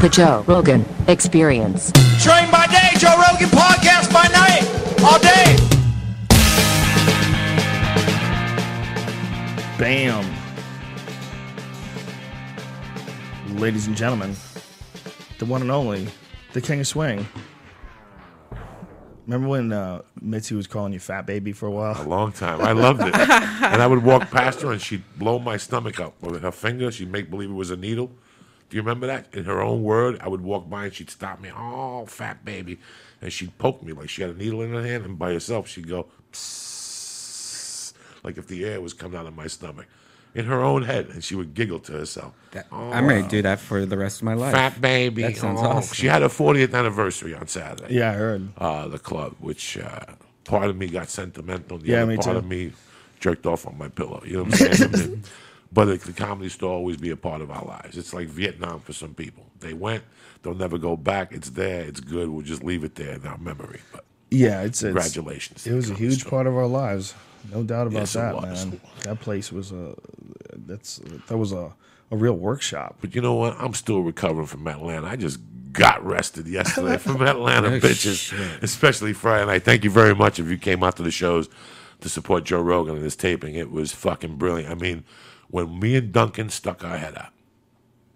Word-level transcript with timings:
The 0.00 0.08
Joe 0.08 0.44
Rogan 0.46 0.86
Experience. 1.08 1.92
Train 2.22 2.50
by 2.50 2.66
day, 2.68 2.88
Joe 2.96 3.14
Rogan 3.18 3.50
podcast 3.50 4.10
by 4.10 4.26
night, 4.28 4.64
all 5.04 5.18
day. 5.18 5.56
Bam. 9.78 10.24
Ladies 13.58 13.88
and 13.88 13.94
gentlemen, 13.94 14.34
the 15.38 15.44
one 15.44 15.60
and 15.60 15.70
only, 15.70 16.06
the 16.54 16.62
King 16.62 16.80
of 16.80 16.86
Swing. 16.86 17.26
Remember 19.26 19.48
when 19.48 19.70
uh, 19.70 20.00
Mitzi 20.18 20.54
was 20.54 20.66
calling 20.66 20.94
you 20.94 20.98
fat 20.98 21.26
baby 21.26 21.52
for 21.52 21.66
a 21.66 21.70
while? 21.70 22.02
A 22.02 22.08
long 22.08 22.32
time. 22.32 22.62
I 22.62 22.72
loved 22.72 23.02
it. 23.02 23.14
and 23.14 23.82
I 23.82 23.86
would 23.86 24.02
walk 24.02 24.30
past 24.30 24.62
her 24.62 24.72
and 24.72 24.80
she'd 24.80 25.04
blow 25.18 25.38
my 25.38 25.58
stomach 25.58 26.00
up 26.00 26.14
with 26.22 26.40
her 26.40 26.50
finger. 26.50 26.90
She'd 26.90 27.12
make 27.12 27.28
believe 27.28 27.50
it 27.50 27.52
was 27.52 27.70
a 27.70 27.76
needle. 27.76 28.10
Do 28.70 28.76
you 28.76 28.82
remember 28.82 29.06
that? 29.08 29.26
In 29.34 29.44
her 29.44 29.60
own 29.60 29.82
word, 29.82 30.18
I 30.20 30.28
would 30.28 30.40
walk 30.42 30.70
by 30.70 30.84
and 30.86 30.94
she'd 30.94 31.10
stop 31.10 31.40
me. 31.40 31.50
Oh, 31.54 32.06
fat 32.06 32.44
baby. 32.44 32.78
And 33.20 33.32
she'd 33.32 33.58
poke 33.58 33.82
me 33.82 33.92
like 33.92 34.08
she 34.08 34.22
had 34.22 34.30
a 34.30 34.34
needle 34.34 34.62
in 34.62 34.72
her 34.72 34.82
hand. 34.86 35.04
And 35.04 35.18
by 35.18 35.32
herself, 35.32 35.66
she'd 35.68 35.88
go, 35.88 36.06
Psst, 36.32 37.92
like 38.22 38.38
if 38.38 38.46
the 38.46 38.64
air 38.64 38.80
was 38.80 38.92
coming 38.94 39.18
out 39.18 39.26
of 39.26 39.34
my 39.34 39.46
stomach. 39.46 39.86
In 40.32 40.44
her 40.44 40.62
own 40.62 40.82
head. 40.84 41.08
And 41.08 41.24
she 41.24 41.34
would 41.34 41.54
giggle 41.54 41.80
to 41.80 41.92
herself. 41.92 42.32
That- 42.52 42.68
Oh, 42.70 42.90
I'm 42.92 43.08
ready 43.08 43.24
to 43.24 43.28
do 43.28 43.42
that 43.42 43.58
for 43.58 43.84
the 43.84 43.98
rest 43.98 44.18
of 44.20 44.22
my 44.24 44.34
life. 44.34 44.52
Fat 44.54 44.80
baby. 44.80 45.22
That 45.22 45.36
sounds 45.36 45.58
Oh. 45.60 45.66
awesome. 45.66 45.94
She 45.94 46.06
had 46.06 46.22
her 46.22 46.28
40th 46.28 46.72
anniversary 46.72 47.34
on 47.34 47.48
Saturday. 47.48 47.92
Yeah, 47.96 48.10
I 48.10 48.14
heard. 48.14 48.48
uh, 48.56 48.86
the 48.86 49.00
club, 49.00 49.34
which 49.40 49.76
uh, 49.78 50.00
part 50.44 50.70
of 50.70 50.76
me 50.76 50.86
got 50.86 51.08
sentimental, 51.10 51.78
the 51.78 51.88
Yeah, 51.88 52.02
other 52.02 52.06
me 52.06 52.16
part 52.18 52.26
too. 52.28 52.36
of 52.38 52.46
me 52.46 52.72
jerked 53.18 53.44
off 53.46 53.66
on 53.66 53.76
my 53.76 53.88
pillow. 53.88 54.22
You 54.24 54.36
know 54.36 54.42
what 54.44 54.60
I'm 54.62 54.76
saying? 54.94 55.24
But 55.72 55.86
the, 55.86 55.96
the 55.98 56.12
comedy 56.12 56.48
store 56.50 56.72
always 56.72 56.96
be 56.96 57.10
a 57.10 57.16
part 57.16 57.42
of 57.42 57.50
our 57.50 57.64
lives. 57.64 57.96
It's 57.98 58.14
like 58.14 58.28
Vietnam 58.28 58.80
for 58.80 58.92
some 58.92 59.14
people. 59.14 59.46
They 59.60 59.74
went, 59.74 60.04
they'll 60.42 60.54
never 60.54 60.78
go 60.78 60.96
back. 60.96 61.32
It's 61.32 61.50
there, 61.50 61.82
it's 61.82 62.00
good. 62.00 62.28
We'll 62.28 62.42
just 62.44 62.64
leave 62.64 62.84
it 62.84 62.96
there 62.96 63.14
in 63.14 63.26
our 63.26 63.38
memory. 63.38 63.80
But 63.92 64.04
Yeah, 64.30 64.62
it's, 64.62 64.82
it's 64.82 64.82
congratulations. 64.82 65.64
to 65.64 65.70
It 65.70 65.74
was 65.74 65.90
a 65.90 65.94
huge 65.94 66.20
store. 66.20 66.30
part 66.30 66.46
of 66.48 66.56
our 66.56 66.66
lives, 66.66 67.14
no 67.52 67.62
doubt 67.62 67.86
about 67.88 68.00
Yes, 68.00 68.12
that, 68.14 68.34
man. 68.42 68.80
That 69.04 69.20
place 69.20 69.52
was 69.52 69.72
a 69.72 69.94
that's 70.66 71.00
that 71.28 71.38
was 71.38 71.52
a, 71.52 71.72
a 72.10 72.16
real 72.16 72.34
workshop. 72.34 72.96
But 73.00 73.14
you 73.14 73.20
know 73.22 73.34
what? 73.34 73.56
I'm 73.58 73.74
still 73.74 74.00
recovering 74.02 74.46
from 74.46 74.66
Atlanta. 74.68 75.06
I 75.06 75.16
just 75.16 75.40
got 75.72 76.04
rested 76.04 76.48
yesterday 76.48 76.98
from 76.98 77.22
Atlanta, 77.26 77.68
bitches. 77.70 78.32
Especially 78.62 79.12
Friday 79.12 79.46
night. 79.46 79.64
Thank 79.64 79.84
you 79.84 79.90
very 79.90 80.14
much 80.14 80.38
if 80.40 80.48
you 80.50 80.58
came 80.58 80.82
out 80.82 80.96
to 80.96 81.02
the 81.04 81.10
shows 81.12 81.48
to 82.00 82.08
support 82.08 82.44
Joe 82.44 82.60
Rogan 82.62 82.96
and 82.96 83.04
his 83.04 83.16
taping. 83.16 83.54
It 83.54 83.70
was 83.70 83.92
fucking 83.92 84.36
brilliant. 84.36 84.70
I 84.70 84.74
mean, 84.74 85.04
when 85.50 85.78
me 85.78 85.96
and 85.96 86.12
Duncan 86.12 86.48
stuck 86.50 86.84
our 86.84 86.98
head 86.98 87.16
out, 87.16 87.32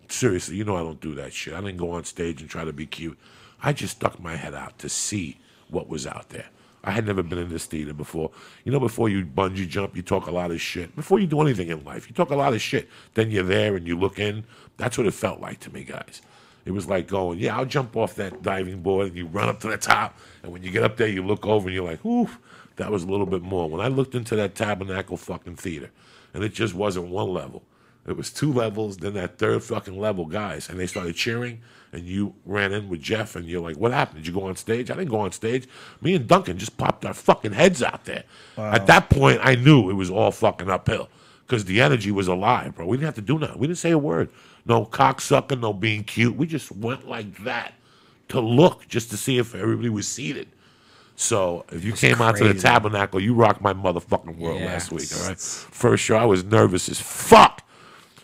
seriously, 0.09 0.57
you 0.57 0.65
know 0.65 0.77
I 0.77 0.83
don't 0.83 1.01
do 1.01 1.15
that 1.17 1.33
shit. 1.33 1.55
I 1.55 1.61
didn't 1.61 1.77
go 1.77 1.93
on 1.93 2.05
stage 2.05 2.41
and 2.41 2.51
try 2.51 2.65
to 2.65 2.73
be 2.73 2.87
cute. 2.87 3.19
I 3.63 3.73
just 3.73 3.97
stuck 3.97 4.21
my 4.21 4.37
head 4.37 4.55
out 4.55 4.79
to 4.81 4.89
see 4.89 5.39
what 5.69 5.89
was 5.89 6.07
out 6.07 6.29
there. 6.31 6.47
I 6.87 6.91
had 6.91 7.07
never 7.07 7.23
been 7.23 7.39
in 7.39 7.49
this 7.49 7.65
theater 7.65 7.95
before. 7.95 8.31
You 8.65 8.73
know, 8.73 8.79
before 8.79 9.09
you 9.09 9.25
bungee 9.25 9.67
jump, 9.67 9.97
you 9.97 10.03
talk 10.03 10.27
a 10.27 10.31
lot 10.31 10.51
of 10.51 10.61
shit. 10.61 10.95
Before 10.95 11.19
you 11.19 11.27
do 11.27 11.41
anything 11.41 11.69
in 11.69 11.83
life, 11.83 12.09
you 12.09 12.15
talk 12.15 12.31
a 12.31 12.37
lot 12.37 12.53
of 12.53 12.61
shit. 12.61 12.89
Then 13.15 13.31
you're 13.31 13.43
there 13.43 13.75
and 13.75 13.87
you 13.87 13.99
look 13.99 14.19
in. 14.19 14.45
That's 14.77 14.99
what 14.99 15.07
it 15.07 15.15
felt 15.15 15.41
like 15.41 15.61
to 15.61 15.73
me, 15.73 15.83
guys. 15.83 16.21
It 16.67 16.73
was 16.73 16.87
like 16.87 17.09
going, 17.09 17.39
yeah, 17.39 17.57
I'll 17.57 17.65
jump 17.65 17.97
off 17.97 18.15
that 18.17 18.43
diving 18.43 18.83
board 18.83 19.09
and 19.09 19.17
you 19.17 19.27
run 19.27 19.49
up 19.49 19.61
to 19.61 19.69
the 19.69 19.79
top. 19.79 20.19
And 20.43 20.53
when 20.53 20.63
you 20.63 20.71
get 20.71 20.83
up 20.83 20.99
there, 20.99 21.09
you 21.09 21.25
look 21.25 21.47
over 21.47 21.69
and 21.69 21.75
you're 21.75 21.85
like, 21.85 22.05
oof, 22.05 22.39
that 22.77 22.91
was 22.91 23.03
a 23.03 23.07
little 23.07 23.27
bit 23.27 23.43
more. 23.43 23.69
When 23.69 23.81
I 23.81 23.89
looked 23.89 24.15
into 24.15 24.37
that 24.37 24.55
tabernacle 24.55 25.17
fucking 25.17 25.57
theater, 25.57 25.91
and 26.35 26.45
it 26.45 26.53
just 26.53 26.75
wasn't 26.75 27.09
one 27.09 27.29
level. 27.33 27.63
It 28.07 28.19
was 28.19 28.31
two 28.31 28.53
levels, 28.53 28.99
then 28.99 29.15
that 29.15 29.39
third 29.39 29.63
fucking 29.63 29.99
level, 29.99 30.27
guys, 30.27 30.69
and 30.69 30.79
they 30.79 30.87
started 30.87 31.15
cheering, 31.17 31.63
and 31.91 32.03
you 32.03 32.35
ran 32.45 32.73
in 32.73 32.91
with 32.91 33.01
Jeff, 33.01 33.35
and 33.35 33.47
you're 33.47 33.63
like, 33.63 33.77
"What 33.77 33.93
happened? 33.93 34.19
Did 34.19 34.27
you 34.27 34.35
go 34.35 34.47
on 34.47 34.57
stage?" 34.57 34.91
I 34.91 34.95
didn't 34.95 35.09
go 35.09 35.21
on 35.21 35.33
stage. 35.33 35.67
Me 36.03 36.15
and 36.15 36.29
Duncan 36.29 36.59
just 36.59 36.77
popped 36.77 37.07
our 37.07 37.15
fucking 37.15 37.53
heads 37.53 37.83
out 37.83 38.05
there. 38.05 38.25
At 38.59 38.87
that 38.89 39.09
point, 39.09 39.41
I 39.43 39.55
knew 39.55 39.89
it 39.89 39.95
was 39.95 40.11
all 40.11 40.33
fucking 40.33 40.69
uphill 40.69 41.09
because 41.47 41.65
the 41.65 41.81
energy 41.81 42.11
was 42.11 42.29
alive, 42.29 42.75
bro. 42.75 42.87
We 42.87 42.99
didn't 42.99 43.07
have 43.07 43.15
to 43.15 43.23
do 43.23 43.39
nothing. 43.39 43.59
We 43.59 43.69
didn't 43.69 43.79
say 43.79 43.93
a 43.93 43.99
word. 43.99 44.29
No 44.67 44.85
cocksucking, 44.85 45.61
no 45.61 45.73
being 45.73 46.05
cute. 46.05 46.37
We 46.37 46.47
just 46.47 46.73
went 46.73 47.09
like 47.09 47.45
that 47.45 47.73
to 48.29 48.41
look 48.41 48.87
just 48.89 49.11
to 49.11 49.17
see 49.17 49.39
if 49.39 49.55
everybody 49.55 49.89
was 49.89 50.09
seated. 50.09 50.49
So 51.17 51.65
if 51.71 51.85
you 51.85 51.93
came 51.93 52.21
out 52.21 52.37
to 52.37 52.45
the 52.45 52.55
tabernacle, 52.61 53.21
you 53.21 53.35
rocked 53.35 53.61
my 53.61 53.73
motherfucking 53.73 54.37
world 54.39 54.61
Yeah. 54.61 54.67
last 54.67 54.91
week. 54.93 55.09
All 55.17 55.29
right, 55.29 55.39
first 55.39 56.03
show 56.05 56.17
I 56.17 56.25
was 56.25 56.43
nervous 56.45 56.89
as 56.89 57.01
fuck, 57.01 57.63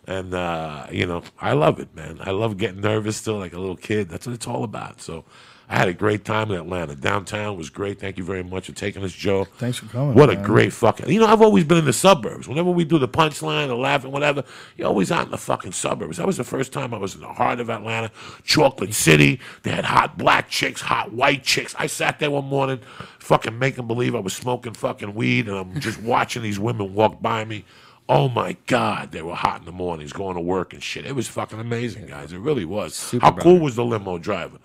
and 0.07 0.35
uh, 0.35 0.87
you 0.91 1.07
know 1.07 1.23
I 1.41 1.53
love 1.53 1.79
it, 1.79 1.95
man. 1.95 2.19
I 2.21 2.31
love 2.33 2.57
getting 2.57 2.81
nervous 2.81 3.17
still, 3.17 3.39
like 3.39 3.53
a 3.53 3.59
little 3.59 3.77
kid. 3.77 4.09
That's 4.09 4.27
what 4.27 4.35
it's 4.35 4.47
all 4.49 4.65
about. 4.65 5.01
So 5.01 5.25
I 5.71 5.77
had 5.79 5.87
a 5.89 5.95
great 5.95 6.25
time 6.25 6.51
in 6.51 6.59
Atlanta. 6.59 6.97
Downtown 6.97 7.57
was 7.57 7.71
great. 7.71 8.01
Thank 8.01 8.19
you 8.19 8.25
very 8.25 8.43
much 8.43 8.67
for 8.67 8.73
taking 8.73 9.05
us, 9.05 9.13
Joe. 9.13 9.45
Thanks 9.45 9.79
for 9.79 9.87
coming, 9.87 10.15
What 10.15 10.29
a 10.29 10.35
great 10.35 10.73
fucking. 10.73 11.09
You 11.09 11.21
know, 11.21 11.27
I've 11.29 11.43
always 11.43 11.63
been 11.63 11.79
in 11.79 11.85
the 11.85 11.93
suburbs. 11.93 12.49
Whenever 12.49 12.73
we 12.73 12.85
do 12.85 12.99
the 12.99 13.07
punchline 13.07 13.69
or 13.71 13.77
laughing, 13.77 14.11
whatever, 14.11 14.43
you're 14.77 14.89
always 14.89 15.13
out 15.13 15.27
in 15.27 15.31
the 15.31 15.39
fucking 15.39 15.71
suburbs. 15.71 16.17
That 16.17 16.27
was 16.27 16.37
the 16.37 16.43
first 16.45 16.73
time 16.73 16.93
I 16.93 16.99
was 16.99 17.15
in 17.15 17.21
the 17.21 17.29
heart 17.29 17.61
of 17.61 17.71
Atlanta, 17.71 18.11
Chocolate 18.43 18.95
City. 18.95 19.39
They 19.63 19.71
had 19.71 19.85
hot 19.85 20.19
black 20.19 20.51
chicks, 20.51 20.81
hot 20.81 21.13
white 21.13 21.45
chicks. 21.45 21.73
I 21.79 21.87
sat 21.87 22.19
there 22.19 22.33
one 22.33 22.47
morning, 22.47 22.81
fucking 23.21 23.57
making 23.57 23.87
believe 23.87 24.17
I 24.17 24.21
was 24.21 24.35
smoking 24.35 24.75
fucking 24.75 25.15
weed, 25.15 25.47
and 25.49 25.57
I'm 25.57 25.81
just 25.81 26.03
watching 26.03 26.43
these 26.43 26.59
women 26.59 26.95
walk 26.95 27.23
by 27.23 27.45
me. 27.45 27.65
Oh 28.09 28.29
my 28.29 28.57
God, 28.67 29.13
they 29.13 29.23
were 29.23 29.37
hot 29.37 29.61
in 29.61 29.67
the 29.67 29.73
mornings, 29.73 30.13
going 30.13 30.35
to 30.35 30.41
work 30.43 30.73
and 30.73 30.83
shit. 30.83 31.07
It 31.07 31.15
was 31.15 31.29
fucking 31.29 31.61
amazing, 31.61 32.07
guys. 32.07 32.33
It 32.33 32.39
really 32.41 32.65
was. 32.65 32.97
Super 32.97 33.25
How 33.27 33.31
cool 33.31 33.43
brother. 33.53 33.61
was 33.61 33.77
the 33.77 33.85
limo 33.85 34.19
driver? 34.19 34.59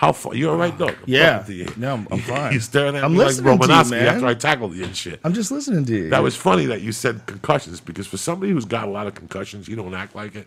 How 0.00 0.12
far? 0.12 0.34
You 0.34 0.48
all 0.48 0.56
right, 0.56 0.76
though? 0.78 0.94
Yeah. 1.04 1.44
No, 1.76 1.90
I'm- 1.90 2.08
I'm 2.10 2.18
fine. 2.32 2.52
You're 2.52 2.62
staring 2.62 2.96
at 2.96 3.04
I'm 3.04 3.12
me 3.12 3.18
like 3.18 3.26
listening 3.28 3.58
to 3.58 3.66
you, 3.66 3.72
Romanowski 3.74 3.90
man. 3.90 4.06
after 4.06 4.26
I 4.26 4.32
tackled 4.34 4.74
you 4.74 4.84
and 4.84 4.96
shit. 4.96 5.20
I'm 5.24 5.34
just 5.34 5.50
listening 5.50 5.84
to 5.84 5.94
you. 5.94 6.08
That 6.08 6.22
was 6.22 6.34
funny 6.34 6.64
that 6.66 6.80
you 6.80 6.90
said 6.92 7.26
concussions 7.26 7.80
because 7.82 8.06
for 8.06 8.16
somebody 8.16 8.50
who's 8.52 8.64
got 8.64 8.88
a 8.88 8.90
lot 8.90 9.06
of 9.06 9.14
concussions, 9.14 9.68
you 9.68 9.76
don't 9.76 9.92
act 9.94 10.14
like 10.14 10.34
it. 10.36 10.46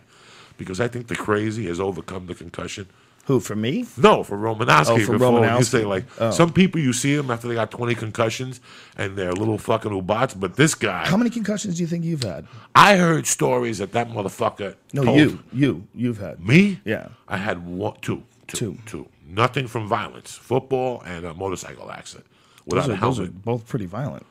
Because 0.58 0.80
I 0.80 0.88
think 0.88 1.06
the 1.06 1.14
crazy 1.14 1.66
has 1.68 1.78
overcome 1.78 2.26
the 2.26 2.34
concussion. 2.34 2.86
who 3.26 3.38
for 3.38 3.54
me? 3.54 3.86
No, 3.96 4.24
for 4.24 4.36
Romanowski. 4.36 4.88
Oh, 5.02 5.06
for 5.06 5.12
before 5.18 5.46
you 5.46 5.62
say 5.62 5.84
like 5.84 6.04
Oh. 6.20 6.32
some 6.32 6.52
people 6.52 6.80
you 6.80 6.92
see 6.92 7.14
them 7.14 7.30
after 7.30 7.46
they 7.46 7.54
got 7.54 7.70
twenty 7.70 7.94
concussions 7.94 8.60
and 8.98 9.16
they're 9.16 9.32
little 9.32 9.56
fucking 9.58 9.92
ubots, 9.92 10.34
but 10.38 10.56
this 10.56 10.74
guy, 10.74 11.06
How 11.06 11.16
many 11.16 11.30
concussions 11.30 11.76
do 11.76 11.82
you 11.82 11.86
think 11.86 12.04
you've 12.04 12.24
had? 12.24 12.46
I 12.74 12.96
heard 12.96 13.26
stories 13.28 13.78
that 13.78 13.92
that 13.92 14.10
motherfucker. 14.10 14.74
No, 14.92 15.04
told 15.04 15.18
you, 15.20 15.38
you, 15.52 15.86
you've 15.94 16.18
had. 16.18 16.44
Me? 16.44 16.80
Yeah. 16.84 17.08
I 17.28 17.36
had 17.38 17.64
one, 17.64 17.94
two, 18.02 18.24
two, 18.48 18.56
Two. 18.56 18.78
two. 18.84 19.08
Nothing 19.34 19.66
from 19.66 19.88
violence, 19.88 20.34
football 20.34 21.02
and 21.04 21.24
a 21.24 21.34
motorcycle 21.34 21.90
accident 21.90 22.26
without 22.66 22.86
Those 22.88 22.90
a 22.90 22.92
are, 22.94 23.00
those 23.00 23.20
are 23.20 23.26
both 23.32 23.66
pretty 23.66 23.86
violent. 23.86 24.24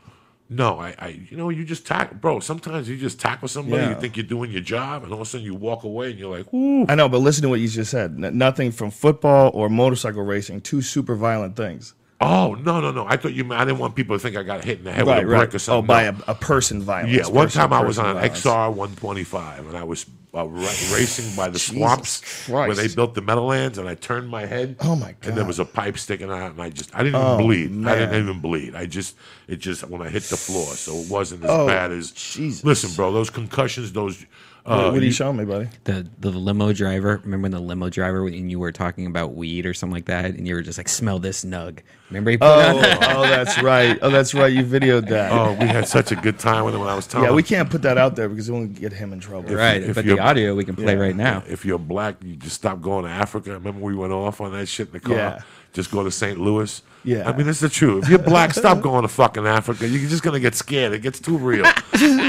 No, 0.50 0.80
I, 0.80 0.94
I, 1.00 1.08
you 1.30 1.36
know, 1.36 1.50
you 1.50 1.64
just 1.66 1.86
tackle, 1.88 2.18
bro. 2.18 2.40
Sometimes 2.40 2.88
you 2.88 2.96
just 2.98 3.20
tackle 3.20 3.48
somebody, 3.48 3.82
Yeah. 3.82 3.90
you 3.90 3.96
think 4.00 4.16
you're 4.18 4.26
doing 4.26 4.52
your 4.52 4.62
job, 4.62 5.04
and 5.04 5.12
all 5.12 5.22
of 5.22 5.28
a 5.28 5.30
sudden 5.30 5.44
you 5.46 5.56
walk 5.56 5.84
away 5.84 6.12
and 6.12 6.20
you're 6.20 6.38
like, 6.38 6.54
ooh. 6.54 6.86
I 6.88 6.96
know, 6.96 7.10
but 7.10 7.20
listen 7.20 7.42
to 7.44 7.50
what 7.50 7.60
you 7.60 7.68
just 7.68 7.90
said. 7.92 8.24
N- 8.24 8.38
nothing 8.38 8.72
from 8.72 8.92
football 8.92 9.52
or 9.54 9.68
motorcycle 9.70 10.24
racing. 10.24 10.62
Two 10.62 10.82
super 10.82 11.16
violent 11.16 11.56
things. 11.56 11.96
Oh 12.26 12.54
no, 12.56 12.80
no, 12.80 12.92
no! 12.92 13.06
I 13.08 13.18
thought 13.18 13.34
you. 13.34 13.52
I 13.54 13.66
didn't 13.66 13.80
want 13.80 13.96
people 13.96 14.16
to 14.16 14.20
think 14.20 14.38
I 14.38 14.44
got 14.44 14.64
hit 14.64 14.78
in 14.80 14.86
the 14.86 14.92
head 14.94 15.06
with 15.06 15.18
a 15.18 15.22
brick 15.26 15.54
or 15.54 15.60
something. 15.60 15.84
Oh, 15.84 15.88
by 15.88 16.10
No. 16.10 16.18
a, 16.28 16.32
a 16.32 16.36
person 16.36 16.82
violence. 16.82 17.14
yeah. 17.14 17.28
One 17.28 17.48
person- 17.48 17.62
time 17.62 17.74
I 17.74 17.84
was 17.84 18.00
on 18.00 18.16
an. 18.18 18.24
XR 18.30 18.70
125, 18.74 19.68
and 19.68 19.78
I 19.78 19.84
was 19.84 20.06
uh, 20.34 20.48
ra- 20.48 20.62
racing 20.94 21.36
by 21.36 21.50
the 21.50 21.60
swamps 21.60 22.48
where 22.48 22.74
they 22.74 22.88
built 22.88 23.14
the 23.14 23.22
Meadowlands, 23.22 23.78
and 23.78 23.88
I 23.90 23.96
turned 23.96 24.30
my 24.30 24.46
head. 24.46 24.78
Oh, 24.80 24.96
my 24.96 25.14
god! 25.20 25.30
And 25.30 25.38
there 25.38 25.46
was 25.46 25.60
a 25.60 25.66
pipe 25.66 25.98
sticking 25.98 26.30
out, 26.32 26.52
and 26.52 26.62
I 26.62 26.70
just, 26.70 26.96
I 26.96 27.04
didn't 27.04 27.20
even 27.20 27.28
Oh, 27.28 27.38
bleed. 27.40 27.86
I 27.88 27.96
didn't 28.00 28.24
even 28.24 28.40
bleed. 28.40 28.74
I 28.76 28.86
just, 28.86 29.16
it 29.48 29.58
just 29.58 29.88
when 29.90 30.02
I 30.02 30.10
hit 30.10 30.24
the 30.24 30.38
floor, 30.38 30.68
so 30.76 30.96
it 30.96 31.10
wasn't 31.10 31.44
as 31.44 31.50
Oh, 31.52 31.68
bad 31.68 31.92
as. 31.92 32.12
Jesus. 32.12 32.64
Listen, 32.64 32.92
bro, 32.96 33.12
those 33.12 33.30
concussions, 33.30 33.92
those. 33.92 34.26
What, 34.66 34.72
Uh, 34.74 34.84
what 34.92 34.94
are 34.94 35.00
you 35.00 35.08
you- 35.08 35.12
showing 35.12 35.36
me, 35.36 35.44
buddy? 35.44 35.68
The 35.84 36.08
the 36.20 36.30
limo 36.32 36.72
driver. 36.72 37.20
Remember 37.26 37.44
when 37.44 37.52
the 37.52 37.60
limo 37.60 37.90
driver 37.90 38.26
and 38.28 38.50
you 38.50 38.60
were 38.60 38.72
talking 38.72 39.06
about 39.06 39.36
weed 39.36 39.66
or 39.66 39.74
something 39.74 39.94
like 39.94 40.06
that, 40.06 40.26
and 40.26 40.48
you 40.48 40.56
were 40.56 40.62
just 40.62 40.78
like, 40.78 40.88
"Smell 40.88 41.20
this 41.20 41.44
nug." 41.44 41.80
Remember 42.10 42.32
he 42.32 42.38
put 42.38 42.48
on 42.48 42.76
Oh, 42.78 42.80
that? 42.82 43.16
oh, 43.18 43.22
that's 43.24 43.62
right. 43.62 44.00
Oh, 44.02 44.10
that's 44.10 44.34
right. 44.34 44.54
You 44.54 44.64
videoed 44.64 45.10
that. 45.10 45.32
Oh, 45.34 45.54
we 45.60 45.68
had 45.68 45.88
such 45.88 46.12
a 46.12 46.16
good 46.16 46.40
time 46.40 46.64
with 46.64 46.76
him 46.76 46.80
when 46.80 46.90
I 46.90 46.96
was 46.96 47.08
telling 47.08 47.26
yeah, 47.26 47.30
him. 47.32 47.36
we 47.36 47.44
can't 47.44 47.70
put 47.70 47.82
that 47.82 47.98
out 47.98 48.16
there 48.16 48.30
because 48.30 48.48
it 48.48 48.52
won't 48.54 48.80
get 48.80 48.94
him 48.94 49.12
in 49.12 49.20
trouble. 49.20 49.54
right, 49.54 49.82
if 49.82 49.96
but 49.96 50.06
the 50.06 50.20
audio 50.20 50.56
we 50.56 50.64
can 50.64 50.76
play 50.78 50.94
Yeah. 50.94 51.00
right 51.02 51.16
now. 51.16 51.44
If 51.48 51.66
you're 51.66 51.78
black, 51.80 52.16
you 52.24 52.36
just 52.38 52.56
stop 52.56 52.82
going 52.82 53.04
to 53.06 53.12
Africa. 53.12 53.52
Remember 53.52 53.82
we 53.82 53.96
went 53.96 54.14
off 54.14 54.40
on 54.40 54.54
that 54.54 54.68
shit 54.68 54.88
in 54.88 54.94
the 54.94 55.00
car? 55.02 55.16
Yeah. 55.16 55.40
Just 55.74 55.92
go 55.92 56.04
to 56.04 56.12
St. 56.12 56.40
Louis. 56.40 56.82
Yeah. 57.06 57.28
I 57.30 57.36
mean, 57.36 57.50
it's 57.50 57.60
the 57.60 57.68
truth. 57.68 58.04
If 58.06 58.10
you're 58.12 58.20
black, 58.20 58.54
stop 58.54 58.80
going 58.82 59.02
to 59.02 59.08
fucking 59.10 59.46
Africa. 59.46 59.86
You're 59.88 60.08
just 60.10 60.24
going 60.24 60.36
to 60.36 60.40
get 60.40 60.56
scared. 60.56 60.94
It 60.94 61.00
gets 61.02 61.20
too 61.20 61.38
real. 61.38 61.64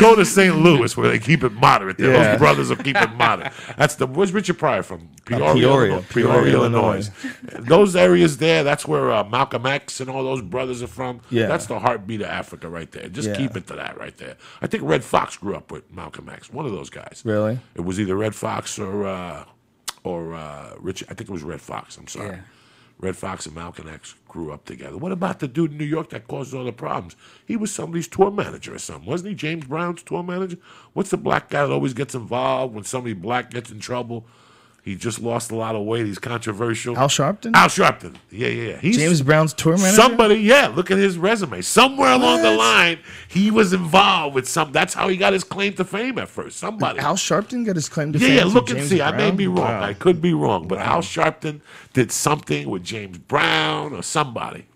go 0.01 0.17
to 0.17 0.25
St. 0.25 0.57
Louis 0.57 0.97
where 0.97 1.09
they 1.11 1.19
keep 1.21 1.45
it 1.45 1.53
moderate. 1.53 1.99
There. 1.99 2.11
Yeah. 2.13 2.31
Those 2.33 2.39
brothers 2.39 2.69
will 2.71 2.77
keep 2.77 2.97
it 2.97 3.13
moderate. 3.15 3.53
That's 3.77 3.95
the, 3.97 4.07
where's 4.09 4.33
Richard 4.33 4.59
Pryor 4.59 4.83
from? 4.83 5.11
Peoria, 5.27 5.53
Peoria. 5.55 5.93
Illinois. 5.93 6.03
Peoria, 6.09 6.33
Peoria, 6.43 6.55
Illinois. 6.55 7.11
Those 7.61 7.95
areas 7.95 8.39
there, 8.39 8.65
that's 8.65 8.89
where 8.89 9.13
uh, 9.13 9.23
Malcolm 9.25 9.65
X 9.67 10.01
and 10.01 10.11
all 10.11 10.25
those 10.25 10.43
brothers 10.43 10.83
are 10.83 10.87
from. 10.89 11.21
Yeah. 11.31 11.47
That's 11.47 11.67
the 11.67 11.79
heartbeat 11.79 12.23
of 12.23 12.29
Africa 12.29 12.69
right 12.69 12.91
there. 12.91 13.09
Just 13.09 13.29
Yeah. 13.29 13.37
keep 13.37 13.57
it 13.57 13.67
to 13.69 13.75
that 13.75 13.97
right 13.99 14.17
there. 14.17 14.37
I 14.61 14.67
think 14.67 14.83
Redd 14.85 15.05
Foxx 15.05 15.37
grew 15.37 15.55
up 15.55 15.71
with 15.71 15.89
Malcolm 15.93 16.29
X. 16.29 16.53
One 16.53 16.67
of 16.67 16.73
those 16.73 16.91
guys. 16.91 17.23
Really? 17.25 17.61
It 17.77 17.83
was 17.83 18.01
either 18.01 18.17
Redd 18.17 18.35
Foxx 18.35 18.79
or 18.79 19.07
uh, 19.07 19.45
or 20.03 20.35
uh, 20.35 20.71
Rich. 20.81 21.05
I 21.05 21.15
think 21.15 21.31
it 21.31 21.33
was 21.33 21.43
Redd 21.45 21.61
Foxx. 21.61 21.97
I'm 21.97 22.09
sorry. 22.09 22.31
Yeah. 22.31 22.41
Redd 23.05 23.17
Foxx 23.17 23.45
and 23.47 23.55
Malcolm 23.55 23.89
X 23.89 24.15
grew 24.29 24.51
up 24.51 24.65
together. 24.65 24.97
What 24.97 25.13
about 25.13 25.39
the 25.39 25.47
dude 25.47 25.73
in 25.73 25.79
New 25.79 25.85
York 25.85 26.11
that 26.11 26.27
caused 26.27 26.55
all 26.55 26.65
the 26.65 26.73
problems? 26.73 27.17
He 27.45 27.57
was 27.57 27.71
somebody's 27.71 28.09
tour 28.09 28.31
manager 28.31 28.75
or 28.75 28.79
something, 28.79 29.09
wasn't 29.09 29.31
he? 29.31 29.35
James 29.35 29.67
Brown's 29.67 30.03
tour 30.03 30.23
manager. 30.23 30.57
What's 30.95 31.11
the 31.11 31.19
black 31.19 31.51
guy 31.51 31.67
that 31.67 31.73
always 31.73 31.93
gets 31.93 32.15
involved 32.15 32.75
when 32.75 32.85
somebody 32.85 33.13
black 33.13 33.51
gets 33.51 33.71
in 33.71 33.79
trouble? 33.79 34.27
He 34.85 34.97
just 34.97 35.19
lost 35.19 35.51
a 35.51 35.57
lot 35.57 35.75
of 35.75 35.87
weight. 35.87 36.05
He's 36.05 36.19
controversial. 36.19 36.95
Al 36.99 37.09
Sharpton? 37.09 37.55
Al 37.55 37.69
Sharpton. 37.69 38.17
Yeah, 38.31 38.49
yeah. 38.49 38.69
yeah. 38.73 38.77
He's 38.77 38.99
James 38.99 39.23
Brown's 39.23 39.55
tour 39.55 39.79
manager. 39.79 39.97
Somebody, 39.97 40.35
yeah. 40.37 40.67
Look 40.69 40.91
at 40.91 40.99
his 40.99 41.17
resume. 41.17 41.63
Somewhere 41.63 42.13
along 42.13 42.43
the 42.43 42.51
line, 42.51 42.99
he 43.27 43.51
was 43.51 43.73
involved 43.73 44.35
with 44.35 44.47
some. 44.47 44.73
That's 44.73 44.93
how 44.93 45.09
he 45.09 45.17
got 45.17 45.33
his 45.33 45.43
claim 45.43 45.73
to 45.77 45.87
fame 45.87 46.19
at 46.19 46.29
first. 46.29 46.59
Somebody. 46.59 46.99
Al 46.99 47.15
Sharpton 47.17 47.65
got 47.65 47.77
his 47.77 47.89
claim 47.89 48.13
to 48.13 48.19
yeah, 48.19 48.27
fame. 48.27 48.37
yeah. 48.37 48.43
through 48.43 48.51
Look 48.53 48.69
and 48.69 48.79
James 48.81 48.91
see. 48.91 49.01
I 49.01 49.17
may 49.17 49.31
be 49.31 49.47
wrong. 49.47 49.57
Wow. 49.57 49.83
I 49.85 49.95
could 49.95 50.21
be 50.21 50.35
wrong, 50.35 50.69
but 50.69 50.79
Al 50.81 51.01
Sharpton 51.01 51.63
did 51.95 52.13
something 52.13 52.69
with 52.69 52.85
James 52.85 53.17
Brown 53.17 53.95
or 53.95 54.03
somebody. 54.03 54.67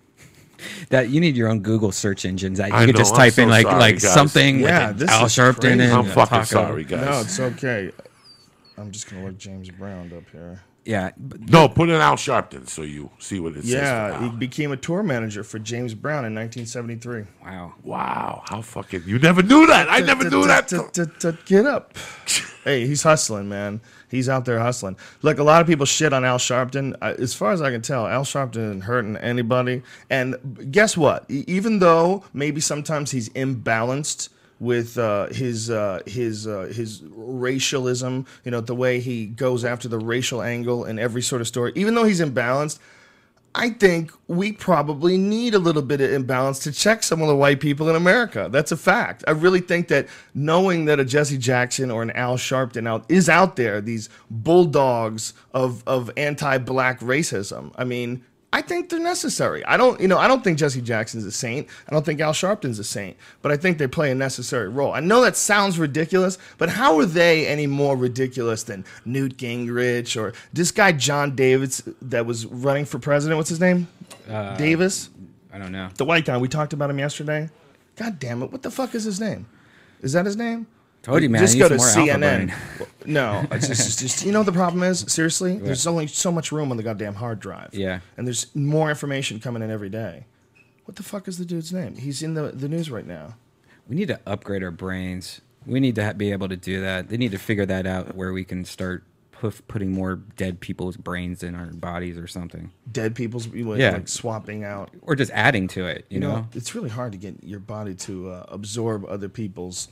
That 0.88 1.10
you 1.10 1.20
need 1.20 1.36
your 1.36 1.48
own 1.50 1.60
Google 1.60 1.92
search 1.92 2.24
engines. 2.24 2.56
That 2.58 2.70
you 2.70 2.74
I 2.74 2.86
could 2.86 2.94
know, 2.94 2.98
just 3.00 3.12
I'm 3.12 3.18
type 3.20 3.32
so 3.34 3.42
in 3.42 3.50
like 3.50 3.66
sorry, 3.66 3.78
like 3.78 3.94
guys. 4.00 4.14
something 4.14 4.60
Yeah, 4.60 4.88
with 4.88 4.98
this 5.00 5.10
Al 5.10 5.26
is 5.26 5.32
Sharpton 5.32 5.60
crazy. 5.60 5.80
and 5.82 5.92
I'm 5.92 6.04
fucking 6.06 6.26
Taco. 6.38 6.44
sorry, 6.46 6.84
guys. 6.84 7.00
No, 7.04 7.20
it's 7.20 7.38
okay. 7.40 7.92
I'm 8.78 8.90
just 8.90 9.10
gonna 9.10 9.24
look 9.24 9.38
James 9.38 9.70
Brown 9.70 10.12
up 10.16 10.24
here. 10.30 10.62
Yeah, 10.84 11.10
but 11.18 11.40
No, 11.50 11.68
put 11.68 11.90
in 11.90 11.96
Al 11.96 12.16
Sharpton 12.16 12.66
so 12.66 12.80
you 12.82 13.10
see 13.18 13.40
what 13.40 13.52
it 13.56 13.62
says. 13.62 13.72
Yeah, 13.72 14.22
he 14.22 14.30
became 14.30 14.72
a 14.72 14.76
tour 14.76 15.02
manager 15.02 15.44
for 15.44 15.58
James 15.58 15.92
Brown 15.92 16.24
in 16.24 16.34
1973. 16.34 17.24
wow. 17.44 17.74
Wow, 17.82 18.42
how 18.46 18.62
fucking 18.62 19.02
you 19.04 19.18
never 19.18 19.42
knew 19.42 19.66
that. 19.66 19.88
I 19.90 20.00
never 20.00 20.24
knew 20.30 20.46
that. 20.46 21.38
Get 21.44 21.66
up. 21.66 21.94
Hey, 22.64 22.86
he's 22.86 23.02
hustling, 23.02 23.48
man. 23.48 23.80
He's 24.10 24.28
out 24.28 24.44
there 24.44 24.58
hustling. 24.58 24.96
Look, 25.22 25.38
a 25.38 25.42
lot 25.42 25.60
of 25.60 25.66
people 25.66 25.86
shit 25.86 26.12
on 26.12 26.24
Al 26.24 26.38
Sharpton. 26.38 26.94
Uh, 27.00 27.14
As 27.18 27.34
far 27.34 27.52
as 27.52 27.60
I 27.62 27.70
can 27.70 27.82
tell, 27.82 28.06
Al 28.06 28.24
Sharpton 28.24 28.56
isn't 28.56 28.80
hurting 28.82 29.16
anybody. 29.16 29.82
And 30.10 30.68
guess 30.70 30.96
what? 30.96 31.24
Even 31.30 31.78
though 31.78 32.24
maybe 32.32 32.60
sometimes 32.60 33.10
he's 33.10 33.28
imbalanced 33.30 34.28
with 34.60 34.98
uh, 34.98 35.26
his 35.28 35.70
uh, 35.70 36.00
his 36.06 36.46
uh, 36.46 36.72
his 36.74 37.02
racialism, 37.06 38.26
you 38.44 38.50
know, 38.50 38.60
the 38.60 38.74
way 38.74 39.00
he 39.00 39.26
goes 39.26 39.64
after 39.64 39.88
the 39.88 39.98
racial 39.98 40.42
angle 40.42 40.84
in 40.84 40.98
every 40.98 41.22
sort 41.22 41.40
of 41.40 41.46
story. 41.46 41.72
Even 41.74 41.94
though 41.94 42.04
he's 42.04 42.20
imbalanced, 42.20 42.78
I 43.54 43.70
think 43.70 44.12
we 44.26 44.52
probably 44.52 45.16
need 45.16 45.54
a 45.54 45.58
little 45.58 45.82
bit 45.82 46.00
of 46.00 46.12
imbalance 46.12 46.58
to 46.60 46.72
check 46.72 47.02
some 47.02 47.22
of 47.22 47.28
the 47.28 47.36
white 47.36 47.60
people 47.60 47.88
in 47.88 47.96
America. 47.96 48.48
That's 48.50 48.72
a 48.72 48.76
fact. 48.76 49.24
I 49.26 49.32
really 49.32 49.60
think 49.60 49.88
that 49.88 50.06
knowing 50.34 50.84
that 50.84 51.00
a 51.00 51.04
Jesse 51.04 51.38
Jackson 51.38 51.90
or 51.90 52.02
an 52.02 52.10
Al 52.12 52.36
Sharpton 52.36 52.86
out 52.88 53.04
is 53.08 53.28
out 53.28 53.56
there, 53.56 53.80
these 53.80 54.08
bulldogs 54.30 55.34
of 55.52 55.82
of 55.86 56.10
anti-black 56.16 57.00
racism. 57.00 57.72
I 57.76 57.84
mean, 57.84 58.24
I 58.50 58.62
think 58.62 58.88
they're 58.88 58.98
necessary. 58.98 59.62
I 59.66 59.76
don't, 59.76 60.00
you 60.00 60.08
know, 60.08 60.16
I 60.16 60.26
don't 60.26 60.42
think 60.42 60.58
Jesse 60.58 60.80
Jackson's 60.80 61.26
a 61.26 61.30
saint. 61.32 61.68
I 61.86 61.92
don't 61.92 62.04
think 62.04 62.18
Al 62.20 62.32
Sharpton's 62.32 62.78
a 62.78 62.84
saint, 62.84 63.16
but 63.42 63.52
I 63.52 63.58
think 63.58 63.76
they 63.76 63.86
play 63.86 64.10
a 64.10 64.14
necessary 64.14 64.68
role. 64.68 64.92
I 64.94 65.00
know 65.00 65.20
that 65.20 65.36
sounds 65.36 65.78
ridiculous, 65.78 66.38
but 66.56 66.70
how 66.70 66.98
are 66.98 67.04
they 67.04 67.46
any 67.46 67.66
more 67.66 67.94
ridiculous 67.94 68.62
than 68.62 68.86
Newt 69.04 69.36
Gingrich 69.36 70.18
or 70.18 70.32
this 70.52 70.70
guy 70.70 70.92
John 70.92 71.36
Davis 71.36 71.82
that 72.00 72.24
was 72.24 72.46
running 72.46 72.86
for 72.86 72.98
president? 72.98 73.36
What's 73.36 73.50
his 73.50 73.60
name? 73.60 73.86
Uh, 74.28 74.56
Davis, 74.56 75.10
I 75.52 75.58
don't 75.58 75.72
know. 75.72 75.90
the 75.96 76.06
white 76.06 76.24
guy. 76.24 76.38
We 76.38 76.48
talked 76.48 76.72
about 76.72 76.88
him 76.88 76.98
yesterday. 76.98 77.50
God 77.96 78.18
damn 78.18 78.42
it! 78.42 78.50
What 78.50 78.62
the 78.62 78.70
fuck 78.70 78.94
is 78.94 79.04
his 79.04 79.20
name? 79.20 79.46
Is 80.00 80.14
that 80.14 80.24
his 80.24 80.36
name? 80.36 80.66
Told 81.08 81.22
you, 81.22 81.30
man. 81.30 81.40
Just 81.40 81.58
go 81.58 81.68
to 81.68 81.78
some 81.78 82.02
more 82.06 82.10
Alpha 82.10 82.24
CNN. 82.24 82.54
No, 83.06 83.46
it's 83.52 83.66
just, 83.68 83.86
it's 83.88 83.96
just 83.96 84.26
you 84.26 84.32
know 84.32 84.40
what 84.40 84.46
the 84.46 84.52
problem 84.52 84.82
is. 84.82 85.00
Seriously, 85.10 85.56
there's 85.56 85.86
only 85.86 86.06
so 86.08 86.30
much 86.30 86.52
room 86.52 86.70
on 86.70 86.76
the 86.76 86.82
goddamn 86.82 87.14
hard 87.14 87.40
drive. 87.40 87.70
Yeah. 87.72 88.00
and 88.18 88.26
there's 88.26 88.54
more 88.54 88.90
information 88.90 89.40
coming 89.40 89.62
in 89.62 89.70
every 89.70 89.88
day. 89.88 90.26
What 90.84 90.96
the 90.96 91.02
fuck 91.02 91.26
is 91.26 91.38
the 91.38 91.46
dude's 91.46 91.72
name? 91.72 91.96
He's 91.96 92.22
in 92.22 92.34
the, 92.34 92.50
the 92.52 92.68
news 92.68 92.90
right 92.90 93.06
now. 93.06 93.34
We 93.88 93.96
need 93.96 94.08
to 94.08 94.20
upgrade 94.26 94.62
our 94.62 94.70
brains. 94.70 95.40
We 95.64 95.80
need 95.80 95.94
to 95.94 96.04
ha- 96.04 96.12
be 96.12 96.32
able 96.32 96.48
to 96.50 96.56
do 96.56 96.82
that. 96.82 97.08
They 97.08 97.16
need 97.16 97.30
to 97.30 97.38
figure 97.38 97.64
that 97.64 97.86
out 97.86 98.14
where 98.14 98.32
we 98.34 98.44
can 98.44 98.66
start 98.66 99.04
puff, 99.32 99.62
putting 99.68 99.92
more 99.92 100.16
dead 100.16 100.60
people's 100.60 100.98
brains 100.98 101.42
in 101.42 101.54
our 101.54 101.66
bodies 101.66 102.18
or 102.18 102.26
something, 102.26 102.72
Dead 102.92 103.14
people's 103.14 103.46
like, 103.48 103.78
Yeah. 103.78 103.92
like 103.92 104.08
swapping 104.08 104.64
out. 104.64 104.90
or 105.02 105.14
just 105.16 105.30
adding 105.32 105.68
to 105.68 105.86
it. 105.86 106.04
You, 106.10 106.16
You 106.16 106.20
know, 106.20 106.34
know, 106.36 106.46
it's 106.54 106.74
really 106.74 106.90
hard 106.90 107.12
to 107.12 107.18
get 107.18 107.42
your 107.42 107.60
body 107.60 107.94
to 107.94 108.30
uh, 108.32 108.46
absorb 108.48 109.06
other 109.06 109.28
people's 109.30 109.88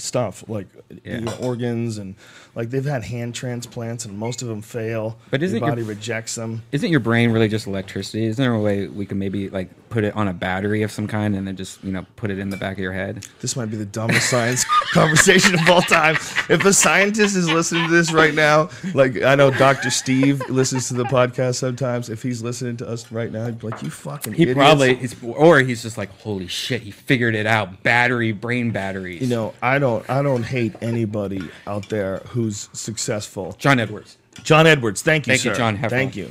stuff, 0.00 0.44
like 0.48 0.66
Yeah. 1.04 1.18
your 1.20 1.34
organs, 1.40 1.98
and 1.98 2.14
like 2.54 2.70
they've 2.70 2.84
had 2.84 3.04
hand 3.04 3.34
transplants, 3.34 4.04
and 4.04 4.18
most 4.18 4.42
of 4.42 4.48
them 4.48 4.62
fail. 4.62 5.18
But 5.30 5.42
isn't 5.42 5.58
your 5.58 5.66
your- 5.68 5.76
body 5.76 5.82
rejects 5.82 6.34
them? 6.34 6.62
isn't 6.72 6.90
your 6.90 7.00
brain 7.00 7.30
really 7.30 7.48
just 7.48 7.66
electricity? 7.66 8.24
Isn't 8.26 8.42
there 8.42 8.52
a 8.54 8.60
way 8.60 8.86
we 8.88 9.06
can 9.06 9.18
maybe 9.18 9.48
like 9.50 9.70
put 9.90 10.04
it 10.04 10.14
on 10.16 10.28
a 10.28 10.32
battery 10.32 10.82
of 10.82 10.90
some 10.90 11.06
kind 11.06 11.34
and 11.36 11.46
then 11.46 11.56
just 11.56 11.82
you 11.84 11.92
know 11.92 12.06
put 12.16 12.30
it 12.30 12.38
in 12.38 12.48
the 12.48 12.56
back 12.56 12.72
of 12.72 12.78
your 12.78 12.92
head? 12.92 13.26
This 13.40 13.56
might 13.56 13.66
be 13.66 13.76
the 13.76 13.84
dumbest 13.84 14.30
science 14.30 14.64
conversation 14.92 15.54
of 15.54 15.68
all 15.68 15.82
time. 15.82 16.14
If 16.48 16.64
a 16.64 16.72
scientist 16.72 17.36
is 17.36 17.50
listening 17.50 17.88
to 17.88 17.92
this 17.92 18.12
right 18.12 18.32
now, 18.34 18.70
like 18.94 19.20
I 19.22 19.34
know 19.34 19.50
Dr. 19.50 19.90
Steve 19.90 20.40
listens 20.48 20.88
to 20.88 20.94
the 20.94 21.04
podcast 21.04 21.56
sometimes. 21.56 22.08
If 22.08 22.22
he's 22.22 22.42
listening 22.42 22.76
to 22.78 22.88
us 22.88 23.10
right 23.12 23.30
now, 23.30 23.46
he'd 23.46 23.58
be 23.58 23.68
like, 23.68 23.82
"You 23.82 23.90
fucking 23.90 24.32
He 24.32 24.42
idiots." 24.42 24.56
probably, 24.56 24.96
it's, 24.96 25.16
or 25.22 25.60
he's 25.60 25.82
just 25.82 25.98
like, 25.98 26.10
holy 26.20 26.46
shit, 26.46 26.82
he 26.82 26.90
figured 26.90 27.34
it 27.34 27.46
out. 27.46 27.82
Battery, 27.82 28.32
brain 28.32 28.70
batteries. 28.70 29.20
You 29.22 29.28
know, 29.28 29.54
I 29.60 29.78
don't, 29.78 30.08
I 30.08 30.22
don't 30.22 30.44
hate 30.44 30.74
anybody 30.80 31.42
out 31.66 31.88
there 31.88 32.18
who's 32.28 32.68
successful. 32.72 33.54
John 33.58 33.78
Edwards. 33.80 34.16
John 34.44 34.66
Edwards, 34.66 35.02
thank 35.02 35.26
you, 35.26 35.32
Thank 35.32 35.44
you. 35.44 35.54
John 35.54 35.76
Heffron. 35.76 35.90
Thank 35.90 36.16
you. 36.16 36.30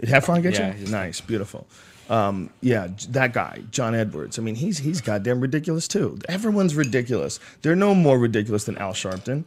Did 0.00 0.08
Heffron 0.08 0.42
get 0.42 0.54
Yeah, 0.54 0.68
you? 0.68 0.72
he's- 0.74 0.90
Nice, 0.90 1.20
beautiful. 1.20 1.66
Um, 2.08 2.50
yeah, 2.60 2.88
that 3.10 3.32
guy, 3.32 3.64
John 3.70 3.94
Edwards. 3.94 4.38
I 4.38 4.42
mean, 4.42 4.54
he's 4.54 4.78
he's 4.78 5.00
goddamn 5.00 5.40
ridiculous 5.40 5.88
too. 5.88 6.18
Everyone's 6.28 6.74
ridiculous. 6.76 7.40
They're 7.62 7.74
no 7.76 7.94
more 7.94 8.18
ridiculous 8.18 8.64
than 8.64 8.78
Al 8.78 8.92
Sharpton. 8.92 9.44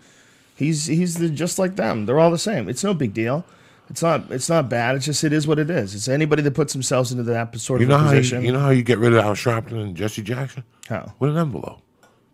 He's 0.56 0.85
he's 0.85 1.15
the, 1.15 1.29
just 1.29 1.57
like 1.57 1.77
them. 1.77 2.06
They're 2.06 2.19
all 2.19 2.31
the 2.31 2.38
same. 2.38 2.67
It's 2.67 2.83
no 2.83 2.94
big 2.94 3.13
deal. 3.13 3.45
It's 3.89 4.01
not 4.01 4.29
it's 4.29 4.50
not 4.50 4.67
bad. 4.69 4.97
It's 4.97 5.06
just 5.06 5.23
it 5.23 5.31
is 5.31 5.47
what 5.47 5.57
it 5.57 5.69
is. 5.69 5.95
It's 5.95 6.07
anybody 6.09 6.41
that 6.44 6.51
puts 6.53 6.73
themselves 6.73 7.11
into 7.11 7.23
that 7.23 7.57
sort 7.59 7.79
You 7.79 7.85
of 7.85 7.89
know 7.91 7.95
a 7.95 8.00
how 8.00 8.11
you, 8.11 8.17
position. 8.19 8.44
you 8.44 8.51
know 8.51 8.59
how 8.59 8.69
you 8.71 8.83
get 8.83 8.97
rid 9.00 9.13
of 9.13 9.19
Al 9.23 9.35
Sharpton 9.35 9.81
and 9.81 9.95
Jesse 9.95 10.21
Jackson? 10.21 10.63
How? 10.89 11.13
With 11.19 11.31
an 11.31 11.38
envelope. 11.38 11.81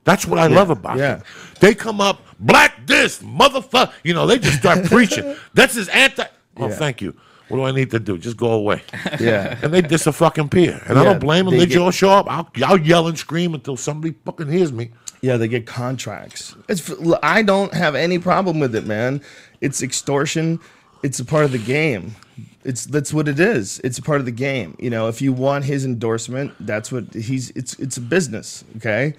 That's 0.06 0.25
what 0.27 0.39
I 0.39 0.48
love 0.48 0.69
about 0.69 0.98
yeah. 0.98 1.22
They 1.60 1.74
come 1.75 2.00
up, 2.01 2.22
black 2.39 2.86
this, 2.88 3.19
motherfucker. 3.24 3.92
You 4.04 4.13
know, 4.16 4.25
they 4.27 4.38
just 4.39 4.57
start 4.60 4.86
preaching. 4.91 5.36
That's 5.53 5.75
his 5.75 5.88
anti. 5.89 6.25
Oh, 6.58 6.67
Yeah. 6.67 6.75
thank 6.75 7.01
you. 7.01 7.15
What 7.48 7.58
do 7.58 7.64
I 7.64 7.72
need 7.72 7.92
to 7.92 8.00
do? 8.00 8.18
Just 8.18 8.38
go 8.38 8.52
away. 8.52 8.82
yeah. 9.20 9.58
And 9.62 9.74
they 9.74 9.82
dis 9.82 10.08
a 10.08 10.12
fucking 10.14 10.50
peer. 10.50 10.82
And 10.88 10.98
I 10.98 11.04
don't 11.04 11.20
blame 11.20 11.46
them. 11.46 11.54
they 11.54 11.60
They, 11.62 11.66
get- 11.68 11.75
just 11.75 11.98
show 11.98 12.10
up. 12.10 12.28
I'll, 12.30 12.50
I'll 12.66 12.80
yell 12.80 13.08
and 13.08 13.18
scream 13.18 13.54
until 13.54 13.78
somebody 13.78 14.16
fucking 14.25 14.48
hears 14.50 14.72
me. 14.74 14.90
Yeah, 15.22 15.38
they 15.38 15.48
get 15.48 15.66
contracts. 15.66 16.56
It's 16.70 16.90
f- 16.90 16.98
I 17.24 17.42
don't 17.44 17.74
have 17.74 17.96
any 17.96 18.20
problem 18.20 18.60
with 18.60 18.75
it, 18.75 18.86
man. 18.86 19.22
It's 19.62 19.82
extortion. 19.82 20.60
It's 21.04 21.20
a 21.20 21.25
part 21.25 21.46
of 21.46 21.52
the 21.52 21.58
game. 21.60 22.16
It's 22.64 22.86
that's 22.86 23.14
what 23.14 23.28
it 23.28 23.40
is. 23.40 23.80
It's 23.84 23.98
a 24.00 24.02
part 24.02 24.20
of 24.20 24.25
the 24.25 24.32
game. 24.32 24.75
You 24.80 24.90
know, 24.90 25.08
if 25.08 25.22
you 25.22 25.32
want 25.34 25.66
his 25.66 25.86
endorsement, 25.86 26.54
that's 26.60 26.92
what 26.92 27.14
he's. 27.14 27.52
It's 27.52 27.74
it's 27.80 27.98
a 27.98 28.02
business. 28.02 28.64
Okay, 28.78 29.14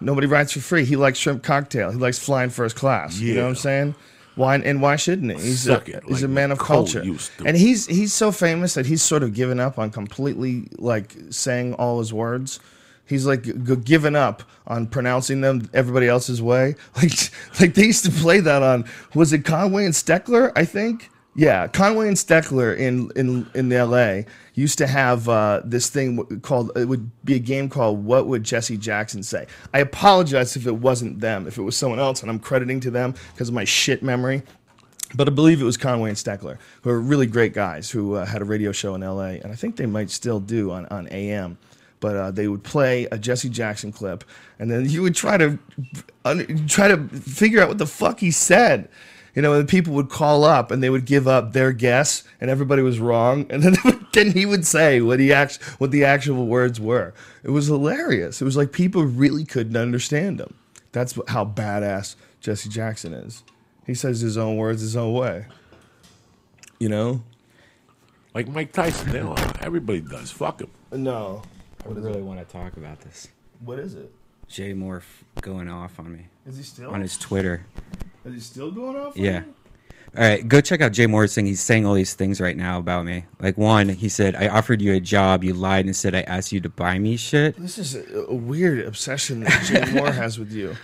nobody 0.00 0.26
rides 0.28 0.52
for 0.52 0.60
free. 0.60 0.84
He 0.84 0.94
likes 0.96 1.18
shrimp 1.18 1.42
cocktail. 1.42 1.90
He 1.90 1.98
likes 1.98 2.18
flying 2.18 2.50
first 2.50 2.76
class. 2.76 3.18
You 3.18 3.34
know 3.34 3.42
what 3.42 3.48
I'm 3.50 3.54
saying? 3.56 3.94
Why 4.36 4.56
and 4.56 4.82
why 4.82 4.96
shouldn't 4.96 5.30
he? 5.32 5.40
He's 5.40 5.68
a, 5.68 5.74
it 5.74 6.02
he's 6.08 6.22
like 6.22 6.24
a 6.24 6.28
man 6.28 6.50
of 6.50 6.58
culture, 6.58 7.02
and 7.46 7.56
he's 7.56 7.86
he's 7.86 8.12
so 8.12 8.32
famous 8.32 8.74
that 8.74 8.86
he's 8.86 9.02
sort 9.02 9.22
of 9.22 9.32
given 9.32 9.60
up 9.60 9.78
on 9.78 9.90
completely 9.90 10.68
like 10.78 11.14
saying 11.30 11.74
all 11.74 11.98
his 12.00 12.12
words. 12.12 12.58
He's 13.06 13.26
like 13.26 13.42
g- 13.42 13.76
given 13.76 14.16
up 14.16 14.42
on 14.66 14.86
pronouncing 14.86 15.40
them 15.42 15.68
everybody 15.74 16.08
else's 16.08 16.40
way. 16.42 16.74
Like 16.96 17.12
like 17.60 17.74
they 17.74 17.84
used 17.86 18.04
to 18.06 18.10
play 18.10 18.40
that 18.40 18.62
on 18.62 18.84
was 19.14 19.32
it 19.32 19.44
Conway 19.44 19.84
and 19.84 19.94
Steckler? 19.94 20.50
I 20.56 20.64
think. 20.64 21.10
Yeah, 21.36 21.66
Conway 21.66 22.06
and 22.06 22.16
Steckler 22.16 22.76
in 22.76 23.10
in 23.16 23.48
in 23.54 23.72
L.A. 23.72 24.24
used 24.54 24.78
to 24.78 24.86
have 24.86 25.28
uh, 25.28 25.62
this 25.64 25.90
thing 25.90 26.40
called 26.40 26.70
it 26.76 26.86
would 26.86 27.10
be 27.24 27.34
a 27.34 27.40
game 27.40 27.68
called 27.68 28.04
What 28.04 28.28
Would 28.28 28.44
Jesse 28.44 28.76
Jackson 28.76 29.22
Say? 29.24 29.46
I 29.72 29.80
apologize 29.80 30.54
if 30.54 30.66
it 30.66 30.76
wasn't 30.76 31.20
them, 31.20 31.48
if 31.48 31.58
it 31.58 31.62
was 31.62 31.76
someone 31.76 31.98
else, 31.98 32.22
and 32.22 32.30
I'm 32.30 32.38
crediting 32.38 32.78
to 32.80 32.90
them 32.90 33.14
because 33.32 33.48
of 33.48 33.54
my 33.54 33.64
shit 33.64 34.00
memory. 34.02 34.42
But 35.16 35.28
I 35.28 35.32
believe 35.32 35.60
it 35.60 35.64
was 35.64 35.76
Conway 35.76 36.08
and 36.10 36.18
Steckler, 36.18 36.58
who 36.82 36.90
are 36.90 37.00
really 37.00 37.26
great 37.26 37.52
guys 37.52 37.90
who 37.90 38.14
uh, 38.14 38.24
had 38.24 38.40
a 38.40 38.44
radio 38.44 38.70
show 38.70 38.94
in 38.94 39.00
LA, 39.00 39.38
and 39.42 39.46
I 39.46 39.54
think 39.54 39.76
they 39.76 39.86
might 39.86 40.10
still 40.10 40.40
do 40.40 40.70
on, 40.70 40.86
on 40.86 41.08
AM. 41.08 41.58
But 41.98 42.16
uh, 42.16 42.30
they 42.30 42.48
would 42.48 42.62
play 42.62 43.06
a 43.06 43.18
Jesse 43.18 43.48
Jackson 43.48 43.90
clip, 43.90 44.24
and 44.58 44.70
then 44.70 44.88
you 44.88 45.02
would 45.02 45.14
try 45.14 45.36
to 45.36 45.58
try 46.68 46.88
to 46.88 47.08
figure 47.08 47.60
out 47.60 47.68
what 47.68 47.78
the 47.78 47.86
fuck 47.86 48.20
he 48.20 48.30
said. 48.30 48.88
You 49.34 49.42
know, 49.42 49.54
and 49.54 49.68
people 49.68 49.94
would 49.94 50.10
call 50.10 50.44
up 50.44 50.70
and 50.70 50.80
they 50.82 50.90
would 50.90 51.06
give 51.06 51.26
up 51.26 51.52
their 51.52 51.72
guess, 51.72 52.22
and 52.40 52.50
everybody 52.50 52.82
was 52.82 53.00
wrong, 53.00 53.46
and 53.50 53.62
then 53.62 53.74
then 54.12 54.30
he 54.30 54.46
would 54.46 54.64
say 54.66 55.00
what 55.00 55.18
he 55.18 55.32
act- 55.32 55.60
what 55.78 55.90
the 55.90 56.04
actual 56.04 56.46
words 56.46 56.80
were. 56.80 57.12
It 57.42 57.50
was 57.50 57.66
hilarious. 57.66 58.40
It 58.40 58.44
was 58.44 58.56
like 58.56 58.70
people 58.72 59.02
really 59.02 59.44
couldn't 59.44 59.76
understand 59.76 60.40
him. 60.40 60.54
That's 60.92 61.18
how 61.28 61.44
badass 61.44 62.14
Jesse 62.40 62.68
Jackson 62.68 63.12
is. 63.12 63.42
He 63.86 63.94
says 63.94 64.20
his 64.20 64.38
own 64.38 64.56
words 64.56 64.80
his 64.82 64.96
own 64.96 65.12
way. 65.14 65.46
You 66.78 66.88
know? 66.88 67.22
Like 68.34 68.48
Mike 68.48 68.72
Tyson, 68.72 69.10
they 69.12 69.20
all, 69.20 69.36
everybody 69.60 70.00
does. 70.00 70.30
Fuck 70.30 70.60
him. 70.60 70.70
No. 70.92 71.42
I 71.84 71.88
really 71.90 72.22
want 72.22 72.38
to 72.46 72.52
talk 72.52 72.76
about 72.76 73.00
this. 73.00 73.28
What 73.60 73.78
is 73.78 73.94
it? 73.94 74.12
Jay 74.48 74.72
Mohr 74.74 74.98
f- 74.98 75.24
going 75.40 75.68
off 75.68 75.98
on 75.98 76.12
me 76.12 76.26
Is 76.46 76.56
he 76.56 76.62
still? 76.62 76.90
on 76.90 77.00
his 77.00 77.16
Twitter. 77.18 77.66
Is 78.24 78.34
he 78.34 78.40
still 78.40 78.70
going 78.70 78.96
off? 78.96 79.16
Yeah. 79.16 79.40
you? 79.44 79.54
All 80.16 80.22
right, 80.22 80.46
go 80.46 80.60
check 80.60 80.80
out 80.80 80.92
Jay 80.92 81.06
Mohr's 81.06 81.34
thing. 81.34 81.44
He's 81.44 81.60
saying 81.60 81.84
all 81.84 81.94
these 81.94 82.14
things 82.14 82.40
right 82.40 82.56
now 82.56 82.78
about 82.78 83.04
me. 83.04 83.24
Like 83.40 83.58
one, 83.58 83.88
he 83.88 84.08
said, 84.08 84.36
"I 84.36 84.46
offered 84.46 84.80
you 84.80 84.92
a 84.94 85.00
job. 85.00 85.42
You 85.42 85.54
lied 85.54 85.86
and 85.86 85.96
said 85.96 86.14
I 86.14 86.20
asked 86.22 86.52
you 86.52 86.60
to 86.60 86.68
buy 86.68 86.98
me 87.00 87.16
shit." 87.16 87.56
This 87.60 87.78
is 87.78 87.96
a, 87.96 88.26
a 88.28 88.34
weird 88.34 88.86
obsession 88.86 89.40
that 89.40 89.64
Jay 89.64 89.80
Mohr 89.92 90.14
has 90.14 90.38
with 90.38 90.52
you. 90.52 90.76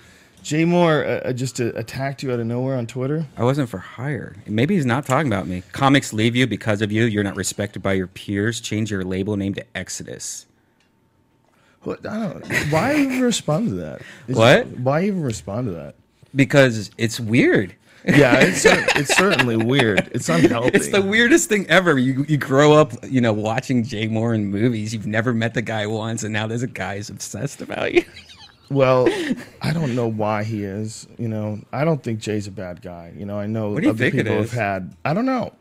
Jay 0.42 0.64
Mohr 0.64 1.04
uh, 1.04 1.28
uh, 1.28 1.32
just 1.32 1.60
uh, 1.60 1.66
attacked 1.76 2.24
you 2.24 2.32
out 2.32 2.40
of 2.40 2.46
nowhere 2.46 2.76
on 2.76 2.88
Twitter. 2.88 3.24
I 3.36 3.44
wasn't 3.44 3.68
for 3.68 3.78
hire. 3.78 4.34
Maybe 4.46 4.74
he's 4.74 4.86
not 4.86 5.06
talking 5.06 5.28
about 5.30 5.46
me. 5.46 5.62
Comics 5.70 6.12
leave 6.12 6.34
you 6.34 6.48
because 6.48 6.82
of 6.82 6.90
you. 6.90 7.04
You're 7.04 7.22
not 7.22 7.36
respected 7.36 7.82
by 7.82 7.92
your 7.92 8.06
peers. 8.08 8.60
Change 8.60 8.90
your 8.90 9.04
label 9.04 9.36
name 9.36 9.54
to 9.54 9.64
Exodus. 9.76 10.46
What? 11.82 12.04
I 12.04 12.26
don't. 12.28 12.46
Why 12.72 12.96
even 12.96 13.20
respond 13.20 13.68
to 13.68 13.74
that? 13.76 14.02
Is- 14.26 14.36
What? 14.36 14.66
Why 14.66 15.04
even 15.04 15.22
respond 15.22 15.68
to 15.68 15.72
that? 15.74 15.94
Because 16.34 16.90
it's 16.96 17.18
weird. 17.18 17.74
Yeah, 18.04 18.38
it's 18.40 18.64
it's 18.64 19.14
certainly 19.14 19.56
weird. 19.56 20.10
It's 20.12 20.28
unhealthy. 20.28 20.70
It's 20.74 20.88
the 20.88 21.02
weirdest 21.02 21.48
thing 21.48 21.66
ever. 21.68 21.98
You 21.98 22.24
you 22.28 22.38
grow 22.38 22.72
up, 22.72 22.92
you 23.06 23.20
know, 23.20 23.32
watching 23.32 23.84
Jay 23.84 24.08
Mohr 24.08 24.34
in 24.34 24.46
movies. 24.46 24.94
You've 24.94 25.06
never 25.06 25.34
met 25.34 25.54
the 25.54 25.62
guy 25.62 25.86
once, 25.86 26.22
and 26.22 26.32
now 26.32 26.46
there's 26.46 26.62
a 26.62 26.66
guy 26.68 26.96
who's 26.96 27.10
obsessed 27.10 27.60
about 27.60 27.94
you. 27.94 28.04
Well, 28.70 29.08
I 29.60 29.72
don't 29.72 29.96
know 29.96 30.06
why 30.06 30.44
he 30.44 30.62
is. 30.62 31.08
You 31.18 31.26
know, 31.26 31.58
I 31.72 31.84
don't 31.84 32.00
think 32.04 32.20
Jay's 32.20 32.46
a 32.46 32.52
bad 32.52 32.82
guy. 32.82 33.12
You 33.16 33.26
know, 33.26 33.36
I 33.36 33.46
know 33.46 33.70
What 33.72 33.80
do 33.80 33.86
you 33.86 33.90
other 33.90 33.98
think 33.98 34.14
people 34.14 34.36
have 34.36 34.52
had. 34.52 34.94
I 35.04 35.12
don't 35.12 35.26
know. 35.26 35.52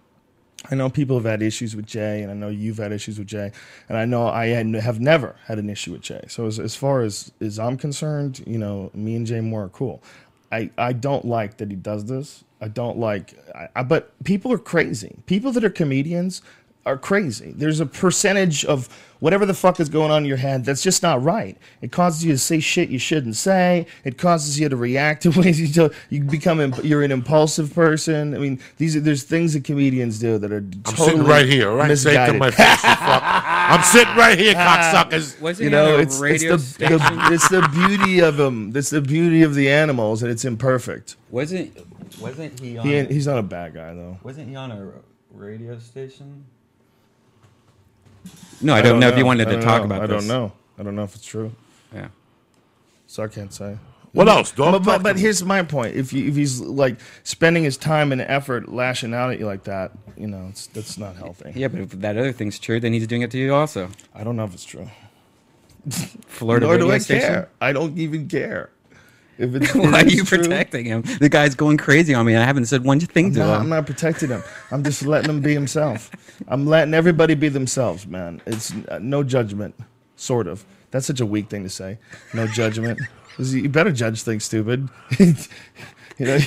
I 0.70 0.76
know 0.76 0.92
people 0.92 1.16
have 1.18 1.26
had 1.26 1.42
issues 1.42 1.76
with 1.76 1.88
Jay, 1.88 2.22
and 2.22 2.30
I 2.30 2.36
know 2.36 2.50
you've 2.50 2.78
had 2.78 2.92
issues 2.92 3.18
with 3.18 3.28
Jay, 3.28 3.52
and 3.88 3.98
I 3.98 4.06
know 4.06 4.28
I 4.28 4.48
had, 4.48 4.68
have 4.76 5.00
never 5.00 5.38
had 5.46 5.58
an 5.58 5.72
issue 5.72 5.94
with 5.94 6.02
Jay. 6.02 6.24
So 6.28 6.46
as, 6.46 6.60
as 6.60 6.76
far 6.76 7.02
as 7.02 7.32
as 7.42 7.58
I'm 7.58 7.78
concerned, 7.78 8.44
you 8.46 8.60
know, 8.60 8.92
me 8.94 9.16
and 9.16 9.26
Jay 9.26 9.40
Mohr 9.40 9.66
are 9.66 9.70
cool. 9.70 10.04
I, 10.52 10.72
I 10.78 10.94
don't 10.94 11.26
like 11.26 11.58
that 11.58 11.70
he 11.70 11.76
does 11.76 12.06
this. 12.06 12.44
I 12.62 12.68
don't 12.68 12.98
like, 12.98 13.36
I, 13.56 13.70
I, 13.76 13.84
but 13.84 14.12
people 14.24 14.52
are 14.52 14.58
crazy. 14.58 15.16
People 15.26 15.52
that 15.54 15.64
are 15.64 15.70
comedians 15.70 16.42
are 16.90 16.98
crazy. 16.98 17.54
There's 17.56 17.80
a 17.80 17.86
percentage 17.86 18.66
of 18.66 18.90
whatever 19.20 19.46
the 19.46 19.54
fuck 19.54 19.80
is 19.80 19.90
going 19.90 20.12
on 20.12 20.24
in 20.24 20.28
your 20.28 20.38
head 20.38 20.66
that's 20.66 20.82
just 20.82 21.04
not 21.04 21.22
right. 21.22 21.58
It 21.82 21.92
causes 21.92 22.26
you 22.26 22.32
to 22.32 22.38
say 22.38 22.60
shit 22.60 22.90
you 22.90 22.98
shouldn't 22.98 23.36
say. 23.36 23.86
It 24.04 24.18
causes 24.18 24.60
you 24.60 24.70
to 24.70 24.76
react 24.76 25.24
to 25.24 25.30
ways 25.30 25.62
you 25.62 25.68
do. 25.68 25.92
You 26.10 26.24
become 26.24 26.60
imp- 26.60 26.84
you're 26.84 27.04
an 27.04 27.12
impulsive 27.12 27.74
person. 27.74 28.34
I 28.34 28.40
mean, 28.40 28.60
these 28.78 28.96
are 28.96 29.02
there's 29.02 29.24
things 29.24 29.54
that 29.54 29.64
comedians 29.64 30.20
do 30.20 30.38
that 30.40 30.52
are 30.52 30.58
I'm 30.58 30.82
totally 30.84 31.10
sitting 31.10 31.24
right 31.26 31.46
here, 31.46 31.70
all 31.70 31.76
right? 31.76 31.96
Say 31.96 32.14
to 32.14 32.34
my 32.34 32.50
face, 32.50 32.82
fuck. 32.82 33.24
I'm 33.70 33.84
sitting 33.84 34.16
right 34.16 34.38
here, 34.38 34.56
cocksuckers. 34.56 35.40
Was 35.40 35.60
you 35.60 35.70
know, 35.70 36.00
it's, 36.00 36.20
it's 36.22 36.74
the, 36.78 36.88
the 36.88 37.30
it's 37.32 37.50
the 37.50 37.68
beauty 37.72 38.20
of 38.20 38.38
them. 38.38 38.72
It's 38.76 38.90
the 38.90 39.02
beauty 39.02 39.44
of 39.44 39.54
the 39.54 39.70
animals, 39.70 40.24
and 40.24 40.32
it's 40.32 40.44
imperfect. 40.44 41.18
wasn't 41.30 41.78
wasn't 42.20 42.60
he 42.60 42.80
on? 42.80 42.88
He 42.88 43.06
he's 43.06 43.28
not 43.28 43.38
a 43.38 43.44
bad 43.44 43.76
guy 43.76 43.94
though. 43.94 44.18
wasn't 44.24 44.50
he 44.50 44.56
on 44.56 44.72
a 44.72 44.92
radio 45.32 45.78
station? 45.78 46.46
No, 48.62 48.74
I 48.74 48.82
don't, 48.82 49.00
know, 49.00 49.08
if 49.08 49.18
you 49.18 49.26
wanted 49.26 49.46
to 49.50 49.62
talk 49.62 49.80
know. 49.82 49.86
about 49.86 50.02
I 50.04 50.08
this. 50.08 50.26
don't 50.26 50.28
know. 50.28 50.52
I 50.78 50.84
don't 50.84 50.96
know 50.96 51.04
if 51.04 51.16
it's 51.16 51.26
true, 51.26 51.52
Yeah. 51.94 52.08
so 53.08 53.24
I 53.24 53.28
can't 53.28 53.54
say. 53.54 53.78
What 54.12 54.28
else, 54.28 54.52
dog? 54.52 54.72
But, 54.72 54.84
but, 54.86 55.04
but 55.04 55.20
here's 55.20 55.44
my 55.44 55.62
point: 55.62 55.96
if 55.96 56.12
you, 56.14 56.28
if 56.30 56.36
he's 56.36 56.60
like 56.60 57.00
spending 57.24 57.64
his 57.64 57.78
time 57.78 58.12
and 58.12 58.22
effort 58.22 58.68
lashing 58.70 59.14
out 59.14 59.32
at 59.32 59.40
you 59.40 59.46
like 59.46 59.66
that, 59.66 59.92
you 60.18 60.26
know, 60.28 60.48
it's, 60.50 60.66
that's 60.68 60.98
not 60.98 61.16
healthy. 61.16 61.52
Yeah, 61.56 61.68
but 61.68 61.82
if 61.82 61.90
that 61.92 62.18
other 62.18 62.32
thing's 62.32 62.58
true, 62.58 62.80
then 62.80 62.92
he's 62.92 63.06
doing 63.06 63.22
it 63.22 63.30
to 63.32 63.38
you 63.38 63.54
also. 63.54 63.90
I 64.16 64.24
don't 64.24 64.36
know 64.36 64.46
if 64.46 64.54
it's 64.56 64.66
true. 64.66 64.90
Florida 66.28 66.66
Nor 66.66 66.78
do 66.78 66.92
I 66.92 66.98
station. 66.98 67.28
care. 67.28 67.50
I 67.62 67.72
don't 67.72 67.98
even 67.98 68.28
care. 68.28 68.70
If 69.40 69.56
it's 69.56 69.74
Why 69.76 70.02
are 70.02 70.06
you 70.08 70.24
true, 70.26 70.40
protecting 70.40 70.86
him? 70.86 71.02
The 71.02 71.30
guy's 71.30 71.56
going 71.56 71.78
crazy 71.78 72.14
on 72.14 72.26
me, 72.26 72.34
and 72.34 72.44
I 72.44 72.46
haven't 72.46 72.66
said 72.66 72.84
one 72.84 73.00
thing 73.00 73.34
to 73.34 73.40
No, 73.40 73.56
him. 73.56 73.62
I'm 73.62 73.70
not 73.70 73.86
protecting 73.86 74.30
him. 74.30 74.44
I'm 74.70 74.84
just 74.84 75.04
letting 75.06 75.30
him 75.30 75.42
be 75.42 75.54
himself. 75.54 76.12
I'm 76.48 76.68
letting 76.68 76.94
everybody 76.94 77.36
be 77.36 77.48
themselves, 77.50 78.06
man. 78.06 78.42
It's 78.46 78.74
uh, 78.90 79.00
no 79.02 79.24
judgment, 79.24 79.76
sort 80.18 80.48
of. 80.48 80.66
That's 80.92 81.08
such 81.08 81.22
a 81.22 81.26
weak 81.26 81.50
thing 81.50 81.64
to 81.64 81.70
say. 81.70 81.98
No 82.34 82.46
judgment. 82.48 83.00
You 83.42 83.70
better 83.70 83.94
judge 83.94 84.24
things, 84.24 84.44
stupid. 84.44 84.90
you 85.18 85.34
know, 86.20 86.40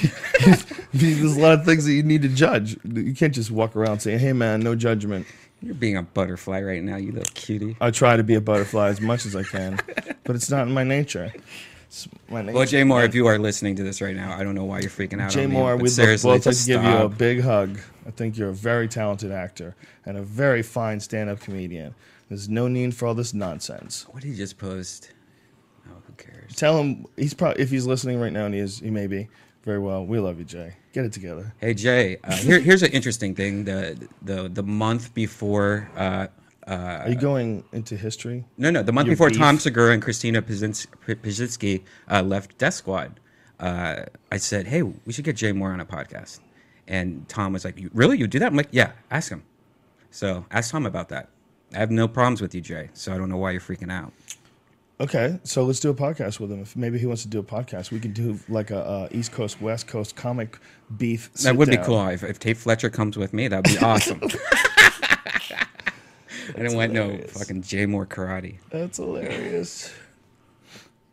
there's 0.93 1.37
a 1.37 1.41
lot 1.41 1.59
of 1.59 1.65
things 1.65 1.87
that 1.87 1.93
you 1.95 2.03
need 2.03 2.21
to 2.21 2.29
judge. 2.29 2.77
You 2.85 3.15
can't 3.15 3.33
just 3.35 3.51
walk 3.51 3.75
around 3.77 4.01
saying, 4.01 4.19
"Hey, 4.19 4.35
man, 4.35 4.61
no 4.61 4.75
judgment." 4.75 5.27
You're 5.63 5.75
being 5.75 5.97
a 5.97 6.03
butterfly 6.03 6.61
right 6.61 6.83
now, 6.83 6.97
you 6.97 7.13
little 7.13 7.33
cutie. 7.33 7.77
I 7.81 7.93
try 7.93 8.19
to 8.19 8.23
be 8.23 8.35
a 8.35 8.43
butterfly 8.43 8.89
as 8.89 9.01
much 9.01 9.25
as 9.25 9.35
I 9.35 9.43
can, 9.43 9.81
but 10.25 10.37
it's 10.37 10.51
not 10.51 10.67
in 10.67 10.75
my 10.75 10.85
nature. 10.85 11.33
It's 11.93 12.09
my 12.31 12.41
nature. 12.41 12.57
Well, 12.57 12.67
Jay 12.67 12.83
Mohr, 12.85 13.05
if 13.05 13.15
you 13.15 13.27
are 13.27 13.39
listening 13.39 13.77
to 13.77 13.83
this 13.83 14.01
right 14.01 14.17
now, 14.17 14.35
I 14.35 14.43
don't 14.43 14.55
know 14.55 14.65
why 14.65 14.81
you're 14.81 14.89
freaking 14.89 15.21
out. 15.21 15.31
Jay 15.31 15.45
Mohr, 15.45 15.79
we'd 15.79 15.95
both 15.95 16.25
like 16.25 16.41
to 16.43 16.49
just 16.49 16.67
give 16.67 16.83
you 16.83 16.91
a 16.91 17.09
big 17.09 17.43
hug. 17.43 17.79
I 18.07 18.11
think 18.11 18.39
you're 18.39 18.49
a 18.49 18.55
very 18.55 18.89
talented 18.89 19.31
actor 19.31 19.77
and 20.07 20.17
a 20.17 20.23
very 20.23 20.63
fine 20.63 21.01
stand-up 21.01 21.41
comedian. 21.41 21.95
There's 22.31 22.49
no 22.49 22.67
need 22.67 22.95
for 22.95 23.07
all 23.07 23.15
this 23.15 23.35
nonsense. 23.35 24.07
What 24.11 24.23
did 24.23 24.31
he 24.31 24.35
just 24.35 24.57
post? 24.57 25.13
Oh, 25.87 25.97
who 26.07 26.15
cares? 26.15 26.57
Tell 26.57 26.79
him 26.79 27.05
he's 27.19 27.35
probably 27.35 27.63
if 27.63 27.69
he's 27.69 27.87
listening 27.87 28.19
right 28.19 28.33
now, 28.33 28.47
and 28.47 28.55
he 28.55 28.61
is, 28.61 28.79
he 28.79 28.89
may 28.89 29.07
be 29.07 29.29
very 29.63 29.79
well. 29.79 30.07
We 30.07 30.19
love 30.19 30.39
you, 30.39 30.47
Jay. 30.47 30.73
Get 30.95 31.05
it 31.05 31.13
together. 31.13 31.53
Hey 31.61 31.75
Jay, 31.75 32.17
uh, 32.25 32.35
here, 32.37 32.59
here's 32.59 32.83
an 32.83 32.93
interesting 32.93 33.35
thing. 33.35 33.65
The 33.65 34.09
the 34.23 34.49
the 34.49 34.63
month 34.63 35.13
before, 35.13 35.91
uh, 35.95 36.29
Are 36.67 37.09
you 37.09 37.17
going 37.17 37.65
into 37.73 37.97
history? 37.97 38.45
no, 38.57 38.71
no, 38.71 38.83
the 38.83 38.93
month 38.93 39.07
Your 39.07 39.15
before 39.17 39.29
beef? 39.31 39.39
Tom 39.39 39.59
Segura 39.59 39.93
and 39.93 40.03
Christina 40.03 40.43
Pazins- 40.43 40.87
P- 41.07 41.15
Pazsitzky 41.15 41.83
uh, 42.11 42.23
left 42.23 42.57
Death 42.59 42.75
Squad, 42.75 43.19
uh, 43.61 44.05
I 44.31 44.37
said, 44.37 44.67
hey, 44.67 44.83
we 44.83 45.13
should 45.13 45.25
get 45.25 45.37
Jay 45.37 45.53
Mohr 45.53 45.73
on 45.73 45.81
a 45.81 45.87
podcast. 45.87 46.41
And 46.89 47.29
Tom 47.29 47.53
was 47.53 47.65
like, 47.65 47.79
"You- 47.79 47.91
really? 47.95 48.19
You 48.19 48.27
do 48.27 48.39
that? 48.41 48.47
I'm 48.47 48.57
like, 48.57 48.69
yeah, 48.73 48.93
ask 49.11 49.31
him. 49.31 49.45
So 50.11 50.45
ask 50.51 50.71
Tom 50.73 50.85
about 50.87 51.09
that. 51.11 51.29
I 51.75 51.79
have 51.79 51.91
no 51.91 52.07
problems 52.09 52.41
with 52.43 52.55
you, 52.55 52.61
Jay. 52.61 52.91
So 52.93 53.13
I 53.15 53.19
don't 53.19 53.29
know 53.29 53.37
why 53.39 53.53
you're 53.53 53.61
freaking 53.61 53.91
out. 53.91 54.13
Okay, 55.01 55.41
so 55.43 55.65
let's 55.65 55.81
do 55.81 55.91
a 55.91 55.95
podcast 55.95 56.39
with 56.39 56.53
him. 56.53 56.61
If 56.61 56.77
maybe 56.77 56.99
he 56.99 57.07
wants 57.07 57.23
to 57.23 57.29
do 57.29 57.41
a 57.41 57.43
podcast, 57.43 57.91
we 57.91 57.99
can 57.99 58.13
do 58.13 58.39
like 58.49 58.71
a, 58.71 59.09
East 59.11 59.33
Coast 59.33 59.61
West 59.61 59.89
Coast 59.89 60.15
comic 60.15 60.59
beef. 60.97 61.33
That 61.35 61.57
would 61.57 61.71
be 61.71 61.77
cool. 61.79 62.07
If, 62.09 62.23
if 62.23 62.39
Tait 62.39 62.57
Fletcher 62.57 62.91
comes 62.91 63.17
with 63.17 63.33
me, 63.33 63.49
that'd 63.49 63.65
be 63.65 63.79
awesome. 63.85 64.21
I 66.57 66.63
don't 66.63 66.75
want 66.75 66.93
no 66.93 67.19
fucking 67.19 67.63
Jay 67.63 67.87
Mohr 67.87 68.07
karate. 68.07 68.59
That's 68.71 68.99
hilarious. 68.99 69.93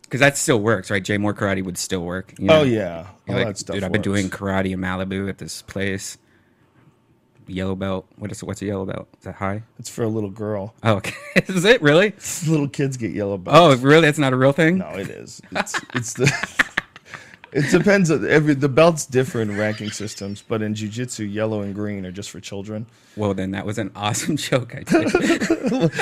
Because 0.02 0.22
that 0.22 0.38
still 0.38 0.60
works, 0.60 0.90
right? 0.90 1.04
Jay 1.04 1.18
Mohr 1.18 1.34
karate 1.34 1.64
would 1.64 1.78
still 1.78 2.04
work. 2.04 2.34
you 2.40 2.48
Oh 2.50 2.64
yeah, 2.64 3.08
all 3.28 3.36
oh, 3.36 3.38
like, 3.38 3.48
that 3.48 3.58
stuff. 3.58 3.76
dude, 3.76 3.84
I've 3.84 3.92
been 3.92 4.02
doing 4.02 4.30
karate 4.30 4.72
in 4.72 4.80
Malibu 4.80 5.30
at 5.30 5.38
this 5.38 5.62
place. 5.62 6.18
Yellow 7.48 7.76
belt. 7.76 8.08
What 8.18 8.32
is 8.32 8.44
what's 8.44 8.62
a 8.62 8.66
yellow 8.66 8.86
belt? 8.86 9.08
Is 9.18 9.24
that 9.24 9.36
high? 9.36 9.64
It's 9.80 9.90
for 9.90 10.04
a 10.04 10.08
little 10.08 10.30
girl. 10.30 10.76
Oh, 10.84 10.96
okay. 10.96 11.16
is 11.48 11.66
it 11.66 11.82
really? 11.82 12.14
Little 12.48 12.68
kids 12.68 12.96
get 12.96 13.12
yellow 13.12 13.38
belts. 13.38 13.60
Oh, 13.60 13.88
really? 13.88 14.02
That's 14.02 14.20
not 14.20 14.34
a 14.34 14.36
real 14.36 14.52
thing. 14.52 14.78
No, 14.78 14.90
it 14.90 15.10
is. 15.10 15.42
It's 15.52 15.80
it's 15.96 16.14
the. 16.14 16.66
It 17.52 17.70
depends. 17.72 18.12
On 18.12 18.28
every 18.30 18.54
the 18.54 18.70
belts 18.70 19.06
differ 19.06 19.42
in 19.42 19.58
ranking 19.58 19.90
systems, 19.92 20.44
but 20.48 20.62
in 20.62 20.74
jujitsu, 20.76 21.32
yellow 21.32 21.62
and 21.62 21.74
green 21.74 22.06
are 22.06 22.12
just 22.12 22.30
for 22.30 22.40
children. 22.40 22.86
Well, 23.16 23.34
then 23.34 23.52
that 23.52 23.66
was 23.66 23.78
an 23.78 23.92
awesome 23.96 24.38
joke. 24.48 24.76
I 24.76 24.84
did. 24.84 25.12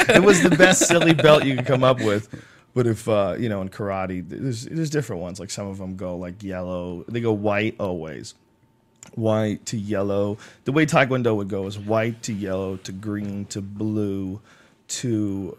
It 0.10 0.24
was 0.24 0.42
the 0.44 0.56
best 0.58 0.88
silly 0.88 1.14
belt 1.14 1.46
you 1.46 1.56
could 1.56 1.66
come 1.66 1.84
up 1.84 2.02
with. 2.02 2.28
But 2.74 2.86
if 2.88 3.08
uh, 3.08 3.36
you 3.40 3.50
know 3.50 3.62
in 3.62 3.70
karate, 3.70 4.28
there's 4.28 4.66
there's 4.66 4.90
different 4.90 5.22
ones. 5.22 5.40
Like 5.40 5.50
some 5.50 5.68
of 5.68 5.78
them 5.78 5.96
go 5.96 6.16
like 6.18 6.44
yellow. 6.44 7.06
They 7.08 7.22
go 7.22 7.32
white 7.32 7.76
always, 7.80 8.36
white 9.16 9.66
to 9.68 9.78
yellow. 9.78 10.38
The 10.66 10.72
way 10.72 10.86
taekwondo 10.86 11.36
would 11.36 11.50
go 11.50 11.66
is 11.66 11.80
white 11.80 12.22
to 12.24 12.34
yellow 12.34 12.78
to 12.78 12.92
green 12.92 13.46
to 13.46 13.62
blue 13.62 14.42
to 14.90 15.58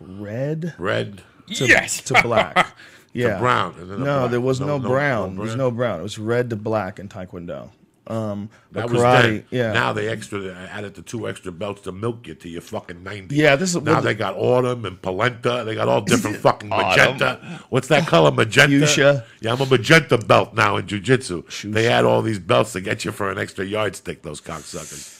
red 0.00 0.74
Red. 0.78 1.22
to, 1.54 1.66
Yes! 1.66 2.00
to 2.02 2.20
black. 2.22 2.74
Yeah, 3.12 3.38
brown, 3.38 3.74
then 3.78 3.90
a 3.90 4.04
No, 4.04 4.28
there 4.28 4.40
was 4.40 4.60
No- 4.60 4.66
no, 4.66 4.76
no- 4.78 4.82
no 4.84 4.88
brown. 4.90 5.34
There 5.34 5.44
was 5.44 5.56
no 5.56 5.70
brown. 5.70 6.00
It 6.00 6.02
was 6.02 6.18
red 6.18 6.50
to 6.50 6.56
black 6.56 6.98
in 6.98 7.08
taekwondo. 7.08 7.70
Um, 8.06 8.48
That 8.72 8.88
was 8.88 9.02
karate, 9.02 9.22
then. 9.22 9.44
yeah. 9.50 9.72
Now 9.72 9.92
they 9.92 10.08
extra 10.08 10.54
added 10.72 10.94
the 10.94 11.02
two 11.02 11.28
extra 11.28 11.52
belts 11.52 11.82
to 11.82 11.92
milk 11.92 12.26
you 12.26 12.34
to 12.36 12.48
your 12.48 12.62
fucking 12.62 13.02
ninety. 13.02 13.36
Yeah, 13.36 13.54
this 13.56 13.74
is- 13.74 13.82
now 13.82 13.92
well, 13.94 14.00
they 14.02 14.14
got 14.14 14.34
autumn 14.34 14.86
and 14.86 15.00
polenta. 15.02 15.62
They 15.66 15.74
got 15.74 15.88
all 15.88 16.00
different 16.00 16.36
fucking 16.46 16.70
magenta. 16.70 17.38
What's 17.68 17.88
that 17.88 18.06
color? 18.06 18.30
Magenta. 18.30 18.78
Fuchsia. 18.86 19.24
Yeah, 19.42 19.52
I'm 19.52 19.60
a 19.60 19.66
magenta 19.66 20.16
belt 20.16 20.54
now 20.54 20.78
in 20.78 20.86
jujitsu. 20.86 21.70
They 21.70 21.88
add 21.88 22.06
all 22.06 22.22
these 22.22 22.38
belts 22.38 22.72
to 22.72 22.80
get 22.80 23.04
you 23.04 23.12
for 23.12 23.30
an 23.30 23.36
extra 23.38 23.66
yardstick. 23.66 24.22
Those 24.22 24.40
cocksuckers. 24.40 25.17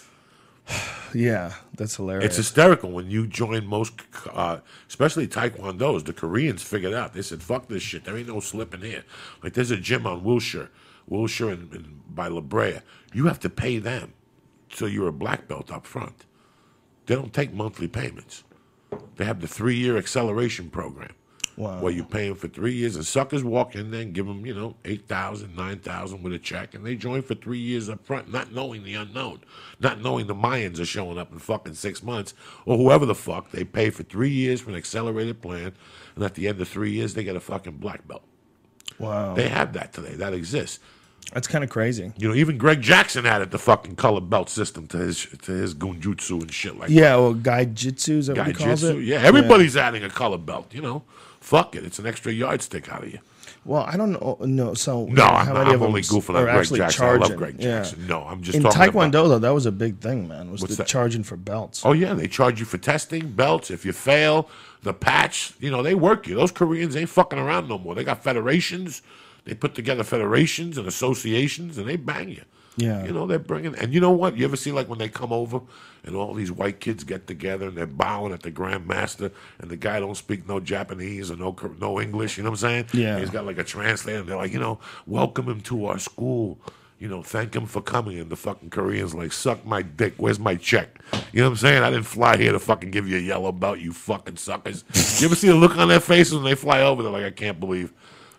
yeah, 1.14 1.54
that's 1.76 1.96
hilarious. 1.96 2.26
It's 2.26 2.36
hysterical 2.36 2.90
when 2.90 3.10
you 3.10 3.26
join 3.26 3.66
most, 3.66 3.94
uh, 4.32 4.58
especially 4.88 5.26
taekwondo's. 5.28 6.04
The 6.04 6.12
Koreans 6.12 6.62
figured 6.62 6.94
out. 6.94 7.14
They 7.14 7.22
said, 7.22 7.42
"Fuck 7.42 7.68
this 7.68 7.82
shit. 7.82 8.04
There 8.04 8.16
ain't 8.16 8.28
no 8.28 8.40
slipping 8.40 8.82
here." 8.82 9.04
Like 9.42 9.54
there's 9.54 9.70
a 9.70 9.76
gym 9.76 10.06
on 10.06 10.24
Wilshire, 10.24 10.70
Wilshire 11.06 11.50
and, 11.50 11.72
and 11.72 12.00
by 12.14 12.28
La 12.28 12.40
Brea. 12.40 12.80
You 13.12 13.26
have 13.26 13.40
to 13.40 13.50
pay 13.50 13.78
them. 13.78 14.12
so 14.72 14.86
you're 14.86 15.08
a 15.08 15.12
black 15.12 15.48
belt 15.48 15.72
up 15.72 15.86
front. 15.86 16.26
They 17.06 17.14
don't 17.14 17.32
take 17.32 17.52
monthly 17.54 17.88
payments. 17.88 18.44
They 19.16 19.24
have 19.24 19.40
the 19.40 19.48
three 19.48 19.76
year 19.76 19.96
acceleration 19.96 20.70
program. 20.70 21.14
Wow. 21.58 21.80
Where 21.80 21.92
you 21.92 22.04
pay 22.04 22.28
them 22.28 22.36
for 22.36 22.46
three 22.46 22.74
years, 22.74 22.94
and 22.94 23.04
suckers 23.04 23.42
walk 23.42 23.74
in 23.74 23.90
there 23.90 24.02
and 24.02 24.12
give 24.12 24.26
them, 24.26 24.46
you 24.46 24.54
know, 24.54 24.76
eight 24.84 25.08
thousand, 25.08 25.56
nine 25.56 25.80
thousand 25.80 26.22
with 26.22 26.32
a 26.32 26.38
check, 26.38 26.74
and 26.74 26.86
they 26.86 26.94
join 26.94 27.20
for 27.20 27.34
three 27.34 27.58
years 27.58 27.88
up 27.88 28.06
front, 28.06 28.30
not 28.30 28.52
knowing 28.52 28.84
the 28.84 28.94
unknown, 28.94 29.40
not 29.80 30.00
knowing 30.00 30.28
the 30.28 30.36
Mayans 30.36 30.78
are 30.78 30.84
showing 30.84 31.18
up 31.18 31.32
in 31.32 31.40
fucking 31.40 31.74
six 31.74 32.00
months, 32.00 32.32
or 32.64 32.76
whoever 32.76 33.04
the 33.06 33.14
fuck. 33.14 33.50
They 33.50 33.64
pay 33.64 33.90
for 33.90 34.04
three 34.04 34.30
years 34.30 34.60
for 34.60 34.70
an 34.70 34.76
accelerated 34.76 35.42
plan, 35.42 35.72
and 36.14 36.24
at 36.24 36.34
the 36.34 36.46
end 36.46 36.60
of 36.60 36.68
three 36.68 36.92
years, 36.92 37.14
they 37.14 37.24
get 37.24 37.34
a 37.34 37.40
fucking 37.40 37.78
black 37.78 38.06
belt. 38.06 38.22
Wow. 39.00 39.34
They 39.34 39.48
have 39.48 39.72
that 39.72 39.92
today. 39.92 40.14
That 40.14 40.34
exists. 40.34 40.78
That's 41.32 41.48
kind 41.48 41.62
of 41.64 41.70
crazy. 41.70 42.12
You 42.16 42.28
know, 42.28 42.34
even 42.34 42.56
Greg 42.56 42.80
Jackson 42.80 43.26
added 43.26 43.50
the 43.50 43.58
fucking 43.58 43.96
color 43.96 44.20
belt 44.20 44.48
system 44.48 44.86
to 44.86 44.96
his 44.96 45.26
to 45.42 45.52
his 45.52 45.74
gunjutsu 45.74 46.40
and 46.40 46.52
shit 46.52 46.78
like 46.78 46.88
that. 46.88 46.94
Yeah, 46.94 47.16
well, 47.16 47.34
Guy 47.34 47.64
Jitsu, 47.64 48.18
is 48.18 48.28
that 48.28 48.36
what 48.36 48.46
he 48.46 48.52
calls 48.52 48.82
Gaijutsu. 48.82 48.98
it? 48.98 49.04
Yeah, 49.04 49.22
everybody's 49.22 49.76
adding 49.76 50.04
a 50.04 50.08
color 50.08 50.38
belt. 50.38 50.72
You 50.72 50.80
know, 50.80 51.02
fuck 51.48 51.74
it, 51.74 51.84
it's 51.84 51.98
an 51.98 52.06
extra 52.06 52.32
yardstick 52.32 52.88
out 52.92 53.02
of 53.04 53.12
you. 53.12 53.18
Well, 53.64 53.82
I 53.82 53.96
don't 53.96 54.12
know. 54.12 54.36
No, 54.40 54.74
so 54.74 55.06
No, 55.06 55.24
I'm, 55.24 55.46
not, 55.46 55.54
many 55.54 55.70
I'm 55.70 55.74
of 55.76 55.82
only 55.82 56.02
goofing 56.02 56.36
on 56.36 56.44
Greg 56.44 56.68
Jackson. 56.74 57.04
I 57.06 57.16
love 57.16 57.36
Greg 57.36 57.56
Yeah. 57.58 57.78
Jackson. 57.82 58.06
No, 58.06 58.22
I'm 58.22 58.42
just 58.42 58.56
In 58.56 58.62
talking 58.62 58.78
Taekwondo, 58.80 59.08
about. 59.08 59.28
though, 59.28 59.38
that 59.40 59.54
was 59.54 59.66
a 59.66 59.72
big 59.72 59.98
thing, 60.00 60.28
man. 60.28 60.50
Was 60.50 60.60
What's 60.62 60.76
the 60.76 60.82
that? 60.82 60.88
charging 60.88 61.22
for 61.22 61.36
belts? 61.36 61.84
Oh 61.84 61.92
yeah, 61.92 62.14
they 62.14 62.28
charge 62.28 62.60
you 62.60 62.66
for 62.66 62.78
testing 62.78 63.30
belts. 63.30 63.70
If 63.70 63.84
you 63.84 63.92
fail 63.92 64.48
the 64.82 64.94
patch, 64.94 65.52
you 65.60 65.70
know 65.70 65.82
they 65.82 65.94
work 65.94 66.26
you. 66.26 66.34
Those 66.36 66.52
Koreans 66.52 66.94
ain't 66.96 67.10
fucking 67.10 67.38
around 67.38 67.68
no 67.68 67.78
more. 67.78 67.94
They 67.94 68.04
got 68.04 68.22
federations. 68.22 69.02
They 69.44 69.54
put 69.54 69.74
together 69.74 70.04
federations 70.04 70.76
and 70.78 70.86
associations, 70.86 71.78
and 71.78 71.88
they 71.88 71.96
bang 71.96 72.28
you. 72.28 72.42
Yeah. 72.78 73.04
You 73.04 73.12
know 73.12 73.26
they're 73.26 73.40
bringing. 73.40 73.74
And 73.74 73.92
you 73.92 74.00
know 74.00 74.12
what? 74.12 74.36
You 74.36 74.44
ever 74.44 74.56
see 74.56 74.70
like 74.72 74.88
when 74.88 74.98
they 74.98 75.08
come 75.08 75.32
over 75.32 75.60
and 76.04 76.14
all 76.14 76.32
these 76.32 76.52
white 76.52 76.78
kids 76.78 77.02
get 77.02 77.26
together 77.26 77.66
and 77.68 77.76
they're 77.76 77.86
bowing 77.86 78.32
at 78.32 78.42
the 78.42 78.52
grandmaster, 78.52 79.32
and 79.58 79.68
the 79.68 79.76
guy 79.76 79.98
don't 79.98 80.16
speak 80.16 80.48
no 80.48 80.60
Japanese 80.60 81.30
or 81.30 81.36
no 81.36 81.54
no 81.80 82.00
English. 82.00 82.38
You 82.38 82.44
know 82.44 82.50
what 82.50 82.62
I'm 82.62 82.86
saying? 82.86 82.86
Yeah. 82.94 83.18
He's 83.18 83.30
got 83.30 83.44
like 83.44 83.58
a 83.58 83.64
translator. 83.64 84.20
And 84.20 84.28
they're 84.28 84.36
like, 84.36 84.52
you 84.52 84.60
know, 84.60 84.78
welcome 85.06 85.48
him 85.48 85.60
to 85.62 85.86
our 85.86 85.98
school. 85.98 86.58
You 87.00 87.08
know, 87.08 87.22
thank 87.22 87.54
him 87.54 87.66
for 87.66 87.80
coming. 87.80 88.18
And 88.18 88.30
the 88.30 88.36
fucking 88.36 88.70
Koreans 88.70 89.14
like, 89.14 89.32
suck 89.32 89.64
my 89.66 89.82
dick. 89.82 90.14
Where's 90.16 90.38
my 90.38 90.54
check? 90.54 91.00
You 91.32 91.40
know 91.40 91.46
what 91.46 91.52
I'm 91.52 91.56
saying? 91.56 91.82
I 91.82 91.90
didn't 91.90 92.06
fly 92.06 92.36
here 92.36 92.52
to 92.52 92.58
fucking 92.58 92.90
give 92.90 93.08
you 93.08 93.16
a 93.16 93.20
yellow 93.20 93.52
belt, 93.52 93.78
you 93.78 93.92
fucking 93.92 94.36
suckers. 94.36 94.84
you 95.20 95.26
ever 95.26 95.36
see 95.36 95.48
the 95.48 95.54
look 95.54 95.76
on 95.76 95.88
their 95.88 96.00
faces 96.00 96.34
when 96.34 96.44
they 96.44 96.54
fly 96.54 96.80
over? 96.82 97.02
They're 97.02 97.12
like, 97.12 97.24
I 97.24 97.30
can't 97.30 97.60
believe 97.60 97.92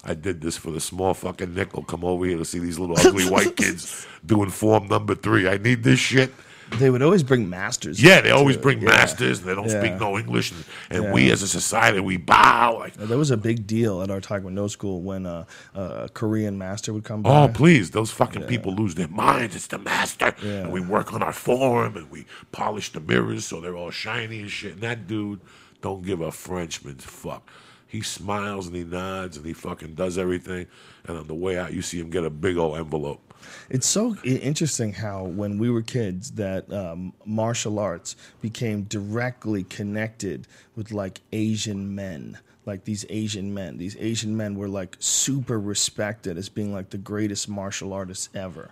I 0.04 0.14
did 0.14 0.42
this 0.42 0.56
for 0.58 0.72
the 0.72 0.80
small 0.80 1.14
fucking 1.14 1.54
nickel. 1.54 1.84
Come 1.84 2.06
over 2.06 2.26
here 2.26 2.38
to 2.38 2.46
see 2.46 2.60
these 2.60 2.80
little 2.80 2.98
ugly 3.00 3.26
white 3.30 3.56
kids 3.58 4.08
doing 4.26 4.50
form 4.50 4.88
number 4.88 5.14
three. 5.16 5.48
I 5.48 5.58
need 5.58 5.84
this 5.84 6.00
shit. 6.00 6.32
They 6.78 6.92
would 6.92 7.02
always 7.02 7.24
bring 7.24 7.50
masters. 7.50 8.02
Yeah, 8.02 8.22
they 8.22 8.30
always 8.30 8.56
to- 8.56 8.62
bring 8.62 8.80
yeah. 8.80 8.90
masters. 8.90 9.42
They 9.42 9.56
don't 9.56 9.68
Yeah. 9.68 9.80
speak 9.82 10.00
no 10.00 10.20
English, 10.20 10.52
and, 10.52 10.64
and 10.92 11.04
Yeah. 11.06 11.14
we 11.14 11.32
as 11.32 11.42
a 11.42 11.48
society 11.48 12.00
we 12.00 12.18
bow. 12.18 12.78
Like, 12.78 12.94
There 12.94 13.18
was 13.18 13.32
a 13.32 13.38
big 13.38 13.66
deal 13.66 14.04
at 14.04 14.12
our 14.12 14.22
Taekwondo 14.22 14.70
school 14.70 15.02
when 15.02 15.26
uh, 15.26 15.46
a 15.74 16.10
Korean 16.14 16.60
master 16.60 16.94
would 16.94 17.04
come 17.04 17.24
by. 17.24 17.30
Oh, 17.44 17.48
please. 17.48 17.90
Those 17.90 18.12
fucking 18.12 18.44
people 18.44 18.74
lose 18.76 18.94
their 18.94 19.08
minds. 19.08 19.56
It's 19.56 19.66
the 19.68 19.80
master. 19.80 20.34
Yeah. 20.44 20.50
And 20.62 20.72
we 20.72 20.80
work 20.80 21.12
on 21.12 21.24
our 21.24 21.34
form 21.34 21.98
and 21.98 22.10
we 22.12 22.26
polish 22.52 22.92
the 22.92 23.00
mirrors 23.00 23.46
so 23.46 23.60
they're 23.60 23.76
all 23.76 23.90
shiny 23.92 24.40
and 24.42 24.52
shit. 24.52 24.74
And 24.74 24.82
that 24.82 25.08
dude 25.08 25.40
don't 25.82 26.06
give 26.06 26.22
a 26.22 26.32
Frenchman's 26.32 27.04
fuck. 27.04 27.50
He 27.90 28.02
smiles 28.02 28.68
and 28.68 28.76
he 28.76 28.84
nods 28.84 29.36
and 29.36 29.44
he 29.44 29.54
fucking 29.54 29.96
does 29.96 30.20
everything. 30.20 30.68
And 31.06 31.18
on 31.18 31.28
the 31.28 31.34
way 31.34 31.58
out, 31.58 31.74
you 31.74 31.82
see 31.82 32.00
him 32.00 32.12
get 32.12 32.24
a 32.24 32.30
big 32.30 32.56
old 32.56 32.78
envelope. 32.78 33.34
It's 33.68 33.88
so 33.88 34.16
interesting 34.24 34.94
how 34.94 35.24
when 35.24 35.58
we 35.58 35.72
were 35.72 35.82
kids 35.82 36.32
that 36.32 36.72
um, 36.72 37.14
martial 37.26 37.80
arts 37.80 38.16
became 38.42 38.84
directly 38.84 39.64
connected 39.64 40.48
with 40.76 40.92
like 40.92 41.22
Asian 41.32 41.96
men. 41.96 42.38
Like 42.64 42.84
these 42.84 43.08
Asian 43.10 43.56
men, 43.56 43.78
these 43.78 43.98
Asian 43.98 44.38
men 44.38 44.54
were 44.54 44.68
like 44.68 44.96
super 45.00 45.60
respected 45.60 46.38
as 46.38 46.48
being 46.48 46.72
like 46.72 46.92
the 46.92 47.00
greatest 47.00 47.50
martial 47.50 47.92
artists 47.92 48.30
ever. 48.36 48.70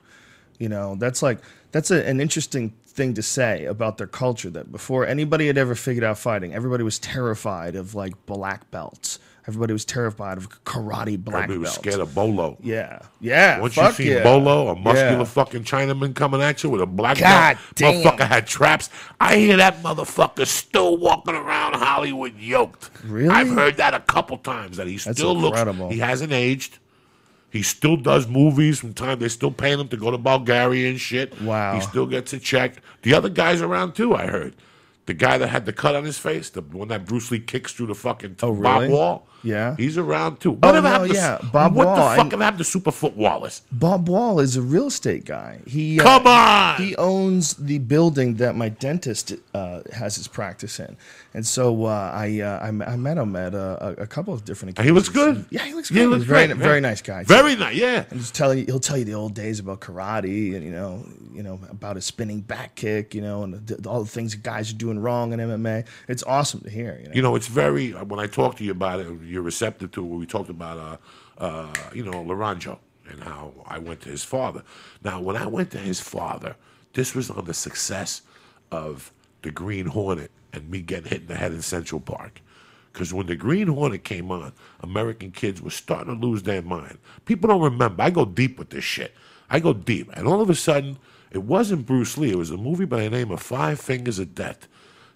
You 0.60 0.70
know, 0.70 0.96
that's 0.96 1.24
like 1.24 1.40
that's 1.72 1.90
a, 1.90 2.08
an 2.08 2.22
interesting 2.22 2.74
thing 2.98 3.14
to 3.14 3.22
say 3.22 3.64
about 3.66 3.98
their 3.98 4.08
culture. 4.08 4.50
That 4.50 4.72
before 4.72 5.06
anybody 5.06 5.48
had 5.48 5.58
ever 5.58 5.76
figured 5.76 6.04
out 6.04 6.18
fighting, 6.18 6.54
everybody 6.54 6.84
was 6.84 7.00
terrified 7.00 7.76
of 7.78 7.96
like 7.96 8.26
black 8.26 8.70
belts. 8.72 9.20
Everybody 9.48 9.72
was 9.72 9.86
terrified 9.86 10.38
of 10.38 10.50
karate 10.66 11.18
black 11.18 11.24
belts. 11.24 11.44
Everybody 11.46 11.58
was 11.60 11.70
belts. 11.70 11.76
scared 11.78 12.02
of 12.02 12.14
Bolo. 12.14 12.58
yeah, 12.62 13.00
yeah. 13.22 13.62
Once 13.62 13.78
you 13.78 13.92
see 13.94 14.12
yeah. 14.12 14.22
Bolo, 14.22 14.68
a 14.68 14.76
muscular 14.76 15.20
Yeah. 15.20 15.24
fucking 15.24 15.64
Chinaman 15.64 16.14
coming 16.14 16.42
at 16.42 16.62
you 16.64 16.70
with 16.70 16.82
a 16.82 16.86
black 16.86 17.18
God 17.18 17.58
belt, 17.80 17.96
motherfucker 17.96 18.28
had 18.28 18.46
traps. 18.46 18.90
I 19.22 19.38
hear 19.38 19.56
that 19.56 19.82
motherfucker 19.82 20.46
still 20.46 20.98
walking 20.98 21.34
around 21.36 21.76
Hollywood 21.76 22.36
yoked. 22.38 22.90
Really? 23.06 23.30
I've 23.30 23.48
heard 23.48 23.78
that 23.78 23.94
a 23.94 24.02
couple 24.02 24.38
times. 24.40 24.76
That 24.76 24.88
he 24.88 24.98
That's 24.98 25.18
still 25.18 25.46
incredible. 25.46 25.86
looks. 25.86 25.94
He 25.94 26.02
hasn't 26.02 26.34
aged. 26.34 26.80
He 27.58 27.64
still 27.64 27.98
does 27.98 28.28
movies 28.28 28.78
from 28.80 28.94
time. 28.94 29.18
They're 29.18 29.30
still 29.30 29.50
paying 29.52 29.80
him 29.80 29.88
to 29.88 29.98
go 29.98 30.12
to 30.12 30.18
Bulgaria 30.20 30.90
and 30.90 31.00
shit. 31.02 31.42
Wow. 31.42 31.74
He 31.74 31.82
still 31.82 32.06
gets 32.06 32.32
a 32.34 32.40
check. 32.40 32.76
The 33.02 33.16
other 33.16 33.30
guy's 33.30 33.62
around 33.64 33.94
too. 33.94 34.14
I 34.14 34.28
heard. 34.28 34.54
The 35.08 35.14
guy 35.14 35.38
that 35.40 35.48
had 35.48 35.66
the 35.66 35.74
cut 35.74 35.96
on 35.96 36.04
his 36.04 36.18
face, 36.20 36.50
the 36.52 36.62
one 36.62 36.90
that 36.90 37.06
Bruce 37.06 37.32
Lee 37.32 37.40
kicks 37.40 37.72
through 37.74 37.88
the 37.88 37.96
fucking 37.96 38.36
Oh, 38.44 38.54
Bob? 38.54 38.90
Wall. 38.90 39.28
Yeah. 39.44 39.76
he's 39.78 39.98
around 39.98 40.40
too. 40.42 40.60
Oh, 40.62 40.68
Whatever 40.68 40.88
no, 40.88 40.92
happened 40.94 41.12
to- 41.12 41.16
yeah, 41.18 41.38
Bob 41.54 41.74
what 41.76 41.88
Wall, 41.88 41.96
the 41.96 42.02
I- 42.02 42.16
fuck 42.18 42.32
happened 42.34 42.58
to 42.66 42.80
Superfoot 42.80 43.16
Wallace? 43.16 43.62
Bob 43.72 44.10
Wall 44.10 44.40
is 44.42 44.58
a 44.58 44.62
real 44.62 44.88
estate 44.88 45.24
guy. 45.26 45.62
He 45.66 46.00
uh, 46.00 46.04
Come 46.04 46.28
on! 46.28 46.82
He 46.82 46.96
owns 46.98 47.54
the 47.54 47.78
building 47.80 48.36
that 48.36 48.56
my 48.56 48.68
dentist 48.70 49.34
uh, 49.54 49.82
has 49.94 50.18
his 50.18 50.28
practice 50.28 50.80
in, 50.80 50.98
and 51.38 51.46
so 51.46 51.86
uh, 51.86 52.12
I, 52.26 52.42
uh, 52.42 52.60
I 52.66 52.70
I 52.94 52.96
met 52.98 53.18
him 53.18 53.36
at 53.36 53.54
a, 53.54 53.96
a 54.02 54.08
couple 54.08 54.34
of 54.34 54.44
different. 54.44 54.80
He 54.80 54.90
looks 54.92 55.08
occasions. 55.08 55.38
good. 55.38 55.46
Yeah, 55.52 55.66
he 55.66 55.74
looks 55.76 55.92
Yeah, 55.92 55.96
good. 55.96 56.02
he 56.02 56.08
looks 56.08 56.24
very 56.26 56.48
great. 56.48 56.58
very 56.58 56.78
Yeah. 56.78 56.90
nice 56.90 57.02
guy. 57.04 57.24
Very 57.26 57.56
nice. 57.56 57.76
Yeah. 57.76 58.06
And 58.10 58.20
just 58.20 58.34
tell 58.34 58.56
you, 58.56 58.66
he'll 58.66 58.80
tell 58.90 58.98
you 58.98 59.06
the 59.06 59.14
old 59.14 59.36
days 59.36 59.60
about 59.60 59.80
karate 59.80 60.56
and 60.56 60.64
you 60.66 60.72
know, 60.72 61.06
you 61.32 61.44
know 61.44 61.60
about 61.70 61.96
his 61.96 62.06
spinning 62.06 62.42
back 62.42 62.74
kick, 62.74 63.14
you 63.14 63.22
know, 63.22 63.44
and 63.44 63.54
the, 63.68 63.88
all 63.88 64.04
the 64.04 64.10
things 64.10 64.34
guys 64.34 64.72
are 64.72 64.76
doing 64.76 64.98
wrong 65.00 65.32
in 65.32 65.40
MMA. 65.40 65.86
It's 66.08 66.24
awesome 66.24 66.62
to 66.62 66.70
hear. 66.72 66.98
You 67.02 67.08
know, 67.10 67.14
You 67.14 67.22
know, 67.22 67.36
it's 67.36 67.48
very 67.48 67.92
when 67.92 68.20
I 68.20 68.26
talk 68.28 68.56
to 68.58 68.64
you 68.64 68.72
about 68.72 69.00
it, 69.00 69.08
you're 69.22 69.44
receptive 69.54 69.92
to 69.92 70.04
it. 70.04 70.08
We 70.08 70.26
talked 70.26 70.50
about, 70.50 70.78
uh, 71.40 71.44
uh, 71.48 71.74
you 71.94 72.04
know, 72.04 72.24
Laranjo 72.30 72.80
and 73.12 73.24
how 73.24 73.54
I 73.68 73.78
went 73.78 74.02
to 74.02 74.10
his 74.10 74.24
father. 74.24 74.64
Now, 75.04 75.22
when 75.22 75.38
I 75.38 75.46
went 75.46 75.70
to 75.72 75.78
his 75.78 76.00
father, 76.02 76.56
this 76.94 77.14
was 77.14 77.30
on 77.30 77.46
the 77.46 77.54
success 77.54 78.24
of 78.72 79.12
the 79.44 79.52
Green 79.52 79.86
Hornet 79.86 80.32
and 80.54 80.70
me 80.70 80.82
getting 80.82 81.10
hit 81.10 81.22
in 81.22 81.28
the 81.28 81.36
head 81.36 81.54
in 81.54 81.62
Central 81.62 82.02
Park. 82.02 82.42
Because 82.92 83.14
when 83.14 83.28
the 83.28 83.36
Green 83.36 83.68
Hornet 83.68 84.04
came 84.04 84.32
on, 84.32 84.54
American 84.82 85.32
kids 85.32 85.62
were 85.62 85.70
starting 85.70 86.20
to 86.20 86.28
lose 86.28 86.44
their 86.44 86.62
mind. 86.62 86.98
People 87.26 87.50
don't 87.50 87.62
remember. 87.62 88.02
I 88.02 88.10
go 88.10 88.26
deep 88.26 88.58
with 88.58 88.72
this 88.72 88.84
shit. 88.84 89.14
I 89.50 89.60
go 89.60 89.74
deep. 89.74 90.10
And 90.14 90.28
all 90.28 90.42
of 90.42 90.50
a 90.50 90.56
sudden, 90.56 90.98
it 91.32 91.44
wasn't 91.44 91.86
Bruce 91.86 92.18
Lee. 92.18 92.32
It 92.32 92.38
was 92.38 92.52
a 92.52 92.58
movie 92.58 92.86
by 92.86 93.04
the 93.04 93.10
name 93.10 93.32
of 93.32 93.42
Five 93.42 93.80
Fingers 93.80 94.18
of 94.18 94.34
Death 94.34 94.68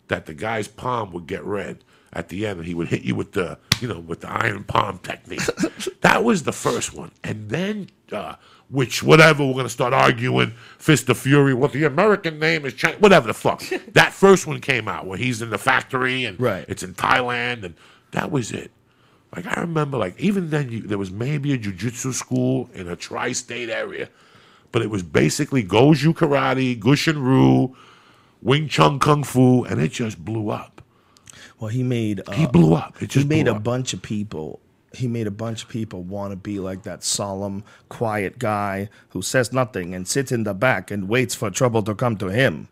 that 0.10 0.26
the 0.26 0.34
guy's 0.34 0.68
palm 0.68 1.12
would 1.14 1.26
get 1.26 1.44
red 1.44 1.84
at 2.14 2.28
the 2.28 2.46
end 2.46 2.60
and 2.60 2.68
he 2.68 2.74
would 2.74 2.90
hit 2.90 3.04
you 3.04 3.16
with 3.16 3.32
the 3.32 3.58
you 3.80 3.88
know 3.88 4.00
with 4.00 4.20
the 4.22 4.30
iron 4.30 4.64
palm 4.66 5.00
technique 5.00 5.40
that 6.02 6.24
was 6.24 6.44
the 6.44 6.52
first 6.52 6.94
one 6.94 7.12
and 7.24 7.50
then 7.50 7.90
uh, 8.12 8.36
which 8.72 9.04
whatever 9.04 9.46
we're 9.46 9.54
going 9.54 9.66
to 9.66 9.70
start 9.70 9.94
arguing 9.94 10.52
fist 10.78 11.10
of 11.10 11.18
fury 11.18 11.54
what 11.54 11.72
the 11.74 11.84
american 11.84 12.40
name 12.40 12.66
is 12.66 12.74
China, 12.74 12.96
whatever 13.00 13.28
the 13.28 13.34
fuck 13.34 13.62
that 13.94 14.14
first 14.14 14.48
one 14.48 14.60
came 14.62 14.88
out 14.88 15.06
where 15.06 15.18
he's 15.18 15.42
in 15.42 15.50
the 15.50 15.58
factory 15.58 16.26
and 16.26 16.40
Right. 16.40 16.66
it's 16.68 16.82
in 16.84 16.94
thailand 16.94 17.64
and 17.64 17.76
that 18.12 18.32
was 18.32 18.52
it 18.52 18.72
like 19.36 19.46
i 19.46 19.60
remember 19.62 19.98
like 19.98 20.20
even 20.20 20.50
then 20.50 20.70
you, 20.72 20.80
there 20.82 20.98
was 20.98 21.12
maybe 21.12 21.54
a 21.54 21.58
jiu-jitsu 21.58 22.14
school 22.14 22.70
in 22.74 22.88
a 22.88 22.96
tri-state 22.96 23.70
area 23.70 24.10
but 24.72 24.82
it 24.82 24.90
was 24.90 25.04
basically 25.04 25.64
goju 25.64 26.14
karate 26.14 26.80
gushin 26.80 27.22
ryu 27.22 27.76
wing 28.42 28.68
chun 28.70 29.00
kung 29.00 29.24
fu 29.24 29.64
and 29.66 29.82
it 29.82 29.92
just 29.92 30.24
blew 30.24 30.50
up 30.50 30.82
well, 31.60 31.68
he 31.70 31.84
made 31.84 32.22
uh, 32.26 32.32
he 32.32 32.48
blew 32.48 32.74
up. 32.74 32.96
It 32.96 33.02
he 33.02 33.08
just 33.08 33.28
made 33.28 33.44
blew 33.46 33.54
a 33.54 33.58
up. 33.58 33.64
bunch 33.64 33.94
of 33.94 34.02
people 34.02 34.60
he 34.94 35.08
made 35.08 35.28
a 35.28 35.32
bunch 35.32 35.64
of 35.64 35.70
people 35.70 36.04
want 36.04 36.32
to 36.32 36.36
be 36.36 36.60
like 36.60 36.84
that 36.84 37.04
solemn 37.04 37.64
quiet 37.90 38.38
guy 38.40 38.90
who 39.10 39.22
says 39.22 39.54
nothing 39.54 39.94
and 39.96 40.08
sits 40.08 40.32
in 40.32 40.44
the 40.44 40.54
back 40.54 40.92
and 40.92 41.08
waits 41.08 41.34
for 41.36 41.50
trouble 41.50 41.82
to 41.84 41.96
come 41.96 42.18
to 42.18 42.28
him 42.28 42.68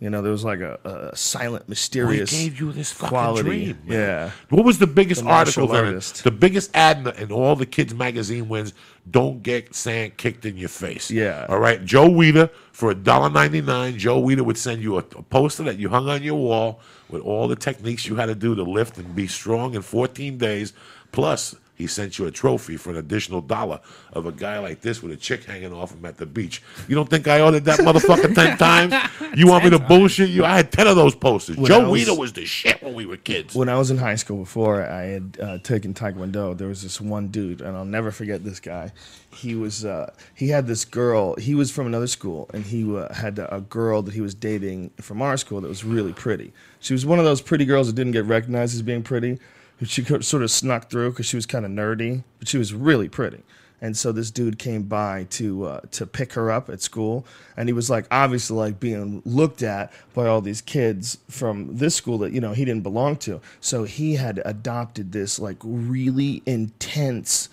you 0.00 0.10
know 0.10 0.20
there 0.20 0.32
was 0.32 0.44
like 0.44 0.58
a, 0.60 0.78
a 1.12 1.16
silent 1.16 1.68
mysterious 1.68 2.30
gave 2.32 2.58
you 2.58 2.72
this 2.72 2.90
fucking 2.90 3.08
quality 3.08 3.42
dream. 3.48 3.78
yeah 3.86 4.30
What 4.50 4.64
was 4.64 4.78
the 4.78 4.88
biggest 4.88 5.22
The 5.22 5.28
article. 5.30 5.68
The 5.68 6.30
biggest 6.32 6.70
ad 6.74 6.98
in, 6.98 7.04
the- 7.04 7.22
in 7.22 7.30
all 7.32 7.54
the 7.54 7.64
kids 7.66 7.94
magazine 7.94 8.48
wins. 8.48 8.74
Don't 9.08 9.42
get 9.42 9.74
sand 9.74 10.16
kicked 10.16 10.46
in 10.46 10.56
your 10.56 10.70
face. 10.70 11.10
Yeah. 11.10 11.44
All 11.50 11.58
right. 11.58 11.84
Joe 11.84 12.08
Weider 12.08 12.50
for 12.72 12.90
a 12.90 12.94
dollar 12.94 13.28
ninety 13.30 13.60
nine. 13.60 13.98
Joe 13.98 14.20
Weider 14.20 14.40
would 14.42 14.56
send 14.58 14.82
you 14.82 14.94
a, 14.96 15.00
a 15.00 15.22
poster 15.22 15.62
that 15.64 15.78
you 15.78 15.90
hung 15.90 16.08
on 16.08 16.22
your 16.22 16.36
wall 16.36 16.80
with 17.10 17.20
all 17.22 17.46
the 17.46 17.54
techniques 17.56 18.06
you 18.06 18.16
had 18.16 18.26
to 18.26 18.34
do 18.34 18.54
to 18.54 18.62
lift 18.62 18.96
and 18.98 19.14
be 19.14 19.26
strong 19.26 19.74
in 19.74 19.82
fourteen 19.82 20.38
days, 20.38 20.72
plus 21.14 21.54
he 21.76 21.88
sent 21.88 22.18
you 22.20 22.26
a 22.26 22.30
trophy 22.30 22.76
for 22.76 22.90
an 22.90 22.96
additional 22.96 23.40
dollar 23.40 23.80
of 24.12 24.26
a 24.26 24.32
guy 24.32 24.60
like 24.60 24.80
this 24.80 25.02
with 25.02 25.10
a 25.10 25.16
chick 25.16 25.42
hanging 25.42 25.72
off 25.72 25.90
him 25.92 26.04
at 26.06 26.16
the 26.18 26.24
beach. 26.26 26.62
You 26.86 26.94
don't 26.94 27.10
think 27.10 27.26
I 27.26 27.40
ordered 27.40 27.64
that 27.64 27.80
motherfucker 27.80 28.32
ten 28.32 28.56
times? 28.68 28.94
You 29.36 29.48
want 29.48 29.64
me 29.64 29.70
to 29.70 29.80
bullshit 29.80 30.30
you? 30.30 30.44
I 30.44 30.54
had 30.56 30.70
ten 30.70 30.86
of 30.86 30.94
those 30.94 31.16
posters. 31.16 31.56
When 31.56 31.66
Joe 31.66 31.80
I 31.86 31.88
was- 31.88 32.04
Weider 32.04 32.16
was 32.16 32.32
the 32.32 32.46
shit 32.46 32.80
when 32.80 32.94
we 32.94 33.06
were 33.06 33.16
kids. 33.16 33.56
when 33.56 33.68
I 33.68 33.76
was 33.76 33.90
in 33.90 33.98
high 33.98 34.14
school 34.14 34.36
before 34.38 34.84
I 34.86 35.02
had 35.06 35.36
uh, 35.42 35.58
taken 35.58 35.94
Taekwondo, 35.94 36.56
there 36.56 36.68
was 36.68 36.80
this 36.82 37.00
one 37.00 37.28
dude, 37.28 37.60
and 37.60 37.76
I'll 37.76 37.84
never 37.84 38.12
forget 38.12 38.44
this 38.44 38.60
guy. 38.60 38.92
He 39.34 39.56
was 39.56 39.84
uh, 39.84 40.12
he 40.36 40.48
had 40.50 40.68
this 40.68 40.84
girl. 40.84 41.34
He 41.34 41.56
was 41.56 41.72
from 41.72 41.88
another 41.88 42.06
school, 42.06 42.48
and 42.54 42.64
he 42.64 42.96
uh, 42.96 43.12
had 43.12 43.40
a 43.40 43.60
girl 43.68 44.00
that 44.02 44.14
he 44.14 44.20
was 44.20 44.32
dating 44.36 44.90
from 45.00 45.20
our 45.22 45.36
school 45.36 45.60
that 45.60 45.68
was 45.68 45.82
really 45.82 46.12
pretty. 46.12 46.52
She 46.78 46.92
was 46.92 47.04
one 47.04 47.18
of 47.18 47.24
those 47.24 47.40
pretty 47.40 47.64
girls 47.64 47.88
that 47.88 47.94
didn't 47.96 48.12
get 48.12 48.26
recognized 48.26 48.76
as 48.76 48.82
being 48.82 49.02
pretty. 49.02 49.40
She 49.84 50.04
sort 50.04 50.42
of 50.42 50.50
snuck 50.50 50.90
through 50.90 51.10
because 51.10 51.26
she 51.26 51.36
was 51.36 51.46
kind 51.46 51.64
of 51.64 51.70
nerdy, 51.70 52.24
but 52.38 52.48
she 52.48 52.58
was 52.58 52.74
really 52.74 53.08
pretty. 53.08 53.42
And 53.80 53.96
so 53.96 54.12
this 54.12 54.30
dude 54.30 54.58
came 54.58 54.84
by 54.84 55.24
to 55.30 55.66
uh, 55.66 55.80
to 55.90 56.06
pick 56.06 56.32
her 56.34 56.50
up 56.50 56.70
at 56.70 56.80
school, 56.80 57.26
and 57.54 57.68
he 57.68 57.74
was 57.74 57.90
like 57.90 58.06
obviously 58.10 58.56
like 58.56 58.80
being 58.80 59.20
looked 59.26 59.62
at 59.62 59.92
by 60.14 60.26
all 60.26 60.40
these 60.40 60.62
kids 60.62 61.18
from 61.28 61.76
this 61.76 61.94
school 61.94 62.16
that 62.18 62.32
you 62.32 62.40
know 62.40 62.52
he 62.52 62.64
didn't 62.64 62.82
belong 62.82 63.16
to. 63.16 63.42
So 63.60 63.84
he 63.84 64.14
had 64.14 64.40
adopted 64.44 65.12
this 65.12 65.38
like 65.38 65.58
really 65.62 66.42
intense 66.46 67.50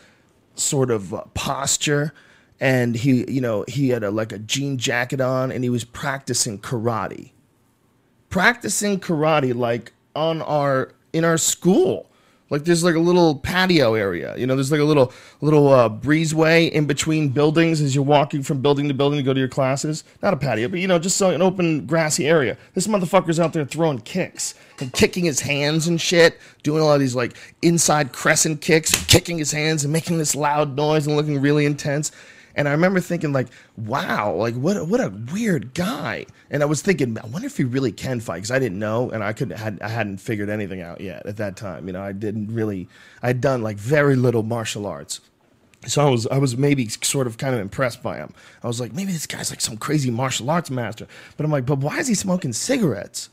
sort 0.56 0.90
of 0.90 1.14
uh, 1.14 1.24
posture, 1.34 2.14
and 2.62 2.96
he 2.96 3.30
you 3.30 3.42
know 3.42 3.66
he 3.68 3.90
had 3.90 4.04
a 4.04 4.12
like 4.12 4.32
a 4.32 4.40
jean 4.40 4.78
jacket 4.78 5.20
on, 5.20 5.52
and 5.52 5.66
he 5.66 5.70
was 5.70 5.84
practicing 5.84 6.60
karate, 6.60 7.32
practicing 8.30 9.02
karate 9.02 9.54
like 9.54 9.92
on 10.16 10.42
our 10.44 10.94
in 11.12 11.26
our 11.26 11.38
school. 11.38 12.08
Like 12.52 12.66
there's 12.66 12.84
like 12.84 12.96
a 12.96 13.00
little 13.00 13.36
patio 13.36 13.94
area, 13.96 14.36
you 14.36 14.46
know. 14.46 14.56
There's 14.56 14.74
like 14.74 14.82
a 14.82 14.86
little 14.86 15.14
little 15.40 15.70
uh, 15.70 15.88
breezeway 15.88 16.70
in 16.70 16.86
between 16.86 17.30
buildings 17.30 17.80
as 17.80 17.96
you're 17.96 18.04
walking 18.04 18.44
from 18.44 18.62
building 18.62 18.90
to 18.90 18.94
building 18.94 19.18
to 19.18 19.24
go 19.24 19.34
to 19.34 19.40
your 19.40 19.48
classes. 19.48 20.04
Not 20.22 20.34
a 20.34 20.38
patio, 20.38 20.68
but 20.68 20.82
you 20.82 20.88
know, 20.88 21.00
just 21.00 21.16
so 21.16 21.30
an 21.30 21.42
open 21.42 21.86
grassy 21.86 22.28
area. 22.28 22.58
This 22.74 22.88
motherfucker's 22.88 23.40
out 23.40 23.54
there 23.54 23.64
throwing 23.64 24.00
kicks 24.00 24.54
and 24.80 24.92
kicking 24.92 25.24
his 25.24 25.40
hands 25.40 25.88
and 25.88 26.00
shit, 26.00 26.38
doing 26.62 26.82
a 26.82 26.86
lot 26.86 26.96
of 26.96 27.00
these 27.00 27.16
like 27.16 27.38
inside 27.62 28.12
crescent 28.12 28.60
kicks, 28.60 28.92
kicking 29.06 29.38
his 29.38 29.54
hands 29.54 29.86
and 29.86 29.94
making 29.94 30.18
this 30.18 30.36
loud 30.36 30.76
noise 30.76 31.08
and 31.08 31.16
looking 31.16 31.40
really 31.40 31.66
intense. 31.66 32.12
And 32.56 32.68
I 32.68 32.72
remember 32.72 33.00
thinking, 33.00 33.34
like, 33.34 33.48
wow, 33.78 34.34
like 34.34 34.56
what 34.56 34.88
what 34.88 35.00
a 35.00 35.10
weird 35.10 35.74
guy. 35.74 36.26
And 36.50 36.62
I 36.62 36.66
was 36.66 36.82
thinking, 36.82 37.18
I 37.18 37.26
wonder 37.28 37.48
if 37.48 37.58
he 37.58 37.64
really 37.64 37.92
can 37.92 38.20
fight 38.20 38.38
because 38.38 38.52
I 38.52 38.60
didn't 38.60 38.80
know, 38.80 39.10
and 39.10 39.24
I 39.24 39.34
couldn't 39.34 39.58
had 39.58 39.82
I 39.82 39.90
hadn't 39.90 40.18
figured 40.18 40.50
anything 40.50 40.82
out 40.82 41.02
yet 41.02 41.26
at 41.26 41.38
that 41.38 41.56
time. 41.56 41.88
You 41.88 41.94
know, 41.94 42.02
I 42.02 42.12
didn't 42.12 42.54
really. 42.54 42.88
I'd 43.22 43.42
done 43.42 43.62
like 43.62 43.78
very 43.78 44.16
little 44.16 44.44
martial 44.44 44.86
arts. 44.86 45.22
So 45.88 46.06
I 46.06 46.10
was 46.10 46.28
I 46.28 46.38
was 46.38 46.58
maybe 46.58 46.88
sort 46.90 47.28
of 47.28 47.38
kind 47.38 47.56
of 47.56 47.62
impressed 47.62 48.04
by 48.04 48.18
him. 48.18 48.34
I 48.64 48.68
was 48.68 48.80
like, 48.80 48.94
maybe 48.94 49.12
this 49.12 49.26
guy's 49.26 49.50
like 49.50 49.62
some 49.62 49.78
crazy 49.78 50.12
martial 50.12 50.50
arts 50.50 50.70
master. 50.70 51.08
But 51.38 51.46
I'm 51.46 51.52
like, 51.52 51.66
but 51.66 51.80
why 51.80 51.98
is 51.98 52.08
he 52.08 52.14
smoking 52.16 52.54
cigarettes? 52.54 53.30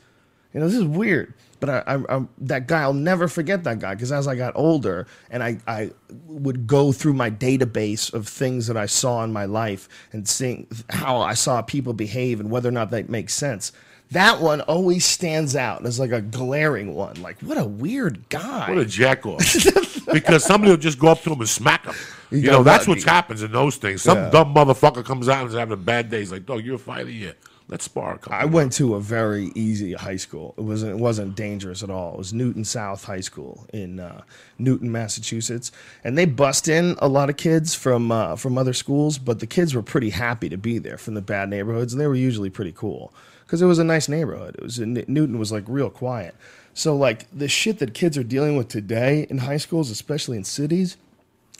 You 0.53 0.59
know, 0.59 0.67
this 0.67 0.77
is 0.77 0.85
weird. 0.85 1.33
But 1.59 1.69
I, 1.69 1.83
I, 1.95 2.17
I 2.17 2.25
that 2.39 2.67
guy, 2.67 2.81
I'll 2.81 2.93
never 2.93 3.27
forget 3.27 3.63
that 3.65 3.79
guy 3.79 3.93
because 3.93 4.11
as 4.11 4.27
I 4.27 4.35
got 4.35 4.53
older 4.55 5.07
and 5.29 5.43
I, 5.43 5.57
I 5.67 5.91
would 6.25 6.67
go 6.67 6.91
through 6.91 7.13
my 7.13 7.29
database 7.29 8.13
of 8.13 8.27
things 8.27 8.67
that 8.67 8.77
I 8.77 8.85
saw 8.85 9.23
in 9.23 9.33
my 9.33 9.45
life 9.45 9.89
and 10.11 10.27
seeing 10.27 10.67
how 10.89 11.19
I 11.19 11.33
saw 11.33 11.61
people 11.61 11.93
behave 11.93 12.39
and 12.39 12.49
whether 12.49 12.69
or 12.69 12.73
not 12.73 12.91
that 12.91 13.09
makes 13.09 13.33
sense. 13.33 13.71
That 14.11 14.41
one 14.41 14.61
always 14.61 15.05
stands 15.05 15.55
out 15.55 15.85
as 15.85 15.99
like 15.99 16.11
a 16.11 16.21
glaring 16.21 16.95
one. 16.95 17.21
Like, 17.21 17.39
what 17.41 17.59
a 17.59 17.65
weird 17.65 18.27
guy. 18.29 18.67
What 18.69 18.79
a 18.79 18.85
jackoff. 18.85 20.05
because 20.13 20.43
somebody 20.43 20.71
will 20.71 20.77
just 20.77 20.97
go 20.97 21.09
up 21.09 21.21
to 21.21 21.31
him 21.31 21.39
and 21.39 21.49
smack 21.49 21.85
him. 21.85 21.93
You, 22.31 22.41
got 22.41 22.51
know, 22.51 22.63
that's 22.63 22.87
what 22.87 23.03
happens 23.03 23.43
in 23.43 23.51
those 23.51 23.77
things. 23.77 24.01
Some 24.01 24.17
Yeah. 24.17 24.29
dumb 24.31 24.55
motherfucker 24.55 25.05
comes 25.05 25.29
out 25.29 25.41
and 25.41 25.49
is 25.49 25.55
having 25.55 25.73
a 25.73 25.77
bad 25.77 26.09
day. 26.09 26.19
He's 26.19 26.31
like, 26.31 26.45
dog, 26.47 26.65
you're 26.65 26.75
a 26.75 26.79
fighter? 26.79 27.09
Yeah. 27.11 27.31
Let's 27.69 27.85
spar 27.85 28.15
a 28.15 28.17
couple. 28.17 28.33
I 28.33 28.45
went 28.45 28.73
to 28.73 28.95
a 28.95 28.99
very 28.99 29.51
easy 29.53 29.93
high 29.93 30.15
school. 30.15 30.55
It 30.57 30.61
wasn't 30.61 30.91
it 30.91 30.97
wasn't 30.99 31.35
dangerous 31.35 31.83
at 31.83 31.91
all. 31.91 32.13
It 32.13 32.17
was 32.17 32.33
Newton 32.33 32.65
South 32.65 33.03
High 33.03 33.19
School 33.19 33.67
in 33.71 33.99
uh, 33.99 34.23
Newton, 34.57 34.91
Massachusetts, 34.91 35.71
and 36.03 36.17
they 36.17 36.25
bust 36.25 36.67
in 36.67 36.95
a 36.97 37.07
lot 37.07 37.29
of 37.29 37.37
kids 37.37 37.75
from 37.75 38.11
uh, 38.11 38.35
from 38.35 38.57
other 38.57 38.73
schools. 38.73 39.19
But 39.19 39.39
the 39.39 39.45
kids 39.45 39.75
were 39.75 39.83
pretty 39.83 40.09
happy 40.09 40.49
to 40.49 40.57
be 40.57 40.79
there 40.79 40.97
from 40.97 41.13
the 41.13 41.21
bad 41.21 41.47
neighborhoods, 41.49 41.93
and 41.93 42.01
they 42.01 42.07
were 42.07 42.15
usually 42.15 42.49
pretty 42.49 42.71
cool 42.71 43.13
because 43.45 43.61
it 43.61 43.67
was 43.67 43.77
a 43.77 43.83
nice 43.83 44.09
neighborhood. 44.09 44.55
It 44.55 44.63
was 44.63 44.79
Newton 44.79 45.37
was 45.37 45.51
like 45.51 45.65
real 45.67 45.91
quiet. 45.91 46.35
So 46.73 46.95
like 46.95 47.27
the 47.31 47.47
shit 47.47 47.77
that 47.79 47.93
kids 47.93 48.17
are 48.17 48.23
dealing 48.23 48.57
with 48.57 48.67
today 48.67 49.27
in 49.29 49.39
high 49.39 49.57
schools, 49.57 49.91
especially 49.91 50.37
in 50.37 50.43
cities, 50.43 50.97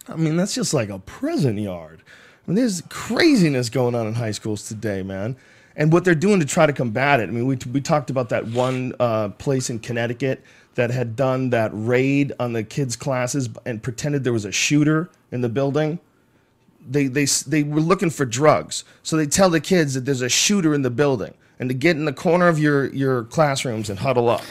I 0.08 0.16
mean, 0.16 0.38
that's 0.38 0.56
just 0.56 0.74
like 0.74 0.90
a 0.90 0.98
prison 0.98 1.60
yard. 1.60 2.02
I 2.02 2.52
mean, 2.52 2.56
there's 2.56 2.82
craziness 2.90 3.70
going 3.70 3.94
on 3.94 4.08
in 4.08 4.16
high 4.16 4.32
schools 4.32 4.68
today, 4.68 5.04
man. 5.04 5.36
And 5.80 5.94
what 5.94 6.04
they're 6.04 6.14
doing 6.14 6.42
to 6.42 6.46
try 6.46 6.66
to 6.66 6.74
combat 6.74 7.22
it. 7.22 7.30
I 7.30 7.32
mean, 7.32 7.48
we, 7.48 7.58
we 7.72 7.80
talked 7.80 8.10
about 8.10 8.30
that 8.30 8.48
one 8.48 8.94
uh, 9.00 9.30
place 9.30 9.70
in 9.70 9.80
Connecticut 9.80 10.44
that 10.76 10.92
had 10.92 11.16
done 11.16 11.52
that 11.52 11.72
raid 11.74 12.34
on 12.38 12.52
the 12.52 12.66
kids' 12.66 12.98
classes 12.98 13.50
and 13.66 13.82
pretended 13.82 14.26
there 14.26 14.34
was 14.34 14.44
a 14.44 14.52
shooter 14.52 15.10
in 15.32 15.40
the 15.40 15.48
building. 15.48 16.00
They, 16.86 17.08
they, 17.08 17.26
they 17.26 17.64
were 17.64 17.80
looking 17.80 18.10
for 18.10 18.26
drugs. 18.26 18.84
So 19.04 19.16
they 19.16 19.26
tell 19.26 19.50
the 19.50 19.62
kids 19.62 19.94
that 19.94 20.04
there's 20.04 20.22
a 20.22 20.28
shooter 20.28 20.74
in 20.74 20.82
the 20.82 20.90
building 20.90 21.34
and 21.60 21.70
to 21.70 21.74
get 21.74 21.96
in 21.96 22.04
the 22.04 22.14
corner 22.14 22.50
of 22.50 22.60
your, 22.60 22.94
your 22.94 23.24
classrooms 23.24 23.90
and 23.90 24.00
huddle 24.00 24.28
up. 24.28 24.44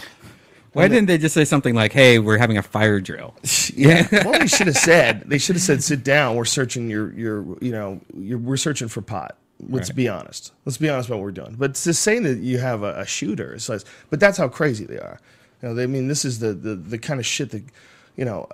Why 0.73 0.89
didn't 0.89 1.07
they 1.07 1.19
just 1.19 1.35
say 1.35 1.45
something 1.45 1.75
like, 1.75 1.93
"Hey, 1.93 2.19
we're 2.19 2.39
having 2.39 2.57
a 2.57 2.63
fire 2.63 3.01
drill"? 3.01 3.35
Yeah. 3.75 4.03
what 4.25 4.41
they 4.41 4.47
should 4.47 4.67
have 4.67 4.77
said, 4.77 5.25
they 5.27 5.39
should 5.39 5.57
have 5.57 5.63
said, 5.63 5.83
"Sit 5.83 6.03
down. 6.03 6.37
We're 6.37 6.45
searching 6.45 6.91
your 6.91 7.13
your 7.13 7.57
you 7.61 7.71
know 7.71 8.01
you're, 8.17 8.39
we're 8.39 8.57
searching 8.57 8.89
for 8.89 9.03
pot." 9.03 9.37
Let's 9.69 9.89
Right. 9.91 9.97
be 9.97 10.09
honest. 10.09 10.53
Let's 10.65 10.79
be 10.79 10.89
honest 10.89 11.09
about 11.09 11.17
what 11.19 11.25
we're 11.25 11.31
doing. 11.33 11.57
But 11.59 11.75
to 11.75 11.93
say 11.95 12.19
that 12.21 12.39
you 12.39 12.59
have 12.59 12.83
a, 12.83 13.01
a 13.01 13.07
shooter, 13.07 13.55
it's 13.55 13.69
like, 13.69 13.83
but 14.11 14.21
that's 14.21 14.39
how 14.39 14.49
crazy 14.49 14.85
they 14.85 14.99
are. 14.99 15.19
You 15.63 15.69
know, 15.69 15.75
they 15.75 15.83
I 15.85 15.87
mean 15.87 16.07
this 16.09 16.25
is 16.25 16.39
the, 16.39 16.53
the 16.55 16.75
the 16.77 16.99
kind 16.99 17.19
of 17.19 17.27
shit 17.27 17.51
that 17.51 17.65
you 18.17 18.25
know 18.25 18.49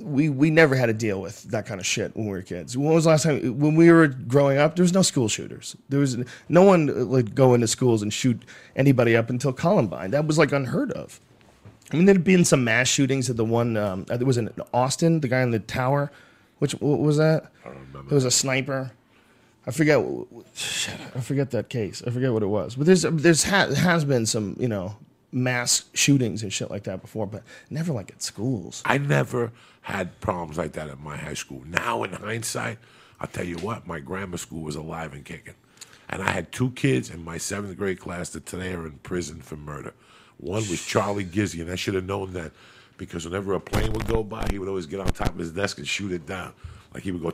we 0.00 0.30
we 0.30 0.48
never 0.50 0.74
had 0.74 0.86
to 0.86 0.94
deal 0.94 1.20
with 1.20 1.42
that 1.50 1.66
kind 1.66 1.78
of 1.78 1.86
shit 1.86 2.16
when 2.16 2.24
we 2.24 2.32
were 2.32 2.40
kids. 2.42 2.76
When 2.78 2.94
was 2.94 3.04
the 3.04 3.10
last 3.10 3.24
time 3.24 3.58
when 3.58 3.74
we 3.74 3.90
were 3.92 4.08
growing 4.08 4.56
up? 4.56 4.76
There 4.76 4.82
was 4.82 4.94
no 4.94 5.02
school 5.02 5.28
shooters. 5.28 5.76
There 5.90 6.00
was 6.00 6.16
no 6.48 6.62
one 6.62 7.08
would 7.10 7.34
go 7.34 7.52
into 7.52 7.66
schools 7.66 8.00
and 8.00 8.10
shoot 8.10 8.42
anybody 8.76 9.14
up 9.14 9.28
until 9.28 9.52
Columbine. 9.52 10.10
That 10.12 10.26
was 10.26 10.38
like 10.38 10.52
unheard 10.52 10.90
of. 10.92 11.20
I 11.92 11.96
mean, 11.96 12.06
there'd 12.06 12.24
been 12.24 12.44
some 12.46 12.64
mass 12.64 12.88
shootings 12.88 13.28
at 13.30 13.36
the 13.36 13.44
one. 13.44 13.76
Um, 13.76 14.06
it 14.10 14.24
was 14.24 14.38
in 14.38 14.48
Austin. 14.72 15.20
The 15.20 15.28
guy 15.28 15.42
in 15.42 15.50
the 15.50 15.58
tower. 15.60 16.10
Which 16.58 16.72
what 16.80 17.00
was 17.00 17.18
that? 17.18 17.52
I 17.64 17.68
don't 17.68 17.78
remember. 17.92 18.10
It 18.10 18.14
was 18.14 18.24
a 18.24 18.30
sniper. 18.30 18.92
I 19.66 19.72
forget. 19.72 19.98
I 19.98 21.20
forget 21.20 21.50
that 21.50 21.68
case. 21.68 22.02
I 22.06 22.10
forget 22.10 22.32
what 22.32 22.42
it 22.42 22.46
was. 22.46 22.76
But 22.76 22.86
there's 22.86 23.02
there's 23.02 23.44
ha- 23.44 23.74
has 23.74 24.04
been 24.04 24.26
some 24.26 24.56
you 24.58 24.68
know 24.68 24.96
mass 25.32 25.84
shootings 25.92 26.42
and 26.42 26.52
shit 26.52 26.70
like 26.70 26.84
that 26.84 27.02
before, 27.02 27.26
but 27.26 27.42
never 27.68 27.92
like 27.92 28.10
at 28.10 28.22
schools. 28.22 28.82
I 28.84 28.98
never 28.98 29.52
had 29.82 30.18
problems 30.20 30.56
like 30.56 30.72
that 30.72 30.88
at 30.88 31.00
my 31.00 31.16
high 31.16 31.34
school. 31.34 31.62
Now, 31.66 32.04
in 32.04 32.12
hindsight, 32.12 32.78
I'll 33.20 33.28
tell 33.28 33.44
you 33.44 33.56
what, 33.58 33.86
my 33.86 34.00
grammar 34.00 34.36
school 34.36 34.62
was 34.62 34.76
alive 34.76 35.12
and 35.12 35.24
kicking. 35.24 35.54
And 36.08 36.22
I 36.22 36.30
had 36.30 36.52
two 36.52 36.70
kids 36.70 37.10
in 37.10 37.24
my 37.24 37.38
seventh 37.38 37.76
grade 37.76 38.00
class 38.00 38.30
that 38.30 38.46
today 38.46 38.72
are 38.72 38.86
in 38.86 38.98
prison 38.98 39.40
for 39.40 39.56
murder. 39.56 39.92
One 40.38 40.68
was 40.68 40.84
Charlie 40.84 41.24
Gizzy, 41.24 41.60
and 41.60 41.70
I 41.70 41.76
should 41.76 41.94
have 41.94 42.04
known 42.04 42.32
that 42.34 42.52
because 42.96 43.24
whenever 43.24 43.54
a 43.54 43.60
plane 43.60 43.92
would 43.92 44.06
go 44.06 44.22
by, 44.22 44.46
he 44.50 44.58
would 44.58 44.68
always 44.68 44.86
get 44.86 45.00
on 45.00 45.08
top 45.08 45.30
of 45.30 45.38
his 45.38 45.52
desk 45.52 45.78
and 45.78 45.86
shoot 45.86 46.12
it 46.12 46.26
down. 46.26 46.52
Like 46.94 47.02
he 47.02 47.10
would 47.12 47.22
go 47.22 47.30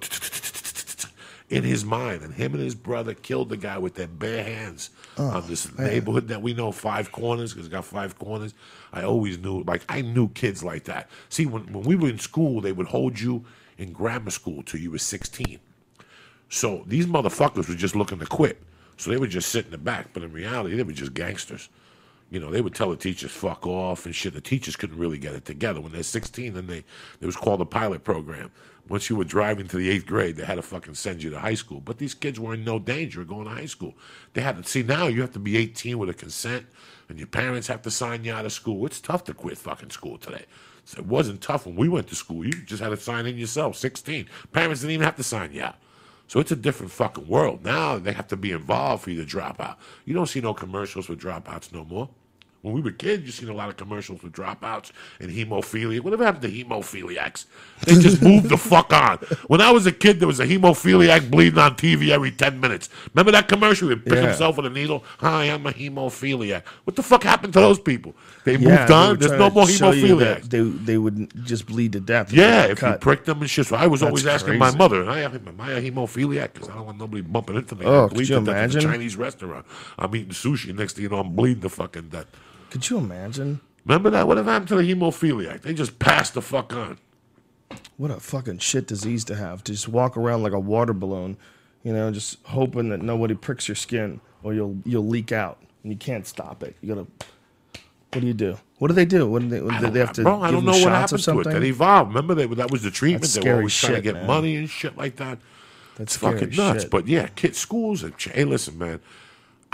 in 1.52 1.64
his 1.64 1.84
mind. 1.84 2.22
And 2.22 2.32
him 2.32 2.54
and 2.54 2.62
his 2.62 2.74
brother 2.74 3.12
killed 3.12 3.50
the 3.50 3.56
guy 3.56 3.76
with 3.76 3.94
their 3.94 4.08
bare 4.08 4.42
hands 4.42 4.90
oh, 5.18 5.28
on 5.28 5.46
this 5.46 5.76
neighborhood 5.78 6.28
that 6.28 6.40
we 6.40 6.54
know, 6.54 6.72
Five 6.72 7.12
Corners, 7.12 7.52
because 7.52 7.66
it's 7.66 7.72
got 7.72 7.84
five 7.84 8.18
corners. 8.18 8.54
I 8.92 9.02
always 9.02 9.38
knew, 9.38 9.62
like, 9.64 9.84
I 9.88 10.00
knew 10.00 10.28
kids 10.30 10.64
like 10.64 10.84
that. 10.84 11.10
See, 11.28 11.44
when, 11.44 11.70
when 11.72 11.84
we 11.84 11.94
were 11.94 12.08
in 12.08 12.18
school, 12.18 12.60
they 12.62 12.72
would 12.72 12.88
hold 12.88 13.20
you 13.20 13.44
in 13.76 13.92
grammar 13.92 14.30
school 14.30 14.62
till 14.62 14.80
you 14.80 14.90
were 14.90 14.98
16. 14.98 15.60
So 16.48 16.84
these 16.86 17.06
motherfuckers 17.06 17.68
were 17.68 17.74
just 17.74 17.94
looking 17.94 18.18
to 18.18 18.26
quit. 18.26 18.62
So 18.96 19.10
they 19.10 19.16
would 19.16 19.30
just 19.30 19.50
sit 19.50 19.66
in 19.66 19.70
the 19.70 19.78
back, 19.78 20.08
but 20.12 20.22
in 20.22 20.32
reality, 20.32 20.76
they 20.76 20.82
were 20.82 20.92
just 20.92 21.14
gangsters. 21.14 21.68
You 22.30 22.40
know, 22.40 22.50
they 22.50 22.62
would 22.62 22.74
tell 22.74 22.88
the 22.88 22.96
teachers 22.96 23.30
fuck 23.30 23.66
off 23.66 24.06
and 24.06 24.14
shit. 24.14 24.32
The 24.32 24.40
teachers 24.40 24.74
couldn't 24.74 24.98
really 24.98 25.18
get 25.18 25.34
it 25.34 25.44
together. 25.44 25.82
When 25.82 25.92
they're 25.92 26.02
16, 26.02 26.54
then 26.54 26.66
they 26.66 26.84
it 27.20 27.26
was 27.26 27.36
called 27.36 27.60
a 27.60 27.66
pilot 27.66 28.04
program. 28.04 28.50
Once 28.88 29.08
you 29.08 29.16
were 29.16 29.24
driving 29.24 29.68
to 29.68 29.76
the 29.76 29.88
eighth 29.88 30.06
grade, 30.06 30.36
they 30.36 30.44
had 30.44 30.56
to 30.56 30.62
fucking 30.62 30.94
send 30.94 31.22
you 31.22 31.30
to 31.30 31.38
high 31.38 31.54
school. 31.54 31.80
But 31.80 31.98
these 31.98 32.14
kids 32.14 32.40
were 32.40 32.54
in 32.54 32.64
no 32.64 32.78
danger 32.78 33.20
of 33.20 33.28
going 33.28 33.44
to 33.44 33.50
high 33.50 33.66
school. 33.66 33.94
They 34.34 34.42
had 34.42 34.56
to 34.56 34.68
see 34.68 34.82
now 34.82 35.06
you 35.06 35.20
have 35.20 35.32
to 35.32 35.38
be 35.38 35.56
18 35.56 35.98
with 35.98 36.10
a 36.10 36.14
consent, 36.14 36.66
and 37.08 37.18
your 37.18 37.28
parents 37.28 37.68
have 37.68 37.82
to 37.82 37.90
sign 37.90 38.24
you 38.24 38.32
out 38.32 38.44
of 38.44 38.52
school. 38.52 38.84
It's 38.86 39.00
tough 39.00 39.24
to 39.24 39.34
quit 39.34 39.56
fucking 39.56 39.90
school 39.90 40.18
today. 40.18 40.46
So 40.84 40.98
it 40.98 41.06
wasn't 41.06 41.40
tough 41.40 41.64
when 41.64 41.76
we 41.76 41.88
went 41.88 42.08
to 42.08 42.16
school. 42.16 42.44
You 42.44 42.52
just 42.52 42.82
had 42.82 42.88
to 42.88 42.96
sign 42.96 43.26
in 43.26 43.38
yourself, 43.38 43.76
16. 43.76 44.26
Parents 44.52 44.80
didn't 44.80 44.94
even 44.94 45.04
have 45.04 45.16
to 45.16 45.22
sign 45.22 45.52
you 45.52 45.62
out. 45.62 45.76
So 46.26 46.40
it's 46.40 46.50
a 46.50 46.56
different 46.56 46.92
fucking 46.92 47.28
world. 47.28 47.64
Now 47.64 47.98
they 47.98 48.12
have 48.12 48.28
to 48.28 48.36
be 48.36 48.52
involved 48.52 49.04
for 49.04 49.10
you 49.10 49.20
to 49.20 49.24
drop 49.24 49.60
out. 49.60 49.78
You 50.04 50.14
don't 50.14 50.26
see 50.26 50.40
no 50.40 50.54
commercials 50.54 51.06
for 51.06 51.14
dropouts 51.14 51.72
no 51.72 51.84
more. 51.84 52.08
When 52.62 52.74
we 52.74 52.80
were 52.80 52.92
kids, 52.92 53.24
you 53.26 53.32
seen 53.32 53.48
a 53.48 53.54
lot 53.54 53.70
of 53.70 53.76
commercials 53.76 54.22
with 54.22 54.32
dropouts 54.32 54.92
and 55.18 55.32
hemophilia. 55.32 56.00
Whatever 56.00 56.24
happened 56.24 56.42
to 56.42 56.48
hemophiliacs? 56.64 57.46
They 57.84 57.94
just 57.96 58.22
moved 58.22 58.48
the 58.50 58.56
fuck 58.56 58.92
on. 58.92 59.18
When 59.48 59.60
I 59.60 59.72
was 59.72 59.84
a 59.86 59.90
kid, 59.90 60.20
there 60.20 60.28
was 60.28 60.38
a 60.38 60.46
hemophiliac 60.46 61.28
bleeding 61.28 61.58
on 61.58 61.74
TV 61.74 62.10
every 62.10 62.30
10 62.30 62.60
minutes. 62.60 62.88
Remember 63.12 63.32
that 63.32 63.48
commercial? 63.48 63.88
He'd 63.88 64.04
pick 64.04 64.14
Yeah. 64.14 64.28
himself 64.28 64.56
with 64.58 64.66
a 64.66 64.70
needle. 64.70 65.02
Hi, 65.18 65.46
I'm 65.46 65.66
a 65.66 65.72
hemophiliac. 65.72 66.62
What 66.84 66.94
the 66.94 67.02
fuck 67.02 67.24
happened 67.24 67.52
to 67.54 67.58
those 67.58 67.80
people? 67.80 68.14
They 68.44 68.52
moved 68.52 68.68
Yeah, 68.68 68.86
they 68.86 68.94
on. 68.94 69.08
were 69.10 69.16
There's 69.16 69.32
no 69.32 69.50
more 69.50 69.68
you 69.68 69.78
hemophiliacs. 69.80 70.44
They 70.48 70.60
they 70.60 70.98
would 70.98 71.44
just 71.44 71.66
bleed 71.66 71.92
to 71.94 72.00
death. 72.00 72.32
Yeah, 72.32 72.66
they 72.68 72.72
if 72.72 72.80
you 72.80 72.88
cut. 72.88 73.00
prick 73.00 73.24
them 73.24 73.40
and 73.40 73.50
shit. 73.50 73.66
So 73.66 73.74
I 73.74 73.88
was 73.88 74.04
always 74.04 74.22
That's 74.22 74.44
asking 74.44 74.60
my 74.60 74.70
mother, 74.76 75.00
and 75.00 75.10
I 75.10 75.20
am, 75.22 75.56
I 75.58 75.72
a 75.72 75.82
hemophiliac? 75.82 76.52
Because 76.52 76.68
I 76.68 76.74
don't 76.76 76.86
want 76.86 76.98
nobody 76.98 77.22
bumping 77.22 77.56
into 77.56 77.74
me. 77.74 77.86
Oh, 77.86 78.08
could 78.08 78.20
you 78.20 78.26
to 78.26 78.32
death 78.34 78.40
in 78.42 78.48
a 78.48 78.52
imagine? 78.52 78.80
Chinese 78.82 79.16
restaurant. 79.16 79.66
I'm 79.98 80.14
eating 80.14 80.30
sushi. 80.30 80.72
Next 80.72 80.92
thing 80.92 81.02
you 81.02 81.08
know, 81.08 81.18
I'm 81.18 81.34
bleeding 81.34 81.62
to 81.62 81.68
fucking 81.68 82.10
death. 82.10 82.26
Could 82.72 82.88
you 82.88 82.96
imagine? 82.96 83.60
Remember 83.84 84.08
that? 84.08 84.26
Whatever 84.26 84.50
happened 84.50 84.68
to 84.68 84.76
the 84.76 84.82
hemophiliac? 84.94 85.60
They 85.60 85.74
just 85.74 85.98
passed 85.98 86.32
the 86.32 86.40
fuck 86.40 86.72
on. 86.72 86.96
What 87.98 88.10
a 88.10 88.18
fucking 88.18 88.60
shit 88.60 88.86
disease 88.86 89.24
to 89.24 89.34
have. 89.34 89.62
To 89.64 89.72
just 89.72 89.88
walk 89.88 90.16
around 90.16 90.42
like 90.42 90.54
a 90.54 90.58
water 90.58 90.94
balloon, 90.94 91.36
you 91.82 91.92
know, 91.92 92.10
just 92.10 92.38
hoping 92.44 92.88
that 92.88 93.02
nobody 93.02 93.34
pricks 93.34 93.68
your 93.68 93.74
skin 93.74 94.22
or 94.42 94.54
you'll 94.54 94.78
you'll 94.86 95.06
leak 95.06 95.32
out 95.32 95.58
and 95.82 95.92
you 95.92 95.98
can't 95.98 96.26
stop 96.26 96.62
it. 96.62 96.74
You 96.80 96.94
gotta. 96.94 97.06
What 98.14 98.20
do 98.22 98.26
you 98.26 98.32
do? 98.32 98.56
What 98.78 98.88
do 98.88 98.94
they 98.94 99.04
do? 99.04 99.28
What 99.28 99.42
do 99.42 99.48
they? 99.48 99.60
I 99.60 99.78
do 99.78 99.90
they 99.90 100.00
have 100.00 100.14
to 100.14 100.22
bro, 100.22 100.40
I 100.40 100.50
give 100.50 100.54
don't 100.56 100.64
know 100.64 100.72
what 100.72 100.92
happened 100.92 101.08
to 101.10 101.14
it. 101.16 101.18
something? 101.18 101.52
That 101.52 101.62
evolved. 101.62 102.08
Remember 102.08 102.34
that 102.36 102.56
that 102.56 102.70
was 102.70 102.82
the 102.82 102.90
treatment. 102.90 103.24
That's 103.24 103.34
they 103.34 103.40
were 103.40 103.44
scary 103.44 103.56
always 103.58 103.76
trying 103.76 103.94
to 103.96 104.00
get 104.00 104.14
man. 104.14 104.26
money 104.26 104.56
and 104.56 104.70
shit 104.70 104.96
like 104.96 105.16
that. 105.16 105.38
That's 105.96 106.16
fucking 106.16 106.56
nuts. 106.56 106.84
shit. 106.84 106.90
But 106.90 107.06
yeah, 107.06 107.26
kids, 107.28 107.58
schools. 107.58 108.00
Have, 108.00 108.16
ch- 108.16 108.30
hey, 108.30 108.44
listen, 108.44 108.78
man. 108.78 109.00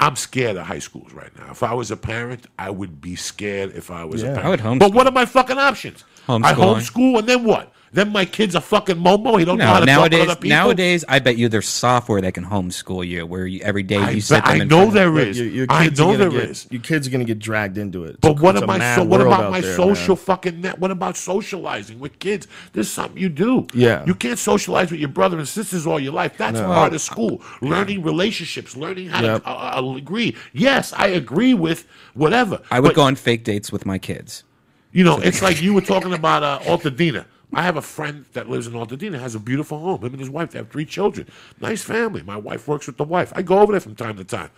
I'm 0.00 0.14
scared 0.16 0.56
of 0.56 0.66
high 0.66 0.78
schools 0.78 1.12
right 1.12 1.36
now. 1.36 1.50
If 1.50 1.62
I 1.62 1.74
was 1.74 1.90
a 1.90 1.96
parent, 1.96 2.46
I 2.58 2.70
would 2.70 3.00
be 3.00 3.16
scared 3.16 3.72
if 3.74 3.90
I 3.90 4.04
was 4.04 4.22
Yeah. 4.22 4.28
a 4.30 4.34
parent. 4.40 4.46
I 4.46 4.50
would 4.50 4.60
homeschool. 4.60 4.78
But 4.78 4.94
what 4.94 5.06
are 5.06 5.12
my 5.12 5.24
fucking 5.24 5.58
options? 5.58 6.04
I 6.28 6.32
Homeschooling. 6.32 6.54
homeschool 6.54 7.18
and 7.18 7.28
then 7.28 7.44
what? 7.44 7.72
Then 7.92 8.12
my 8.12 8.24
kid's 8.24 8.54
a 8.54 8.60
fucking 8.60 8.96
momo. 8.96 9.38
He 9.38 9.44
don't 9.44 9.58
know 9.58 9.66
how 9.66 9.74
No, 9.74 9.80
to 9.80 9.86
nowadays, 9.86 10.18
talk 10.18 10.26
to 10.26 10.32
other 10.32 10.40
people. 10.40 10.56
nowadays, 10.56 11.04
I 11.08 11.18
bet 11.20 11.36
you 11.38 11.48
there's 11.48 11.68
software 11.68 12.20
that 12.20 12.34
can 12.34 12.44
homeschool 12.44 13.06
you, 13.06 13.24
where 13.24 13.46
you, 13.46 13.60
every 13.62 13.82
day 13.82 13.96
you 13.96 14.02
I, 14.02 14.18
sit 14.18 14.34
bet- 14.36 14.44
them 14.44 14.60
I 14.60 14.64
know 14.64 14.76
front 14.76 14.88
of- 14.88 14.94
there 14.94 15.10
But 15.12 15.28
is. 15.28 15.38
your, 15.38 15.46
your 15.48 15.66
I 15.70 15.84
kids 15.84 16.00
are 16.00 16.04
know 16.04 16.12
gonna 16.18 16.30
there 16.30 16.40
get, 16.40 16.50
is. 16.50 16.66
Your 16.70 16.82
kids 16.82 17.06
are 17.06 17.10
gonna 17.10 17.24
get 17.24 17.38
dragged 17.38 17.78
into 17.78 18.04
it. 18.04 18.10
It's 18.10 18.18
But 18.20 18.38
a- 18.38 18.42
what 18.42 18.62
am 18.62 18.68
I? 18.68 18.94
So 18.96 19.04
what 19.04 19.20
about 19.22 19.50
my 19.50 19.60
there, 19.62 19.74
social 19.74 20.16
man. 20.16 20.24
fucking 20.24 20.60
net? 20.60 20.78
What 20.78 20.90
about 20.90 21.16
socializing 21.16 21.98
with 21.98 22.18
kids? 22.18 22.46
There's 22.74 22.90
something 22.90 23.16
you 23.20 23.28
do. 23.30 23.66
Yeah. 23.72 24.04
You 24.04 24.14
can't 24.14 24.38
socialize 24.38 24.90
with 24.90 25.00
your 25.00 25.08
brother 25.08 25.38
and 25.38 25.48
sisters 25.48 25.86
all 25.86 25.98
your 25.98 26.12
life. 26.12 26.36
That's 26.36 26.60
part 26.60 26.92
of 26.92 27.00
school. 27.00 27.40
Learning 27.62 28.02
relationships, 28.02 28.76
learning 28.76 29.08
how 29.08 29.22
Yep. 29.22 29.42
to 29.44 29.48
uh, 29.48 29.80
uh, 29.82 29.94
agree. 29.96 30.36
Yes, 30.52 30.92
I 30.96 31.06
agree 31.08 31.54
with 31.54 31.86
whatever. 32.14 32.60
I 32.70 32.80
would 32.80 32.88
but, 32.90 32.96
go 32.96 33.02
on 33.02 33.14
fake 33.16 33.44
dates 33.44 33.72
with 33.72 33.86
my 33.86 33.98
kids. 33.98 34.44
You 34.92 35.04
know, 35.04 35.18
it's 35.18 35.42
like 35.42 35.62
you 35.62 35.74
were 35.74 35.80
talking 35.80 36.12
about 36.12 36.42
uh, 36.42 36.58
Altadena. 36.64 37.24
I 37.52 37.62
have 37.62 37.76
a 37.76 37.82
friend 37.82 38.26
that 38.34 38.48
lives 38.48 38.66
in 38.66 38.74
Altadena, 38.74 39.18
has 39.20 39.34
a 39.34 39.40
beautiful 39.40 39.78
home. 39.78 40.02
Him 40.02 40.12
and 40.12 40.20
his 40.20 40.30
wife, 40.30 40.50
they 40.50 40.58
have 40.58 40.70
three 40.70 40.84
children. 40.84 41.26
Nice 41.60 41.82
family. 41.82 42.22
My 42.22 42.36
wife 42.36 42.68
works 42.68 42.86
with 42.86 42.98
the 42.98 43.04
wife. 43.04 43.32
I 43.34 43.42
go 43.42 43.60
over 43.60 43.72
there 43.72 43.80
from 43.80 43.94
time 43.94 44.16
to 44.18 44.24
time. 44.24 44.50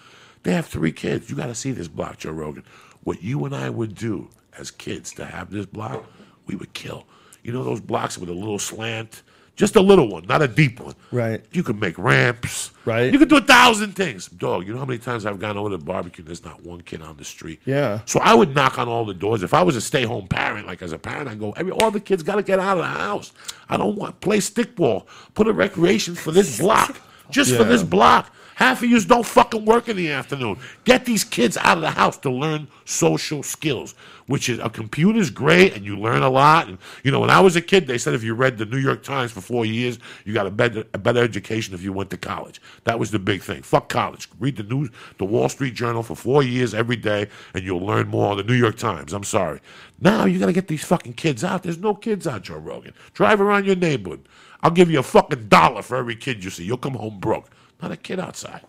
They 0.42 0.52
have 0.52 0.66
three 0.66 0.92
kids. 0.92 1.30
You 1.30 1.36
got 1.36 1.46
to 1.46 1.54
see 1.54 1.70
this 1.70 1.88
block, 1.88 2.18
Joe 2.18 2.32
Rogan. 2.32 2.64
What 3.04 3.22
you 3.22 3.44
and 3.44 3.54
I 3.54 3.70
would 3.70 3.94
do 3.94 4.28
as 4.58 4.70
kids 4.70 5.12
to 5.12 5.24
have 5.24 5.50
this 5.50 5.66
block, 5.66 6.04
we 6.46 6.56
would 6.56 6.74
kill. 6.74 7.06
You 7.42 7.52
know 7.52 7.62
those 7.62 7.80
blocks 7.80 8.18
with 8.18 8.28
a 8.28 8.34
little 8.34 8.58
slant? 8.58 9.22
Just 9.60 9.76
a 9.76 9.80
little 9.82 10.08
one, 10.08 10.24
not 10.26 10.40
a 10.40 10.48
deep 10.48 10.80
one. 10.80 10.94
Right. 11.12 11.44
You 11.52 11.62
can 11.62 11.78
make 11.78 11.98
ramps. 11.98 12.70
Right. 12.86 13.12
You 13.12 13.18
can 13.18 13.28
do 13.28 13.36
a 13.36 13.42
thousand 13.42 13.94
things. 13.94 14.26
Dog, 14.26 14.66
you 14.66 14.72
know 14.72 14.78
how 14.78 14.86
many 14.86 14.98
times 14.98 15.26
I've 15.26 15.38
gone 15.38 15.58
over 15.58 15.68
to 15.68 15.76
the 15.76 15.84
barbecue 15.84 16.22
and 16.22 16.28
there's 16.28 16.42
not 16.42 16.64
one 16.64 16.80
kid 16.80 17.02
on 17.02 17.18
the 17.18 17.26
street? 17.26 17.60
Yeah. 17.66 18.00
So 18.06 18.20
I 18.20 18.32
would 18.32 18.54
knock 18.54 18.78
on 18.78 18.88
all 18.88 19.04
the 19.04 19.12
doors. 19.12 19.42
If 19.42 19.52
I 19.52 19.62
was 19.62 19.76
a 19.76 19.82
stay-home 19.82 20.28
parent, 20.28 20.66
like 20.66 20.80
as 20.80 20.92
a 20.92 20.98
parent, 20.98 21.28
I 21.28 21.34
go, 21.34 21.52
every 21.58 21.72
all 21.72 21.90
the 21.90 22.00
kids 22.00 22.22
got 22.22 22.36
to 22.36 22.42
get 22.42 22.58
out 22.58 22.78
of 22.78 22.84
the 22.84 22.88
house. 22.88 23.32
I 23.68 23.76
don't 23.76 23.96
want 23.96 24.18
play 24.22 24.38
stickball. 24.38 25.06
Put 25.34 25.46
a 25.46 25.52
recreation 25.52 26.14
for 26.14 26.30
this 26.30 26.58
block, 26.58 26.98
just 27.28 27.54
for 27.54 27.64
this 27.64 27.82
block. 27.82 28.32
Half 28.60 28.82
of 28.82 28.90
you 28.90 29.00
don't 29.00 29.24
fucking 29.24 29.64
work 29.64 29.88
in 29.88 29.96
the 29.96 30.10
afternoon. 30.10 30.58
Get 30.84 31.06
these 31.06 31.24
kids 31.24 31.56
out 31.56 31.78
of 31.78 31.80
the 31.80 31.92
house 31.92 32.18
to 32.18 32.30
learn 32.30 32.68
social 32.84 33.42
skills, 33.42 33.94
which 34.26 34.50
is 34.50 34.58
a 34.58 34.68
computer's 34.68 35.30
great 35.30 35.74
and 35.74 35.82
you 35.82 35.96
learn 35.96 36.22
a 36.22 36.28
lot. 36.28 36.68
And 36.68 36.76
you 37.02 37.10
know, 37.10 37.20
when 37.20 37.30
I 37.30 37.40
was 37.40 37.56
a 37.56 37.62
kid, 37.62 37.86
they 37.86 37.96
said 37.96 38.12
if 38.12 38.22
you 38.22 38.34
read 38.34 38.58
the 38.58 38.66
New 38.66 38.76
York 38.76 39.02
Times 39.02 39.32
for 39.32 39.40
four 39.40 39.64
years, 39.64 39.98
you 40.26 40.34
got 40.34 40.46
a 40.46 40.50
better 40.50 40.84
a 40.92 40.98
better 40.98 41.22
education 41.22 41.72
if 41.72 41.82
you 41.82 41.94
went 41.94 42.10
to 42.10 42.18
college. 42.18 42.60
That 42.84 42.98
was 42.98 43.10
the 43.10 43.18
big 43.18 43.40
thing. 43.40 43.62
Fuck 43.62 43.88
college. 43.88 44.28
Read 44.38 44.56
the 44.56 44.62
news, 44.62 44.90
the 45.16 45.24
Wall 45.24 45.48
Street 45.48 45.72
Journal 45.72 46.02
for 46.02 46.14
four 46.14 46.42
years 46.42 46.74
every 46.74 46.96
day, 46.96 47.28
and 47.54 47.64
you'll 47.64 47.84
learn 47.84 48.08
more. 48.08 48.30
On 48.32 48.36
the 48.36 48.44
New 48.44 48.52
York 48.52 48.76
Times. 48.76 49.14
I'm 49.14 49.24
sorry. 49.24 49.60
Now 50.00 50.26
you 50.26 50.38
got 50.38 50.46
to 50.46 50.52
get 50.52 50.68
these 50.68 50.84
fucking 50.84 51.14
kids 51.14 51.42
out. 51.42 51.62
There's 51.62 51.78
no 51.78 51.94
kids 51.94 52.26
out, 52.26 52.42
Joe 52.42 52.58
Rogan. 52.58 52.92
Drive 53.14 53.40
around 53.40 53.64
your 53.64 53.76
neighborhood. 53.76 54.28
I'll 54.62 54.70
give 54.70 54.90
you 54.90 54.98
a 54.98 55.02
fucking 55.02 55.48
dollar 55.48 55.80
for 55.80 55.96
every 55.96 56.14
kid 56.14 56.44
you 56.44 56.50
see. 56.50 56.64
You'll 56.64 56.76
come 56.76 56.94
home 56.94 57.18
broke. 57.18 57.48
Not 57.82 57.92
a 57.92 57.96
kid 57.96 58.20
outside. 58.20 58.62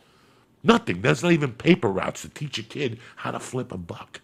Nothing. 0.64 1.02
There's 1.02 1.24
not 1.24 1.32
even 1.32 1.54
paper 1.54 1.90
routes 1.90 2.22
to 2.22 2.30
teach 2.30 2.58
a 2.60 2.64
kid 2.64 3.00
how 3.18 3.32
to 3.32 3.40
flip 3.40 3.72
a 3.72 3.78
buck, 3.78 4.22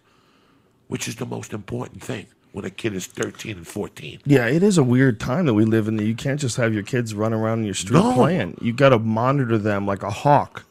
which 0.86 1.08
is 1.08 1.16
the 1.16 1.26
most 1.26 1.52
important 1.52 2.02
thing 2.02 2.26
when 2.52 2.64
a 2.64 2.70
kid 2.70 2.94
is 2.94 3.06
13 3.06 3.58
and 3.58 3.66
14. 3.66 4.20
Yeah, 4.24 4.46
it 4.46 4.62
is 4.62 4.78
a 4.78 4.82
weird 4.84 5.18
time 5.20 5.46
that 5.46 5.54
we 5.54 5.64
live 5.64 5.88
in. 5.88 5.96
That 5.96 6.04
you 6.04 6.14
can't 6.14 6.40
just 6.40 6.56
have 6.56 6.72
your 6.72 6.82
kids 6.84 7.12
run 7.14 7.32
around 7.32 7.60
in 7.60 7.64
your 7.64 7.74
street 7.74 7.98
No. 7.98 8.14
playing. 8.14 8.56
You 8.62 8.72
got 8.72 8.90
to 8.90 8.98
monitor 8.98 9.58
them 9.58 9.84
like 9.86 10.02
a 10.02 10.10
hawk. 10.10 10.64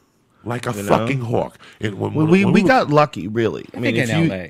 Like 0.43 0.65
a 0.65 0.71
You 0.71 0.83
know? 0.83 0.89
fucking 0.89 1.21
hawk. 1.21 1.57
And 1.81 1.99
when, 1.99 2.13
We 2.13 2.17
when- 2.23 2.31
we, 2.31 2.45
when 2.45 2.53
we 2.53 2.61
were- 2.63 2.67
got 2.69 2.89
lucky, 2.89 3.27
really. 3.27 3.65
I, 3.73 3.77
I 3.77 3.79
mean, 3.81 3.95
think 3.95 4.09
in 4.09 4.23
you, 4.23 4.29
LA. 4.29 4.45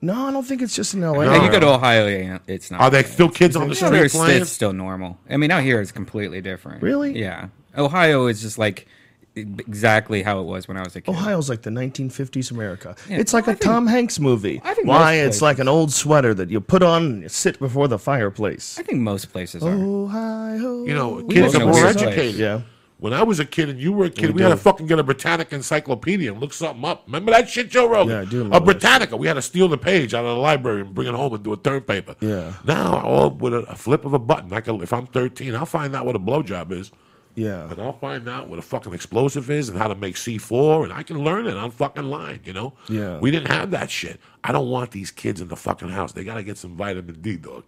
no, 0.00 0.28
I 0.28 0.30
don't 0.30 0.46
think 0.46 0.62
it's 0.62 0.76
just 0.76 0.94
in 0.94 1.02
L.A. 1.02 1.24
No. 1.26 1.32
Yeah, 1.34 1.44
you 1.44 1.50
go 1.50 1.58
to 1.58 1.68
Ohio, 1.68 2.38
it's 2.46 2.70
not. 2.70 2.80
Are 2.80 2.90
there 2.90 3.02
still 3.04 3.28
kids 3.28 3.56
on 3.56 3.68
the 3.68 3.74
street 3.74 4.12
playing? 4.12 4.42
it's 4.42 4.50
still 4.52 4.72
normal. 4.72 5.18
I 5.28 5.36
mean, 5.36 5.50
out 5.50 5.64
here 5.64 5.80
it's 5.80 5.90
completely 5.92 6.40
different. 6.40 6.80
Really? 6.82 7.18
Yeah. 7.18 7.48
Ohio 7.76 8.26
is 8.28 8.40
just 8.40 8.56
like 8.58 8.86
exactly 9.40 10.22
how 10.22 10.40
it 10.40 10.44
was 10.44 10.68
when 10.68 10.76
I 10.76 10.82
was 10.82 10.94
a 10.96 11.00
kid. 11.00 11.10
Ohio's 11.10 11.48
like 11.48 11.62
the 11.62 11.70
1950s 11.70 12.50
America. 12.50 12.94
Yeah. 13.08 13.18
It's 13.18 13.32
like 13.32 13.48
oh, 13.48 13.50
a 13.50 13.54
I 13.54 13.54
think- 13.56 13.64
Tom 13.70 13.86
Hanks 13.86 14.18
movie. 14.18 14.60
I 14.64 14.74
think 14.74 14.86
Why? 14.86 15.16
most 15.16 15.26
It's 15.28 15.42
like 15.42 15.58
an 15.58 15.68
old 15.68 15.92
sweater 15.92 16.34
that 16.34 16.50
you 16.50 16.60
put 16.60 16.82
on 16.82 17.04
and 17.04 17.22
you 17.22 17.28
sit 17.28 17.58
before 17.58 17.88
the 17.88 17.98
fireplace. 17.98 18.78
I 18.78 18.82
think 18.82 19.00
most 19.00 19.32
places 19.32 19.62
are. 19.62 19.72
Ohio. 19.74 20.84
You 20.84 20.94
know, 20.94 21.22
kids 21.24 21.54
are 21.54 21.66
more 21.66 21.86
educated. 21.86 22.34
Yeah. 22.36 22.60
When 22.98 23.14
I 23.14 23.22
was 23.22 23.40
a 23.40 23.46
kid 23.46 23.70
and 23.70 23.80
you 23.80 23.92
were 23.92 24.04
a 24.04 24.10
kid, 24.10 24.26
We 24.28 24.34
we, 24.34 24.42
had 24.42 24.50
to 24.50 24.58
fucking 24.58 24.86
get 24.86 24.98
a 24.98 25.02
Britannica 25.02 25.54
encyclopedia 25.54 26.30
and 26.30 26.38
look 26.38 26.52
something 26.52 26.84
up. 26.84 27.04
Remember 27.06 27.32
that 27.32 27.48
shit, 27.48 27.70
Joe 27.70 27.88
Rogan? 27.88 28.12
Yeah, 28.14 28.20
I 28.20 28.24
do 28.26 28.40
A 28.40 28.44
remember 28.44 28.58
that 28.58 28.64
Britannica. 28.66 29.16
We 29.16 29.26
had 29.26 29.34
to 29.34 29.42
steal 29.42 29.68
the 29.68 29.78
page 29.78 30.12
out 30.12 30.26
of 30.26 30.36
the 30.36 30.40
library 30.42 30.82
and 30.82 30.94
bring 30.94 31.08
it 31.08 31.14
home 31.14 31.32
and 31.32 31.42
do 31.42 31.54
a 31.54 31.56
term 31.56 31.80
paper. 31.80 32.14
Yeah. 32.20 32.52
Now, 32.66 33.00
all 33.00 33.30
with 33.30 33.54
a, 33.54 33.60
a 33.60 33.74
flip 33.74 34.04
of 34.04 34.12
a 34.12 34.18
button, 34.18 34.52
I 34.52 34.60
can, 34.60 34.82
if 34.82 34.92
I'm 34.92 35.06
13, 35.06 35.54
I'll 35.54 35.64
find 35.64 35.96
out 35.96 36.04
what 36.04 36.14
a 36.14 36.18
blowjob 36.18 36.72
is. 36.72 36.90
Yeah. 37.40 37.66
But 37.68 37.78
I'll 37.78 37.98
find 37.98 38.28
out 38.28 38.48
what 38.48 38.58
a 38.58 38.62
fucking 38.62 38.92
explosive 38.92 39.50
is 39.50 39.68
and 39.68 39.78
how 39.78 39.88
to 39.88 39.94
make 39.94 40.16
C4, 40.16 40.84
and 40.84 40.92
I 40.92 41.02
can 41.02 41.22
learn 41.24 41.46
it 41.46 41.56
on 41.56 41.70
fucking 41.70 42.04
line, 42.04 42.40
you 42.44 42.52
know? 42.52 42.74
Yeah. 42.88 43.18
We 43.18 43.30
didn't 43.30 43.48
have 43.48 43.70
that 43.70 43.90
shit. 43.90 44.20
I 44.44 44.52
don't 44.52 44.68
want 44.68 44.90
these 44.90 45.10
kids 45.10 45.40
in 45.40 45.48
the 45.48 45.56
fucking 45.56 45.88
house. 45.88 46.12
They 46.12 46.24
got 46.24 46.34
to 46.34 46.42
get 46.42 46.58
some 46.58 46.76
vitamin 46.76 47.20
D, 47.20 47.36
dog. 47.36 47.64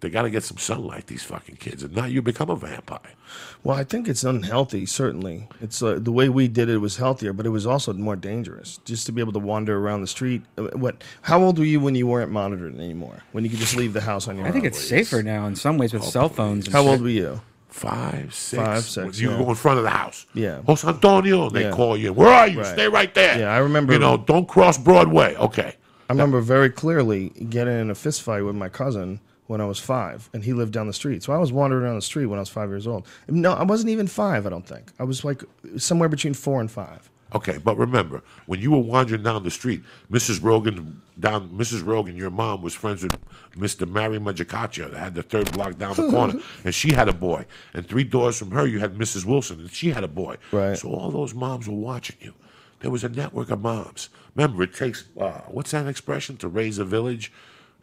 They 0.00 0.10
got 0.10 0.22
to 0.22 0.30
get 0.30 0.42
some 0.44 0.58
sunlight, 0.58 1.06
these 1.06 1.22
fucking 1.22 1.56
kids. 1.56 1.82
And 1.82 1.94
now 1.96 2.04
you 2.04 2.20
become 2.20 2.50
a 2.50 2.56
vampire. 2.56 3.14
Well, 3.62 3.74
I 3.76 3.84
think 3.84 4.06
it's 4.06 4.22
unhealthy. 4.22 4.84
Certainly, 4.84 5.48
it's 5.62 5.82
uh, 5.82 5.98
the 5.98 6.12
way 6.12 6.28
we 6.28 6.46
did 6.46 6.68
it 6.68 6.76
was 6.78 6.98
healthier, 6.98 7.32
but 7.32 7.46
it 7.46 7.50
was 7.50 7.66
also 7.66 7.90
more 7.94 8.16
dangerous. 8.16 8.80
Just 8.84 9.06
to 9.06 9.12
be 9.12 9.22
able 9.22 9.32
to 9.32 9.38
wander 9.38 9.78
around 9.78 10.02
the 10.02 10.06
street. 10.06 10.42
Uh, 10.58 10.64
What? 10.74 11.02
How 11.22 11.42
old 11.42 11.58
were 11.58 11.64
you 11.64 11.80
when 11.80 11.94
you 11.94 12.06
weren't 12.06 12.30
monitored 12.30 12.74
anymore? 12.78 13.22
When 13.32 13.44
you 13.44 13.50
could 13.50 13.60
just 13.60 13.76
leave 13.76 13.94
the 13.94 14.02
house 14.02 14.28
on 14.28 14.36
your 14.36 14.44
I 14.44 14.48
own? 14.48 14.50
I 14.50 14.52
think 14.52 14.66
it's 14.66 14.78
safer 14.78 15.22
now 15.22 15.46
in 15.46 15.56
some 15.56 15.78
ways 15.78 15.94
with 15.94 16.04
cell 16.04 16.28
phones. 16.28 16.66
And 16.66 16.74
How 16.74 16.82
shit. 16.82 16.90
old 16.90 17.00
were 17.00 17.08
you? 17.08 17.40
Five, 17.74 18.32
six. 18.32 18.62
Five, 18.62 18.84
six, 18.84 19.18
You 19.20 19.32
yeah. 19.32 19.38
go 19.38 19.48
in 19.48 19.56
front 19.56 19.78
of 19.78 19.84
the 19.84 19.90
house. 19.90 20.26
Yeah. 20.32 20.58
Oh, 20.60 20.74
Jose 20.76 20.86
Antonio, 20.86 21.50
they 21.50 21.64
Yeah. 21.64 21.70
call 21.72 21.96
you. 21.96 22.12
Where 22.12 22.28
are 22.28 22.46
you? 22.46 22.60
Right. 22.60 22.72
Stay 22.72 22.86
right 22.88 23.12
there. 23.14 23.40
Yeah, 23.40 23.52
I 23.52 23.58
remember- 23.58 23.92
You 23.92 23.98
know, 23.98 24.16
don't 24.16 24.46
cross 24.46 24.78
Broadway. 24.78 25.34
Okay. 25.34 25.74
I 26.08 26.12
remember 26.12 26.40
very 26.40 26.70
clearly 26.70 27.30
getting 27.50 27.76
in 27.80 27.90
a 27.90 27.94
fist 27.96 28.22
fight 28.22 28.42
with 28.42 28.54
my 28.54 28.68
cousin 28.68 29.18
when 29.48 29.60
I 29.60 29.64
was 29.64 29.80
five, 29.80 30.30
and 30.32 30.44
he 30.44 30.52
lived 30.52 30.72
down 30.72 30.86
the 30.86 30.92
street. 30.92 31.24
So 31.24 31.32
I 31.32 31.38
was 31.38 31.50
wandering 31.52 31.84
down 31.84 31.96
the 31.96 32.00
street 32.02 32.26
when 32.26 32.38
I 32.38 32.42
was 32.42 32.48
five 32.48 32.68
years 32.68 32.86
old. 32.86 33.06
No, 33.28 33.52
I 33.54 33.64
wasn't 33.64 33.90
even 33.90 34.06
five. 34.06 34.46
I 34.46 34.50
don't 34.50 34.66
think 34.66 34.92
I 35.00 35.04
was 35.04 35.24
like 35.24 35.42
somewhere 35.76 36.08
between 36.08 36.32
four 36.32 36.60
and 36.60 36.70
five. 36.70 37.10
Okay, 37.34 37.58
but 37.58 37.76
remember, 37.76 38.22
when 38.46 38.60
you 38.60 38.70
were 38.70 38.78
wandering 38.78 39.24
down 39.24 39.42
the 39.42 39.50
street, 39.50 39.82
Mrs. 40.10 40.42
Rogan 40.42 41.02
down 41.18 41.50
Mrs. 41.50 41.84
Rogan, 41.84 42.16
your 42.16 42.30
mom 42.30 42.62
was 42.62 42.74
friends 42.74 43.02
with 43.02 43.16
Mr. 43.56 43.88
Mary 43.88 44.18
Majakacha 44.18 44.90
that 44.92 44.98
had 44.98 45.14
the 45.14 45.22
third 45.22 45.50
block 45.52 45.76
down 45.76 45.94
the 45.94 46.10
corner, 46.10 46.40
and 46.64 46.74
she 46.74 46.92
had 46.92 47.08
a 47.08 47.12
boy. 47.12 47.44
And 47.72 47.86
three 47.86 48.04
doors 48.04 48.38
from 48.38 48.52
her, 48.52 48.66
you 48.66 48.78
had 48.78 48.94
Mrs. 48.94 49.24
Wilson, 49.24 49.60
and 49.60 49.70
she 49.70 49.90
had 49.90 50.04
a 50.04 50.08
boy. 50.08 50.36
Right. 50.52 50.78
So 50.78 50.90
all 50.90 51.10
those 51.10 51.34
moms 51.34 51.68
were 51.68 51.74
watching 51.74 52.16
you. 52.20 52.34
There 52.80 52.90
was 52.90 53.02
a 53.02 53.08
network 53.08 53.50
of 53.50 53.60
moms. 53.60 54.10
Remember, 54.34 54.62
it 54.62 54.74
takes 54.74 55.04
uh, 55.18 55.40
what's 55.48 55.72
that 55.72 55.86
expression 55.86 56.36
to 56.38 56.48
raise 56.48 56.78
a 56.78 56.84
village? 56.84 57.32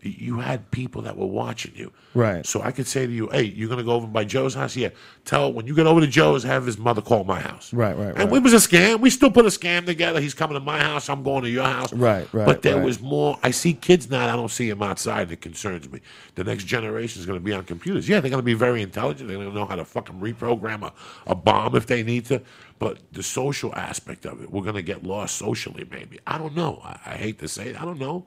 You 0.01 0.39
had 0.39 0.69
people 0.71 1.03
that 1.03 1.15
were 1.15 1.27
watching 1.27 1.73
you. 1.75 1.91
Right. 2.13 2.45
So 2.45 2.61
I 2.61 2.71
could 2.71 2.87
say 2.87 3.05
to 3.05 3.11
you, 3.11 3.27
hey, 3.29 3.43
you're 3.43 3.67
going 3.67 3.77
to 3.77 3.83
go 3.83 3.91
over 3.93 4.07
by 4.07 4.23
Joe's 4.23 4.55
house? 4.55 4.75
Yeah. 4.75 4.89
Tell 5.25 5.53
when 5.53 5.67
you 5.67 5.75
get 5.75 5.85
over 5.85 6.01
to 6.01 6.07
Joe's, 6.07 6.43
have 6.43 6.65
his 6.65 6.77
mother 6.77 7.01
call 7.01 7.23
my 7.23 7.39
house. 7.39 7.71
Right, 7.71 7.95
right, 7.95 8.07
And 8.09 8.31
right. 8.31 8.33
it 8.33 8.43
was 8.43 8.53
a 8.53 8.57
scam. 8.57 8.99
We 8.99 9.09
still 9.11 9.31
put 9.31 9.45
a 9.45 9.49
scam 9.49 9.85
together. 9.85 10.19
He's 10.19 10.33
coming 10.33 10.55
to 10.55 10.59
my 10.59 10.79
house. 10.79 11.09
I'm 11.09 11.23
going 11.23 11.43
to 11.43 11.49
your 11.49 11.65
house. 11.65 11.93
Right, 11.93 12.27
right, 12.33 12.45
But 12.45 12.63
there 12.63 12.77
right. 12.77 12.85
was 12.85 12.99
more. 12.99 13.37
I 13.43 13.51
see 13.51 13.73
kids 13.73 14.09
now. 14.09 14.27
I 14.31 14.35
don't 14.35 14.51
see 14.51 14.69
them 14.69 14.81
outside. 14.81 15.31
It 15.31 15.41
concerns 15.41 15.89
me. 15.89 16.01
The 16.35 16.43
next 16.43 16.63
generation 16.65 17.19
is 17.19 17.25
going 17.25 17.39
to 17.39 17.43
be 17.43 17.53
on 17.53 17.63
computers. 17.65 18.09
Yeah, 18.09 18.19
they're 18.19 18.31
going 18.31 18.41
to 18.41 18.45
be 18.45 18.55
very 18.55 18.81
intelligent. 18.81 19.27
They're 19.29 19.37
going 19.37 19.49
to 19.49 19.55
know 19.55 19.65
how 19.65 19.75
to 19.75 19.85
fucking 19.85 20.19
reprogram 20.19 20.83
a, 20.83 20.93
a 21.27 21.35
bomb 21.35 21.75
if 21.75 21.85
they 21.85 22.01
need 22.03 22.25
to. 22.25 22.41
But 22.79 22.97
the 23.11 23.21
social 23.21 23.73
aspect 23.75 24.25
of 24.25 24.41
it, 24.41 24.51
we're 24.51 24.63
going 24.63 24.75
to 24.75 24.81
get 24.81 25.03
lost 25.03 25.37
socially, 25.37 25.87
maybe. 25.91 26.19
I 26.25 26.39
don't 26.39 26.55
know. 26.55 26.81
I, 26.83 26.99
I 27.05 27.15
hate 27.17 27.37
to 27.39 27.47
say 27.47 27.69
it. 27.69 27.81
I 27.81 27.85
don't 27.85 27.99
know. 27.99 28.25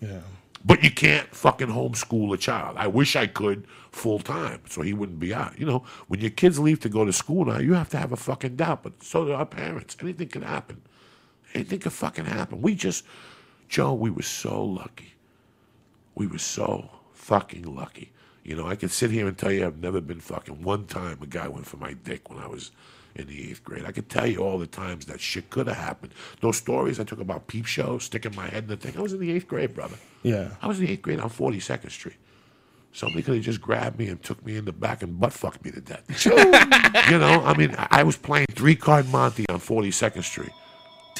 Yeah. 0.00 0.20
But 0.64 0.82
you 0.82 0.90
can't 0.90 1.28
fucking 1.34 1.68
homeschool 1.68 2.32
a 2.32 2.38
child. 2.38 2.76
I 2.78 2.86
wish 2.86 3.16
I 3.16 3.26
could 3.26 3.66
full 3.92 4.18
time 4.18 4.62
so 4.66 4.80
he 4.80 4.94
wouldn't 4.94 5.20
be 5.20 5.34
out. 5.34 5.58
You 5.58 5.66
know, 5.66 5.84
when 6.08 6.20
your 6.20 6.30
kids 6.30 6.58
leave 6.58 6.80
to 6.80 6.88
go 6.88 7.04
to 7.04 7.12
school 7.12 7.44
now, 7.44 7.58
you 7.58 7.74
have 7.74 7.90
to 7.90 7.98
have 7.98 8.12
a 8.12 8.16
fucking 8.16 8.56
doubt. 8.56 8.82
But 8.82 9.02
so 9.02 9.26
do 9.26 9.32
our 9.32 9.44
parents. 9.44 9.96
Anything 10.00 10.28
can 10.28 10.42
happen. 10.42 10.80
Anything 11.52 11.80
can 11.80 11.90
fucking 11.90 12.24
happen. 12.24 12.62
We 12.62 12.74
just, 12.74 13.04
Joe, 13.68 13.92
we 13.92 14.10
were 14.10 14.22
so 14.22 14.64
lucky. 14.64 15.12
We 16.14 16.26
were 16.26 16.38
so 16.38 16.88
fucking 17.12 17.74
lucky. 17.74 18.12
You 18.42 18.56
know, 18.56 18.66
I 18.66 18.76
can 18.76 18.88
sit 18.88 19.10
here 19.10 19.26
and 19.28 19.36
tell 19.36 19.52
you 19.52 19.66
I've 19.66 19.78
never 19.80 20.00
been 20.00 20.20
fucking 20.20 20.62
one 20.62 20.86
time 20.86 21.18
a 21.22 21.26
guy 21.26 21.48
went 21.48 21.66
for 21.66 21.76
my 21.76 21.92
dick 21.92 22.30
when 22.30 22.38
I 22.38 22.46
was 22.46 22.70
in 23.16 23.26
the 23.26 23.50
eighth 23.50 23.62
grade. 23.62 23.84
I 23.84 23.92
could 23.92 24.08
tell 24.08 24.26
you 24.26 24.38
all 24.38 24.58
the 24.58 24.66
times 24.66 25.06
that 25.06 25.20
shit 25.20 25.50
could 25.50 25.66
have 25.66 25.76
happened. 25.76 26.12
Those 26.40 26.56
stories 26.56 26.98
I 26.98 27.04
took 27.04 27.20
about 27.20 27.46
peep 27.46 27.66
show, 27.66 27.98
sticking 27.98 28.34
my 28.34 28.48
head 28.48 28.64
in 28.64 28.68
the 28.70 28.76
thing. 28.76 28.96
I 28.96 29.00
was 29.02 29.12
in 29.12 29.20
the 29.20 29.30
eighth 29.30 29.46
grade, 29.48 29.74
brother. 29.74 29.96
Yeah. 30.22 30.50
I 30.60 30.66
was 30.66 30.78
in 30.80 30.86
the 30.86 30.92
eighth 30.92 31.02
grade 31.02 31.20
on 31.20 31.30
42nd 31.30 31.90
Street. 31.90 32.16
Somebody 32.92 33.22
could 33.22 33.34
have 33.34 33.44
just 33.44 33.60
grabbed 33.60 33.98
me 33.98 34.06
and 34.06 34.22
took 34.22 34.44
me 34.46 34.56
in 34.56 34.64
the 34.64 34.72
back 34.72 35.02
and 35.02 35.18
butt 35.18 35.32
fucked 35.32 35.64
me 35.64 35.72
to 35.72 35.80
death. 35.80 36.04
you 37.10 37.18
know, 37.18 37.42
I 37.44 37.56
mean, 37.56 37.74
I 37.76 37.88
I 37.90 38.02
was 38.04 38.16
playing 38.16 38.46
three 38.52 38.76
card 38.76 39.08
Monte 39.10 39.48
on 39.48 39.58
42nd 39.58 40.22
Street, 40.22 40.52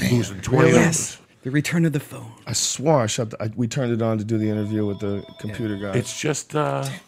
losing 0.00 0.40
20 0.40 0.64
really? 0.64 0.78
dollars. 0.78 1.18
The 1.42 1.50
return 1.50 1.84
of 1.84 1.92
the 1.92 2.00
phone. 2.00 2.32
I 2.46 2.52
swore 2.54 3.02
I 3.02 3.06
shut. 3.06 3.30
The, 3.30 3.42
I, 3.42 3.50
we 3.54 3.68
turned 3.68 3.92
it 3.92 4.00
on 4.00 4.18
to 4.18 4.24
do 4.24 4.38
the 4.38 4.48
interview 4.48 4.86
with 4.86 5.00
the 5.00 5.24
computer 5.40 5.76
guy. 5.76 5.92
It's 5.98 6.18
just, 6.18 6.54
uh, 6.54 6.84
I 6.86 7.00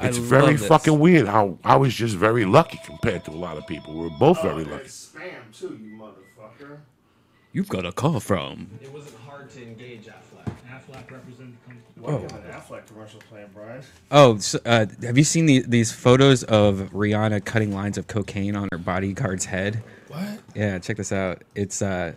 it's 0.00 0.18
love 0.18 0.26
very 0.26 0.54
this. 0.54 0.66
fucking 0.66 0.98
weird 0.98 1.26
how 1.26 1.58
I 1.64 1.76
was 1.76 1.94
just 1.94 2.16
very 2.16 2.44
lucky 2.44 2.80
compared 2.84 3.24
to 3.26 3.30
a 3.30 3.32
lot 3.32 3.56
of 3.56 3.66
people. 3.66 3.94
We 3.94 4.00
were 4.00 4.10
both 4.18 4.42
very 4.42 4.64
lucky. 4.64 4.88
spam 4.88 5.52
too, 5.52 5.78
you 5.82 5.96
motherfucker. 5.96 6.78
You've 7.52 7.68
got 7.68 7.86
a 7.86 7.92
call 7.92 8.20
from. 8.20 8.68
It 8.82 8.92
wasn't 8.92 9.16
hard 9.20 9.50
to 9.50 9.62
engage 9.62 10.06
Affleck. 10.06 10.52
Affleck 10.68 11.10
represented 11.10 11.54
the 11.54 11.66
company. 11.66 11.80
Why 11.96 12.16
do 12.16 12.22
you 12.22 12.52
Affleck 12.52 12.86
commercial 12.86 13.20
playing, 13.30 13.50
Brian? 13.54 13.82
Oh, 14.10 14.38
so, 14.38 14.58
uh, 14.66 14.86
have 15.02 15.16
you 15.16 15.24
seen 15.24 15.46
the, 15.46 15.60
these 15.60 15.92
photos 15.92 16.42
of 16.44 16.90
Rihanna 16.92 17.44
cutting 17.44 17.72
lines 17.72 17.96
of 17.96 18.08
cocaine 18.08 18.56
on 18.56 18.68
her 18.72 18.78
bodyguard's 18.78 19.44
head? 19.44 19.82
What? 20.08 20.40
Yeah, 20.54 20.78
check 20.80 20.96
this 20.96 21.12
out. 21.12 21.42
It's 21.54 21.80
uh, 21.80 22.14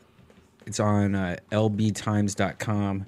it's 0.65 0.79
on 0.79 1.15
uh, 1.15 1.37
lbtimes.com, 1.51 3.05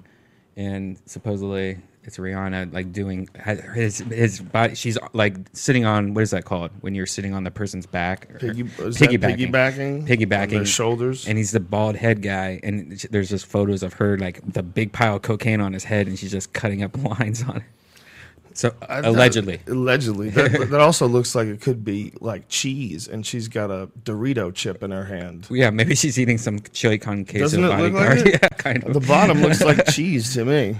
and 0.56 0.98
supposedly 1.06 1.78
it's 2.04 2.16
Rihanna 2.16 2.72
like 2.72 2.92
doing 2.92 3.28
his 3.74 3.98
his 3.98 4.40
body. 4.40 4.74
She's 4.74 4.96
like 5.12 5.36
sitting 5.52 5.84
on 5.84 6.14
what 6.14 6.22
is 6.22 6.30
that 6.30 6.44
called 6.44 6.70
when 6.80 6.94
you're 6.94 7.06
sitting 7.06 7.34
on 7.34 7.44
the 7.44 7.50
person's 7.50 7.86
back? 7.86 8.28
Piggy- 8.38 8.64
piggybacking, 8.64 9.18
piggybacking? 9.50 10.06
piggybacking, 10.08 10.42
On 10.42 10.48
their 10.48 10.66
shoulders? 10.66 11.26
and 11.28 11.36
he's 11.38 11.50
the 11.52 11.60
bald 11.60 11.96
head 11.96 12.22
guy, 12.22 12.58
and 12.62 12.92
there's 13.10 13.28
just 13.28 13.46
photos 13.46 13.82
of 13.82 13.92
her 13.94 14.16
like 14.18 14.40
the 14.52 14.62
big 14.62 14.92
pile 14.92 15.16
of 15.16 15.22
cocaine 15.22 15.60
on 15.60 15.72
his 15.72 15.84
head, 15.84 16.06
and 16.06 16.18
she's 16.18 16.30
just 16.32 16.52
cutting 16.52 16.82
up 16.82 16.96
lines 17.18 17.42
on 17.42 17.58
it. 17.58 17.62
So 18.52 18.74
I- 18.88 18.98
allegedly, 19.00 19.60
allegedly. 19.68 20.30
That, 20.34 20.68
that 20.70 20.80
also 20.80 21.06
looks 21.06 21.34
like 21.34 21.46
it 21.48 21.60
could 21.60 21.84
be 21.84 22.12
like 22.20 22.48
cheese, 22.48 23.06
and 23.08 23.24
she's 23.24 23.46
got 23.46 23.70
a 23.70 23.88
Dorito 24.04 24.52
chip 24.54 24.82
in 24.82 24.90
her 24.90 25.04
hand. 25.04 25.46
yeah, 25.50 25.70
maybe 25.70 25.94
she's 25.94 26.18
eating 26.18 26.38
some 26.38 26.58
chili 26.72 26.98
con 26.98 27.24
queso 27.24 27.40
Doesn't 27.40 27.62
it 27.64 27.68
look 27.68 27.76
bodyguard. 27.92 28.18
like 28.18 28.26
it? 28.26 28.40
yeah, 28.42 28.48
kind 28.48 28.84
of 28.84 28.94
The 28.94 29.00
bottom 29.06 29.40
looks 29.42 29.62
like 29.62 29.86
cheese 29.86 30.34
to 30.34 30.44
me. 30.44 30.76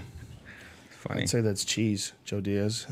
Funny. 1.00 1.22
I'd 1.22 1.30
say 1.30 1.40
that's 1.40 1.64
cheese. 1.64 2.12
Joe 2.24 2.40
Diaz. 2.40 2.86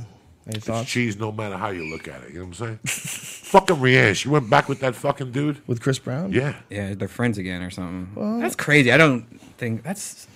Any 0.47 0.57
It's 0.57 0.67
thoughts? 0.67 0.89
cheese 0.89 1.17
no 1.19 1.31
matter 1.31 1.57
how 1.57 1.69
you 1.69 1.85
look 1.85 2.09
at 2.09 2.23
it. 2.23 2.31
You 2.31 2.39
know 2.41 2.47
what 2.47 2.61
I'm 2.61 2.67
saying? 2.67 2.79
fucking 2.87 3.77
Rihanna. 3.77 4.17
She 4.17 4.29
went 4.29 4.49
back 4.49 4.69
with 4.69 4.81
that 4.81 4.95
fucking 4.95 5.31
dude. 5.33 5.61
With 5.69 5.83
Chris 5.83 5.99
Brown? 5.99 6.33
Yeah. 6.33 6.57
Yeah, 6.71 6.95
they're 6.95 7.07
friends 7.09 7.37
again 7.37 7.63
or 7.63 7.71
something. 7.71 8.41
that's 8.41 8.57
crazy. 8.57 8.91
I 8.91 8.97
don't 8.97 9.25
think 9.59 9.83
that's 9.83 10.27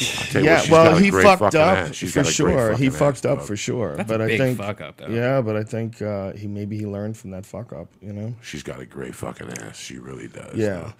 I'll 0.00 0.06
tell 0.26 0.42
you 0.42 0.48
Yeah, 0.48 0.60
what, 0.62 0.70
well, 0.70 0.96
he 0.96 1.10
fucked 1.10 1.54
up 1.54 1.94
for 1.94 2.06
got 2.06 2.16
a 2.16 2.22
great 2.22 2.26
sure. 2.26 2.76
He 2.76 2.90
fucked 2.90 3.26
up 3.26 3.42
for 3.42 3.56
sure. 3.56 3.96
That's 3.96 4.08
but 4.08 4.20
a 4.20 4.24
I 4.24 4.26
big 4.28 4.40
think, 4.40 4.58
fuck 4.58 4.80
up, 4.80 4.96
though. 4.98 5.08
Yeah, 5.08 5.40
but 5.40 5.56
I 5.56 5.64
think 5.64 6.00
uh, 6.00 6.32
he 6.32 6.46
maybe 6.46 6.78
he 6.78 6.86
learned 6.86 7.16
from 7.16 7.30
that 7.32 7.44
fuck 7.44 7.72
up. 7.72 7.88
You 8.00 8.12
know? 8.12 8.34
She's 8.42 8.62
got 8.62 8.80
a 8.80 8.86
great 8.86 9.14
fucking 9.14 9.50
ass. 9.58 9.76
She 9.76 9.98
really 9.98 10.28
does. 10.28 10.54
Yeah. 10.54 10.92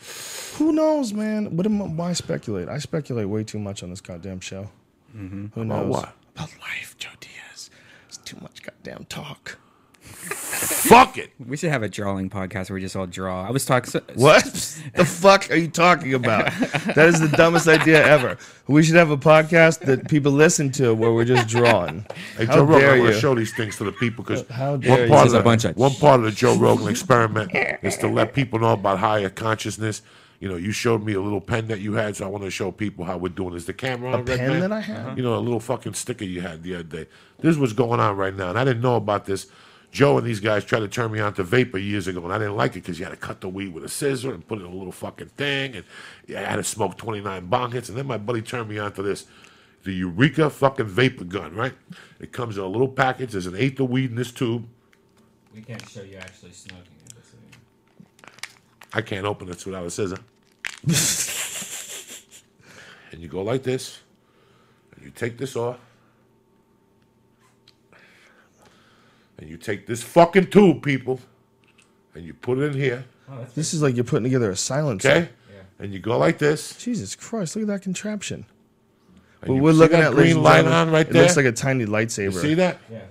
Who 0.56 0.72
knows, 0.72 1.12
man? 1.12 1.56
What 1.56 1.66
am 1.66 1.80
I, 1.80 1.84
why 1.86 2.12
speculate? 2.12 2.68
I 2.68 2.78
speculate 2.78 3.28
way 3.28 3.44
too 3.44 3.58
much 3.58 3.82
on 3.82 3.90
this 3.90 4.00
goddamn 4.00 4.40
show. 4.40 4.68
Mm-hmm. 5.16 5.46
Who 5.54 5.64
knows? 5.64 5.76
About 5.78 5.88
what? 5.88 6.14
About 6.36 6.50
life, 6.60 6.94
Joe 6.98 7.10
Diaz. 7.20 7.70
It's 8.08 8.18
too 8.18 8.36
much 8.40 8.62
goddamn 8.62 9.04
talk. 9.08 9.58
Fuck 10.00 11.18
it. 11.18 11.32
we 11.44 11.56
should 11.56 11.70
have 11.70 11.82
a 11.82 11.88
drawing 11.88 12.30
podcast 12.30 12.70
where 12.70 12.76
we 12.76 12.80
just 12.80 12.96
all 12.96 13.06
draw. 13.06 13.46
I 13.46 13.50
was 13.50 13.64
talking. 13.66 14.00
What 14.14 14.42
the 14.94 15.04
fuck 15.04 15.50
are 15.50 15.56
you 15.56 15.68
talking 15.68 16.14
about? 16.14 16.46
That 16.94 17.08
is 17.08 17.20
the 17.20 17.28
dumbest 17.36 17.68
idea 17.68 18.04
ever. 18.06 18.38
We 18.68 18.82
should 18.82 18.96
have 18.96 19.10
a 19.10 19.16
podcast 19.18 19.80
that 19.80 20.08
people 20.08 20.32
listen 20.32 20.70
to 20.72 20.94
where 20.94 21.12
we're 21.12 21.26
just 21.26 21.46
drawing. 21.48 22.06
Hey, 22.38 22.46
How 22.46 22.54
Joe 22.56 22.62
Rogan, 22.64 22.80
dare 22.80 22.92
I'm 22.94 22.98
gonna 23.00 23.20
show 23.20 23.34
these 23.34 23.54
things 23.54 23.76
to 23.76 23.84
the 23.84 23.92
people 23.92 24.24
because 24.24 24.48
How 24.48 24.72
one 24.72 24.82
you. 24.82 25.08
part 25.08 25.26
of 25.28 25.34
a 25.34 25.36
the, 25.38 25.42
bunch 25.42 25.64
of- 25.66 25.76
one 25.76 25.92
part 25.94 26.20
of 26.20 26.24
the 26.26 26.32
Joe 26.32 26.56
Rogan 26.56 26.88
experiment 26.88 27.50
is 27.82 27.96
to 27.98 28.08
let 28.08 28.32
people 28.34 28.58
know 28.60 28.72
about 28.72 28.98
higher 28.98 29.28
consciousness. 29.30 30.00
You 30.40 30.48
know, 30.48 30.56
you 30.56 30.70
showed 30.70 31.02
me 31.02 31.14
a 31.14 31.20
little 31.20 31.40
pen 31.40 31.66
that 31.68 31.80
you 31.80 31.94
had, 31.94 32.16
so 32.16 32.24
I 32.24 32.28
want 32.28 32.44
to 32.44 32.50
show 32.50 32.70
people 32.70 33.04
how 33.04 33.16
we're 33.16 33.30
doing. 33.30 33.54
Is 33.54 33.66
the 33.66 33.72
camera 33.72 34.12
on? 34.12 34.20
A 34.20 34.22
Red 34.22 34.38
pen 34.38 34.50
Man? 34.50 34.60
that 34.60 34.72
I 34.72 34.80
have? 34.80 35.16
You 35.16 35.24
know, 35.24 35.36
a 35.36 35.40
little 35.40 35.58
fucking 35.58 35.94
sticker 35.94 36.24
you 36.24 36.40
had 36.40 36.62
the 36.62 36.74
other 36.74 36.84
day. 36.84 37.06
This 37.40 37.52
is 37.52 37.58
what's 37.58 37.72
going 37.72 37.98
on 37.98 38.16
right 38.16 38.34
now, 38.34 38.50
and 38.50 38.58
I 38.58 38.64
didn't 38.64 38.82
know 38.82 38.96
about 38.96 39.24
this. 39.26 39.48
Joe 39.90 40.18
and 40.18 40.26
these 40.26 40.38
guys 40.38 40.64
tried 40.64 40.80
to 40.80 40.88
turn 40.88 41.10
me 41.10 41.18
on 41.18 41.32
to 41.34 41.42
vapor 41.42 41.78
years 41.78 42.06
ago, 42.06 42.22
and 42.22 42.32
I 42.32 42.38
didn't 42.38 42.56
like 42.56 42.72
it 42.72 42.82
because 42.82 42.98
you 42.98 43.06
had 43.06 43.10
to 43.10 43.16
cut 43.16 43.40
the 43.40 43.48
weed 43.48 43.72
with 43.72 43.84
a 43.84 43.88
scissor 43.88 44.34
and 44.34 44.46
put 44.46 44.58
it 44.58 44.64
in 44.64 44.70
a 44.70 44.74
little 44.76 44.92
fucking 44.92 45.28
thing, 45.28 45.76
and 45.76 45.84
yeah, 46.26 46.42
I 46.42 46.44
had 46.44 46.56
to 46.56 46.64
smoke 46.64 46.98
29 46.98 47.46
bong 47.46 47.72
hits, 47.72 47.88
and 47.88 47.96
then 47.96 48.06
my 48.06 48.18
buddy 48.18 48.42
turned 48.42 48.68
me 48.68 48.78
on 48.78 48.92
to 48.92 49.02
this 49.02 49.26
the 49.84 49.92
Eureka 49.92 50.50
fucking 50.50 50.86
vapor 50.86 51.24
gun, 51.24 51.54
right? 51.54 51.72
It 52.20 52.32
comes 52.32 52.58
in 52.58 52.64
a 52.64 52.66
little 52.66 52.88
package. 52.88 53.32
There's 53.32 53.46
an 53.46 53.56
eighth 53.56 53.80
of 53.80 53.88
weed 53.88 54.10
in 54.10 54.16
this 54.16 54.32
tube. 54.32 54.68
We 55.54 55.62
can't 55.62 55.88
show 55.88 56.02
you 56.02 56.16
actually 56.16 56.52
smoking 56.52 56.82
it. 56.82 56.97
I 58.92 59.02
can't 59.02 59.26
open 59.26 59.48
it 59.50 59.64
without 59.66 59.84
a 59.84 59.90
scissor. 59.90 60.18
and 63.12 63.20
you 63.20 63.28
go 63.28 63.42
like 63.42 63.62
this, 63.62 64.00
and 64.96 65.04
you 65.04 65.10
take 65.10 65.36
this 65.38 65.56
off, 65.56 65.78
and 69.38 69.48
you 69.48 69.56
take 69.56 69.86
this 69.86 70.02
fucking 70.02 70.48
tube, 70.50 70.82
people, 70.82 71.20
and 72.14 72.24
you 72.24 72.34
put 72.34 72.58
it 72.58 72.62
in 72.62 72.74
here, 72.74 73.04
oh, 73.30 73.46
This 73.54 73.72
is 73.74 73.82
like 73.82 73.94
you're 73.94 74.04
putting 74.04 74.24
together 74.24 74.50
a 74.50 74.56
silencer. 74.56 75.08
okay? 75.08 75.28
And 75.80 75.92
you 75.92 76.00
go 76.00 76.18
like 76.18 76.38
this. 76.38 76.76
Jesus 76.76 77.14
Christ! 77.14 77.54
Look 77.54 77.62
at 77.62 77.68
that 77.68 77.82
contraption. 77.82 78.46
And 79.42 79.50
Well, 79.50 79.56
you 79.58 79.62
we're 79.62 79.72
see 79.72 79.78
looking 79.78 80.00
that 80.00 80.06
at 80.12 80.16
ladies 80.16 80.32
green 80.34 80.42
light 80.42 80.64
on 80.64 80.90
right 80.90 81.06
it 81.06 81.12
there. 81.12 81.22
looks 81.22 81.36
like 81.36 81.46
a 81.46 81.52
tiny 81.52 81.82
you 81.84 81.86
lightsaber. 81.86 82.32
see 82.40 82.54
that? 82.54 82.78
Yeah. 82.90 83.02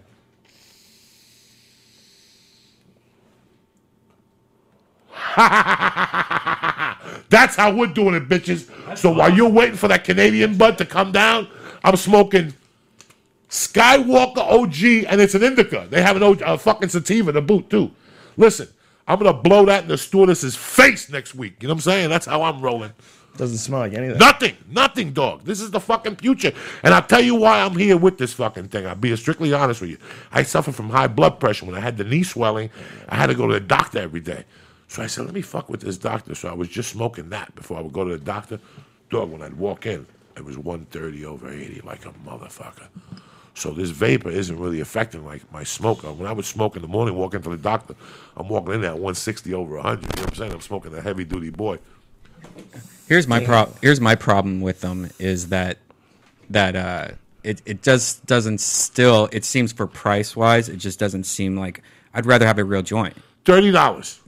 That's 7.30 7.56
how 7.56 7.72
we're 7.76 7.88
doing 7.88 8.16
it, 8.16 8.28
bitches. 8.28 8.98
so 8.98 9.12
while 9.12 9.32
you're 9.32 9.50
waiting 9.50 9.76
for 9.76 9.88
that 9.88 10.04
Canadian 10.04 10.58
bud 10.58 10.80
to 10.80 10.86
come 10.86 11.12
down, 11.12 11.48
I'm 11.84 11.96
smoking 11.96 12.54
Skywalker 13.50 14.40
OG, 14.40 15.06
and 15.08 15.22
it's 15.22 15.36
an 15.36 15.44
indica. 15.44 15.88
They 15.90 16.02
have 16.02 16.16
an 16.16 16.24
OG, 16.24 16.42
a 16.42 16.58
fucking 16.58 16.90
sativa 16.90 17.32
to 17.32 17.42
boot 17.42 17.70
too. 17.70 17.92
Listen, 18.36 18.68
I'm 19.08 19.20
gonna 19.20 19.34
blow 19.34 19.66
that 19.66 19.84
in 19.84 19.90
the 19.90 19.98
stewardess's 19.98 20.56
face 20.56 21.10
next 21.10 21.36
week. 21.36 21.62
You 21.62 21.68
know 21.68 21.76
what 21.76 21.78
I'm 21.78 21.82
saying? 21.82 22.10
That's 22.10 22.26
how 22.26 22.42
I'm 22.42 22.60
rolling. 22.60 22.94
Doesn't 23.38 23.60
smell 23.60 23.82
like 23.82 23.94
anything. 23.94 24.18
Nothing, 24.18 24.58
nothing, 24.68 25.14
dog. 25.14 25.44
This 25.44 25.62
is 25.62 25.70
the 25.70 25.80
fucking 25.80 26.16
future. 26.16 26.52
And 26.84 26.94
I'll 26.94 27.04
tell 27.04 27.22
you 27.22 27.36
why 27.36 27.62
I'm 27.62 27.78
here 27.78 27.96
with 27.96 28.18
this 28.18 28.34
fucking 28.34 28.70
thing. 28.70 28.88
I'll 28.88 28.96
be 28.96 29.16
strictly 29.16 29.54
honest 29.54 29.80
with 29.80 29.92
you. 29.92 29.98
I 30.32 30.42
suffer 30.42 30.72
from 30.72 30.90
high 30.90 31.08
blood 31.08 31.40
pressure. 31.40 31.68
When 31.68 31.76
I 31.76 31.80
had 31.80 31.98
the 31.98 32.04
knee 32.04 32.24
swelling, 32.24 32.72
I 33.08 33.16
had 33.16 33.28
to 33.28 33.36
go 33.36 33.48
to 33.48 33.54
the 33.54 33.60
doctor 33.60 34.00
every 34.00 34.22
day. 34.22 34.44
So 34.88 35.04
I 35.04 35.08
said, 35.08 35.26
let 35.26 35.34
me 35.34 35.42
fuck 35.42 35.70
with 35.70 35.82
this 35.82 35.98
doctor. 35.98 36.34
So 36.36 36.50
I 36.50 36.54
was 36.54 36.70
just 36.70 36.90
smoking 36.90 37.30
that 37.30 37.54
before 37.56 37.78
I 37.78 37.82
would 37.82 37.94
go 37.94 38.04
to 38.06 38.18
the 38.18 38.24
doctor. 38.24 38.60
Dog, 39.10 39.32
when 39.32 39.42
I'd 39.42 39.54
walk 39.58 39.86
in, 39.86 40.06
it 40.36 40.46
was 40.46 40.58
130 40.58 41.26
over 41.26 41.50
80, 41.52 41.82
like 41.82 42.06
a 42.06 42.12
motherfucker. 42.26 42.88
So 43.54 43.72
this 43.72 43.90
vapor 43.90 44.30
isn't 44.30 44.58
really 44.60 44.82
affecting 44.82 45.26
like 45.26 45.52
my 45.52 45.64
smoke. 45.64 46.04
Uh, 46.06 46.14
When 46.14 46.28
I 46.28 46.32
would 46.32 46.46
smoke 46.46 46.76
in 46.76 46.84
the 46.84 46.88
morning, 46.88 47.16
walk 47.16 47.34
into 47.34 47.50
the 47.50 47.58
doctor, 47.58 47.96
I'm 48.36 48.48
walking 48.48 48.76
in 48.76 48.84
at 48.84 48.94
160 48.94 49.54
over 49.54 49.76
100. 49.78 50.02
You 50.04 50.08
know 50.08 50.22
what 50.22 50.30
I'm 50.30 50.36
saying? 50.36 50.52
I'm 50.54 50.62
smoking 50.62 50.94
a 50.94 51.02
heavy 51.02 51.24
duty 51.26 51.50
boy. 51.50 51.80
Here's 53.08 53.28
my 53.28 53.44
pro- 53.44 53.74
Here's 53.82 54.00
my 54.00 54.16
problem 54.16 54.62
with 54.62 54.82
them 54.82 55.10
is 55.18 55.50
that 55.50 55.80
that 56.52 56.76
uh, 56.76 57.08
it 57.44 57.62
it 57.66 57.82
just 57.82 58.26
doesn't 58.26 58.60
still. 58.62 59.28
It 59.32 59.44
seems 59.44 59.72
for 59.72 59.88
price 59.88 60.36
wise, 60.36 60.70
it 60.70 60.78
just 60.78 61.00
doesn't 61.00 61.24
seem 61.24 61.58
like. 61.58 61.82
I'd 62.14 62.26
rather 62.26 62.46
have 62.46 62.60
a 62.60 62.64
real 62.64 62.84
joint. 62.84 63.16
Thirty 63.44 63.72
dollars. 63.72 64.20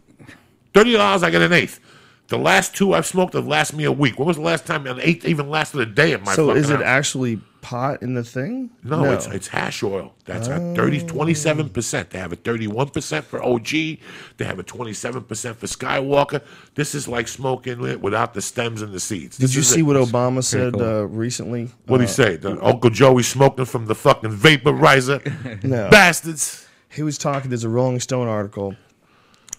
Thirty 0.73 0.93
dollars. 0.93 1.23
I 1.23 1.29
get 1.31 1.41
an 1.41 1.53
eighth. 1.53 1.79
The 2.27 2.37
last 2.37 2.75
two 2.75 2.93
I've 2.93 3.07
smoked 3.07 3.33
have 3.33 3.47
lasted 3.47 3.75
me 3.75 3.85
a 3.85 3.91
week. 3.91 4.19
When 4.19 4.27
was 4.27 4.35
the 4.37 4.43
last 4.43 4.67
time 4.67 4.85
an 4.85 4.99
eighth 5.01 5.25
even 5.25 5.49
lasted 5.49 5.81
a 5.81 5.85
day 5.87 6.13
in 6.13 6.23
my 6.23 6.35
So 6.35 6.51
is 6.51 6.69
it 6.69 6.75
house? 6.75 6.83
actually 6.85 7.37
pot 7.61 8.03
in 8.03 8.13
the 8.13 8.23
thing? 8.23 8.69
No, 8.83 9.03
it's 9.11 9.25
it's 9.25 9.47
hash 9.47 9.81
oil. 9.81 10.13
That's 10.25 10.47
a 10.47 10.75
30, 10.75 11.07
27 11.07 11.69
percent. 11.69 12.11
They 12.11 12.19
have 12.19 12.31
a 12.31 12.35
thirty 12.35 12.67
one 12.67 12.89
percent 12.89 13.25
for 13.25 13.41
OG. 13.43 13.67
They 13.71 13.97
have 14.45 14.59
a 14.59 14.63
twenty 14.63 14.93
seven 14.93 15.23
percent 15.23 15.57
for 15.57 15.65
Skywalker. 15.65 16.41
This 16.75 16.93
is 16.93 17.07
like 17.07 17.27
smoking 17.27 17.83
it 17.85 17.99
without 17.99 18.35
the 18.35 18.41
stems 18.43 18.83
and 18.83 18.93
the 18.93 18.99
seeds. 18.99 19.37
Did 19.37 19.45
This 19.45 19.55
you 19.55 19.63
see 19.63 19.79
it. 19.79 19.83
what 19.83 19.95
Obama 19.95 20.43
said 20.43 20.73
cool. 20.73 20.83
uh, 20.83 21.01
recently? 21.05 21.65
What 21.87 21.97
would 21.99 22.01
Uh, 22.01 22.03
he 22.03 22.07
say? 22.07 22.35
The 22.35 22.63
Uncle 22.63 22.91
Joey 22.91 23.23
smoking 23.23 23.65
from 23.65 23.87
the 23.87 23.95
fucking 23.95 24.37
vaporizer. 24.37 25.63
No. 25.63 25.89
Bastards. 25.89 26.67
he 26.89 27.01
was 27.01 27.17
talking. 27.17 27.49
There's 27.49 27.63
a 27.63 27.69
Rolling 27.69 27.99
Stone 27.99 28.27
article 28.27 28.75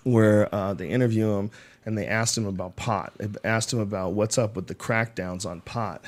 where 0.05 0.53
uh, 0.55 0.75
they 0.75 0.89
interview 0.89 1.33
him 1.33 1.51
and 1.85 1.97
they 1.97 2.07
asked 2.07 2.37
him 2.37 2.47
about 2.47 2.77
pot. 2.77 3.13
They 3.19 3.29
asked 3.45 3.73
him 3.73 3.79
about 3.79 4.13
what's 4.13 4.39
up 4.39 4.57
with 4.57 4.67
the 4.67 4.75
crackdowns 4.75 5.47
on 5.47 5.61
pot. 5.63 6.05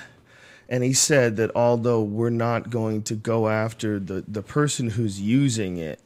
And 0.68 0.82
he 0.82 0.92
said 0.92 1.36
that 1.36 1.50
although 1.54 2.02
we're 2.02 2.30
not 2.30 2.70
going 2.70 3.02
to 3.04 3.14
go 3.14 3.48
after 3.48 3.98
the, 3.98 4.24
the 4.26 4.42
person 4.42 4.90
who's 4.90 5.20
using 5.20 5.76
it 5.76 6.00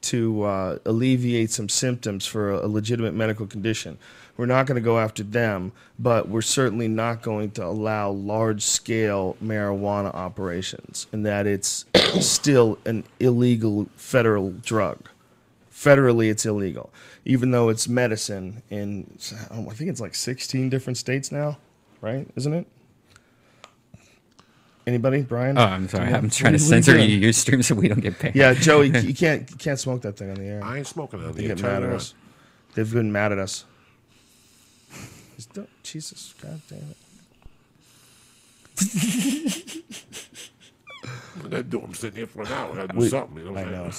to 0.00 0.42
uh, 0.44 0.78
alleviate 0.84 1.50
some 1.50 1.68
symptoms 1.68 2.24
for 2.24 2.52
a, 2.52 2.66
a 2.66 2.68
legitimate 2.68 3.14
medical 3.14 3.46
condition, 3.46 3.98
we're 4.36 4.46
not 4.46 4.66
going 4.66 4.76
to 4.76 4.84
go 4.84 5.00
after 5.00 5.24
them, 5.24 5.72
but 5.98 6.28
we're 6.28 6.42
certainly 6.42 6.86
not 6.86 7.22
going 7.22 7.50
to 7.52 7.64
allow 7.64 8.10
large 8.10 8.62
scale 8.62 9.36
marijuana 9.42 10.14
operations, 10.14 11.08
and 11.10 11.26
that 11.26 11.48
it's 11.48 11.84
still 12.20 12.78
an 12.84 13.02
illegal 13.18 13.88
federal 13.96 14.52
drug 14.52 15.08
federally 15.78 16.28
it's 16.30 16.44
illegal 16.44 16.90
even 17.24 17.52
though 17.52 17.68
it's 17.68 17.86
medicine 17.88 18.62
in 18.68 19.06
i 19.52 19.56
think 19.74 19.88
it's 19.90 20.00
like 20.00 20.14
16 20.14 20.68
different 20.70 20.96
states 20.96 21.30
now 21.30 21.56
right 22.00 22.26
isn't 22.34 22.52
it 22.52 22.66
anybody 24.88 25.22
brian 25.22 25.56
Oh, 25.56 25.62
I'm 25.62 25.88
sorry. 25.88 26.12
I'm 26.12 26.30
trying 26.30 26.30
to 26.30 26.42
What 26.42 26.48
are 26.48 26.52
you 26.52 26.58
censor 26.58 26.92
doing? 26.94 27.10
you 27.22 27.32
stream 27.32 27.62
so 27.62 27.74
we 27.76 27.86
don't 27.86 28.00
get 28.00 28.18
paid. 28.18 28.34
yeah 28.34 28.54
joey 28.54 28.88
you 29.06 29.14
can't 29.14 29.48
you 29.50 29.56
can't 29.56 29.78
smoke 29.78 30.02
that 30.02 30.16
thing 30.16 30.30
on 30.30 30.36
the 30.36 30.44
air 30.46 30.64
I 30.64 30.78
ain't 30.78 30.86
smoking 30.86 31.22
on 31.24 31.32
They 31.32 31.46
get 31.46 31.62
mad 31.62 31.82
at 31.84 31.90
us. 31.90 32.14
They've 32.74 32.92
been 32.92 33.12
mad 33.12 33.30
at 33.32 33.38
us 33.38 33.64
jesus 35.84 36.34
god 36.42 36.60
damn 36.68 36.78
it 36.90 36.96
What 41.40 41.54
I 41.54 41.62
do? 41.62 41.80
I'm 41.80 41.94
sitting 41.94 42.16
here 42.16 42.26
for 42.26 42.42
an 42.42 42.48
hour. 42.48 42.80
I 42.80 42.86
do 42.86 42.98
We- 42.98 43.08
something. 43.08 43.38
You 43.44 43.52
know 43.52 43.58
I 43.58 43.64
know. 43.64 43.90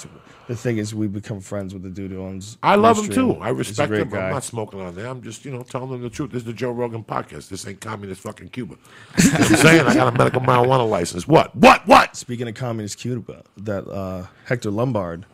The 0.48 0.56
thing 0.56 0.78
is, 0.78 0.94
we 0.96 1.08
become 1.08 1.40
friends 1.42 1.74
with 1.74 1.84
the 1.84 1.90
dude 1.90 2.12
who 2.12 2.22
owns. 2.22 2.58
I 2.64 2.76
love 2.76 2.98
him 2.98 3.10
too. 3.10 3.34
I 3.36 3.50
respect 3.50 3.92
him. 3.94 4.10
guy. 4.10 4.28
I'm 4.28 4.34
not 4.34 4.44
smoking 4.44 4.82
on 4.82 4.96
there. 4.96 5.06
I'm 5.08 5.22
just, 5.22 5.46
you 5.46 5.52
know, 5.52 5.62
telling 5.62 5.92
them 5.92 6.02
the 6.02 6.10
truth. 6.10 6.32
This 6.32 6.42
is 6.42 6.46
the 6.46 6.54
Joe 6.54 6.72
Rogan 6.72 7.04
podcast. 7.04 7.50
This 7.50 7.66
ain't 7.68 7.80
communist 7.82 8.22
fucking 8.22 8.50
Cuba. 8.50 8.76
You 9.24 9.32
know 9.32 9.38
I'm 9.38 9.44
saying? 9.56 9.86
I 9.88 9.94
got 9.94 10.14
a 10.14 10.18
medical 10.18 10.42
marijuana 10.42 10.90
license. 10.90 11.28
What? 11.28 11.56
What? 11.56 11.88
What? 11.88 12.16
Speaking 12.16 12.48
of 12.48 12.56
communist 12.56 12.98
Cuba, 12.98 13.44
that 13.58 13.88
uh, 13.88 14.26
Hector 14.46 14.72
Lombard 14.72 15.26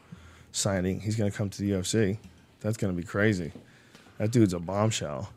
signing, 0.52 1.00
he's 1.00 1.16
going 1.16 1.32
to 1.32 1.36
come 1.36 1.50
to 1.50 1.62
the 1.62 1.72
UFC. 1.72 2.18
That's 2.60 2.78
going 2.78 2.94
to 2.94 3.02
be 3.02 3.06
crazy. 3.08 3.52
That 4.18 4.32
dude's 4.32 4.54
a 4.54 4.60
bombshell. 4.60 5.30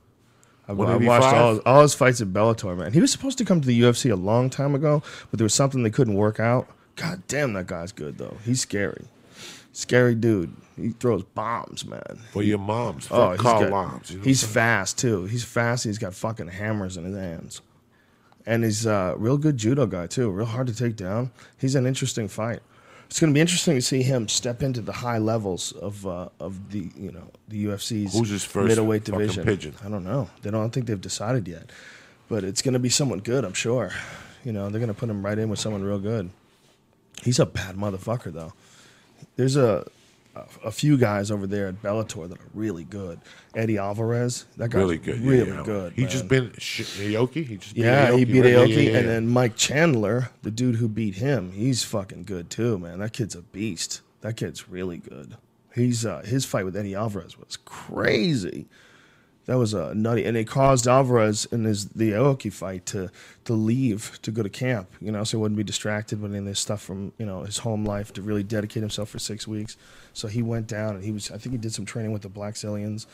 I, 0.68 0.72
I 0.72 0.96
watched 0.96 1.34
all 1.34 1.50
his, 1.54 1.58
all 1.64 1.82
his 1.82 1.94
fights 1.94 2.20
at 2.20 2.28
Bellator, 2.28 2.76
man. 2.76 2.92
He 2.92 3.00
was 3.00 3.10
supposed 3.10 3.38
to 3.38 3.44
come 3.44 3.60
to 3.60 3.66
the 3.66 3.80
UFC 3.80 4.12
a 4.12 4.16
long 4.16 4.50
time 4.50 4.74
ago, 4.74 5.02
but 5.30 5.38
there 5.38 5.44
was 5.44 5.54
something 5.54 5.82
they 5.82 5.90
couldn't 5.90 6.14
work 6.14 6.38
out. 6.38 6.68
God 6.96 7.22
damn, 7.28 7.52
that 7.54 7.66
guy's 7.66 7.92
good 7.92 8.18
though. 8.18 8.36
He's 8.44 8.60
scary, 8.60 9.04
scary 9.72 10.14
dude. 10.14 10.54
He 10.76 10.90
throws 10.90 11.22
bombs, 11.24 11.84
man. 11.84 12.20
For 12.32 12.42
your 12.42 12.58
moms. 12.58 13.06
Fuck 13.06 13.18
Oh, 13.18 13.30
he's, 13.32 13.40
Carl 13.40 13.60
got- 13.62 13.70
Lombs. 13.70 14.10
You 14.10 14.18
know 14.18 14.24
he's 14.24 14.42
what 14.42 14.48
I'm 14.48 14.52
saying? 14.52 14.54
fast 14.54 14.98
too. 14.98 15.24
He's 15.26 15.44
fast. 15.44 15.84
He's 15.84 15.98
got 15.98 16.14
fucking 16.14 16.48
hammers 16.48 16.96
in 16.96 17.04
his 17.04 17.16
hands, 17.16 17.60
and 18.46 18.62
he's 18.64 18.84
a 18.86 19.14
real 19.16 19.38
good 19.38 19.56
judo 19.56 19.86
guy 19.86 20.06
too. 20.06 20.30
Real 20.30 20.46
hard 20.46 20.66
to 20.68 20.74
take 20.74 20.96
down. 20.96 21.30
He's 21.58 21.74
an 21.74 21.86
interesting 21.86 22.28
fight. 22.28 22.60
It's 23.08 23.20
going 23.20 23.32
to 23.32 23.34
be 23.34 23.40
interesting 23.40 23.74
to 23.74 23.80
see 23.82 24.02
him 24.02 24.28
step 24.28 24.62
into 24.62 24.82
the 24.82 24.92
high 24.92 25.16
levels 25.18 25.72
of 25.72 26.06
uh, 26.06 26.28
of 26.40 26.70
the 26.70 26.90
you 26.96 27.10
know 27.10 27.30
the 27.48 27.66
UFC's 27.66 28.12
Who's 28.12 28.28
his 28.28 28.44
first 28.44 28.68
middleweight 28.68 29.04
division. 29.04 29.44
pigeon? 29.44 29.74
I 29.84 29.88
don't 29.88 30.04
know. 30.04 30.28
They 30.42 30.50
don't 30.50 30.60
I 30.60 30.64
don't 30.64 30.70
think 30.72 30.86
they've 30.86 31.00
decided 31.00 31.48
yet, 31.48 31.70
but 32.28 32.44
it's 32.44 32.60
going 32.60 32.74
to 32.74 32.78
be 32.78 32.90
someone 32.90 33.20
good. 33.20 33.44
I'm 33.44 33.54
sure. 33.54 33.92
You 34.44 34.52
know 34.52 34.68
they're 34.68 34.80
going 34.80 34.92
to 34.92 34.98
put 34.98 35.08
him 35.08 35.24
right 35.24 35.38
in 35.38 35.48
with 35.48 35.58
someone 35.58 35.82
real 35.82 35.98
good. 35.98 36.30
He's 37.22 37.38
a 37.38 37.46
bad 37.46 37.76
motherfucker 37.76 38.32
though. 38.32 38.52
There's 39.36 39.56
a 39.56 39.86
a, 40.64 40.70
few 40.70 40.96
guys 40.96 41.30
over 41.30 41.46
there 41.46 41.68
at 41.68 41.82
Bellator 41.82 42.28
that 42.28 42.38
are 42.38 42.50
really 42.54 42.84
good. 42.84 43.20
Eddie 43.54 43.78
Alvarez, 43.78 44.46
that 44.56 44.70
guy's 44.70 44.80
really 44.80 44.98
good. 44.98 45.20
really 45.20 45.50
yeah. 45.50 45.62
good. 45.64 45.92
He 45.92 46.02
man. 46.02 46.10
just 46.10 46.28
been 46.28 46.50
Aoki. 46.50 47.46
He 47.46 47.56
just 47.56 47.74
beat 47.74 47.84
yeah, 47.84 48.14
he 48.14 48.24
beat 48.24 48.42
right? 48.42 48.54
Aoki, 48.54 48.68
yeah, 48.68 48.90
yeah, 48.90 48.98
and 48.98 49.08
then 49.08 49.28
Mike 49.28 49.56
Chandler, 49.56 50.30
the 50.42 50.50
dude 50.50 50.76
who 50.76 50.88
beat 50.88 51.16
him, 51.16 51.52
he's 51.52 51.84
fucking 51.84 52.24
good 52.24 52.50
too, 52.50 52.78
man. 52.78 52.98
That 52.98 53.12
kid's 53.12 53.34
a 53.34 53.42
beast. 53.42 54.02
That 54.20 54.36
kid's 54.36 54.68
really 54.68 54.98
good. 54.98 55.36
He's 55.74 56.04
uh, 56.04 56.22
his 56.22 56.44
fight 56.44 56.64
with 56.64 56.76
Eddie 56.76 56.94
Alvarez 56.94 57.38
was 57.38 57.56
crazy. 57.56 58.66
That 59.48 59.56
was 59.56 59.72
a 59.72 59.94
nutty, 59.94 60.26
and 60.26 60.36
it 60.36 60.44
caused 60.44 60.86
Alvarez 60.86 61.46
in 61.46 61.64
his 61.64 61.88
the 61.88 62.12
Aoki 62.12 62.52
fight 62.52 62.84
to 62.86 63.10
to 63.46 63.54
leave 63.54 64.18
to 64.20 64.30
go 64.30 64.42
to 64.42 64.50
camp. 64.50 64.90
You 65.00 65.10
know, 65.10 65.24
so 65.24 65.38
he 65.38 65.40
wouldn't 65.40 65.56
be 65.56 65.64
distracted 65.64 66.20
with 66.20 66.32
any 66.32 66.40
of 66.40 66.44
this 66.44 66.60
stuff 66.60 66.82
from 66.82 67.12
you 67.16 67.24
know 67.24 67.44
his 67.44 67.56
home 67.56 67.86
life 67.86 68.12
to 68.12 68.22
really 68.22 68.42
dedicate 68.42 68.82
himself 68.82 69.08
for 69.08 69.18
six 69.18 69.48
weeks. 69.48 69.78
So 70.18 70.26
he 70.26 70.42
went 70.42 70.66
down, 70.66 70.96
and 70.96 71.04
he 71.04 71.12
was 71.12 71.30
I 71.30 71.38
think 71.38 71.52
he 71.52 71.58
did 71.58 71.72
some 71.72 71.84
training 71.84 72.10
with 72.10 72.22
the 72.22 72.28
Blackzilians, 72.28 73.06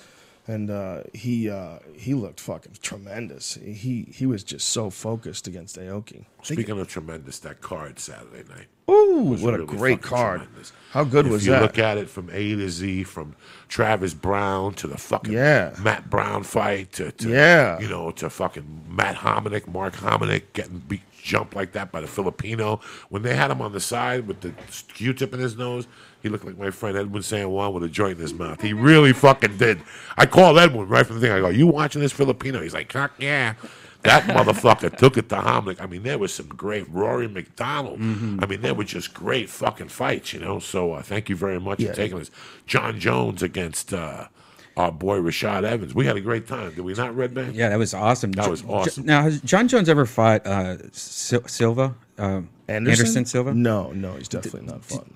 and 0.47 0.71
uh, 0.71 1.03
he 1.13 1.51
uh, 1.51 1.81
he 1.95 2.15
looked 2.15 2.41
fucking 2.41 2.77
tremendous. 2.81 3.59
He 3.63 4.09
he 4.11 4.25
was 4.25 4.43
just 4.43 4.71
so 4.71 4.89
focused 4.89 5.47
against 5.47 5.77
Aoki. 5.77 6.25
Speaking 6.43 6.81
of 6.81 6.89
tremendous, 6.89 7.39
that 7.41 7.61
card 7.61 7.99
Saturday 7.99 8.49
night. 8.49 8.69
Ooh, 8.91 9.37
what 9.39 9.53
a 9.53 9.67
great 9.67 10.01
card! 10.01 10.41
tremendous. 10.41 10.73
How 10.93 11.05
good 11.05 11.27
if 11.27 11.33
was 11.33 11.47
you 11.47 11.53
look 11.53 11.79
at 11.79 11.99
it 11.99 12.09
from 12.09 12.31
A 12.33 12.55
to 12.55 12.71
Z, 12.71 13.05
from 13.05 13.37
Travis 13.69 14.15
Browne 14.15 14.73
to 14.75 14.87
the 14.87 14.97
fucking 14.97 15.35
Yeah. 15.35 15.77
Matt 15.83 16.09
Brown 16.09 16.43
fight 16.43 16.93
to, 16.93 17.13
to 17.13 17.29
Yeah. 17.29 17.79
you 17.81 17.89
know 17.89 18.13
to 18.13 18.31
fucking 18.31 18.87
Matt 18.89 19.17
Hominick, 19.17 19.67
Mark 19.69 19.95
Hominick 19.97 20.45
getting 20.55 20.79
beat 20.79 21.03
jumped 21.23 21.55
like 21.55 21.73
that 21.73 21.91
by 21.93 22.01
the 22.01 22.07
Filipino. 22.07 22.81
When 23.11 23.23
they 23.23 23.35
had 23.35 23.51
him 23.51 23.61
on 23.63 23.73
the 23.73 23.81
side 23.81 24.27
with 24.27 24.41
the 24.41 24.53
Q-tip 24.95 25.33
in 25.33 25.41
his 25.41 25.57
nose, 25.57 25.87
he 26.25 26.31
looked 26.31 26.45
like 26.45 26.59
my 26.59 26.71
friend 26.71 26.97
Edwin 26.97 27.23
San 27.23 27.51
Juan 27.51 27.73
with 27.75 27.85
a 27.85 27.89
joint 27.89 28.17
in 28.17 28.23
his 28.23 28.33
mouth. 28.35 28.61
He 28.61 28.73
really 28.73 29.13
fucking 29.13 29.59
did. 29.59 29.81
I 30.17 30.25
called 30.27 30.59
Edwin 30.59 30.89
right 30.89 31.07
from 31.07 31.17
the 31.17 31.21
thing. 31.21 31.31
I 31.31 31.39
go, 31.41 31.51
"You 31.51 31.67
watching 31.69 32.01
this 32.01 32.13
Filipino?" 32.13 32.61
He's 32.63 32.75
like, 32.75 32.91
"Fuck 32.91 33.13
yeah." 33.19 33.55
That 34.03 34.23
motherfucker 34.37 34.97
took 34.97 35.17
it 35.19 35.29
to 35.29 35.37
Hominick. 35.37 35.81
I 35.81 35.87
mean, 35.87 36.03
there 36.03 36.19
was 36.19 36.33
some 36.33 36.47
great 36.49 36.89
Rory 36.91 37.29
MacDonald. 37.29 38.01
Mm-hmm. 38.01 38.41
I 38.43 38.47
mean, 38.47 38.63
there 38.63 38.75
were 38.75 38.85
just 38.85 39.13
great 39.15 39.49
fucking 39.51 39.89
fights, 39.89 40.33
you 40.33 40.41
know. 40.41 40.59
So 40.59 40.93
uh, 40.95 41.03
thank 41.03 41.29
you 41.29 41.37
very 41.37 41.61
much 41.61 41.81
Yeah. 41.81 41.91
for 41.91 41.97
taking 41.97 42.19
this. 42.19 42.31
Jon 42.67 42.99
Jones 42.99 43.43
against 43.43 43.93
uh, 43.95 44.29
our 44.77 44.91
boy 44.93 45.19
Rashad 45.19 45.65
Evans. 45.65 45.95
We 45.95 46.07
had 46.07 46.17
a 46.17 46.21
great 46.23 46.47
time. 46.47 46.75
Did 46.75 46.81
we 46.83 46.95
not, 46.95 47.13
Redban? 47.15 47.55
Yeah, 47.55 47.69
that 47.69 47.79
was 47.79 47.93
awesome. 47.95 48.33
That 48.33 48.49
was 48.51 48.65
awesome. 48.67 49.05
Now, 49.05 49.23
has 49.23 49.41
Jon 49.43 49.69
Jones 49.69 49.89
ever 49.91 50.05
fought 50.07 50.47
uh, 50.47 50.77
Sil- 50.93 51.49
Silva? 51.49 51.95
Um, 52.17 52.49
Anderson? 52.69 53.27
Silva? 53.27 53.53
No, 53.55 53.93
no, 53.93 54.15
he's 54.15 54.29
definitely 54.29 54.67
not 54.67 54.85
fun. 54.85 55.11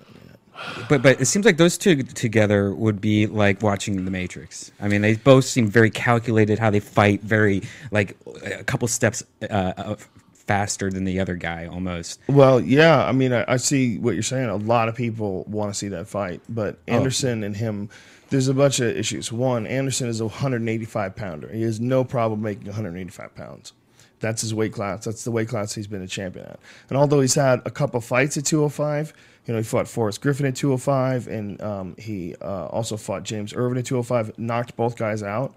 But 0.89 1.01
but 1.01 1.21
it 1.21 1.25
seems 1.25 1.45
like 1.45 1.57
those 1.57 1.77
two 1.77 2.03
together 2.03 2.73
would 2.73 2.99
be 2.99 3.27
like 3.27 3.61
watching 3.61 4.03
The 4.05 4.11
Matrix. 4.11 4.71
I 4.81 4.87
mean, 4.87 5.01
they 5.01 5.15
both 5.15 5.45
seem 5.45 5.67
very 5.67 5.89
calculated. 5.89 6.59
How 6.59 6.69
they 6.69 6.79
fight, 6.79 7.21
very 7.21 7.61
like 7.91 8.17
a 8.43 8.63
couple 8.63 8.87
steps 8.87 9.23
uh, 9.49 9.95
faster 10.33 10.89
than 10.89 11.03
the 11.05 11.19
other 11.19 11.35
guy 11.35 11.67
almost. 11.67 12.19
Well, 12.27 12.59
yeah, 12.59 13.05
I 13.05 13.11
mean, 13.11 13.33
I, 13.33 13.45
I 13.47 13.57
see 13.57 13.97
what 13.99 14.15
you're 14.15 14.23
saying. 14.23 14.49
A 14.49 14.55
lot 14.55 14.89
of 14.89 14.95
people 14.95 15.43
want 15.47 15.71
to 15.71 15.77
see 15.77 15.89
that 15.89 16.07
fight, 16.07 16.41
but 16.49 16.79
Oh. 16.87 16.93
Anderson 16.93 17.43
and 17.43 17.55
him, 17.55 17.89
there's 18.29 18.47
a 18.47 18.53
bunch 18.53 18.79
of 18.79 18.87
issues. 18.95 19.31
One, 19.31 19.67
Anderson 19.67 20.07
is 20.09 20.19
a 20.19 20.25
185 20.25 21.15
pounder. 21.15 21.49
He 21.53 21.61
has 21.61 21.79
no 21.79 22.03
problem 22.03 22.41
making 22.41 22.65
185 22.65 23.35
pounds. 23.35 23.73
That's 24.21 24.41
his 24.41 24.53
weight 24.53 24.73
class. 24.73 25.05
That's 25.05 25.23
the 25.23 25.31
weight 25.31 25.47
class 25.47 25.73
he's 25.73 25.87
been 25.87 26.01
a 26.01 26.07
champion 26.07 26.45
at. 26.47 26.59
And 26.89 26.97
although 26.97 27.21
he's 27.21 27.35
had 27.35 27.61
a 27.65 27.71
couple 27.71 28.01
fights 28.01 28.35
at 28.35 28.43
205, 28.45 29.13
you 29.45 29.53
know, 29.53 29.59
he 29.59 29.63
fought 29.63 29.87
Forrest 29.87 30.21
Griffin 30.21 30.45
at 30.45 30.55
205, 30.55 31.27
and 31.27 31.61
um, 31.61 31.95
he 31.97 32.35
uh, 32.41 32.65
also 32.67 32.97
fought 32.97 33.23
James 33.23 33.53
Irvin 33.53 33.77
at 33.77 33.85
205. 33.85 34.37
Knocked 34.37 34.75
both 34.75 34.95
guys 34.97 35.23
out. 35.23 35.55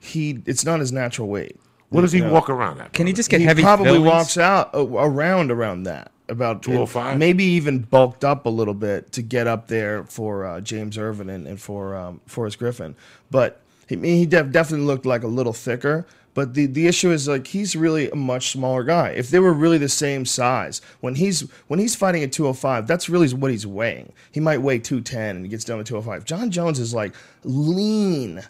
He, 0.00 0.42
it's 0.46 0.64
not 0.64 0.80
his 0.80 0.92
natural 0.92 1.28
weight. 1.28 1.56
What 1.90 2.00
does 2.00 2.12
he 2.12 2.18
You 2.18 2.24
know, 2.26 2.32
walk 2.32 2.48
around 2.50 2.80
at? 2.80 2.92
Can 2.92 3.06
he 3.06 3.12
just 3.12 3.30
get 3.30 3.40
he 3.40 3.46
heavy? 3.46 3.62
probably 3.62 3.86
fillings? 3.86 4.06
walks 4.06 4.38
out 4.38 4.74
uh, 4.74 4.86
around 4.86 5.50
around 5.50 5.82
that 5.84 6.10
about 6.28 6.62
205? 6.62 7.18
maybe 7.18 7.44
even 7.44 7.80
bulked 7.80 8.24
up 8.24 8.46
a 8.46 8.48
little 8.48 8.72
bit 8.74 9.12
to 9.12 9.22
get 9.22 9.46
up 9.46 9.68
there 9.68 10.04
for 10.04 10.44
uh, 10.46 10.60
James 10.60 10.96
Irvin 10.98 11.28
and, 11.28 11.46
and 11.46 11.60
for 11.60 11.94
um, 11.94 12.20
Forrest 12.26 12.58
Griffin. 12.58 12.96
But 13.30 13.60
he, 13.88 13.96
he 13.96 14.24
def- 14.26 14.50
definitely 14.50 14.86
looked 14.86 15.04
like 15.06 15.22
a 15.22 15.26
little 15.28 15.52
thicker. 15.52 16.06
But 16.34 16.54
the, 16.54 16.66
the 16.66 16.86
issue 16.86 17.10
is 17.10 17.28
like 17.28 17.46
he's 17.46 17.76
really 17.76 18.10
a 18.10 18.16
much 18.16 18.52
smaller 18.52 18.84
guy. 18.84 19.10
If 19.10 19.30
they 19.30 19.38
were 19.38 19.52
really 19.52 19.78
the 19.78 19.88
same 19.88 20.24
size, 20.24 20.80
when 21.00 21.16
he's 21.16 21.40
when 21.68 21.78
he's 21.78 21.94
fighting 21.94 22.22
at 22.22 22.32
205, 22.32 22.86
that's 22.86 23.08
really 23.08 23.32
what 23.34 23.50
he's 23.50 23.66
weighing. 23.66 24.12
He 24.30 24.40
might 24.40 24.58
weigh 24.58 24.78
210 24.78 25.36
and 25.36 25.44
he 25.44 25.50
gets 25.50 25.64
down 25.64 25.78
to 25.78 25.84
205. 25.84 26.24
Jon 26.24 26.50
Jones 26.50 26.78
is 26.78 26.94
like 26.94 27.14
lean 27.44 28.42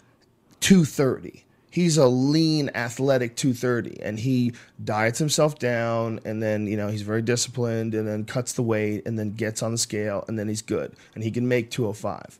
230. 0.61 1.43
He's 1.69 1.97
a 1.97 2.05
lean, 2.05 2.69
athletic 2.75 3.35
230, 3.35 3.99
and 4.03 4.19
he 4.19 4.53
diets 4.83 5.17
himself 5.17 5.57
down, 5.57 6.19
and 6.23 6.41
then 6.41 6.67
you 6.67 6.77
know 6.77 6.87
he's 6.87 7.01
very 7.01 7.23
disciplined, 7.23 7.95
and 7.95 8.07
then 8.07 8.25
cuts 8.25 8.53
the 8.53 8.61
weight, 8.61 9.07
and 9.07 9.17
then 9.17 9.33
gets 9.33 9.63
on 9.63 9.71
the 9.71 9.79
scale, 9.79 10.23
and 10.27 10.37
then 10.37 10.47
he's 10.47 10.61
good, 10.61 10.93
and 11.15 11.23
he 11.23 11.31
can 11.31 11.47
make 11.47 11.71
205. 11.71 12.37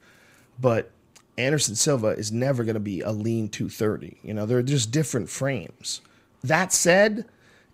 But 0.61 0.91
Anderson 1.37 1.75
Silva 1.75 2.09
is 2.09 2.31
never 2.31 2.63
going 2.63 2.75
to 2.75 2.79
be 2.79 3.01
a 3.01 3.11
lean 3.11 3.49
230. 3.49 4.17
You 4.23 4.33
know, 4.33 4.45
they're 4.45 4.61
just 4.61 4.91
different 4.91 5.29
frames. 5.29 6.01
That 6.43 6.73
said, 6.73 7.25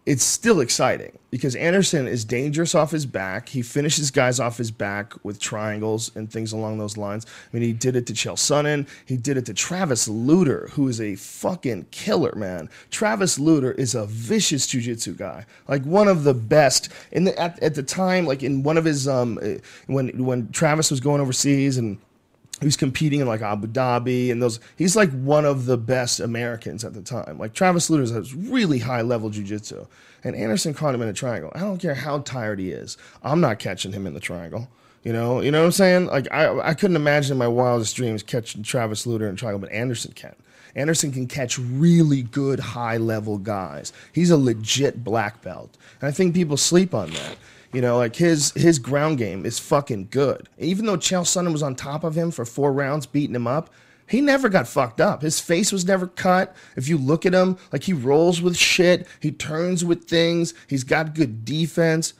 it's 0.05 0.23
still 0.23 0.59
exciting 0.59 1.19
because 1.29 1.55
Anderson 1.55 2.07
is 2.07 2.25
dangerous 2.25 2.73
off 2.73 2.89
his 2.89 3.05
back. 3.05 3.49
He 3.49 3.61
finishes 3.61 4.09
guys 4.09 4.39
off 4.39 4.57
his 4.57 4.71
back 4.71 5.13
with 5.23 5.39
triangles 5.39 6.15
and 6.15 6.31
things 6.31 6.51
along 6.51 6.79
those 6.79 6.97
lines. 6.97 7.25
I 7.27 7.55
mean, 7.55 7.61
he 7.61 7.73
did 7.73 7.95
it 7.95 8.07
to 8.07 8.13
Chael 8.13 8.33
Sonnen. 8.33 8.87
He 9.05 9.17
did 9.17 9.37
it 9.37 9.45
to 9.45 9.53
Travis 9.53 10.07
Lutter, 10.07 10.69
who 10.71 10.87
is 10.87 10.99
a 10.99 11.15
fucking 11.15 11.87
killer, 11.91 12.33
man. 12.35 12.69
Travis 12.89 13.37
Lutter 13.37 13.73
is 13.73 13.93
a 13.93 14.07
vicious 14.07 14.65
jiu-jitsu 14.65 15.13
guy, 15.13 15.45
like 15.67 15.83
one 15.83 16.07
of 16.07 16.23
the 16.23 16.33
best. 16.33 16.89
In 17.11 17.25
the, 17.25 17.39
at, 17.39 17.61
at 17.61 17.75
the 17.75 17.83
time, 17.83 18.25
like 18.25 18.41
in 18.41 18.63
one 18.63 18.77
of 18.77 18.85
his 18.85 19.07
um, 19.07 19.37
eh, 19.43 19.59
when 19.85 20.25
when 20.25 20.51
Travis 20.51 20.89
was 20.89 21.01
going 21.01 21.21
overseas 21.21 21.77
and 21.77 21.99
was 22.65 22.77
competing 22.77 23.21
in 23.21 23.27
like 23.27 23.41
Abu 23.41 23.67
Dhabi 23.67 24.31
and 24.31 24.41
those. 24.41 24.59
He's 24.75 24.95
like 24.95 25.11
one 25.11 25.45
of 25.45 25.65
the 25.65 25.77
best 25.77 26.19
Americans 26.19 26.83
at 26.83 26.93
the 26.93 27.01
time. 27.01 27.37
Like 27.37 27.53
Travis 27.53 27.89
Lutter 27.89 28.13
has 28.13 28.33
really 28.33 28.79
high 28.79 29.01
level 29.01 29.29
jujitsu, 29.29 29.87
and 30.23 30.35
Anderson 30.35 30.73
caught 30.73 30.95
him 30.95 31.01
in 31.01 31.07
a 31.07 31.13
triangle. 31.13 31.51
I 31.55 31.59
don't 31.59 31.79
care 31.79 31.95
how 31.95 32.19
tired 32.19 32.59
he 32.59 32.71
is. 32.71 32.97
I'm 33.23 33.41
not 33.41 33.59
catching 33.59 33.93
him 33.93 34.05
in 34.05 34.13
the 34.13 34.19
triangle. 34.19 34.67
You 35.03 35.13
know, 35.13 35.39
you 35.39 35.49
know 35.51 35.61
what 35.61 35.67
I'm 35.67 35.71
saying? 35.71 36.05
Like 36.07 36.27
I, 36.31 36.59
I 36.59 36.73
couldn't 36.73 36.97
imagine 36.97 37.33
in 37.33 37.37
my 37.37 37.47
wildest 37.47 37.95
dreams 37.95 38.21
catching 38.21 38.63
Travis 38.63 39.07
Lutter 39.07 39.27
in 39.27 39.35
a 39.35 39.37
triangle, 39.37 39.59
but 39.59 39.71
Anderson 39.71 40.11
can. 40.11 40.35
Anderson 40.75 41.11
can 41.11 41.27
catch 41.27 41.57
really 41.57 42.21
good 42.21 42.59
high 42.59 42.97
level 42.97 43.37
guys. 43.37 43.91
He's 44.13 44.29
a 44.29 44.37
legit 44.37 45.03
black 45.03 45.41
belt, 45.41 45.77
and 46.01 46.07
I 46.07 46.11
think 46.11 46.35
people 46.35 46.57
sleep 46.57 46.93
on 46.93 47.11
that. 47.11 47.37
You 47.71 47.81
know, 47.81 47.97
like 47.97 48.15
his 48.15 48.51
his 48.53 48.79
ground 48.79 49.19
game 49.19 49.45
is 49.45 49.59
fucking 49.59 50.07
good. 50.09 50.49
Even 50.57 50.85
though 50.85 50.97
Chael 50.97 51.21
Sonnen 51.21 51.51
was 51.51 51.61
on 51.61 51.75
top 51.75 52.03
of 52.03 52.15
him 52.15 52.31
for 52.31 52.45
four 52.45 52.73
rounds, 52.73 53.05
beating 53.05 53.35
him 53.35 53.45
up, 53.45 53.69
he 54.07 54.21
never 54.21 54.49
got 54.49 54.67
fucked 54.67 54.99
up. 54.99 55.21
His 55.21 55.39
face 55.39 55.71
was 55.71 55.85
never 55.85 56.07
cut. 56.07 56.55
If 56.75 56.87
you 56.87 56.97
look 56.97 57.27
at 57.27 57.33
him, 57.33 57.57
like 57.71 57.83
he 57.83 57.93
rolls 57.93 58.41
with 58.41 58.57
shit, 58.57 59.07
he 59.19 59.31
turns 59.31 59.85
with 59.85 60.05
things, 60.05 60.55
he's 60.67 60.83
got 60.83 61.13
good 61.13 61.45
defense. 61.45 62.15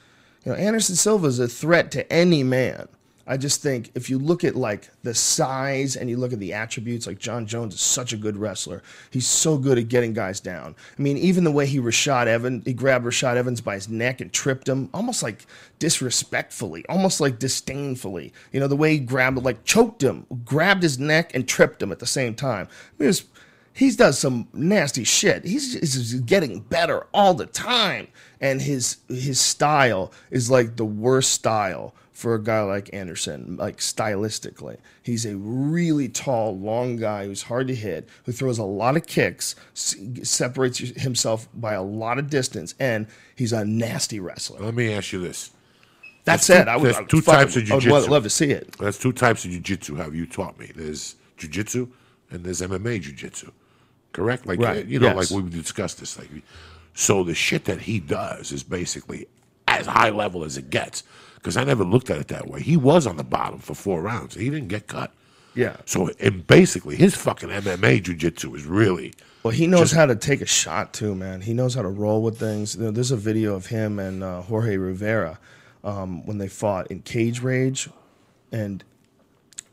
You 0.45 0.51
know, 0.51 0.57
Anderson 0.57 0.95
Silva 0.95 1.27
is 1.27 1.39
a 1.39 1.47
threat 1.47 1.89
to 1.91 2.11
any 2.13 2.43
man. 2.43 2.87
I 3.29 3.37
just 3.37 3.61
think 3.61 3.91
if 3.93 4.09
you 4.09 4.17
look 4.17 4.43
at 4.43 4.55
like 4.55 4.89
the 5.03 5.13
size 5.13 5.95
and 5.95 6.09
you 6.09 6.17
look 6.17 6.33
at 6.33 6.39
the 6.39 6.51
attributes, 6.51 7.05
like 7.05 7.19
Jon 7.19 7.45
Jones 7.45 7.75
is 7.75 7.79
such 7.79 8.11
a 8.11 8.17
good 8.17 8.35
wrestler. 8.35 8.81
He's 9.11 9.27
so 9.27 9.59
good 9.59 9.77
at 9.77 9.87
getting 9.87 10.13
guys 10.13 10.39
down. 10.39 10.75
I 10.97 11.01
mean, 11.01 11.15
even 11.15 11.43
the 11.43 11.51
way 11.51 11.67
he 11.67 11.79
Rashad 11.79 12.25
Evans, 12.25 12.65
he 12.65 12.73
grabbed 12.73 13.05
Rashad 13.05 13.35
Evans 13.35 13.61
by 13.61 13.75
his 13.75 13.87
neck 13.87 14.19
and 14.19 14.33
tripped 14.33 14.67
him, 14.67 14.89
almost 14.95 15.21
like 15.21 15.45
disrespectfully, 15.77 16.83
almost 16.89 17.21
like 17.21 17.37
disdainfully. 17.37 18.33
You 18.51 18.61
know, 18.61 18.67
the 18.67 18.75
way 18.75 18.93
he 18.93 18.99
grabbed, 18.99 19.37
like 19.37 19.63
choked 19.63 20.01
him, 20.01 20.25
grabbed 20.43 20.81
his 20.81 20.97
neck 20.97 21.35
and 21.35 21.47
tripped 21.47 21.83
him 21.83 21.91
at 21.91 21.99
the 21.99 22.07
same 22.07 22.33
time. 22.33 22.67
I 22.67 22.93
mean, 22.97 23.05
it 23.05 23.07
was, 23.09 23.25
he 23.73 23.91
does 23.91 24.17
some 24.17 24.47
nasty 24.53 25.03
shit. 25.03 25.45
He's, 25.45 25.79
he's 25.79 26.15
getting 26.21 26.61
better 26.61 27.05
all 27.13 27.35
the 27.35 27.45
time, 27.45 28.07
and 28.41 28.59
his 28.59 28.97
his 29.07 29.39
style 29.39 30.11
is 30.31 30.49
like 30.49 30.77
the 30.77 30.85
worst 30.85 31.31
style 31.31 31.93
for 32.19 32.35
a 32.35 32.43
guy 32.43 32.61
like 32.61 32.89
Anderson, 32.93 33.55
like 33.57 33.77
stylistically. 33.77 34.77
He's 35.01 35.25
a 35.25 35.37
really 35.37 36.09
tall, 36.09 36.57
long 36.57 36.97
guy 36.97 37.25
who's 37.25 37.43
hard 37.43 37.67
to 37.69 37.75
hit, 37.75 38.09
who 38.25 38.31
throws 38.33 38.57
a 38.57 38.63
lot 38.63 38.97
of 38.97 39.05
kicks, 39.07 39.55
separates 40.23 40.79
himself 40.79 41.47
by 41.53 41.73
a 41.73 41.81
lot 41.81 42.19
of 42.19 42.29
distance, 42.29 42.75
and 42.79 43.07
he's 43.35 43.53
a 43.53 43.63
nasty 43.65 44.19
wrestler. 44.19 44.59
Let 44.59 44.75
me 44.75 44.93
ask 44.93 45.13
you 45.13 45.19
this. 45.21 45.51
That 46.25 46.33
There's 46.35 46.45
said, 46.45 46.63
two- 46.65 46.69
I 46.69 46.75
would, 46.77 46.95
I 46.95 46.99
would 46.99 47.09
two 47.09 47.21
fucking- 47.21 47.39
types 47.39 47.55
of 47.55 47.71
I 47.71 47.99
would 47.99 48.09
love 48.09 48.23
to 48.23 48.29
see 48.29 48.51
it. 48.51 48.75
There's 48.77 48.99
two 48.99 49.13
types 49.13 49.45
of 49.45 49.51
jiu-jitsu, 49.51 49.95
have 49.95 50.13
you 50.13 50.25
taught 50.25 50.59
me. 50.59 50.71
There's 50.75 51.15
jiu-jitsu 51.37 51.87
and 52.31 52.43
there's 52.43 52.61
MMA 52.61 53.01
jiu-jitsu. 53.01 53.51
Correct? 54.11 54.45
Like, 54.45 54.59
Right, 54.59 54.85
you 54.85 54.99
know, 54.99 55.13
yes. 55.15 55.31
like 55.31 55.43
we 55.43 55.49
discussed 55.49 55.99
this. 55.99 56.17
Like, 56.19 56.29
so 56.93 57.23
the 57.23 57.33
shit 57.33 57.65
that 57.65 57.81
he 57.81 57.99
does 57.99 58.51
is 58.51 58.63
basically 58.63 59.27
as 59.67 59.85
high 59.85 60.09
level 60.09 60.43
as 60.43 60.57
it 60.57 60.69
gets. 60.69 61.03
Because 61.39 61.57
I 61.57 61.63
never 61.63 61.83
looked 61.83 62.09
at 62.09 62.17
it 62.19 62.27
that 62.27 62.47
way. 62.47 62.61
He 62.61 62.77
was 62.77 63.07
on 63.07 63.17
the 63.17 63.23
bottom 63.23 63.59
for 63.59 63.73
four 63.73 64.01
rounds. 64.01 64.35
He 64.35 64.49
didn't 64.49 64.67
get 64.67 64.87
cut. 64.87 65.11
Yeah. 65.55 65.77
So, 65.85 66.09
and 66.19 66.45
basically, 66.45 66.95
his 66.95 67.15
fucking 67.15 67.49
MMA 67.49 68.03
jiu-jitsu 68.03 68.53
is 68.55 68.65
really 68.65 69.13
Well, 69.43 69.51
he 69.51 69.67
knows 69.67 69.91
how 69.91 70.05
to 70.05 70.15
take 70.15 70.41
a 70.41 70.45
shot 70.45 70.93
too, 70.93 71.15
man. 71.15 71.41
He 71.41 71.53
knows 71.53 71.75
how 71.75 71.81
to 71.81 71.89
roll 71.89 72.21
with 72.21 72.37
things. 72.37 72.75
You 72.75 72.83
know, 72.83 72.91
there's 72.91 73.11
a 73.11 73.17
video 73.17 73.55
of 73.55 73.67
him 73.67 73.99
and 73.99 74.23
uh, 74.23 74.41
Jorge 74.41 74.77
Rivera 74.77 75.39
um, 75.83 76.25
when 76.25 76.37
they 76.37 76.47
fought 76.47 76.87
in 76.87 77.01
Cage 77.01 77.41
Rage, 77.41 77.89
and 78.51 78.83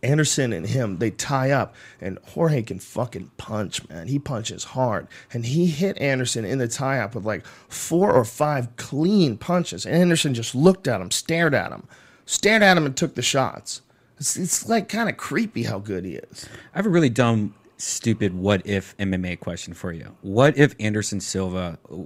Anderson 0.06 0.52
and 0.52 0.66
him 0.66 0.98
they 0.98 1.10
tie 1.10 1.50
up, 1.50 1.74
and 2.00 2.18
Jorge 2.28 2.62
can 2.62 2.78
fucking 2.78 3.30
punch, 3.36 3.86
man. 3.88 4.08
He 4.08 4.18
punches 4.18 4.64
hard, 4.64 5.08
and 5.32 5.44
he 5.46 5.66
hit 5.66 5.98
Anderson 5.98 6.44
in 6.44 6.58
the 6.58 6.68
tie 6.68 6.98
up 7.00 7.14
with 7.14 7.24
like 7.24 7.44
four 7.68 8.12
or 8.12 8.24
five 8.24 8.74
clean 8.76 9.36
punches. 9.36 9.84
And 9.84 9.94
Anderson 9.94 10.34
just 10.34 10.54
looked 10.54 10.88
at 10.88 11.00
him, 11.00 11.10
stared 11.10 11.54
at 11.54 11.72
him, 11.72 11.86
stared 12.24 12.62
at 12.62 12.76
him, 12.76 12.86
and 12.86 12.96
took 12.96 13.14
the 13.14 13.22
shots. 13.22 13.82
It's, 14.18 14.36
it's 14.36 14.68
like 14.68 14.88
kind 14.88 15.08
of 15.08 15.16
creepy 15.16 15.64
how 15.64 15.78
good 15.78 16.04
he 16.04 16.14
is. 16.14 16.48
I 16.74 16.78
have 16.78 16.86
a 16.86 16.90
really 16.90 17.10
dumb, 17.10 17.54
stupid 17.78 18.34
what 18.34 18.66
if 18.66 18.96
MMA 18.96 19.40
question 19.40 19.74
for 19.74 19.92
you. 19.92 20.16
What 20.22 20.56
if 20.56 20.74
Anderson 20.80 21.20
Silva 21.20 21.78
uh, 21.90 21.96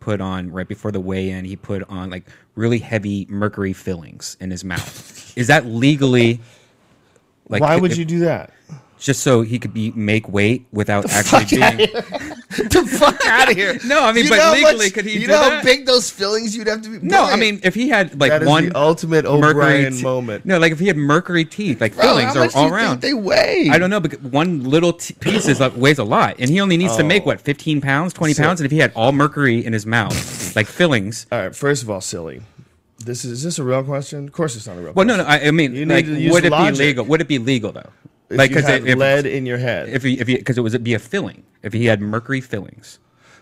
put 0.00 0.20
on 0.20 0.52
right 0.52 0.68
before 0.68 0.92
the 0.92 1.00
weigh 1.00 1.30
in, 1.30 1.44
he 1.44 1.56
put 1.56 1.82
on 1.88 2.10
like 2.10 2.28
really 2.54 2.78
heavy 2.78 3.26
mercury 3.28 3.72
fillings 3.72 4.36
in 4.40 4.50
his 4.50 4.64
mouth? 4.64 5.36
Is 5.36 5.48
that 5.48 5.66
legally? 5.66 6.40
Like, 7.48 7.62
Why 7.62 7.76
would 7.76 7.92
if- 7.92 7.98
you 7.98 8.04
do 8.04 8.20
that? 8.20 8.52
Just 8.98 9.22
so 9.22 9.42
he 9.42 9.58
could 9.58 9.74
be 9.74 9.92
make 9.94 10.26
weight 10.26 10.64
without 10.72 11.04
actually 11.12 11.44
being. 11.44 11.76
the 12.48 12.96
fuck 12.98 13.26
out 13.26 13.50
of 13.50 13.54
here. 13.54 13.78
No, 13.84 14.02
I 14.02 14.12
mean, 14.12 14.24
You 14.24 14.30
but 14.30 14.52
legally, 14.54 14.86
much- 14.86 14.94
could 14.94 15.04
he 15.04 15.12
You 15.12 15.20
do 15.20 15.26
know 15.26 15.36
how 15.36 15.50
that? 15.50 15.64
big 15.64 15.84
those 15.84 16.10
fillings 16.10 16.56
you'd 16.56 16.66
have 16.66 16.80
to 16.80 16.98
be? 16.98 17.06
No, 17.06 17.22
I 17.24 17.36
mean, 17.36 17.60
if 17.62 17.74
he 17.74 17.90
had 17.90 18.18
like 18.18 18.30
that 18.30 18.42
is 18.42 18.48
one 18.48 18.70
the 18.70 18.76
ultimate 18.76 19.26
O'Brien 19.26 19.92
te- 19.92 20.02
moment. 20.02 20.46
No, 20.46 20.56
like 20.58 20.72
if 20.72 20.78
he 20.78 20.86
had 20.86 20.96
mercury 20.96 21.44
teeth, 21.44 21.78
like 21.82 21.94
Bro, 21.94 22.04
fillings 22.04 22.36
are 22.36 22.48
all 22.58 22.72
around. 22.72 23.02
they 23.02 23.12
weigh? 23.12 23.68
I 23.70 23.76
don't 23.76 23.90
know, 23.90 24.00
but 24.00 24.18
one 24.22 24.64
little 24.64 24.94
t- 24.94 25.12
piece 25.20 25.46
is 25.46 25.60
like, 25.60 25.76
weighs 25.76 25.98
a 25.98 26.04
lot, 26.04 26.36
and 26.38 26.48
he 26.48 26.58
only 26.58 26.78
needs 26.78 26.96
to 26.96 27.04
make 27.04 27.24
Oh. 27.24 27.26
what 27.26 27.42
fifteen 27.42 27.82
pounds, 27.82 28.14
twenty 28.14 28.32
So- 28.32 28.44
pounds, 28.44 28.60
and 28.62 28.64
if 28.64 28.72
he 28.72 28.78
had 28.78 28.92
all 28.96 29.12
mercury 29.12 29.62
in 29.62 29.74
his 29.74 29.84
mouth, 29.84 30.56
like 30.56 30.66
fillings. 30.68 31.26
All 31.30 31.38
right, 31.38 31.54
first 31.54 31.82
of 31.82 31.90
all, 31.90 32.00
silly. 32.00 32.40
This 32.98 33.24
is, 33.24 33.32
is 33.32 33.42
this 33.42 33.58
a 33.58 33.64
real 33.64 33.84
question? 33.84 34.24
Of 34.26 34.32
course, 34.32 34.56
it's 34.56 34.66
not 34.66 34.76
a 34.78 34.80
real. 34.80 34.92
Well, 34.94 35.04
no, 35.06 35.16
question. 35.22 35.40
no, 35.40 35.46
I, 35.46 35.48
I 35.48 35.50
mean, 35.50 35.74
You 35.74 35.86
like, 35.86 36.06
would 36.06 36.44
it 36.44 36.50
logic. 36.50 36.78
be 36.78 36.84
legal? 36.86 37.04
Would 37.04 37.20
it 37.20 37.28
be 37.28 37.38
legal 37.38 37.72
though? 37.72 37.90
If 38.30 38.38
like, 38.38 38.50
you 38.50 38.56
'cause 38.56 38.64
had 38.64 38.82
it- 38.82 38.88
if, 38.88 38.98
lead 38.98 39.26
in 39.26 39.46
your 39.46 39.58
head. 39.58 39.88
if 39.88 40.02
he, 40.02 40.18
if 40.18 40.26
he, 40.26 40.36
because 40.36 40.58
it 40.58 40.62
was 40.62 40.74
it'd 40.74 40.82
be 40.84 40.94
a 40.94 40.98
filling. 40.98 41.44
If 41.62 41.72
he 41.72 41.86
had 41.86 42.00
mercury 42.00 42.40
fillings, 42.40 42.98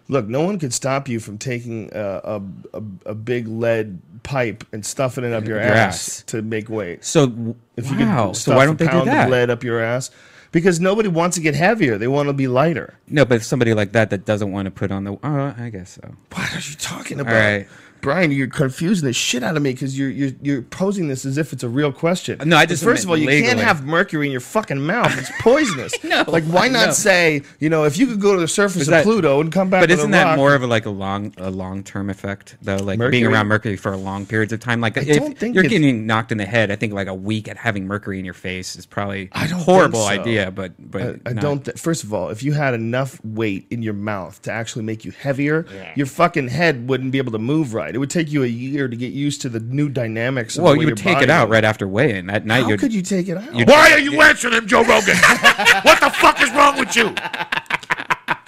Look, 0.09 0.29
no 0.29 0.43
one 0.43 0.59
could 0.59 0.75
stop 0.75 1.09
you 1.09 1.19
from 1.19 1.39
taking 1.39 1.89
a, 1.95 1.99
a, 2.25 2.43
a, 2.75 2.83
a 3.07 3.15
big 3.15 3.49
lead 3.49 4.01
pipe 4.23 4.63
and 4.71 4.85
stuffing 4.85 5.25
it 5.25 5.33
up 5.33 5.47
your, 5.47 5.57
Your 5.57 5.65
ass, 5.67 6.19
ass. 6.21 6.23
to 6.25 6.43
make 6.43 6.69
weight. 6.69 7.03
so 7.07 7.57
If 7.79 7.91
you 7.91 7.97
wow. 8.01 8.27
could 8.27 8.37
So 8.37 8.41
stuff 8.43 8.57
why 8.57 8.67
don't 8.67 8.79
they 8.79 8.87
do 8.87 9.03
that? 9.07 9.25
of 9.27 9.31
lead 9.31 9.49
up 9.49 9.65
your 9.65 9.81
ass, 9.81 10.11
because 10.53 10.79
nobody 10.79 11.09
wants 11.09 11.37
to 11.37 11.43
get 11.43 11.55
heavier. 11.55 11.97
They 11.97 12.07
want 12.09 12.29
to 12.29 12.35
be 12.35 12.49
lighter. 12.49 12.99
No, 13.09 13.25
but 13.25 13.41
somebody 13.43 13.73
like 13.73 13.93
that 13.93 14.11
that 14.11 14.27
doesn't 14.27 14.53
want 14.53 14.67
to 14.67 14.71
put 14.71 14.91
on 14.93 15.05
the. 15.05 15.13
Oh, 15.23 15.55
I 15.57 15.71
guess 15.71 15.93
so. 16.03 16.15
What 16.35 16.53
are 16.55 16.59
you 16.59 16.77
talking 16.77 17.19
about? 17.21 17.33
right. 17.33 17.67
Brian, 18.05 18.31
you're 18.31 18.47
confusing 18.49 19.07
the 19.07 19.15
shit 19.15 19.43
out 19.43 19.57
of 19.57 19.63
me 19.63 19.73
because 19.73 19.99
you're, 19.99 20.11
you're 20.11 20.33
you're 20.43 20.61
posing 20.61 21.09
this 21.09 21.25
as 21.25 21.39
if 21.39 21.55
it's 21.55 21.63
a 21.63 21.69
real 21.71 21.91
question. 21.91 22.39
No, 22.47 22.59
I 22.59 22.67
just 22.67 22.85
first 22.85 23.03
of 23.03 23.09
all, 23.09 23.17
you 23.17 23.27
can't 23.27 23.59
have 23.59 23.83
mercury 23.87 24.27
in 24.27 24.31
your 24.33 24.43
fucking 24.43 24.79
mouth. 24.79 25.17
It's 25.19 25.31
poisonous. 25.41 26.05
know, 26.05 26.23
like 26.29 26.45
why 26.45 26.69
not 26.69 26.95
say 26.95 27.41
you 27.61 27.71
know 27.71 27.85
if 27.85 27.97
you 27.97 28.07
could 28.07 28.21
go 28.21 28.35
to 28.35 28.41
the 28.43 28.47
surface 28.47 28.83
Is 28.83 28.89
of 28.89 28.93
that- 28.93 29.05
Pluto 29.05 29.41
and 29.41 29.51
come 29.51 29.71
back? 29.71 29.81
But 29.83 29.91
isn't 29.91 30.11
that 30.11 30.25
rock, 30.25 30.37
more 30.37 30.55
of 30.55 30.63
a, 30.63 30.67
like 30.67 30.85
a 30.85 30.91
long 30.91 31.33
a 31.39 31.51
long 31.51 31.83
term 31.83 32.11
effect 32.11 32.59
though? 32.61 32.77
Like 32.77 32.99
being 33.11 33.25
around 33.25 33.47
mercury 33.47 33.77
for 33.77 33.95
a 33.95 33.97
long 33.97 34.27
periods 34.27 34.53
of 34.53 34.61
time. 34.61 34.83
Like 34.83 34.99
I 34.99 35.01
if 35.01 35.17
don't 35.17 35.39
think 35.39 35.55
you're 35.55 35.65
getting 35.65 36.07
knocked 36.07 36.31
in 36.31 36.37
the 36.37 36.45
head, 36.45 36.71
I 36.71 36.77
think 36.77 36.93
like 36.93 37.09
a 37.09 37.15
week 37.15 37.49
at 37.49 37.57
having 37.57 37.87
mercury 37.87 38.19
in 38.19 38.27
your 38.27 38.35
face 38.35 38.77
is 38.77 38.85
probably 38.85 39.31
I 39.33 39.47
don't 39.47 39.61
a 39.61 39.63
horrible 39.63 40.01
so. 40.03 40.09
idea. 40.09 40.51
But 40.51 40.75
but 40.79 41.21
I, 41.25 41.31
I 41.31 41.33
don't. 41.33 41.65
Th- 41.65 41.79
first 41.79 42.05
of 42.05 42.13
all, 42.13 42.29
if 42.29 42.43
you 42.43 42.53
had 42.53 42.75
enough 42.75 43.19
weight 43.25 43.67
in 43.71 43.83
your 43.83 43.95
mouth 43.95 44.43
to 44.43 44.53
actually 44.53 44.85
make 44.85 45.07
you 45.07 45.11
heavier, 45.11 45.65
your 45.97 46.07
fucking 46.07 46.49
head 46.49 46.87
wouldn't 46.87 47.11
be 47.11 47.17
able 47.17 47.33
to 47.33 47.39
move 47.39 47.73
right. 47.73 47.94
It 47.95 47.99
would 47.99 48.11
take 48.11 48.31
you 48.33 48.43
a 48.43 48.47
year 48.47 48.89
to 48.89 48.97
get 48.97 49.13
used 49.13 49.41
to 49.43 49.49
the 49.49 49.61
new 49.61 49.89
dynamics. 49.89 50.57
Of 50.57 50.65
Well, 50.65 50.73
the 50.73 50.79
way 50.81 50.85
you 50.85 50.91
would 50.91 50.99
take 50.99 51.23
it 51.23 51.31
out 51.31 51.49
moves. 51.49 51.53
right 51.53 51.65
after 51.65 51.87
weigh-in 51.87 52.27
that 52.27 52.45
night. 52.45 52.63
How 52.65 52.69
you'd, 52.71 52.81
could 52.81 52.93
you 52.93 53.03
take 53.03 53.29
it 53.29 53.37
out? 53.37 53.53
Why 53.69 53.93
are 53.93 54.01
you 54.01 54.21
answering 54.21 54.55
him, 54.55 54.67
Joe 54.67 54.83
Rogan? 54.83 55.17
what 55.83 56.01
the 56.01 56.11
fuck 56.11 56.43
is 56.43 56.51
wrong 56.53 56.79
with 56.79 56.97
you? 56.97 57.15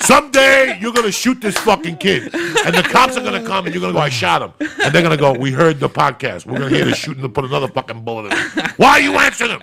Someday 0.01 0.79
you're 0.81 0.93
gonna 0.93 1.11
shoot 1.11 1.41
this 1.41 1.57
fucking 1.59 1.97
kid, 1.97 2.33
and 2.35 2.75
the 2.75 2.87
cops 2.93 3.17
are 3.17 3.25
gonna 3.25 3.43
come, 3.45 3.67
and 3.67 3.75
you're 3.75 3.81
gonna 3.81 3.93
go, 3.93 3.99
"I 3.99 4.09
shot 4.09 4.41
him," 4.41 4.53
and 4.83 4.95
they're 4.95 5.03
gonna 5.03 5.17
go, 5.17 5.33
"We 5.33 5.51
heard 5.51 5.81
the 5.81 5.89
podcast. 5.89 6.47
We're 6.47 6.59
gonna 6.59 6.75
hear 6.75 6.85
the 6.85 6.95
shooting 6.95 7.25
and 7.25 7.35
put 7.35 7.45
another 7.45 7.67
fucking 7.67 8.03
bullet 8.03 8.33
in 8.33 8.39
him." 8.39 8.71
Why 8.77 8.91
are 8.91 9.01
you 9.01 9.19
answering 9.19 9.51
him? 9.59 9.63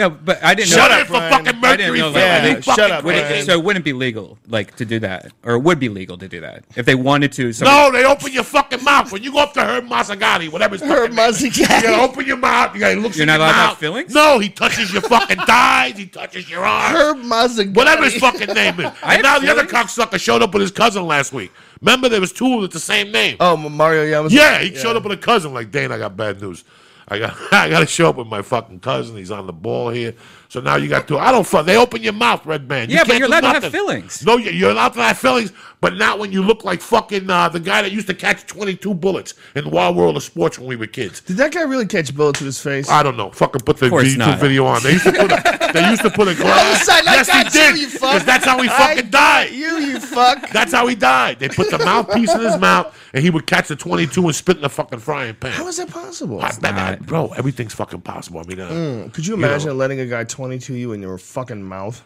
No, 0.00 0.10
but 0.10 0.42
I 0.42 0.54
didn't 0.54 0.70
Shut 0.70 0.90
know. 0.90 0.96
up 0.98 1.06
for 1.06 1.12
Brian. 1.12 1.30
fucking 1.30 1.46
I 1.48 1.52
didn't 1.52 1.60
Mercury. 1.92 1.98
know 1.98 2.04
Film. 2.04 2.14
that. 2.14 2.44
Yeah, 2.66 2.74
shut 2.74 2.90
up, 2.90 3.04
Would 3.04 3.14
it- 3.16 3.44
so 3.46 3.52
it 3.52 3.62
wouldn't 3.62 3.84
be 3.84 3.92
legal, 3.92 4.38
like, 4.48 4.74
to 4.76 4.84
do 4.84 4.98
that, 5.00 5.30
or 5.44 5.54
it 5.54 5.58
would 5.60 5.78
be 5.78 5.88
legal 5.88 6.16
to 6.18 6.26
do 6.26 6.40
that 6.40 6.64
if 6.74 6.86
they 6.86 6.94
wanted 6.94 7.32
to. 7.32 7.52
somebody- 7.52 7.76
No, 7.76 7.92
they 7.92 8.04
open 8.06 8.32
your 8.32 8.42
fucking 8.44 8.82
mouth 8.82 9.12
when 9.12 9.22
you 9.22 9.30
go 9.32 9.38
up 9.40 9.52
to 9.54 9.60
Herb 9.62 9.88
Mazzagatti, 9.88 10.50
whatever 10.50 10.74
his 10.76 10.82
Herb 10.82 11.14
fucking. 11.14 11.16
Mazzagatti. 11.16 11.58
You 11.58 11.82
gotta 11.82 12.02
open 12.02 12.26
your 12.26 12.36
mouth. 12.38 12.74
You 12.74 12.80
gotta 12.80 12.94
look. 12.98 13.14
You're 13.16 13.26
not 13.26 13.34
your 13.34 13.42
allowed 13.42 13.52
to 13.52 13.54
have 13.58 13.68
mouth. 13.72 13.78
feelings? 13.78 14.14
No, 14.14 14.38
he 14.38 14.48
touches 14.48 14.92
your 14.92 15.02
fucking 15.02 15.36
thighs. 15.38 15.98
He 15.98 16.06
touches 16.06 16.48
your 16.48 16.64
arms. 16.64 16.96
Herb 16.98 17.18
Mazzagatti. 17.22 17.74
Whatever 17.74 18.04
his 18.04 18.14
fucking 18.16 18.54
name 18.54 18.80
is. 18.80 18.86
I 19.02 19.14
And 19.14 19.22
now 19.22 19.34
have 19.34 19.42
the 19.42 19.50
other 19.50 19.66
feelings. 19.66 19.94
cocksucker 19.94 20.18
showed 20.20 20.42
up 20.42 20.54
with 20.54 20.62
his 20.62 20.70
cousin 20.70 21.06
last 21.06 21.32
week. 21.34 21.52
Remember, 21.82 22.08
there 22.08 22.20
was 22.20 22.32
two 22.32 22.58
with 22.58 22.72
the 22.72 22.80
same 22.80 23.10
name. 23.12 23.36
Oh, 23.40 23.56
Mario 23.56 24.04
Yamamoto. 24.04 24.30
yeah, 24.32 24.58
he 24.60 24.74
showed 24.76 24.96
up 24.96 25.02
with 25.02 25.12
a 25.12 25.16
cousin. 25.16 25.52
Like, 25.54 25.70
Dane, 25.70 25.92
I 25.92 25.98
got 25.98 26.16
bad 26.16 26.40
news. 26.40 26.64
I 27.10 27.18
got, 27.18 27.36
I 27.52 27.68
got 27.68 27.80
to 27.80 27.86
show 27.86 28.08
up 28.08 28.16
with 28.16 28.28
my 28.28 28.40
fucking 28.42 28.80
cousin. 28.80 29.16
He's 29.16 29.30
on 29.30 29.46
the 29.46 29.52
ball 29.52 29.90
here. 29.90 30.14
So 30.48 30.60
now 30.60 30.74
you 30.76 30.88
got 30.88 31.06
two. 31.06 31.16
I 31.18 31.30
don't 31.30 31.46
fuck. 31.46 31.64
They 31.66 31.76
open 31.76 32.02
your 32.02 32.12
mouth, 32.12 32.42
Redban. 32.42 32.88
You 32.88 32.94
Yeah, 32.96 33.02
but 33.04 33.08
can't 33.10 33.18
you're 33.20 33.28
do 33.28 33.32
allowed 33.34 33.40
to 33.40 33.46
have 33.48 33.62
nothing. 33.62 33.70
feelings. 33.70 34.24
No, 34.26 34.36
you- 34.36 34.50
you're 34.50 34.70
allowed 34.70 34.94
to 34.94 35.02
have 35.02 35.16
feelings, 35.18 35.52
but 35.80 35.94
not 35.96 36.18
when 36.18 36.32
you 36.32 36.42
look 36.42 36.64
like 36.64 36.80
fucking 36.80 37.30
uh, 37.30 37.48
the 37.50 37.60
guy 37.60 37.82
that 37.82 37.92
used 37.92 38.08
to 38.08 38.14
catch 38.14 38.46
22 38.48 38.94
bullets 38.94 39.34
in 39.54 39.62
the 39.64 39.70
Wild 39.70 39.94
World 39.96 40.16
of 40.16 40.24
Sports 40.24 40.58
when 40.58 40.66
we 40.68 40.74
were 40.74 40.88
kids. 40.88 41.20
Did 41.20 41.36
that 41.36 41.52
guy 41.52 41.62
really 41.62 41.86
catch 41.86 42.12
bullets 42.14 42.40
with 42.40 42.46
his 42.46 42.60
face? 42.60 42.88
I 42.90 43.04
don't 43.04 43.16
know. 43.16 43.30
Fucking 43.30 43.60
put 43.62 43.76
the 43.76 43.90
course 43.90 44.08
YouTube 44.08 44.18
not. 44.18 44.38
video 44.40 44.66
on. 44.66 44.82
They 44.82 44.92
used 44.92 45.04
to 45.04 45.12
put 45.12 45.30
a, 45.30 45.70
they 45.72 45.88
used 45.88 46.02
to 46.02 46.10
put 46.10 46.26
a 46.26 46.34
glass. 46.42 46.88
Homicide, 46.88 47.04
yes, 47.04 47.26
he 47.28 47.32
got 47.32 47.44
you, 47.44 47.60
did. 47.60 47.78
you 47.78 47.88
fuck. 47.88 48.10
'Cause 48.12 48.24
that's 48.24 48.44
how 48.44 48.60
he 48.60 48.68
I 48.68 48.72
fucking 48.96 49.10
died. 49.10 49.50
You, 49.52 49.78
you 49.78 50.00
fuck. 50.00 50.50
That's 50.50 50.72
how 50.72 50.88
he 50.88 50.96
died. 50.96 51.38
They 51.38 51.48
put 51.48 51.70
the 51.70 51.78
mouthpiece 51.78 52.34
in 52.34 52.40
his 52.40 52.58
mouth, 52.58 52.92
and 53.14 53.22
he 53.22 53.30
would 53.30 53.46
catch 53.46 53.68
the 53.68 53.76
22 53.76 54.24
and 54.26 54.34
spit 54.34 54.56
in 54.56 54.62
the 54.62 54.68
fucking 54.68 54.98
frying 54.98 55.36
pan. 55.36 55.52
How 55.52 55.68
is 55.68 55.76
that 55.76 55.90
possible? 55.90 56.40
I- 56.40 56.50
I- 56.64 56.98
bro, 57.00 57.28
everything's 57.28 57.74
fucking 57.74 58.02
possible. 58.02 58.40
I 58.40 58.44
mean, 58.44 58.60
uh, 58.60 59.08
Could 59.12 59.26
you 59.26 59.36
know. 59.36 59.46
imagine 59.46 59.76
letting 59.76 60.00
a 60.00 60.06
guy 60.06 60.24
22 60.24 60.74
you 60.74 60.92
in 60.92 61.00
your 61.00 61.18
fucking 61.18 61.62
mouth? 61.62 62.02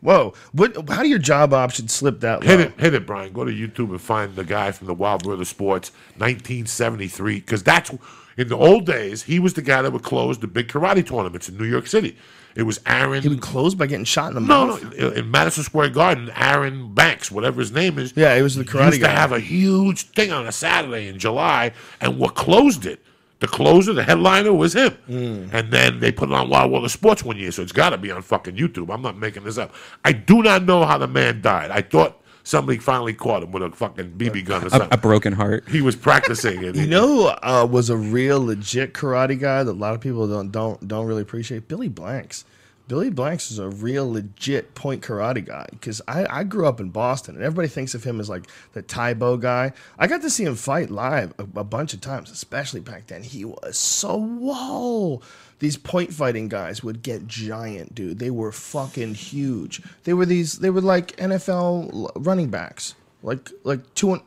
Whoa. 0.00 0.34
What? 0.52 0.90
How 0.90 1.02
do 1.02 1.08
your 1.08 1.18
job 1.18 1.54
options 1.54 1.92
slip 1.94 2.20
that 2.20 2.42
low? 2.42 2.46
hit 2.46 2.60
it, 2.60 2.78
hit 2.78 2.92
it, 2.94 3.06
Brian. 3.06 3.32
Go 3.32 3.44
to 3.44 3.50
YouTube 3.50 3.88
and 3.90 4.00
find 4.00 4.36
the 4.36 4.44
guy 4.44 4.70
from 4.70 4.86
the 4.86 4.92
Wild 4.94 5.24
World 5.24 5.40
of 5.40 5.48
Sports, 5.48 5.92
1973, 6.18 7.40
because 7.40 7.62
that's 7.62 7.90
in 8.36 8.48
the 8.48 8.56
old 8.56 8.84
days. 8.84 9.22
He 9.22 9.38
was 9.38 9.54
the 9.54 9.62
guy 9.62 9.80
that 9.80 9.92
would 9.92 10.02
close 10.02 10.38
the 10.38 10.46
big 10.46 10.68
karate 10.68 11.06
tournaments 11.06 11.48
in 11.48 11.56
New 11.56 11.64
York 11.64 11.86
City. 11.86 12.18
It 12.54 12.64
was 12.64 12.80
Aaron. 12.86 13.22
He 13.22 13.28
would 13.28 13.40
close 13.40 13.74
by 13.74 13.86
getting 13.86 14.04
shot 14.04 14.28
in 14.28 14.34
the 14.34 14.40
no, 14.40 14.66
mouth. 14.66 14.94
no, 14.96 15.08
in 15.10 15.30
Madison 15.30 15.64
Square 15.64 15.88
Garden, 15.90 16.30
Aaron 16.36 16.92
Banks, 16.94 17.30
whatever 17.30 17.60
his 17.60 17.72
name 17.72 17.98
is. 17.98 18.12
Yeah, 18.14 18.36
he 18.36 18.42
was 18.42 18.54
the 18.54 18.64
karate 18.64 18.92
used 18.92 19.00
guy. 19.00 19.08
Used 19.08 19.14
to 19.14 19.20
have 19.20 19.32
a 19.32 19.40
huge 19.40 20.02
thing 20.10 20.30
on 20.30 20.46
a 20.46 20.52
Saturday 20.52 21.08
in 21.08 21.18
July, 21.18 21.72
and 22.00 22.18
what 22.18 22.34
closed 22.34 22.86
it? 22.86 23.02
The 23.44 23.48
closer, 23.48 23.92
the 23.92 24.02
headliner 24.04 24.54
was 24.54 24.72
him. 24.72 24.92
Hmm. 25.06 25.48
And 25.52 25.70
then 25.70 26.00
they 26.00 26.10
put 26.10 26.30
it 26.30 26.34
on 26.34 26.48
Wild 26.48 26.72
World 26.72 26.86
of 26.86 26.90
Sports 26.90 27.22
one 27.22 27.36
year, 27.36 27.52
so 27.52 27.60
it's 27.62 27.72
got 27.72 27.90
to 27.90 27.98
be 27.98 28.10
on 28.10 28.22
fucking 28.22 28.56
YouTube. 28.56 28.92
I'm 28.92 29.02
not 29.02 29.18
making 29.18 29.44
this 29.44 29.58
up. 29.58 29.74
I 30.02 30.12
do 30.12 30.42
not 30.42 30.62
know 30.64 30.86
how 30.86 30.96
the 30.96 31.06
man 31.06 31.42
died. 31.42 31.70
I 31.70 31.82
thought 31.82 32.22
somebody 32.42 32.78
finally 32.78 33.12
caught 33.12 33.42
him 33.42 33.52
with 33.52 33.62
a 33.62 33.70
fucking 33.70 34.12
BB 34.12 34.46
gun 34.46 34.64
or 34.64 34.70
something. 34.70 34.88
a 34.90 34.96
broken 34.96 35.34
heart. 35.34 35.68
he 35.68 35.82
was 35.82 35.94
practicing 35.94 36.62
it. 36.64 36.74
You 36.84 36.86
know, 36.86 37.36
uh, 37.42 37.68
was 37.70 37.90
a 37.90 37.98
real 37.98 38.42
legit 38.42 38.94
karate 38.94 39.38
guy 39.38 39.62
that 39.62 39.70
a 39.70 39.72
lot 39.72 39.94
of 39.94 40.00
people 40.00 40.26
don't 40.26 40.50
don't 40.50 40.88
don't 40.88 41.06
really 41.06 41.20
appreciate. 41.22 41.68
Billy 41.68 41.88
Blanks. 41.88 42.46
Billy 42.86 43.08
Blanks 43.08 43.50
is 43.50 43.58
a 43.58 43.68
real 43.68 44.10
legit 44.12 44.74
point 44.74 45.02
karate 45.02 45.44
guy 45.44 45.66
because 45.70 46.02
I, 46.06 46.26
I 46.28 46.44
grew 46.44 46.66
up 46.66 46.80
in 46.80 46.90
Boston 46.90 47.34
and 47.34 47.42
everybody 47.42 47.68
thinks 47.68 47.94
of 47.94 48.04
him 48.04 48.20
as 48.20 48.28
like 48.28 48.46
the 48.74 48.82
Tae 48.82 49.14
Bo 49.14 49.38
guy. 49.38 49.72
I 49.98 50.06
got 50.06 50.20
to 50.20 50.28
see 50.28 50.44
him 50.44 50.54
fight 50.54 50.90
live 50.90 51.32
a, 51.38 51.44
a 51.60 51.64
bunch 51.64 51.94
of 51.94 52.02
times, 52.02 52.30
especially 52.30 52.80
back 52.80 53.06
then. 53.06 53.22
He 53.22 53.44
was 53.46 53.78
so 53.78 54.18
whoa. 54.18 55.22
These 55.60 55.78
point 55.78 56.12
fighting 56.12 56.48
guys 56.48 56.82
would 56.84 57.02
get 57.02 57.26
giant, 57.26 57.94
dude. 57.94 58.18
They 58.18 58.30
were 58.30 58.52
fucking 58.52 59.14
huge. 59.14 59.80
They 60.02 60.12
were 60.12 60.26
these. 60.26 60.58
They 60.58 60.68
were 60.68 60.82
like 60.82 61.16
NFL 61.16 62.10
running 62.16 62.50
backs, 62.50 62.96
like 63.22 63.50
like 63.62 63.94
two. 63.94 64.12
And, 64.12 64.22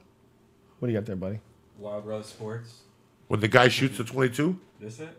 what 0.79 0.87
do 0.87 0.93
you 0.93 0.99
got 0.99 1.05
there, 1.05 1.15
buddy? 1.15 1.41
Wild 1.77 2.07
Rose 2.07 2.27
Sports. 2.27 2.81
when 3.27 3.39
the 3.39 3.47
guy 3.47 3.67
shoots 3.67 3.97
the 3.97 4.03
22, 4.03 4.59
This 4.79 4.99
it? 4.99 5.09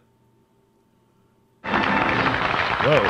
Whoa. 2.81 3.01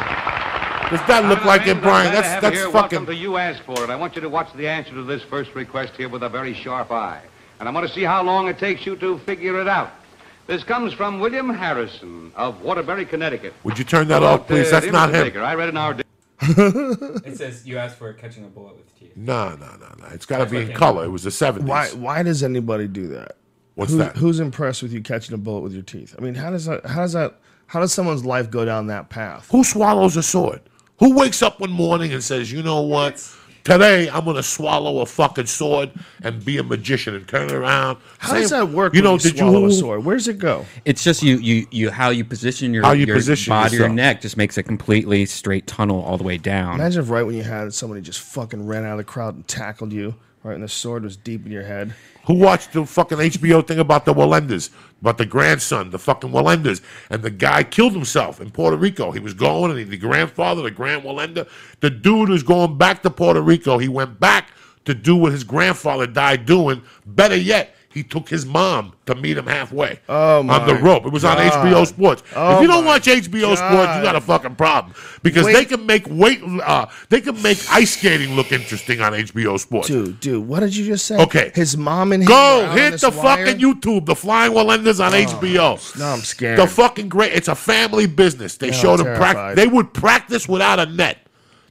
does 0.90 1.06
that 1.08 1.26
look 1.28 1.44
like 1.44 1.66
it, 1.66 1.80
Brian? 1.82 2.12
That's 2.12 2.40
that's 2.40 2.56
here. 2.56 2.64
fucking. 2.70 2.74
Welcome 3.00 3.06
to 3.06 3.14
you 3.14 3.36
asked 3.36 3.62
for 3.62 3.82
it. 3.84 3.90
I 3.90 3.96
want 3.96 4.14
you 4.16 4.22
to 4.22 4.28
watch 4.28 4.52
the 4.54 4.66
answer 4.66 4.92
to 4.92 5.02
this 5.02 5.22
first 5.22 5.54
request 5.54 5.94
here 5.96 6.08
with 6.08 6.22
a 6.22 6.28
very 6.28 6.54
sharp 6.54 6.90
eye. 6.90 7.20
And 7.60 7.68
I 7.68 7.72
want 7.72 7.86
to 7.86 7.92
see 7.92 8.02
how 8.04 8.22
long 8.22 8.48
it 8.48 8.58
takes 8.58 8.86
you 8.86 8.96
to 8.96 9.18
figure 9.20 9.60
it 9.60 9.68
out. 9.68 9.90
This 10.46 10.64
comes 10.64 10.94
from 10.94 11.20
William 11.20 11.50
Harrison 11.50 12.32
of 12.34 12.62
Waterbury, 12.62 13.04
Connecticut. 13.04 13.52
Would 13.64 13.78
you 13.78 13.84
turn 13.84 14.08
that 14.08 14.22
off, 14.22 14.46
please? 14.46 14.68
uh, 14.68 14.80
That's 14.80 14.92
not 14.92 15.12
him. 15.14 15.24
Baker, 15.26 15.42
I 15.42 15.54
read 15.54 15.68
in 15.68 15.76
our 15.76 15.94
It 16.40 17.36
says 17.36 17.66
you 17.66 17.76
asked 17.76 17.96
for 17.98 18.12
catching 18.14 18.44
a 18.44 18.48
bullet 18.48 18.76
with 18.76 18.98
teeth. 18.98 19.12
No, 19.16 19.50
no, 19.56 19.66
no, 19.78 19.88
no. 19.98 20.06
It's 20.12 20.24
got 20.24 20.38
to 20.38 20.46
be 20.46 20.58
in 20.70 20.72
color. 20.72 21.04
It 21.04 21.08
was 21.10 21.24
the 21.24 21.30
70s. 21.30 21.64
Why 21.64 21.88
why 21.88 22.22
does 22.22 22.42
anybody 22.42 22.88
do 22.88 23.08
that? 23.08 23.36
What's 23.74 23.92
Who- 23.92 23.98
that? 23.98 24.16
Who's 24.16 24.40
impressed 24.40 24.82
with 24.82 24.92
you 24.92 25.02
catching 25.02 25.34
a 25.34 25.38
bullet 25.38 25.60
with 25.60 25.74
your 25.74 25.82
teeth? 25.82 26.14
I 26.16 26.22
mean, 26.22 26.34
how 26.36 26.50
does 26.50 26.64
that 26.64 26.86
how 26.86 27.02
does 27.02 27.12
that 27.12 27.40
how 27.68 27.80
does 27.80 27.92
someone's 27.92 28.24
life 28.24 28.50
go 28.50 28.64
down 28.64 28.88
that 28.88 29.08
path? 29.10 29.48
Who 29.52 29.62
swallows 29.62 30.16
a 30.16 30.22
sword? 30.22 30.60
Who 30.98 31.14
wakes 31.14 31.42
up 31.42 31.60
one 31.60 31.70
morning 31.70 32.12
and 32.12 32.22
says, 32.24 32.50
you 32.50 32.62
know 32.62 32.80
what? 32.80 33.24
Today 33.62 34.08
I'm 34.08 34.24
gonna 34.24 34.42
swallow 34.42 35.00
a 35.00 35.06
fucking 35.06 35.44
sword 35.46 35.90
and 36.22 36.42
be 36.42 36.56
a 36.56 36.62
magician 36.62 37.14
and 37.14 37.28
turn 37.28 37.50
around. 37.52 37.98
How 38.16 38.32
Same- 38.32 38.40
does 38.40 38.50
that 38.50 38.68
work? 38.70 38.94
You 38.94 38.98
when 39.00 39.04
know, 39.04 39.12
you 39.12 39.18
did 39.18 39.36
swallow 39.36 39.60
you 39.60 39.66
a 39.66 39.72
sword? 39.72 40.04
Where 40.04 40.16
does 40.16 40.26
it 40.26 40.38
go? 40.38 40.64
It's 40.86 41.04
just 41.04 41.22
you, 41.22 41.36
you, 41.36 41.66
you, 41.70 41.90
how 41.90 42.08
you 42.08 42.24
position 42.24 42.72
your, 42.72 42.82
How 42.84 42.92
you 42.92 43.04
your 43.04 43.16
position 43.16 43.50
body 43.50 43.76
or 43.76 43.80
yourself. 43.80 43.94
neck 43.94 44.20
just 44.22 44.38
makes 44.38 44.56
a 44.56 44.62
completely 44.62 45.26
straight 45.26 45.66
tunnel 45.66 46.00
all 46.02 46.16
the 46.16 46.24
way 46.24 46.38
down. 46.38 46.76
Imagine 46.76 47.02
if 47.02 47.10
right 47.10 47.24
when 47.24 47.36
you 47.36 47.42
had 47.42 47.66
it, 47.66 47.74
somebody 47.74 48.00
just 48.00 48.20
fucking 48.20 48.66
ran 48.66 48.86
out 48.86 48.92
of 48.92 48.98
the 48.98 49.04
crowd 49.04 49.34
and 49.34 49.46
tackled 49.46 49.92
you, 49.92 50.14
right, 50.42 50.54
and 50.54 50.62
the 50.62 50.68
sword 50.68 51.04
was 51.04 51.16
deep 51.18 51.44
in 51.44 51.52
your 51.52 51.64
head. 51.64 51.94
Who 52.28 52.34
watched 52.34 52.74
the 52.74 52.84
fucking 52.84 53.16
HBO 53.16 53.66
thing 53.66 53.78
about 53.78 54.04
the 54.04 54.12
Wallendas, 54.12 54.68
about 55.00 55.16
the 55.16 55.24
grandson, 55.24 55.88
the 55.88 55.98
fucking 55.98 56.30
Wallendas, 56.30 56.82
and 57.08 57.22
the 57.22 57.30
guy 57.30 57.62
killed 57.62 57.94
himself 57.94 58.38
in 58.38 58.50
Puerto 58.50 58.76
Rico. 58.76 59.12
He 59.12 59.18
was 59.18 59.32
going, 59.32 59.70
and 59.70 59.80
he, 59.80 59.84
the 59.86 59.96
grandfather, 59.96 60.60
the 60.60 60.70
Grand 60.70 61.04
Wallenda, 61.04 61.48
the 61.80 61.88
dude 61.88 62.28
was 62.28 62.42
going 62.42 62.76
back 62.76 63.02
to 63.02 63.10
Puerto 63.10 63.40
Rico. 63.40 63.78
He 63.78 63.88
went 63.88 64.20
back 64.20 64.50
to 64.84 64.92
do 64.92 65.16
what 65.16 65.32
his 65.32 65.42
grandfather 65.42 66.06
died 66.06 66.44
doing. 66.44 66.82
Better 67.06 67.34
yet, 67.34 67.74
he 67.98 68.04
took 68.04 68.28
his 68.28 68.46
mom 68.46 68.92
to 69.06 69.14
meet 69.14 69.36
him 69.36 69.46
halfway 69.46 69.98
Oh, 70.08 70.38
on 70.48 70.66
the 70.66 70.74
rope. 70.76 71.04
It 71.06 71.12
was 71.12 71.24
on 71.24 71.36
HBO 71.36 71.86
Sports. 71.86 72.22
Oh, 72.36 72.56
if 72.56 72.62
you 72.62 72.68
don't 72.68 72.84
watch 72.84 73.06
HBO 73.06 73.56
Sports, 73.56 73.96
you 73.96 74.02
got 74.02 74.14
a 74.16 74.20
fucking 74.20 74.54
problem 74.54 74.94
because 75.22 75.46
Wait. 75.46 75.52
they 75.54 75.64
can 75.64 75.84
make 75.86 76.06
weight, 76.08 76.40
uh, 76.64 76.86
they 77.08 77.20
can 77.20 77.40
make 77.42 77.58
ice 77.70 77.96
skating 77.96 78.34
look 78.36 78.52
interesting 78.52 79.00
on 79.00 79.12
HBO 79.12 79.58
Sports. 79.58 79.88
Dude, 79.88 80.20
dude, 80.20 80.46
what 80.46 80.60
did 80.60 80.76
you 80.76 80.84
just 80.86 81.06
say? 81.06 81.16
Okay. 81.20 81.50
his 81.54 81.76
mom 81.76 82.12
and 82.12 82.22
him 82.22 82.28
Go 82.28 82.34
were 82.34 82.64
out 82.64 82.70
on 82.70 82.76
hit 82.78 83.00
the 83.00 83.10
wire? 83.10 83.46
fucking 83.46 83.60
YouTube, 83.60 84.06
the 84.06 84.14
Flying 84.14 84.52
Wallendas 84.52 85.04
on 85.04 85.12
HBO. 85.12 85.98
No, 85.98 86.06
I'm 86.06 86.20
scared. 86.20 86.58
The 86.58 86.66
fucking 86.66 87.08
great. 87.08 87.32
It's 87.32 87.48
a 87.48 87.54
family 87.54 88.06
business. 88.06 88.56
They 88.56 88.68
Yeah, 88.68 88.72
showed 88.74 88.98
them 88.98 89.16
practice. 89.16 89.56
They 89.56 89.66
would 89.66 89.92
practice 89.92 90.48
without 90.48 90.78
a 90.78 90.86
net. 90.86 91.18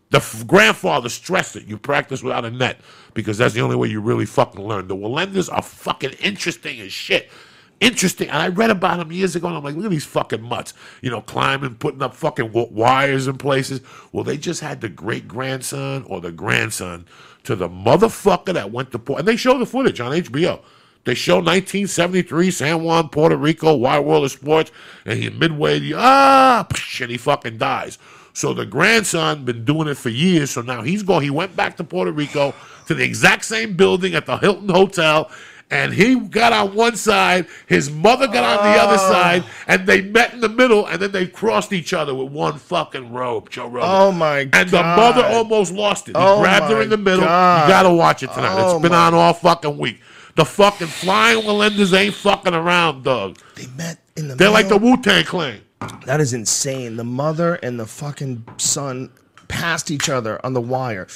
The 0.10 0.18
f- 0.20 0.48
grandfather 0.48 1.10
stressed 1.10 1.58
it. 1.58 1.66
You 1.68 1.78
practice 1.78 2.24
without 2.24 2.46
a 2.46 2.50
net 2.52 2.80
because 3.18 3.40
that's 3.40 3.56
the 3.56 3.62
only 3.62 3.76
way 3.76 3.88
you 3.88 4.00
really 4.00 4.28
fucking 4.28 4.64
learn. 4.64 4.88
The 4.88 4.96
Wallendas 4.96 5.52
are 5.52 5.64
fucking 5.64 6.12
interesting 6.22 6.80
as 6.82 6.94
shit. 6.94 7.32
Interesting. 7.80 8.30
And 8.30 8.38
I 8.38 8.50
read 8.50 8.70
about 8.70 9.00
them 9.00 9.12
years 9.12 9.36
ago, 9.36 9.48
and 9.48 9.58
I'm 9.58 9.64
like, 9.64 9.76
look 9.76 9.86
at 9.86 9.92
these 9.92 10.06
fucking 10.06 10.44
mutts. 10.44 10.76
You 11.02 11.10
know, 11.10 11.22
climbing, 11.22 11.76
putting 11.76 12.04
up 12.04 12.14
fucking 12.14 12.52
wires 12.54 13.26
in 13.26 13.40
places. 13.40 13.82
Well, 14.12 14.24
they 14.24 14.38
just 14.38 14.62
had 14.62 14.82
the 14.82 14.90
great 14.90 15.28
grandson 15.28 16.04
or 16.04 16.22
the 16.22 16.32
grandson 16.32 17.08
to 17.46 17.56
the 17.56 17.68
motherfucker 17.68 18.54
that 18.54 18.72
went 18.72 18.92
to 18.92 19.00
Puerto. 19.00 19.22
And 19.22 19.28
they 19.28 19.36
show 19.36 19.58
the 19.58 19.66
footage 19.66 20.00
on 20.00 20.12
HBO. 20.12 20.62
They 21.06 21.16
show 21.16 21.38
1973 21.38 22.52
San 22.52 22.84
Juan, 22.84 23.10
Puerto 23.10 23.36
Rico, 23.36 23.76
Wild 23.76 24.06
World 24.06 24.26
of 24.26 24.32
Sports, 24.32 24.72
and 25.06 25.18
he 25.18 25.32
midway, 25.32 25.80
the, 25.80 25.96
ah, 25.98 26.68
and 27.02 27.10
he 27.10 27.18
fucking 27.18 27.58
dies. 27.58 27.98
So 28.34 28.54
the 28.54 28.68
grandson 28.68 29.46
been 29.46 29.66
doing 29.66 29.88
it 29.88 29.98
for 29.98 30.10
years. 30.10 30.52
So 30.52 30.62
now 30.62 30.84
he's 30.84 31.02
going. 31.02 31.24
He 31.24 31.32
went 31.32 31.56
back 31.56 31.78
to 31.78 31.84
Puerto 31.84 32.12
Rico 32.12 32.54
to 32.88 32.94
the 32.96 33.04
exact 33.04 33.46
same 33.46 33.76
building 33.76 34.16
at 34.16 34.26
the 34.26 34.38
Hilton 34.38 34.70
Hotel, 34.70 35.30
and 35.70 35.94
he 35.94 36.16
got 36.16 36.54
on 36.54 36.74
one 36.76 36.96
side. 36.96 37.46
His 37.68 37.92
mother 37.92 38.28
got 38.28 38.60
on 38.60 38.72
the 38.72 38.80
other 38.80 38.98
oh. 39.00 39.12
side, 39.12 39.44
and 39.68 39.86
they 39.86 40.02
met 40.02 40.34
in 40.34 40.40
the 40.40 40.50
middle, 40.50 40.86
and 40.88 41.02
then 41.02 41.12
they 41.12 41.28
crossed 41.28 41.74
each 41.74 41.94
other 41.94 42.16
with 42.16 42.32
one 42.32 42.58
fucking 42.58 43.12
rope. 43.12 43.50
Joe 43.50 43.68
Rogan. 43.68 43.90
Oh, 43.92 44.12
my 44.12 44.46
god. 44.46 44.62
And 44.62 44.70
the 44.70 44.82
mother 44.84 45.26
almost 45.26 45.74
lost 45.74 46.08
it. 46.10 46.16
He 46.16 46.24
Oh, 46.24 46.40
grabbed 46.40 46.70
her 46.72 46.78
my 46.78 46.84
in 46.84 46.90
the 46.90 46.98
middle. 46.98 47.26
God. 47.26 47.68
You 47.68 47.74
gotta 47.74 47.94
watch 47.94 48.24
it 48.24 48.32
tonight. 48.32 48.56
Oh, 48.58 48.76
it's 48.76 48.82
been 48.82 48.92
my- 48.92 49.08
on 49.08 49.14
all 49.14 49.34
fucking 49.34 49.78
week. 49.78 50.00
The 50.36 50.46
fucking 50.46 50.88
flying 50.88 51.40
Wallendas 51.42 51.98
ain't 51.98 52.14
fucking 52.14 52.54
around, 52.54 53.04
dog. 53.04 53.38
They 53.56 53.66
met 53.76 53.98
in 54.16 54.28
the 54.28 54.36
middle. 54.36 54.38
They're 54.38 54.50
like 54.52 54.68
the 54.70 54.80
middle. 54.80 54.92
Wu 54.98 55.02
Tang 55.02 55.26
Clan. 55.26 55.62
That 56.06 56.22
is 56.22 56.32
insane. 56.32 56.96
The 56.96 57.04
mother 57.04 57.56
and 57.56 57.80
the 57.80 57.88
fucking 57.88 58.46
son 58.58 59.10
passed 59.48 59.90
each 59.92 60.10
other 60.10 60.40
on 60.46 60.54
the 60.54 60.62
wire. 60.62 61.08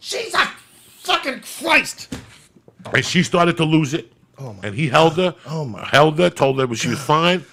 Jesus 0.00 0.34
fucking 1.08 1.40
Christ. 1.60 2.14
and 2.94 3.04
she 3.04 3.22
started 3.22 3.56
to 3.56 3.64
lose 3.64 3.94
it. 3.94 4.12
Oh 4.38 4.54
and 4.62 4.74
he 4.74 4.88
held 4.88 5.16
her. 5.16 5.34
Oh, 5.46 5.64
my 5.64 5.84
Held 5.86 6.18
her, 6.18 6.30
told 6.30 6.60
her 6.60 6.74
she 6.74 6.88
was 6.88 7.00
fine. 7.00 7.44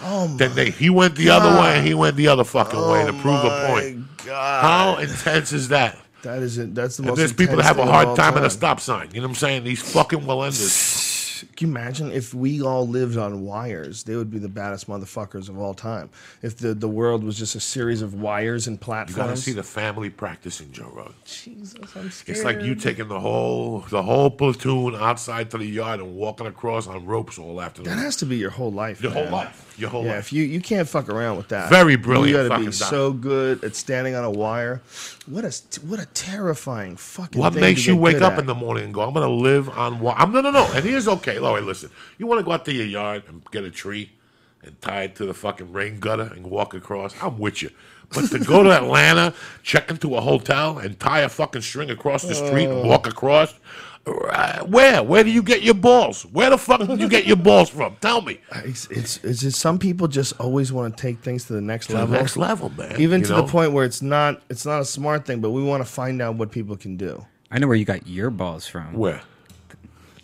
Oh 0.00 0.28
my 0.28 0.36
Then 0.36 0.54
they, 0.54 0.70
he 0.70 0.88
went 0.90 1.16
the 1.16 1.30
other 1.30 1.60
way, 1.60 1.78
and 1.78 1.86
he 1.86 1.94
went 1.94 2.16
the 2.16 2.28
other 2.28 2.44
fucking 2.44 2.78
oh 2.78 2.92
way 2.92 3.04
to 3.04 3.12
prove 3.12 3.42
a 3.42 3.48
my 3.48 3.66
point. 3.66 4.06
God. 4.24 4.62
How 4.62 4.96
intense 4.98 5.52
is 5.52 5.68
that? 5.68 5.98
That 6.22 6.40
isn't. 6.42 6.74
That's 6.74 6.96
the 6.96 7.02
And 7.02 7.08
most. 7.10 7.18
there's 7.18 7.32
people 7.32 7.56
that 7.56 7.64
have 7.64 7.78
a 7.78 7.86
hard 7.86 8.08
all 8.08 8.16
time 8.16 8.36
at 8.36 8.44
a 8.44 8.50
stop 8.50 8.78
sign. 8.78 9.08
You 9.12 9.20
know 9.20 9.26
what 9.26 9.30
I'm 9.30 9.34
saying? 9.36 9.64
These 9.64 9.82
fucking 9.82 10.24
well 10.24 10.42
enders. 11.42 11.56
Can 11.56 11.68
you 11.68 11.72
imagine 11.74 12.12
if 12.12 12.34
we 12.34 12.62
all 12.62 12.86
lived 12.86 13.16
on 13.16 13.44
wires? 13.44 14.04
They 14.04 14.16
would 14.16 14.30
be 14.30 14.38
the 14.38 14.48
baddest 14.48 14.88
motherfuckers 14.88 15.48
of 15.48 15.58
all 15.58 15.74
time. 15.74 16.10
If 16.42 16.56
the, 16.58 16.74
the 16.74 16.88
world 16.88 17.24
was 17.24 17.38
just 17.38 17.54
a 17.54 17.60
series 17.60 18.02
of 18.02 18.14
wires 18.14 18.66
and 18.66 18.76
You 18.76 18.86
gotta 18.86 19.06
platforms. 19.12 19.42
see 19.44 19.52
the 19.52 19.62
family 19.62 20.10
practicing 20.10 20.72
Joe 20.72 20.90
Rogan. 20.94 21.14
Jesus, 21.24 21.74
I'm 21.96 22.10
scared. 22.10 22.36
It's 22.36 22.44
like 22.44 22.62
you 22.62 22.74
taking 22.74 23.08
the 23.08 23.20
whole 23.20 23.80
the 23.90 24.02
whole 24.02 24.30
platoon 24.30 24.94
outside 24.94 25.50
to 25.50 25.58
the 25.58 25.66
yard 25.66 26.00
and 26.00 26.14
walking 26.14 26.46
across 26.46 26.86
on 26.86 27.04
ropes 27.06 27.38
all 27.38 27.60
afternoon. 27.60 27.94
That 27.96 28.02
has 28.02 28.16
to 28.16 28.26
be 28.26 28.36
your 28.36 28.50
whole 28.50 28.72
life. 28.72 29.02
Your 29.02 29.12
whole 29.12 29.28
life. 29.28 29.71
Your 29.78 29.90
whole 29.90 30.04
Yeah, 30.04 30.12
life. 30.16 30.18
if 30.26 30.32
you 30.32 30.42
you 30.44 30.60
can't 30.60 30.88
fuck 30.88 31.08
around 31.08 31.36
with 31.38 31.48
that. 31.48 31.68
Very 31.70 31.96
brilliant 31.96 32.28
You 32.42 32.48
gotta 32.48 32.60
be 32.60 32.66
doc. 32.66 32.74
so 32.74 33.12
good 33.12 33.62
at 33.64 33.74
standing 33.74 34.14
on 34.14 34.24
a 34.24 34.30
wire. 34.30 34.82
What 35.26 35.44
a 35.44 35.52
what 35.86 36.00
a 36.00 36.06
terrifying 36.06 36.96
fucking. 36.96 37.40
What 37.40 37.54
makes 37.54 37.84
to 37.84 37.90
you 37.92 37.96
wake 37.96 38.20
up 38.20 38.34
at. 38.34 38.38
in 38.40 38.46
the 38.46 38.54
morning 38.54 38.84
and 38.84 38.94
go, 38.94 39.02
I'm 39.02 39.14
to 39.14 39.26
live 39.28 39.68
on 39.70 40.00
what? 40.00 40.18
I'm 40.18 40.32
no, 40.32 40.40
no, 40.40 40.50
no. 40.50 40.70
And 40.74 40.84
here's 40.84 41.08
okay. 41.08 41.38
Lloyd, 41.38 41.64
listen. 41.64 41.90
You 42.18 42.26
want 42.26 42.40
to 42.40 42.44
go 42.44 42.52
out 42.52 42.64
to 42.66 42.72
your 42.72 42.86
yard 42.86 43.22
and 43.28 43.42
get 43.50 43.64
a 43.64 43.70
tree 43.70 44.10
and 44.62 44.80
tie 44.80 45.02
it 45.02 45.16
to 45.16 45.26
the 45.26 45.34
fucking 45.34 45.72
rain 45.72 45.98
gutter 46.00 46.30
and 46.34 46.46
walk 46.48 46.74
across? 46.74 47.14
I'm 47.22 47.38
with 47.38 47.62
you. 47.62 47.70
But 48.14 48.30
to 48.30 48.38
go 48.40 48.62
to 48.62 48.70
Atlanta, 48.76 49.32
check 49.62 49.90
into 49.90 50.16
a 50.16 50.20
hotel 50.20 50.78
and 50.78 51.00
tie 51.00 51.20
a 51.20 51.28
fucking 51.28 51.62
string 51.62 51.90
across 51.90 52.22
the 52.24 52.34
street 52.34 52.66
Oh. 52.66 52.80
and 52.80 52.88
walk 52.88 53.06
across, 53.06 53.52
uh, 53.52 53.56
where? 54.04 55.02
Where 55.02 55.22
do 55.24 55.30
you 55.30 55.42
get 55.42 55.62
your 55.62 55.74
balls? 55.74 56.22
Where 56.26 56.50
the 56.50 56.58
fuck 56.58 56.80
did 56.80 57.00
you 57.00 57.08
get 57.08 57.24
your 57.26 57.36
balls 57.36 57.70
from? 57.70 57.96
Tell 58.00 58.20
me. 58.22 58.38
It's, 58.64 58.86
it's, 58.90 59.22
it's 59.24 59.40
just 59.40 59.58
some 59.60 59.78
people 59.78 60.06
just 60.08 60.32
always 60.40 60.72
want 60.72 60.96
to 60.96 61.00
take 61.00 61.20
things 61.20 61.44
to 61.46 61.52
the 61.54 61.60
next 61.60 61.86
To 61.88 61.92
the 61.94 61.98
level. 62.00 62.14
next 62.16 62.36
level, 62.36 62.70
man. 62.70 63.00
Even 63.00 63.20
you 63.20 63.26
to 63.26 63.32
know? 63.32 63.42
the 63.42 63.48
point 63.48 63.72
where 63.72 63.84
it's 63.84 64.02
not 64.02 64.42
it's 64.48 64.64
not 64.66 64.80
a 64.80 64.84
smart 64.84 65.24
thing, 65.26 65.40
but 65.40 65.50
we 65.50 65.62
want 65.62 65.84
to 65.84 65.90
find 65.90 66.20
out 66.22 66.36
what 66.36 66.50
people 66.52 66.76
can 66.76 66.96
do. 66.96 67.24
I 67.50 67.58
know 67.58 67.66
where 67.66 67.76
you 67.76 67.84
got 67.84 68.06
your 68.06 68.30
balls 68.30 68.66
from. 68.66 68.92
Where? 68.94 69.20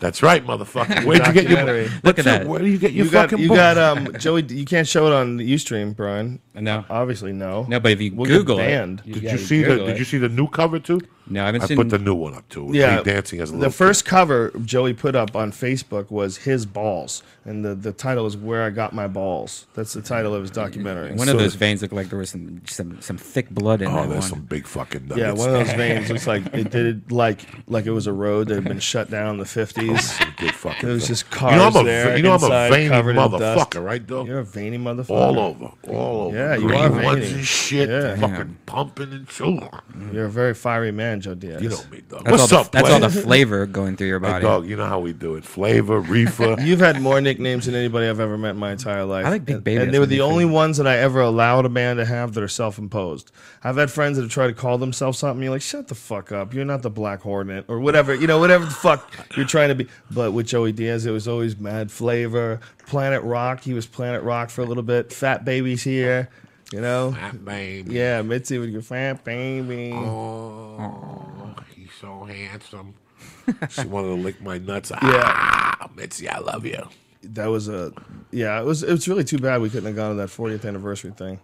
That's 0.01 0.23
right, 0.23 0.47
motherfucker. 0.47 1.05
Where'd 1.07 1.27
you 1.27 1.33
get 1.33 1.49
your 1.51 1.65
Look 1.65 2.03
What's 2.05 2.19
at 2.21 2.25
your- 2.25 2.39
that. 2.39 2.47
Where 2.47 2.61
do 2.61 2.67
you 2.67 2.79
get 2.79 2.93
your 2.93 3.07
You 3.07 3.11
got 3.11 3.31
fucking 3.31 3.43
you 3.43 3.49
balls? 3.49 3.59
got 3.59 3.79
um 3.79 4.13
Joey. 4.19 4.45
You 4.45 4.65
can't 4.65 4.87
show 4.87 5.07
it 5.09 5.13
on 5.13 5.37
the 5.39 5.55
UStream, 5.55 5.95
Brian. 5.97 6.41
No. 6.55 6.85
Obviously, 6.89 7.33
no. 7.33 7.65
No, 7.69 7.81
but 7.81 7.93
if 7.93 8.01
you 8.01 8.15
We'll 8.15 8.27
Google 8.31 8.57
banned. 8.59 9.03
it, 9.05 9.13
Did 9.15 9.23
yeah, 9.25 9.33
you 9.33 9.39
see 9.39 9.63
the 9.63 9.69
Google 9.71 9.87
Did 9.89 9.99
you 9.99 10.05
see 10.05 10.19
the 10.19 10.29
new 10.29 10.47
cover 10.49 10.79
too? 10.79 11.01
No, 11.31 11.43
I 11.43 11.47
haven't 11.47 11.63
I 11.63 11.67
seen. 11.67 11.77
put 11.77 11.91
the 11.91 11.99
new 11.99 12.15
one 12.15 12.35
up 12.35 12.49
too. 12.49 12.69
Yeah, 12.73 12.97
me 12.99 13.03
dancing 13.05 13.41
as 13.41 13.51
a 13.51 13.53
the 13.53 13.59
little 13.59 13.73
first 13.73 14.05
cover 14.05 14.51
Joey 14.65 14.95
put 14.95 15.15
up 15.15 15.35
on 15.37 15.53
Facebook 15.53 16.11
was 16.11 16.39
his 16.39 16.67
balls, 16.67 17.23
and 17.45 17.65
the, 17.65 17.75
the 17.75 17.93
title 17.93 18.27
is 18.27 18.37
"Where 18.37 18.63
I 18.65 18.71
Got 18.71 18.95
My 18.95 19.07
Balls." 19.09 19.67
That's 19.75 19.93
the 19.93 20.03
title 20.03 20.35
of 20.35 20.43
his 20.43 20.51
documentary. 20.51 21.13
One 21.15 21.27
So 21.27 21.33
of 21.35 21.39
those 21.39 21.55
veins 21.55 21.83
looked 21.83 21.95
like 21.95 22.09
there 22.11 22.19
was 22.19 22.31
some 22.31 22.63
some 22.67 23.01
some 23.01 23.17
thick 23.19 23.51
blood 23.51 23.83
in 23.83 23.89
Oh, 23.89 23.95
that 24.03 24.09
there's 24.09 24.21
one. 24.23 24.31
some 24.31 24.41
big 24.43 24.67
fucking 24.67 25.11
yeah, 25.17 25.33
one 25.33 25.49
of 25.49 25.55
those 25.67 25.73
veins 25.77 26.09
looks 26.11 26.27
like 26.27 26.47
it 26.55 26.71
did 26.71 27.11
like 27.13 27.41
like 27.69 27.87
it 27.87 27.91
was 27.93 28.07
a 28.07 28.13
road 28.13 28.49
that 28.49 28.55
had 28.57 28.65
been 28.65 28.79
shut 28.81 29.11
down 29.11 29.35
in 29.35 29.39
the 29.39 29.45
fifties. 29.45 29.91
Oh, 29.93 29.97
some 29.97 30.35
good 30.39 30.55
fucking. 30.55 30.87
There 30.87 30.95
was 30.95 31.03
thing. 31.07 31.09
just 31.17 31.27
You 31.35 31.41
know 31.57 31.67
I'm 31.67 31.73
cars 31.73 31.77
a, 31.77 31.85
there 31.85 32.17
You 32.17 32.23
know 32.23 32.35
I'm 32.35 32.45
a 32.45 32.49
veiny 32.49 32.89
covered 32.89 33.11
in 33.11 33.17
dust. 33.17 33.71
motherfucker, 33.71 33.85
right, 33.85 34.07
though? 34.07 34.25
You're 34.25 34.39
a 34.41 34.45
veiny 34.45 34.79
motherfucker. 34.79 35.11
all 35.11 35.39
over, 35.39 35.73
all 35.89 36.21
over. 36.29 36.37
Yeah, 36.37 36.55
you 36.57 36.67
Green 36.69 36.81
are 36.81 36.91
ones 37.03 37.21
veiny. 37.27 37.35
and 37.35 37.45
shit, 37.47 37.89
Yeah. 37.89 38.17
fucking 38.17 38.57
pumping 38.67 39.13
and 39.13 39.31
so. 39.31 39.69
You're 40.13 40.27
a 40.27 40.31
very 40.31 40.55
fiery 40.55 40.93
man, 40.93 41.18
Joe 41.21 41.35
Diaz. 41.35 41.63
You 41.63 41.69
know 41.71 41.81
me, 41.91 42.01
dog. 42.09 42.25
That's 42.25 42.41
What's 42.41 42.53
all 42.53 42.61
up, 42.61 42.73
the, 42.73 42.79
That's 42.79 42.91
all 42.91 43.01
the 43.01 43.11
flavor 43.11 43.67
going 43.67 43.97
through 43.97 44.09
your 44.09 44.21
Hey, 44.21 44.27
body. 44.31 44.43
dog, 44.45 44.67
you 44.69 44.77
know 44.77 44.87
how 44.87 44.99
we 45.01 45.13
do 45.13 45.35
it. 45.37 45.45
Flavor, 45.45 46.01
reefer. 46.01 46.57
You've 46.61 46.81
had 46.81 47.01
more 47.01 47.21
nicknames 47.21 47.67
than 47.67 47.75
anybody 47.75 48.07
I've 48.09 48.21
ever 48.21 48.37
met 48.39 48.51
in 48.51 48.57
my 48.59 48.73
entire 48.73 49.05
life. 49.05 49.27
I 49.27 49.31
like 49.31 49.45
Big 49.45 49.55
And- 49.57 49.65
Baby, 49.65 49.83
And 49.83 49.95
they 49.95 49.99
were 49.99 50.07
the 50.07 50.21
only 50.21 50.45
favorite. 50.45 50.55
ones 50.55 50.77
that 50.79 50.87
I 50.87 50.97
ever 50.99 51.21
allowed 51.21 51.67
a 51.67 51.69
man 51.69 51.97
to 51.97 52.05
have 52.05 52.35
that 52.35 52.43
are 52.43 52.49
self-imposed. 52.49 53.31
I've 53.63 53.77
had 53.77 53.91
friends 53.91 54.17
that 54.17 54.23
have 54.23 54.31
tried 54.33 54.49
to 54.49 54.53
call 54.55 54.79
themselves 54.79 55.19
something. 55.19 55.43
You're 55.43 55.53
like, 55.53 55.63
shut 55.63 55.89
the 55.89 55.95
fuck 55.95 56.33
up. 56.33 56.55
You're 56.55 56.65
not 56.65 56.83
the 56.83 56.91
Black 56.91 57.21
Hornet 57.23 57.65
or 57.69 57.79
whatever. 57.81 58.15
You 58.15 58.27
know, 58.27 58.39
whatever 58.39 58.65
the 58.65 58.71
fuck 58.71 59.13
you're 59.37 59.47
trying 59.47 59.69
to 59.69 59.75
be. 59.75 59.87
But 60.11 60.33
with 60.33 60.47
Joey 60.47 60.73
Diaz, 60.73 61.07
it 61.07 61.11
was 61.11 61.29
always 61.29 61.59
Mad 61.59 61.91
Flavor, 61.91 62.61
Planet 62.87 63.23
Rock. 63.23 63.61
He 63.63 63.75
was 63.75 63.87
Planet 63.87 64.23
Rock 64.23 64.51
for 64.51 64.63
a 64.63 64.65
little 64.65 64.83
bit. 64.83 65.13
Fat 65.13 65.45
Baby's 65.45 65.83
here. 65.83 66.29
You 66.73 66.81
know. 66.81 67.11
That 67.13 67.45
baby. 67.45 67.95
Yeah, 67.95 68.23
Mitzi 68.23 68.59
would 68.59 68.73
go 68.73 68.81
Fat 68.83 69.25
Baby. 69.25 69.93
Oh, 69.95 71.55
he's 71.75 71.91
so 72.01 72.25
handsome. 72.25 72.95
she 73.71 73.87
wanted 73.87 74.09
to 74.09 74.15
lick 74.15 74.41
my 74.43 74.59
nuts. 74.59 74.91
Yeah. 74.91 74.99
Ah, 75.03 75.89
Mitzi, 75.97 76.29
I 76.29 76.39
love 76.39 76.67
you. 76.67 76.87
That 77.23 77.47
was 77.47 77.69
a. 77.69 77.93
Yeah, 78.31 78.61
it 78.61 78.65
was. 78.65 78.83
It 78.83 78.91
was 78.91 79.09
really 79.09 79.25
too 79.25 79.39
bad 79.39 79.61
we 79.63 79.71
couldn't 79.71 79.87
have 79.87 79.97
gone 79.97 80.11
to 80.11 80.17
that 80.17 80.29
40th 80.29 80.67
anniversary 80.67 81.11
thing. 81.13 81.41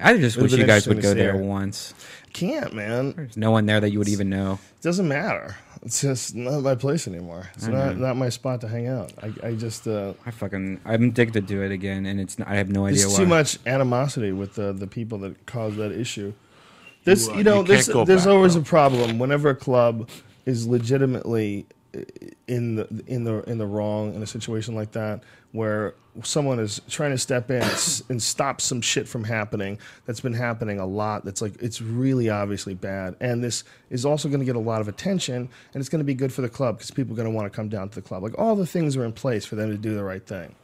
I 0.00 0.16
just 0.18 0.36
Would've 0.36 0.52
wish 0.52 0.60
you 0.60 0.66
guys 0.66 0.86
would 0.86 1.00
go 1.00 1.14
there 1.14 1.32
her. 1.32 1.38
once. 1.42 1.94
Can't, 2.32 2.74
man. 2.74 3.12
There's 3.12 3.36
no 3.36 3.50
one 3.50 3.64
there 3.66 3.80
that 3.80 3.90
you 3.90 3.98
would 3.98 4.08
even 4.08 4.28
know. 4.28 4.58
It 4.78 4.82
doesn't 4.82 5.08
matter. 5.08 5.56
It's 5.86 6.02
just 6.02 6.34
not 6.34 6.62
my 6.62 6.74
place 6.74 7.06
anymore. 7.08 7.48
It's 7.54 7.68
not 7.68 7.96
not 7.96 8.16
my 8.16 8.28
spot 8.28 8.60
to 8.62 8.68
hang 8.68 8.88
out. 8.88 9.12
I, 9.22 9.32
I 9.48 9.54
just 9.54 9.86
uh, 9.86 10.14
I 10.26 10.32
fucking 10.32 10.80
I'm 10.84 11.04
addicted 11.04 11.46
to 11.48 11.62
it 11.62 11.70
again, 11.72 12.06
and 12.06 12.20
it's 12.20 12.36
I 12.44 12.56
have 12.56 12.70
no 12.70 12.86
idea 12.86 13.02
there's 13.02 13.12
why. 13.12 13.18
too 13.18 13.26
much 13.26 13.58
animosity 13.66 14.32
with 14.32 14.56
the 14.56 14.72
the 14.72 14.88
people 14.88 15.18
that 15.18 15.46
caused 15.46 15.76
that 15.76 15.92
issue. 15.92 16.34
This 17.04 17.28
You, 17.28 17.34
uh, 17.34 17.36
you 17.38 17.44
know 17.44 17.60
you 17.62 17.68
there's 17.68 17.86
there's 17.86 18.24
back, 18.24 18.32
always 18.34 18.54
though. 18.54 18.60
a 18.62 18.64
problem 18.64 19.20
whenever 19.20 19.50
a 19.50 19.54
club 19.54 20.08
is 20.44 20.66
legitimately 20.66 21.66
in 22.46 22.76
the 22.76 23.02
in 23.06 23.24
the 23.24 23.42
in 23.42 23.58
the 23.58 23.66
wrong 23.66 24.14
in 24.14 24.22
a 24.22 24.26
situation 24.26 24.74
like 24.74 24.92
that 24.92 25.22
where 25.52 25.94
someone 26.22 26.58
is 26.58 26.80
trying 26.88 27.10
to 27.10 27.18
step 27.18 27.50
in 27.50 27.62
and 28.08 28.22
stop 28.22 28.60
some 28.60 28.80
shit 28.80 29.08
from 29.08 29.24
happening 29.24 29.78
that's 30.04 30.20
been 30.20 30.32
happening 30.32 30.78
a 30.78 30.86
lot 30.86 31.24
that's 31.24 31.42
like 31.42 31.54
it's 31.60 31.80
really 31.80 32.28
obviously 32.28 32.74
bad. 32.74 33.16
And 33.20 33.42
this 33.42 33.64
is 33.90 34.04
also 34.04 34.28
going 34.28 34.40
to 34.40 34.46
get 34.46 34.56
a 34.56 34.60
lot 34.60 34.80
of 34.80 34.88
attention 34.88 35.34
and 35.34 35.80
it's 35.80 35.88
going 35.88 36.00
to 36.00 36.04
be 36.04 36.14
good 36.14 36.32
for 36.32 36.42
the 36.42 36.48
club 36.48 36.78
because 36.78 36.90
people 36.90 37.14
are 37.14 37.16
going 37.16 37.28
to 37.28 37.34
want 37.34 37.50
to 37.50 37.54
come 37.54 37.68
down 37.68 37.88
to 37.88 37.94
the 37.94 38.02
club. 38.02 38.22
Like 38.22 38.38
all 38.38 38.56
the 38.56 38.66
things 38.66 38.96
are 38.96 39.04
in 39.04 39.12
place 39.12 39.44
for 39.44 39.56
them 39.56 39.70
to 39.70 39.78
do 39.78 39.94
the 39.94 40.04
right 40.04 40.24
thing 40.24 40.54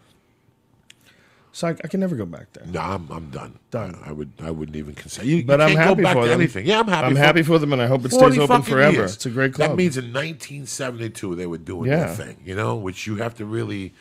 so 1.53 1.69
I, 1.69 1.71
I 1.71 1.87
can 1.89 2.01
never 2.01 2.17
go 2.17 2.25
back 2.25 2.53
there 2.55 2.65
No, 2.67 2.81
I'm, 2.81 3.11
I'm 3.11 3.31
done. 3.31 3.59
Done. 3.71 3.95
I, 4.05 4.09
I 4.09 4.13
would 4.13 4.33
I 4.43 4.51
wouldn't 4.51 4.77
even 4.77 4.95
consider. 4.95 5.27
You, 5.27 5.45
But 5.45 5.61
you 5.61 5.67
I'm 5.67 5.77
happy 5.77 6.03
for 6.03 6.27
them. 6.27 6.41
anything. 6.41 6.67
Yeah, 6.67 6.81
I'm 6.81 6.89
happy. 6.89 7.07
I'm 7.07 7.13
for 7.15 7.19
happy 7.19 7.43
for 7.43 7.59
them, 7.59 7.73
and 7.73 7.81
I 7.83 7.87
hope 7.87 8.05
it 8.05 8.13
stays 8.13 8.39
open 8.39 8.63
forever. 8.63 8.93
years. 8.97 9.15
It's 9.17 9.27
a 9.27 9.31
great 9.31 9.55
club. 9.55 9.71
That 9.71 9.77
means 9.77 9.97
in 9.97 10.07
1972 10.07 11.35
they 11.37 11.47
were 11.47 11.59
doing 11.59 11.91
Yeah. 11.91 12.07
their 12.07 12.15
thing, 12.15 12.37
you 12.45 12.55
know, 12.55 12.77
which 12.77 13.07
you 13.07 13.17
have 13.17 13.35
to 13.37 13.45
really 13.45 13.93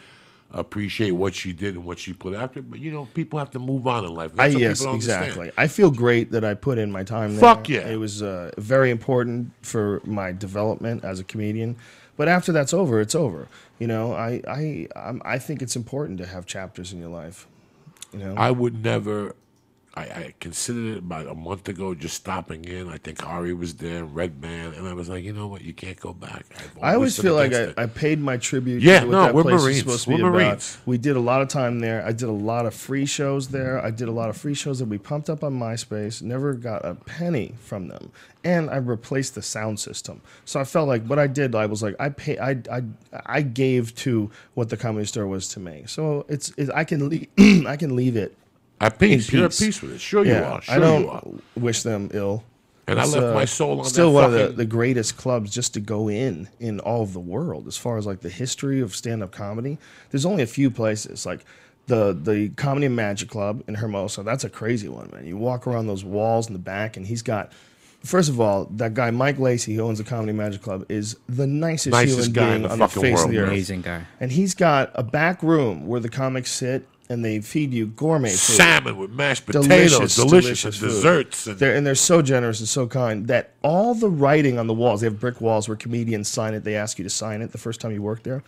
appreciate 0.53 1.11
what 1.11 1.33
she 1.33 1.53
did 1.53 1.75
and 1.75 1.85
what 1.85 1.97
she 1.97 2.11
put 2.13 2.33
after. 2.33 2.61
But 2.61 2.79
you 2.79 2.91
know, 2.91 3.05
people 3.13 3.39
have 3.39 3.51
to 3.51 3.59
move 3.59 3.87
on 3.87 4.03
in 4.05 4.13
life. 4.13 4.31
I, 4.37 4.47
yes, 4.47 4.79
don't 4.79 4.93
understand. 4.93 5.25
exactly. 5.25 5.51
I 5.57 5.67
feel 5.67 5.91
great 5.91 6.31
that 6.31 6.43
I 6.43 6.53
put 6.55 6.77
in 6.77 6.91
my 6.91 7.03
time 7.03 7.31
there. 7.31 7.39
Fuck 7.39 7.69
yeah. 7.69 7.87
It 7.87 7.95
was 7.97 8.21
uh, 8.21 8.51
very 8.57 8.91
important 8.91 9.51
for 9.61 10.01
my 10.05 10.31
development 10.33 11.03
as 11.05 11.19
a 11.19 11.23
comedian. 11.23 11.77
But 12.21 12.27
after 12.27 12.51
that's 12.51 12.71
over, 12.71 13.01
it's 13.01 13.15
over. 13.15 13.47
You 13.79 13.87
know, 13.87 14.13
I 14.13 14.43
I 14.47 14.87
I'm, 14.95 15.23
I 15.25 15.39
think 15.39 15.63
it's 15.63 15.75
important 15.75 16.19
to 16.19 16.27
have 16.27 16.45
chapters 16.45 16.93
in 16.93 16.99
your 16.99 17.09
life. 17.09 17.47
You 18.13 18.19
know, 18.19 18.35
I 18.37 18.51
would 18.51 18.83
never. 18.83 19.35
I, 19.93 20.01
I 20.03 20.33
considered 20.39 20.93
it 20.95 20.97
about 20.99 21.27
a 21.27 21.35
month 21.35 21.67
ago, 21.67 21.93
just 21.93 22.15
stopping 22.15 22.63
in. 22.63 22.87
I 22.87 22.97
think 22.97 23.27
Ari 23.27 23.53
was 23.53 23.75
there, 23.75 24.05
Redban, 24.05 24.77
and 24.77 24.87
I 24.87 24.93
was 24.93 25.09
like, 25.09 25.21
you 25.23 25.33
know 25.33 25.47
what, 25.47 25.63
you 25.63 25.73
can't 25.73 25.99
go 25.99 26.13
back. 26.13 26.45
I've 26.81 26.95
always 26.95 27.19
feel 27.19 27.35
like 27.35 27.53
I. 27.53 27.73
I 27.77 27.87
paid 27.87 28.19
my 28.19 28.37
tribute. 28.37 28.81
Yeah, 28.81 29.01
to 29.01 29.05
what 29.07 29.11
no, 29.11 29.23
that 29.23 29.35
we're 29.35 29.43
place 29.43 29.61
Marines. 29.61 29.79
supposed 29.79 30.03
to 30.05 30.09
be 30.15 30.23
We're 30.23 30.29
about. 30.29 30.37
Marines. 30.39 30.77
We 30.85 30.97
did 30.97 31.17
a 31.17 31.19
lot 31.19 31.41
of 31.41 31.49
time 31.49 31.79
there. 31.79 32.05
I 32.05 32.13
did 32.13 32.29
a 32.29 32.31
lot 32.31 32.65
of 32.65 32.73
free 32.73 33.05
shows 33.05 33.49
there. 33.49 33.83
I 33.83 33.91
did 33.91 34.07
a 34.07 34.11
lot 34.11 34.29
of 34.29 34.37
free 34.37 34.53
shows 34.53 34.79
that 34.79 34.85
we 34.85 34.97
pumped 34.97 35.29
up 35.29 35.43
on 35.43 35.59
MySpace. 35.59 36.21
Never 36.21 36.53
got 36.53 36.85
a 36.85 36.95
penny 36.95 37.55
from 37.59 37.89
them, 37.89 38.13
and 38.45 38.69
I 38.69 38.77
replaced 38.77 39.35
the 39.35 39.41
sound 39.41 39.77
system. 39.81 40.21
So 40.45 40.61
I 40.61 40.63
felt 40.63 40.87
like 40.87 41.05
what 41.05 41.19
I 41.19 41.27
did. 41.27 41.53
I 41.53 41.65
was 41.65 41.83
like, 41.83 41.95
I 41.99 42.09
pay. 42.09 42.37
I 42.37 42.51
I 42.71 42.83
I 43.25 43.41
gave 43.41 43.93
to 43.95 44.31
what 44.53 44.69
the 44.69 44.77
comedy 44.77 45.05
store 45.05 45.27
was 45.27 45.49
to 45.49 45.59
me. 45.59 45.83
So 45.85 46.25
it's, 46.29 46.53
it's 46.55 46.69
I 46.69 46.85
can 46.85 47.09
leave. 47.09 47.27
I 47.67 47.75
can 47.75 47.97
leave 47.97 48.15
it. 48.15 48.37
At 48.81 48.99
peace. 48.99 49.29
in 49.29 49.37
You're 49.37 49.45
at 49.45 49.51
peace. 49.51 49.59
peace 49.59 49.81
with 49.81 49.93
it. 49.93 50.01
Sure 50.01 50.25
you 50.25 50.31
Yeah, 50.31 50.51
are. 50.53 50.61
Sure 50.61 50.75
I 50.75 50.79
don't 50.79 51.01
you 51.03 51.09
are. 51.09 51.23
wish 51.55 51.83
them 51.83 52.09
ill. 52.13 52.43
And 52.87 52.99
I 52.99 53.03
It's, 53.03 53.13
left 53.13 53.27
uh, 53.27 53.33
my 53.33 53.45
soul 53.45 53.79
on 53.79 53.85
still 53.85 54.09
that 54.09 54.15
one 54.15 54.23
of 54.25 54.31
the, 54.33 54.47
the 54.49 54.65
greatest 54.65 55.15
clubs 55.15 55.51
just 55.53 55.73
to 55.75 55.79
go 55.79 56.09
in 56.09 56.49
in 56.59 56.79
all 56.81 57.03
of 57.03 57.13
the 57.13 57.19
world 57.19 57.67
as 57.67 57.77
far 57.77 57.97
as 57.97 58.05
like 58.05 58.21
the 58.21 58.29
history 58.29 58.81
of 58.81 58.95
stand 58.95 59.23
up 59.23 59.31
comedy. 59.31 59.77
There's 60.09 60.25
only 60.25 60.43
a 60.43 60.47
few 60.47 60.69
places 60.71 61.25
like 61.25 61.45
the 61.87 62.13
the 62.13 62.49
Comedy 62.49 62.87
and 62.87 62.95
Magic 62.95 63.29
Club 63.29 63.63
in 63.67 63.75
Hermosa. 63.75 64.23
That's 64.23 64.43
a 64.43 64.49
crazy 64.49 64.87
one, 64.89 65.09
man. 65.13 65.25
You 65.25 65.37
walk 65.37 65.67
around 65.67 65.87
those 65.87 66.03
walls 66.03 66.47
in 66.47 66.53
the 66.53 66.59
back, 66.59 66.97
and 66.97 67.05
he's 67.05 67.21
got. 67.21 67.51
First 68.03 68.29
of 68.29 68.41
all, 68.41 68.65
that 68.77 68.95
guy 68.95 69.11
Mike 69.11 69.37
Lacey, 69.37 69.75
who 69.75 69.83
owns 69.83 69.99
the 69.99 70.03
Comedy 70.03 70.33
Magic 70.33 70.63
Club, 70.63 70.85
is 70.89 71.17
the 71.29 71.45
nicest, 71.45 71.91
Nicest 71.91 72.17
human 72.17 72.33
guy 72.33 72.43
in 72.45 72.49
being 72.49 72.61
the 72.63 72.69
on 72.71 72.79
the 72.79 72.87
fucking 72.87 73.01
face 73.03 73.19
of 73.19 73.25
world, 73.25 73.31
the 73.35 73.37
earth. 73.41 73.47
Amazing 73.49 73.81
guy. 73.81 74.05
And 74.19 74.31
he's 74.31 74.55
got 74.55 74.89
a 74.95 75.03
back 75.03 75.43
room 75.43 75.85
where 75.85 75.99
the 75.99 76.09
comics 76.09 76.51
sit 76.51 76.87
and 77.11 77.23
they 77.25 77.41
feed 77.41 77.73
you 77.73 77.87
gourmet 77.87 78.29
food. 78.29 78.37
Salmon 78.37 78.97
with 78.97 79.11
mashed 79.11 79.45
potatoes, 79.45 79.67
delicious, 79.67 80.15
delicious, 80.15 80.61
delicious 80.61 80.77
food. 80.77 80.87
desserts. 80.87 81.47
And 81.47 81.59
They're 81.59 81.75
and 81.75 81.85
they're 81.85 81.95
so 81.95 82.21
generous 82.21 82.59
and 82.59 82.69
so 82.69 82.87
kind 82.87 83.27
that 83.27 83.51
all 83.61 83.93
the 83.93 84.09
writing 84.09 84.57
on 84.57 84.67
the 84.67 84.73
walls, 84.73 85.01
they 85.01 85.07
have 85.07 85.19
brick 85.19 85.41
walls 85.41 85.67
where 85.67 85.77
comedians 85.77 86.27
sign 86.27 86.53
it. 86.53 86.63
They 86.63 86.75
ask 86.75 86.97
you 86.97 87.03
to 87.03 87.09
sign 87.09 87.41
it 87.41 87.51
the 87.51 87.57
first 87.57 87.81
time 87.81 87.91
you 87.91 88.01
work 88.01 88.23
there. 88.23 88.43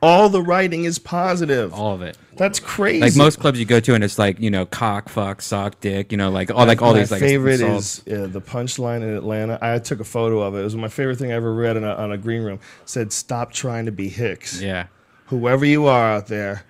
All 0.00 0.30
the 0.30 0.40
writing 0.40 0.84
is 0.84 0.98
positive. 0.98 1.74
All 1.74 1.94
of 1.94 2.00
it. 2.00 2.16
That's 2.36 2.58
crazy. 2.58 3.00
Like 3.02 3.16
most 3.16 3.38
clubs 3.38 3.58
you 3.60 3.66
go 3.66 3.80
to, 3.80 3.94
and 3.94 4.02
it's 4.02 4.18
like 4.18 4.40
you 4.40 4.50
know, 4.50 4.64
cock, 4.64 5.10
fuck, 5.10 5.42
sock, 5.42 5.80
dick. 5.80 6.10
You 6.10 6.16
know, 6.16 6.30
like 6.30 6.50
all 6.50 6.66
like 6.66 6.80
all 6.80 6.94
my 6.94 7.00
these 7.00 7.10
like 7.10 7.20
favorite 7.20 7.60
insults. 7.60 8.02
is 8.06 8.24
uh, 8.24 8.26
the 8.32 8.40
punchline 8.40 9.02
in 9.02 9.14
Atlanta. 9.14 9.58
I 9.60 9.78
took 9.78 10.00
a 10.00 10.04
photo 10.04 10.40
of 10.40 10.54
it. 10.54 10.60
It 10.60 10.64
was 10.64 10.74
my 10.74 10.88
favorite 10.88 11.18
thing 11.18 11.32
I 11.32 11.34
ever 11.34 11.52
read 11.54 11.76
in 11.76 11.84
a, 11.84 11.94
on 11.94 12.12
a 12.12 12.16
green 12.18 12.42
room. 12.42 12.60
It 12.82 12.88
said, 12.88 13.12
"Stop 13.12 13.52
trying 13.52 13.84
to 13.84 13.92
be 13.92 14.08
Hicks." 14.08 14.60
yeah. 14.60 14.86
Whoever 15.26 15.64
you 15.64 15.86
are 15.86 16.12
out 16.12 16.26
there, 16.28 16.64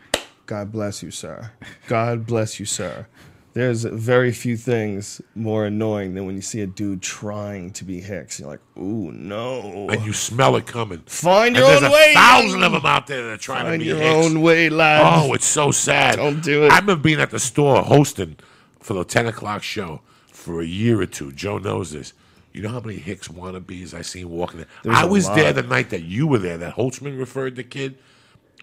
God 0.46 0.70
bless 0.72 1.02
you, 1.02 1.10
sir. 1.10 1.52
God 1.88 2.26
bless 2.26 2.60
you, 2.60 2.66
sir. 2.66 3.06
There's 3.54 3.84
very 3.84 4.32
few 4.32 4.56
things 4.56 5.20
more 5.36 5.64
annoying 5.66 6.14
than 6.14 6.26
when 6.26 6.34
you 6.34 6.42
see 6.42 6.60
a 6.60 6.66
dude 6.66 7.00
trying 7.02 7.70
to 7.74 7.84
be 7.84 8.00
Hicks. 8.00 8.40
You're 8.40 8.48
like, 8.48 8.60
ooh, 8.76 9.12
no. 9.12 9.86
and 9.90 10.04
you 10.04 10.12
smell 10.12 10.56
it 10.56 10.66
coming. 10.66 10.98
Find 11.06 11.48
And 11.48 11.56
your 11.58 11.66
there's 11.68 11.82
own 11.84 11.90
a 11.90 11.92
way. 11.92 12.14
thousand 12.14 12.62
of 12.64 12.72
them 12.72 12.84
out 12.84 13.06
there 13.06 13.22
that 13.22 13.32
are 13.32 13.36
trying 13.36 13.66
Find 13.66 13.74
to 13.74 13.78
be 13.78 13.84
your 13.90 13.98
Hicks. 13.98 14.26
own 14.26 14.42
way, 14.42 14.68
lad. 14.70 15.02
Oh, 15.22 15.34
it's 15.34 15.46
so 15.46 15.70
sad. 15.70 16.16
Don't 16.16 16.42
do 16.42 16.64
it. 16.64 16.72
I 16.72 16.78
remember 16.80 16.96
being 17.00 17.20
at 17.20 17.30
the 17.30 17.38
store 17.38 17.82
hosting 17.82 18.36
for 18.80 18.94
the 18.94 19.04
10 19.04 19.26
o'clock 19.28 19.62
show 19.62 20.00
for 20.32 20.60
a 20.60 20.66
year 20.66 21.00
or 21.00 21.06
two. 21.06 21.30
Joe 21.30 21.58
knows 21.58 21.92
this. 21.92 22.12
You 22.52 22.62
know 22.62 22.70
how 22.70 22.80
many 22.80 22.98
Hicks 22.98 23.28
wannabes 23.28 23.94
I 23.94 24.02
seen 24.02 24.28
walking 24.30 24.58
there? 24.58 24.68
There's 24.82 24.96
I 24.96 25.02
a 25.04 25.06
was 25.06 25.28
there 25.30 25.52
the 25.52 25.62
night 25.62 25.90
that 25.90 26.02
you 26.02 26.26
were 26.26 26.38
there, 26.38 26.58
that 26.58 26.74
Holtzman 26.74 27.16
referred 27.18 27.54
the 27.54 27.64
kid. 27.64 27.98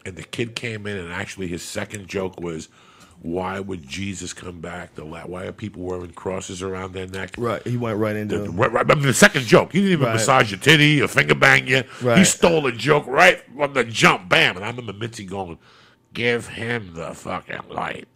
And 0.05 0.15
the 0.15 0.23
kid 0.23 0.55
came 0.55 0.87
in, 0.87 0.97
and 0.97 1.11
actually 1.13 1.47
his 1.47 1.61
second 1.63 2.07
joke 2.07 2.39
was, 2.39 2.69
why 3.21 3.59
would 3.59 3.87
Jesus 3.87 4.33
come 4.33 4.61
back? 4.61 4.95
The 4.95 5.03
la- 5.05 5.27
Why 5.27 5.43
are 5.45 5.51
people 5.51 5.83
wearing 5.83 6.09
crosses 6.11 6.63
around 6.63 6.93
their 6.93 7.05
neck? 7.05 7.35
Right, 7.37 7.61
he 7.67 7.77
went 7.77 7.99
right 7.99 8.15
into 8.15 8.39
The, 8.39 8.49
right, 8.49 8.71
right, 8.71 8.87
the 8.87 9.13
second 9.13 9.43
joke. 9.45 9.73
He 9.73 9.79
didn't 9.79 9.91
even 9.93 10.05
Right. 10.07 10.13
massage 10.13 10.49
your 10.49 10.59
titty 10.59 10.99
or 11.03 11.07
finger 11.07 11.35
bang 11.35 11.67
you. 11.67 11.83
Right. 12.01 12.17
He 12.17 12.23
stole 12.25 12.65
a 12.65 12.71
joke 12.71 13.05
right 13.05 13.39
from 13.55 13.73
the 13.75 13.83
jump. 13.83 14.27
Bam. 14.27 14.55
And 14.55 14.65
I 14.65 14.69
remember 14.69 14.93
Mitzi 14.93 15.25
going, 15.25 15.59
give 16.15 16.47
him 16.47 16.95
the 16.95 17.13
fucking 17.13 17.59
light. 17.69 18.07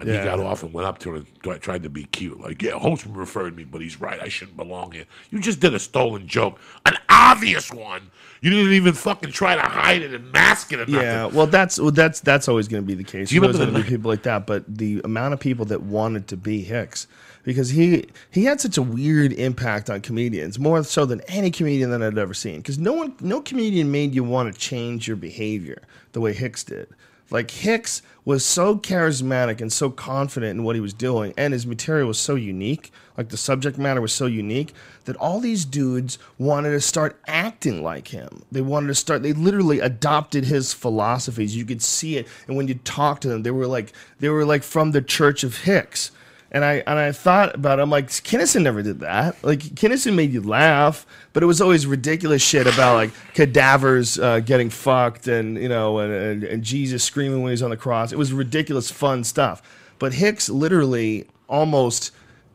And 0.00 0.08
Yeah. 0.10 0.18
he 0.18 0.24
got 0.24 0.40
off 0.40 0.62
and 0.62 0.74
went 0.74 0.86
up 0.88 0.98
to 0.98 1.10
her 1.12 1.16
and 1.44 1.62
tried 1.62 1.84
to 1.84 1.88
be 1.88 2.04
cute. 2.04 2.38
Like, 2.38 2.60
yeah, 2.60 2.72
Holtzman 2.72 3.16
referred 3.16 3.56
me, 3.56 3.64
but 3.64 3.80
he's 3.80 3.98
right. 3.98 4.20
I 4.20 4.28
shouldn't 4.28 4.58
belong 4.58 4.92
here. 4.92 5.04
You 5.30 5.38
just 5.40 5.60
did 5.60 5.72
a 5.72 5.78
stolen 5.78 6.26
joke, 6.26 6.58
an 6.84 6.98
obvious 7.08 7.72
one. 7.72 8.10
You 8.44 8.50
didn't 8.50 8.74
even 8.74 8.92
fucking 8.92 9.32
try 9.32 9.56
to 9.56 9.62
hide 9.62 10.02
it 10.02 10.12
and 10.12 10.30
mask 10.30 10.70
it 10.70 10.76
or 10.76 10.80
nothing. 10.80 10.96
Yeah, 10.96 11.24
well, 11.24 11.46
that's 11.46 11.80
well, 11.80 11.90
that's 11.90 12.20
that's 12.20 12.46
always 12.46 12.68
going 12.68 12.82
to 12.82 12.86
be 12.86 12.92
the 12.92 13.02
case. 13.02 13.30
Do 13.30 13.36
you 13.36 13.40
There's 13.40 13.54
remember 13.54 13.72
going 13.72 13.82
to 13.82 13.90
be 13.90 13.96
people 13.96 14.10
like 14.10 14.24
that, 14.24 14.46
but 14.46 14.64
the 14.68 15.00
amount 15.02 15.32
of 15.32 15.40
people 15.40 15.64
that 15.64 15.80
wanted 15.80 16.28
to 16.28 16.36
be 16.36 16.60
Hicks 16.60 17.06
because 17.42 17.70
he 17.70 18.04
he 18.30 18.44
had 18.44 18.60
such 18.60 18.76
a 18.76 18.82
weird 18.82 19.32
impact 19.32 19.88
on 19.88 20.02
comedians, 20.02 20.58
more 20.58 20.84
so 20.84 21.06
than 21.06 21.22
any 21.22 21.50
comedian 21.50 21.90
that 21.92 22.02
I'd 22.02 22.18
ever 22.18 22.34
seen. 22.34 22.58
Because 22.58 22.78
no 22.78 22.92
one, 22.92 23.14
no 23.18 23.40
comedian 23.40 23.90
made 23.90 24.14
you 24.14 24.22
want 24.22 24.52
to 24.52 24.60
change 24.60 25.08
your 25.08 25.16
behavior 25.16 25.80
the 26.12 26.20
way 26.20 26.34
Hicks 26.34 26.64
did. 26.64 26.88
Like 27.30 27.50
Hicks 27.50 28.02
was 28.26 28.44
so 28.44 28.76
charismatic 28.76 29.62
and 29.62 29.72
so 29.72 29.88
confident 29.88 30.58
in 30.58 30.64
what 30.64 30.74
he 30.74 30.82
was 30.82 30.92
doing, 30.92 31.32
and 31.38 31.54
his 31.54 31.66
material 31.66 32.08
was 32.08 32.18
so 32.18 32.34
unique. 32.34 32.92
Like 33.16 33.28
the 33.28 33.36
subject 33.36 33.78
matter 33.78 34.00
was 34.00 34.12
so 34.12 34.26
unique 34.26 34.72
that 35.04 35.16
all 35.16 35.40
these 35.40 35.64
dudes 35.64 36.18
wanted 36.38 36.70
to 36.70 36.80
start 36.80 37.20
acting 37.26 37.82
like 37.82 38.08
him. 38.08 38.42
They 38.50 38.60
wanted 38.60 38.88
to 38.88 38.94
start. 38.94 39.22
They 39.22 39.32
literally 39.32 39.80
adopted 39.80 40.44
his 40.44 40.72
philosophies. 40.72 41.56
You 41.56 41.64
could 41.64 41.82
see 41.82 42.16
it, 42.16 42.26
and 42.48 42.56
when 42.56 42.68
you 42.68 42.74
talk 42.74 43.20
to 43.20 43.28
them, 43.28 43.42
they 43.42 43.50
were 43.50 43.66
like 43.66 43.92
they 44.18 44.28
were 44.28 44.44
like 44.44 44.62
from 44.62 44.90
the 44.90 45.02
Church 45.02 45.44
of 45.44 45.58
Hicks. 45.58 46.10
And 46.50 46.64
I 46.64 46.84
and 46.86 46.98
I 47.00 47.10
thought 47.10 47.54
about 47.54 47.78
it. 47.80 47.82
I'm 47.82 47.90
like, 47.90 48.08
Kinison 48.08 48.62
never 48.62 48.80
did 48.82 49.00
that. 49.00 49.42
Like 49.42 49.60
Kinison 49.60 50.14
made 50.14 50.32
you 50.32 50.40
laugh, 50.40 51.04
but 51.32 51.42
it 51.42 51.46
was 51.46 51.60
always 51.60 51.84
ridiculous 51.84 52.42
shit 52.42 52.68
about 52.68 52.94
like 52.94 53.10
cadavers 53.34 54.20
uh, 54.20 54.38
getting 54.38 54.70
fucked 54.70 55.26
and 55.26 55.58
you 55.58 55.68
know 55.68 55.98
and, 55.98 56.12
and, 56.12 56.44
and 56.44 56.62
Jesus 56.62 57.02
screaming 57.02 57.42
when 57.42 57.50
he's 57.50 57.62
on 57.62 57.70
the 57.70 57.76
cross. 57.76 58.12
It 58.12 58.18
was 58.18 58.32
ridiculous, 58.32 58.90
fun 58.90 59.24
stuff. 59.24 59.62
But 59.98 60.14
Hicks 60.14 60.48
literally 60.48 61.26
almost 61.48 62.12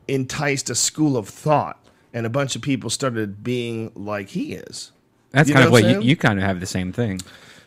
enticed 0.09 0.69
a 0.69 0.75
school 0.75 1.17
of 1.17 1.29
thought, 1.29 1.79
and 2.13 2.25
a 2.25 2.29
bunch 2.29 2.55
of 2.55 2.61
people 2.61 2.89
started 2.89 3.43
being 3.43 3.91
like 3.95 4.29
he 4.29 4.53
is. 4.53 4.91
That's 5.31 5.49
You 5.49 5.55
kind 5.55 5.65
of 5.67 5.71
what 5.71 5.83
what 5.83 5.91
you, 5.91 6.01
you 6.01 6.15
kind 6.15 6.39
of 6.39 6.45
have 6.45 6.59
the 6.59 6.65
same 6.65 6.91
thing. 6.91 7.21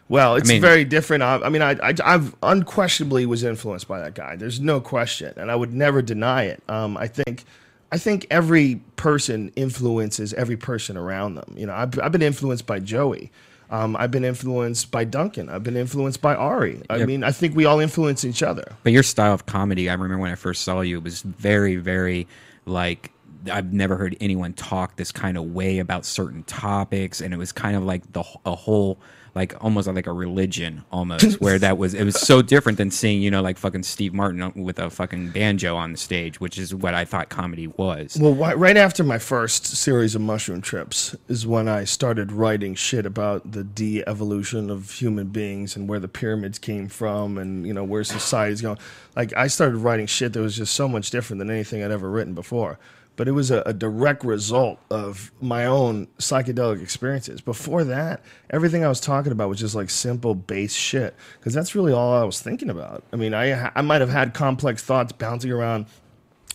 Well, 0.08 0.34
it's 0.34 0.48
mean- 0.48 0.60
very 0.60 0.84
different. 0.84 1.22
I, 1.22 1.36
I 1.36 1.48
mean, 1.48 1.62
I, 1.62 1.70
I, 1.82 1.94
I've 2.04 2.34
unquestionably 2.42 3.24
was 3.24 3.44
influenced 3.44 3.88
by 3.88 4.00
that 4.00 4.14
guy. 4.14 4.36
There's 4.36 4.60
no 4.60 4.80
question, 4.80 5.32
and 5.36 5.50
I 5.50 5.56
would 5.56 5.72
never 5.72 6.02
deny 6.02 6.44
it. 6.44 6.62
Um, 6.68 6.96
I 6.96 7.06
think, 7.06 7.44
I 7.90 7.98
think 7.98 8.26
every 8.30 8.82
person 8.96 9.52
influences 9.56 10.34
every 10.34 10.56
person 10.56 10.96
around 10.96 11.36
them. 11.36 11.54
You 11.56 11.66
know, 11.66 11.74
I've, 11.74 11.98
I've 11.98 12.12
been 12.12 12.22
influenced 12.22 12.66
by 12.66 12.78
Joey. 12.80 13.30
Um, 13.72 13.96
I've 13.96 14.10
been 14.10 14.24
influenced 14.24 14.90
by 14.90 15.04
Duncan. 15.04 15.48
I've 15.48 15.62
been 15.64 15.76
influenced 15.78 16.20
by 16.20 16.34
Ari. 16.34 16.82
I 16.90 16.98
Yep. 16.98 17.08
mean, 17.08 17.24
I 17.24 17.32
think 17.32 17.56
we 17.56 17.64
all 17.64 17.80
influence 17.80 18.22
each 18.24 18.42
other. 18.42 18.64
But 18.82 18.92
your 18.92 19.02
style 19.02 19.32
of 19.32 19.46
comedy, 19.46 19.88
I 19.88 19.94
remember 19.94 20.18
when 20.18 20.30
I 20.30 20.34
first 20.34 20.62
saw 20.62 20.82
you, 20.82 20.98
it 20.98 21.04
was 21.04 21.22
very, 21.22 21.76
very 21.76 22.28
like 22.66 23.10
I've 23.50 23.72
never 23.72 23.96
heard 23.96 24.16
anyone 24.20 24.52
talk 24.52 24.96
this 24.96 25.10
kind 25.10 25.36
of 25.36 25.46
way 25.52 25.78
about 25.80 26.04
certain 26.04 26.44
topics, 26.44 27.20
and 27.20 27.34
it 27.34 27.38
was 27.38 27.50
kind 27.50 27.74
of 27.74 27.82
like 27.82 28.12
the 28.12 28.22
a 28.44 28.54
whole 28.54 28.98
like 29.34 29.54
almost 29.64 29.88
like 29.88 30.06
a 30.06 30.12
religion 30.12 30.84
almost 30.92 31.40
where 31.40 31.58
that 31.58 31.78
was 31.78 31.94
it 31.94 32.04
was 32.04 32.20
so 32.20 32.42
different 32.42 32.78
than 32.78 32.90
seeing 32.90 33.22
you 33.22 33.30
know 33.30 33.40
like 33.40 33.56
fucking 33.56 33.82
Steve 33.82 34.12
Martin 34.12 34.52
with 34.62 34.78
a 34.78 34.90
fucking 34.90 35.30
banjo 35.30 35.76
on 35.76 35.92
the 35.92 35.98
stage, 35.98 36.40
which 36.40 36.58
is 36.58 36.74
what 36.74 36.94
I 36.94 37.04
thought 37.04 37.28
comedy 37.28 37.66
was. 37.66 38.16
Well, 38.20 38.34
whi- 38.34 38.54
right 38.54 38.76
after 38.76 39.02
my 39.02 39.18
first 39.18 39.66
series 39.66 40.14
of 40.14 40.20
mushroom 40.20 40.60
trips 40.60 41.16
is 41.28 41.46
when 41.46 41.68
I 41.68 41.84
started 41.84 42.32
writing 42.32 42.74
shit 42.74 43.06
about 43.06 43.52
the 43.52 43.64
de-evolution 43.64 44.70
of 44.70 44.90
human 44.90 45.28
beings 45.28 45.76
and 45.76 45.88
where 45.88 46.00
the 46.00 46.08
pyramids 46.08 46.58
came 46.58 46.88
from 46.88 47.38
and 47.38 47.66
you 47.66 47.72
know 47.72 47.84
where 47.84 48.04
society's 48.04 48.60
going. 48.60 48.78
Like 49.16 49.34
I 49.36 49.46
started 49.46 49.76
writing 49.76 50.06
shit 50.06 50.32
that 50.34 50.40
was 50.40 50.56
just 50.56 50.74
so 50.74 50.88
much 50.88 51.10
different 51.10 51.38
than 51.38 51.50
anything 51.50 51.82
I'd 51.82 51.90
ever 51.90 52.10
written 52.10 52.34
before. 52.34 52.78
But 53.16 53.28
it 53.28 53.32
was 53.32 53.50
a, 53.50 53.62
a 53.66 53.72
direct 53.74 54.24
result 54.24 54.78
of 54.90 55.30
my 55.40 55.66
own 55.66 56.06
psychedelic 56.18 56.82
experiences. 56.82 57.40
Before 57.40 57.84
that, 57.84 58.22
everything 58.50 58.84
I 58.84 58.88
was 58.88 59.00
talking 59.00 59.32
about 59.32 59.48
was 59.48 59.60
just 59.60 59.74
like 59.74 59.90
simple 59.90 60.34
base 60.34 60.72
shit 60.72 61.14
because 61.38 61.52
that's 61.52 61.74
really 61.74 61.92
all 61.92 62.14
I 62.14 62.24
was 62.24 62.40
thinking 62.40 62.70
about. 62.70 63.04
I 63.12 63.16
mean, 63.16 63.34
I 63.34 63.70
I 63.74 63.82
might 63.82 64.00
have 64.00 64.10
had 64.10 64.32
complex 64.32 64.82
thoughts 64.82 65.12
bouncing 65.12 65.52
around 65.52 65.86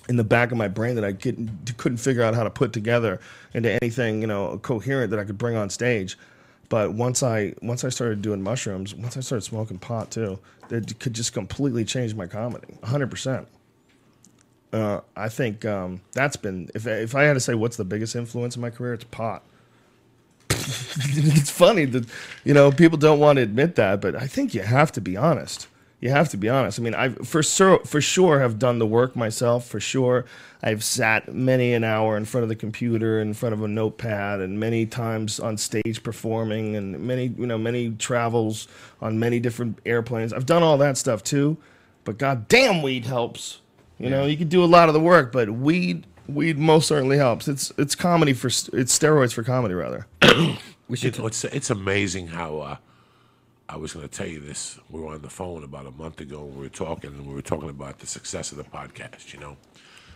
in 0.10 0.16
the 0.16 0.24
back 0.24 0.51
of 0.51 0.58
my 0.58 0.68
brain 0.68 0.95
that 0.95 1.03
I 1.03 1.14
couldn't 1.14 1.78
couldn't 1.78 1.97
figure 1.97 2.24
out 2.24 2.34
how 2.34 2.43
to 2.43 2.49
put 2.49 2.74
together 2.74 3.20
into 3.53 3.72
anything 3.82 4.22
you 4.22 4.28
know 4.28 4.58
coherent 4.60 5.12
that 5.12 5.20
I 5.20 5.26
could 5.26 5.38
bring 5.38 5.55
on 5.55 5.70
stage. 5.70 6.18
But 6.70 6.93
once 6.93 7.24
I 7.24 7.53
once 7.62 7.84
I 7.84 7.89
started 7.89 8.22
doing 8.22 8.41
mushrooms, 8.41 8.93
once 8.95 9.16
I 9.16 9.22
started 9.22 9.43
smoking 9.43 9.78
pot 9.78 10.12
too, 10.12 10.39
it 10.70 10.99
could 10.99 11.14
just 11.14 11.34
completely 11.34 11.86
change 11.86 12.14
my 12.16 12.28
comedy, 12.28 12.78
hundred 12.84 13.10
percent. 13.10 13.47
Uh, 14.74 14.99
I 15.15 15.30
think 15.30 15.63
um, 15.65 16.01
that's 16.11 16.36
been 16.36 16.70
if 16.76 16.86
if 16.86 17.15
I 17.15 17.24
had 17.24 17.34
to 17.34 17.39
say 17.39 17.55
what's 17.55 17.78
the 17.78 17.86
biggest 17.86 18.15
influence 18.15 18.55
in 18.55 18.61
my 18.61 18.70
career, 18.70 18.93
it's 18.93 19.05
pot. 19.05 19.43
it's 20.49 21.49
funny 21.49 21.86
that 21.86 22.05
you 22.43 22.53
know 22.53 22.72
people 22.72 22.97
don't 22.97 23.20
want 23.20 23.38
to 23.38 23.43
admit 23.43 23.76
that, 23.76 24.01
but 24.01 24.15
I 24.15 24.28
think 24.28 24.53
you 24.53 24.61
have 24.61 24.91
to 24.93 25.01
be 25.01 25.15
honest. 25.15 25.68
You 25.99 26.11
have 26.11 26.30
to 26.30 26.38
be 26.38 26.47
honest. 26.47 26.80
I 26.80 26.84
mean, 26.84 26.93
I 26.93 27.09
for 27.09 27.41
sure 27.41 27.80
for 27.80 28.01
sure 28.01 28.39
have 28.39 28.59
done 28.59 28.78
the 28.78 28.86
work 28.86 29.15
myself. 29.15 29.65
For 29.65 29.80
sure, 29.80 30.26
I've 30.61 30.84
sat 30.84 31.34
many 31.34 31.74
an 31.74 31.84
hour 31.84 32.18
in 32.18 32.26
front 32.26 32.43
of 32.43 32.49
the 32.49 32.55
computer, 32.55 33.20
in 33.20 33.34
front 33.34 33.53
of 33.53 33.63
a 33.63 33.68
notepad, 33.68 34.41
and 34.41 34.59
many 34.59 34.86
times 34.86 35.39
on 35.39 35.57
stage 35.57 36.03
performing, 36.03 36.76
and 36.76 36.99
many 36.99 37.34
you 37.38 37.47
know 37.47 37.57
many 37.57 37.91
travels 37.91 38.68
on 39.01 39.18
many 39.18 39.39
different 39.39 39.80
airplanes. 39.86 40.34
I've 40.34 40.45
done 40.45 40.61
all 40.61 40.78
that 40.80 40.97
stuff 40.97 41.24
too, 41.24 41.57
but 42.03 42.18
goddamn, 42.18 42.82
weed 42.82 43.05
helps. 43.05 43.61
You 44.00 44.10
know, 44.10 44.26
you 44.26 44.38
can 44.38 44.48
do 44.48 44.64
a 44.64 44.66
lot 44.66 44.89
of 44.89 44.93
the 44.93 45.00
work, 45.00 45.32
but 45.32 45.50
weed 45.50 46.06
weed 46.28 46.58
most 46.58 46.88
certainly 46.88 47.18
helps. 47.18 47.48
It's 47.48 47.72
it's 47.78 47.95
comedy 47.95 48.34
for 48.34 48.48
it's 48.48 48.98
steroids 48.98 49.34
for 49.34 49.43
comedy 49.43 49.74
rather. 49.74 50.08
We 50.89 50.95
should 50.95 51.18
You 51.18 51.24
know, 51.24 51.28
it's 51.28 51.43
it's 51.43 51.70
amazing 51.70 52.28
how 52.28 52.60
uh, 52.60 52.78
I 53.68 53.76
was 53.76 53.91
going 53.91 54.08
to 54.08 54.14
tell 54.16 54.28
you 54.28 54.39
this. 54.39 54.80
We 54.89 55.02
were 55.02 55.14
on 55.14 55.22
the 55.22 55.30
phone 55.30 55.66
about 55.66 55.86
a 55.86 55.91
month 55.91 56.22
ago. 56.22 56.45
and 56.45 56.56
We 56.56 56.62
were 56.62 56.70
talking, 56.70 57.10
and 57.10 57.28
we 57.28 57.34
were 57.34 57.41
talking 57.41 57.70
about 57.70 58.00
the 58.00 58.08
success 58.08 58.54
of 58.54 58.58
the 58.58 58.64
podcast. 58.64 59.34
You 59.34 59.41
know, 59.41 59.58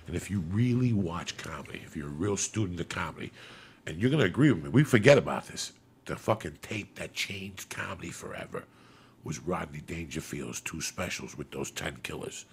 and 0.08 0.16
if 0.16 0.32
you 0.32 0.40
really 0.50 0.94
watch 0.94 1.36
comedy, 1.36 1.82
if 1.86 1.98
you're 1.98 2.08
a 2.08 2.12
real 2.12 2.38
student 2.38 2.80
of 2.80 2.88
comedy, 2.88 3.34
and 3.86 4.00
you're 4.00 4.10
going 4.10 4.22
to 4.22 4.26
agree 4.26 4.52
with 4.54 4.64
me, 4.64 4.70
we 4.70 4.86
forget 4.86 5.18
about 5.18 5.48
this. 5.48 5.74
The 6.06 6.16
fucking 6.16 6.60
tape 6.62 6.96
that 6.96 7.14
changed 7.14 7.70
comedy 7.70 8.12
forever 8.12 8.64
was 9.26 9.40
Rodney 9.40 9.82
Dangerfield's 9.82 10.62
two 10.62 10.80
specials 10.80 11.38
with 11.38 11.52
those 11.52 11.70
ten 11.70 11.98
killers. 12.04 12.46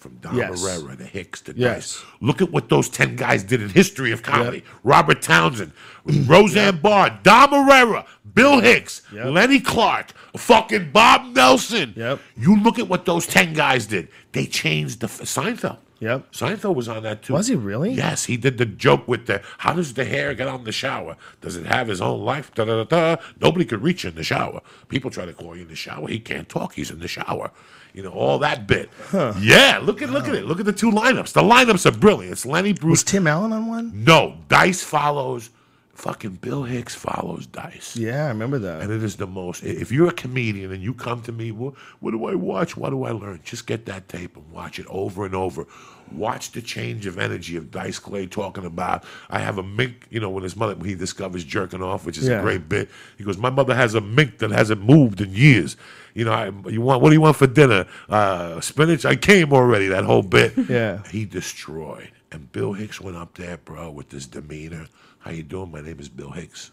From 0.00 0.14
Don 0.22 0.34
Yes. 0.34 0.62
Herrera 0.62 0.96
to 0.96 1.04
Hicks 1.04 1.42
to 1.42 1.52
Yes. 1.54 1.74
Dice. 1.98 2.04
Look 2.22 2.40
at 2.40 2.50
what 2.50 2.70
those 2.70 2.88
10 2.88 3.16
guys 3.16 3.44
did 3.44 3.60
in 3.60 3.68
history 3.68 4.12
of 4.12 4.22
comedy. 4.22 4.64
Robert 4.82 5.20
Townsend, 5.20 5.72
Roseanne 6.06 6.78
Barr, 6.78 7.20
Dom 7.22 7.50
Irrera, 7.50 8.06
Bill 8.34 8.60
Hicks, 8.60 9.02
Yep. 9.12 9.26
Lenny 9.26 9.60
Clarke, 9.60 10.12
fucking 10.36 10.90
Bob 10.92 11.34
Nelson. 11.34 11.92
Yep. 11.96 12.18
You 12.36 12.58
look 12.60 12.78
at 12.78 12.88
what 12.88 13.04
those 13.04 13.26
10 13.26 13.52
guys 13.52 13.84
did. 13.86 14.08
They 14.32 14.46
changed 14.46 15.00
the 15.00 15.06
f- 15.06 15.20
Seinfeld. 15.20 15.76
Yep. 15.98 16.32
Seinfeld 16.32 16.76
was 16.76 16.88
on 16.88 17.02
that 17.02 17.22
too. 17.22 17.34
Was 17.34 17.48
he 17.48 17.54
really? 17.54 17.92
Yes, 17.92 18.24
he 18.24 18.38
did 18.38 18.56
the 18.56 18.64
joke 18.64 19.06
with 19.06 19.26
the 19.26 19.42
how 19.58 19.74
does 19.74 19.92
the 19.92 20.06
hair 20.06 20.32
get 20.32 20.48
on 20.48 20.64
the 20.64 20.72
shower? 20.72 21.14
Does 21.42 21.56
it 21.56 21.66
have 21.66 21.88
his 21.88 22.00
own 22.00 22.22
life? 22.24 22.50
Da, 22.54 22.64
da, 22.64 22.84
da, 22.84 23.16
da. 23.16 23.22
Nobody 23.38 23.66
could 23.66 23.82
reach 23.82 24.06
in 24.06 24.14
the 24.14 24.22
shower. 24.24 24.62
People 24.88 25.10
try 25.10 25.26
to 25.26 25.34
call 25.34 25.54
you 25.54 25.62
in 25.62 25.68
the 25.68 25.74
shower. 25.76 26.08
He 26.08 26.18
can't 26.18 26.48
talk. 26.48 26.72
He's 26.72 26.90
in 26.90 27.00
the 27.00 27.08
shower. 27.08 27.50
You 27.94 28.02
know 28.04 28.10
all 28.10 28.38
that 28.40 28.66
bit. 28.66 28.88
Yeah, 29.12 29.80
look 29.82 30.02
at 30.02 30.10
look 30.10 30.28
at 30.28 30.34
it. 30.34 30.44
Look 30.46 30.60
at 30.60 30.66
the 30.66 30.72
two 30.72 30.90
lineups. 30.90 31.32
The 31.32 31.42
lineups 31.42 31.86
are 31.86 31.96
brilliant. 31.96 32.32
It's 32.32 32.46
Lenny 32.46 32.72
Bruce. 32.72 32.90
Was 32.90 33.04
Tim 33.04 33.26
Allen 33.26 33.52
on 33.52 33.66
one? 33.66 34.04
no, 34.04 34.36
Dice 34.48 34.82
follows. 34.82 35.50
Fucking 35.94 36.36
Bill 36.36 36.62
Hicks 36.62 36.94
follows 36.94 37.46
Dice. 37.46 37.94
Yeah, 37.94 38.24
I 38.24 38.28
remember 38.28 38.58
that. 38.60 38.80
And 38.80 38.90
it 38.90 39.02
is 39.02 39.16
the 39.16 39.26
most. 39.26 39.62
If 39.62 39.92
you're 39.92 40.08
a 40.08 40.12
comedian 40.12 40.72
and 40.72 40.82
you 40.82 40.94
come 40.94 41.20
to 41.22 41.32
me, 41.32 41.50
what, 41.52 41.74
what 41.98 42.12
do 42.12 42.24
I 42.24 42.34
watch? 42.34 42.74
What 42.74 42.88
do 42.90 43.04
I 43.04 43.10
learn? 43.10 43.40
Just 43.44 43.66
get 43.66 43.84
that 43.84 44.08
tape 44.08 44.34
and 44.34 44.50
watch 44.50 44.78
it 44.78 44.86
over 44.88 45.26
and 45.26 45.34
over. 45.34 45.66
Watch 46.12 46.52
the 46.52 46.62
change 46.62 47.06
of 47.06 47.18
energy 47.18 47.56
of 47.56 47.70
Dice 47.70 47.98
Clay 47.98 48.26
talking 48.26 48.64
about. 48.64 49.04
I 49.28 49.38
have 49.40 49.58
a 49.58 49.62
mink, 49.62 50.06
you 50.10 50.20
know, 50.20 50.30
when 50.30 50.42
his 50.42 50.56
mother, 50.56 50.74
when 50.74 50.88
he 50.88 50.94
discovers 50.94 51.44
jerking 51.44 51.82
off, 51.82 52.04
which 52.06 52.18
is 52.18 52.28
Yeah. 52.28 52.38
a 52.38 52.42
great 52.42 52.68
bit. 52.68 52.88
He 53.18 53.24
goes, 53.24 53.38
My 53.38 53.50
mother 53.50 53.74
has 53.74 53.94
a 53.94 54.00
mink 54.00 54.38
that 54.38 54.50
hasn't 54.50 54.82
moved 54.84 55.20
in 55.20 55.32
years. 55.32 55.76
You 56.14 56.24
know, 56.24 56.32
I, 56.32 56.46
you 56.68 56.80
want, 56.80 57.02
what 57.02 57.10
do 57.10 57.14
you 57.14 57.20
want 57.20 57.36
for 57.36 57.46
dinner? 57.46 57.86
Uh, 58.08 58.60
spinach? 58.60 59.04
I 59.04 59.14
came 59.16 59.52
already, 59.52 59.88
that 59.88 60.04
whole 60.04 60.22
bit. 60.22 60.54
Yeah. 60.68 61.02
He 61.08 61.24
destroyed. 61.24 62.10
And 62.32 62.50
Bill 62.52 62.72
Hicks 62.74 63.00
went 63.00 63.16
up 63.16 63.34
there, 63.36 63.56
bro, 63.56 63.90
with 63.90 64.10
this 64.10 64.26
demeanor. 64.26 64.86
How 65.20 65.30
you 65.32 65.42
doing? 65.42 65.70
My 65.70 65.80
name 65.80 65.98
is 66.00 66.08
Bill 66.08 66.30
Hicks. 66.30 66.70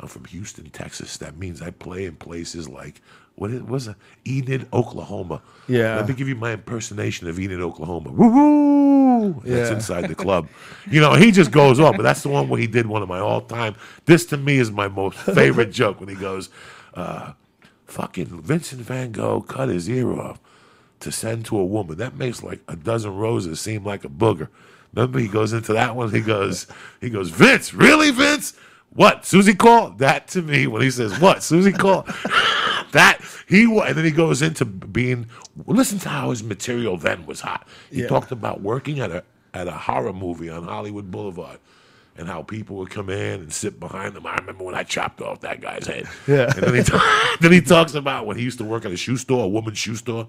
I'm 0.00 0.08
from 0.08 0.24
Houston, 0.26 0.70
Texas. 0.70 1.16
That 1.18 1.36
means 1.36 1.60
I 1.60 1.70
play 1.70 2.06
in 2.06 2.16
places 2.16 2.68
like 2.68 3.02
what 3.36 3.50
it 3.50 3.66
was 3.66 3.86
a 3.88 3.96
Enid, 4.26 4.66
Oklahoma. 4.72 5.42
Yeah. 5.68 5.96
Let 5.96 6.08
me 6.08 6.14
give 6.14 6.28
you 6.28 6.34
my 6.34 6.52
impersonation 6.52 7.28
of 7.28 7.38
Enid, 7.38 7.60
Oklahoma. 7.60 8.10
Woo 8.10 8.28
woo! 8.28 9.42
That's 9.44 9.70
Yeah. 9.70 9.74
inside 9.76 10.08
the 10.08 10.14
club. 10.14 10.48
You 10.90 11.00
know, 11.00 11.14
he 11.14 11.30
just 11.30 11.50
goes 11.50 11.78
on, 11.78 11.96
but 11.96 12.02
that's 12.02 12.22
the 12.22 12.28
one 12.30 12.48
where 12.48 12.58
he 12.60 12.66
did 12.66 12.86
one 12.86 13.02
of 13.02 13.08
my 13.08 13.18
all 13.18 13.42
time. 13.42 13.74
This 14.06 14.24
to 14.26 14.36
me 14.36 14.58
is 14.58 14.70
my 14.70 14.88
most 14.88 15.18
favorite 15.18 15.70
joke 15.72 16.00
when 16.00 16.08
he 16.08 16.14
goes, 16.14 16.48
uh, 16.94 17.32
fucking 17.86 18.26
Vincent 18.42 18.80
Van 18.82 19.12
Gogh 19.12 19.40
cut 19.42 19.68
his 19.68 19.88
ear 19.88 20.12
off 20.12 20.38
to 21.00 21.12
send 21.12 21.44
to 21.46 21.58
a 21.58 21.64
woman. 21.64 21.96
That 21.98 22.16
makes 22.16 22.42
like 22.42 22.60
a 22.68 22.76
dozen 22.76 23.16
roses 23.16 23.60
seem 23.60 23.84
like 23.84 24.04
a 24.04 24.08
booger. 24.08 24.48
Remember, 24.94 25.18
he 25.18 25.28
goes 25.28 25.52
into 25.52 25.72
that 25.74 25.94
one. 25.94 26.10
He 26.10 26.20
goes, 26.20 26.66
he 27.00 27.10
goes, 27.10 27.30
Vince, 27.30 27.72
really, 27.72 28.10
Vince? 28.10 28.54
What? 28.92 29.24
Susie 29.24 29.54
call? 29.54 29.90
That 29.90 30.28
to 30.28 30.42
me 30.42 30.66
when 30.66 30.82
he 30.82 30.90
says, 30.90 31.18
"What? 31.20 31.42
Susie 31.42 31.72
call?" 31.72 32.02
that 32.92 33.18
he 33.48 33.64
and 33.64 33.96
then 33.96 34.04
he 34.04 34.10
goes 34.10 34.42
into 34.42 34.64
being. 34.64 35.26
Listen 35.66 35.98
to 36.00 36.08
how 36.08 36.30
his 36.30 36.42
material 36.42 36.96
then 36.96 37.24
was 37.26 37.40
hot. 37.40 37.66
He 37.90 38.02
Yeah. 38.02 38.08
talked 38.08 38.32
about 38.32 38.60
working 38.62 38.98
at 39.00 39.10
a 39.10 39.22
at 39.54 39.68
a 39.68 39.72
horror 39.72 40.12
movie 40.12 40.48
on 40.48 40.64
Hollywood 40.64 41.10
Boulevard. 41.10 41.58
And 42.16 42.28
how 42.28 42.42
people 42.42 42.76
would 42.76 42.90
come 42.90 43.08
in 43.08 43.40
and 43.40 43.52
sit 43.52 43.80
behind 43.80 44.14
them. 44.14 44.26
I 44.26 44.34
remember 44.34 44.64
when 44.64 44.74
I 44.74 44.82
chopped 44.82 45.22
off 45.22 45.40
that 45.40 45.62
guy's 45.62 45.86
head. 45.86 46.06
Yeah. 46.26 46.52
And 46.54 46.64
then 46.64 46.74
he, 46.74 46.82
ta- 46.82 47.36
then 47.40 47.50
he 47.52 47.62
talks 47.62 47.94
about 47.94 48.26
when 48.26 48.36
he 48.36 48.42
used 48.42 48.58
to 48.58 48.64
work 48.64 48.84
at 48.84 48.90
a 48.90 48.96
shoe 48.96 49.16
store, 49.16 49.44
a 49.44 49.48
woman's 49.48 49.78
shoe 49.78 49.94
store, 49.94 50.28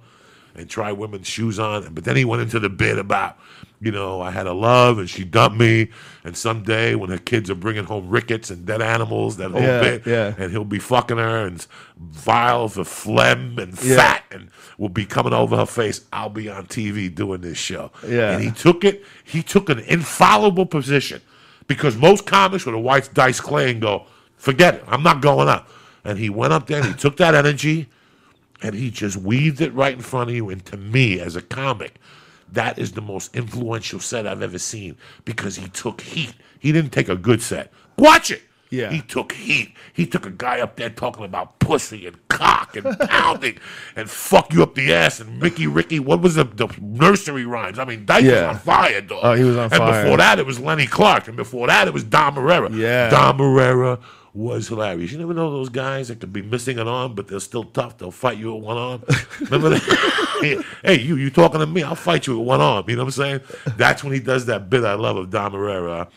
and 0.56 0.70
try 0.70 0.91
women's 0.91 1.28
shoes 1.28 1.60
on. 1.60 1.93
But 1.93 2.04
then 2.04 2.16
he 2.16 2.26
went 2.26 2.41
into 2.41 2.60
the 2.60 2.70
bit 2.70 2.97
about, 2.97 3.38
you 3.80 3.91
know, 3.91 4.22
I 4.22 4.32
had 4.32 4.47
a 4.47 4.54
love 4.54 4.99
and 4.99 5.10
she 5.10 5.24
dumped 5.24 5.58
me. 5.58 5.89
And 6.24 6.36
someday 6.36 6.95
when 6.95 7.10
her 7.10 7.18
kids 7.18 7.49
are 7.49 7.56
bringing 7.56 7.86
home 7.86 8.10
rickets 8.10 8.49
and 8.49 8.66
dead 8.66 8.82
animals, 8.82 9.38
that 9.38 9.52
whole 9.52 9.62
Yeah, 9.62 9.82
bit, 9.82 10.06
yeah. 10.08 10.34
and 10.38 10.52
he'll 10.52 10.64
be 10.66 10.80
fucking 10.80 11.18
her 11.18 11.45
and 11.45 11.66
vials 11.97 12.78
of 12.78 12.88
phlegm 12.88 13.58
and 13.60 13.82
Yeah. 13.82 13.95
fat 13.95 14.24
and 14.32 14.49
will 14.78 14.89
be 14.89 15.06
coming 15.06 15.34
over 15.34 15.56
her 15.58 15.66
face. 15.66 16.02
I'll 16.12 16.30
be 16.30 16.49
on 16.49 16.66
TV 16.68 17.10
doing 17.10 17.41
this 17.41 17.58
show. 17.58 17.91
Yeah. 18.08 18.32
And 18.32 18.43
he 18.43 18.52
took 18.52 18.84
it, 18.84 19.04
he 19.24 19.41
took 19.43 19.70
an 19.70 19.80
infallible 19.80 20.66
position 20.66 21.22
because 21.68 21.95
most 21.95 22.26
comics 22.26 22.66
would 22.66 22.76
have 22.76 22.84
white 22.84 23.10
dice 23.14 23.39
Clay 23.39 23.72
and 23.72 23.82
go, 23.82 24.06
forget 24.38 24.76
it, 24.76 24.84
I'm 24.88 25.04
not 25.04 25.22
going 25.22 25.47
up. 25.47 25.70
And 26.04 26.18
he 26.18 26.30
went 26.30 26.52
up 26.52 26.66
there 26.68 26.80
and 26.82 26.88
he 26.88 26.93
took 26.95 27.18
that 27.18 27.36
energy 27.36 27.88
and 28.62 28.76
he 28.76 28.89
just 28.91 29.18
weaved 29.18 29.62
it 29.62 29.74
right 29.74 29.93
in 29.93 30.01
front 30.01 30.30
of 30.30 30.36
you. 30.36 30.49
And 30.49 30.64
to 30.66 30.78
me, 30.78 31.20
as 31.20 31.36
a 31.36 31.41
comic, 31.41 31.95
that 32.51 32.78
is 32.78 32.91
the 32.93 33.01
most 33.01 33.36
influential 33.36 33.99
set 33.99 34.28
I've 34.28 34.41
ever 34.41 34.59
seen 34.59 34.97
because 35.26 35.55
he 35.55 35.68
took 35.70 36.01
heat. 36.01 36.34
He 36.59 36.72
didn't 36.72 36.91
take 36.91 37.09
a 37.09 37.16
good 37.16 37.41
set. 37.41 37.72
Watch 37.97 38.30
it. 38.32 38.41
Yeah. 38.70 38.89
He 38.89 39.01
took 39.01 39.34
heat. 39.34 39.74
He 39.91 40.05
took 40.05 40.26
a 40.26 40.30
guy 40.30 40.62
up 40.62 40.78
there 40.78 40.89
talking 40.89 41.26
about 41.26 41.59
pussy 41.59 42.07
and 42.07 42.16
cock 42.30 42.78
and 42.78 42.97
pounding 43.09 43.57
and 43.97 44.09
fuck 44.09 44.53
you 44.53 44.64
up 44.64 44.76
the 44.76 44.93
ass 44.93 45.20
and 45.20 45.41
Mickey 45.41 45.68
Ricky. 45.68 45.99
What 45.99 46.22
was 46.22 46.36
the, 46.36 46.45
the 46.45 46.70
nursery 46.80 47.45
rhymes? 47.45 47.80
I 47.80 47.84
mean, 47.86 48.05
Dyke 48.05 48.24
Yeah. 48.24 48.47
was 48.47 48.55
on 48.57 48.59
fire, 48.59 49.01
dog. 49.01 49.20
Oh, 49.24 49.34
he 49.34 49.43
was 49.43 49.57
on 49.57 49.64
and 49.64 49.74
fire. 49.74 49.93
And 49.93 50.03
before 50.05 50.18
that, 50.20 50.39
it 50.39 50.45
was 50.45 50.57
Lenny 50.57 50.88
Clarke. 50.88 51.28
And 51.28 51.36
before 51.36 51.68
that, 51.68 51.89
it 51.89 51.93
was 51.93 52.05
Dom 52.05 52.36
Irrera. 52.36 52.70
Yeah. 52.74 53.09
Dom 53.09 53.39
Irrera 53.39 53.99
was 54.34 54.69
hilarious. 54.69 55.11
You 55.11 55.17
never 55.17 55.34
know 55.34 55.51
those 55.51 55.69
guys 55.69 56.07
that 56.07 56.19
could 56.19 56.32
be 56.32 56.41
missing 56.41 56.79
an 56.79 56.88
arm, 56.88 57.15
but 57.15 57.27
they're 57.27 57.39
still 57.39 57.65
tough. 57.65 57.97
They'll 57.97 58.11
fight 58.11 58.38
you 58.38 58.53
with 58.53 58.63
one 58.63 58.77
arm. 58.77 59.03
Remember 59.41 59.69
that? 59.69 60.65
hey, 60.84 60.99
you, 60.99 61.17
you 61.17 61.29
talking 61.29 61.59
to 61.59 61.65
me? 61.65 61.84
I'll 61.84 61.95
fight 61.95 62.27
you 62.27 62.38
with 62.38 62.47
one 62.47 62.61
arm. 62.61 62.89
You 62.89 62.95
know 62.95 63.03
what 63.03 63.17
I'm 63.17 63.41
saying? 63.41 63.41
That's 63.75 64.03
when 64.03 64.13
he 64.13 64.19
does 64.19 64.45
that 64.45 64.69
bit 64.69 64.86
I 64.86 64.93
love 64.93 65.17
of 65.17 65.29
Dom 65.29 65.53
Irrera. 65.53 66.07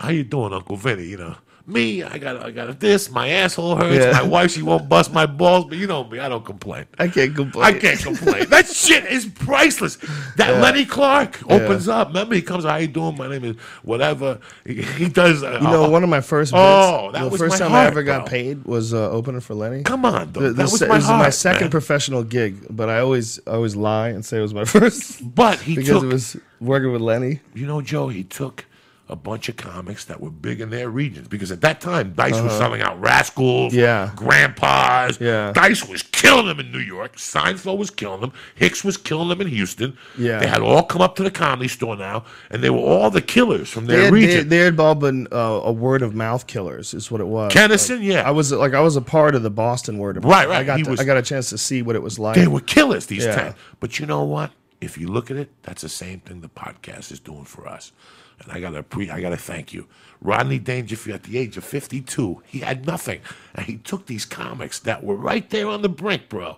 How 0.00 0.08
you 0.10 0.24
doing, 0.24 0.52
Uncle 0.52 0.76
Vinny? 0.76 1.04
You 1.04 1.18
know, 1.18 1.36
me, 1.66 2.02
I 2.02 2.18
got, 2.18 2.42
I 2.44 2.50
got 2.50 2.78
this. 2.78 3.10
My 3.10 3.28
asshole 3.28 3.76
hurts. 3.76 4.04
Yeah. 4.04 4.12
My 4.12 4.22
wife, 4.22 4.50
she 4.50 4.60
won't 4.60 4.86
bust 4.88 5.12
my 5.14 5.24
balls, 5.24 5.64
but 5.64 5.78
you 5.78 5.86
know 5.86 6.04
me, 6.04 6.18
I 6.18 6.28
don't 6.28 6.44
complain. 6.44 6.84
I 6.98 7.08
can't 7.08 7.34
complain. 7.34 7.64
I 7.64 7.72
can't 7.78 7.98
complain. 7.98 8.48
that 8.50 8.66
shit 8.66 9.06
is 9.06 9.24
priceless. 9.26 9.96
That 10.36 10.60
Lenny 10.60 10.84
Clarke 10.84 11.40
opens 11.50 11.88
up. 11.88 12.08
Remember, 12.08 12.34
he 12.34 12.42
comes. 12.42 12.64
How 12.64 12.76
you 12.76 12.86
doing? 12.88 13.16
My 13.16 13.28
name 13.28 13.44
is 13.44 13.56
whatever. 13.82 14.40
He, 14.66 14.82
he 14.82 15.08
does. 15.08 15.42
Uh, 15.42 15.58
You 15.62 15.68
know, 15.68 15.88
one 15.88 16.02
of 16.04 16.10
my 16.10 16.20
first 16.20 16.52
bits, 16.52 16.60
Oh, 16.62 17.10
that 17.12 17.22
the 17.24 17.28
was 17.30 17.40
first 17.40 17.58
time 17.58 17.72
I 17.72 17.86
ever 17.86 18.02
got 18.02 18.20
bro. 18.26 18.30
paid 18.30 18.64
was 18.66 18.92
uh, 18.92 19.10
opening 19.10 19.40
for 19.40 19.54
Lenny. 19.54 19.84
Come 19.84 20.04
on. 20.04 20.32
The- 20.32 20.40
the 20.40 20.50
that 20.52 20.62
was 20.70 20.80
my 20.82 20.96
was 20.96 21.06
heart. 21.06 21.18
my 21.22 21.30
second 21.30 21.62
man. 21.62 21.70
professional 21.70 22.24
gig, 22.24 22.56
but 22.68 22.88
I 22.90 22.98
always 23.00 23.40
I 23.46 23.52
always 23.52 23.74
lie 23.74 24.08
and 24.08 24.22
say 24.24 24.38
it 24.38 24.42
was 24.42 24.52
my 24.54 24.64
first 24.76 25.34
But 25.34 25.60
he 25.60 25.76
took 25.76 25.84
because 25.84 26.00
took. 26.02 26.04
it 26.10 26.12
was 26.12 26.36
working 26.60 26.92
with 26.92 27.00
Lenny. 27.00 27.40
you 27.54 27.66
know, 27.66 27.80
Joe, 27.80 28.08
he 28.08 28.22
took 28.24 28.66
a 29.08 29.14
bunch 29.16 29.50
of 29.50 29.56
comics 29.56 30.06
that 30.06 30.18
were 30.18 30.30
big 30.30 30.62
in 30.62 30.70
their 30.70 30.88
regions 30.88 31.28
because 31.28 31.52
at 31.52 31.60
that 31.60 31.78
time 31.80 32.14
Dice 32.14 32.40
was 32.40 32.52
selling 32.54 32.80
out 32.80 32.98
Rascals, 33.00 33.74
Uh-huh. 33.74 33.82
Yeah. 33.82 34.10
Grandpas. 34.16 35.20
Yeah. 35.20 35.52
Dice 35.52 35.86
was 35.86 36.02
killing 36.02 36.46
them 36.46 36.58
in 36.60 36.72
New 36.72 36.78
York. 36.78 37.16
Seinfeld 37.16 37.76
was 37.76 37.90
killing 37.90 38.20
them. 38.22 38.32
Hicks 38.54 38.82
was 38.82 38.96
killing 38.96 39.28
them 39.28 39.40
in 39.40 39.48
Houston. 39.48 39.96
Yeah. 40.16 40.38
They 40.38 40.46
had 40.46 40.62
all 40.62 40.82
come 40.82 41.02
up 41.02 41.16
to 41.16 41.22
the 41.22 41.30
comedy 41.30 41.68
store 41.68 41.96
now, 41.96 42.24
and 42.50 42.62
they 42.62 42.70
were 42.70 42.78
all 42.78 43.10
the 43.10 43.20
killers 43.20 43.68
from 43.68 43.86
They 43.86 43.94
their 43.94 44.04
had, 44.04 44.12
region. 44.12 44.48
they, 44.48 44.56
they 44.56 44.64
had 44.64 44.80
all 44.80 44.94
been 44.94 45.28
uh, 45.30 45.36
a 45.64 45.72
word 45.72 46.02
of 46.02 46.14
mouth 46.14 46.46
killers, 46.46 46.94
is 46.94 47.10
what 47.10 47.20
it 47.20 47.26
was. 47.26 47.52
Kinison, 47.52 47.96
Like, 47.98 48.04
yeah. 48.06 48.22
I 48.26 48.30
was 48.30 48.52
like 48.52 48.72
I 48.74 48.80
was 48.80 48.96
a 48.96 49.02
part 49.02 49.34
of 49.34 49.42
the 49.42 49.50
Boston 49.50 49.98
word 49.98 50.16
of 50.16 50.22
mouth. 50.24 50.32
right. 50.32 50.48
right. 50.48 50.60
I 50.60 50.64
got 50.64 50.78
to- 50.78 50.90
was- 50.90 51.00
I 51.00 51.04
got 51.04 51.16
a 51.18 51.22
chance 51.22 51.50
to 51.50 51.58
see 51.58 51.82
what 51.82 51.94
it 51.94 52.02
was 52.02 52.18
like. 52.18 52.36
They 52.36 52.46
were 52.46 52.60
killers, 52.60 53.06
these 53.06 53.24
Yeah. 53.26 53.34
10. 53.34 53.54
But 53.80 53.98
you 53.98 54.06
know 54.06 54.22
what? 54.24 54.50
If 54.80 54.98
you 54.98 55.08
look 55.08 55.30
at 55.30 55.36
it, 55.36 55.50
that's 55.62 55.80
the 55.82 55.88
same 55.88 56.20
thing 56.20 56.40
the 56.40 56.48
podcast 56.48 57.10
is 57.12 57.18
doing 57.20 57.44
for 57.44 57.66
us. 57.66 57.92
And 58.40 58.52
I 58.52 58.60
gotta 58.60 58.82
pre 58.82 59.10
I 59.10 59.20
gotta 59.20 59.36
thank 59.36 59.72
you. 59.72 59.86
Rodney 60.20 60.58
Dangerfield 60.58 61.16
at 61.16 61.22
the 61.24 61.38
age 61.38 61.56
of 61.56 61.64
52, 61.64 62.42
he 62.46 62.60
had 62.60 62.86
nothing. 62.86 63.20
And 63.54 63.66
he 63.66 63.76
took 63.76 64.06
these 64.06 64.24
comics 64.24 64.78
that 64.80 65.04
were 65.04 65.16
right 65.16 65.48
there 65.50 65.68
on 65.68 65.82
the 65.82 65.88
brink, 65.88 66.28
bro. 66.28 66.56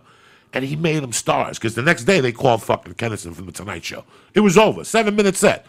And 0.52 0.64
he 0.64 0.76
made 0.76 1.02
them 1.02 1.12
stars. 1.12 1.58
Because 1.58 1.74
the 1.74 1.82
next 1.82 2.04
day 2.04 2.20
they 2.20 2.32
called 2.32 2.62
fucking 2.62 2.94
Kinison 2.94 3.34
from 3.34 3.46
the 3.46 3.52
Tonight 3.52 3.84
Show. 3.84 4.04
It 4.34 4.40
was 4.40 4.56
over. 4.56 4.84
Seven 4.84 5.16
minute 5.16 5.36
set. 5.36 5.66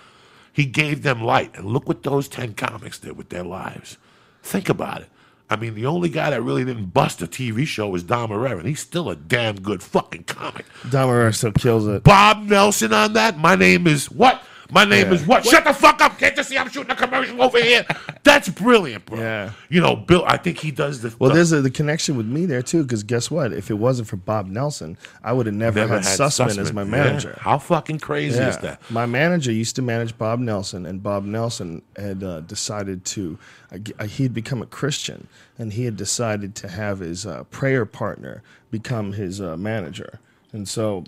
He 0.54 0.66
gave 0.66 1.04
them 1.04 1.24
light. 1.24 1.56
And 1.56 1.66
look 1.66 1.88
what 1.88 2.04
those 2.04 2.28
10 2.28 2.54
comics 2.54 3.00
did 3.00 3.18
with 3.18 3.30
their 3.30 3.44
lives. 3.44 3.98
Think 4.44 4.70
about 4.70 5.02
it. 5.02 5.10
I 5.50 5.56
mean, 5.56 5.76
the 5.76 5.86
only 5.86 6.10
guy 6.10 6.30
that 6.30 6.42
really 6.42 6.66
didn't 6.66 6.88
bust 6.88 7.22
a 7.22 7.28
TV 7.28 7.66
show 7.66 7.88
was 7.88 8.04
Dom 8.04 8.32
Irrera, 8.32 8.60
and 8.60 8.68
he's 8.68 8.82
still 8.82 9.10
a 9.10 9.16
damn 9.16 9.56
good 9.56 9.82
fucking 9.82 10.26
comic. 10.26 10.66
Dom 10.90 11.10
Irrera 11.10 11.34
still 11.34 11.54
kills 11.54 11.88
it. 11.88 12.04
Bob 12.04 12.44
Nelson 12.44 12.92
on 12.92 13.14
that. 13.14 13.38
My 13.38 13.56
name 13.56 13.88
is 13.88 14.12
what? 14.12 14.42
My 14.70 14.84
name 14.84 15.08
Yeah. 15.08 15.14
is 15.14 15.26
what? 15.26 15.46
Shut 15.46 15.64
the 15.64 15.74
fuck 15.74 16.02
up! 16.02 16.18
Can't 16.20 16.36
you 16.36 16.44
see 16.44 16.58
I'm 16.58 16.70
shooting 16.70 16.92
a 16.92 16.96
commercial 16.96 17.42
over 17.42 17.58
here? 17.62 17.86
That's 18.24 18.50
brilliant, 18.50 19.06
bro. 19.06 19.18
Yeah. 19.20 19.52
You 19.70 19.80
know, 19.80 19.96
Bill. 19.96 20.24
I 20.28 20.36
think 20.38 20.58
he 20.60 20.72
does 20.72 21.02
the. 21.02 21.16
Well, 21.20 21.30
the- 21.30 21.36
there's 21.36 21.52
a, 21.54 21.62
the 21.62 21.70
connection 21.70 22.18
with 22.18 22.26
me 22.26 22.46
there 22.46 22.62
too, 22.62 22.84
because 22.84 23.04
guess 23.04 23.32
what? 23.32 23.54
If 23.54 23.70
it 23.72 23.76
wasn't 23.76 24.10
for 24.10 24.18
Bob 24.18 24.48
Nelson, 24.48 24.98
I 25.24 25.32
would 25.32 25.46
have 25.46 25.56
never, 25.56 25.80
never 25.80 25.96
had, 25.96 26.04
Sussman, 26.04 26.58
as 26.58 26.74
my 26.74 26.84
Yeah. 26.84 26.90
manager. 26.90 27.38
How 27.42 27.58
fucking 27.60 28.00
crazy 28.00 28.40
is 28.40 28.58
that? 28.58 28.82
My 28.92 29.06
manager 29.06 29.52
used 29.52 29.76
to 29.78 29.82
manage 29.82 30.18
Bob 30.18 30.40
Nelson, 30.40 30.86
and 30.86 31.02
Bob 31.02 31.24
Nelson 31.24 31.82
had 31.96 32.24
uh, 32.24 32.42
decided 32.42 33.06
to, 33.06 33.38
uh, 33.72 33.78
uh, 34.00 34.06
he 34.06 34.24
had 34.24 34.34
become 34.34 34.62
a 34.62 34.66
Christian, 34.66 35.28
and 35.58 35.74
he 35.74 35.86
had 35.86 35.96
decided 35.96 36.56
to 36.56 36.68
have 36.68 37.00
his 37.00 37.26
uh, 37.26 37.44
prayer 37.46 37.86
partner 37.86 38.44
become 38.70 39.14
his 39.14 39.40
uh, 39.40 39.56
manager. 39.56 40.20
And 40.52 40.68
so 40.68 41.04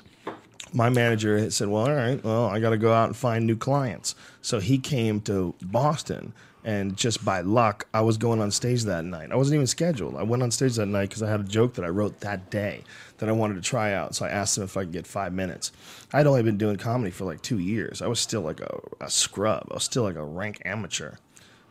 my 0.74 0.90
manager 0.90 1.50
said, 1.52 1.68
"Well, 1.68 1.84
all 1.84 1.94
right, 1.94 2.24
well, 2.24 2.46
I 2.46 2.60
got 2.60 2.72
to 2.72 2.78
go 2.78 2.94
out 2.94 3.08
and 3.08 3.16
find 3.18 3.46
new 3.46 3.56
clients." 3.56 4.16
So 4.42 4.60
he 4.60 4.78
came 4.78 5.22
to 5.22 5.56
Boston, 5.62 6.34
and 6.64 6.96
just 6.96 7.24
by 7.24 7.42
luck, 7.42 7.88
I 7.94 8.02
was 8.02 8.18
going 8.18 8.42
on 8.42 8.52
stage 8.52 8.84
that 8.84 9.06
night. 9.06 9.32
I 9.32 9.36
wasn't 9.36 9.56
even 9.56 9.68
scheduled. 9.68 10.16
I 10.16 10.24
went 10.24 10.44
on 10.44 10.52
stage 10.52 10.76
that 10.76 10.88
night 10.88 11.10
because 11.10 11.24
I 11.24 11.30
had 11.30 11.40
a 11.40 11.46
joke 11.46 11.74
that 11.76 11.86
I 11.86 11.90
wrote 11.90 12.20
that 12.20 12.50
day 12.50 12.84
that 13.18 13.30
I 13.30 13.32
wanted 13.32 13.56
to 13.56 13.62
try 13.62 13.94
out. 13.94 14.16
So 14.16 14.26
I 14.26 14.30
asked 14.30 14.58
him 14.58 14.64
if 14.64 14.76
I 14.76 14.84
could 14.84 14.92
get 14.92 15.08
five 15.08 15.34
minutes. 15.34 15.72
I'd 16.14 16.28
only 16.28 16.44
been 16.44 16.58
doing 16.58 16.78
comedy 16.78 17.12
for 17.12 17.26
like 17.26 17.42
two 17.42 17.60
years. 17.60 18.02
I 18.02 18.08
was 18.08 18.20
still 18.20 18.42
like 18.42 18.60
a, 18.60 18.80
a 19.02 19.10
scrub. 19.10 19.68
I 19.72 19.76
was 19.76 19.84
still 19.84 20.04
like 20.04 20.16
a 20.16 20.24
rank 20.24 20.62
amateur, 20.66 21.16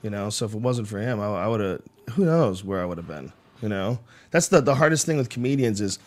you 0.03 0.11
know. 0.11 0.31
So 0.31 0.47
if 0.47 0.55
it 0.55 0.61
wasn't 0.61 0.89
for 0.89 0.99
him, 0.99 1.21
I, 1.21 1.27
I 1.27 1.47
would 1.47 1.61
have. 1.61 1.83
Who 2.15 2.25
knows 2.25 2.65
where 2.65 2.83
I 2.83 2.87
would 2.87 2.99
have 2.99 3.09
been? 3.09 3.33
You 3.63 3.69
know, 3.69 3.99
that's 4.31 4.49
the 4.49 4.61
the 4.61 4.77
hardest 4.77 5.05
thing 5.05 5.17
with 5.17 5.29
comedians 5.29 5.81
is 5.81 5.99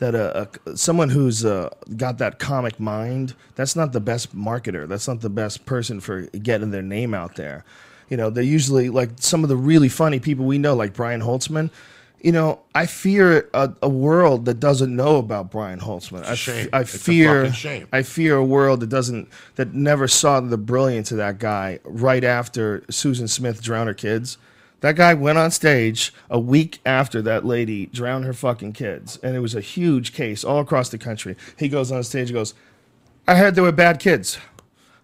that 0.00 0.14
uh, 0.14 0.46
uh, 0.66 0.74
someone 0.74 1.10
who's 1.10 1.44
uh, 1.44 1.68
got 1.96 2.18
that 2.18 2.38
comic 2.38 2.80
mind, 2.80 3.34
that's 3.54 3.76
not 3.76 3.92
the 3.92 4.00
best 4.00 4.34
marketer. 4.34 4.88
That's 4.88 5.06
not 5.06 5.20
the 5.20 5.30
best 5.30 5.66
person 5.66 6.00
for 6.00 6.22
getting 6.22 6.70
their 6.70 6.82
name 6.82 7.14
out 7.14 7.36
there. 7.36 7.64
You 8.08 8.16
know, 8.16 8.30
they're 8.30 8.42
usually 8.42 8.88
like 8.88 9.10
some 9.16 9.44
of 9.44 9.48
the 9.48 9.56
really 9.56 9.88
funny 9.88 10.18
people 10.18 10.46
we 10.46 10.58
know, 10.58 10.74
like 10.74 10.94
Brian 10.94 11.20
Holtzman. 11.20 11.70
You 12.22 12.32
know, 12.32 12.60
I 12.74 12.86
fear 12.86 13.48
a, 13.54 13.72
a 13.82 13.88
world 13.88 14.46
that 14.46 14.58
doesn't 14.58 14.94
know 14.94 15.16
about 15.16 15.50
Brian 15.50 15.80
Holtzman. 15.80 16.24
I, 16.24 16.32
f- 16.32 16.38
shame. 16.38 16.68
I 16.72 16.80
It's 16.80 16.94
a 16.94 16.98
fear. 16.98 17.44
I 17.92 18.02
fear 18.02 18.36
a 18.36 18.44
world 18.44 18.80
that 18.80 18.88
doesn't, 18.88 19.28
that 19.56 19.74
never 19.74 20.08
saw 20.08 20.40
the 20.40 20.58
brilliance 20.58 21.12
of 21.12 21.18
that 21.18 21.38
guy 21.38 21.78
right 21.84 22.24
after 22.24 22.84
Susan 22.90 23.28
Smith 23.28 23.62
drowned 23.62 23.88
her 23.88 23.94
kids. 23.94 24.38
That 24.80 24.96
guy 24.96 25.14
went 25.14 25.38
on 25.38 25.50
stage 25.50 26.12
a 26.30 26.40
week 26.40 26.80
after 26.86 27.20
that 27.22 27.44
lady 27.44 27.86
drowned 27.86 28.24
her 28.24 28.32
fucking 28.32 28.72
kids, 28.72 29.18
and 29.22 29.36
it 29.36 29.40
was 29.40 29.54
a 29.54 29.60
huge 29.60 30.12
case 30.12 30.42
all 30.42 30.60
across 30.60 30.88
the 30.88 30.98
country. 30.98 31.36
He 31.58 31.68
goes 31.68 31.92
on 31.92 32.02
stage 32.02 32.30
and 32.30 32.38
goes, 32.38 32.54
I 33.28 33.36
heard 33.36 33.54
they 33.54 33.62
were 33.62 33.72
bad 33.72 34.00
kids. 34.00 34.38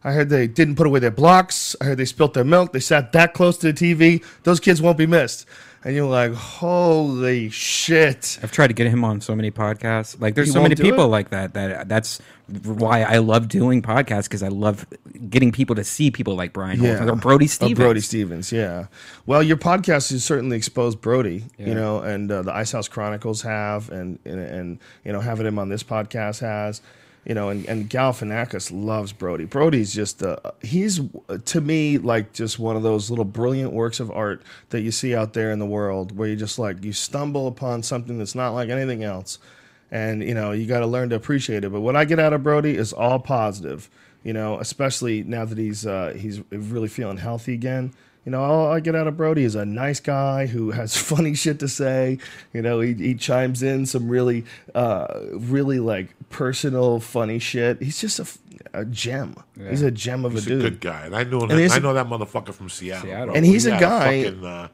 I 0.03 0.13
heard 0.13 0.29
they 0.29 0.47
didn't 0.47 0.77
put 0.77 0.87
away 0.87 1.01
their 1.01 1.11
blocks. 1.11 1.75
I 1.81 1.85
heard 1.85 1.99
they 1.99 2.05
spilt 2.05 2.33
their 2.33 2.45
milk. 2.45 2.73
They 2.73 2.81
sat 2.81 3.13
that 3.13 3.35
close 3.35 3.59
to 3.59 3.73
the 3.73 3.95
TV. 3.95 4.25
Those 4.45 4.61
kids 4.61 4.81
won't 4.81 4.99
be 4.99 5.07
missed. 5.07 5.47
And 5.85 5.95
you're 5.95 6.09
like, 6.09 6.33
holy 6.33 7.49
shit. 7.51 8.39
I've 8.43 8.51
tried 8.51 8.69
to 8.69 8.75
get 8.75 8.89
him 8.89 9.05
on 9.05 9.21
so 9.21 9.37
many 9.37 9.51
podcasts. 9.53 10.21
Like, 10.21 10.35
there's 10.35 10.49
He 10.49 10.53
so 10.53 10.63
many 10.63 10.75
do 10.75 10.83
people 10.83 11.05
it? 11.05 11.09
like 11.09 11.31
that. 11.31 11.55
That 11.55 11.89
that's 11.89 12.21
why 12.65 13.03
I 13.03 13.19
love 13.19 13.49
doing 13.49 13.83
podcasts 13.83 14.25
because 14.25 14.43
I 14.43 14.49
love 14.49 14.87
getting 15.31 15.53
people 15.53 15.77
to 15.77 15.85
see 15.85 16.11
people 16.11 16.35
like 16.35 16.53
Brian 16.53 16.85
or 16.85 17.15
Brody 17.17 17.45
Oh, 17.45 17.49
Stevens. 17.49 17.79
Brody 17.79 18.01
Stevens, 18.01 18.53
yeah. 18.53 18.87
Well, 19.27 19.43
your 19.43 19.57
podcast 19.57 20.11
has 20.11 20.25
certainly 20.25 20.57
exposed 20.57 21.01
Brody, 21.01 21.45
you 21.59 21.75
know, 21.75 22.01
and 22.01 22.31
uh, 22.31 22.43
the 22.43 22.55
Ice 22.55 22.73
House 22.73 22.89
Chronicles 22.89 23.43
have, 23.43 23.89
and, 23.91 24.19
and 24.25 24.41
and 24.41 24.79
you 25.05 25.13
know 25.13 25.21
having 25.21 25.47
him 25.47 25.59
on 25.59 25.69
this 25.69 25.83
podcast 25.85 26.41
has, 26.41 26.83
you 27.27 27.35
know, 27.35 27.49
and 27.49 27.67
and 27.67 27.91
Galifianakis 27.91 28.71
loves 28.73 29.13
Brody. 29.13 29.45
Brody's 29.45 29.93
just 29.93 30.23
uh, 30.23 30.37
he's 30.63 31.01
to 31.45 31.61
me 31.61 31.99
like 31.99 32.33
just 32.33 32.59
one 32.59 32.77
of 32.77 32.83
those 32.83 33.11
little 33.11 33.25
brilliant 33.25 33.73
works 33.73 34.01
of 34.01 34.11
art 34.11 34.43
that 34.71 34.83
you 34.83 34.91
see 34.91 35.15
out 35.15 35.33
there 35.33 35.51
in 35.51 35.59
the 35.59 35.67
world, 35.67 36.17
where 36.17 36.29
you 36.29 36.37
just 36.37 36.59
like 36.59 36.85
you 36.85 36.93
stumble 36.93 37.49
upon 37.49 37.83
something 37.83 38.19
that's 38.19 38.35
not 38.35 38.51
like 38.51 38.69
anything 38.69 39.03
else 39.03 39.39
and 39.91 40.23
you 40.23 40.35
know 40.35 40.53
you 40.53 40.67
got 40.67 40.81
to 40.81 40.87
learn 40.87 41.11
to 41.11 41.17
appreciate 41.17 41.65
it. 41.65 41.73
But 41.73 41.81
what 41.81 41.97
I 41.97 42.05
get 42.05 42.19
out 42.19 42.33
of 42.33 42.43
Brody 42.43 42.77
is 42.77 42.93
all 42.93 43.19
positive. 43.19 43.91
You 44.23 44.33
know, 44.33 44.59
especially 44.59 45.23
now 45.23 45.45
that 45.45 45.57
he's 45.57 45.87
uh, 45.87 46.15
he's 46.19 46.41
really 46.51 46.89
feeling 46.89 47.19
healthy 47.19 47.55
again. 47.55 47.93
You 48.25 48.33
know, 48.33 48.43
all 48.43 48.73
I 48.73 48.81
get 48.81 48.97
out 48.97 49.07
of 49.07 49.17
Brody 49.17 49.45
is 49.45 49.55
a 49.55 49.65
nice 49.65 50.01
guy 50.01 50.47
who 50.47 50.73
has 50.73 50.97
funny 51.01 51.35
shit 51.35 51.61
to 51.61 51.69
say. 51.69 52.19
You 52.53 52.61
know, 52.61 52.81
he, 52.81 52.95
he 52.95 53.15
chimes 53.15 53.63
in 53.63 53.87
some 53.87 54.09
really, 54.09 54.45
uh, 54.75 55.21
really 55.33 55.79
like 55.79 56.16
personal, 56.31 57.01
funny 57.01 57.39
shit. 57.39 57.81
He's 57.83 58.01
just 58.01 58.39
a 58.73 58.85
gem. 58.85 59.37
He's 59.69 59.83
a 59.83 59.91
gem 59.91 60.25
of 60.25 60.33
He's 60.33 60.47
a 60.47 60.51
a 60.51 60.53
dude. 60.55 60.63
good 60.63 60.81
guy, 60.81 61.07
and 61.07 61.15
I 61.17 61.25
know 61.25 61.41
And 61.43 61.51
that, 61.53 61.59
he's 61.61 61.73
I 61.73 61.77
a- 61.79 61.81
know 61.81 61.95
that 61.95 62.07
motherfucker 62.09 62.53
from 62.55 62.69
Seattle. 62.69 63.07
Seattle. 63.09 63.35
And 63.35 63.45
he's 63.47 63.65
He 63.65 63.71
a 63.71 63.75
had 63.75 63.81
guy- 63.81 64.25
fucking, 64.25 64.45
uh, 64.45 64.69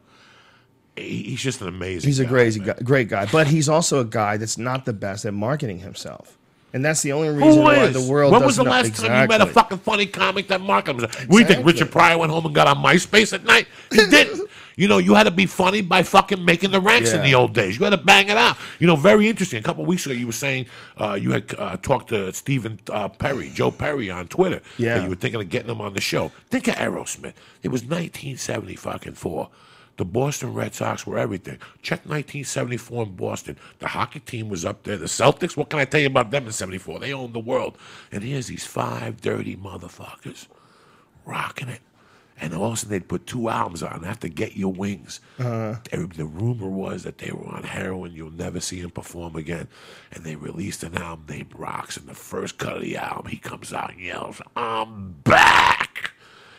he's 0.96 1.40
just 1.40 1.61
an 1.61 1.68
amazing. 1.68 2.09
He's 2.09 2.18
a 2.20 2.24
guy, 2.24 2.30
crazy 2.30 2.61
guy, 2.61 2.74
great 2.82 3.09
guy, 3.09 3.26
but 3.30 3.46
he's 3.46 3.68
also 3.68 4.00
a 4.00 4.05
guy 4.05 4.36
that's 4.36 4.59
not 4.59 4.84
the 4.84 4.92
best 4.92 5.24
at 5.24 5.34
marketing 5.34 5.78
himself. 5.80 6.36
And 6.74 6.82
that's 6.82 7.03
the 7.03 7.12
only 7.12 7.28
reason 7.28 7.53
Who 7.53 7.61
why 7.61 7.86
the 7.88 8.00
world 8.00 8.32
when 8.32 8.44
was 8.44 8.57
the 8.57 8.62
know- 8.64 8.70
last 8.70 8.96
time 8.96 9.22
you 9.22 9.28
met 9.28 9.42
a 9.42 9.46
fucking 9.46 9.78
funny 9.78 10.07
comic 10.07 10.48
that 10.48 10.61
marketed 10.62 11.03
himself? 11.03 11.28
What 11.28 11.36
do 11.36 11.42
you 11.42 11.46
think? 11.46 11.66
Richard 11.66 11.90
Pryor 11.90 12.16
went 12.16 12.32
home 12.32 12.46
and 12.46 12.55
got 12.55 12.66
on 12.66 12.76
MySpace 12.82 13.34
at 13.34 13.44
night? 13.44 13.66
He 13.90 13.96
didn't. 14.11 14.48
You 14.76 14.88
know, 14.88 14.98
you 14.98 15.14
had 15.14 15.24
to 15.24 15.30
be 15.30 15.46
funny 15.46 15.82
by 15.82 16.02
fucking 16.02 16.44
making 16.44 16.70
the 16.70 16.80
ranks 16.80 17.12
in 17.12 17.22
the 17.22 17.34
old 17.34 17.52
days. 17.54 17.78
You 17.78 17.84
had 17.84 17.90
to 17.90 17.96
bang 17.98 18.28
it 18.28 18.36
out. 18.36 18.56
You 18.78 18.86
know, 18.86 18.96
very 18.96 19.28
interesting. 19.28 19.58
A 19.58 19.62
couple 19.62 19.82
of 19.82 19.88
weeks 19.88 20.06
ago, 20.06 20.14
you 20.14 20.26
were 20.26 20.32
saying 20.32 20.66
uh, 20.98 21.18
you 21.20 21.32
had 21.32 21.54
uh, 21.58 21.76
talked 21.76 22.08
to 22.08 22.32
Stephen 22.32 22.80
uh, 22.90 23.08
Perry, 23.08 23.50
Joe 23.50 23.70
Perry, 23.70 24.10
on 24.10 24.28
Twitter. 24.28 24.60
Yeah. 24.78 24.96
that 24.96 25.04
you 25.04 25.10
were 25.10 25.16
thinking 25.16 25.40
of 25.40 25.48
getting 25.48 25.70
him 25.70 25.80
on 25.80 25.94
the 25.94 26.00
show. 26.00 26.30
Think 26.50 26.68
of 26.68 26.74
Aerosmith. 26.76 27.34
It 27.62 27.68
was 27.68 27.82
1970 27.82 28.76
fucking 28.76 29.14
four. 29.14 29.50
The 29.98 30.06
Boston 30.06 30.54
Red 30.54 30.74
Sox 30.74 31.06
were 31.06 31.18
everything. 31.18 31.58
Check 31.82 32.00
1974 32.00 33.02
in 33.04 33.14
Boston. 33.14 33.58
The 33.78 33.88
hockey 33.88 34.20
team 34.20 34.48
was 34.48 34.64
up 34.64 34.84
there. 34.84 34.96
The 34.96 35.06
Celtics, 35.06 35.56
what 35.56 35.68
can 35.68 35.78
I 35.80 35.84
tell 35.84 36.00
you 36.00 36.06
about 36.06 36.30
them 36.30 36.46
in 36.46 36.52
74? 36.52 36.98
They 36.98 37.12
owned 37.12 37.34
the 37.34 37.40
world. 37.40 37.76
And 38.10 38.24
here's 38.24 38.46
these 38.46 38.64
five 38.64 39.20
dirty 39.20 39.54
motherfuckers 39.54 40.46
rocking 41.26 41.68
it. 41.68 41.80
And 42.43 42.53
all 42.55 42.66
of 42.66 42.72
a 42.72 42.76
sudden 42.76 42.90
they'd 42.90 43.09
put 43.09 43.26
two 43.26 43.49
albums 43.49 43.82
on 43.84 44.05
after 44.05 44.26
to 44.28 44.34
Get 44.34 44.57
Your 44.57 44.72
Wings. 44.72 45.20
Uh-huh. 45.38 45.76
Every- 45.93 46.07
The 46.09 46.24
rumor 46.26 46.68
was 46.68 47.05
that 47.05 47.18
they 47.18 47.30
were 47.30 47.47
on 47.49 47.62
heroin. 47.62 48.12
You'll 48.12 48.32
never 48.32 48.59
see 48.61 48.80
him 48.80 48.90
perform 48.90 49.36
again. 49.36 49.68
And 50.11 50.24
they 50.24 50.34
released 50.34 50.82
an 50.82 50.97
album 50.97 51.26
named 51.28 51.53
Rocks. 51.57 51.97
And 51.97 52.07
the 52.09 52.14
first 52.14 52.59
cut 52.59 52.76
of 52.76 52.82
the 52.82 52.97
album, 52.97 53.30
he 53.30 53.36
comes 53.38 53.72
out 53.72 53.93
and 53.93 54.01
yells, 54.01 54.43
I'm 54.57 55.12
back. 55.24 56.11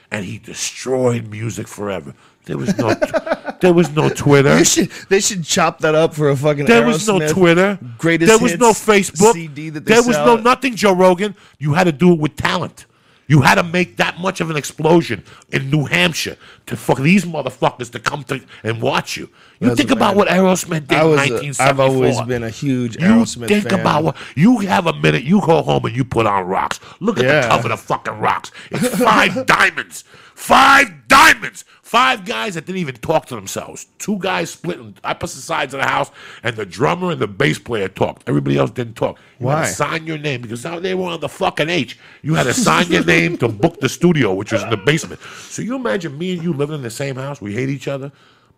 And 0.10 0.24
he 0.26 0.38
destroyed 0.38 1.28
music 1.28 1.68
forever. 1.68 2.14
There 2.46 2.58
was 2.58 2.78
no, 2.78 2.94
there 3.62 3.74
was 3.74 3.90
no 3.96 4.10
Twitter. 4.10 4.64
Should, 4.64 4.90
they 5.10 5.20
should 5.20 5.44
chop 5.44 5.80
that 5.80 5.96
up 5.96 6.14
for 6.14 6.30
a 6.30 6.36
fucking. 6.36 6.66
There 6.66 6.86
was 6.86 7.08
no 7.08 7.28
Twitter. 7.28 7.80
Greatest 7.98 8.30
there 8.30 8.40
was 8.40 8.58
no 8.58 8.72
Facebook. 8.72 9.34
CD 9.34 9.70
that 9.70 9.86
they 9.86 9.94
there 9.96 10.04
was 10.04 10.16
no 10.18 10.36
nothing, 10.38 10.76
Joe 10.76 10.94
Rogan. 10.94 11.36
You 11.58 11.74
had 11.74 11.86
to 11.86 11.92
do 11.92 12.14
it 12.14 12.20
with 12.20 12.36
talent. 12.36 12.86
You 13.28 13.42
had 13.42 13.56
to 13.56 13.64
make 13.64 13.98
that 13.98 14.20
much 14.20 14.42
of 14.42 14.50
an 14.50 14.58
explosion 14.58 15.24
in 15.50 15.70
New 15.70 15.86
Hampshire 15.86 16.36
to 16.66 16.76
for 16.76 16.96
these 16.96 17.24
motherfuckers 17.26 17.90
to 17.92 18.00
come 18.00 18.24
to 18.26 18.42
and 18.64 18.82
watch 18.82 19.16
you. 19.16 19.30
You 19.62 19.68
That's 19.70 19.78
think 19.80 19.92
about 19.92 20.16
what 20.18 20.28
Aerosmith 20.28 20.88
did 20.88 20.98
I 20.98 21.04
in 21.04 21.10
was. 21.10 21.20
A, 21.30 21.34
1974. 21.34 21.66
I've 21.66 21.80
always 21.80 22.22
been 22.22 22.44
a 22.44 22.50
huge 22.50 22.96
You 22.96 23.08
Aerosmith 23.08 23.48
think 23.48 23.70
fan. 23.70 23.80
about 23.80 24.04
what 24.04 24.18
you 24.36 24.60
have 24.60 24.88
a 24.88 24.94
minute. 24.94 25.24
You 25.24 25.40
go 25.40 25.62
home 25.62 25.86
and 25.86 25.96
you 25.96 26.04
put 26.04 26.26
on 26.26 26.46
rocks. 26.48 26.80
Look 27.00 27.18
at 27.18 27.24
Yeah. 27.26 27.42
the 27.42 27.48
cover 27.48 27.72
of 27.72 27.80
the 27.80 27.86
fucking 27.86 28.20
rocks. 28.20 28.52
It's 28.72 28.90
five 29.02 29.46
diamonds. 29.46 30.04
Five 30.36 31.08
diamonds. 31.08 31.64
Five 31.82 32.26
guys 32.26 32.56
that 32.56 32.66
didn't 32.66 32.80
even 32.80 32.96
talk 32.96 33.28
to 33.28 33.36
themselves. 33.36 33.86
Two 34.00 34.18
guys 34.18 34.50
split 34.50 34.80
on 34.80 34.96
opposite 35.04 35.42
sides 35.42 35.76
of 35.76 35.80
the 35.80 35.86
house, 35.86 36.10
and 36.42 36.56
the 36.56 36.66
drummer 36.66 37.12
and 37.12 37.22
the 37.22 37.28
bass 37.28 37.60
player 37.60 37.88
talked. 37.88 38.28
Everybody 38.28 38.58
else 38.58 38.72
didn't 38.72 38.96
talk. 38.96 39.20
You 39.40 39.48
had 39.50 39.56
Why? 39.56 39.66
to 39.68 39.72
sign 39.72 40.08
your 40.08 40.18
name 40.18 40.42
because 40.42 40.64
now 40.64 40.80
they 40.80 40.96
were 40.96 41.12
on 41.12 41.20
the 41.20 41.30
fucking 41.30 41.70
H. 41.70 42.00
You 42.24 42.34
had 42.34 42.44
to 42.46 42.54
sign 42.54 42.88
your 42.88 43.06
name 43.06 43.38
to 43.38 43.48
book 43.48 43.80
the 43.80 43.90
studio, 43.90 44.34
which 44.34 44.52
was 44.52 44.64
in 44.64 44.72
the 44.72 44.78
basement. 44.78 45.22
So 45.22 45.62
you 45.62 45.76
imagine 45.76 46.18
me 46.18 46.34
and 46.34 46.42
you 46.42 46.52
living 46.52 46.78
in 46.78 46.82
the 46.82 46.90
same 46.90 47.16
house. 47.16 47.40
We 47.40 47.54
hate 47.54 47.70
each 47.70 47.88
other, 47.88 48.12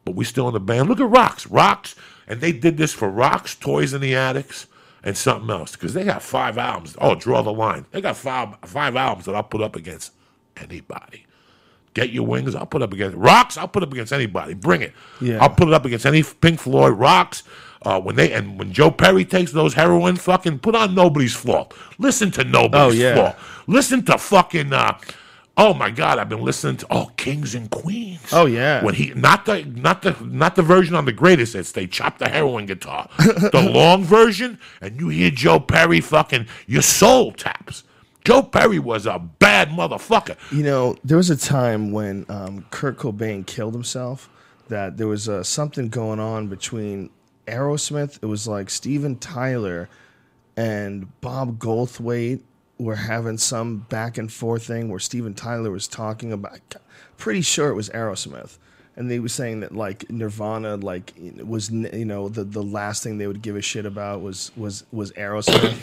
but 0.06 0.16
we 0.16 0.24
still 0.24 0.48
in 0.48 0.54
the 0.54 0.62
band. 0.62 0.88
Look 0.88 1.02
at 1.02 1.10
Rocks. 1.10 1.46
Rocks. 1.46 1.96
And 2.28 2.40
they 2.40 2.54
did 2.54 2.78
this 2.78 2.94
for 2.94 3.10
Rocks, 3.10 3.54
Toys 3.54 3.94
in 3.94 4.00
the 4.02 4.16
Attics, 4.16 4.68
and 5.04 5.18
something 5.18 5.50
else. 5.50 5.74
Because 5.74 5.94
they 5.94 6.06
got 6.06 6.24
five 6.24 6.58
albums. 6.58 6.96
Oh, 7.00 7.16
draw 7.16 7.42
the 7.42 7.54
line. 7.54 7.86
They 7.92 8.00
got 8.02 8.16
five 8.16 8.56
five 8.64 8.96
albums 8.96 9.26
that 9.26 9.36
I'll 9.36 9.44
put 9.44 9.62
up 9.62 9.76
against 9.76 10.14
anybody. 10.58 11.25
Get 11.96 12.12
your 12.12 12.28
wings. 12.28 12.54
I'll 12.54 12.66
put 12.68 12.84
up 12.84 12.94
against 12.94 13.18
rocks. 13.18 13.58
I'll 13.58 13.68
put 13.68 13.82
up 13.82 13.92
against 13.92 14.14
anybody. 14.14 14.54
Bring 14.54 14.82
it. 14.84 14.94
Yeah. 15.20 15.40
I'll 15.42 15.50
put 15.50 15.68
it 15.68 15.74
up 15.74 15.86
against 15.86 16.06
any 16.06 16.22
Pink 16.22 16.60
Floyd 16.60 16.94
rocks. 17.00 17.42
Uh, 17.82 18.00
when 18.02 18.16
they 18.16 18.32
and 18.34 18.58
when 18.60 18.72
Joe 18.74 18.92
Perry 18.92 19.26
takes 19.26 19.52
those 19.52 19.74
heroin, 19.76 20.16
fucking 20.16 20.60
put 20.60 20.76
on 20.76 20.94
nobody's 20.96 21.36
fault. 21.36 21.74
Listen 21.98 22.30
to 22.32 22.44
nobody's 22.44 23.00
Oh, 23.00 23.04
yeah. 23.04 23.16
fault. 23.16 23.36
Listen 23.68 24.04
to 24.06 24.18
fucking. 24.18 24.74
Uh, 24.74 24.98
oh 25.56 25.74
my 25.76 25.90
God, 25.92 26.18
I've 26.18 26.28
been 26.28 26.42
listening 26.44 26.78
to 26.78 26.88
oh 26.90 27.12
Kings 27.16 27.54
and 27.56 27.70
Queens. 27.70 28.34
Oh, 28.34 28.46
yeah. 28.48 28.84
When 28.84 28.96
he 28.96 29.14
not 29.14 29.46
the 29.46 29.64
not 29.66 30.02
the 30.02 30.16
not 30.26 30.56
the 30.56 30.64
version 30.64 30.96
on 30.96 31.06
the 31.06 31.12
greatest 31.14 31.54
hits. 31.54 31.72
They 31.74 31.86
chop 31.88 32.18
the 32.18 32.28
heroin 32.28 32.66
guitar. 32.66 33.08
the 33.20 33.70
long 33.74 34.04
version, 34.04 34.60
and 34.82 35.00
you 35.00 35.10
hear 35.10 35.30
Joe 35.30 35.60
Perry 35.60 36.02
fucking 36.02 36.48
your 36.68 36.82
soul 36.82 37.32
taps. 37.32 37.84
Joe 38.26 38.42
Perry 38.42 38.80
was 38.80 39.06
a 39.06 39.20
bad 39.20 39.70
motherfucker. 39.70 40.36
You 40.52 40.64
know, 40.64 40.96
there 41.04 41.18
was 41.18 41.30
a 41.30 41.38
time 41.38 41.92
when 41.92 42.26
um, 42.28 42.66
Kurt 42.72 42.98
Cobain 42.98 43.46
killed 43.46 43.74
himself. 43.74 44.30
That 44.68 44.98
there 44.98 45.08
was 45.08 45.30
uh, 45.30 45.44
something 45.44 45.90
going 45.90 46.20
on 46.20 46.48
between 46.48 47.12
Aerosmith. 47.46 48.18
It 48.24 48.26
was 48.26 48.48
like 48.48 48.72
Steven 48.72 49.18
Tyler 49.18 49.90
and 50.58 51.22
Bob 51.22 51.60
Goldthwait 51.60 52.42
were 52.80 52.96
having 52.96 53.38
some 53.38 53.78
back 53.90 54.18
and 54.18 54.34
forth 54.34 54.66
thing 54.66 54.90
where 54.90 55.00
Steven 55.00 55.36
Tyler 55.36 55.70
was 55.70 55.88
talking 55.88 56.34
about. 56.34 56.60
Pretty 57.18 57.42
sure 57.44 57.70
it 57.70 57.76
was 57.76 57.90
Aerosmith, 57.92 58.58
and 58.96 59.10
they 59.10 59.20
were 59.20 59.30
saying 59.30 59.60
that 59.60 59.76
like 59.76 60.10
Nirvana, 60.10 60.78
like 60.78 61.14
was 61.46 61.70
you 61.70 62.06
know 62.06 62.28
the 62.28 62.44
the 62.44 62.64
last 62.64 63.04
thing 63.04 63.20
they 63.20 63.28
would 63.28 63.44
give 63.44 63.56
a 63.56 63.62
shit 63.62 63.86
about 63.86 64.22
was 64.22 64.52
was 64.58 64.84
was 64.92 65.12
Aerosmith. 65.12 65.78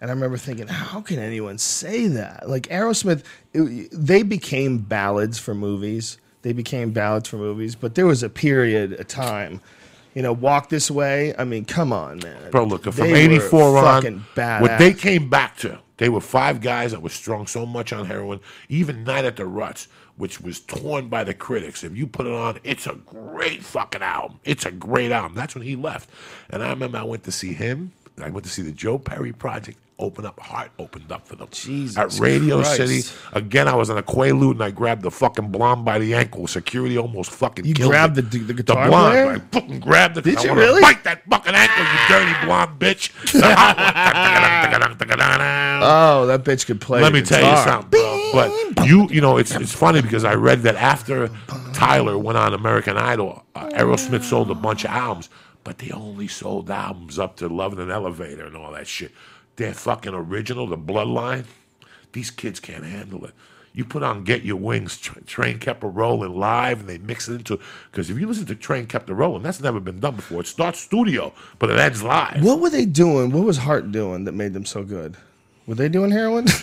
And 0.00 0.10
I 0.10 0.14
remember 0.14 0.36
thinking, 0.36 0.68
how 0.68 1.00
can 1.00 1.18
anyone 1.18 1.58
say 1.58 2.06
that? 2.08 2.48
Like 2.48 2.68
Aerosmith, 2.68 3.24
it, 3.52 3.88
they 3.92 4.22
became 4.22 4.78
ballads 4.78 5.38
for 5.38 5.54
movies. 5.54 6.18
They 6.42 6.52
became 6.52 6.92
ballads 6.92 7.28
for 7.28 7.36
movies, 7.36 7.74
but 7.74 7.94
there 7.94 8.06
was 8.06 8.22
a 8.22 8.28
period, 8.28 8.92
a 8.92 9.04
time. 9.04 9.60
You 10.14 10.22
know, 10.22 10.32
walk 10.32 10.68
this 10.68 10.90
way. 10.90 11.34
I 11.36 11.44
mean, 11.44 11.64
come 11.64 11.92
on, 11.92 12.18
man, 12.18 12.50
Bro, 12.50 12.64
look, 12.64 12.84
from 12.84 12.94
They 12.94 13.12
were 13.12 13.16
'84 13.18 13.78
on, 13.78 13.84
fucking 13.84 14.24
what 14.60 14.78
they 14.78 14.92
came 14.92 15.28
back 15.28 15.56
to, 15.58 15.78
they 15.98 16.08
were 16.08 16.20
five 16.20 16.60
guys 16.60 16.92
that 16.92 17.02
were 17.02 17.08
strung 17.08 17.46
so 17.46 17.66
much 17.66 17.92
on 17.92 18.06
heroin. 18.06 18.40
Even 18.68 19.04
Night 19.04 19.24
at 19.24 19.36
the 19.36 19.46
Ruts, 19.46 19.88
which 20.16 20.40
was 20.40 20.60
torn 20.60 21.08
by 21.08 21.24
the 21.24 21.34
critics. 21.34 21.84
If 21.84 21.96
you 21.96 22.06
put 22.06 22.26
it 22.26 22.32
on, 22.32 22.58
it's 22.64 22.86
a 22.86 22.94
great 22.94 23.62
fucking 23.62 24.02
album. 24.02 24.40
It's 24.44 24.64
a 24.64 24.72
great 24.72 25.12
album. 25.12 25.34
That's 25.34 25.54
when 25.54 25.64
he 25.64 25.76
left. 25.76 26.08
And 26.50 26.62
I 26.62 26.70
remember 26.70 26.98
I 26.98 27.02
went 27.02 27.24
to 27.24 27.32
see 27.32 27.52
him. 27.52 27.92
I 28.20 28.30
went 28.30 28.44
to 28.44 28.50
see 28.50 28.62
the 28.62 28.72
Joe 28.72 28.98
Perry 28.98 29.32
Project. 29.32 29.78
Open 30.00 30.24
up, 30.24 30.38
heart 30.38 30.70
opened 30.78 31.10
up 31.10 31.26
for 31.26 31.34
them. 31.34 31.48
Jesus 31.50 31.98
At 31.98 32.16
Radio 32.20 32.62
Christ. 32.62 32.76
City, 32.76 33.02
again, 33.32 33.66
I 33.66 33.74
was 33.74 33.90
on 33.90 33.98
a 33.98 34.02
Quaalude 34.02 34.52
and 34.52 34.62
I 34.62 34.70
grabbed 34.70 35.02
the 35.02 35.10
fucking 35.10 35.48
blonde 35.48 35.84
by 35.84 35.98
the 35.98 36.14
ankle. 36.14 36.46
Security 36.46 36.96
almost 36.96 37.32
fucking 37.32 37.64
You 37.64 37.74
killed 37.74 37.90
grabbed 37.90 38.14
me. 38.16 38.22
the- 38.22 38.38
the 38.38 38.54
guitar 38.54 38.86
blonde. 38.88 39.12
player? 39.12 39.32
I 39.32 39.38
fucking 39.60 39.80
grabbed 39.80 40.16
it. 40.18 40.22
Did 40.24 40.38
I 40.38 40.42
you 40.44 40.54
really? 40.54 40.80
Bite 40.80 41.02
that 41.02 41.22
fucking 41.28 41.52
ankle, 41.52 41.84
you 41.84 42.08
dirty 42.08 42.46
blonde 42.46 42.78
bitch. 42.78 43.10
Oh, 45.80 46.26
that 46.26 46.44
bitch 46.44 46.66
could 46.66 46.80
play. 46.80 47.00
Let 47.00 47.12
the 47.12 47.20
me 47.20 47.24
tell 47.24 47.40
you 47.40 47.56
something, 47.64 47.90
bro. 47.90 48.30
But 48.32 48.86
you, 48.86 49.08
you 49.10 49.20
know, 49.20 49.36
it's 49.36 49.54
it's 49.54 49.72
funny 49.72 50.02
because 50.02 50.24
I 50.24 50.34
read 50.34 50.62
that 50.62 50.76
after 50.76 51.30
Tyler 51.72 52.18
went 52.18 52.38
on 52.38 52.54
American 52.54 52.96
Idol, 52.96 53.44
uh, 53.54 53.68
Aerosmith 53.70 54.24
sold 54.24 54.50
a 54.50 54.54
bunch 54.54 54.84
of 54.84 54.90
albums, 54.90 55.28
but 55.64 55.78
they 55.78 55.90
only 55.90 56.28
sold 56.28 56.70
albums 56.70 57.18
up 57.18 57.36
to 57.36 57.48
"Love 57.48 57.72
in 57.72 57.80
an 57.80 57.90
Elevator" 57.90 58.46
and 58.46 58.56
all 58.56 58.72
that 58.72 58.86
shit. 58.86 59.12
Their 59.58 59.74
fucking 59.74 60.14
original, 60.14 60.68
the 60.68 60.78
Bloodline. 60.78 61.44
These 62.12 62.30
kids 62.30 62.60
can't 62.60 62.84
handle 62.84 63.24
it. 63.24 63.32
You 63.74 63.84
put 63.84 64.04
on 64.04 64.22
"Get 64.24 64.42
Your 64.44 64.56
Wings," 64.56 64.96
Tra- 64.98 65.20
Train 65.22 65.58
kept 65.58 65.82
a 65.82 65.88
rolling 65.88 66.36
live, 66.36 66.80
and 66.80 66.88
they 66.88 66.98
mix 66.98 67.28
it 67.28 67.34
into. 67.34 67.58
Because 67.90 68.08
if 68.08 68.18
you 68.18 68.26
listen 68.28 68.46
to 68.46 68.54
Train 68.54 68.86
kept 68.86 69.10
a 69.10 69.14
rolling, 69.14 69.42
that's 69.42 69.60
never 69.60 69.80
been 69.80 69.98
done 69.98 70.14
before. 70.16 70.40
It 70.40 70.46
starts 70.46 70.78
studio, 70.80 71.32
but 71.58 71.70
it 71.70 71.78
ends 71.78 72.04
live. 72.04 72.42
What 72.42 72.60
were 72.60 72.70
they 72.70 72.86
doing? 72.86 73.32
What 73.32 73.44
was 73.44 73.58
Heart 73.58 73.90
doing 73.92 74.24
that 74.24 74.32
made 74.32 74.52
them 74.54 74.64
so 74.64 74.84
good? 74.84 75.16
Were 75.66 75.74
they 75.74 75.88
doing 75.88 76.12
heroin? 76.12 76.46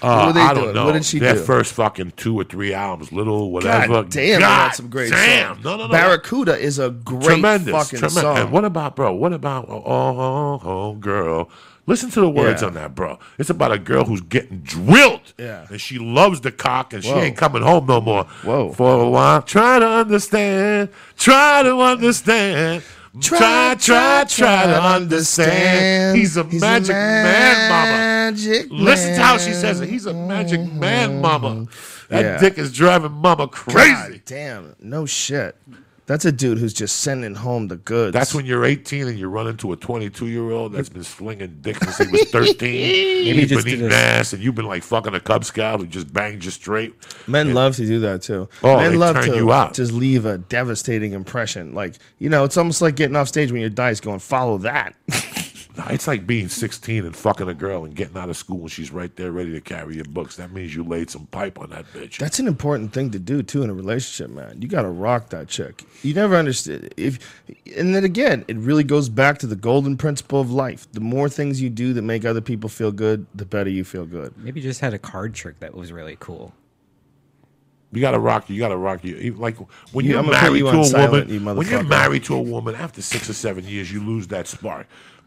Uh, 0.00 0.16
what 0.18 0.26
were 0.28 0.32
they 0.34 0.40
I 0.40 0.54
don't 0.54 0.62
doing? 0.64 0.74
know. 0.76 0.84
What 0.84 0.92
did 0.92 1.04
she 1.04 1.18
do? 1.18 1.24
Their 1.24 1.34
do? 1.34 1.42
first 1.42 1.72
fucking 1.72 2.12
two 2.16 2.38
or 2.38 2.44
three 2.44 2.72
albums, 2.72 3.10
little 3.10 3.50
whatever. 3.50 3.88
God 3.88 4.10
damn, 4.10 4.38
God 4.40 4.66
got 4.68 4.76
some 4.76 4.90
great 4.90 5.10
damn. 5.10 5.54
songs. 5.54 5.64
No, 5.64 5.76
no, 5.76 5.86
no. 5.86 5.92
Barracuda 5.92 6.56
is 6.56 6.78
a 6.78 6.90
great 6.90 7.22
tremendous, 7.22 7.72
fucking 7.72 7.98
tremendous. 7.98 8.22
song. 8.22 8.36
And 8.36 8.52
what 8.52 8.64
about, 8.64 8.94
bro? 8.94 9.12
What 9.14 9.32
about 9.32 9.68
oh, 9.68 9.82
oh, 9.84 10.60
oh 10.62 10.94
girl? 10.94 11.50
Listen 11.88 12.10
to 12.10 12.20
the 12.20 12.28
words 12.28 12.60
Yeah. 12.60 12.68
on 12.68 12.74
that, 12.74 12.94
bro. 12.94 13.18
It's 13.38 13.48
about 13.48 13.72
a 13.72 13.78
girl 13.78 14.04
who's 14.04 14.20
getting 14.20 14.58
drilled. 14.58 15.32
Yeah. 15.38 15.66
And 15.70 15.80
she 15.80 15.98
loves 15.98 16.42
the 16.42 16.52
cock 16.52 16.92
and 16.92 17.02
she 17.02 17.08
ain't 17.10 17.36
coming 17.38 17.62
home 17.62 17.86
no 17.86 18.02
more. 18.02 18.24
Whoa. 18.44 18.72
For 18.72 19.00
a 19.00 19.08
while. 19.08 19.40
Try 19.40 19.78
to 19.78 19.88
understand. 19.88 20.90
Try 21.16 21.62
to 21.62 21.80
understand. 21.80 22.82
Try, 23.22 23.74
try, 23.80 24.24
try, 24.28 24.66
to 24.66 24.82
understand. 24.82 26.16
He's 26.18 26.36
a 26.36 26.44
magic 26.44 26.90
man, 26.94 27.70
mama. 27.70 27.90
magic 28.32 28.66
Listen 28.70 29.14
to 29.14 29.22
how 29.22 29.38
she 29.38 29.54
says 29.54 29.80
it. 29.80 29.88
He's 29.88 30.04
a 30.04 30.12
magic 30.12 30.70
man, 30.74 31.22
mama. 31.22 31.66
That 32.10 32.22
Yeah. 32.24 32.38
dick 32.38 32.58
is 32.58 32.70
driving 32.70 33.12
mama 33.12 33.48
crazy. 33.48 33.90
God 33.92 34.20
damn, 34.26 34.76
no 34.80 35.06
shit. 35.06 35.56
That's 36.08 36.24
a 36.24 36.32
dude 36.32 36.56
who's 36.56 36.72
just 36.72 37.00
sending 37.00 37.34
home 37.34 37.68
the 37.68 37.76
goods. 37.76 38.14
That's 38.14 38.34
when 38.34 38.46
you're 38.46 38.64
18 38.64 39.08
and 39.08 39.18
you 39.18 39.28
run 39.28 39.46
into 39.46 39.72
a 39.72 39.76
22 39.76 40.26
year 40.28 40.50
old 40.52 40.72
that's 40.72 40.88
been 40.88 41.04
slinging 41.04 41.58
dick 41.60 41.76
since 41.76 41.98
he 41.98 42.06
was 42.10 42.24
13. 42.30 42.56
Maybe 42.58 43.40
He's 43.40 43.50
just 43.50 43.66
been 43.66 43.74
eating 43.74 43.92
ass, 43.92 44.32
and 44.32 44.42
you've 44.42 44.54
been 44.54 44.64
like 44.64 44.82
fucking 44.82 45.14
a 45.14 45.20
Cub 45.20 45.44
Scout 45.44 45.80
who 45.80 45.86
just 45.86 46.10
banged 46.10 46.42
you 46.42 46.50
straight. 46.50 46.94
Men 47.28 47.52
love 47.52 47.76
to 47.76 47.84
do 47.86 48.00
that 48.00 48.22
too. 48.22 48.48
Oh, 48.62 48.78
Men 48.78 48.92
they 48.92 48.96
love 48.96 49.16
turn 49.16 49.26
to 49.26 49.36
you 49.36 49.52
out. 49.52 49.74
just 49.74 49.92
leave 49.92 50.24
a 50.24 50.38
devastating 50.38 51.12
impression. 51.12 51.74
Like 51.74 51.96
you 52.18 52.30
know, 52.30 52.44
it's 52.44 52.56
almost 52.56 52.80
like 52.80 52.96
getting 52.96 53.14
off 53.14 53.28
stage 53.28 53.52
when 53.52 53.60
you're 53.60 53.68
dice, 53.68 54.00
going 54.00 54.18
follow 54.18 54.56
that. 54.58 54.94
Nah, 55.78 55.86
It's 55.90 56.08
like 56.08 56.26
being 56.26 56.48
16 56.48 57.06
and 57.06 57.14
fucking 57.14 57.48
a 57.48 57.54
girl 57.54 57.84
and 57.84 57.94
getting 57.94 58.16
out 58.18 58.28
of 58.28 58.36
school 58.36 58.62
and 58.62 58.70
she's 58.70 58.90
right 58.90 59.14
there 59.14 59.30
ready 59.30 59.52
to 59.52 59.60
carry 59.60 59.94
your 59.94 60.04
books. 60.06 60.34
That 60.36 60.50
means 60.52 60.74
you 60.74 60.82
laid 60.82 61.08
some 61.08 61.26
pipe 61.26 61.58
on 61.60 61.70
that 61.70 61.86
bitch. 61.92 62.18
That's 62.18 62.40
an 62.40 62.48
important 62.48 62.92
thing 62.92 63.10
to 63.12 63.18
do 63.20 63.44
too 63.44 63.62
in 63.62 63.70
a 63.70 63.74
relationship, 63.74 64.34
man. 64.34 64.60
You 64.60 64.66
got 64.66 64.82
to 64.82 64.88
rock 64.88 65.28
that 65.30 65.46
chick. 65.46 65.84
You 66.02 66.14
never 66.14 66.34
understood 66.34 66.92
if, 66.96 67.42
and 67.76 67.94
then 67.94 68.02
again, 68.02 68.44
it 68.48 68.56
really 68.56 68.82
goes 68.84 69.08
back 69.08 69.38
to 69.38 69.46
the 69.46 69.54
golden 69.56 69.96
principle 69.96 70.40
of 70.40 70.50
life. 70.50 70.90
The 70.92 71.00
more 71.00 71.28
things 71.28 71.62
you 71.62 71.70
do 71.70 71.92
that 71.92 72.02
make 72.02 72.24
other 72.24 72.40
people 72.40 72.68
feel 72.68 72.90
good, 72.90 73.26
the 73.34 73.44
better 73.46 73.70
you 73.70 73.84
feel 73.84 74.04
good. 74.04 74.34
Maybe 74.36 74.60
you 74.60 74.66
just 74.68 74.80
had 74.80 74.94
a 74.94 74.98
card 74.98 75.32
trick 75.34 75.60
that 75.60 75.74
was 75.74 75.92
really 75.92 76.16
cool. 76.18 76.54
You 77.92 78.00
gotta 78.02 78.18
rock. 78.18 78.50
You 78.50 78.58
gotta 78.58 78.76
rock. 78.76 79.02
You 79.04 79.32
like 79.34 79.56
when 79.92 80.04
You- 80.04 80.10
you're 80.10 80.18
I'm 80.20 80.26
gonna 80.26 80.36
put 80.38 80.42
married 80.42 80.58
you 80.58 80.70
to 80.72 80.80
a 80.80 80.84
silent, 80.84 81.30
you 81.30 81.38
woman. 81.38 81.56
When 81.56 81.68
you're 81.68 81.82
married 81.84 82.24
to 82.24 82.34
a 82.34 82.42
woman, 82.42 82.74
after 82.74 83.00
six 83.00 83.30
or 83.30 83.32
seven 83.32 83.64
years, 83.64 83.90
you 83.90 84.02
lose 84.04 84.26
that 84.26 84.46
spark. 84.46 84.86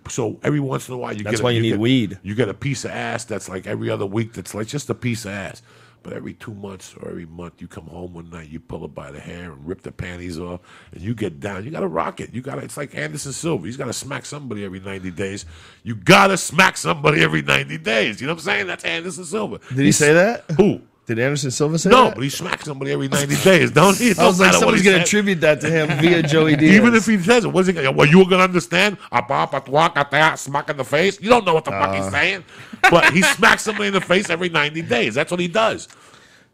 So 0.09 0.39
every 0.43 0.59
once 0.59 0.87
in 0.87 0.93
a 0.93 0.97
while, 0.97 1.13
you 1.13 1.23
That's 1.23 1.37
get. 1.37 1.41
a- 1.41 1.43
why 1.43 1.51
you 1.51 1.61
need 1.61 1.69
get, 1.71 1.79
weed. 1.79 2.19
You 2.23 2.35
get 2.35 2.49
a 2.49 2.53
piece 2.53 2.85
of 2.85 2.91
ass 2.91 3.23
that's 3.25 3.47
like 3.49 3.67
every 3.67 3.89
other 3.89 4.05
week. 4.05 4.33
That's 4.33 4.53
like 4.53 4.67
just 4.67 4.89
a 4.89 4.95
piece 4.95 5.25
of 5.25 5.31
ass. 5.31 5.61
But 6.03 6.13
every 6.13 6.33
two 6.33 6.55
months 6.55 6.95
or 6.99 7.09
every 7.09 7.27
month, 7.27 7.61
you 7.61 7.67
come 7.67 7.85
home 7.85 8.15
one 8.15 8.31
night, 8.31 8.49
you 8.49 8.59
pull 8.59 8.79
her 8.79 8.87
by 8.87 9.11
the 9.11 9.19
hair 9.19 9.51
and 9.51 9.67
rip 9.67 9.83
the 9.83 9.91
panties 9.91 10.39
off, 10.39 10.61
and 10.91 10.99
you 10.99 11.13
get 11.13 11.39
down. 11.39 11.63
You 11.63 11.69
gotta 11.69 11.87
rock 11.87 12.19
it. 12.19 12.33
You 12.33 12.41
gotta. 12.41 12.63
It's 12.63 12.75
like 12.75 12.95
Anderson 12.95 13.33
Silva. 13.33 13.67
He's 13.67 13.77
gotta 13.77 13.93
smack 13.93 14.25
somebody 14.25 14.65
every 14.65 14.79
ninety 14.79 15.11
days. 15.11 15.45
You 15.83 15.93
gotta 15.93 16.37
smack 16.37 16.75
somebody 16.77 17.21
every 17.21 17.43
ninety 17.43 17.77
days. 17.77 18.19
You 18.19 18.25
know 18.25 18.33
what 18.33 18.39
I'm 18.39 18.45
saying? 18.45 18.67
That's 18.67 18.83
Anderson 18.83 19.25
Silva. 19.25 19.59
Did 19.69 19.85
he 19.85 19.91
say 19.91 20.11
that? 20.13 20.49
Who? 20.57 20.81
Did 21.15 21.19
Anderson 21.19 21.51
Silva 21.51 21.77
say 21.77 21.89
No, 21.89 22.05
that? 22.05 22.15
but 22.15 22.23
he 22.23 22.29
smacks 22.29 22.63
somebody 22.63 22.91
every 22.93 23.09
90 23.09 23.35
days, 23.43 23.69
don't 23.71 23.97
he? 23.97 24.09
It 24.11 24.19
I 24.19 24.25
was 24.27 24.39
like, 24.39 24.51
what 24.53 24.59
someone's 24.59 24.81
gonna 24.81 24.99
attribute 24.99 25.41
that 25.41 25.59
to 25.59 25.69
him 25.69 25.87
via 25.99 26.23
Joey 26.33 26.55
Diaz. 26.55 26.73
Even 26.75 26.95
if 26.95 27.05
he 27.05 27.17
says 27.19 27.43
it, 27.43 27.49
what's 27.51 27.67
he 27.67 27.73
gonna 27.73 27.91
Well, 27.91 28.07
you 28.07 28.19
were 28.19 28.25
gonna 28.29 28.43
understand? 28.43 28.97
A 29.11 29.21
pop, 29.21 29.53
a 29.53 29.59
twak, 29.59 29.97
a 29.97 30.07
that, 30.11 30.39
smack 30.39 30.69
in 30.69 30.77
the 30.77 30.85
face. 30.85 31.19
You 31.19 31.27
don't 31.29 31.43
know 31.45 31.53
what 31.53 31.65
the 31.65 31.71
fuck 31.71 31.89
Uh. 31.89 32.01
he's 32.03 32.11
saying. 32.11 32.45
But 32.89 33.11
he 33.13 33.21
smacks 33.23 33.63
somebody 33.63 33.87
in 33.87 33.93
the 33.93 33.99
face 34.01 34.29
every 34.29 34.47
90 34.47 34.81
days. 34.83 35.13
That's 35.15 35.31
what 35.31 35.41
he 35.41 35.49
does. 35.49 35.89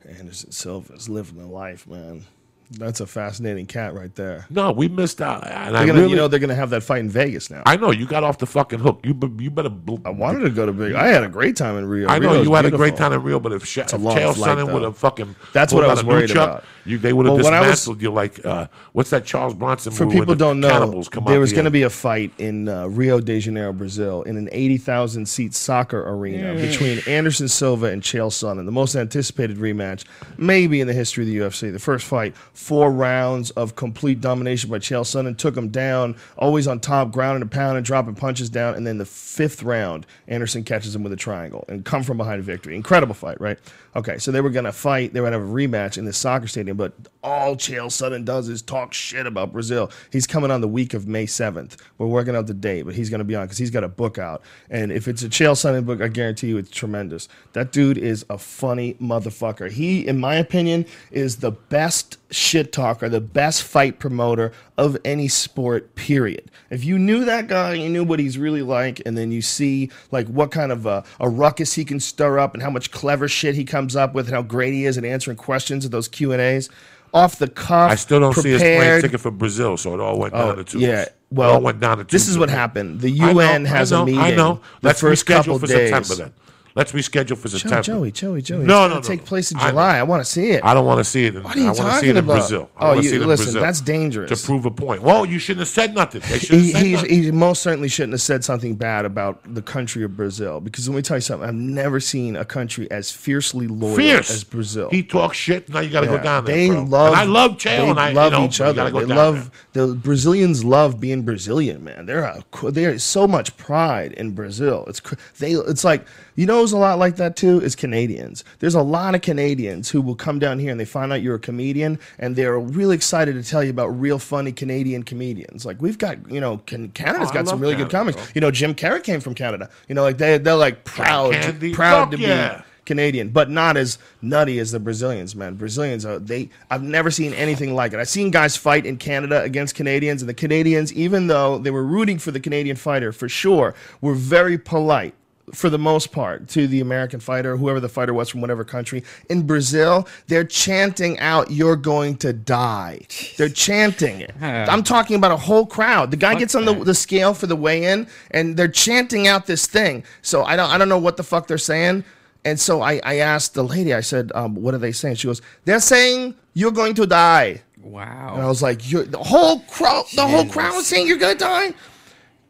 Anderson 0.07 0.51
Silva's 0.51 1.07
living 1.07 1.37
the 1.37 1.45
life, 1.45 1.85
man. 1.87 2.23
That's 2.71 2.99
a 2.99 3.07
fascinating 3.07 3.65
cat 3.65 3.93
right 3.93 4.13
there. 4.15 4.45
No, 4.49 4.71
we 4.73 4.89
missed 4.89 5.21
out. 5.21 5.47
And 5.47 5.73
gonna, 5.73 5.93
really, 5.93 6.09
you 6.09 6.15
know, 6.17 6.27
they're 6.27 6.39
gonna 6.39 6.53
have 6.55 6.69
that 6.71 6.83
fight 6.83 6.99
in 6.99 7.09
Vegas 7.09 7.49
now. 7.49 7.63
I, 7.65 7.73
I 7.73 7.75
know 7.77 7.91
you 7.91 8.05
got 8.05 8.23
off 8.23 8.39
the 8.39 8.45
fucking 8.45 8.79
hook. 8.79 8.99
You 9.05 9.17
you 9.39 9.49
better. 9.49 9.69
bl- 9.69 9.95
wanted 10.05 10.39
to 10.41 10.49
go 10.49 10.65
to 10.65 10.71
Vegas. 10.73 10.97
I 10.97 11.07
had 11.07 11.23
a 11.23 11.29
great 11.29 11.55
time 11.55 11.77
in 11.77 11.85
Rio. 11.85 12.09
I 12.09 12.19
know 12.19 12.31
Rio's 12.31 12.45
you 12.47 12.53
had 12.53 12.65
a 12.65 12.71
great 12.71 12.95
time 12.97 13.13
in 13.13 13.23
Rio, 13.23 13.39
but 13.39 13.53
if, 13.53 13.65
Sha- 13.65 13.83
a 13.83 13.85
if 13.85 13.93
long 14.01 14.17
Chael 14.17 14.33
Sonnen 14.33 14.73
would 14.73 14.83
have 14.83 14.97
fucking 14.97 15.35
That's 15.53 15.71
what 15.71 15.85
I 15.85 15.87
was 15.87 16.03
worried 16.03 16.29
Chuck, 16.29 16.49
about. 16.49 16.63
You, 16.85 16.97
they 16.97 17.13
would 17.13 17.25
have 17.25 17.35
Well, 17.35 17.43
when 17.45 17.53
I 17.53 17.61
was- 17.61 17.69
dismantled 17.79 18.01
you 18.01 18.11
like 18.11 18.45
uh, 18.45 18.67
what's 18.93 19.11
that 19.11 19.23
Charles 19.25 19.53
Bronson 19.53 19.93
For 19.93 20.05
movie? 20.05 20.19
people 20.19 20.35
the 20.35 20.39
don't 20.39 20.59
know, 20.59 20.69
cannibals 20.69 21.07
come 21.09 21.23
there 21.25 21.39
was 21.39 21.53
going 21.53 21.65
to 21.65 21.71
be 21.71 21.83
a 21.83 21.89
fight 21.89 22.33
in 22.37 22.67
uh, 22.67 22.87
Rio 22.87 23.19
de 23.21 23.39
Janeiro, 23.39 23.71
Brazil, 23.73 24.23
in 24.23 24.35
an 24.37 24.49
80,000 24.51 25.25
seat 25.27 25.53
soccer 25.53 26.03
arena 26.09 26.53
between 26.55 26.99
Anderson 27.07 27.47
Silva 27.47 27.87
and 27.87 28.01
Chael 28.01 28.27
Sonnen, 28.29 28.65
the 28.65 28.71
most 28.71 28.95
anticipated 28.95 29.57
rematch, 29.57 30.03
maybe 30.37 30.81
in 30.81 30.87
the 30.87 30.93
history 30.93 31.23
of 31.23 31.27
the 31.27 31.37
UFC. 31.37 31.71
The 31.71 31.79
first 31.79 32.05
fight, 32.05 32.35
four 32.57 32.91
rounds 32.91 33.51
of 33.51 33.75
complete 33.75 34.19
domination 34.19 34.67
by 34.67 34.79
Chael 34.79 35.03
Sonnen, 35.03 35.37
took 35.37 35.55
him 35.55 35.67
down, 35.67 36.15
always 36.37 36.67
on 36.67 36.79
top, 36.79 37.11
grounding 37.11 37.43
a 37.43 37.45
pound 37.45 37.77
and 37.77 37.85
dropping 37.85 38.15
punches 38.15 38.49
down, 38.49 38.73
and 38.73 38.85
then 38.85 38.97
the 38.97 39.05
fifth 39.05 39.61
round, 39.61 40.07
Anderson 40.27 40.63
catches 40.63 40.95
him 40.95 41.03
with 41.03 41.13
a 41.13 41.17
triangle 41.17 41.63
and 41.69 41.85
come 41.85 42.01
from 42.01 42.17
behind 42.17 42.43
victory. 42.43 42.75
Incredible 42.75 43.13
fight, 43.13 43.39
right? 43.39 43.59
Okay, 43.95 44.17
so 44.17 44.31
they 44.31 44.41
were 44.41 44.49
going 44.49 44.65
to 44.65 44.71
fight, 44.71 45.13
they 45.13 45.21
were 45.21 45.29
going 45.29 45.39
to 45.39 45.45
have 45.45 45.49
a 45.49 45.53
rematch 45.53 45.99
in 45.99 46.05
the 46.05 46.13
soccer 46.13 46.47
stadium, 46.47 46.77
but 46.77 46.93
all 47.23 47.55
Chael 47.55 47.87
Sonnen 47.87 48.25
does 48.25 48.49
is 48.49 48.61
talk 48.61 48.93
shit 48.93 49.27
about 49.27 49.53
Brazil. 49.53 49.91
He's 50.11 50.25
coming 50.25 50.49
on 50.49 50.61
the 50.61 50.67
week 50.67 50.93
of 50.93 51.07
May 51.07 51.25
7th. 51.25 51.75
We're 51.97 52.07
working 52.07 52.35
out 52.35 52.47
the 52.47 52.53
date, 52.53 52.83
but 52.83 52.95
he's 52.95 53.09
going 53.09 53.19
to 53.19 53.25
be 53.25 53.35
on 53.35 53.45
because 53.45 53.57
he's 53.57 53.71
got 53.71 53.83
a 53.83 53.87
book 53.89 54.17
out. 54.17 54.41
And 54.69 54.91
if 54.91 55.07
it's 55.07 55.21
a 55.23 55.29
Chael 55.29 55.53
Sonnen 55.53 55.85
book, 55.85 56.01
I 56.01 56.07
guarantee 56.07 56.47
you 56.47 56.57
it's 56.57 56.71
tremendous. 56.71 57.27
That 57.53 57.71
dude 57.71 57.97
is 57.97 58.25
a 58.29 58.37
funny 58.37 58.95
motherfucker. 58.95 59.69
He, 59.69 60.07
in 60.07 60.19
my 60.19 60.35
opinion, 60.35 60.85
is 61.11 61.37
the 61.37 61.51
best 61.51 62.17
shit 62.47 62.71
talker, 62.71 63.09
the 63.09 63.21
best 63.21 63.63
fight 63.63 63.99
promoter 63.99 64.51
of 64.77 64.97
any 65.03 65.27
sport, 65.27 65.93
period. 65.95 66.49
If 66.69 66.83
you 66.83 66.97
knew 66.97 67.25
that 67.25 67.47
guy, 67.47 67.73
you 67.73 67.89
knew 67.89 68.03
what 68.03 68.19
he's 68.19 68.37
really 68.37 68.61
like, 68.61 69.01
and 69.05 69.17
then 69.17 69.31
you 69.31 69.41
see 69.41 69.91
like 70.11 70.27
what 70.27 70.51
kind 70.51 70.71
of 70.71 70.85
a, 70.85 71.03
a 71.19 71.29
ruckus 71.29 71.73
he 71.73 71.83
can 71.85 71.99
stir 71.99 72.39
up 72.39 72.53
and 72.53 72.63
how 72.63 72.69
much 72.69 72.91
clever 72.91 73.27
shit 73.27 73.55
he 73.55 73.63
comes 73.65 73.95
up 73.95 74.13
with 74.13 74.27
and 74.27 74.35
how 74.35 74.41
great 74.41 74.73
he 74.73 74.85
is 74.85 74.97
at 74.97 75.05
answering 75.05 75.37
questions 75.37 75.85
at 75.85 75.91
those 75.91 76.07
Q&As. 76.07 76.69
Off 77.13 77.39
the 77.39 77.47
cuff, 77.47 77.89
I 77.91 77.95
still 77.95 78.19
don't 78.19 78.33
see 78.35 78.51
his 78.51 78.61
plane 78.61 79.01
ticket 79.01 79.19
for 79.21 79.31
Brazil, 79.31 79.77
so 79.77 79.93
it 79.93 79.99
all 80.01 80.19
went 80.19 80.33
Oh, 80.33 80.47
down 80.47 80.57
to 80.57 80.63
two. 80.65 80.79
yeah. 80.79 81.03
it 81.03 81.15
Well, 81.31 81.53
all 81.53 81.61
went 81.61 81.79
down 81.79 81.99
to 81.99 82.03
two. 82.03 82.11
this 82.11 82.27
is 82.27 82.37
what 82.37 82.49
happened. 82.49 82.99
The 82.99 83.11
know, 83.17 83.29
UN 83.31 83.65
I 83.65 83.69
has 83.69 83.91
know, 83.91 84.03
a 84.03 84.05
meeting. 84.05 84.19
I 84.21 84.31
know. 84.31 84.55
The 84.81 84.87
Let's 84.89 84.99
first 85.01 85.25
reschedule 85.25 85.35
couple 85.43 85.59
for 85.59 85.67
days. 85.67 85.89
September 85.89 86.15
then. 86.15 86.33
Let's 86.77 86.91
reschedule 86.91 87.35
for 87.39 87.47
September. 87.47 87.81
Joey, 87.81 88.11
Joey, 88.11 88.43
Joey. 88.43 88.63
No, 88.63 88.85
it's 88.85 88.93
no, 88.93 88.95
no, 88.97 89.01
take 89.01 89.25
place 89.25 89.51
in 89.51 89.57
I. 89.57 89.71
July. 89.71 89.97
I, 89.97 90.03
want 90.03 90.23
to 90.23 90.31
see 90.31 90.51
it. 90.51 90.63
I 90.63 90.75
don't 90.75 90.85
want 90.85 90.99
to 90.99 91.03
see 91.03 91.25
it. 91.25 91.35
In, 91.35 91.41
What 91.41 91.55
are 91.55 91.59
you 91.59 91.65
I 91.65 91.71
want 91.71 91.77
to 91.79 91.99
see 91.99 92.05
it 92.09 92.11
in 92.11 92.17
about? 92.17 92.33
Brazil. 92.33 92.69
I 92.77 92.89
Oh, 92.89 92.93
you- 92.93 93.01
see 93.01 93.15
it 93.15 93.21
in 93.23 93.27
listen, 93.27 93.45
Brazil 93.45 93.61
that's 93.63 93.81
dangerous. 93.81 94.39
To 94.41 94.45
prove 94.45 94.67
a 94.67 94.69
point. 94.69 95.01
Well, 95.01 95.25
you 95.25 95.39
shouldn't 95.39 95.61
have 95.61 95.69
said 95.69 95.95
nothing. 95.95 96.21
They 96.29 96.37
should 96.37 96.59
he, 96.59 96.71
he, 96.73 96.91
nothing. 96.93 97.09
he 97.23 97.31
most 97.31 97.63
certainly 97.63 97.87
shouldn't 97.89 98.13
have 98.13 98.21
said 98.21 98.43
something 98.43 98.75
bad 98.75 99.05
about 99.05 99.41
the 99.55 99.63
country 99.63 100.03
of 100.03 100.15
Brazil 100.15 100.61
because 100.61 100.87
let 100.87 100.95
me 100.95 101.01
tell 101.01 101.17
you 101.17 101.21
something. 101.21 101.49
I've 101.49 101.55
never 101.55 101.99
seen 101.99 102.35
a 102.35 102.45
country 102.45 102.89
as 102.91 103.11
fiercely 103.11 103.65
loyal 103.67 103.95
Fierce 103.95 104.29
as 104.29 104.43
Brazil. 104.43 104.91
He 104.91 105.01
talks 105.01 105.35
shit. 105.35 105.69
Now 105.69 105.79
you 105.79 105.89
got 105.89 106.01
to 106.01 106.05
Yeah, 106.11 106.17
go 106.17 106.23
down 106.23 106.45
there. 106.45 106.55
they 106.55 106.67
bro. 106.69 106.83
love. 106.83 107.07
And 107.13 107.15
I 107.15 107.23
love 107.23 107.51
Chael. 107.53 107.63
They 107.63 107.89
and 107.89 107.99
I 107.99 108.11
love 108.11 108.33
you 108.33 108.37
know, 108.39 108.45
each 108.45 108.61
other. 108.61 108.91
go 108.91 108.99
they 108.99 109.05
love 109.15 109.49
there. 109.73 109.87
the 109.87 109.95
Brazilians. 109.95 110.63
Love 110.63 110.99
being 110.99 111.23
Brazilian, 111.23 111.83
man. 111.83 112.05
They're 112.05 112.21
a, 112.23 112.43
there 112.71 112.91
is 112.91 113.03
so 113.03 113.27
much 113.27 113.57
pride 113.57 114.11
in 114.13 114.33
Brazil. 114.35 114.85
It's 114.87 115.01
they. 115.39 115.53
It's 115.53 115.83
like 115.83 116.05
you 116.35 116.45
know, 116.45 116.66
it's 116.67 116.73
a 116.73 116.77
lot 116.77 116.99
like 116.99 117.15
that 117.15 117.35
too. 117.35 117.61
Is 117.61 117.75
Canadians. 117.75 118.43
There's 118.59 118.75
a 118.75 118.81
lot 118.81 119.15
of 119.15 119.21
Canadians 119.21 119.89
who 119.89 120.01
will 120.01 120.15
come 120.15 120.37
down 120.39 120.59
here 120.59 120.69
and 120.71 120.79
they 120.79 120.85
find 120.85 121.13
out 121.13 121.21
you're 121.21 121.35
a 121.35 121.39
comedian 121.39 121.99
and 122.19 122.35
they're 122.35 122.59
really 122.59 122.95
excited 122.95 123.33
to 123.33 123.43
tell 123.43 123.63
you 123.63 123.69
about 123.69 123.87
real 123.87 124.19
funny 124.19 124.51
Canadian 124.51 125.03
comedians. 125.03 125.65
Like 125.65 125.81
we've 125.81 125.97
got, 125.97 126.29
you 126.29 126.41
know, 126.41 126.57
can, 126.65 126.89
Canada's 126.89 127.29
Oh, 127.29 127.33
got 127.33 127.47
some 127.47 127.59
really 127.59 127.75
good 127.75 127.89
comics. 127.89 128.17
bro. 128.17 128.25
You 128.35 128.41
know, 128.41 128.51
Jim 128.51 128.75
Carrey 128.75 129.01
came 129.03 129.19
from 129.21 129.33
Canada. 129.33 129.69
You 129.87 129.95
know, 129.95 130.03
like 130.03 130.17
they 130.17 130.37
they're 130.37 130.55
like 130.55 130.83
proud, 130.83 131.33
Candy. 131.33 131.73
proud 131.73 132.11
to 132.11 132.17
yeah. 132.17 132.57
be 132.59 132.63
Canadian, 132.85 133.29
but 133.29 133.49
not 133.49 133.75
as 133.77 133.97
nutty 134.21 134.59
as 134.59 134.71
the 134.71 134.79
Brazilians, 134.79 135.35
man. 135.35 135.55
Brazilians 135.55 136.05
are 136.05 136.19
they 136.19 136.49
I've 136.71 136.83
never 136.83 137.11
seen 137.11 137.33
anything 137.33 137.75
like 137.75 137.93
it. 137.93 137.99
I've 137.99 138.07
seen 138.07 138.31
guys 138.31 138.55
fight 138.55 138.85
in 138.85 138.97
Canada 138.97 139.41
against 139.41 139.75
Canadians, 139.75 140.21
and 140.21 140.29
the 140.29 140.33
Canadians, 140.33 140.93
even 140.93 141.27
though 141.27 141.57
they 141.57 141.71
were 141.71 141.83
rooting 141.83 142.17
for 142.17 142.31
the 142.31 142.39
Canadian 142.39 142.77
fighter 142.77 143.11
for 143.11 143.27
sure, 143.27 143.75
were 144.01 144.13
very 144.15 144.57
polite 144.57 145.13
for 145.53 145.69
the 145.69 145.79
most 145.79 146.11
part 146.11 146.47
to 146.49 146.67
the 146.67 146.81
American 146.81 147.19
fighter, 147.19 147.55
whoever 147.55 147.79
the 147.79 147.89
fighter 147.89 148.13
was 148.13 148.29
from 148.29 148.41
whatever 148.41 148.63
country. 148.63 149.03
In 149.29 149.47
Brazil, 149.47 150.07
they're 150.27 150.43
chanting 150.43 151.17
out, 151.19 151.51
You're 151.51 151.75
going 151.75 152.17
to 152.17 152.33
die. 152.33 153.01
They're 153.37 153.49
chanting 153.49 154.21
it. 154.21 154.33
I'm 154.41 154.83
talking 154.83 155.15
about 155.15 155.31
a 155.31 155.37
whole 155.37 155.65
crowd. 155.65 156.11
The 156.11 156.17
guy 156.17 156.35
gets 156.35 156.55
on 156.55 156.65
the, 156.65 156.73
the 156.73 156.93
scale 156.93 157.33
for 157.33 157.47
the 157.47 157.55
weigh-in 157.55 158.07
and 158.31 158.57
they're 158.57 158.67
chanting 158.67 159.27
out 159.27 159.45
this 159.45 159.67
thing. 159.67 160.03
So 160.21 160.43
I 160.43 160.55
don't 160.55 160.69
I 160.69 160.77
don't 160.77 160.89
know 160.89 160.97
what 160.99 161.17
the 161.17 161.23
fuck 161.23 161.47
they're 161.47 161.57
saying. 161.57 162.03
And 162.45 162.59
so 162.59 162.81
I, 162.81 163.01
I 163.03 163.15
asked 163.17 163.55
the 163.55 163.63
lady, 163.63 163.93
I 163.93 163.99
said, 164.01 164.31
um, 164.33 164.55
what 164.55 164.73
are 164.73 164.77
they 164.77 164.91
saying? 164.91 165.15
She 165.15 165.27
goes, 165.27 165.41
They're 165.65 165.79
saying 165.79 166.35
you're 166.53 166.71
going 166.71 166.93
to 166.95 167.05
die. 167.05 167.61
Wow. 167.81 168.33
And 168.33 168.43
I 168.43 168.47
was 168.47 168.61
like, 168.61 168.89
you're, 168.89 169.03
the 169.03 169.17
whole 169.17 169.59
crowd, 169.61 170.05
the 170.15 170.27
whole 170.27 170.45
crowd 170.45 170.75
was 170.75 170.87
saying 170.87 171.07
you're 171.07 171.17
gonna 171.17 171.35
die. 171.35 171.73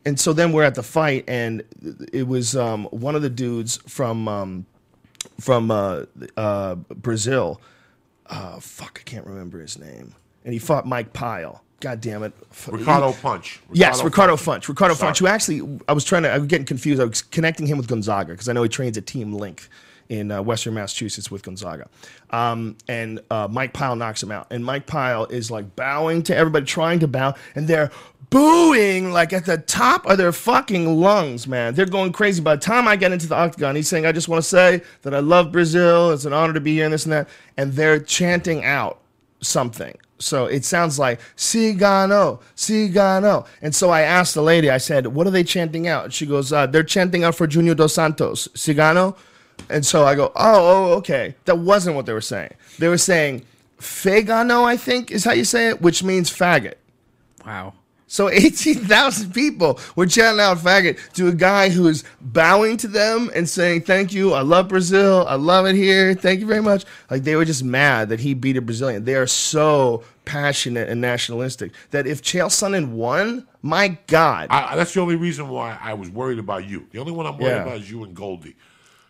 And 0.08 0.18
so 0.18 0.32
then 0.32 0.54
we're 0.54 0.64
at 0.64 0.76
the 0.76 0.84
fight, 0.84 1.26
and 1.28 1.64
it 2.14 2.26
was 2.26 2.56
um, 2.56 2.86
one 2.92 3.16
of 3.18 3.22
the 3.22 3.30
dudes 3.30 3.76
from 3.88 4.30
um, 4.30 4.66
from 5.38 5.70
uh, 5.70 6.04
uh, 6.38 6.76
Brazil. 6.76 7.60
Uh, 8.26 8.58
fuck, 8.62 9.02
I 9.02 9.10
can't 9.10 9.26
remember 9.28 9.60
his 9.60 9.78
name. 9.78 10.16
And 10.46 10.54
he 10.54 10.60
fought 10.60 10.88
Mike 10.88 11.12
Pyle. 11.12 11.62
God 11.82 12.00
damn 12.00 12.24
it. 12.24 12.32
Ricardo 12.70 13.12
Funch. 13.12 13.60
Yes, 13.74 14.02
Ricardo 14.02 14.38
Punch. 14.38 14.66
Funch. 14.66 14.70
Ricardo 14.70 14.94
Sorry. 14.94 15.12
Funch, 15.12 15.20
who 15.20 15.28
actually, 15.28 15.80
I 15.90 15.92
was 15.92 16.06
trying 16.06 16.24
to, 16.24 16.32
I 16.32 16.38
was 16.38 16.48
getting 16.48 16.66
confused. 16.66 17.02
I 17.02 17.06
was 17.06 17.22
connecting 17.22 17.68
him 17.68 17.78
with 17.78 17.88
Gonzaga 17.88 18.32
because 18.32 18.48
I 18.48 18.54
know 18.54 18.64
he 18.64 18.70
trains 18.70 18.98
at 18.98 19.06
Team 19.06 19.34
Link 19.34 19.68
in 20.10 20.32
uh, 20.32 20.42
Western 20.42 20.74
Massachusetts 20.74 21.30
with 21.30 21.44
Gonzaga. 21.44 21.90
Um, 22.30 22.78
and 22.88 23.20
uh, 23.30 23.48
Mike 23.52 23.74
Pyle 23.74 23.96
knocks 23.96 24.24
him 24.24 24.32
out. 24.32 24.48
And 24.52 24.64
Mike 24.64 24.88
Pyle 24.88 25.26
is 25.26 25.52
like 25.52 25.76
bowing 25.76 26.24
to 26.24 26.36
everybody, 26.36 26.66
trying 26.66 27.00
to 27.00 27.08
bow, 27.08 27.36
and 27.56 27.68
they're 27.68 27.92
booing 28.30 29.12
like 29.12 29.34
at 29.34 29.46
the 29.46 29.58
top 29.58 30.06
of 30.06 30.18
their 30.18 30.32
fucking 30.32 31.00
lungs, 31.00 31.48
man. 31.48 31.74
They're 31.74 31.86
going 31.86 32.12
crazy. 32.12 32.42
By 32.42 32.56
the 32.56 32.62
time 32.62 32.88
I 32.88 32.96
get 32.96 33.12
into 33.12 33.28
the 33.28 33.36
octagon, 33.36 33.76
he's 33.76 33.88
saying, 33.88 34.06
I 34.06 34.12
just 34.12 34.28
want 34.28 34.44
to 34.44 34.48
say 34.48 34.82
that 35.04 35.14
I 35.14 35.20
love 35.20 35.52
Brazil. 35.52 36.12
It's 36.12 36.26
an 36.26 36.34
honor 36.34 36.54
to 36.54 36.62
be 36.62 36.74
here 36.74 36.86
and 36.86 36.94
this 36.94 37.06
and 37.06 37.14
that. 37.14 37.30
And 37.56 37.74
they're 37.74 38.00
chanting 38.00 38.66
out 38.66 39.00
something. 39.42 39.98
So 40.20 40.48
it 40.48 40.66
sounds 40.66 40.98
like 40.98 41.20
Cigano, 41.36 42.42
Cigano. 42.56 43.46
And 43.62 43.74
so 43.74 43.92
I 43.92 44.02
asked 44.02 44.34
the 44.34 44.42
lady, 44.42 44.70
I 44.70 44.80
said, 44.80 45.08
what 45.08 45.28
are 45.28 45.32
they 45.32 45.44
chanting 45.44 45.88
out? 45.88 46.12
She 46.12 46.26
goes, 46.26 46.52
uh, 46.52 46.66
they're 46.68 46.84
chanting 46.84 47.24
out 47.24 47.36
for 47.36 47.46
Junior 47.46 47.76
Dos 47.76 47.94
Santos, 47.94 48.48
Cigano. 48.50 49.16
And 49.70 49.86
so 49.86 50.06
I 50.06 50.16
go, 50.16 50.32
oh, 50.36 50.92
oh, 50.92 50.94
okay. 50.98 51.36
That 51.46 51.60
wasn't 51.60 51.96
what 51.96 52.06
they 52.06 52.14
were 52.14 52.22
saying. 52.22 52.54
They 52.80 52.88
were 52.88 52.98
saying 52.98 53.46
Fegano, 53.80 54.64
I 54.64 54.78
think 54.78 55.12
is 55.12 55.24
how 55.24 55.34
you 55.34 55.44
say 55.44 55.70
it, 55.70 55.82
which 55.82 56.04
means 56.04 56.32
faggot. 56.32 56.76
Wow. 57.46 57.74
So 58.10 58.30
18,000 58.30 59.34
people 59.34 59.80
were 59.96 60.06
chanting 60.06 60.40
out 60.40 60.58
faggot 60.58 60.98
to 61.14 61.28
a 61.28 61.34
guy 61.34 61.70
who 61.70 61.88
is 61.88 62.04
bowing 62.22 62.78
to 62.78 62.88
them 62.88 63.30
and 63.36 63.48
saying, 63.48 63.82
Thank 63.82 64.14
you. 64.14 64.34
I 64.34 64.42
love 64.42 64.70
Brazil. 64.70 65.26
I 65.28 65.36
love 65.36 65.66
it 65.66 65.76
here. 65.76 66.14
Thank 66.14 66.40
you 66.40 66.46
very 66.48 66.62
much. 66.62 66.86
Like 67.12 67.24
they 67.24 67.36
were 67.36 67.46
just 67.46 67.64
mad 67.64 68.10
that 68.10 68.20
he 68.22 68.34
beat 68.34 68.56
a 68.58 68.62
Brazilian. 68.62 69.04
They 69.04 69.16
are 69.16 69.28
so 69.28 70.04
passionate 70.26 70.90
and 70.90 71.02
nationalistic 71.02 71.72
that 71.92 72.08
if 72.08 72.22
Chael 72.22 72.48
Sonnen 72.48 72.92
won, 72.92 73.46
my 73.62 73.98
God. 74.08 74.48
I, 74.50 74.76
that's 74.76 74.94
the 74.94 75.02
only 75.02 75.16
reason 75.16 75.50
why 75.50 75.78
I 75.82 75.94
was 75.94 76.10
worried 76.10 76.40
about 76.40 76.66
you. 76.66 76.88
The 76.92 77.00
only 77.00 77.12
one 77.12 77.26
I'm 77.26 77.38
worried 77.38 77.52
Yeah. 77.56 77.62
about 77.64 77.78
is 77.80 77.92
you 77.92 78.04
and 78.04 78.16
Goldie. 78.16 78.56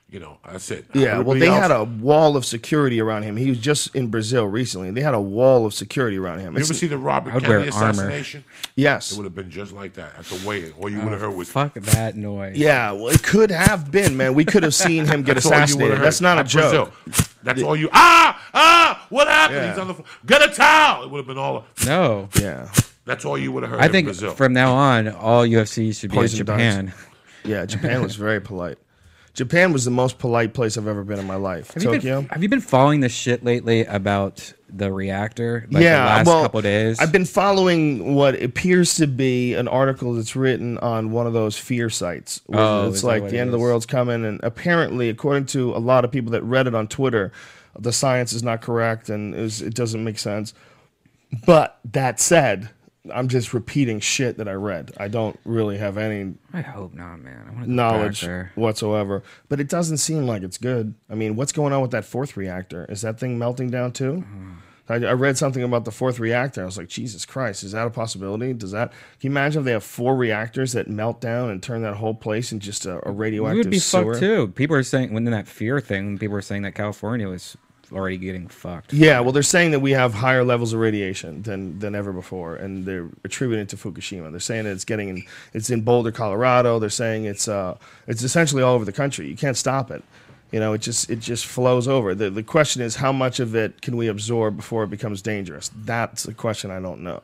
You 0.09 0.21
know, 0.21 0.37
that's 0.49 0.71
it. 0.71 0.85
yeah, 0.93 1.19
well, 1.19 1.37
they 1.37 1.49
else- 1.49 1.59
had 1.59 1.71
a 1.71 1.83
wall 1.83 2.37
of 2.37 2.45
security 2.45 3.01
around 3.01 3.23
him. 3.23 3.35
He 3.35 3.49
was 3.49 3.57
just 3.59 3.93
in 3.93 4.07
Brazil 4.07 4.45
recently. 4.47 4.89
They 4.91 5.01
had 5.01 5.13
a 5.13 5.19
wall 5.19 5.65
of 5.65 5.73
security 5.73 6.17
around 6.17 6.39
him. 6.39 6.53
You 6.53 6.59
It's- 6.59 6.69
ever 6.69 6.73
see 6.79 6.87
the 6.87 6.97
Robert 6.97 7.31
I 7.31 7.33
would 7.35 7.43
Kennedy 7.43 7.71
armor. 7.71 7.89
assassination? 7.91 8.45
yes. 8.77 9.11
It 9.11 9.17
would 9.17 9.25
have 9.25 9.35
been 9.35 9.51
just 9.51 9.73
like 9.73 9.95
that 9.95 10.13
at 10.17 10.23
the 10.25 10.47
weigh-in. 10.47 10.71
All 10.79 10.89
you 10.89 11.01
would 11.01 11.11
have 11.11 11.19
heard 11.19 11.35
was 11.35 11.49
Fuck 11.49 11.73
that 11.73 12.15
noise. 12.15 12.55
Yeah, 12.55 12.93
well, 12.93 13.09
it 13.09 13.21
could 13.21 13.51
have 13.51 13.91
been, 13.91 14.15
man. 14.15 14.33
We 14.33 14.45
could 14.45 14.63
have 14.63 14.73
seen 14.73 15.05
him 15.07 15.23
get 15.23 15.33
That's 15.33 15.45
all 15.45 15.51
you 15.51 15.57
assassinated. 15.63 15.99
That's 15.99 16.21
not 16.21 16.37
a 16.37 16.39
At 16.41 16.47
joke. 16.47 16.93
Brazil. 17.03 17.27
That's 17.43 17.61
all 17.61 17.75
you. 17.75 17.89
Ah, 17.91 18.41
ah! 18.53 19.05
What 19.09 19.27
happened? 19.27 19.57
Yeah. 19.59 19.69
He's 19.71 19.79
on 19.79 19.87
the. 19.89 19.93
phone. 19.93 20.05
Get 20.25 20.41
a 20.41 20.53
towel. 20.53 21.03
It 21.03 21.11
would 21.11 21.17
have 21.19 21.27
been 21.27 21.37
all. 21.37 21.65
No. 21.85 22.29
Yeah. 22.39 22.69
That's 23.05 23.25
all 23.25 23.37
you 23.37 23.51
would 23.51 23.63
have 23.63 23.71
heard. 23.73 23.81
I 23.81 23.85
in 23.87 23.91
think 23.91 24.05
Brazil. 24.07 24.31
from 24.31 24.53
now 24.53 24.73
on, 24.73 25.09
all 25.09 25.43
UFC 25.45 25.91
should 25.97 26.11
be 26.11 26.15
in 26.17 26.21
Poison 26.21 26.45
darts. 26.45 26.61
Japan. 26.63 26.93
Yeah, 27.43 27.65
Japan 27.65 28.01
was 28.01 28.15
very 28.15 28.39
polite. 28.41 28.77
Japan 29.37 29.71
was 29.71 29.85
the 29.85 29.91
most 29.91 30.17
polite 30.17 30.55
place 30.55 30.79
I've 30.79 30.87
ever 30.87 31.03
been 31.03 31.19
in 31.19 31.27
my 31.27 31.35
life. 31.35 31.71
Have 31.75 31.83
you, 31.83 31.91
Tokyo. 31.91 32.21
been, 32.21 32.29
have 32.29 32.41
you 32.41 32.49
been 32.49 32.59
following 32.59 33.01
the 33.01 33.07
shit 33.07 33.45
lately 33.45 33.85
about 33.85 34.51
the 34.67 34.91
reactor? 34.91 35.67
Like 35.69 35.83
yeah, 35.83 35.99
the 35.99 36.05
last 36.05 36.25
well, 36.25 36.41
couple 36.41 36.61
days. 36.63 36.97
I've 36.99 37.11
been 37.11 37.23
following 37.23 38.15
what 38.15 38.41
appears 38.41 38.95
to 38.95 39.05
be 39.05 39.53
an 39.53 39.67
article 39.67 40.15
that's 40.15 40.35
written 40.35 40.79
on 40.79 41.11
one 41.11 41.27
of 41.27 41.33
those 41.33 41.55
fear 41.55 41.87
sites. 41.87 42.41
where 42.47 42.59
Oh, 42.59 42.89
it's 42.89 43.03
like 43.03 43.29
the 43.29 43.35
it 43.35 43.41
end 43.41 43.49
of 43.49 43.51
the 43.51 43.59
world's 43.59 43.85
coming, 43.85 44.25
and 44.25 44.39
apparently, 44.41 45.07
according 45.07 45.45
to 45.47 45.71
a 45.75 45.77
lot 45.77 46.03
of 46.03 46.11
people 46.11 46.31
that 46.31 46.41
read 46.41 46.65
it 46.65 46.73
on 46.73 46.87
Twitter, 46.87 47.31
the 47.77 47.93
science 47.93 48.33
is 48.33 48.41
not 48.41 48.63
correct 48.63 49.07
and 49.07 49.35
is, 49.35 49.61
it 49.61 49.75
doesn't 49.75 50.03
make 50.03 50.17
sense. 50.17 50.55
But 51.45 51.77
that 51.85 52.19
said, 52.19 52.71
I'm 53.13 53.27
just 53.27 53.53
repeating 53.53 53.99
shit 53.99 54.37
that 54.37 54.47
I 54.47 54.53
read. 54.53 54.91
I 54.97 55.07
don't 55.07 55.39
really 55.45 55.77
have 55.77 55.97
any 55.97 56.35
I 56.53 56.61
hope 56.61 56.93
not, 56.93 57.17
man. 57.19 57.45
I 57.47 57.53
want 57.53 57.65
to 57.65 57.71
knowledge 57.71 58.27
whatsoever. 58.55 59.23
But 59.49 59.59
it 59.59 59.69
doesn't 59.69 59.97
seem 59.97 60.25
like 60.25 60.43
it's 60.43 60.57
good. 60.57 60.93
I 61.09 61.15
mean, 61.15 61.35
what's 61.35 61.51
going 61.51 61.73
on 61.73 61.81
with 61.81 61.91
that 61.91 62.05
fourth 62.05 62.37
reactor? 62.37 62.85
Is 62.89 63.01
that 63.01 63.19
thing 63.19 63.37
melting 63.37 63.69
down 63.69 63.91
too? 63.91 64.23
Uh-huh. 64.27 64.61
I, 64.89 64.95
I 65.05 65.13
read 65.13 65.37
something 65.37 65.63
about 65.63 65.83
the 65.83 65.91
fourth 65.91 66.17
reactor. 66.17 66.61
I 66.61 66.65
was 66.65 66.77
like, 66.77 66.87
Jesus 66.87 67.25
Christ, 67.25 67.61
is 67.63 67.73
that 67.73 67.85
a 67.85 67.89
possibility? 67.89 68.53
Does 68.53 68.71
that? 68.71 68.91
Can 69.19 69.29
you 69.29 69.31
imagine 69.31 69.59
if 69.59 69.65
they 69.65 69.71
have 69.73 69.83
four 69.83 70.15
reactors 70.15 70.71
that 70.73 70.87
melt 70.87 71.19
down 71.19 71.49
and 71.49 71.61
turn 71.61 71.81
that 71.81 71.95
whole 71.95 72.13
place 72.13 72.53
into 72.53 72.65
just 72.65 72.85
a, 72.85 73.05
a 73.05 73.11
We 73.11 73.17
radioactive 73.25 73.65
would 73.65 73.71
be 73.71 73.79
sewer? 73.79 74.13
fucked 74.13 74.21
too. 74.21 74.47
People 74.49 74.77
are 74.77 74.83
saying 74.83 75.13
when 75.13 75.25
that 75.25 75.47
fear 75.47 75.81
thing, 75.81 76.17
people 76.17 76.37
are 76.37 76.41
saying 76.41 76.61
that 76.61 76.73
California 76.73 77.27
was 77.27 77.57
already 77.91 78.17
getting 78.17 78.47
fucked. 78.47 78.93
Yeah, 78.93 79.19
well, 79.19 79.31
they're 79.31 79.43
saying 79.43 79.71
that 79.71 79.79
we 79.79 79.91
have 79.91 80.13
higher 80.13 80.43
levels 80.43 80.73
of 80.73 80.79
radiation 80.79 81.41
than 81.43 81.79
than 81.79 81.95
ever 81.95 82.11
before, 82.13 82.55
and 82.55 82.85
they're 82.85 83.09
attributing 83.23 83.63
it 83.63 83.69
to 83.69 83.77
Fukushima. 83.77 84.31
They're 84.31 84.39
saying 84.39 84.65
that 84.65 84.71
it's 84.71 84.85
getting 84.85 85.09
in, 85.09 85.23
it's 85.53 85.69
in 85.69 85.81
Boulder, 85.81 86.11
Colorado. 86.11 86.79
They're 86.79 86.89
saying 86.89 87.25
it's 87.25 87.47
uh 87.47 87.77
it's 88.07 88.23
essentially 88.23 88.63
all 88.63 88.75
over 88.75 88.85
the 88.85 88.91
country. 88.91 89.27
You 89.27 89.35
can't 89.35 89.57
stop 89.57 89.91
it. 89.91 90.03
You 90.51 90.59
know, 90.59 90.73
it 90.73 90.81
just 90.81 91.09
it 91.09 91.19
just 91.19 91.45
flows 91.45 91.87
over. 91.87 92.15
The 92.15 92.29
the 92.29 92.43
question 92.43 92.81
is 92.81 92.95
how 92.95 93.11
much 93.11 93.39
of 93.39 93.55
it 93.55 93.81
can 93.81 93.97
we 93.97 94.07
absorb 94.07 94.55
before 94.55 94.83
it 94.83 94.89
becomes 94.89 95.21
dangerous? 95.21 95.69
That's 95.75 96.27
a 96.27 96.33
question 96.33 96.71
I 96.71 96.79
don't 96.79 97.01
know. 97.01 97.21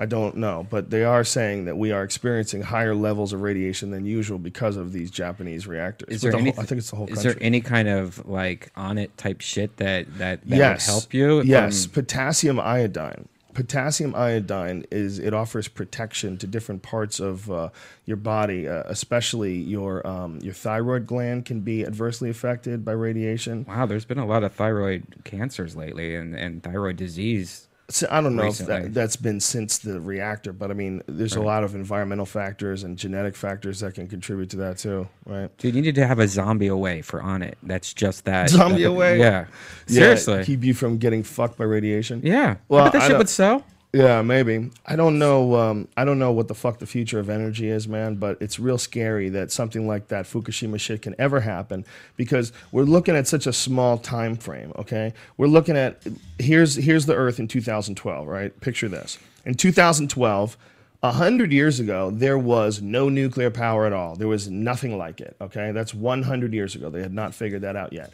I 0.00 0.06
don't 0.06 0.36
know, 0.38 0.66
but 0.70 0.88
they 0.88 1.04
are 1.04 1.22
saying 1.24 1.66
that 1.66 1.76
we 1.76 1.92
are 1.92 2.02
experiencing 2.02 2.62
higher 2.62 2.94
levels 2.94 3.34
of 3.34 3.42
radiation 3.42 3.90
than 3.90 4.06
usual 4.06 4.38
because 4.38 4.78
of 4.78 4.92
these 4.94 5.10
Japanese 5.10 5.66
reactors. 5.66 6.08
Is 6.08 6.22
there 6.22 6.32
the 6.32 6.38
whole- 6.38 6.48
I 6.58 6.64
think 6.64 6.78
it's 6.78 6.88
the 6.88 6.96
whole 6.96 7.06
Is 7.08 7.16
country. 7.16 7.34
there 7.34 7.42
any 7.42 7.60
kind 7.60 7.86
of 7.86 8.26
like 8.26 8.72
on 8.76 8.96
it 8.96 9.14
type 9.18 9.42
shit 9.42 9.76
that 9.76 10.06
that, 10.16 10.40
that 10.48 10.56
yes. 10.56 10.86
would 10.88 10.92
help 10.92 11.12
you? 11.14 11.42
Yes, 11.42 11.84
from- 11.84 11.92
potassium 11.92 12.58
iodine. 12.58 13.28
Potassium 13.52 14.14
iodine 14.14 14.86
is 14.90 15.18
it 15.18 15.34
offers 15.34 15.68
protection 15.68 16.38
to 16.38 16.46
different 16.46 16.80
parts 16.80 17.20
of 17.20 17.50
uh, 17.50 17.68
your 18.06 18.16
body, 18.16 18.66
uh, 18.66 18.84
especially 18.86 19.56
your 19.56 20.06
um, 20.06 20.38
your 20.40 20.54
thyroid 20.54 21.06
gland 21.06 21.44
can 21.44 21.60
be 21.60 21.84
adversely 21.84 22.30
affected 22.30 22.86
by 22.86 22.92
radiation. 22.92 23.66
Wow, 23.68 23.84
there's 23.84 24.06
been 24.06 24.18
a 24.18 24.24
lot 24.24 24.44
of 24.44 24.54
thyroid 24.54 25.02
cancers 25.24 25.76
lately, 25.76 26.14
and, 26.14 26.34
and 26.34 26.62
thyroid 26.62 26.96
disease. 26.96 27.66
So 27.90 28.06
I 28.10 28.20
don't 28.20 28.36
know 28.36 28.44
Recently. 28.44 28.74
if 28.74 28.82
that, 28.84 28.94
that's 28.94 29.16
been 29.16 29.40
since 29.40 29.78
the 29.78 30.00
reactor, 30.00 30.52
but 30.52 30.70
I 30.70 30.74
mean, 30.74 31.02
there's 31.06 31.34
a 31.36 31.42
lot 31.42 31.64
of 31.64 31.74
environmental 31.74 32.26
factors 32.26 32.84
and 32.84 32.96
genetic 32.96 33.34
factors 33.36 33.80
that 33.80 33.94
can 33.94 34.06
contribute 34.08 34.50
to 34.50 34.56
that 34.58 34.78
too, 34.78 35.08
right? 35.26 35.56
Dude, 35.58 35.74
you 35.74 35.82
need 35.82 35.96
to 35.96 36.06
have 36.06 36.18
a 36.18 36.28
zombie 36.28 36.68
away 36.68 37.02
for 37.02 37.20
on 37.20 37.42
it. 37.42 37.58
That's 37.62 37.92
just 37.92 38.24
that. 38.26 38.48
Zombie 38.50 38.82
that- 38.82 38.88
away? 38.90 39.18
Yeah. 39.18 39.46
Yeah, 39.86 40.14
Seriously. 40.14 40.44
keep 40.44 40.62
you 40.64 40.72
from 40.74 40.98
getting 40.98 41.22
fucked 41.22 41.58
by 41.58 41.64
radiation. 41.64 42.20
yeah. 42.24 42.56
Well, 42.68 42.84
but 42.86 42.92
that 42.92 43.02
I 43.02 43.08
shit 43.08 43.18
would 43.18 43.28
sell. 43.28 43.64
Yeah, 43.92 44.22
maybe. 44.22 44.70
I 44.86 44.94
don't 44.94 45.18
know. 45.18 45.56
Um, 45.56 45.88
I 45.96 46.04
don't 46.04 46.20
know 46.20 46.30
what 46.30 46.46
the 46.46 46.54
fuck 46.54 46.78
the 46.78 46.86
future 46.86 47.18
of 47.18 47.28
energy 47.28 47.68
is, 47.68 47.88
man. 47.88 48.16
But 48.16 48.40
it's 48.40 48.60
real 48.60 48.78
scary 48.78 49.28
that 49.30 49.50
something 49.50 49.88
like 49.88 50.08
that 50.08 50.26
Fukushima 50.26 50.78
shit 50.78 51.02
can 51.02 51.16
ever 51.18 51.40
happen 51.40 51.84
because 52.16 52.52
we're 52.70 52.84
looking 52.84 53.16
at 53.16 53.26
such 53.26 53.48
a 53.48 53.52
small 53.52 53.98
time 53.98 54.36
frame. 54.36 54.72
Okay, 54.76 55.12
we're 55.36 55.48
looking 55.48 55.76
at 55.76 56.02
here's 56.38 56.76
here's 56.76 57.06
the 57.06 57.16
Earth 57.16 57.40
in 57.40 57.48
2012. 57.48 58.28
Right, 58.28 58.60
picture 58.60 58.88
this. 58.88 59.18
In 59.44 59.54
2012, 59.54 60.56
a 61.02 61.12
hundred 61.12 61.50
years 61.50 61.80
ago, 61.80 62.10
there 62.12 62.38
was 62.38 62.80
no 62.80 63.08
nuclear 63.08 63.50
power 63.50 63.86
at 63.86 63.92
all. 63.92 64.14
There 64.14 64.28
was 64.28 64.48
nothing 64.48 64.98
like 64.98 65.20
it. 65.20 65.34
Okay, 65.40 65.72
that's 65.72 65.92
100 65.92 66.52
years 66.54 66.76
ago. 66.76 66.90
They 66.90 67.00
had 67.00 67.14
not 67.14 67.34
figured 67.34 67.62
that 67.62 67.74
out 67.74 67.92
yet 67.92 68.12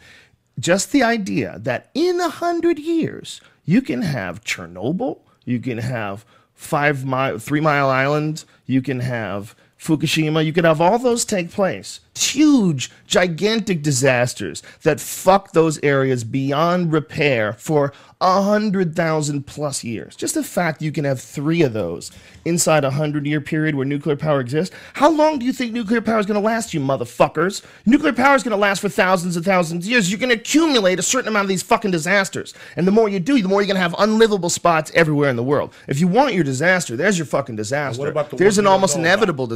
just 0.59 0.91
the 0.91 1.03
idea 1.03 1.59
that 1.59 1.89
in 1.93 2.19
a 2.19 2.29
hundred 2.29 2.79
years 2.79 3.41
you 3.63 3.81
can 3.81 4.01
have 4.01 4.43
Chernobyl, 4.43 5.19
you 5.47 5.59
can 5.59 5.77
have 5.77 6.25
five 6.53 7.05
mile, 7.05 7.39
three 7.39 7.61
mile 7.61 7.89
island, 7.89 8.43
you 8.65 8.81
can 8.81 8.99
have 8.99 9.55
Fukushima, 9.79 10.43
you 10.43 10.51
can 10.51 10.65
have 10.65 10.81
all 10.81 10.99
those 10.99 11.23
take 11.23 11.51
place. 11.51 12.01
Huge, 12.15 12.91
gigantic 13.05 13.81
disasters 13.81 14.61
that 14.81 14.99
fuck 14.99 15.53
those 15.53 15.79
areas 15.83 16.23
beyond 16.23 16.91
repair 16.91 17.53
for 17.53 17.93
a 18.19 18.41
hundred 18.41 18.95
thousand 18.95 19.45
plus 19.45 19.83
years. 19.83 20.15
Just 20.15 20.33
the 20.33 20.43
fact 20.43 20.81
you 20.81 20.91
can 20.91 21.05
have 21.05 21.21
three 21.21 21.61
of 21.61 21.73
those 21.73 22.11
inside 22.45 22.83
a 22.83 22.91
hundred 22.91 23.27
year 23.27 23.41
period 23.41 23.75
where 23.75 23.85
nuclear 23.85 24.15
power 24.15 24.39
exists. 24.39 24.75
How 24.93 25.09
long 25.09 25.37
do 25.37 25.45
you 25.45 25.53
think 25.53 25.71
nuclear 25.71 26.01
power 26.01 26.19
is 26.19 26.25
going 26.25 26.39
to 26.39 26.45
last, 26.45 26.73
you 26.73 26.79
motherfuckers? 26.79 27.63
Nuclear 27.85 28.13
power 28.13 28.35
is 28.35 28.43
going 28.43 28.51
to 28.51 28.57
last 28.57 28.79
for 28.79 28.89
thousands 28.89 29.35
and 29.35 29.45
thousands 29.45 29.85
of 29.85 29.91
years. 29.91 30.09
You're 30.09 30.19
going 30.19 30.29
to 30.29 30.35
accumulate 30.35 30.97
a 30.97 31.03
certain 31.03 31.27
amount 31.27 31.45
of 31.45 31.49
these 31.49 31.61
fucking 31.61 31.91
disasters. 31.91 32.53
And 32.75 32.87
the 32.87 32.91
more 32.91 33.07
you 33.07 33.19
do, 33.19 33.41
the 33.41 33.47
more 33.47 33.61
you're 33.61 33.67
going 33.67 33.75
to 33.75 33.81
have 33.81 33.95
unlivable 33.99 34.49
spots 34.49 34.91
everywhere 34.95 35.29
in 35.29 35.35
the 35.35 35.43
world. 35.43 35.73
If 35.87 35.99
you 35.99 36.07
want 36.07 36.33
your 36.33 36.43
disaster, 36.43 36.95
there's 36.95 37.19
your 37.19 37.27
fucking 37.27 37.55
disaster. 37.55 38.07
about 38.07 38.31
the 38.31 38.37
There's 38.37 38.57
an 38.57 38.65
almost 38.65 38.95
inevitable 38.95 39.17
about? 39.27 39.27
inevitable 39.27 39.47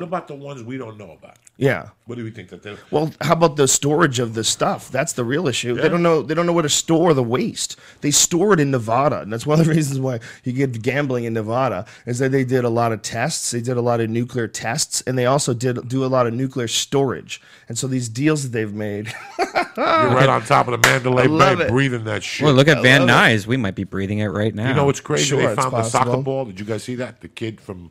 What 0.00 0.06
about 0.06 0.28
the 0.28 0.34
ones 0.34 0.62
we 0.62 0.78
don't 0.78 0.96
know 0.96 1.12
about? 1.12 1.36
Yeah. 1.58 1.90
What 2.06 2.16
do 2.16 2.24
we 2.24 2.30
think 2.30 2.50
that 2.50 2.62
they're? 2.62 2.76
Well, 2.90 3.12
how 3.20 3.32
about 3.32 3.56
the 3.56 3.66
storage 3.66 4.18
of 4.18 4.34
the 4.34 4.44
stuff? 4.44 4.90
That's 4.90 5.12
the 5.14 5.24
real 5.24 5.48
issue. 5.48 5.74
They 5.74 5.88
don't 5.88 6.02
know. 6.02 6.22
They 6.22 6.34
don't 6.34 6.46
know 6.46 6.52
where 6.52 6.62
to 6.62 6.68
store 6.68 7.14
the 7.14 7.22
waste. 7.22 7.76
They 8.00 8.05
store 8.10 8.52
it 8.54 8.60
in 8.60 8.70
Nevada, 8.70 9.20
and 9.20 9.32
that's 9.32 9.46
one 9.46 9.60
of 9.60 9.66
the 9.66 9.72
reasons 9.74 10.00
why 10.00 10.20
you 10.44 10.52
get 10.52 10.82
gambling 10.82 11.24
in 11.24 11.32
Nevada. 11.34 11.86
Is 12.06 12.18
that 12.18 12.32
they 12.32 12.44
did 12.44 12.64
a 12.64 12.68
lot 12.68 12.92
of 12.92 13.02
tests. 13.02 13.50
They 13.50 13.60
did 13.60 13.76
a 13.76 13.80
lot 13.80 14.00
of 14.00 14.10
nuclear 14.10 14.48
tests, 14.48 15.00
and 15.02 15.16
they 15.18 15.26
also 15.26 15.54
did 15.54 15.88
do 15.88 16.04
a 16.04 16.06
lot 16.06 16.26
of 16.26 16.34
nuclear 16.34 16.68
storage. 16.68 17.40
And 17.68 17.76
so 17.78 17.86
these 17.86 18.08
deals 18.08 18.42
that 18.44 18.50
they've 18.50 18.72
made, 18.72 19.12
You're 19.38 19.54
right 19.76 20.28
on 20.28 20.42
top 20.42 20.68
of 20.68 20.80
the 20.80 20.88
Mandalay 20.88 21.26
Bay, 21.28 21.64
it. 21.64 21.68
breathing 21.68 22.04
that 22.04 22.22
shit. 22.22 22.44
Well, 22.44 22.54
look 22.54 22.68
at 22.68 22.78
I 22.78 22.82
Van 22.82 23.06
love 23.06 23.08
it. 23.10 23.12
Nuys. 23.12 23.46
We 23.46 23.56
might 23.56 23.74
be 23.74 23.84
breathing 23.84 24.20
it 24.20 24.26
right 24.28 24.54
now. 24.54 24.68
You 24.68 24.74
know 24.74 24.86
what's 24.86 25.00
crazy? 25.00 25.24
Sure, 25.24 25.40
they 25.48 25.54
found 25.54 25.72
the 25.72 25.82
soccer 25.82 26.22
ball. 26.22 26.44
Did 26.46 26.58
you 26.60 26.66
guys 26.66 26.82
see 26.82 26.94
that? 26.96 27.20
The 27.20 27.28
kid 27.28 27.60
from 27.60 27.90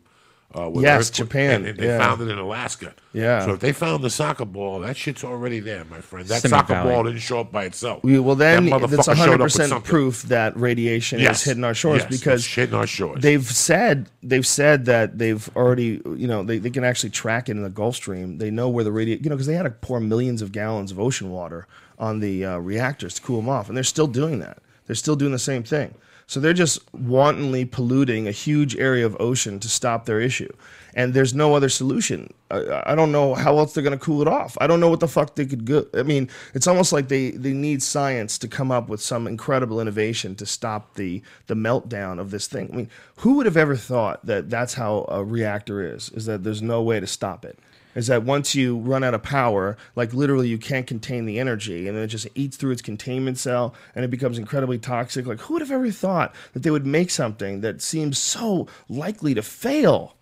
uh, 0.58 0.70
with 0.70 0.84
Yes, 0.84 1.10
Japan, 1.10 1.66
and 1.66 1.78
they 1.78 1.88
yeah. 1.88 1.98
found 1.98 2.22
it 2.22 2.30
in 2.30 2.38
Alaska. 2.38 2.94
Yeah. 3.14 3.46
So 3.46 3.54
if 3.54 3.60
they 3.60 3.72
found 3.74 4.04
the 4.04 4.10
soccer 4.10 4.46
ball, 4.46 4.80
that 4.82 4.96
shit's 4.98 5.24
already 5.24 5.60
there, 5.60 5.84
my 5.86 6.00
friend. 6.02 6.28
That 6.28 6.42
Simmet 6.44 6.50
soccer 6.50 6.74
Valley. 6.74 6.94
ball 6.94 7.04
didn't 7.04 7.20
show 7.20 7.40
up 7.42 7.52
by 7.52 7.66
itself. 7.66 8.04
we, 8.04 8.20
well, 8.20 8.36
then 8.36 8.66
That 8.68 8.80
that's 8.82 9.08
motherfucker 9.08 9.16
showed 9.16 9.18
100 9.18 9.34
up 9.34 9.40
with 9.40 9.46
percent 9.46 9.70
something. 9.70 9.90
proof 9.90 10.24
that 10.24 10.56
radiation 10.58 11.20
Yes. 11.20 11.40
is 11.40 11.44
hitting 11.46 11.64
our 11.64 11.74
shores 11.74 12.02
Yes, 12.04 12.10
because 12.22 12.46
hitting 12.46 12.76
our 12.76 12.88
shores. 12.88 13.22
They've 13.22 13.46
said 13.46 14.10
they've 14.24 14.48
said 14.48 14.86
that 14.86 15.18
they've 15.18 15.50
already 15.56 16.02
you 16.16 16.28
know 16.28 16.44
they, 16.44 16.58
they 16.60 16.70
can 16.70 16.84
actually 16.84 17.10
track 17.12 17.50
it 17.50 17.54
in 17.54 17.64
the 17.64 17.70
Gulf 17.70 17.96
Stream. 17.96 18.38
They 18.38 18.52
know 18.52 18.70
where 18.70 18.84
the 18.84 18.92
radio 18.92 19.18
you 19.22 19.30
know 19.30 19.36
because 19.36 19.48
they 19.48 19.56
had 19.56 19.64
to 19.64 19.72
pour 19.72 20.00
millions 20.00 20.42
of 20.42 20.52
gallons 20.52 20.92
of 20.92 21.00
ocean 21.00 21.30
water 21.32 21.68
on 22.00 22.20
the 22.20 22.46
uh, 22.46 22.58
reactors 22.58 23.14
to 23.16 23.22
cool 23.22 23.38
them 23.38 23.50
off, 23.50 23.68
and 23.68 23.76
they're 23.78 23.84
still 23.84 24.08
doing 24.08 24.40
that. 24.40 24.58
They're 24.88 24.96
still 24.96 25.16
doing 25.16 25.32
the 25.32 25.40
same 25.40 25.64
thing. 25.64 25.96
So 26.28 26.40
they're 26.40 26.54
just 26.54 26.80
wantonly 26.94 27.66
polluting 27.66 28.28
a 28.28 28.32
huge 28.32 28.76
area 28.76 29.06
of 29.06 29.16
ocean 29.20 29.60
to 29.60 29.70
stop 29.70 30.06
their 30.06 30.20
issue, 30.20 30.52
and 30.96 31.14
there's 31.14 31.36
no 31.36 31.54
other 31.56 31.70
solution. 31.70 32.34
I, 32.50 32.82
I 32.88 32.96
don't 32.96 33.12
know 33.12 33.36
how 33.36 33.58
else 33.60 33.74
they're 33.74 33.84
going 33.84 33.98
to 33.98 34.04
cool 34.04 34.22
it 34.22 34.28
off. 34.28 34.58
I 34.60 34.66
don't 34.66 34.80
know 34.80 34.90
what 34.90 35.02
the 35.02 35.08
fuck 35.08 35.36
they 35.36 35.46
could 35.46 35.66
go. 35.66 35.86
I 35.94 36.02
mean, 36.02 36.30
it's 36.56 36.68
almost 36.68 36.92
like 36.92 37.10
they, 37.10 37.32
they 37.32 37.54
need 37.54 37.84
science 37.84 38.40
to 38.40 38.48
come 38.48 38.72
up 38.72 38.90
with 38.90 39.02
some 39.02 39.28
incredible 39.28 39.80
innovation 39.80 40.36
to 40.36 40.46
stop 40.46 40.96
the 40.96 41.22
the 41.46 41.56
meltdown 41.56 42.20
of 42.20 42.32
this 42.32 42.48
thing. 42.48 42.70
I 42.74 42.76
mean, 42.76 42.90
who 43.18 43.36
would 43.36 43.46
have 43.46 43.58
ever 43.58 43.76
thought 43.76 44.26
that 44.26 44.50
that's 44.50 44.74
how 44.74 45.06
a 45.10 45.24
reactor 45.24 45.96
is? 45.96 46.10
Is 46.10 46.26
that 46.26 46.44
there's 46.44 46.62
no 46.62 46.82
way 46.82 47.00
to 47.00 47.08
stop 47.08 47.46
it? 47.46 47.60
Is 47.96 48.08
that 48.08 48.24
once 48.24 48.54
you 48.54 48.78
run 48.78 49.04
out 49.04 49.14
of 49.14 49.24
power, 49.24 49.78
like 49.96 50.14
literally 50.14 50.48
you 50.50 50.58
can't 50.58 50.86
contain 50.86 51.26
the 51.26 51.40
energy, 51.40 51.88
and 51.88 51.96
then 51.96 52.04
it 52.04 52.08
just 52.08 52.28
eats 52.36 52.58
through 52.58 52.72
its 52.72 52.82
containment 52.82 53.38
cell, 53.38 53.74
and 53.96 54.06
it 54.06 54.12
becomes 54.12 54.38
incredibly 54.38 54.78
toxic. 54.78 55.26
Like 55.26 55.40
who 55.40 55.54
would 55.54 55.62
have 55.62 55.72
ever 55.72 55.90
thought 55.92 56.36
that 56.54 56.64
they 56.64 56.72
would 56.72 56.86
make 56.86 57.10
something 57.10 57.62
that 57.62 57.82
seems 57.82 58.18
so 58.18 58.68
likely 58.90 59.34
to 59.34 59.42
fail? 59.42 60.16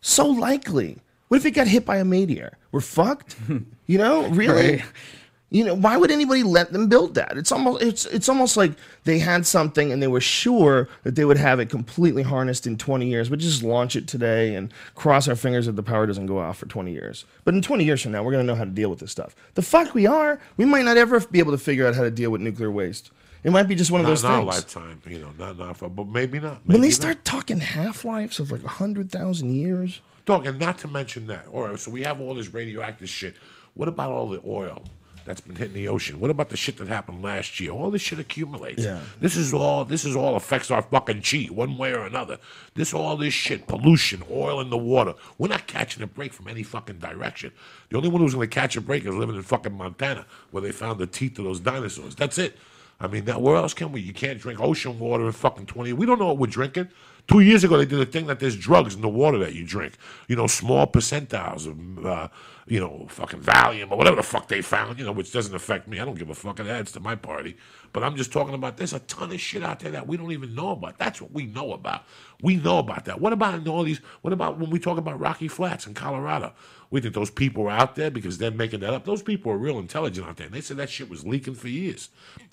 So 0.00 0.26
likely. 0.26 0.98
What 1.28 1.36
if 1.36 1.46
it 1.46 1.52
got 1.52 1.68
hit 1.68 1.84
by 1.84 1.98
a 1.98 2.04
meteor? 2.04 2.58
We're 2.72 2.80
fucked. 2.80 3.36
You 3.86 3.98
know, 3.98 4.28
really. 4.28 4.76
Right. 4.76 4.84
You 5.52 5.64
know, 5.64 5.74
why 5.74 5.96
would 5.96 6.12
anybody 6.12 6.44
let 6.44 6.72
them 6.72 6.88
build 6.88 7.14
that? 7.16 7.36
It's 7.36 7.50
almost 7.50 7.82
it's 7.82 8.06
it's 8.06 8.28
almost 8.28 8.56
like 8.56 8.72
they 9.02 9.18
had 9.18 9.44
something 9.44 9.90
and 9.90 10.00
they 10.00 10.06
were 10.06 10.20
sure 10.20 10.88
that 11.02 11.16
they 11.16 11.24
would 11.24 11.38
have 11.38 11.58
it 11.58 11.68
completely 11.68 12.22
harnessed 12.22 12.68
in 12.68 12.78
20 12.78 13.06
years, 13.08 13.28
but 13.28 13.40
just 13.40 13.64
launch 13.64 13.96
it 13.96 14.06
today 14.06 14.54
and 14.54 14.72
cross 14.94 15.26
our 15.26 15.34
fingers 15.34 15.66
that 15.66 15.72
the 15.72 15.82
power 15.82 16.06
doesn't 16.06 16.26
go 16.26 16.38
off 16.38 16.58
for 16.58 16.66
20 16.66 16.92
years. 16.92 17.24
But 17.44 17.54
in 17.54 17.62
20 17.62 17.84
years 17.84 18.00
from 18.00 18.12
now, 18.12 18.22
we're 18.22 18.30
going 18.30 18.46
to 18.46 18.52
know 18.52 18.56
how 18.56 18.64
to 18.64 18.70
deal 18.70 18.90
with 18.90 19.00
this 19.00 19.10
stuff. 19.10 19.34
The 19.54 19.62
fuck 19.62 19.92
we 19.92 20.06
are. 20.06 20.38
We 20.56 20.64
might 20.66 20.84
not 20.84 20.96
ever 20.96 21.18
be 21.18 21.40
able 21.40 21.52
to 21.52 21.58
figure 21.58 21.84
out 21.84 21.96
how 21.96 22.02
to 22.02 22.12
deal 22.12 22.30
with 22.30 22.40
nuclear 22.40 22.70
waste. 22.70 23.10
It 23.42 23.50
might 23.50 23.64
be 23.64 23.74
just 23.74 23.90
one 23.90 24.00
of 24.00 24.04
not 24.04 24.10
those 24.10 24.24
our 24.24 24.36
things. 24.38 24.54
lifetime, 24.54 25.02
you 25.06 25.18
know, 25.18 25.32
not 25.36 25.58
not 25.58 25.76
for, 25.78 25.88
but 25.88 26.06
maybe 26.06 26.38
not. 26.38 26.60
When 26.64 26.76
maybe 26.76 26.80
they 26.82 26.88
not. 26.88 26.94
start 26.94 27.24
talking 27.24 27.58
half-lives 27.58 28.38
of 28.38 28.52
like 28.52 28.62
100,000 28.62 29.52
years, 29.52 30.00
Dog, 30.26 30.46
and 30.46 30.60
not 30.60 30.78
to 30.78 30.88
mention 30.88 31.26
that. 31.26 31.46
All 31.48 31.66
right, 31.66 31.78
so 31.78 31.90
we 31.90 32.02
have 32.02 32.20
all 32.20 32.34
this 32.34 32.54
radioactive 32.54 33.08
shit. 33.08 33.34
What 33.74 33.88
about 33.88 34.12
all 34.12 34.28
the 34.28 34.40
oil 34.46 34.84
that's 35.30 35.40
been 35.40 35.54
hitting 35.54 35.74
the 35.74 35.86
ocean? 35.86 36.18
What 36.18 36.30
about 36.30 36.48
the 36.48 36.56
shit 36.56 36.76
that 36.78 36.88
happened 36.88 37.22
last 37.22 37.60
year? 37.60 37.70
All 37.70 37.90
this 37.90 38.02
shit 38.02 38.18
accumulates. 38.18 38.82
Yeah. 38.82 39.00
This 39.20 39.36
is 39.36 39.54
all. 39.54 39.84
This 39.84 40.04
is 40.04 40.16
all 40.16 40.34
affects 40.34 40.70
our 40.70 40.82
fucking 40.82 41.22
chi 41.22 41.44
one 41.44 41.78
way 41.78 41.92
or 41.92 42.04
another. 42.04 42.38
This 42.74 42.92
all 42.92 43.16
this 43.16 43.32
shit, 43.32 43.68
pollution, 43.68 44.24
oil 44.28 44.60
in 44.60 44.70
the 44.70 44.76
water. 44.76 45.14
We're 45.38 45.48
not 45.48 45.68
catching 45.68 46.02
a 46.02 46.06
break 46.08 46.32
from 46.32 46.48
any 46.48 46.64
fucking 46.64 46.98
direction. 46.98 47.52
The 47.88 47.96
only 47.96 48.08
one 48.08 48.20
who's 48.20 48.34
going 48.34 48.50
to 48.50 48.54
catch 48.54 48.76
a 48.76 48.80
break 48.80 49.04
is 49.04 49.14
living 49.14 49.36
in 49.36 49.42
fucking 49.42 49.72
Montana, 49.72 50.26
where 50.50 50.62
they 50.62 50.72
found 50.72 50.98
the 50.98 51.06
teeth 51.06 51.38
of 51.38 51.44
those 51.44 51.60
dinosaurs. 51.60 52.16
That's 52.16 52.36
it. 52.36 52.58
I 53.00 53.06
mean, 53.06 53.24
that, 53.26 53.40
where 53.40 53.56
else 53.56 53.72
can 53.72 53.92
we? 53.92 54.00
You 54.00 54.12
can't 54.12 54.38
drink 54.38 54.60
ocean 54.60 54.98
water 54.98 55.24
in 55.24 55.32
fucking 55.32 55.66
20. 55.66 55.92
We 55.94 56.04
don't 56.04 56.18
know 56.18 56.26
what 56.26 56.38
we're 56.38 56.46
drinking. 56.48 56.88
Two 57.26 57.40
years 57.40 57.64
ago, 57.64 57.76
they 57.76 57.86
did 57.86 58.00
a 58.00 58.06
thing 58.06 58.26
that 58.26 58.40
there's 58.40 58.56
drugs 58.56 58.94
in 58.94 59.00
the 59.00 59.08
water 59.08 59.38
that 59.38 59.54
you 59.54 59.64
drink. 59.64 59.94
You 60.28 60.36
know, 60.36 60.46
small 60.46 60.86
percentiles 60.86 61.66
of, 61.66 62.06
uh, 62.06 62.28
you 62.66 62.80
know, 62.80 63.06
fucking 63.08 63.40
Valium 63.40 63.90
or 63.90 63.98
whatever 63.98 64.16
the 64.16 64.22
fuck 64.22 64.48
they 64.48 64.62
found, 64.62 64.98
you 64.98 65.04
know, 65.04 65.12
which 65.12 65.32
doesn't 65.32 65.54
affect 65.54 65.88
me. 65.88 66.00
I 66.00 66.04
don't 66.04 66.18
give 66.18 66.30
a 66.30 66.34
fuck. 66.34 66.60
It 66.60 66.66
adds 66.66 66.92
to 66.92 67.00
my 67.00 67.14
party. 67.14 67.56
But 67.92 68.04
I'm 68.04 68.16
just 68.16 68.32
talking 68.32 68.54
about 68.54 68.76
there's 68.76 68.92
a 68.92 69.00
ton 69.00 69.32
of 69.32 69.40
shit 69.40 69.62
out 69.62 69.80
there 69.80 69.90
that 69.92 70.06
we 70.06 70.16
don't 70.16 70.32
even 70.32 70.54
know 70.54 70.70
about. 70.70 70.98
That's 70.98 71.20
what 71.20 71.32
we 71.32 71.46
know 71.46 71.72
about. 71.72 72.04
We 72.42 72.56
know 72.56 72.78
about 72.78 73.04
that. 73.06 73.20
What 73.20 73.32
about 73.32 73.54
in 73.54 73.68
all 73.68 73.82
these? 73.82 73.98
What 74.22 74.32
about 74.32 74.58
when 74.58 74.70
we 74.70 74.78
talk 74.78 74.98
about 74.98 75.18
Rocky 75.18 75.48
Flats 75.48 75.86
in 75.86 75.94
Colorado? 75.94 76.52
We 76.90 77.00
think 77.00 77.14
those 77.14 77.30
people 77.30 77.64
are 77.64 77.70
out 77.70 77.94
there 77.94 78.10
because 78.10 78.38
they're 78.38 78.50
making 78.50 78.80
that 78.80 78.92
up. 78.92 79.04
Those 79.04 79.22
people 79.22 79.52
are 79.52 79.58
real 79.58 79.78
intelligent 79.78 80.26
out 80.26 80.36
there. 80.36 80.46
And 80.46 80.54
they 80.54 80.60
said 80.60 80.76
that 80.78 80.90
shit 80.90 81.08
was 81.08 81.24
leaking 81.26 81.54
for 81.54 81.68
years. 81.68 82.08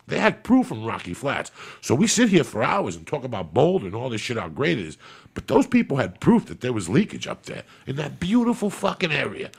They 0.08 0.20
had 0.20 0.44
proof 0.44 0.68
from 0.68 0.86
Rocky 0.86 1.14
Flats. 1.14 1.52
So 1.82 1.94
we 1.94 2.08
sit 2.08 2.30
here 2.30 2.44
for 2.44 2.64
hours 2.64 2.96
and 2.96 3.06
talk 3.06 3.24
about 3.24 3.54
Boulder 3.54 3.88
and 3.88 3.96
all 3.96 4.10
this 4.10 4.22
shit, 4.22 4.38
how 4.38 4.48
great 4.48 4.80
it 4.80 4.88
is. 4.88 4.98
But 5.38 5.48
those 5.48 5.68
people 5.68 5.98
had 5.98 6.20
proof 6.20 6.48
that 6.48 6.62
there 6.62 6.74
was 6.74 6.90
leakage 6.90 7.28
up 7.28 7.44
there 7.44 7.62
in 7.86 7.96
that 7.98 8.20
beautiful 8.20 8.72
fucking 8.72 9.12
area. 9.12 9.52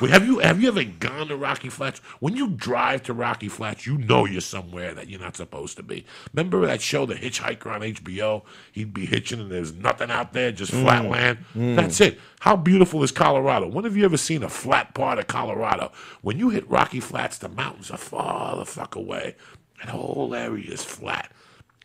Well, 0.00 0.10
have 0.10 0.26
you 0.26 0.38
have 0.38 0.62
you 0.62 0.68
ever 0.68 0.82
gone 0.82 1.28
to 1.28 1.36
Rocky 1.36 1.68
Flats? 1.68 2.00
When 2.20 2.34
you 2.34 2.48
drive 2.48 3.02
to 3.02 3.12
Rocky 3.12 3.48
Flats, 3.48 3.86
you 3.86 3.98
know 3.98 4.24
you're 4.24 4.40
somewhere 4.40 4.94
that 4.94 5.10
you're 5.10 5.20
not 5.20 5.36
supposed 5.36 5.76
to 5.76 5.82
be. 5.82 6.06
Remember 6.32 6.64
that 6.64 6.80
show, 6.80 7.04
The 7.04 7.16
Hitchhiker 7.16 7.66
on 7.66 7.82
HBO? 7.82 8.44
He'd 8.72 8.94
be 8.94 9.04
hitching 9.04 9.38
and 9.38 9.50
there's 9.50 9.74
nothing 9.74 10.10
out 10.10 10.32
there, 10.32 10.52
just 10.52 10.72
mm. 10.72 10.82
flat 10.82 11.04
land. 11.04 11.38
Mm. 11.54 11.76
That's 11.76 12.00
it. 12.00 12.18
How 12.40 12.56
beautiful 12.56 13.02
is 13.02 13.12
Colorado? 13.12 13.66
When 13.66 13.84
have 13.84 13.96
you 13.96 14.06
ever 14.06 14.16
seen 14.16 14.42
a 14.42 14.48
flat 14.48 14.94
part 14.94 15.18
of 15.18 15.26
Colorado? 15.26 15.92
When 16.22 16.38
you 16.38 16.48
hit 16.48 16.66
Rocky 16.70 17.00
Flats, 17.00 17.36
the 17.36 17.48
mountains 17.50 17.90
are 17.90 17.98
far 17.98 18.56
the 18.56 18.64
fuck 18.64 18.94
away. 18.94 19.34
That 19.78 19.90
whole 19.90 20.34
area 20.34 20.70
is 20.72 20.84
flat. 20.84 21.30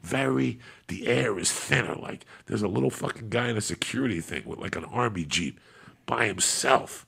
Very, 0.02 0.60
the 0.88 1.08
air 1.08 1.38
is 1.38 1.52
thinner. 1.52 1.96
Like 1.96 2.26
there's 2.48 2.62
a 2.64 2.68
little 2.68 2.90
fucking 2.90 3.30
guy 3.30 3.50
in 3.50 3.58
a 3.58 3.62
security 3.62 4.20
thing 4.22 4.44
with 4.46 4.60
like 4.60 4.76
an 4.76 4.86
army 4.86 5.26
jeep 5.26 5.60
by 6.06 6.26
himself. 6.26 7.06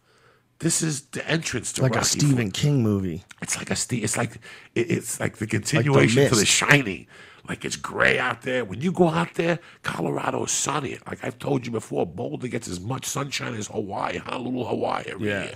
This 0.60 0.82
is 0.82 1.02
the 1.08 1.28
entrance 1.28 1.74
to 1.74 1.82
like 1.82 1.94
a 1.94 1.96
Rocky 1.96 2.20
Stephen 2.20 2.52
King 2.52 2.84
movie. 2.84 3.24
it's 3.42 3.58
like 3.58 3.72
a 3.72 3.76
ste- 3.76 3.94
it's 4.04 4.16
like 4.16 4.36
it, 4.76 4.92
it's 4.92 5.20
like 5.20 5.38
the 5.38 5.48
continuation 5.48 6.30
to 6.30 6.36
the 6.36 6.46
shining 6.46 7.08
like 7.50 7.66
it's 7.66 7.76
gray 7.76 8.18
out 8.20 8.44
there. 8.44 8.64
When 8.64 8.80
you 8.80 8.92
go 8.92 9.10
out 9.10 9.34
there, 9.34 9.60
Colorado 9.82 10.46
is 10.46 10.52
sunny. 10.52 10.98
Like 11.08 11.24
I've 11.26 11.38
told 11.40 11.66
you 11.66 11.72
before, 11.74 12.06
Boulder 12.06 12.48
gets 12.48 12.70
as 12.70 12.80
much 12.80 13.06
sunshine 13.06 13.54
as 13.56 13.68
Hawaii, 13.68 14.18
Honolulu, 14.20 14.64
Hawaii 14.66 15.04
every 15.08 15.28
Yeah. 15.28 15.44
year. 15.44 15.56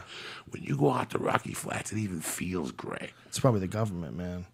When 0.49 0.63
you 0.63 0.75
go 0.75 0.91
out 0.91 1.11
to 1.11 1.17
Rocky 1.19 1.53
Flats, 1.53 1.91
it 1.93 1.97
even 1.99 2.19
feels 2.19 2.71
gray. 2.71 3.11
It's 3.27 3.39
probably 3.39 3.61
the 3.61 3.67
government, 3.67 4.17
man. 4.17 4.45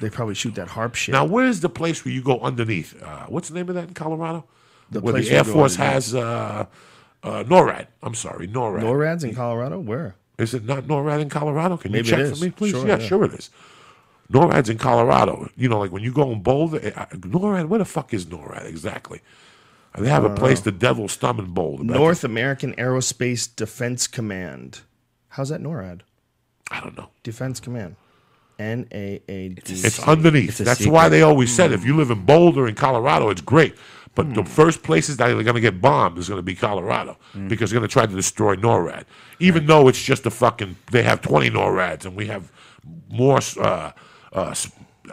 They 0.00 0.10
probably 0.10 0.34
shoot 0.34 0.54
that 0.54 0.68
HAARP 0.68 0.94
shit. 0.94 1.12
Now, 1.12 1.24
where's 1.24 1.60
the 1.60 1.68
place 1.68 2.04
where 2.04 2.12
you 2.12 2.22
go 2.22 2.40
underneath? 2.40 3.00
Uh, 3.02 3.26
what's 3.28 3.48
the 3.48 3.54
name 3.54 3.68
of 3.68 3.74
that 3.74 3.88
in 3.88 3.94
Colorado? 3.94 4.44
The 4.90 5.00
where 5.00 5.14
the 5.14 5.30
Air 5.30 5.44
Force 5.44 5.76
has 5.76 6.14
uh, 6.14 6.66
uh, 7.22 7.44
NORAD. 7.44 7.86
I'm 8.02 8.14
sorry, 8.14 8.48
NORAD. 8.48 8.82
NORAD's 8.82 9.24
in 9.24 9.34
Colorado? 9.34 9.78
Where? 9.78 10.16
Is 10.38 10.54
it 10.54 10.64
not 10.64 10.84
NORAD 10.84 11.20
in 11.20 11.28
Colorado? 11.28 11.76
Can 11.76 11.92
Maybe 11.92 12.08
you 12.08 12.16
check 12.16 12.34
for 12.34 12.44
me, 12.44 12.50
please? 12.50 12.72
Sure, 12.72 12.86
yeah, 12.86 12.98
yeah. 12.98 13.06
sure 13.06 13.24
it 13.24 13.34
is. 13.34 13.50
NORAD's 14.32 14.68
in 14.68 14.78
Colorado. 14.78 15.50
You 15.56 15.68
know, 15.68 15.78
like 15.78 15.92
when 15.92 16.02
you 16.02 16.12
go 16.12 16.30
in 16.32 16.42
Boulder, 16.42 16.80
eh, 16.82 16.92
uh, 16.96 17.06
NORAD, 17.06 17.68
where 17.68 17.78
the 17.78 17.84
fuck 17.84 18.14
is 18.14 18.26
NORAD 18.26 18.66
exactly? 18.66 19.20
They 19.98 20.08
have 20.08 20.24
a 20.24 20.30
place, 20.30 20.60
the 20.60 20.70
Devil's 20.70 21.16
Thumb 21.16 21.40
in 21.40 21.46
Boulder. 21.46 21.82
North 21.82 22.22
American 22.22 22.74
Aerospace 22.74 23.54
Defense 23.54 24.06
Command. 24.06 24.82
How's 25.30 25.48
that 25.48 25.60
NORAD? 25.60 26.02
I 26.70 26.80
don't 26.80 26.96
know. 26.96 27.08
Defense 27.24 27.58
Command. 27.58 27.96
N 28.60 28.86
A 28.92 29.20
A 29.28 29.48
D. 29.48 29.62
It's 29.66 29.98
underneath. 30.06 30.50
It's 30.50 30.58
That's 30.60 30.78
secret. 30.78 30.92
why 30.92 31.08
they 31.08 31.22
always 31.22 31.54
said 31.54 31.72
if 31.72 31.84
you 31.84 31.96
live 31.96 32.10
in 32.10 32.24
Boulder 32.24 32.68
in 32.68 32.74
Colorado, 32.74 33.30
it's 33.30 33.40
great. 33.40 33.74
But 34.14 34.26
Hmm. 34.26 34.32
the 34.34 34.44
first 34.44 34.82
places 34.82 35.16
that 35.16 35.30
are 35.30 35.42
going 35.42 35.54
to 35.54 35.60
get 35.60 35.80
bombed 35.80 36.18
is 36.18 36.28
going 36.28 36.38
to 36.38 36.42
be 36.42 36.54
Colorado 36.54 37.16
Hmm. 37.32 37.48
because 37.48 37.70
they're 37.70 37.78
going 37.80 37.88
to 37.88 37.92
try 37.92 38.06
to 38.06 38.14
destroy 38.14 38.56
NORAD. 38.56 39.04
Even 39.38 39.66
though 39.66 39.88
it's 39.88 40.02
just 40.02 40.26
a 40.26 40.30
fucking, 40.30 40.76
they 40.90 41.02
have 41.04 41.20
20 41.22 41.48
NORADs 41.50 42.04
and 42.04 42.14
we 42.16 42.26
have 42.26 42.50
more 43.08 43.38
uh, 43.58 43.92
uh, 44.32 44.54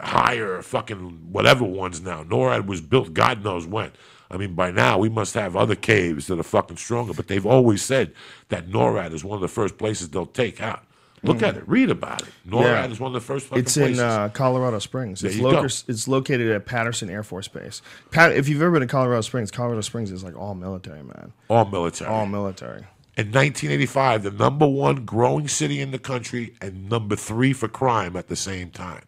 higher 0.00 0.62
fucking 0.62 1.28
whatever 1.32 1.64
ones 1.64 2.00
now. 2.00 2.24
NORAD 2.24 2.66
was 2.66 2.80
built 2.80 3.14
God 3.14 3.42
knows 3.44 3.66
when. 3.66 3.90
I 4.30 4.36
mean, 4.36 4.54
by 4.54 4.70
now 4.70 4.98
we 4.98 5.08
must 5.08 5.32
have 5.34 5.56
other 5.56 5.74
caves 5.74 6.26
that 6.26 6.38
are 6.38 6.42
fucking 6.42 6.76
stronger. 6.76 7.14
But 7.14 7.28
they've 7.28 7.46
always 7.46 7.82
said 7.82 8.12
that 8.50 8.68
NORAD 8.68 9.12
is 9.14 9.24
one 9.24 9.36
of 9.36 9.40
the 9.42 9.48
first 9.48 9.78
places 9.78 10.10
they'll 10.10 10.26
take 10.26 10.60
out. 10.60 10.84
Look 11.22 11.42
at 11.42 11.56
it. 11.56 11.68
Read 11.68 11.90
about 11.90 12.22
it. 12.22 12.28
NORAD. 12.46 12.62
Yeah. 12.62 12.86
is 12.86 13.00
one 13.00 13.14
of 13.14 13.14
the 13.14 13.26
first 13.26 13.48
It's 13.52 13.76
in 13.76 13.98
uh, 13.98 14.28
Colorado 14.30 14.78
Springs. 14.78 15.22
It's, 15.22 15.36
go. 15.36 15.64
it's 15.64 16.08
located 16.08 16.50
at 16.50 16.66
Patterson 16.66 17.10
Air 17.10 17.22
Force 17.22 17.48
Base. 17.48 17.82
Pat, 18.10 18.32
if 18.32 18.48
you've 18.48 18.62
ever 18.62 18.72
been 18.72 18.80
to 18.82 18.86
Colorado 18.86 19.20
Springs, 19.22 19.50
Colorado 19.50 19.80
Springs 19.80 20.10
is 20.10 20.22
like 20.24 20.36
all 20.36 20.54
military, 20.54 21.02
man. 21.02 21.32
all 21.48 21.64
military. 21.64 22.10
All 22.10 22.26
military. 22.26 22.84
in 23.16 23.26
1985, 23.28 24.22
the 24.22 24.30
number 24.30 24.66
one 24.66 25.04
growing 25.04 25.48
city 25.48 25.80
in 25.80 25.90
the 25.90 25.98
country 25.98 26.54
and 26.60 26.88
number 26.88 27.16
three 27.16 27.52
for 27.52 27.68
crime 27.68 28.16
at 28.16 28.28
the 28.28 28.36
same 28.36 28.70
time. 28.70 29.02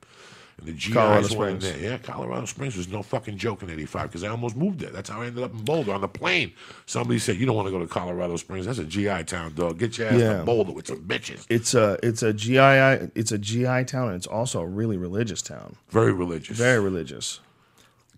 And 0.61 0.69
the 0.69 0.73
GIs 0.73 0.93
Colorado 0.95 1.27
Springs. 1.27 1.63
there. 1.65 1.79
Yeah, 1.79 1.99
Colorado 1.99 2.45
Springs 2.47 2.77
was 2.77 2.89
no 2.89 3.03
fucking 3.03 3.37
joke 3.39 3.63
in 3.63 3.71
85 3.71 4.03
because 4.09 4.25
I 4.25 4.29
almost 4.29 4.57
moved 4.57 4.79
there. 4.81 4.91
That's 4.91 5.09
how 5.11 5.23
I 5.23 5.27
ended 5.27 5.43
up 5.43 5.53
in 5.53 5.65
Boulder 5.65 5.93
on 5.93 6.01
the 6.03 6.09
plane. 6.09 6.53
Somebody 6.87 7.19
said, 7.19 7.37
You 7.37 7.47
don't 7.47 7.57
want 7.57 7.67
to 7.67 7.73
go 7.73 7.79
to 7.79 7.87
Colorado 7.87 8.37
Springs. 8.37 8.67
That's 8.67 8.79
a 8.79 8.85
GI 8.85 9.25
town, 9.25 9.55
dog. 9.55 9.79
Get 9.79 9.97
your 9.99 10.09
ass 10.09 10.21
Yeah. 10.21 10.39
to 10.39 10.45
Boulder 10.45 10.73
with 10.73 10.87
some 10.87 11.01
bitches. 11.03 11.47
It's 11.49 11.75
a 11.75 11.99
it's 12.03 12.23
a 12.23 12.33
GI 12.33 13.11
it's 13.15 13.33
a 13.33 13.39
GI 13.39 13.85
town 13.85 14.09
and 14.09 14.17
it's 14.17 14.27
also 14.27 14.61
a 14.61 14.67
really 14.67 14.97
religious 14.97 15.43
town. 15.43 15.77
Very 15.91 16.13
religious. 16.13 16.57
Very 16.59 16.81
religious. 16.81 17.41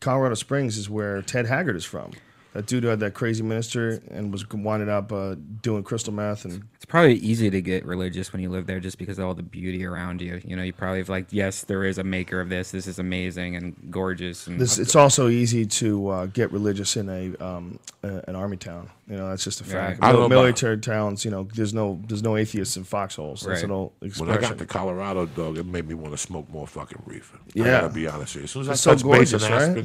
Colorado 0.01 0.35
Springs 0.35 0.77
is 0.77 0.91
where 0.91 1.23
Ted 1.23 1.47
Haggard 1.47 1.77
is 1.77 1.85
from. 1.85 2.11
That 2.55 2.67
dude 2.67 2.83
who 2.85 2.91
had 2.91 3.01
that 3.01 3.15
crazy 3.15 3.43
minister 3.43 4.03
and 4.11 4.31
was 4.31 4.47
winded 4.51 4.91
up 4.91 5.11
uh, 5.11 5.37
doing 5.63 5.83
crystal 5.83 6.13
meth 6.13 6.45
and 6.45 6.63
It's 6.75 6.85
probably 6.85 7.15
easy 7.15 7.49
to 7.49 7.63
get 7.63 7.87
religious 7.87 8.31
when 8.31 8.43
you 8.43 8.51
live 8.51 8.67
there 8.67 8.79
just 8.79 8.99
because 8.99 9.19
of 9.19 9.25
all 9.25 9.33
the 9.35 9.43
beauty 9.43 9.87
around 9.87 10.21
you. 10.21 10.39
You 10.45 10.57
know, 10.57 10.63
you 10.63 10.75
probably 10.75 10.99
have 10.99 11.09
like, 11.09 11.29
yes, 11.31 11.63
there 11.63 11.83
is 11.83 11.97
a 11.97 12.05
maker 12.05 12.43
of 12.43 12.51
this. 12.51 12.71
This 12.71 12.87
is 12.87 12.99
amazing 12.99 13.57
and 13.57 13.75
gorgeous. 13.91 14.47
And 14.47 14.61
this. 14.61 14.79
It's 14.79 14.95
also 14.95 15.29
easy 15.29 15.65
to 15.65 16.09
uh, 16.11 16.27
get 16.27 16.53
religious 16.53 16.95
in 16.99 17.09
a 17.09 17.35
um, 17.43 17.79
uh, 18.05 18.21
an 18.29 18.37
army 18.37 18.59
town. 18.59 18.91
You 19.09 19.17
know, 19.17 19.31
that's 19.31 19.45
just 19.45 19.63
a 19.63 19.65
fact. 19.65 20.01
Right. 20.03 20.09
I 20.09 20.13
Mil- 20.13 20.21
know 20.21 20.27
about- 20.27 20.35
military 20.43 20.77
towns, 20.79 21.25
you 21.25 21.31
know, 21.31 21.49
there's 21.55 21.73
no 21.73 22.03
there's 22.07 22.23
no 22.23 22.37
atheists 22.37 22.77
in 22.77 22.85
foxholes. 22.85 23.41
That's 23.41 23.63
Right. 23.63 23.65
an 23.65 23.71
old 23.71 23.93
When. 24.19 24.29
I 24.29 24.37
got 24.37 24.59
to 24.59 24.67
Colorado, 24.67 25.25
dog, 25.25 25.57
it 25.57 25.65
made 25.65 25.89
me 25.89 25.95
want 25.95 26.13
to 26.13 26.19
smoke 26.19 26.51
more 26.51 26.67
fucking 26.67 27.03
reefer. 27.07 27.39
I 27.39 27.51
Yeah. 27.55 27.65
gotta 27.81 27.89
be 27.95 28.07
honest 28.07 28.35
with 28.35 28.43
you. 28.43 28.45
As 28.45 28.51
soon 28.51 28.63
as 28.63 28.69
It's 28.69 28.87
I 28.87 28.91
so 28.91 28.91
touched 28.91 29.05
base 29.11 29.33
in 29.33 29.39
gorgeous, 29.49 29.69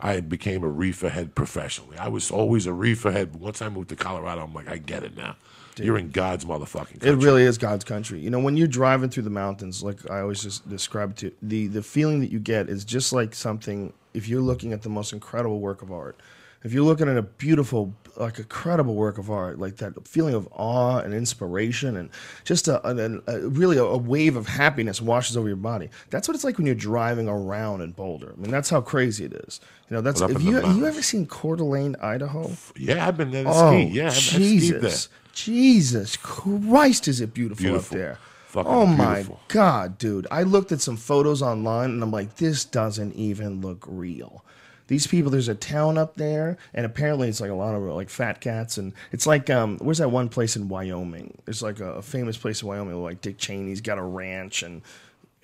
I 0.00 0.20
became 0.20 0.64
a 0.64 0.68
reefer 0.68 1.08
head 1.08 1.34
professionally. 1.34 1.98
I 1.98 2.08
was 2.08 2.30
always 2.30 2.66
a 2.66 2.72
reefer 2.72 3.12
head, 3.12 3.36
once 3.36 3.60
I 3.60 3.68
moved 3.68 3.90
to 3.90 3.96
Colorado, 3.96 4.42
I'm 4.42 4.54
like, 4.54 4.68
I 4.68 4.78
get 4.78 5.02
it 5.02 5.16
now. 5.16 5.36
You're 5.76 5.98
in 5.98 6.10
God's 6.10 6.44
motherfucking 6.44 7.00
country. 7.00 7.08
It 7.08 7.16
really 7.16 7.42
is 7.42 7.56
God's 7.56 7.84
country. 7.84 8.20
You 8.20 8.30
know, 8.30 8.38
when 8.38 8.56
you're 8.56 8.68
driving 8.68 9.08
through 9.08 9.22
the 9.22 9.30
mountains, 9.30 9.82
like 9.82 10.10
I 10.10 10.20
always 10.20 10.42
just 10.42 10.68
describe 10.68 11.16
to 11.16 11.32
the 11.40 11.68
the 11.68 11.82
feeling 11.82 12.20
that 12.20 12.30
you 12.30 12.38
get 12.38 12.68
is 12.68 12.84
just 12.84 13.12
like 13.12 13.34
something. 13.34 13.92
If 14.12 14.28
you're 14.28 14.42
looking 14.42 14.72
at 14.72 14.82
the 14.82 14.88
most 14.88 15.12
incredible 15.12 15.60
work 15.60 15.82
of 15.82 15.92
art, 15.92 16.20
if 16.64 16.72
you're 16.72 16.84
looking 16.84 17.08
at 17.08 17.16
a 17.16 17.22
beautiful, 17.22 17.94
like 18.16 18.38
a 18.38 18.44
credible 18.44 18.94
work 18.94 19.18
of 19.18 19.30
art, 19.30 19.58
like 19.58 19.76
that 19.76 20.06
feeling 20.06 20.34
of 20.34 20.48
awe 20.52 20.98
and 20.98 21.14
inspiration, 21.14 21.96
and 21.96 22.10
just 22.44 22.68
a, 22.68 22.86
a, 22.86 23.20
a 23.26 23.48
really 23.48 23.76
a, 23.76 23.84
a 23.84 23.98
wave 23.98 24.36
of 24.36 24.46
happiness 24.48 25.00
washes 25.00 25.36
over 25.36 25.48
your 25.48 25.56
body. 25.56 25.90
That's 26.10 26.28
what 26.28 26.34
it's 26.34 26.44
like 26.44 26.58
when 26.58 26.66
you're 26.66 26.74
driving 26.74 27.28
around 27.28 27.80
in 27.80 27.92
Boulder. 27.92 28.34
I 28.36 28.40
mean, 28.40 28.50
that's 28.50 28.70
how 28.70 28.80
crazy 28.80 29.24
it 29.24 29.32
is. 29.32 29.60
You 29.88 29.96
know, 29.96 30.00
that's 30.02 30.20
if 30.20 30.42
you 30.42 30.56
have 30.56 30.76
you 30.76 30.86
ever 30.86 31.02
seen 31.02 31.26
Coeur 31.26 31.56
d'Alene, 31.56 31.96
Idaho? 32.00 32.50
Yeah, 32.76 33.06
I've 33.06 33.16
been 33.16 33.30
there 33.30 33.44
Oh, 33.46 33.72
ski. 33.72 33.84
Yeah, 33.84 34.06
I've, 34.06 34.12
I've 34.12 34.30
there. 34.32 34.38
Jesus. 34.40 35.08
Jesus 35.32 36.16
Christ, 36.16 37.08
is 37.08 37.20
it 37.20 37.32
beautiful, 37.34 37.62
Beautiful. 37.62 37.96
up 37.96 38.00
there? 38.00 38.18
Fucking 38.48 38.70
oh 38.72 38.84
my. 38.86 39.24
God, 39.48 39.96
dude. 39.96 40.26
I 40.30 40.42
looked 40.42 40.72
at 40.72 40.80
some 40.80 40.96
photos 40.96 41.40
online 41.40 41.90
and 41.90 42.02
I'm 42.02 42.10
like, 42.10 42.36
this 42.36 42.64
doesn't 42.64 43.14
even 43.14 43.60
look 43.60 43.84
real. 43.88 44.44
These 44.90 45.06
people, 45.06 45.30
there's 45.30 45.46
a 45.46 45.54
town 45.54 45.96
up 45.96 46.16
there, 46.16 46.58
and 46.74 46.84
apparently 46.84 47.28
it's 47.28 47.40
like 47.40 47.48
a 47.48 47.54
lot 47.54 47.76
of 47.76 47.82
like 47.84 48.10
fat 48.10 48.40
cats, 48.40 48.76
and 48.76 48.92
it's 49.12 49.24
like 49.24 49.48
um, 49.48 49.78
where's 49.78 49.98
that 49.98 50.10
one 50.10 50.28
place 50.28 50.56
in 50.56 50.66
Wyoming? 50.66 51.38
There's 51.44 51.62
like 51.62 51.78
a, 51.78 51.92
a 51.92 52.02
famous 52.02 52.36
place 52.36 52.60
in 52.60 52.66
Wyoming, 52.66 53.00
where, 53.00 53.12
like 53.12 53.20
Dick 53.20 53.38
Cheney's 53.38 53.80
got 53.80 53.98
a 53.98 54.02
ranch, 54.02 54.64
and 54.64 54.82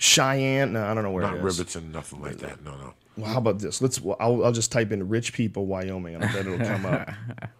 Cheyenne. 0.00 0.72
No, 0.72 0.84
I 0.84 0.94
don't 0.94 1.04
know 1.04 1.12
where 1.12 1.22
Not 1.22 1.34
it 1.34 1.46
is. 1.46 1.58
Riverton, 1.60 1.92
nothing 1.92 2.20
like 2.20 2.38
that. 2.38 2.64
No, 2.64 2.72
no. 2.72 2.94
Well, 3.16 3.30
how 3.30 3.38
about 3.38 3.60
this? 3.60 3.80
Let's. 3.80 4.00
well, 4.00 4.16
I'll, 4.18 4.46
I'll 4.46 4.52
just 4.52 4.72
type 4.72 4.90
in 4.90 5.08
"rich 5.08 5.32
people 5.32 5.66
Wyoming" 5.66 6.16
and 6.16 6.24
I 6.24 6.32
bet 6.32 6.44
it'll 6.44 6.58
come 6.58 6.84
up. 6.84 7.10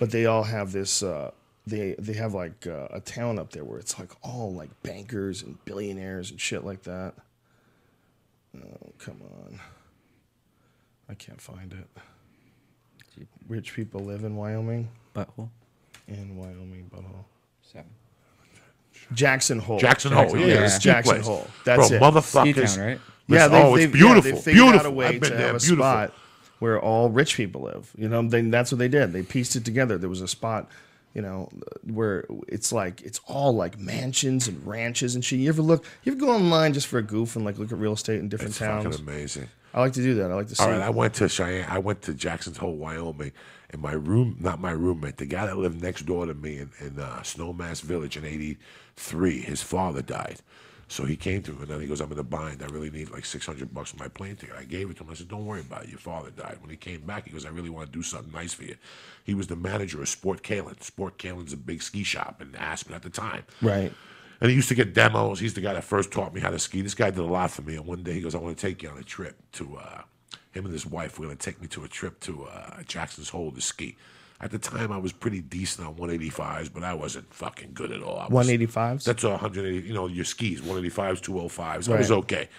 But 0.00 0.10
they 0.10 0.24
all 0.26 0.42
have 0.42 0.72
this. 0.72 1.02
Uh, 1.02 1.32
they 1.66 1.94
they 1.98 2.14
have 2.14 2.32
like 2.32 2.66
uh, 2.66 2.88
a 2.90 3.00
town 3.00 3.38
up 3.38 3.50
there 3.52 3.62
where 3.64 3.78
it's 3.78 3.98
like 3.98 4.10
all 4.22 4.52
like 4.52 4.70
bankers 4.82 5.42
and 5.42 5.62
billionaires 5.66 6.30
and 6.30 6.40
shit 6.40 6.64
like 6.64 6.82
that. 6.84 7.14
Oh 8.56 8.92
come 8.98 9.20
on! 9.22 9.60
I 11.08 11.14
can't 11.14 11.40
find 11.40 11.72
it. 11.72 11.88
Rich 13.48 13.74
people 13.74 14.00
live 14.02 14.24
in 14.24 14.36
Wyoming. 14.36 14.88
butthole. 15.14 15.50
In 16.08 16.36
Wyoming, 16.36 16.90
butthole. 16.94 17.24
Seven. 17.62 17.90
Jackson 19.12 19.58
Hole. 19.58 19.78
Jackson 19.78 20.12
Hole, 20.12 20.36
yeah, 20.38 20.46
Yeah. 20.46 20.78
Jackson 20.78 21.14
place. 21.16 21.26
Hole. 21.26 21.46
That's 21.64 21.88
Bro, 21.90 21.96
it. 21.98 22.02
motherfuckers. 22.02 22.68
Ski 22.68 22.76
town, 22.76 22.86
right? 22.86 23.00
Yeah, 23.26 23.48
they, 23.48 23.62
oh, 23.62 23.76
they, 23.76 23.84
it's 23.84 23.92
beautiful. 23.92 24.30
Yeah, 24.30 24.34
they 24.36 24.40
figured 24.40 24.54
beautiful. 24.64 24.80
out 24.80 24.86
a 24.86 24.90
way 24.90 25.06
I've 25.06 25.20
been 25.20 25.30
to 25.30 25.36
there. 25.36 25.46
have 25.48 25.56
a 25.56 25.58
beautiful. 25.58 25.76
spot 25.84 26.12
where 26.58 26.80
all 26.80 27.10
rich 27.10 27.36
people 27.36 27.62
live. 27.62 27.90
You 27.96 28.08
know, 28.08 28.26
they, 28.26 28.40
that's 28.42 28.72
what 28.72 28.78
they 28.78 28.88
did. 28.88 29.12
They 29.12 29.22
pieced 29.22 29.56
it 29.56 29.64
together. 29.64 29.98
There 29.98 30.08
was 30.10 30.20
a 30.22 30.28
spot, 30.28 30.68
you 31.14 31.20
know, 31.22 31.50
where 31.84 32.26
it's 32.48 32.72
like 32.72 33.02
it's 33.02 33.20
all 33.26 33.54
like 33.54 33.78
mansions 33.78 34.48
and 34.48 34.66
ranches 34.66 35.14
and 35.14 35.24
shit. 35.24 35.38
You 35.40 35.48
ever 35.50 35.62
look? 35.62 35.84
You 36.02 36.12
ever 36.12 36.20
go 36.20 36.30
online 36.32 36.72
just 36.72 36.86
for 36.86 36.98
a 36.98 37.02
goof 37.02 37.36
and 37.36 37.44
like 37.44 37.58
look 37.58 37.72
at 37.72 37.78
real 37.78 37.92
estate 37.94 38.20
in 38.20 38.28
different 38.28 38.50
It's 38.50 38.58
towns? 38.58 38.84
fucking 38.84 39.00
amazing. 39.06 39.48
I 39.74 39.80
like 39.80 39.92
to 39.94 40.02
do 40.02 40.14
that. 40.14 40.30
I 40.30 40.34
like 40.34 40.46
to 40.48 40.54
see. 40.54 40.62
All 40.62 40.70
right, 40.70 40.80
I 40.80 40.90
went 40.90 41.14
to 41.14 41.28
Cheyenne. 41.28 41.66
I 41.68 41.78
went 41.78 42.02
to 42.02 42.14
Jackson's 42.14 42.56
Hole, 42.58 42.76
Wyoming, 42.76 43.32
and 43.70 43.82
my 43.82 43.92
room, 43.92 44.36
not 44.38 44.60
my 44.60 44.70
roommate, 44.70 45.16
the 45.16 45.26
guy 45.26 45.46
that 45.46 45.56
lived 45.56 45.82
next 45.82 46.06
door 46.06 46.26
to 46.26 46.34
me 46.34 46.58
in, 46.58 46.70
in 46.80 47.00
uh, 47.00 47.20
Snowmass 47.22 47.82
Village 47.82 48.16
in 48.16 48.24
'83, 48.24 49.40
his 49.40 49.62
father 49.62 50.00
died. 50.00 50.40
So 50.86 51.04
he 51.04 51.16
came 51.16 51.42
to 51.42 51.52
me 51.52 51.58
and 51.62 51.68
then 51.68 51.80
he 51.80 51.88
goes, 51.88 52.00
"I'm 52.00 52.12
in 52.12 52.18
a 52.18 52.22
bind. 52.22 52.62
I 52.62 52.66
really 52.66 52.90
need 52.90 53.10
like 53.10 53.24
600 53.24 53.74
bucks 53.74 53.90
for 53.90 53.96
my 53.96 54.06
plane 54.06 54.36
ticket." 54.36 54.54
I 54.56 54.62
gave 54.62 54.90
it 54.90 54.96
to 54.98 55.02
him. 55.02 55.10
I 55.10 55.14
said, 55.14 55.28
"Don't 55.28 55.44
worry 55.44 55.62
about 55.62 55.84
it. 55.84 55.88
Your 55.88 55.98
father 55.98 56.30
died." 56.30 56.58
When 56.60 56.70
he 56.70 56.76
came 56.76 57.00
back, 57.00 57.24
he 57.24 57.32
goes, 57.32 57.44
"I 57.44 57.48
really 57.48 57.70
want 57.70 57.86
to 57.86 57.92
do 57.92 58.02
something 58.02 58.32
nice 58.32 58.54
for 58.54 58.62
you." 58.62 58.76
He 59.24 59.34
was 59.34 59.48
the 59.48 59.56
manager 59.56 60.00
of 60.00 60.08
Sport 60.08 60.42
Kalen. 60.44 60.80
Sport 60.82 61.18
Kalen's 61.18 61.52
a 61.52 61.56
big 61.56 61.82
ski 61.82 62.04
shop 62.04 62.40
in 62.40 62.54
Aspen 62.54 62.94
at 62.94 63.02
the 63.02 63.10
time. 63.10 63.42
right. 63.60 63.92
And 64.44 64.50
he 64.50 64.56
used 64.56 64.68
to 64.68 64.74
get 64.74 64.92
demos. 64.92 65.40
He's 65.40 65.54
the 65.54 65.62
guy 65.62 65.72
that 65.72 65.84
first 65.84 66.12
taught 66.12 66.34
me 66.34 66.40
how 66.42 66.50
to 66.50 66.58
ski. 66.58 66.82
This 66.82 66.92
guy 66.92 67.08
did 67.08 67.20
a 67.20 67.24
lot 67.24 67.50
for 67.50 67.62
me. 67.62 67.76
And 67.76 67.86
one 67.86 68.02
day 68.02 68.12
he 68.12 68.20
goes, 68.20 68.34
I 68.34 68.38
want 68.38 68.54
to 68.58 68.60
take 68.60 68.82
you 68.82 68.90
on 68.90 68.98
a 68.98 69.02
trip 69.02 69.36
to, 69.52 69.78
uh, 69.78 70.02
him 70.52 70.66
and 70.66 70.74
his 70.74 70.84
wife 70.84 71.18
were 71.18 71.24
going 71.24 71.38
to 71.38 71.42
take 71.42 71.62
me 71.62 71.66
to 71.68 71.82
a 71.82 71.88
trip 71.88 72.20
to 72.20 72.44
uh, 72.44 72.82
Jackson's 72.82 73.30
Hole 73.30 73.52
to 73.52 73.62
ski. 73.62 73.96
At 74.42 74.50
the 74.50 74.58
time, 74.58 74.92
I 74.92 74.98
was 74.98 75.12
pretty 75.14 75.40
decent 75.40 75.88
on 75.88 75.94
185s, 75.94 76.70
but 76.70 76.84
I 76.84 76.92
wasn't 76.92 77.32
fucking 77.32 77.70
good 77.72 77.90
at 77.90 78.02
all. 78.02 78.28
Was- 78.28 78.46
185s? 78.46 79.04
That's 79.04 79.24
180, 79.24 79.88
you 79.88 79.94
know, 79.94 80.08
your 80.08 80.26
skis, 80.26 80.60
185s, 80.60 81.22
205s. 81.22 81.90
I 81.90 81.96
was 81.96 82.10
okay. 82.10 82.50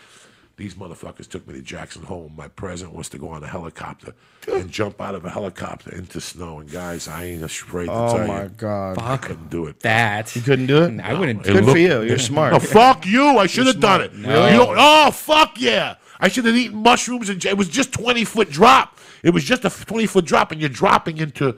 These 0.57 0.76
motherfuckers 0.76 1.27
took 1.27 1.45
me 1.48 1.53
to 1.56 1.61
Jackson 1.61 2.03
Hole. 2.03 2.32
My 2.36 2.48
president 2.48 2.95
was 2.95 3.10
to 3.10 3.18
go 3.18 3.27
on 3.27 3.44
a 3.44 3.48
helicopter 3.48 4.14
and 4.48 4.72
jump 4.72 5.02
out 5.02 5.14
of 5.14 5.26
a 5.26 5.30
helicopter 5.30 5.94
into 5.94 6.22
snow. 6.22 6.60
And 6.60 6.72
guys, 6.72 7.10
I 7.10 7.26
ain't 7.26 7.44
afraid 7.44 7.88
to 7.88 7.91
Oh 7.91 8.15
tell 8.18 8.27
my 8.27 8.44
you, 8.44 8.49
god. 8.49 8.98
I 9.02 9.18
couldn't 9.18 9.49
do 9.49 9.65
it. 9.65 9.82
That 9.82 10.34
You 10.34 10.41
couldn't 10.41 10.68
do 10.68 10.84
it? 10.84 10.99
I 11.02 11.14
wouldn't. 11.14 11.45
It 11.45 11.52
Good 11.52 11.65
for 11.65 11.77
you. 11.77 12.03
You're 12.03 12.18
smart. 12.32 12.53
No, 12.53 12.60
fuck 12.60 13.06
you. 13.06 13.38
I 13.38 13.48
should 13.48 13.68
have 13.68 13.82
done 13.82 13.99
it. 13.99 14.11
Really? 14.14 14.52
You 14.52 14.57
know, 14.57 14.73
oh, 14.77 15.11
fuck 15.11 15.60
yeah. 15.60 15.95
I 16.22 16.30
should 16.30 16.45
have 16.45 16.56
eaten 16.56 16.77
mushrooms 16.77 17.27
and 17.27 17.44
it 17.44 17.57
was 17.57 17.68
just 17.68 17.91
20 17.91 18.23
foot 18.23 18.49
drop. 18.49 18.98
It 19.23 19.32
was 19.32 19.44
just 19.44 19.65
a 19.65 19.69
20 19.69 20.06
foot 20.07 20.23
drop 20.23 20.53
and 20.53 20.61
you're 20.61 20.69
dropping 20.69 21.18
into, 21.18 21.57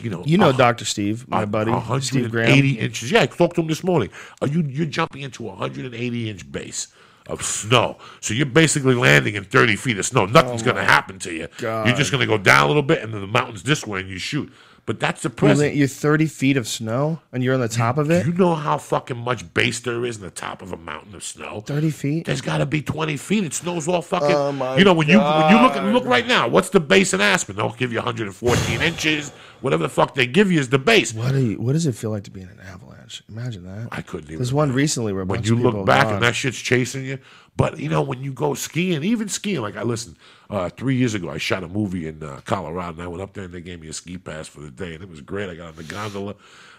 you 0.00 0.10
know. 0.10 0.22
You 0.26 0.36
know 0.36 0.50
a- 0.50 0.52
Dr. 0.52 0.84
Steve, 0.84 1.26
my 1.28 1.44
a- 1.44 1.46
buddy, 1.46 1.70
Steve 2.00 2.24
180 2.24 2.28
Graham. 2.28 2.84
inches. 2.84 3.10
Yeah, 3.10 3.22
I 3.22 3.26
talked 3.26 3.54
to 3.54 3.62
him 3.62 3.68
this 3.68 3.82
morning. 3.82 4.10
Are 4.42 4.48
you 4.48 4.60
you're 4.62 4.84
jumping 4.84 5.22
into 5.22 5.44
a 5.44 5.52
180 5.52 6.28
inch 6.28 6.52
base 6.52 6.88
of 7.28 7.42
snow, 7.42 7.98
so 8.20 8.34
you're 8.34 8.46
basically 8.46 8.94
landing 8.94 9.34
in 9.34 9.44
30 9.44 9.76
feet 9.76 9.98
of 9.98 10.06
snow. 10.06 10.26
Nothing's 10.26 10.62
oh 10.62 10.64
going 10.64 10.76
to 10.76 10.84
happen 10.84 11.18
to 11.20 11.32
you. 11.32 11.44
Oh 11.44 11.54
God. 11.58 11.86
You're 11.86 11.96
just 11.96 12.10
going 12.10 12.20
to 12.20 12.26
go 12.26 12.38
down 12.38 12.64
a 12.64 12.66
little 12.68 12.82
bit, 12.82 13.02
and 13.02 13.12
then 13.12 13.20
the 13.20 13.26
mountain's 13.26 13.62
this 13.62 13.86
way, 13.86 14.00
and 14.00 14.08
you 14.08 14.18
shoot. 14.18 14.52
But 14.86 15.00
that's 15.00 15.22
the 15.22 15.30
present. 15.30 15.74
You're 15.74 15.88
30 15.88 16.26
feet 16.26 16.56
of 16.56 16.68
snow 16.68 17.20
and 17.32 17.42
you're 17.42 17.54
on 17.54 17.60
the 17.60 17.68
top 17.68 17.98
of 17.98 18.08
it? 18.08 18.24
You 18.24 18.32
know 18.32 18.54
how 18.54 18.78
fucking 18.78 19.16
much 19.16 19.52
base 19.52 19.80
there 19.80 20.04
is 20.04 20.16
in 20.16 20.22
the 20.22 20.30
top 20.30 20.62
of 20.62 20.72
a 20.72 20.76
mountain 20.76 21.12
of 21.16 21.24
snow. 21.24 21.60
30 21.60 21.90
feet? 21.90 22.26
There's 22.26 22.40
got 22.40 22.58
to 22.58 22.66
be 22.66 22.82
20 22.82 23.16
feet. 23.16 23.44
It 23.44 23.52
snows 23.52 23.88
all 23.88 24.00
fucking. 24.00 24.30
Oh, 24.30 24.52
my 24.52 24.78
you 24.78 24.84
know 24.84 24.94
when 24.94 25.08
you 25.08 25.18
when 25.18 25.50
you 25.50 25.60
look 25.60 25.76
at 25.76 25.84
look 25.92 26.04
right 26.04 26.26
now, 26.26 26.46
what's 26.46 26.70
the 26.70 26.78
base 26.78 27.12
in 27.12 27.20
Aspen? 27.20 27.56
They'll 27.56 27.72
give 27.72 27.90
you 27.92 27.98
114 27.98 28.80
inches. 28.80 29.30
Whatever 29.60 29.82
the 29.82 29.88
fuck 29.88 30.14
they 30.14 30.26
give 30.26 30.52
you 30.52 30.60
is 30.60 30.68
the 30.68 30.78
base. 30.78 31.12
What, 31.12 31.32
do 31.32 31.40
you, 31.40 31.60
what 31.60 31.72
does 31.72 31.86
it 31.86 31.96
feel 31.96 32.10
like 32.10 32.24
to 32.24 32.30
be 32.30 32.42
in 32.42 32.48
an 32.48 32.60
avalanche? 32.60 33.24
Imagine 33.28 33.64
that. 33.64 33.88
I 33.90 34.02
couldn't 34.02 34.26
even. 34.26 34.38
There's 34.38 34.52
one 34.52 34.70
recently 34.70 35.12
where 35.12 35.24
when 35.24 35.42
you 35.42 35.56
look 35.56 35.84
back 35.84 36.04
gone. 36.04 36.14
and 36.14 36.22
that 36.22 36.36
shit's 36.36 36.58
chasing 36.58 37.04
you. 37.04 37.18
But 37.56 37.78
you 37.78 37.88
know 37.88 38.02
when 38.02 38.22
you 38.22 38.32
go 38.32 38.52
skiing, 38.54 39.02
even 39.02 39.28
skiing, 39.28 39.62
like 39.62 39.76
I 39.76 39.82
listen, 39.82 40.16
uh, 40.50 40.68
three 40.68 40.96
years 40.96 41.14
ago, 41.14 41.30
I 41.30 41.38
shot 41.38 41.64
a 41.64 41.68
movie 41.68 42.06
in 42.06 42.22
uh, 42.22 42.40
Colorado, 42.44 42.92
and 42.92 43.02
I 43.02 43.06
went 43.06 43.22
up 43.22 43.32
there 43.32 43.44
and 43.44 43.52
they 43.54 43.62
gave 43.62 43.80
me 43.80 43.88
a 43.88 43.92
ski 43.94 44.18
pass 44.18 44.46
for 44.46 44.60
the 44.60 44.70
day, 44.70 44.94
and 44.94 45.02
it 45.02 45.08
was 45.08 45.22
great. 45.22 45.48
I 45.48 45.54
got 45.54 45.68
on 45.68 45.76
the 45.76 45.82
gondola, 45.84 46.34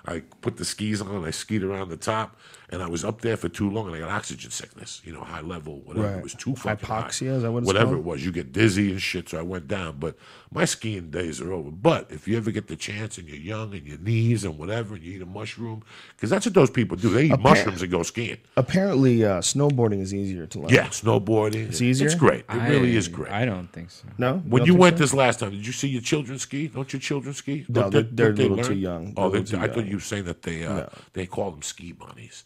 I 0.06 0.22
put 0.42 0.58
the 0.58 0.66
skis 0.66 1.02
on, 1.02 1.26
I 1.26 1.32
skied 1.32 1.64
around 1.64 1.90
the 1.90 1.98
top, 1.98 2.38
and 2.70 2.84
I 2.84 2.88
was 2.88 3.04
up 3.04 3.22
there 3.22 3.38
for 3.38 3.50
too 3.50 3.70
long, 3.72 3.88
and 3.88 3.96
I 3.96 4.00
got 4.00 4.10
oxygen 4.10 4.52
sickness, 4.52 5.02
you 5.04 5.14
know, 5.14 5.22
high 5.22 5.42
level, 5.42 5.80
whatever. 5.80 6.08
Right. 6.08 6.18
It 6.18 6.24
was 6.24 6.36
too 6.36 6.56
fucking 6.56 6.88
high. 6.88 7.02
Hypoxia, 7.02 7.38
is 7.38 7.42
that 7.42 7.52
what 7.52 7.60
it's 7.60 7.68
Whatever 7.68 7.92
called? 7.96 8.00
it 8.00 8.06
was, 8.06 8.26
you 8.26 8.32
get 8.32 8.52
dizzy 8.52 8.92
and 8.92 9.02
shit. 9.02 9.30
So 9.30 9.40
I 9.40 9.42
went 9.42 9.68
down, 9.68 9.98
but 10.00 10.16
my 10.52 10.66
skiing 10.66 11.10
days 11.12 11.42
are 11.42 11.52
over. 11.52 11.70
But 11.72 12.08
if 12.12 12.28
you 12.28 12.38
ever 12.38 12.52
get 12.52 12.68
the 12.68 12.76
chance 12.76 13.18
and 13.18 13.28
you're 13.28 13.38
young 13.38 13.74
and 13.74 13.86
your 13.86 13.98
knees 13.98 14.44
and 14.46 14.58
whatever, 14.58 14.96
and 14.96 15.04
you 15.04 15.14
eat 15.18 15.22
a 15.22 15.26
mushroom, 15.26 15.84
because 16.16 16.30
that's 16.30 16.46
what 16.46 16.54
those 16.56 16.70
people 16.70 16.96
do. 16.98 17.10
They 17.10 17.26
eat 17.26 17.40
mushrooms 17.40 17.82
and 17.82 17.92
go 17.92 18.04
skiing. 18.04 18.38
Apparently, 18.56 19.26
uh, 19.26 19.40
snowboarding 19.42 20.02
is 20.02 20.14
easier 20.14 20.46
to 20.48 20.60
learn. 20.60 20.70
Yeah, 20.70 20.88
snowboarding. 20.88 21.68
It's 21.68 21.82
easier? 21.82 22.08
It's 22.08 22.16
great. 22.16 22.40
It 22.42 22.46
I- 22.50 22.70
really 22.70 22.96
is 22.96 23.08
great. 23.08 23.32
I 23.32 23.46
don't 23.46 23.68
think 23.72 23.92
so. 23.92 24.08
No? 24.18 24.38
when 24.40 24.62
don't 24.62 24.68
you 24.68 24.76
went 24.76 24.98
so? 24.98 25.04
this 25.04 25.14
last 25.14 25.40
time, 25.40 25.52
did 25.52 25.66
you 25.66 25.74
see 25.74 25.90
your 25.90 26.02
children 26.02 26.40
ski? 26.40 26.68
Don't 26.68 26.92
your 26.92 27.00
children 27.00 27.34
ski? 27.34 27.66
No, 27.68 27.82
Don't 27.84 27.92
they're- 27.92 28.02
they- 28.04 28.10
they're 28.14 28.28
don't 28.28 28.36
they 28.36 28.46
a 28.46 28.50
little 28.50 28.66
too 28.66 28.76
young. 28.80 29.14
Oh, 29.18 29.30
They're 29.30 29.42
a 29.42 29.44
they, 29.44 29.52
little 29.52 29.60
I 29.64 29.68
too 29.68 29.74
thought 29.74 29.86
you 29.88 29.96
were 29.98 30.02
saying 30.02 30.26
that 30.26 30.42
they 30.44 30.66
uh, 30.66 30.74
No. 30.74 30.90
they 31.14 31.26
call 31.26 31.52
them 31.52 31.62
ski 31.62 31.92
bunnies, 31.92 32.44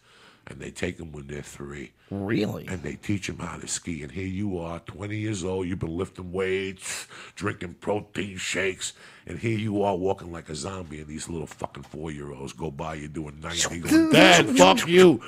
and 0.51 0.59
they 0.61 0.69
take 0.69 0.97
them 0.97 1.11
when 1.11 1.27
they're 1.27 1.41
three, 1.41 1.93
Really? 2.09 2.67
and 2.67 2.83
they 2.83 2.95
teach 2.95 3.27
them 3.27 3.39
how 3.39 3.57
to 3.57 3.67
ski. 3.67 4.03
And 4.03 4.11
here 4.11 4.27
you 4.27 4.59
are, 4.59 4.79
20 4.81 5.17
years 5.17 5.43
old, 5.43 5.67
you've 5.67 5.79
been 5.79 5.97
lifting 5.97 6.31
weights, 6.31 7.07
drinking 7.35 7.75
protein 7.75 8.37
shakes, 8.37 8.93
and 9.25 9.39
here 9.39 9.57
you 9.57 9.81
are 9.81 9.95
walking 9.95 10.31
like 10.31 10.49
a 10.49 10.55
zombie, 10.55 10.99
and 10.99 11.07
these 11.07 11.29
little 11.29 11.47
fucking 11.47 11.83
four 11.83 12.11
year 12.11 12.31
olds 12.31 12.53
go 12.53 12.69
by 12.69 12.95
you 12.95 13.07
doing 13.07 13.39
90, 13.41 13.79
going, 13.79 14.11
Dad, 14.11 14.49
fuck 14.57 14.87
you. 14.87 15.21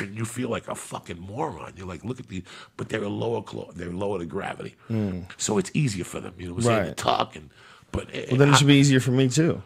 And 0.00 0.16
you 0.16 0.24
feel 0.24 0.48
like 0.48 0.66
a 0.68 0.74
fucking 0.74 1.20
moron. 1.20 1.74
You're 1.76 1.86
like, 1.86 2.04
look 2.04 2.18
at 2.18 2.26
these, 2.28 2.42
but 2.76 2.88
they're 2.88 3.06
lower, 3.08 3.42
clo- 3.42 3.70
they're 3.74 3.92
lower 3.92 4.18
to 4.18 4.24
gravity, 4.26 4.74
hmm. 4.88 5.20
so 5.36 5.58
it's 5.58 5.70
easier 5.74 6.04
for 6.04 6.18
them. 6.20 6.34
You 6.38 6.48
know, 6.48 6.54
what 6.54 6.58
I'm 6.60 6.64
saying? 6.64 6.78
Right. 6.78 6.96
to 6.96 7.04
tuck 7.04 7.36
and, 7.36 7.50
but 7.92 8.08
Well, 8.12 8.36
then 8.38 8.48
it 8.50 8.56
should 8.56 8.66
be 8.66 8.74
easier 8.76 9.00
for 9.00 9.10
me, 9.12 9.28
too. 9.28 9.62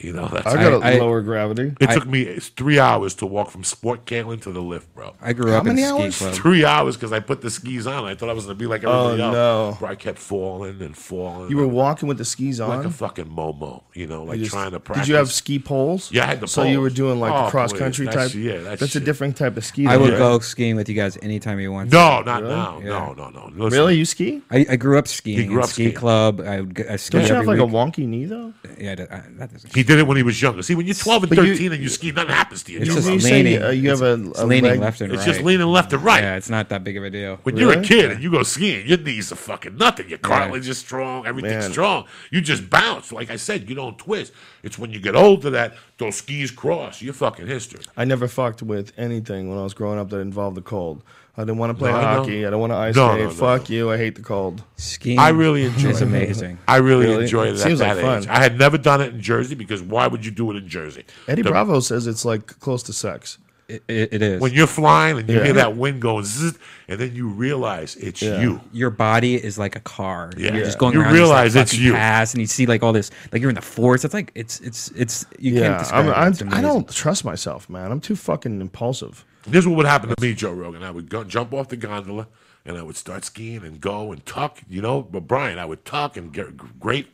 you 0.04 0.12
know, 0.12 0.28
that's 0.28 0.46
I 0.46 0.54
got 0.62 0.82
a 0.82 0.84
I- 0.84 0.98
lower 0.98 1.20
gravity. 1.22 1.74
It 1.80 1.90
took 1.90 2.06
me 2.06 2.24
three 2.38 2.78
hours 2.78 3.14
to 3.16 3.26
walk 3.26 3.50
from 3.50 3.64
Sport 3.64 4.06
Cantlin 4.06 4.40
to 4.42 4.52
the 4.52 4.60
lift, 4.62 4.92
bro. 4.94 5.14
I 5.20 5.32
grew 5.32 5.52
up 5.54 5.66
in 5.66 5.74
many 5.76 5.82
a 5.82 5.88
ski 5.88 6.02
hours? 6.02 6.18
club. 6.18 6.34
Three 6.34 6.64
hours 6.64 6.96
because 6.96 7.12
I 7.12 7.20
put 7.20 7.40
the 7.42 7.50
skis 7.50 7.86
on. 7.86 8.04
I 8.04 8.14
thought 8.14 8.28
I 8.30 8.32
was 8.32 8.44
gonna 8.44 8.54
be 8.54 8.66
like 8.66 8.84
oh, 8.84 9.08
everybody 9.08 9.22
Oh, 9.22 9.26
else. 9.26 9.74
no. 9.74 9.78
Bro, 9.80 9.88
I 9.88 9.94
kept 9.94 10.18
falling 10.18 10.80
and 10.82 10.96
falling. 10.96 11.50
You 11.50 11.56
were 11.58 11.66
walking 11.68 12.08
with 12.08 12.18
the 12.18 12.24
skis 12.24 12.60
on? 12.60 12.68
like 12.70 12.86
a 12.86 12.90
fucking 12.90 13.26
momo, 13.26 13.82
you 13.94 14.06
know, 14.06 14.24
like 14.24 14.38
You 14.38 14.44
just- 14.44 14.54
trying 14.54 14.70
to 14.72 14.80
practice. 14.80 15.06
Did 15.06 15.10
you 15.12 15.16
have 15.16 15.30
ski 15.30 15.58
poles? 15.58 16.10
Yeah, 16.12 16.22
I 16.24 16.26
had 16.26 16.36
the 16.38 16.40
poles. 16.46 16.52
So 16.52 16.62
you 16.64 16.80
were 16.80 16.90
doing 16.90 17.20
like 17.20 17.32
Oh, 17.32 17.50
cross 17.50 17.72
country 17.72 18.06
type. 18.06 18.34
yeah, 18.34 18.58
that's 18.58 18.80
that's 18.80 18.96
a 18.96 19.00
different 19.00 19.36
type 19.36 19.56
of 19.56 19.64
ski. 19.64 19.86
I 19.86 19.96
would 19.96 20.12
you- 20.12 20.18
go 20.18 20.38
skiing 20.38 20.76
with 20.76 20.88
you 20.88 20.94
guys 20.94 21.18
anytime 21.22 21.60
you 21.60 21.72
want. 21.72 21.92
No, 21.92 22.22
not 22.22 22.42
Really? 22.42 22.54
now. 22.54 22.78
Yeah. 22.80 22.88
No, 22.88 23.12
no, 23.14 23.28
no. 23.30 23.50
Listen, 23.54 23.78
Really, 23.78 23.96
you 23.96 24.04
ski? 24.04 24.42
I, 24.50 24.66
I 24.70 24.76
grew 24.76 24.98
up 24.98 25.06
skiing. 25.08 25.38
He 25.38 25.46
grew 25.46 25.60
up 25.62 25.68
ski 25.68 25.84
skiing. 25.84 25.94
club. 25.96 26.40
I 26.40 26.60
would. 26.60 26.76
g- 26.76 26.84
I 26.84 26.96
Don't 26.96 27.26
you 27.28 27.34
have 27.34 27.46
like 27.46 27.58
a 27.58 27.62
wonky 27.62 28.06
knee 28.06 28.24
though? 28.24 28.52
Yeah, 28.78 28.94
that 28.94 29.50
doesn't. 29.52 29.72
He 29.90 29.96
did 29.96 30.00
it 30.02 30.06
when 30.06 30.16
he 30.16 30.22
was 30.22 30.40
younger. 30.40 30.62
See, 30.62 30.76
when 30.76 30.86
you're 30.86 30.94
12 30.94 31.24
and 31.24 31.30
But 31.34 31.44
you- 31.44 31.54
13 31.54 31.72
and 31.72 31.82
you 31.82 31.88
ski, 31.88 32.12
nothing 32.12 32.30
happens 32.30 32.62
to 32.62 32.72
you. 32.72 32.78
It's 32.78 32.88
You 32.88 32.94
just 32.94 33.08
know? 33.08 33.14
you 33.14 33.20
say 33.20 33.42
leaning. 33.42 33.62
uh, 33.62 33.70
you 33.70 33.90
have 33.90 34.02
a, 34.02 34.14
a 34.36 34.46
leaning 34.46 34.70
leg- 34.70 34.78
left 34.80 35.00
and 35.00 35.12
it's 35.12 35.26
right. 35.26 35.32
just 35.32 35.44
leaning 35.44 35.66
left 35.66 35.92
and 35.92 36.02
right. 36.04 36.22
Yeah, 36.22 36.36
it's 36.36 36.48
not 36.48 36.68
that 36.68 36.84
big 36.84 36.96
of 36.96 37.02
a 37.02 37.10
deal. 37.10 37.40
When 37.42 37.56
you're 37.56 37.72
a 37.72 37.76
Really? 37.76 37.88
kid 37.88 38.10
and 38.12 38.22
you 38.22 38.30
go 38.30 38.42
skiing, 38.44 38.86
your 38.86 38.98
knees 38.98 39.32
are 39.32 39.36
fucking 39.36 39.76
nothing. 39.76 40.08
Your 40.08 40.18
cartilage 40.18 40.68
is 40.68 40.78
strong. 40.78 41.26
Everything's 41.26 41.64
Man. 41.64 41.72
strong. 41.72 42.04
You 42.30 42.40
just 42.40 42.70
bounce. 42.70 43.10
Like 43.12 43.30
I 43.30 43.36
said, 43.36 43.68
you 43.68 43.74
don't 43.74 43.98
twist. 43.98 44.32
It's 44.62 44.78
when 44.78 44.92
you 44.92 45.00
get 45.00 45.16
older 45.16 45.50
that 45.50 45.76
those 45.98 46.16
skis 46.16 46.50
cross. 46.52 47.02
You're 47.02 47.12
fucking 47.14 47.48
history. 47.48 47.80
I 47.96 48.04
never 48.04 48.28
fucked 48.28 48.62
with 48.62 48.92
anything 48.96 49.48
when 49.48 49.58
I 49.58 49.62
was 49.64 49.74
growing 49.74 49.98
up 49.98 50.10
that 50.10 50.18
involved 50.18 50.56
the 50.56 50.62
cold. 50.62 51.02
I 51.36 51.42
didn't 51.42 51.58
want 51.58 51.70
to 51.70 51.74
play 51.78 51.90
No, 51.90 51.96
I 51.98 52.02
hockey. 52.14 52.44
I 52.46 52.50
don't 52.50 52.60
want 52.60 52.72
to 52.72 52.76
ice 52.76 52.94
No, 52.96 53.08
skate. 53.08 53.18
no, 53.20 53.24
no, 53.26 53.30
Fuck 53.30 53.70
no. 53.70 53.74
you. 53.76 53.90
I 53.90 53.96
hate 53.96 54.14
the 54.16 54.22
cold. 54.22 54.62
Skiing. 54.76 55.18
I 55.18 55.28
really 55.30 55.64
enjoy 55.64 55.90
It's 55.90 56.00
it. 56.00 56.04
amazing. 56.04 56.58
I 56.68 56.76
really, 56.78 57.06
Really? 57.06 57.22
enjoyed 57.24 57.48
it, 57.48 57.50
It 57.52 57.54
at 57.54 57.60
seems 57.60 57.78
that 57.78 57.96
like 57.96 58.04
fun. 58.04 58.22
age. 58.22 58.28
I 58.28 58.42
had 58.42 58.58
never 58.58 58.76
done 58.76 59.00
it 59.00 59.14
in 59.14 59.20
Jersey 59.20 59.54
because 59.54 59.80
why 59.82 60.06
would 60.06 60.24
you 60.24 60.30
do 60.32 60.50
it 60.50 60.56
in 60.56 60.68
Jersey? 60.68 61.04
Eddie 61.28 61.42
The- 61.42 61.50
Bravo 61.50 61.80
says 61.80 62.06
it's 62.06 62.24
like 62.24 62.58
close 62.60 62.82
to 62.84 62.92
sex. 62.92 63.38
It, 63.68 63.84
it, 63.86 64.08
it 64.14 64.22
is. 64.22 64.40
When 64.40 64.52
you're 64.52 64.66
flying 64.66 65.18
and 65.20 65.28
you 65.28 65.36
Yeah. 65.36 65.44
hear 65.44 65.52
that 65.52 65.76
wind 65.76 66.02
going 66.02 66.24
zzz, 66.24 66.58
and 66.88 66.98
then 66.98 67.14
you 67.14 67.28
realize 67.28 67.94
it's 67.94 68.20
Yeah. 68.20 68.40
you. 68.40 68.60
your 68.72 68.90
body 68.90 69.36
is 69.36 69.56
like 69.60 69.76
a 69.76 69.80
car. 69.80 70.32
Yeah. 70.36 70.46
You're 70.48 70.56
Yeah. 70.58 70.64
just 70.64 70.78
going 70.78 70.94
You 70.94 71.02
around 71.02 71.14
realize 71.14 71.52
this, 71.52 71.56
like, 71.60 71.62
it's 71.62 71.72
fucking 71.74 71.86
you. 71.86 71.92
pass, 71.92 72.34
and 72.34 72.40
you 72.40 72.48
see 72.48 72.66
like 72.66 72.82
all 72.82 72.92
this, 72.92 73.12
like 73.32 73.40
you're 73.40 73.48
in 73.48 73.54
the 73.54 73.62
forest. 73.62 74.04
It's 74.04 74.12
like 74.12 74.32
it's 74.34 74.58
it's 74.58 74.90
it's 74.96 75.24
you 75.38 75.52
can't 75.52 75.64
Yeah, 75.64 75.78
describe 75.78 76.04
I'm, 76.06 76.10
it. 76.10 76.14
I'm, 76.16 76.32
It's 76.32 76.42
I 76.42 76.46
amazing. 76.46 76.62
don't 76.64 76.90
trust 76.92 77.24
myself, 77.24 77.70
man. 77.70 77.92
I'm 77.92 78.00
too 78.00 78.16
fucking 78.16 78.60
impulsive. 78.60 79.24
This 79.46 79.64
is 79.64 79.68
what 79.68 79.78
would 79.78 79.86
happen 79.86 80.10
to 80.10 80.20
me, 80.20 80.34
Joe 80.34 80.52
Rogan. 80.52 80.82
I 80.82 80.90
would 80.90 81.08
go, 81.08 81.24
jump 81.24 81.54
off 81.54 81.68
the 81.68 81.76
gondola 81.76 82.28
and 82.64 82.76
I 82.76 82.82
would 82.82 82.96
start 82.96 83.24
skiing 83.24 83.64
and 83.64 83.80
go 83.80 84.12
and 84.12 84.24
tuck, 84.26 84.58
you 84.68 84.82
know. 84.82 85.02
But 85.02 85.26
Brian, 85.26 85.58
I 85.58 85.64
would 85.64 85.84
tuck 85.84 86.16
and 86.16 86.32
get 86.32 86.78
great 86.78 87.08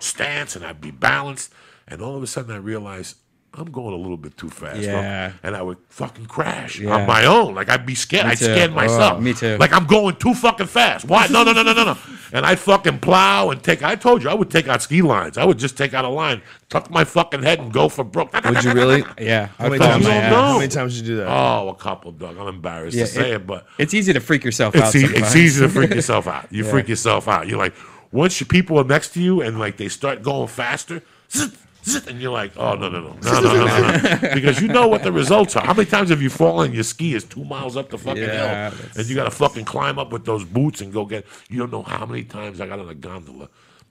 stance 0.00 0.56
and 0.56 0.64
I'd 0.64 0.80
be 0.80 0.90
balanced. 0.90 1.52
And 1.86 2.02
all 2.02 2.16
of 2.16 2.22
a 2.22 2.26
sudden, 2.26 2.52
I 2.52 2.58
realized 2.58 3.16
I'm 3.58 3.70
going 3.70 3.92
a 3.94 3.96
little 3.96 4.16
bit 4.16 4.36
too 4.36 4.48
fast. 4.50 4.74
bro. 4.76 4.82
Yeah. 4.82 5.32
And 5.42 5.56
I 5.56 5.62
would 5.62 5.78
fucking 5.88 6.26
crash 6.26 6.78
Yeah. 6.78 6.94
on 6.96 7.06
my 7.06 7.24
own. 7.26 7.54
Like 7.54 7.68
I'd 7.68 7.84
be 7.86 7.94
scared. 7.94 8.26
I'd 8.26 8.38
too. 8.38 8.44
scared 8.44 8.70
oh, 8.70 8.74
myself. 8.74 9.18
Oh, 9.18 9.20
me 9.20 9.34
too. 9.34 9.56
Like 9.58 9.72
I'm 9.72 9.86
going 9.86 10.16
too 10.16 10.34
fucking 10.34 10.66
fast. 10.66 11.04
Why? 11.06 11.26
No, 11.28 11.42
no, 11.44 11.52
no, 11.52 11.62
no, 11.62 11.72
no, 11.72 11.84
no. 11.84 11.98
And 12.30 12.44
I'd 12.44 12.58
fucking 12.58 12.98
plow 12.98 13.48
and 13.48 13.62
take. 13.62 13.82
I 13.82 13.94
told 13.94 14.22
you 14.22 14.28
I 14.28 14.34
would 14.34 14.50
take 14.50 14.68
out 14.68 14.82
ski 14.82 15.00
lines. 15.00 15.38
I 15.38 15.46
would 15.46 15.58
just 15.58 15.78
take 15.78 15.94
out 15.94 16.04
a 16.04 16.10
line, 16.10 16.42
tuck 16.68 16.90
my 16.90 17.02
fucking 17.04 17.42
head, 17.42 17.58
and 17.58 17.72
go 17.72 17.88
for 17.88 18.04
broke. 18.04 18.34
Would 18.34 18.64
you 18.64 18.72
really? 18.74 19.02
Yeah, 19.18 19.46
How 19.58 19.64
I 19.64 19.68
many 19.70 19.78
times? 19.78 20.06
on 20.06 20.12
don't 20.12 20.30
know. 20.30 20.36
How 20.36 20.58
many 20.58 20.68
times 20.68 20.96
did 20.98 21.06
you 21.06 21.14
do 21.14 21.16
that? 21.20 21.28
Oh, 21.28 21.70
a 21.70 21.74
couple, 21.74 22.12
Doug. 22.12 22.36
I'm 22.36 22.48
embarrassed 22.48 22.94
Yeah, 22.94 23.04
to 23.04 23.10
say 23.10 23.30
it- 23.30 23.36
it, 23.36 23.46
but 23.46 23.66
It's 23.78 23.94
easy 23.94 24.12
to 24.12 24.20
freak 24.20 24.44
yourself 24.44 24.76
out. 24.76 24.94
it's, 24.94 24.96
e- 24.96 25.16
it's 25.16 25.34
easy 25.34 25.62
to 25.62 25.70
freak 25.70 25.94
yourself 25.94 26.26
out. 26.26 26.52
You 26.52 26.64
freak 26.70 26.86
yourself 26.88 27.28
out. 27.28 27.48
You're 27.48 27.56
like, 27.58 27.72
once 28.12 28.38
your 28.40 28.46
people 28.46 28.78
are 28.78 28.84
next 28.84 29.14
to 29.14 29.22
you 29.22 29.40
and 29.40 29.58
like 29.58 29.78
they 29.78 29.88
start 29.88 30.22
going 30.22 30.48
faster, 30.48 31.00
and 32.08 32.20
you're 32.20 32.32
like, 32.32 32.52
oh 32.56 32.74
no 32.74 32.88
no 32.88 33.00
no 33.00 33.12
no 33.22 33.40
no 33.40 33.40
no 33.40 33.66
no, 33.66 33.98
no. 34.22 34.34
because 34.34 34.60
you 34.60 34.68
know 34.68 34.86
what 34.88 35.02
the 35.02 35.12
results 35.12 35.56
are. 35.56 35.64
How 35.64 35.74
many 35.74 35.88
times 35.88 36.10
have 36.10 36.22
you 36.22 36.30
fallen? 36.30 36.72
Your 36.72 36.84
ski 36.84 37.14
is 37.14 37.24
two 37.24 37.44
miles 37.44 37.76
up 37.76 37.90
the 37.90 37.98
fucking 37.98 38.22
Yeah, 38.22 38.30
hill, 38.70 38.78
that's- 38.78 38.96
and 38.96 39.06
you 39.08 39.14
got 39.14 39.24
to 39.24 39.30
fucking 39.30 39.64
climb 39.64 39.98
up 39.98 40.12
with 40.12 40.24
those 40.24 40.44
boots 40.44 40.80
and 40.80 40.92
go 40.92 41.04
get. 41.04 41.26
You 41.48 41.58
don't 41.58 41.72
know 41.72 41.82
how 41.82 42.06
many 42.06 42.24
times 42.24 42.60
I 42.60 42.66
got 42.66 42.78
on 42.78 42.88
a 42.88 42.94
gondola. 42.94 43.48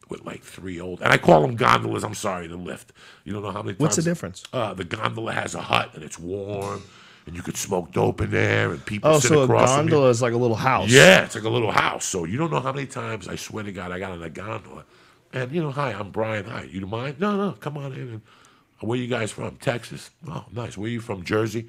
With 0.10 0.24
like 0.26 0.42
three 0.42 0.80
old, 0.80 1.02
and 1.02 1.12
I 1.12 1.18
call 1.18 1.42
them 1.42 1.58
gondolas. 1.58 2.06
I'm 2.06 2.14
sorry 2.14 2.48
the 2.48 2.56
lift. 2.56 2.94
You 3.26 3.34
don't 3.34 3.42
know 3.44 3.52
how 3.52 3.62
many. 3.62 3.74
Times, 3.74 3.80
What's 3.82 3.96
the 3.98 4.04
difference? 4.04 4.42
Uh, 4.54 4.74
the 4.74 4.86
gondola 4.86 5.34
has 5.34 5.54
a 5.54 5.60
hut 5.60 5.92
and 5.96 6.02
it's 6.02 6.18
warm, 6.18 6.82
and 7.26 7.36
you 7.36 7.42
could 7.42 7.58
smoke 7.58 7.92
dope 7.92 8.22
in 8.22 8.32
there, 8.32 8.72
and 8.72 8.86
people 8.86 9.12
Oh, 9.12 9.20
sit 9.20 9.28
so 9.28 9.42
a 9.42 9.44
across 9.44 9.76
from 9.76 9.88
you. 9.88 9.92
gondola 9.92 10.10
is 10.12 10.22
like 10.22 10.32
a 10.32 10.38
little 10.38 10.56
house. 10.56 10.90
Yeah, 10.90 11.26
it's 11.26 11.36
like 11.36 11.44
a 11.44 11.50
little 11.50 11.72
house. 11.74 12.06
So 12.06 12.24
you 12.24 12.38
don't 12.38 12.50
know 12.52 12.62
how 12.62 12.72
many 12.72 12.88
times 12.88 13.28
I 13.28 13.36
swear 13.36 13.66
to 13.66 13.72
God 13.74 13.92
I 13.92 14.00
got 14.00 14.12
on 14.14 14.24
a 14.24 14.30
gondola, 14.30 14.86
and 15.34 15.52
you 15.52 15.62
know, 15.62 15.72
hi, 15.72 15.92
I'm 15.92 16.12
Brian. 16.12 16.46
Hi, 16.46 16.64
you 16.64 16.80
don't 16.82 16.90
mind? 16.90 17.20
No, 17.20 17.36
no, 17.38 17.52
come 17.54 17.78
on 17.78 17.94
in. 17.94 18.00
And, 18.00 18.22
where 18.82 18.98
you 18.98 19.08
guys 19.08 19.32
from? 19.32 19.56
Texas. 19.58 20.12
Oh, 20.28 20.46
nice. 20.52 20.78
Where 20.78 20.90
you 20.90 21.00
from? 21.02 21.24
Jersey. 21.24 21.68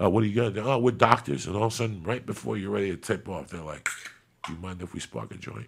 Uh, 0.00 0.08
what 0.10 0.22
are 0.22 0.26
you 0.26 0.34
gonna 0.36 0.50
do? 0.52 0.60
Oh, 0.62 0.78
we're 0.78 0.92
doctors. 0.92 1.46
And 1.46 1.56
all 1.56 1.64
of 1.64 1.72
a 1.72 1.76
sudden, 1.76 2.02
right 2.04 2.24
before 2.24 2.56
you're 2.56 2.70
ready 2.70 2.90
to 2.90 2.96
tip 2.96 3.28
off, 3.28 3.48
they're 3.48 3.62
like, 3.62 3.88
"Do 4.46 4.52
you 4.52 4.58
mind 4.58 4.82
if 4.82 4.92
we 4.94 5.00
spark 5.00 5.32
a 5.32 5.36
joint?" 5.36 5.66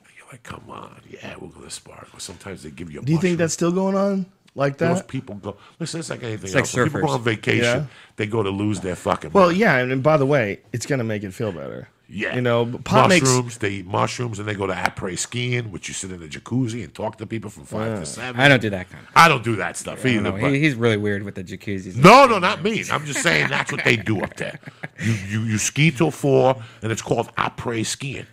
And 0.00 0.08
you're 0.16 0.26
like, 0.30 0.42
"Come 0.44 0.64
on, 0.70 1.00
yeah, 1.10 1.34
we're 1.38 1.48
gonna 1.48 1.68
spark." 1.68 2.08
Or 2.14 2.20
sometimes 2.20 2.62
they 2.62 2.70
give 2.70 2.90
you. 2.92 3.00
A 3.00 3.04
Do 3.04 3.12
you 3.12 3.18
think 3.18 3.38
that's 3.38 3.52
still 3.52 3.72
going 3.72 3.96
on? 3.96 4.26
like 4.54 4.76
Those 4.78 4.98
that? 4.98 5.08
people 5.08 5.34
go. 5.36 5.56
Listen, 5.78 6.00
it's 6.00 6.10
like 6.10 6.22
anything 6.22 6.44
It's 6.44 6.54
like 6.54 6.62
else. 6.62 6.74
When 6.74 6.84
people 6.86 7.00
go 7.00 7.08
on 7.08 7.22
vacation. 7.22 7.64
Yeah. 7.64 7.84
They 8.16 8.26
go 8.26 8.42
to 8.42 8.50
lose 8.50 8.80
their 8.80 8.96
fucking. 8.96 9.32
Well, 9.32 9.46
mind. 9.48 9.58
yeah, 9.58 9.78
and, 9.78 9.90
and 9.92 10.02
by 10.02 10.16
the 10.16 10.26
way, 10.26 10.60
it's 10.72 10.86
gonna 10.86 11.04
make 11.04 11.22
it 11.24 11.32
feel 11.34 11.52
better. 11.52 11.88
Yeah, 12.14 12.34
you 12.34 12.42
know, 12.42 12.66
pot 12.84 13.08
makes 13.08 13.24
mushrooms. 13.26 13.56
They 13.58 13.70
eat 13.70 13.86
mushrooms 13.86 14.38
and 14.38 14.46
they 14.46 14.54
go 14.54 14.66
to 14.66 14.74
après 14.74 15.18
skiing, 15.18 15.70
which 15.72 15.88
you 15.88 15.94
sit 15.94 16.12
in 16.12 16.22
a 16.22 16.26
jacuzzi 16.26 16.84
and 16.84 16.94
talk 16.94 17.16
to 17.18 17.26
people 17.26 17.48
from 17.48 17.64
five 17.64 17.94
to 17.96 18.02
uh, 18.02 18.04
seven. 18.04 18.38
I 18.40 18.48
don't 18.48 18.60
do 18.60 18.68
that 18.70 18.90
kind 18.90 19.02
of. 19.04 19.10
I 19.16 19.28
don't 19.28 19.42
do 19.42 19.56
that 19.56 19.78
stuff 19.78 20.00
I 20.04 20.14
don't 20.14 20.26
either. 20.26 20.38
but- 20.40 20.52
He, 20.52 20.60
he's 20.60 20.74
really 20.74 20.98
weird 20.98 21.22
with 21.22 21.36
the 21.36 21.42
jacuzzis. 21.44 21.96
no, 21.96 22.26
no, 22.26 22.38
not 22.38 22.62
me. 22.62 22.84
I'm 22.92 23.06
just 23.06 23.22
saying 23.22 23.48
that's 23.48 23.72
what 23.72 23.82
they 23.84 23.96
do 23.96 24.20
up 24.22 24.36
there. 24.36 24.60
You 25.00 25.12
you, 25.12 25.40
you 25.40 25.58
ski 25.58 25.90
till 25.90 26.10
four, 26.10 26.62
and 26.82 26.92
it's 26.92 27.02
called 27.02 27.34
après 27.36 27.84
skiing. 27.86 28.26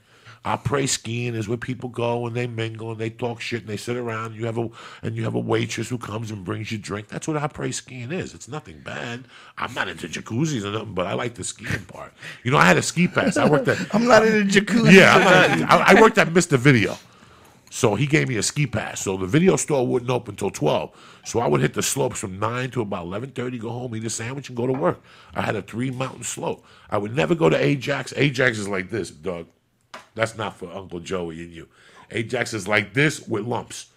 Après 0.45 0.88
skiing 0.88 1.36
is 1.36 1.48
where 1.49 1.57
people 1.57 1.90
go 1.90 2.26
and 2.26 2.36
they 2.36 2.48
mingle 2.48 2.91
and 2.91 2.99
they 2.99 3.10
talk 3.10 3.41
shit 3.41 3.61
and 3.61 3.70
they 3.70 3.76
sit 3.78 3.98
around. 3.98 4.28
And 4.28 4.36
You 4.36 4.45
have 4.45 4.57
a 4.57 4.70
and 5.03 5.16
you 5.18 5.24
have 5.26 5.36
a 5.36 5.40
waitress 5.40 5.90
who 5.90 5.98
comes 5.98 6.32
and 6.32 6.45
brings 6.45 6.72
you 6.72 6.78
drink. 6.78 7.10
That's 7.10 7.28
what 7.28 7.36
après 7.41 7.74
skiing 7.74 8.11
is. 8.11 8.34
It's 8.34 8.48
nothing 8.48 8.80
bad. 8.80 9.26
I'm 9.57 9.74
not 9.74 9.88
into 9.90 10.07
jacuzzis 10.07 10.64
or 10.64 10.72
nothing, 10.72 10.94
but 10.94 11.07
I 11.07 11.14
like 11.14 11.36
the 11.36 11.44
skiing 11.44 11.86
part. 11.86 12.14
You 12.44 12.52
know, 12.52 12.57
I 12.57 12.66
had 12.66 12.78
a 12.78 12.82
ski 12.82 13.07
pass. 13.07 13.36
I 13.38 13.49
worked 13.49 13.68
at 13.68 13.78
I'm 13.94 14.06
not 14.07 14.26
in 14.26 14.41
a 14.41 14.45
jacuzzi. 14.45 14.94
yeah, 14.94 15.57
not- 15.60 15.72
I, 15.90 15.98
I 15.98 16.02
worked 16.02 16.18
at 16.18 16.30
Mr. 16.30 16.57
Video. 16.57 16.98
So 17.72 17.94
he 17.94 18.07
gave 18.07 18.28
me 18.28 18.38
a 18.38 18.41
ski 18.44 18.66
pass. 18.66 19.02
So 19.02 19.16
the 19.18 19.28
video 19.28 19.56
store 19.56 19.86
wouldn't 19.86 20.10
open 20.10 20.32
until 20.34 20.49
12. 20.49 21.22
So 21.26 21.40
I 21.40 21.48
would 21.48 21.61
hit 21.61 21.76
the 21.76 21.84
slopes 21.84 22.20
from 22.20 22.40
9 22.40 22.72
to 22.72 22.82
about 22.82 23.06
11.30, 23.06 23.60
go 23.60 23.70
home, 23.70 23.95
eat 23.95 24.03
a 24.06 24.10
sandwich, 24.10 24.48
and 24.49 24.57
go 24.57 24.66
to 24.66 24.74
work. 24.74 25.03
I 25.36 25.41
had 25.44 25.56
a 25.56 25.61
three-mountain 25.61 26.24
slope. 26.24 26.66
I 26.90 26.98
would 26.98 27.16
never 27.16 27.36
go 27.36 27.48
to 27.48 27.56
Ajax. 27.64 28.11
Ajax 28.18 28.57
is 28.57 28.68
like 28.68 28.90
this, 28.90 29.11
Doug. 29.11 29.45
That's 30.16 30.38
not 30.38 30.57
for 30.57 30.72
Uncle 30.72 30.99
Joey 30.99 31.41
and 31.41 31.52
you. 31.52 31.68
Ajax 32.11 32.53
is 32.53 32.68
like 32.68 32.94
this 32.94 33.28
with 33.28 33.45
lumps. 33.45 33.88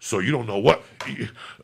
So 0.00 0.18
you 0.18 0.32
don't 0.32 0.46
know 0.46 0.58
what. 0.58 0.82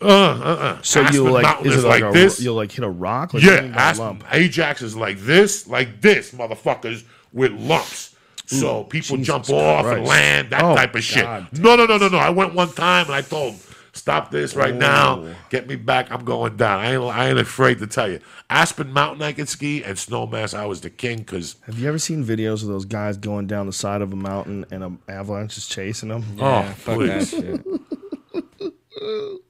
Uh, 0.00 0.04
uh, 0.06 0.06
uh. 0.06 0.82
So 0.82 1.02
Aspen 1.02 1.14
you 1.14 1.30
like 1.30 1.66
is 1.66 1.84
it 1.84 1.86
like, 1.86 2.02
like 2.02 2.10
a, 2.10 2.18
this. 2.18 2.40
You'll 2.40 2.54
like 2.54 2.72
hit 2.72 2.84
a 2.84 2.88
rock. 2.88 3.34
Like, 3.34 3.42
Yeah, 3.42 3.70
Aspen, 3.74 4.06
lump? 4.06 4.24
Ajax 4.32 4.80
is 4.80 4.96
like 4.96 5.18
this, 5.18 5.66
like 5.68 6.00
this, 6.00 6.32
motherfuckers 6.32 7.04
with 7.32 7.52
lumps. 7.52 8.16
So 8.46 8.84
people 8.84 9.16
Jesus 9.18 9.26
jump 9.26 9.50
off 9.50 9.86
and 9.86 10.04
land, 10.06 10.50
that 10.50 10.64
Oh, 10.64 10.74
type 10.74 10.94
of 10.94 11.04
shit. 11.04 11.24
No, 11.24 11.76
no, 11.76 11.86
no, 11.86 11.98
no, 11.98 12.08
no. 12.08 12.18
I 12.18 12.30
went 12.30 12.54
one 12.54 12.72
time 12.72 13.06
and 13.06 13.14
I 13.14 13.20
told 13.20 13.54
him, 13.54 13.60
stop 14.00 14.30
this 14.30 14.56
right 14.56 14.74
now. 14.74 15.20
Oh. 15.20 15.34
Get 15.50 15.68
me 15.68 15.76
back. 15.76 16.10
I'm 16.10 16.24
going 16.24 16.56
down. 16.56 16.80
I 16.80 16.94
ain't, 16.94 17.02
I 17.02 17.28
ain't 17.28 17.38
afraid 17.38 17.78
to 17.78 17.86
tell 17.86 18.10
you. 18.10 18.20
Aspen 18.48 18.92
Mountain 18.92 19.22
I 19.22 19.32
could 19.32 19.48
ski 19.48 19.84
and 19.84 19.96
Snowmass 19.96 20.58
I 20.58 20.66
was 20.66 20.80
the 20.80 20.90
king 20.90 21.18
because, 21.18 21.56
Have 21.66 21.78
you 21.78 21.86
ever 21.86 21.98
seen 21.98 22.24
videos 22.24 22.62
of 22.62 22.68
those 22.68 22.84
guys 22.84 23.16
going 23.16 23.46
down 23.46 23.66
the 23.66 23.72
side 23.72 24.02
of 24.02 24.12
a 24.12 24.16
mountain 24.16 24.64
and 24.70 24.82
an 24.82 24.98
avalanche 25.08 25.56
is 25.56 25.68
chasing 25.68 26.08
them? 26.08 26.24
oh, 26.40 26.62
fuck 26.62 26.98
that 27.00 27.26
shit. 27.28 27.64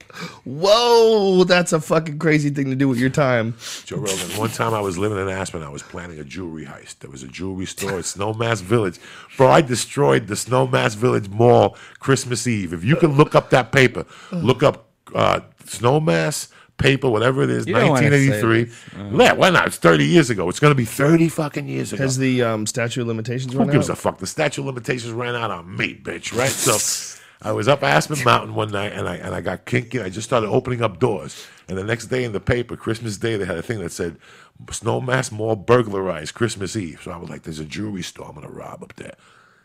Whoa, 0.43 1.43
that's 1.43 1.73
a 1.73 1.79
fucking 1.79 2.19
crazy 2.19 2.49
thing 2.49 2.69
to 2.69 2.75
do 2.75 2.87
with 2.87 2.99
your 2.99 3.09
time. 3.09 3.55
Joe 3.85 3.97
Rogan. 3.97 4.37
One 4.37 4.49
time 4.49 4.73
I 4.73 4.81
was 4.81 4.97
living 4.97 5.17
in 5.17 5.29
Aspen, 5.29 5.63
I 5.63 5.69
was 5.69 5.83
planning 5.83 6.19
a 6.19 6.23
jewelry 6.23 6.65
heist. 6.65 6.99
There 6.99 7.09
was 7.09 7.23
a 7.23 7.27
jewelry 7.27 7.65
store 7.65 7.99
at 7.99 8.05
Snowmass 8.05 8.61
Village. 8.61 8.99
Bro, 9.37 9.47
I 9.49 9.61
destroyed 9.61 10.27
the 10.27 10.35
Snowmass 10.35 10.95
Village 10.95 11.29
Mall 11.29 11.77
Christmas 11.99 12.47
Eve. 12.47 12.73
If 12.73 12.83
you 12.83 12.95
can 12.95 13.15
look 13.17 13.35
up 13.35 13.49
that 13.51 13.71
paper, 13.71 14.05
look 14.31 14.63
up 14.63 14.89
uh, 15.13 15.41
Snowmass 15.65 16.49
paper, 16.77 17.09
whatever 17.09 17.43
it 17.43 17.49
is, 17.49 17.67
you 17.67 17.73
1983. 17.73 18.71
Yeah, 19.17 19.33
why 19.33 19.49
not? 19.49 19.67
It's 19.67 19.77
30 19.77 20.05
years 20.05 20.29
ago. 20.29 20.49
It's 20.49 20.59
going 20.59 20.71
to 20.71 20.75
be 20.75 20.85
30 20.85 21.29
fucking 21.29 21.67
years 21.67 21.93
ago. 21.93 22.03
Has 22.03 22.17
the 22.17 22.41
um, 22.41 22.65
statute 22.65 23.01
of 23.01 23.07
limitations 23.07 23.53
Who 23.53 23.59
run 23.59 23.69
gives 23.69 23.89
out? 23.89 23.97
a 23.97 24.01
fuck? 24.01 24.17
The 24.17 24.27
statute 24.27 24.61
of 24.61 24.67
limitations 24.67 25.13
ran 25.13 25.35
out 25.35 25.51
on 25.51 25.75
me, 25.75 25.95
bitch. 25.95 26.37
Right? 26.37 26.49
So 26.49 27.20
I 27.43 27.51
was 27.53 27.67
up 27.67 27.81
Aspen 27.81 28.23
Mountain 28.23 28.53
one 28.53 28.69
night, 28.69 28.93
and 28.93 29.09
I 29.09 29.15
and 29.15 29.33
I 29.33 29.41
got 29.41 29.65
kinky. 29.65 29.99
I 29.99 30.09
just 30.09 30.27
started 30.27 30.47
opening 30.47 30.83
up 30.83 30.99
doors, 30.99 31.47
and 31.67 31.75
the 31.75 31.83
next 31.83 32.07
day 32.07 32.23
in 32.23 32.33
the 32.33 32.39
paper, 32.39 32.75
Christmas 32.75 33.17
Day, 33.17 33.35
they 33.35 33.45
had 33.45 33.57
a 33.57 33.63
thing 33.63 33.79
that 33.79 33.91
said 33.91 34.17
Snowmass 34.65 35.31
Mall 35.31 35.55
burglarized 35.55 36.35
Christmas 36.35 36.75
Eve. 36.75 37.01
So 37.03 37.09
I 37.09 37.17
was 37.17 37.29
like, 37.29 37.41
"There's 37.41 37.59
a 37.59 37.65
jewelry 37.65 38.03
store 38.03 38.27
I'm 38.27 38.35
gonna 38.35 38.49
rob 38.49 38.83
up 38.83 38.95
there." 38.95 39.15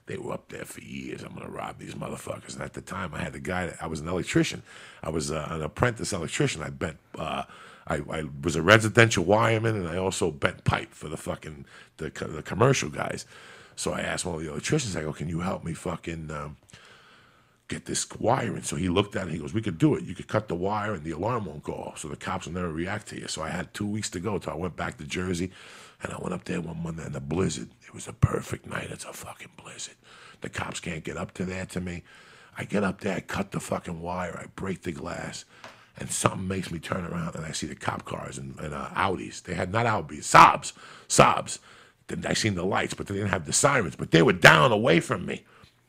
They 0.07 0.17
were 0.17 0.33
up 0.33 0.49
there 0.49 0.65
for 0.65 0.81
years. 0.81 1.23
I'm 1.23 1.35
gonna 1.35 1.51
rob 1.51 1.79
these 1.79 1.95
motherfuckers. 1.95 2.55
And 2.55 2.63
at 2.63 2.73
the 2.73 2.81
time, 2.81 3.13
I 3.13 3.19
had 3.23 3.35
a 3.35 3.41
guy. 3.41 3.67
That, 3.67 3.83
I 3.83 3.89
was 3.89 4.01
an 4.01 4.09
electrician. 4.09 4.63
I 5.03 5.11
was 5.11 5.31
uh, 5.31 5.47
an 5.51 5.63
apprentice 5.63 6.15
electrician. 6.15 6.63
I 6.63 6.71
bent. 6.71 6.97
Uh, 7.19 7.43
I, 7.87 7.97
I 8.11 8.25
was 8.43 8.57
a 8.57 8.63
residential 8.63 9.25
wireman, 9.25 9.77
and 9.77 9.89
I 9.89 9.99
also 9.99 10.31
bent 10.31 10.65
pipe 10.65 10.93
for 10.95 11.09
the 11.09 11.17
fucking 11.19 11.67
the, 11.99 12.11
the 12.11 12.43
commercial 12.43 12.89
guys. 12.89 13.27
So 13.75 13.93
I 13.93 14.01
asked 14.01 14.25
one 14.25 14.37
of 14.37 14.41
the 14.41 14.51
electricians. 14.51 14.97
I 14.97 15.03
go, 15.03 15.13
"Can 15.13 15.29
you 15.29 15.41
help 15.41 15.63
me 15.63 15.75
fucking 15.75 16.31
um, 16.31 16.57
get 17.69 17.87
this 17.87 18.09
wire 18.11 18.47
wiring?" 18.47 18.63
So 18.63 18.77
he 18.77 18.89
looked 18.89 19.17
at 19.17 19.29
it. 19.29 19.33
He 19.33 19.39
goes, 19.39 19.55
"We 19.55 19.63
could 19.63 19.79
do 19.79 19.95
it. 19.95 20.05
You 20.05 20.15
could 20.15 20.29
cut 20.29 20.49
the 20.49 20.55
wire, 20.55 20.95
and 20.95 21.05
the 21.05 21.13
alarm 21.13 21.47
won't 21.47 21.63
go 21.63 21.75
off, 21.75 21.99
so 21.99 22.09
the 22.09 22.17
cops 22.17 22.47
will 22.47 22.55
never 22.55 22.73
react 22.73 23.09
to 23.09 23.21
you." 23.21 23.29
So 23.29 23.43
I 23.43 23.51
had 23.51 23.75
two 23.75 23.87
weeks 23.87 24.11
to 24.11 24.21
go. 24.21 24.39
So 24.41 24.53
I 24.53 24.57
went 24.57 24.77
back 24.77 24.99
to 24.99 25.05
Jersey, 25.05 25.51
and 26.03 26.13
I 26.13 26.19
went 26.21 26.35
up 26.35 26.45
there 26.45 26.61
one 26.61 26.83
Monday 26.83 27.07
in 27.07 27.13
the 27.13 27.21
blizzard. 27.21 27.71
It 27.87 27.95
was 27.95 28.09
a 28.09 28.13
perfect 28.13 28.67
night. 28.67 28.89
It's 28.91 29.05
a 29.05 29.13
fucking 29.13 29.53
blizzard. 29.57 29.97
The 30.41 30.49
cops 30.49 30.81
can't 30.81 31.05
get 31.05 31.17
up 31.17 31.33
to 31.35 31.45
there 31.45 31.67
to 31.67 31.81
me. 31.81 32.03
I 32.59 32.65
get 32.65 32.85
up 32.85 33.01
there, 33.01 33.17
I 33.17 33.21
cut 33.21 33.53
the 33.53 33.61
fucking 33.61 34.01
wire, 34.01 34.39
I 34.43 34.47
break 34.57 34.83
the 34.83 34.93
glass, 34.93 35.45
and 35.99 36.11
something 36.11 36.49
makes 36.49 36.71
me 36.71 36.79
turn 36.79 37.05
around 37.05 37.35
and 37.35 37.45
I 37.45 37.53
see 37.53 37.67
the 37.67 37.75
cop 37.75 38.05
cars 38.05 38.39
and, 38.39 38.59
and 38.59 38.73
uh, 38.73 38.89
Audis. 38.95 39.43
They 39.43 39.55
had 39.55 39.73
not 39.73 39.87
Audis, 39.87 40.25
Saabs, 40.25 40.73
Saabs. 41.09 41.59
Then 42.09 42.25
I 42.27 42.35
seen 42.35 42.55
the 42.55 42.65
lights, 42.65 42.95
but 42.95 43.07
they 43.07 43.15
didn't 43.15 43.31
have 43.31 43.47
the 43.47 43.53
sirens. 43.53 43.97
But 43.97 44.11
they 44.11 44.23
were 44.23 44.33
down 44.33 44.73
away 44.73 45.01
from 45.01 45.27
me. 45.27 45.45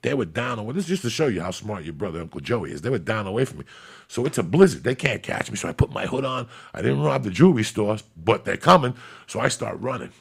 They 0.07 0.13
were 0.13 0.23
down 0.23 0.57
away. 0.57 0.71
This 0.71 0.85
is 0.85 0.89
just 0.89 1.01
to 1.01 1.09
show 1.09 1.27
you 1.27 1.41
how 1.41 1.51
smart 1.51 1.83
your 1.83 1.91
brother 1.91 2.21
Uncle 2.21 2.39
Joey 2.39 2.71
is. 2.71 2.81
They 2.81 2.89
were 2.89 2.97
down 2.97 3.27
away 3.27 3.43
from 3.43 3.59
me. 3.59 3.65
So 4.07 4.25
it's 4.25 4.37
a 4.37 4.43
blizzard. 4.43 4.85
They 4.85 4.95
can't 4.95 5.21
catch 5.21 5.51
me. 5.51 5.57
So 5.57 5.67
I 5.67 5.73
put 5.73 5.91
my 5.91 6.05
hood 6.05 6.23
on. 6.23 6.47
I 6.73 6.81
didn't 6.81 7.01
rob 7.01 7.23
the 7.23 7.29
jewelry 7.29 7.63
stores, 7.63 8.05
but 8.15 8.45
they're 8.45 8.55
coming. 8.55 8.93
So 9.27 9.41
I 9.41 9.49
start 9.49 9.77
running. 9.81 10.11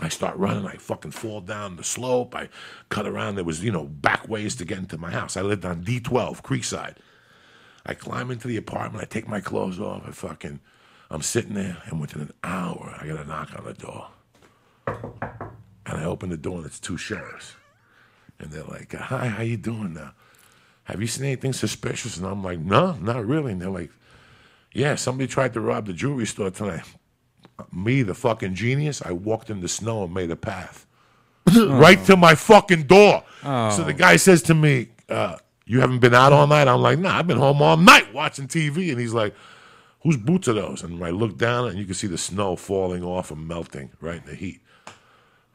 I 0.00 0.08
start 0.08 0.36
running. 0.38 0.66
I 0.66 0.74
fucking 0.74 1.12
fall 1.12 1.40
down 1.40 1.76
the 1.76 1.84
slope. 1.84 2.34
I 2.34 2.48
cut 2.88 3.06
around. 3.06 3.36
There 3.36 3.44
was, 3.44 3.62
you 3.62 3.70
know, 3.70 3.84
back 3.84 4.28
ways 4.28 4.56
to 4.56 4.64
get 4.64 4.78
into 4.78 4.98
my 4.98 5.12
house. 5.12 5.36
I 5.36 5.42
lived 5.42 5.64
on 5.64 5.84
D12, 5.84 6.42
Creekside. 6.42 6.96
I 7.86 7.94
climb 7.94 8.32
into 8.32 8.48
the 8.48 8.56
apartment. 8.56 9.04
I 9.04 9.06
take 9.06 9.28
my 9.28 9.40
clothes 9.40 9.78
off. 9.78 10.02
I 10.04 10.10
fucking, 10.10 10.58
I'm 11.12 11.22
sitting 11.22 11.54
there, 11.54 11.80
and 11.84 12.00
within 12.00 12.22
an 12.22 12.32
hour, 12.42 12.96
I 13.00 13.06
get 13.06 13.20
a 13.20 13.24
knock 13.24 13.56
on 13.56 13.66
the 13.66 13.72
door. 13.72 14.08
And 15.86 15.96
I 15.96 16.02
open 16.02 16.30
the 16.30 16.36
door, 16.36 16.56
and 16.56 16.66
it's 16.66 16.80
two 16.80 16.96
sheriffs. 16.96 17.54
And 18.40 18.50
they're 18.50 18.64
like, 18.64 18.92
"Hi, 18.94 19.28
how 19.28 19.42
you 19.42 19.56
doing 19.56 19.94
now? 19.94 20.12
Have 20.84 21.00
you 21.00 21.06
seen 21.06 21.26
anything 21.26 21.52
suspicious?" 21.52 22.16
And 22.16 22.26
I'm 22.26 22.42
like, 22.42 22.58
"No, 22.58 22.92
not 22.94 23.24
really." 23.26 23.52
And 23.52 23.60
they're 23.60 23.70
like, 23.70 23.90
"Yeah, 24.72 24.94
somebody 24.94 25.28
tried 25.28 25.52
to 25.54 25.60
rob 25.60 25.86
the 25.86 25.92
jewelry 25.92 26.26
store 26.26 26.50
tonight." 26.50 26.84
Me, 27.72 28.02
the 28.02 28.14
fucking 28.14 28.54
genius, 28.54 29.02
I 29.04 29.12
walked 29.12 29.50
in 29.50 29.60
the 29.60 29.68
snow 29.68 30.04
and 30.04 30.14
made 30.14 30.30
a 30.30 30.36
path 30.36 30.86
right 31.68 32.02
to 32.06 32.16
my 32.16 32.34
fucking 32.34 32.84
door. 32.84 33.22
So 33.70 33.84
the 33.84 33.92
guy 33.92 34.16
says 34.16 34.42
to 34.44 34.54
me, 34.54 34.88
uh, 35.10 35.36
"You 35.66 35.80
haven't 35.80 35.98
been 35.98 36.14
out 36.14 36.32
all 36.32 36.46
night?" 36.46 36.68
I'm 36.68 36.80
like, 36.80 36.98
"Nah, 36.98 37.18
I've 37.18 37.26
been 37.26 37.38
home 37.38 37.60
all 37.60 37.76
night 37.76 38.12
watching 38.14 38.48
TV." 38.48 38.90
And 38.90 38.98
he's 38.98 39.12
like, 39.12 39.34
"Whose 40.02 40.16
boots 40.16 40.48
are 40.48 40.54
those?" 40.54 40.82
And 40.82 41.04
I 41.04 41.10
look 41.10 41.36
down 41.36 41.68
and 41.68 41.78
you 41.78 41.84
can 41.84 41.94
see 41.94 42.06
the 42.06 42.16
snow 42.18 42.56
falling 42.56 43.04
off 43.04 43.30
and 43.30 43.46
melting 43.46 43.90
right 44.00 44.22
in 44.22 44.26
the 44.26 44.34
heat. 44.34 44.60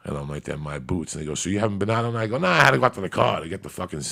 And 0.06 0.16
I'm 0.16 0.28
like, 0.28 0.44
"They're 0.44 0.56
my 0.56 0.78
boots." 0.78 1.14
And 1.14 1.22
he 1.22 1.26
goes, 1.26 1.40
"So 1.40 1.50
you 1.50 1.58
haven't 1.58 1.78
been 1.78 1.90
out 1.90 2.04
all 2.04 2.12
night?" 2.12 2.22
I 2.22 2.26
go, 2.28 2.38
"Nah, 2.38 2.48
I 2.48 2.64
had 2.64 2.70
to 2.70 2.78
go 2.78 2.84
out 2.84 2.94
to 2.94 3.00
the 3.00 3.08
car 3.08 3.40
to 3.40 3.48
get 3.48 3.62
the 3.64 3.68
fucking 3.68 4.02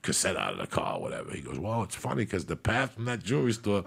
cassette 0.00 0.36
out 0.36 0.52
of 0.52 0.58
the 0.58 0.66
car, 0.68 0.96
or 0.96 1.02
whatever." 1.02 1.32
He 1.32 1.40
goes, 1.40 1.58
"Well, 1.58 1.82
it's 1.82 1.96
funny 1.96 2.24
because 2.24 2.44
the 2.46 2.56
path 2.56 2.94
from 2.94 3.06
that 3.06 3.22
jewelry 3.24 3.52
store 3.52 3.82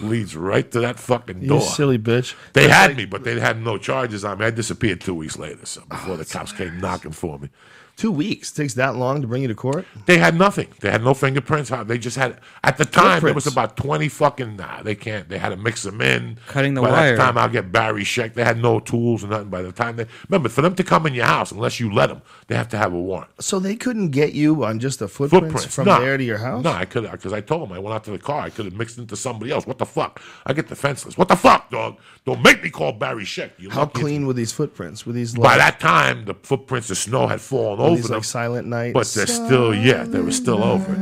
leads 0.00 0.34
right 0.34 0.70
to 0.72 0.80
that 0.80 0.98
fucking 0.98 1.42
You 1.42 1.48
door." 1.48 1.60
silly 1.60 1.98
bitch. 1.98 2.34
They 2.54 2.68
had 2.68 2.96
me, 2.96 3.04
but 3.04 3.22
they 3.22 3.38
had 3.38 3.62
no 3.62 3.76
charges 3.76 4.24
on 4.24 4.38
me. 4.38 4.46
I 4.46 4.50
disappeared 4.50 5.02
two 5.02 5.14
weeks 5.14 5.38
later, 5.38 5.66
so 5.66 5.82
before 5.88 6.16
the 6.16 6.24
cops 6.24 6.52
came 6.52 6.80
knocking 6.80 7.12
for 7.12 7.38
me. 7.38 7.50
Two 7.98 8.12
weeks 8.12 8.52
takes 8.52 8.74
that 8.74 8.94
long 8.94 9.22
to 9.22 9.26
bring 9.26 9.42
you 9.42 9.48
to 9.48 9.56
court. 9.56 9.84
They 10.06 10.18
had 10.18 10.38
nothing. 10.38 10.68
They 10.78 10.88
had 10.88 11.02
no 11.02 11.14
fingerprints. 11.14 11.68
How- 11.68 11.82
They 11.82 11.98
just 11.98 12.16
had 12.16 12.38
at 12.62 12.76
the 12.78 12.84
time 12.84 13.20
there 13.24 13.34
was 13.34 13.48
about 13.48 13.76
twenty 13.76 14.08
fucking. 14.08 14.54
Nah, 14.54 14.82
they 14.84 14.94
can't. 14.94 15.28
They 15.28 15.36
had 15.36 15.48
to 15.48 15.56
mix 15.56 15.82
them 15.82 16.00
in. 16.00 16.38
Cutting 16.46 16.74
the 16.74 16.80
By 16.82 16.90
wire. 16.92 17.16
that 17.16 17.22
time, 17.24 17.36
I'll 17.36 17.48
get 17.48 17.72
Barry 17.72 18.04
Scheck. 18.04 18.34
They 18.34 18.44
had 18.44 18.62
no 18.62 18.78
tools 18.78 19.24
or 19.24 19.26
nothing. 19.26 19.48
By 19.48 19.62
the 19.62 19.72
time 19.72 19.96
they 19.96 20.06
remember, 20.28 20.48
for 20.48 20.62
them 20.62 20.76
to 20.76 20.84
come 20.84 21.06
in 21.08 21.14
your 21.14 21.26
house, 21.26 21.50
unless 21.50 21.80
you 21.80 21.92
let 21.92 22.06
them, 22.06 22.22
they 22.46 22.54
have 22.54 22.68
to 22.68 22.78
have 22.78 22.92
a 22.92 23.00
warrant. 23.00 23.30
So 23.42 23.58
they 23.58 23.74
couldn't 23.74 24.10
get 24.10 24.32
you 24.32 24.64
on 24.64 24.78
just 24.78 25.00
the 25.00 25.08
footprints, 25.08 25.46
Footprints 25.46 25.74
from 25.74 25.86
No. 25.86 26.00
there 26.00 26.16
to 26.16 26.22
your 26.22 26.38
house. 26.38 26.62
No, 26.62 26.70
I 26.70 26.84
could 26.84 27.10
because 27.10 27.32
I 27.32 27.40
told 27.40 27.68
them 27.68 27.72
I 27.76 27.80
went 27.80 27.94
out 27.96 28.04
to 28.04 28.12
the 28.12 28.18
car. 28.20 28.42
I 28.42 28.50
could 28.50 28.66
have 28.66 28.74
mixed 28.74 28.98
into 28.98 29.16
somebody 29.16 29.50
else. 29.50 29.66
What 29.66 29.78
the 29.78 29.86
fuck? 29.86 30.20
I 30.46 30.52
get 30.52 30.68
defenseless. 30.68 31.18
What 31.18 31.26
the 31.26 31.36
fuck, 31.36 31.68
dog? 31.72 31.96
Don't 32.24 32.42
make 32.44 32.62
me 32.62 32.70
call 32.70 32.92
Barry 32.92 33.24
Scheck. 33.24 33.50
You 33.58 33.70
How 33.70 33.80
lucky 33.80 33.90
it's 33.94 34.00
clean 34.02 34.26
were 34.28 34.34
these 34.34 34.52
footprints? 34.52 35.04
Were 35.04 35.12
these 35.14 35.34
By 35.34 35.56
that 35.56 35.80
time, 35.80 36.26
the 36.26 36.34
footprints 36.34 36.90
of 36.92 36.98
snow 36.98 37.26
had 37.26 37.40
fallen 37.40 37.78
were 37.80 37.87
over 37.88 37.96
these 37.96 38.08
them, 38.08 38.14
like 38.16 38.24
Silent 38.24 38.66
Night? 38.68 38.94
but 38.94 39.06
they're 39.08 39.26
still, 39.26 39.74
yeah, 39.74 40.04
they 40.04 40.20
were 40.20 40.32
still 40.32 40.62
over. 40.62 40.92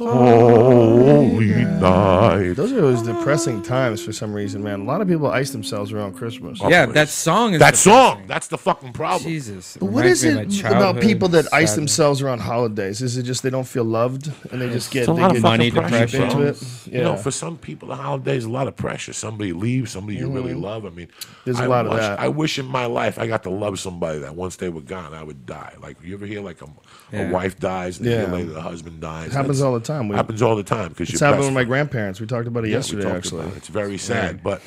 Holy 0.00 1.46
night. 1.64 2.52
Those 2.54 2.72
are 2.72 2.80
those 2.80 3.02
depressing 3.02 3.62
times 3.62 4.02
for 4.02 4.12
some 4.12 4.32
reason, 4.32 4.62
man. 4.62 4.80
A 4.80 4.84
lot 4.84 5.00
of 5.00 5.08
people 5.08 5.26
ice 5.28 5.50
themselves 5.50 5.92
around 5.92 6.14
Christmas. 6.16 6.58
Yeah, 6.62 6.86
that 6.86 7.08
song 7.08 7.54
is 7.54 7.58
That 7.60 7.76
song. 7.76 8.24
That's 8.26 8.46
the 8.48 8.58
fucking 8.58 8.92
problem. 8.94 9.28
Jesus. 9.30 9.76
But 9.78 9.86
what 9.86 10.00
reminds 10.02 10.24
is 10.24 10.34
me 10.36 10.40
of 10.42 10.46
it 10.52 10.60
about 10.60 10.72
childhood 10.72 11.02
people 11.02 11.28
that 11.28 11.44
ice 11.52 11.70
sadness. 11.70 11.74
themselves 11.76 12.22
around 12.22 12.38
holidays? 12.40 13.02
Is 13.02 13.16
it 13.16 13.24
just 13.24 13.42
they 13.42 13.50
don't 13.50 13.66
feel 13.66 13.84
loved 13.84 14.32
and 14.50 14.60
they 14.60 14.68
just 14.70 14.90
get 14.90 15.00
It's 15.00 15.08
a 15.10 15.12
they 15.14 15.20
lot 15.20 15.30
of 15.30 15.36
get 15.36 15.42
money 15.42 15.70
fucking 15.70 15.88
pressure, 15.90 16.18
depression. 16.18 16.40
into 16.40 16.48
it? 16.48 16.86
You 16.94 17.02
know, 17.02 17.16
for 17.16 17.30
some 17.30 17.58
people, 17.58 17.88
the 17.88 17.96
holidays 17.96 18.44
a 18.44 18.50
lot 18.50 18.68
of 18.68 18.76
pressure. 18.76 19.12
Somebody 19.12 19.52
leaves, 19.52 19.90
somebody 19.92 20.16
you 20.18 20.30
really 20.30 20.54
love. 20.54 20.86
I 20.86 20.90
mean, 20.90 21.08
Mm-hmm. 21.10 21.40
There's 21.44 21.58
a 21.58 21.62
I 21.62 21.66
lot 21.66 21.86
of 21.86 21.96
that. 21.96 22.20
I 22.20 22.28
wish 22.28 22.58
in 22.58 22.66
my 22.66 22.84
life 22.86 23.18
I 23.18 23.26
got 23.26 23.42
to 23.44 23.50
love 23.50 23.80
somebody 23.80 24.18
that 24.20 24.36
once 24.36 24.56
they 24.56 24.68
were 24.68 24.82
gone, 24.82 25.14
I 25.14 25.22
would 25.22 25.46
die. 25.46 25.74
Like 25.80 25.96
you 26.02 26.14
ever 26.14 26.26
hear 26.26 26.40
like 26.42 26.60
a, 26.62 26.66
Yeah. 27.12 27.28
a 27.28 27.32
wife 27.32 27.58
dies, 27.58 27.98
and 27.98 28.06
a 28.06 28.10
year 28.10 28.22
Yeah. 28.22 28.32
later 28.32 28.50
the 28.52 28.60
husband 28.62 29.00
dies. 29.00 29.28
It 29.28 29.32
happens 29.32 29.58
That's- 29.58 29.62
all 29.62 29.72
the 29.74 29.80
time. 29.92 30.08
We- 30.08 30.16
happens 30.16 30.42
all 30.42 30.56
the 30.56 30.62
time 30.62 30.88
because 30.90 31.10
It's 31.10 31.20
happened 31.20 31.44
with 31.44 31.52
my 31.54 31.64
grandparents. 31.64 32.20
We 32.20 32.26
talked 32.26 32.46
about 32.46 32.64
it 32.64 32.68
Yeah, 32.70 32.76
yesterday, 32.76 33.10
actually. 33.10 33.46
it. 33.46 33.56
It's 33.56 33.68
very 33.68 33.98
sad, 33.98 34.42
but 34.42 34.62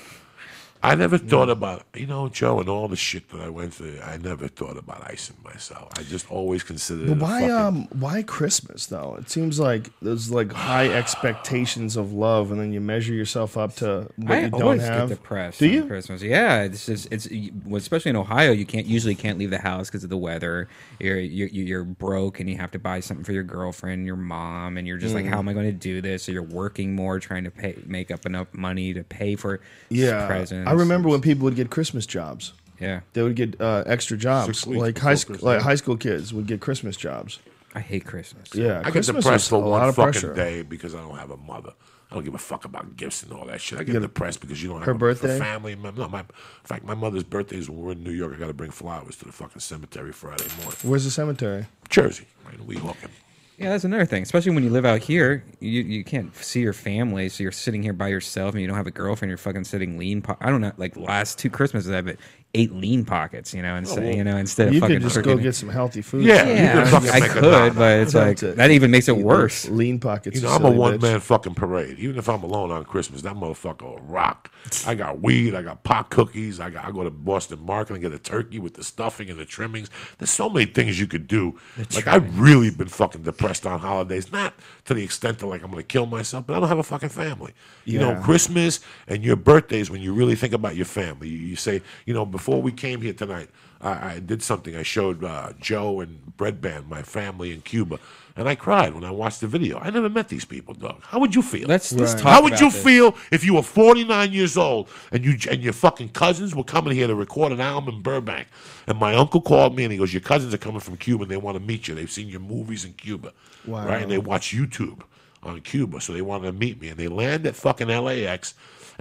I 0.83 0.95
never 0.95 1.17
thought 1.17 1.49
about 1.49 1.83
you 1.95 2.05
know 2.05 2.27
Joe 2.27 2.59
and 2.59 2.67
all 2.67 2.87
the 2.89 2.97
shit 2.97 3.29
that 3.29 3.39
I 3.41 3.49
went 3.49 3.73
through. 3.73 3.99
I 4.03 4.17
never 4.17 4.47
thought 4.49 4.77
about 4.77 5.09
icing 5.09 5.37
myself. 5.43 5.89
I 5.97 6.03
just 6.03 6.29
always 6.29 6.61
considered. 6.61 7.07
But 7.07 7.17
it 7.17 7.21
why, 7.21 7.39
fucking- 7.41 7.51
um, 7.55 7.87
why 7.99 8.21
Christmas 8.23 8.85
though? 8.87 9.15
It 9.17 9.29
seems 9.29 9.59
like 9.59 9.89
there's 10.01 10.29
like 10.29 10.51
high 10.51 10.87
expectations 11.01 11.95
of 11.95 12.11
love, 12.13 12.51
and 12.51 12.59
then 12.59 12.73
you 12.73 12.81
measure 12.81 13.13
yourself 13.13 13.57
up 13.57 13.75
to 13.77 14.09
what 14.17 14.31
I 14.37 14.41
you 14.41 14.49
don't 14.49 14.61
always 14.61 14.81
have. 14.81 15.07
get 15.09 15.17
depressed. 15.17 15.59
Do 15.59 15.67
on 15.67 15.71
you? 15.73 15.85
Christmas? 15.85 16.21
Yeah, 16.21 16.63
it's 16.63 16.85
just 16.85 17.07
it's 17.11 17.27
especially 17.73 18.09
in 18.09 18.15
Ohio. 18.17 18.51
You 18.51 18.65
can't 18.65 18.85
usually 18.85 19.15
can't 19.15 19.39
leave 19.39 19.51
the 19.51 19.59
house 19.59 19.89
because 19.89 20.03
of 20.03 20.09
the 20.09 20.17
weather. 20.17 20.67
You're, 20.99 21.17
you're 21.19 21.47
you're 21.47 21.83
broke 21.85 22.39
and 22.41 22.49
you 22.49 22.57
have 22.57 22.71
to 22.71 22.79
buy 22.79 22.99
something 22.99 23.23
for 23.23 23.31
your 23.31 23.43
girlfriend, 23.43 24.05
your 24.05 24.17
mom, 24.17 24.77
and 24.77 24.85
you're 24.87 24.97
just 24.97 25.15
like, 25.15 25.25
how 25.25 25.37
Mm. 25.37 25.39
am 25.39 25.49
I 25.49 25.53
going 25.53 25.65
to 25.67 25.71
do 25.71 26.01
this? 26.01 26.23
So 26.23 26.31
you're 26.31 26.43
working 26.43 26.95
more, 26.95 27.19
trying 27.19 27.45
to 27.45 27.51
pay 27.51 27.75
make 27.85 28.11
up 28.11 28.25
enough 28.25 28.47
money 28.53 28.93
to 28.93 29.03
pay 29.03 29.35
for 29.35 29.61
Yeah, 29.89 30.27
presents. 30.27 30.69
I 30.73 30.79
remember 30.79 31.09
when 31.09 31.21
people 31.21 31.45
would 31.45 31.55
get 31.55 31.69
Christmas 31.69 32.05
jobs. 32.05 32.53
Yeah, 32.79 33.01
They 33.13 33.21
would 33.21 33.35
get 33.35 33.61
uh, 33.61 33.83
extra 33.85 34.17
jobs, 34.17 34.47
Six 34.47 34.67
weeks 34.67 34.81
like 34.81 34.95
before 34.95 35.09
high 35.09 35.15
school, 35.15 35.35
Christmas. 35.35 35.53
like 35.55 35.61
high 35.61 35.75
school 35.75 35.95
kids 35.97 36.33
would 36.33 36.47
get 36.47 36.59
Christmas 36.59 36.97
jobs. 36.97 37.39
I 37.73 37.79
hate 37.79 38.03
Christmas. 38.05 38.53
Yeah, 38.53 38.79
I 38.79 38.83
get 38.83 38.91
Christmas 38.93 39.23
depressed 39.23 39.45
is 39.45 39.49
for 39.49 39.55
a 39.55 39.59
lot 39.59 39.79
one 39.81 39.89
of 39.89 39.95
fucking 39.95 40.11
pressure. 40.11 40.33
day 40.33 40.61
because 40.63 40.93
I 40.93 40.99
don't 40.99 41.17
have 41.17 41.31
a 41.31 41.37
mother. 41.37 41.71
I 42.11 42.15
don't 42.15 42.25
give 42.25 42.35
a 42.35 42.37
fuck 42.39 42.65
about 42.65 42.95
gifts 42.97 43.23
and 43.23 43.31
all 43.31 43.45
that 43.45 43.61
shit. 43.61 43.79
I 43.79 43.83
get 43.83 43.93
get 43.93 44.01
depressed 44.01 44.41
because 44.41 44.61
you 44.61 44.69
don't 44.69 44.79
have 44.79 44.85
her 44.85 44.91
a, 44.91 44.95
birthday? 44.95 45.37
for 45.37 45.43
family. 45.43 45.75
mem- 45.75 45.95
No, 45.95 46.07
my 46.09 46.19
in 46.19 46.25
fact, 46.65 46.83
my 46.83 46.93
mother's 46.93 47.23
birthday 47.23 47.57
is 47.57 47.69
when 47.69 47.79
we're 47.79 47.91
in 47.93 48.03
New 48.03 48.11
York. 48.11 48.33
I 48.35 48.37
got 48.37 48.47
to 48.47 48.53
bring 48.53 48.69
flowers 48.71 49.15
to 49.17 49.25
the 49.25 49.31
fucking 49.31 49.61
cemetery 49.61 50.11
Friday 50.11 50.45
morning. 50.59 50.77
Where's 50.83 51.05
the 51.05 51.11
cemetery? 51.11 51.65
Jersey, 51.89 52.25
right 52.45 52.53
in 52.55 52.65
Weehawken. 52.67 53.09
Yeah, 53.57 53.69
that's 53.69 53.83
another 53.83 54.05
thing. 54.05 54.23
Especially 54.23 54.51
when 54.51 54.63
you 54.63 54.71
live 54.71 54.85
out 54.85 54.99
here, 55.01 55.43
you 55.59 55.81
you 55.83 56.03
can't 56.03 56.35
see 56.35 56.61
your 56.61 56.73
family, 56.73 57.29
so 57.29 57.43
you're 57.43 57.51
sitting 57.51 57.83
here 57.83 57.93
by 57.93 58.07
yourself, 58.07 58.53
and 58.53 58.61
you 58.61 58.67
don't 58.67 58.75
have 58.77 58.87
a 58.87 58.91
girlfriend. 58.91 59.29
You're 59.29 59.37
fucking 59.37 59.63
sitting 59.65 59.97
lean. 59.97 60.21
Po- 60.23 60.37
I 60.41 60.49
don't 60.49 60.61
know. 60.61 60.71
Like 60.77 60.97
last 60.97 61.37
two 61.37 61.49
Christmases, 61.51 61.91
I've 61.91 62.17
ate 62.53 62.71
lean 62.71 63.03
pockets. 63.05 63.53
You 63.53 63.61
know, 63.61 63.75
instead 63.75 64.03
oh, 64.03 64.09
you 64.09 64.23
know 64.23 64.37
instead 64.37 64.67
of 64.67 64.73
You 64.73 64.79
fucking 64.79 64.97
could 64.97 65.03
just 65.03 65.21
go 65.23 65.37
get 65.37 65.55
some 65.55 65.69
healthy 65.69 66.01
food. 66.01 66.23
Yeah. 66.25 66.45
You 66.45 66.53
Yeah, 66.53 66.89
could 66.89 67.09
I 67.09 67.27
could, 67.27 67.75
but 67.75 67.99
it's 67.99 68.13
like 68.13 68.37
That's 68.39 68.43
it. 68.43 68.55
that 68.57 68.71
even 68.71 68.91
makes 68.91 69.07
it 69.07 69.17
worse. 69.17 69.67
Lean 69.69 69.99
pockets. 69.99 70.35
You 70.37 70.43
know, 70.43 70.49
I'm 70.53 70.65
a 70.65 70.71
one 70.71 70.97
bitch. 70.99 71.01
man 71.01 71.19
fucking 71.19 71.55
parade. 71.55 71.97
Even 71.99 72.17
if 72.17 72.29
I'm 72.29 72.43
alone 72.43 72.71
on 72.71 72.85
Christmas, 72.85 73.21
that 73.23 73.35
motherfucker 73.35 73.83
will 73.83 73.99
rock. 73.99 74.51
I 74.85 74.95
got 74.95 75.21
weed, 75.21 75.55
I 75.55 75.61
got 75.61 75.83
pot 75.83 76.09
cookies, 76.09 76.59
I 76.59 76.69
got 76.69 76.85
I 76.85 76.91
go 76.91 77.03
to 77.03 77.09
Boston 77.11 77.65
Market 77.65 77.93
and 77.93 78.01
get 78.01 78.13
a 78.13 78.19
turkey 78.19 78.59
with 78.59 78.75
the 78.75 78.83
stuffing 78.83 79.29
and 79.29 79.39
the 79.39 79.45
trimmings. 79.45 79.89
There's 80.19 80.29
so 80.29 80.49
many 80.49 80.65
things 80.65 80.99
you 80.99 81.07
could 81.07 81.27
do. 81.27 81.59
like 81.95 82.07
I've 82.07 82.39
really 82.39 82.69
been 82.69 82.87
fucking 82.87 83.23
depressed 83.23 83.65
on 83.65 83.79
holidays. 83.79 84.31
Not 84.31 84.53
to 84.85 84.93
the 84.93 85.03
extent 85.03 85.39
that 85.39 85.47
like 85.47 85.63
I'm 85.63 85.71
gonna 85.71 85.83
kill 85.83 86.05
myself, 86.05 86.45
but 86.45 86.55
I 86.55 86.59
don't 86.59 86.69
have 86.69 86.79
a 86.79 86.83
fucking 86.83 87.09
family. 87.09 87.53
You 87.85 87.99
know, 87.99 88.21
Christmas 88.21 88.79
and 89.07 89.23
your 89.23 89.35
birthdays 89.35 89.89
when 89.89 90.01
you 90.01 90.13
really 90.13 90.35
think 90.35 90.53
about 90.53 90.75
your 90.75 90.85
family. 90.85 91.27
You, 91.29 91.37
you 91.39 91.55
say, 91.55 91.81
you 92.05 92.13
know, 92.13 92.25
before 92.25 92.42
we 92.47 92.71
came 92.71 93.01
here 93.01 93.13
tonight, 93.13 93.49
I, 93.81 94.13
I 94.15 94.19
did 94.19 94.41
something. 94.41 94.75
I 94.75 94.83
showed 94.83 95.23
uh, 95.23 95.53
Joe 95.59 95.99
and 96.01 96.19
Redban, 96.37 96.87
my 96.87 97.01
family 97.03 97.51
in 97.51 97.61
Cuba, 97.61 97.99
and 98.35 98.47
I 98.47 98.55
cried 98.55 98.93
when 98.95 99.03
I 99.03 99.11
watched 99.11 99.41
the 99.41 99.47
video. 99.47 99.77
I 99.79 99.89
never 99.89 100.09
met 100.09 100.29
these 100.29 100.45
people, 100.45 100.73
dog. 100.73 101.01
How 101.03 101.19
would 101.19 101.35
you 101.35 101.41
feel? 101.41 101.67
Let's 101.67 101.91
let's 101.91 102.13
Right. 102.13 102.21
talk. 102.23 102.31
How 102.31 102.41
would 102.43 102.53
about 102.53 102.61
you 102.61 102.71
this. 102.71 102.83
feel 102.83 103.15
if 103.31 103.43
you 103.43 103.55
were 103.55 103.61
49 103.63 104.31
years 104.31 104.57
old 104.57 104.89
and 105.11 105.23
you 105.25 105.37
and 105.51 105.61
your 105.61 105.73
fucking 105.73 106.09
cousins 106.09 106.55
were 106.55 106.63
coming 106.63 106.95
here 106.95 107.07
to 107.07 107.15
record 107.15 107.51
an 107.51 107.59
album 107.61 107.95
in 107.95 108.01
Burbank, 108.01 108.47
and 108.87 108.97
my 108.97 109.15
uncle 109.15 109.41
called 109.41 109.75
me 109.75 109.83
and 109.83 109.91
he 109.91 109.97
goes, 109.99 110.13
"Your 110.13 110.21
cousins 110.21 110.53
are 110.53 110.57
coming 110.57 110.79
from 110.79 110.97
Cuba 110.97 111.23
and 111.23 111.31
they 111.31 111.37
want 111.37 111.57
to 111.57 111.63
meet 111.63 111.87
you. 111.87 111.95
They've 111.95 112.09
seen 112.11 112.29
your 112.29 112.39
movies 112.39 112.85
in 112.85 112.93
Cuba, 112.93 113.33
Wow. 113.65 113.85
right? 113.87 114.01
And 114.01 114.09
they 114.11 114.17
watch 114.17 114.53
YouTube 114.55 115.01
on 115.43 115.59
Cuba, 115.59 115.99
so 115.99 116.13
they 116.13 116.21
wanted 116.21 116.45
to 116.47 116.53
meet 116.53 116.79
me. 116.81 116.87
And 116.87 116.97
they 116.97 117.09
land 117.09 117.45
at 117.45 117.55
fucking 117.55 117.89
LAX, 117.89 118.53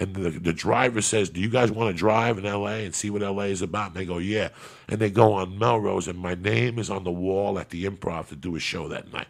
and 0.02 0.14
the, 0.14 0.30
the 0.30 0.52
driver 0.52 1.00
says, 1.00 1.30
"Do 1.30 1.40
you 1.40 1.48
guys 1.48 1.70
want 1.70 1.94
to 1.94 1.98
drive 1.98 2.38
in 2.38 2.44
LA 2.44 2.82
and 2.84 2.94
see 2.94 3.10
what 3.10 3.22
LA 3.22 3.44
is 3.44 3.62
about?" 3.62 3.88
And 3.88 3.96
they 3.96 4.04
go, 4.04 4.18
"Yeah." 4.18 4.48
And 4.88 4.98
they 4.98 5.10
go 5.10 5.32
on 5.32 5.58
Melrose, 5.58 6.08
and 6.08 6.18
my 6.18 6.34
name 6.34 6.78
is 6.78 6.90
on 6.90 7.04
the 7.04 7.10
wall 7.12 7.58
at 7.58 7.70
the 7.70 7.86
Improv 7.86 8.28
to 8.28 8.36
do 8.36 8.56
a 8.56 8.60
show 8.60 8.88
that 8.88 9.12
night. 9.12 9.28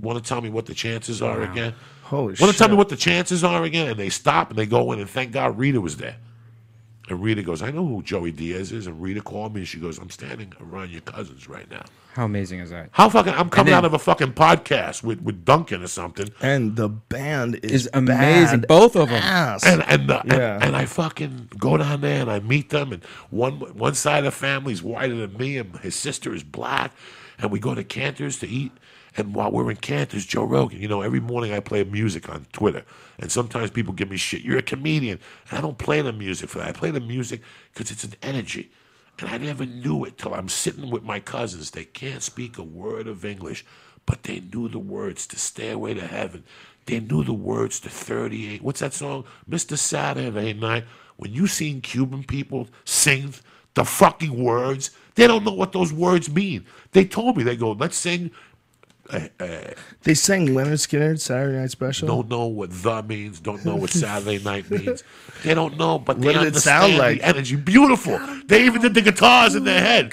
Want 0.00 0.22
to 0.22 0.28
tell 0.28 0.40
me 0.40 0.50
what 0.50 0.66
the 0.66 0.74
chances 0.74 1.20
are 1.22 1.42
again? 1.42 1.74
Holy 2.02 2.34
Want 2.40 2.52
to 2.52 2.58
tell 2.58 2.68
me 2.68 2.76
what 2.76 2.88
the 2.88 2.96
chances 2.96 3.42
are 3.42 3.64
again? 3.64 3.88
And 3.88 3.98
they 3.98 4.10
stop 4.10 4.50
and 4.50 4.58
they 4.58 4.66
go 4.66 4.92
in, 4.92 5.00
and 5.00 5.08
thank 5.08 5.32
God 5.32 5.58
Rita 5.58 5.80
was 5.80 5.96
there. 5.96 6.16
And 7.10 7.22
Rita 7.22 7.42
goes, 7.42 7.60
I 7.60 7.70
know 7.72 7.84
who 7.86 8.02
Joey 8.02 8.30
Diaz 8.32 8.70
is. 8.72 8.86
And 8.86 9.02
Rita 9.02 9.20
called 9.20 9.52
me 9.54 9.60
and 9.62 9.68
she 9.68 9.78
goes, 9.78 9.98
I'm 9.98 10.08
standing 10.10 10.52
around 10.60 10.90
your 10.90 11.00
cousins 11.02 11.48
right 11.48 11.68
now. 11.70 11.84
How 12.14 12.24
amazing 12.24 12.60
is 12.60 12.70
that? 12.70 12.88
How 12.92 13.08
fucking, 13.08 13.34
I'm 13.34 13.50
coming 13.50 13.72
then- 13.72 13.78
out 13.78 13.84
of 13.84 13.92
a 13.94 13.98
fucking 13.98 14.32
podcast 14.32 15.02
with, 15.02 15.20
with 15.20 15.44
Duncan 15.44 15.82
or 15.82 15.88
something. 15.88 16.28
And 16.40 16.76
the 16.76 16.88
band 16.88 17.56
is, 17.64 17.72
Is 17.86 17.90
amazing. 17.92 18.60
bad 18.60 18.68
Both 18.68 18.96
of 18.96 19.08
them. 19.10 19.20
ass. 19.22 19.66
And 19.66 19.82
and, 19.88 20.08
the, 20.08 20.22
Yeah. 20.24 20.54
and 20.54 20.64
and 20.70 20.76
I 20.76 20.86
fucking 20.86 21.50
go 21.58 21.76
down 21.76 22.00
there 22.00 22.20
and 22.22 22.30
I 22.30 22.38
meet 22.40 22.70
them 22.70 22.92
and 22.92 23.04
one 23.30 23.54
one 23.76 23.94
side 23.94 24.18
of 24.18 24.24
the 24.26 24.30
family 24.30 24.72
is 24.72 24.82
whiter 24.82 25.14
than 25.16 25.36
me 25.36 25.58
and 25.58 25.76
his 25.78 25.96
sister 25.96 26.32
is 26.32 26.44
black 26.44 26.92
and 27.40 27.50
we 27.50 27.58
go 27.58 27.74
to 27.74 27.82
Canter's 27.82 28.38
to 28.38 28.46
eat 28.48 28.70
and 29.16 29.34
while 29.34 29.50
we're 29.50 29.70
in 29.70 29.76
Canter's 29.76 30.26
Joe 30.26 30.44
Rogan 30.44 30.80
you 30.80 30.88
know 30.88 31.02
every 31.02 31.20
morning 31.20 31.52
I 31.52 31.60
play 31.60 31.84
music 31.84 32.28
on 32.28 32.46
Twitter 32.52 32.84
and 33.18 33.30
sometimes 33.32 33.70
people 33.70 33.94
give 33.94 34.10
me 34.10 34.16
shit 34.16 34.42
you're 34.42 34.58
a 34.58 34.62
comedian 34.62 35.18
and 35.50 35.58
I 35.58 35.60
don't 35.62 35.78
play 35.78 36.02
the 36.02 36.12
music 36.12 36.50
for 36.50 36.58
that 36.58 36.68
I 36.68 36.72
play 36.72 36.90
the 36.90 37.00
music 37.00 37.42
because 37.72 37.90
it's 37.90 38.04
an 38.04 38.14
energy 38.22 38.70
and 39.18 39.28
I 39.28 39.38
never 39.38 39.66
knew 39.66 40.04
it 40.04 40.18
till 40.18 40.34
I'm 40.34 40.48
sitting 40.48 40.90
with 40.90 41.02
my 41.02 41.20
cousins 41.20 41.70
they 41.70 41.84
can't 41.84 42.22
speak 42.22 42.58
a 42.58 42.62
word 42.62 43.06
of 43.06 43.24
English 43.24 43.64
but 44.06 44.24
they 44.24 44.40
knew 44.40 44.68
the 44.68 44.78
words 44.78 45.26
to 45.28 45.38
Stairway 45.38 45.94
to 45.94 46.06
Heaven. 46.06 46.44
They 46.86 47.00
knew 47.00 47.22
the 47.24 47.32
words 47.34 47.80
to 47.80 47.90
38. 47.90 48.62
What's 48.62 48.80
that 48.80 48.94
song? 48.94 49.24
Mr. 49.48 49.78
Saturday 49.78 50.52
Night. 50.54 50.84
When 51.16 51.32
you 51.32 51.46
seen 51.46 51.82
Cuban 51.82 52.24
people 52.24 52.68
sing 52.84 53.34
the 53.74 53.84
fucking 53.84 54.42
words, 54.42 54.90
they 55.14 55.26
don't 55.26 55.44
know 55.44 55.52
what 55.52 55.72
those 55.72 55.92
words 55.92 56.30
mean. 56.30 56.66
They 56.92 57.04
told 57.04 57.36
me, 57.36 57.44
they 57.44 57.56
go, 57.56 57.72
let's 57.72 57.96
sing. 57.96 58.30
They 60.02 60.14
sang 60.14 60.48
Lynyrd 60.48 60.78
Skynyrd 60.78 61.20
Saturday 61.20 61.58
Night 61.58 61.70
Special. 61.70 62.08
Don't 62.08 62.28
know 62.28 62.46
what 62.46 62.70
the 62.70 63.02
means, 63.02 63.40
don't 63.40 63.64
know 63.64 63.76
what 63.76 63.90
Saturday 63.90 64.42
night 64.42 64.70
means. 64.70 65.02
They 65.42 65.54
don't 65.54 65.76
know, 65.78 65.98
but 65.98 66.20
they 66.20 66.26
What 66.34 66.42
did 66.44 66.56
it 66.56 66.60
sound 66.60 66.96
like? 66.96 67.18
the 67.20 67.26
energy. 67.26 67.56
Beautiful. 67.56 68.18
They 68.46 68.64
even 68.66 68.82
did 68.82 68.94
the 68.94 69.02
guitars 69.02 69.54
in 69.54 69.64
their 69.64 69.80
head. 69.80 70.12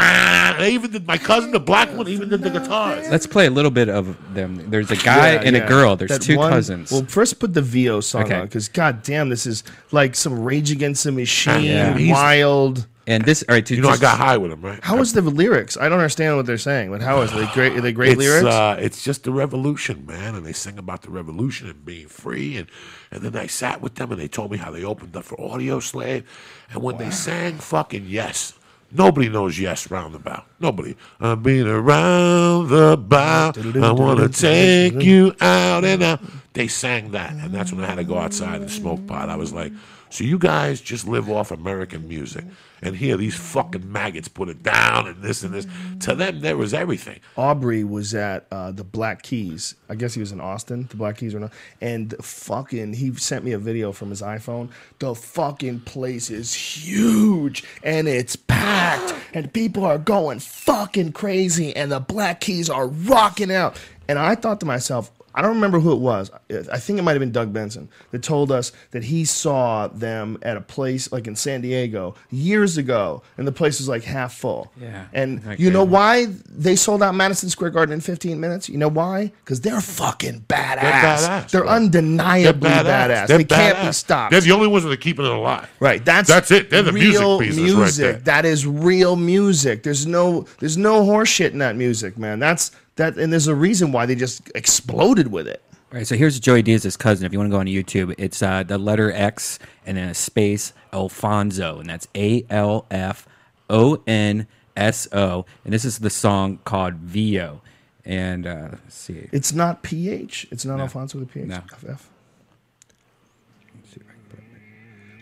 Bang! 0.00 0.58
They 0.58 0.72
even 0.74 0.90
did, 0.90 1.06
my 1.06 1.18
cousin, 1.18 1.50
the 1.52 1.60
black 1.60 1.88
one, 1.96 2.08
even 2.08 2.28
did 2.28 2.42
the 2.42 2.50
guitars. 2.50 3.08
Let's 3.10 3.26
play 3.26 3.46
a 3.46 3.50
little 3.50 3.70
bit 3.70 3.88
of 3.88 4.16
them. 4.34 4.70
There's 4.70 4.90
a 4.90 4.96
guy 4.96 5.34
Yeah, 5.34 5.42
and 5.44 5.56
yeah. 5.56 5.64
a 5.64 5.68
girl. 5.68 5.96
There's 5.96 6.10
That 6.10 6.22
two 6.22 6.36
one- 6.36 6.50
cousins. 6.52 6.90
Well, 6.90 7.04
first 7.06 7.38
put 7.38 7.54
the 7.54 7.62
Vio 7.62 8.00
song 8.00 8.24
Okay. 8.24 8.34
on 8.34 8.46
because 8.46 8.68
god 8.68 9.02
damn, 9.02 9.28
this 9.28 9.46
is 9.46 9.62
like 9.92 10.14
some 10.14 10.38
Rage 10.42 10.70
Against 10.70 11.04
the 11.04 11.12
Machine, 11.12 11.62
Yeah. 11.64 12.12
Wild. 12.12 12.86
and 13.06 13.24
this, 13.24 13.42
all 13.48 13.54
right, 13.54 13.64
to 13.64 13.74
You 13.74 13.80
know, 13.82 13.88
I 13.88 13.96
got 13.96 14.18
high 14.18 14.36
with 14.36 14.50
them, 14.50 14.60
right? 14.60 14.78
How 14.82 14.98
is 14.98 15.12
the 15.14 15.22
lyrics? 15.22 15.76
I 15.78 15.88
don't 15.88 15.98
understand 15.98 16.36
what 16.36 16.44
they're 16.46 16.58
saying, 16.58 16.90
but 16.90 17.00
how 17.00 17.22
is 17.22 17.32
they 17.32 17.46
great? 17.54 17.72
Are 17.74 17.80
they 17.80 17.92
great 17.92 18.12
it's, 18.12 18.18
lyrics? 18.18 18.44
Uh, 18.46 18.76
it's 18.78 19.02
just 19.02 19.24
the 19.24 19.30
revolution, 19.32 20.04
man, 20.06 20.34
and 20.34 20.44
they 20.44 20.52
sing 20.52 20.76
about 20.78 21.02
the 21.02 21.10
revolution 21.10 21.68
and 21.70 21.84
being 21.86 22.08
free, 22.08 22.56
and 22.58 22.66
and 23.10 23.22
then 23.22 23.34
I 23.36 23.46
sat 23.46 23.80
with 23.80 23.94
them 23.94 24.12
and 24.12 24.20
they 24.20 24.28
told 24.28 24.50
me 24.52 24.58
how 24.58 24.70
they 24.70 24.84
opened 24.84 25.16
up 25.16 25.24
for 25.24 25.36
Audioslave, 25.38 26.24
and 26.70 26.82
when 26.82 26.98
they 26.98 27.10
sang 27.10 27.54
fucking 27.58 28.04
yes. 28.06 28.52
Nobody 28.90 29.28
knows 29.28 29.58
yes 29.58 29.90
roundabout. 29.90 30.46
Nobody. 30.60 30.96
I've 31.20 31.42
been 31.42 31.66
around 31.66 32.68
the 32.68 32.96
bow. 32.96 33.52
I 33.82 33.92
want 33.92 34.20
to 34.20 34.28
take 34.28 35.02
you 35.02 35.34
out 35.40 35.84
and 35.84 36.02
out. 36.02 36.20
They 36.54 36.68
sang 36.68 37.10
that, 37.10 37.32
and 37.32 37.54
that's 37.54 37.72
when 37.72 37.84
I 37.84 37.86
had 37.86 37.96
to 37.96 38.04
go 38.04 38.18
outside 38.18 38.62
and 38.62 38.70
smoke 38.70 39.06
pot. 39.06 39.28
I 39.28 39.36
was 39.36 39.52
like, 39.52 39.72
so 40.10 40.24
you 40.24 40.38
guys 40.38 40.80
just 40.80 41.06
live 41.06 41.30
off 41.30 41.50
American 41.50 42.08
music, 42.08 42.44
and 42.82 42.96
here 42.96 43.16
these 43.16 43.36
fucking 43.36 43.90
maggots 43.90 44.28
put 44.28 44.48
it 44.48 44.62
down 44.62 45.06
and 45.06 45.22
this 45.22 45.42
and 45.42 45.54
this. 45.54 45.66
To 46.00 46.14
them, 46.14 46.40
there 46.40 46.56
was 46.56 46.74
everything. 46.74 47.20
Aubrey 47.36 47.84
was 47.84 48.14
at 48.14 48.46
uh, 48.50 48.72
the 48.72 48.84
Black 48.84 49.22
Keys. 49.22 49.74
I 49.88 49.94
guess 49.94 50.14
he 50.14 50.20
was 50.20 50.32
in 50.32 50.40
Austin, 50.40 50.86
the 50.88 50.96
Black 50.96 51.18
Keys 51.18 51.34
or 51.34 51.40
not. 51.40 51.52
And 51.80 52.14
fucking, 52.20 52.94
he 52.94 53.14
sent 53.14 53.44
me 53.44 53.52
a 53.52 53.58
video 53.58 53.92
from 53.92 54.10
his 54.10 54.22
iPhone. 54.22 54.70
The 54.98 55.14
fucking 55.14 55.80
place 55.80 56.30
is 56.30 56.54
huge 56.54 57.64
and 57.82 58.08
it's 58.08 58.36
packed, 58.36 59.14
and 59.34 59.52
people 59.52 59.84
are 59.84 59.98
going 59.98 60.38
fucking 60.40 61.12
crazy, 61.12 61.74
and 61.74 61.92
the 61.92 62.00
Black 62.00 62.40
Keys 62.40 62.68
are 62.70 62.88
rocking 62.88 63.52
out. 63.52 63.80
And 64.08 64.18
I 64.18 64.34
thought 64.34 64.60
to 64.60 64.66
myself, 64.66 65.10
I 65.38 65.42
don't 65.42 65.54
remember 65.54 65.78
who 65.78 65.92
it 65.92 66.00
was. 66.00 66.30
I 66.72 66.78
think 66.78 66.98
it 66.98 67.02
might 67.02 67.12
have 67.12 67.20
been 67.20 67.30
Doug 67.30 67.52
Benson 67.52 67.88
that 68.10 68.24
told 68.24 68.50
us 68.50 68.72
that 68.90 69.04
he 69.04 69.24
saw 69.24 69.86
them 69.86 70.36
at 70.42 70.56
a 70.56 70.60
place 70.60 71.12
like 71.12 71.28
in 71.28 71.36
San 71.36 71.60
Diego 71.60 72.16
years 72.30 72.76
ago, 72.76 73.22
and 73.36 73.46
the 73.46 73.52
place 73.52 73.78
was 73.78 73.88
like 73.88 74.02
half 74.02 74.34
full. 74.34 74.72
Yeah. 74.80 75.06
And 75.12 75.44
Like 75.46 75.60
you 75.60 75.70
know 75.70 75.84
why 75.84 76.26
they 76.48 76.74
sold 76.74 77.02
out 77.04 77.14
Madison 77.14 77.48
Square 77.50 77.70
Garden 77.70 77.92
in 77.92 78.00
15 78.00 78.40
minutes? 78.40 78.68
You 78.68 78.78
know 78.78 78.88
why? 78.88 79.30
Because 79.44 79.60
they're 79.60 79.80
fucking 79.80 80.40
badass. 80.48 80.78
badass, 80.78 81.50
They're 81.50 81.62
bro. 81.62 81.70
undeniably 81.70 82.68
badass. 82.68 83.28
They're 83.28 83.38
They 83.38 83.44
can't 83.44 83.86
be 83.86 83.92
stopped. 83.92 84.32
They're 84.32 84.40
the 84.40 84.50
only 84.52 84.66
ones 84.66 84.82
that 84.84 84.90
are 84.92 84.96
keeping 84.96 85.24
it 85.24 85.30
alive. 85.30 85.70
Right. 85.78 86.04
That's 86.04 86.28
That's 86.28 86.50
it. 86.50 86.68
They're 86.70 86.82
the 86.82 86.90
music 86.92 87.20
real 87.20 87.38
pieces 87.38 87.58
right 87.58 87.64
music. 87.76 88.02
there. 88.04 88.12
That 88.24 88.44
is 88.44 88.66
real 88.66 89.14
music. 89.14 89.84
There's 89.84 90.04
no 90.06 90.46
there's 90.58 90.76
no 90.76 91.04
horse 91.04 91.28
shit 91.28 91.52
in 91.52 91.58
that 91.60 91.76
music, 91.76 92.18
man. 92.18 92.38
That's 92.40 92.72
that 92.98 93.16
and 93.16 93.32
there's 93.32 93.48
a 93.48 93.54
reason 93.54 93.90
why 93.90 94.06
they 94.06 94.14
just 94.14 94.50
exploded 94.54 95.32
with 95.32 95.48
it. 95.48 95.62
All 95.90 95.96
right, 95.96 96.06
so 96.06 96.16
here's 96.16 96.38
Joey 96.38 96.60
Diaz's 96.62 96.98
cousin. 96.98 97.24
If 97.24 97.32
you 97.32 97.38
want 97.38 97.50
to 97.50 97.54
go 97.54 97.60
on 97.60 97.66
YouTube, 97.66 98.14
it's 98.18 98.42
uh, 98.42 98.62
the 98.62 98.76
letter 98.76 99.10
X 99.10 99.58
and 99.86 99.96
then 99.96 100.10
a 100.10 100.14
space 100.14 100.74
Alfonso, 100.92 101.80
and 101.80 101.88
that's 101.88 102.06
A 102.14 102.44
L 102.50 102.84
F 102.90 103.26
O 103.70 104.02
N 104.06 104.46
S 104.76 105.08
O. 105.12 105.46
And 105.64 105.72
this 105.72 105.86
is 105.86 105.98
the 106.00 106.10
song 106.10 106.58
called 106.64 106.94
Vio. 106.96 107.62
And 108.04 108.46
uh, 108.46 108.68
let's 108.72 108.94
see. 108.94 109.28
It's 109.32 109.52
not 109.52 109.82
PH. 109.82 110.48
It's 110.50 110.64
not 110.64 110.78
Alfonso 110.78 111.18
with 111.18 111.28
a 111.30 111.32
PH. 111.32 111.46
No. 111.46 111.60
FF. 111.60 112.08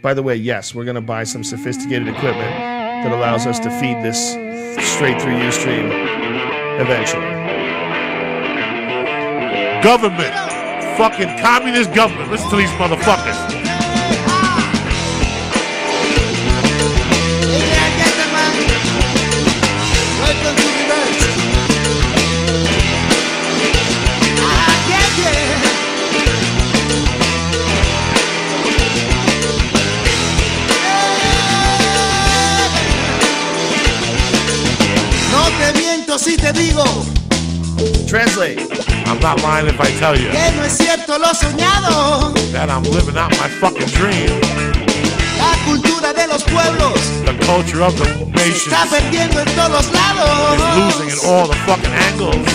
By 0.02 0.14
the 0.14 0.22
way, 0.22 0.36
yes, 0.36 0.74
we're 0.74 0.84
gonna 0.84 1.00
buy 1.00 1.24
some 1.24 1.42
sophisticated 1.42 2.06
equipment 2.06 2.50
that 2.50 3.12
allows 3.12 3.46
us 3.46 3.58
to 3.60 3.70
feed 3.80 4.02
this 4.04 4.32
straight 4.94 5.20
through 5.20 5.34
Ustream 5.34 5.90
eventually. 6.80 7.25
Government. 9.86 10.34
Fucking 10.98 11.38
communist 11.38 11.94
government. 11.94 12.32
Listen 12.32 12.50
to 12.50 12.56
these 12.56 12.68
motherfuckers. 12.70 13.55
Not 39.26 39.42
lying 39.42 39.66
if 39.66 39.80
I 39.80 39.90
tell 39.98 40.14
you 40.14 40.30
que 40.30 40.52
no 40.56 40.62
es 40.62 40.76
cierto 40.76 41.18
lo 41.18 41.34
soñado. 41.34 42.32
that 42.52 42.70
I'm 42.70 42.84
living 42.94 43.16
out 43.18 43.32
my 43.42 43.48
fucking 43.60 43.90
dream. 43.98 44.30
La 45.36 45.52
cultura 45.66 46.12
de 46.14 46.26
los 46.28 46.44
pueblos 46.44 46.94
The 47.24 47.34
culture 47.44 47.82
of 47.82 47.94
the 47.98 48.04
se 48.06 48.24
nation 48.38 48.72
está 48.72 48.86
perdiendo 48.86 49.40
en 49.40 49.48
todos 49.56 49.84
is 49.84 49.92
lados. 49.92 50.58
losing 50.78 51.10
in 51.10 51.18
all 51.26 51.48
the 51.48 51.56
fucking 51.66 51.92
angles. 52.06 52.46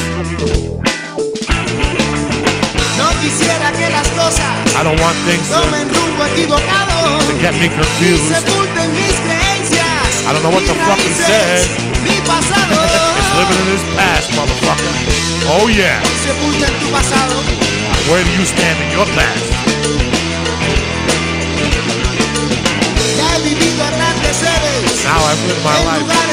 No 2.97 3.07
quisiera 3.19 3.71
que 3.73 3.89
las 3.89 4.07
cosas 4.15 4.55
I 4.79 4.83
don't 4.83 4.99
want 5.01 5.17
things 5.27 5.43
to, 5.49 5.59
tomen 5.59 5.89
rumbo 5.93 6.23
equivocado. 6.31 7.19
to 7.27 7.33
get 7.41 7.53
me 7.59 7.65
Y 7.67 7.69
confused. 7.69 8.31
sepulten 8.31 8.87
mis 8.95 9.15
creencias. 9.27 10.23
I 10.25 10.31
don't 10.31 10.43
know 10.43 10.51
what 10.55 10.63
mis 10.63 10.69
the 10.71 10.75
fuck 10.87 10.99
he 11.03 11.11
raíces, 11.11 11.27
said. 11.27 11.67
Mi 12.07 12.15
pasado. 12.25 13.10
Living 13.41 13.61
in 13.65 13.71
his 13.73 13.83
past, 13.97 14.29
motherfucker. 14.37 14.93
Oh 15.49 15.67
yeah. 15.67 15.99
Sepulta 16.21 16.67
en 16.67 16.79
tu 16.79 16.91
pasado. 16.91 17.41
Where 18.07 18.23
do 18.23 18.29
you 18.37 18.45
stand 18.45 18.77
in 18.83 18.91
your 18.91 19.07
past? 19.17 19.49
Ya 23.17 23.29
he 23.37 23.55
vivido 23.55 23.83
errantes 23.83 24.37
seres 24.37 25.03
Now 25.05 25.17
I've 25.25 25.41
lived 25.47 25.63
my 25.63 25.73
life. 25.89 26.31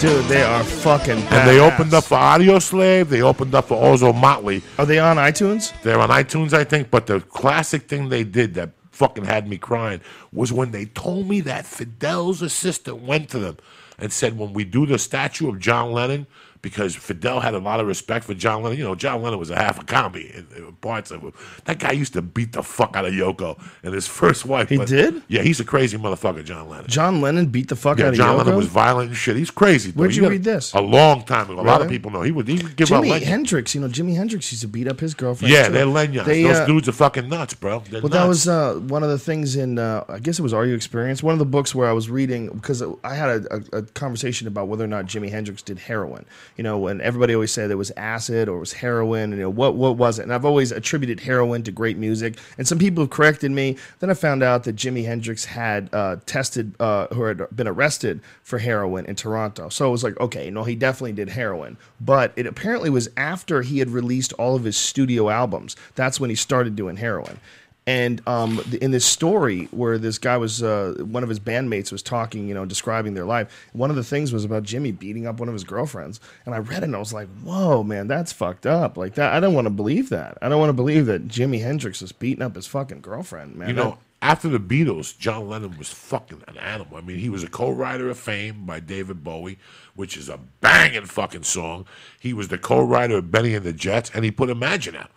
Dude, 0.00 0.24
they 0.28 0.42
are 0.42 0.64
fucking 0.64 1.18
And 1.18 1.46
they 1.46 1.60
opened 1.60 1.92
up 1.92 2.04
for 2.04 2.16
Audioslave. 2.16 3.10
They 3.10 3.20
opened 3.20 3.54
up 3.54 3.68
for 3.68 3.76
Ozomatli. 3.76 4.62
Are 4.78 4.86
they 4.86 4.98
on 4.98 5.18
iTunes? 5.18 5.78
They're 5.82 5.98
on 5.98 6.08
iTunes, 6.08 6.54
I 6.54 6.64
think. 6.64 6.90
But 6.90 7.06
the 7.06 7.20
classic 7.20 7.86
thing 7.86 8.08
they 8.08 8.24
did 8.24 8.54
that 8.54 8.70
fucking 8.92 9.26
had 9.26 9.46
me 9.46 9.58
crying 9.58 10.00
was 10.32 10.54
when 10.54 10.70
they 10.70 10.86
told 10.86 11.28
me 11.28 11.42
that 11.42 11.66
Fidel's 11.66 12.40
assistant 12.40 13.02
went 13.02 13.28
to 13.28 13.38
them 13.38 13.58
and 13.98 14.10
said, 14.10 14.38
when 14.38 14.54
we 14.54 14.64
do 14.64 14.86
the 14.86 14.98
statue 14.98 15.50
of 15.50 15.58
John 15.58 15.92
Lennon, 15.92 16.26
because 16.62 16.94
Fidel 16.94 17.40
had 17.40 17.54
a 17.54 17.58
lot 17.58 17.80
of 17.80 17.86
respect 17.86 18.24
for 18.26 18.34
John 18.34 18.62
Lennon. 18.62 18.78
You 18.78 18.84
know, 18.84 18.94
John 18.94 19.22
Lennon 19.22 19.38
was 19.38 19.50
a 19.50 19.56
half 19.56 19.80
a 19.80 19.84
commie 19.84 20.30
in, 20.34 20.46
in 20.56 20.72
parts 20.80 21.10
of 21.10 21.22
him. 21.22 21.32
That 21.64 21.78
guy 21.78 21.92
used 21.92 22.12
to 22.12 22.22
beat 22.22 22.52
the 22.52 22.62
fuck 22.62 22.96
out 22.96 23.04
of 23.06 23.12
Yoko 23.12 23.58
and 23.82 23.94
his 23.94 24.06
first 24.20 24.44
wife. 24.44 24.68
He 24.68 24.78
did? 24.78 25.22
Yeah, 25.28 25.42
he's 25.42 25.60
a 25.60 25.64
crazy 25.64 25.96
motherfucker, 25.96 26.44
John 26.44 26.68
Lennon. 26.68 26.86
John 26.88 27.20
Lennon 27.20 27.46
beat 27.46 27.68
the 27.68 27.76
fuck 27.76 27.98
Yeah, 27.98 28.06
out 28.06 28.08
of 28.08 28.14
Yoko? 28.14 28.18
John 28.18 28.36
Lennon 28.38 28.56
was 28.56 28.66
violent 28.66 29.08
and 29.08 29.16
shit. 29.16 29.36
He's 29.36 29.50
crazy. 29.50 29.90
Where'd 29.92 30.14
you 30.14 30.22
got- 30.22 30.30
read 30.30 30.44
this? 30.44 30.72
A 30.74 30.80
long 30.80 31.22
time 31.24 31.50
ago. 31.50 31.60
A 31.60 31.62
lot 31.62 31.80
of 31.82 31.88
people 31.88 32.10
know. 32.10 32.22
He 32.22 32.30
would, 32.32 32.46
he 32.48 32.54
would 32.62 32.76
give 32.76 32.88
Jimi 32.88 33.08
legends. 33.08 33.26
Hendrix, 33.28 33.74
you 33.74 33.80
know, 33.80 33.88
Jimi 33.88 34.14
Hendrix 34.16 34.52
used 34.52 34.62
to 34.62 34.68
beat 34.68 34.86
up 34.88 35.00
his 35.00 35.14
girlfriend. 35.14 35.52
Yeah, 35.52 35.66
too. 35.68 35.72
they're 35.72 35.86
lenyons. 35.86 36.24
They, 36.26 36.42
Those 36.42 36.56
uh, 36.58 36.66
dudes 36.66 36.88
are 36.88 36.92
fucking 36.92 37.28
nuts, 37.28 37.54
bro. 37.54 37.82
They're 37.90 38.02
Well, 38.02 38.10
that 38.10 38.26
was 38.26 38.46
uh, 38.48 38.74
one 38.74 39.02
of 39.02 39.08
the 39.08 39.18
things 39.18 39.56
in, 39.56 39.78
uh, 39.78 40.04
I 40.08 40.18
guess 40.18 40.38
it 40.38 40.42
was 40.42 40.52
Are 40.52 40.66
You 40.66 40.74
Experienced? 40.74 41.22
One 41.22 41.32
of 41.32 41.38
the 41.38 41.44
books 41.46 41.74
where 41.74 41.88
I 41.88 41.92
was 41.92 42.10
reading, 42.10 42.48
because 42.48 42.82
I 43.02 43.14
had 43.14 43.30
a, 43.46 43.56
a, 43.72 43.78
a 43.78 43.82
conversation 43.82 44.46
about 44.46 44.68
whether 44.68 44.84
or 44.84 44.88
not 44.88 45.06
Jimi 45.06 45.30
Hendrix 45.30 45.62
did 45.62 45.78
heroin. 45.78 46.24
You 46.60 46.64
know, 46.64 46.88
and 46.88 47.00
everybody 47.00 47.32
always 47.32 47.52
said 47.52 47.70
it 47.70 47.76
was 47.76 47.90
acid 47.92 48.46
or 48.46 48.58
it 48.58 48.60
was 48.60 48.74
heroin. 48.74 49.30
You 49.30 49.38
know, 49.38 49.48
what, 49.48 49.76
what 49.76 49.96
was 49.96 50.18
it? 50.18 50.24
And 50.24 50.34
I've 50.34 50.44
always 50.44 50.72
attributed 50.72 51.20
heroin 51.20 51.62
to 51.62 51.72
great 51.72 51.96
music. 51.96 52.36
And 52.58 52.68
some 52.68 52.78
people 52.78 53.02
have 53.02 53.08
corrected 53.08 53.50
me. 53.50 53.78
Then 54.00 54.10
I 54.10 54.12
found 54.12 54.42
out 54.42 54.64
that 54.64 54.76
Jimi 54.76 55.06
Hendrix 55.06 55.46
had 55.46 55.88
uh, 55.94 56.16
tested, 56.26 56.74
uh, 56.78 57.06
who 57.14 57.22
had 57.22 57.46
been 57.56 57.66
arrested 57.66 58.20
for 58.42 58.58
heroin 58.58 59.06
in 59.06 59.16
Toronto. 59.16 59.70
So 59.70 59.88
it 59.88 59.90
was 59.90 60.04
like, 60.04 60.20
okay, 60.20 60.50
no, 60.50 60.64
he 60.64 60.74
definitely 60.74 61.14
did 61.14 61.30
heroin. 61.30 61.78
But 61.98 62.34
it 62.36 62.46
apparently 62.46 62.90
was 62.90 63.08
after 63.16 63.62
he 63.62 63.78
had 63.78 63.88
released 63.88 64.34
all 64.34 64.54
of 64.54 64.64
his 64.64 64.76
studio 64.76 65.30
albums. 65.30 65.76
That's 65.94 66.20
when 66.20 66.28
he 66.28 66.36
started 66.36 66.76
doing 66.76 66.98
heroin. 66.98 67.40
And 67.86 68.26
um, 68.28 68.62
in 68.80 68.90
this 68.90 69.04
story 69.04 69.68
where 69.72 69.98
this 69.98 70.18
guy 70.18 70.36
was, 70.36 70.62
uh, 70.62 70.94
one 70.98 71.22
of 71.22 71.28
his 71.28 71.40
bandmates 71.40 71.90
was 71.90 72.02
talking, 72.02 72.46
you 72.46 72.54
know, 72.54 72.64
describing 72.64 73.14
their 73.14 73.24
life. 73.24 73.68
One 73.72 73.90
of 73.90 73.96
the 73.96 74.04
things 74.04 74.32
was 74.32 74.44
about 74.44 74.62
Jimmy 74.62 74.92
beating 74.92 75.26
up 75.26 75.40
one 75.40 75.48
of 75.48 75.54
his 75.54 75.64
girlfriends. 75.64 76.20
And 76.44 76.54
I 76.54 76.58
read 76.58 76.82
it 76.82 76.84
and 76.84 76.94
I 76.94 76.98
was 76.98 77.12
like, 77.12 77.28
whoa, 77.42 77.82
man, 77.82 78.06
that's 78.06 78.32
fucked 78.32 78.66
up. 78.66 78.96
Like 78.96 79.14
that, 79.14 79.32
I 79.32 79.40
don't 79.40 79.54
want 79.54 79.66
to 79.66 79.70
believe 79.70 80.10
that. 80.10 80.38
I 80.42 80.48
don't 80.48 80.60
want 80.60 80.68
to 80.68 80.74
believe 80.74 81.06
that 81.06 81.26
Jimi 81.26 81.62
Hendrix 81.62 82.00
was 82.00 82.12
beating 82.12 82.42
up 82.42 82.54
his 82.54 82.66
fucking 82.66 83.00
girlfriend, 83.00 83.56
man. 83.56 83.70
You 83.70 83.74
know, 83.74 83.98
after 84.22 84.48
the 84.48 84.60
Beatles, 84.60 85.16
John 85.18 85.48
Lennon 85.48 85.78
was 85.78 85.88
fucking 85.88 86.44
an 86.46 86.58
animal. 86.58 86.98
I 86.98 87.00
mean, 87.00 87.18
he 87.18 87.30
was 87.30 87.42
a 87.42 87.48
co-writer 87.48 88.10
of 88.10 88.18
Fame 88.18 88.66
by 88.66 88.80
David 88.80 89.24
Bowie, 89.24 89.58
which 89.94 90.16
is 90.16 90.28
a 90.28 90.38
banging 90.60 91.06
fucking 91.06 91.44
song. 91.44 91.86
He 92.18 92.34
was 92.34 92.48
the 92.48 92.58
co-writer 92.58 93.16
of 93.16 93.30
Benny 93.30 93.54
and 93.54 93.64
the 93.64 93.72
Jets, 93.72 94.10
and 94.14 94.24
he 94.24 94.30
put 94.30 94.50
Imagine 94.50 94.96
out. 94.96 95.10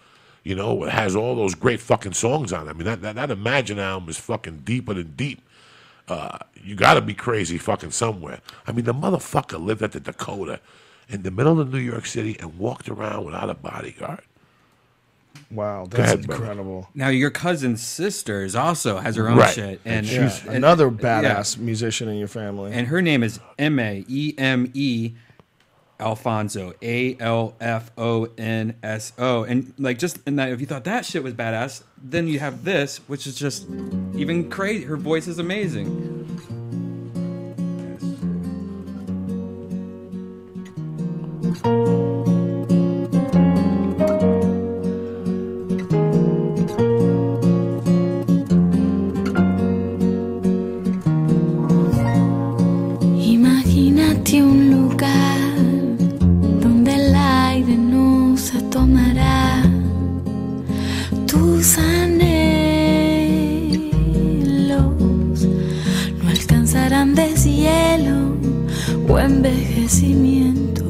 You 0.43 0.55
know, 0.55 0.83
it 0.83 0.91
has 0.91 1.15
all 1.15 1.35
those 1.35 1.55
great 1.55 1.79
fucking 1.79 2.13
songs 2.13 2.51
on 2.51 2.67
it. 2.67 2.71
I 2.71 2.73
mean, 2.73 2.85
that, 2.85 3.01
that, 3.01 3.15
that 3.15 3.31
Imagine 3.31 3.79
album 3.79 4.09
is 4.09 4.17
fucking 4.19 4.63
deeper 4.65 4.93
than 4.93 5.13
deep. 5.15 5.41
Uh, 6.09 6.37
you 6.61 6.75
got 6.75 6.95
to 6.95 7.01
be 7.01 7.13
crazy 7.13 7.57
fucking 7.57 7.91
somewhere. 7.91 8.41
I 8.67 8.73
mean, 8.73 8.83
the 8.83 8.93
motherfucker 8.93 9.63
lived 9.63 9.81
at 9.81 9.93
the 9.93 10.01
Dakota 10.01 10.59
in 11.07 11.23
the 11.23 11.31
middle 11.31 11.61
of 11.61 11.71
New 11.71 11.79
York 11.79 12.05
City 12.05 12.35
and 12.39 12.57
walked 12.59 12.89
around 12.89 13.23
without 13.25 13.49
a 13.49 13.53
bodyguard. 13.53 14.21
wow, 15.49 15.87
that's 15.89 16.03
ahead, 16.13 16.25
brother. 16.27 16.41
incredible. 16.43 16.89
Now 16.93 17.07
your 17.09 17.29
cousin's 17.31 17.81
sister 17.85 18.43
is 18.43 18.55
also 18.55 18.97
has 18.99 19.15
her 19.15 19.29
own 19.29 19.37
Right. 19.37 19.53
shit, 19.53 19.81
and 19.85 20.05
Yeah, 20.05 20.29
she's 20.29 20.45
and- 20.45 20.55
another 20.57 20.85
yeah. 20.87 21.21
badass 21.21 21.57
musician 21.57 22.07
in 22.09 22.17
your 22.17 22.27
family. 22.27 22.71
and 22.73 22.87
her 22.87 23.01
name 23.01 23.23
is 23.23 23.39
M 23.57 23.79
A 23.79 24.03
E 24.07 24.33
M 24.37 24.69
E 24.73 25.13
Alfonso 25.99 26.73
A 26.81 27.17
L 27.19 27.55
F 27.59 27.91
O 27.97 28.27
N 28.37 28.75
S 28.83 29.13
O, 29.17 29.43
and 29.43 29.73
like 29.77 29.99
just 29.99 30.19
in 30.27 30.35
that, 30.37 30.49
if 30.49 30.59
you 30.59 30.67
thought 30.67 30.83
that 30.85 31.05
shit 31.05 31.23
was 31.23 31.33
badass, 31.33 31.83
then 32.01 32.27
you 32.27 32.39
have 32.39 32.63
this, 32.63 32.97
which 33.07 33.27
is 33.27 33.35
just 33.35 33.67
even 34.15 34.49
crazy. 34.49 34.85
Her 34.85 34.97
voice 34.97 35.27
is 35.27 35.39
amazing. 35.39 36.13
Imagínate 41.63 42.12
o 69.09 69.17
envejecimiento. 69.17 70.83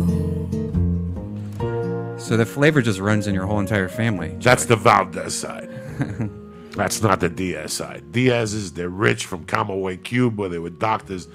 So 2.19 2.37
the 2.37 2.45
flavor 2.45 2.81
just 2.81 2.99
runs 2.99 3.27
in 3.27 3.35
your 3.35 3.45
whole 3.45 3.59
entire 3.59 3.89
family. 3.89 4.35
That's 4.39 4.65
the 4.65 4.75
Valdez 4.75 5.35
side. 5.35 5.69
That's 6.71 7.01
not 7.01 7.19
the 7.19 7.29
Diaz 7.29 7.73
side. 7.73 8.11
Diaz's, 8.11 8.71
they're 8.73 8.89
rich 8.89 9.25
from 9.25 9.45
Camagüey, 9.45 10.03
Cuba. 10.03 10.49
They 10.49 10.57
were 10.57 10.71
doctors. 10.71 11.27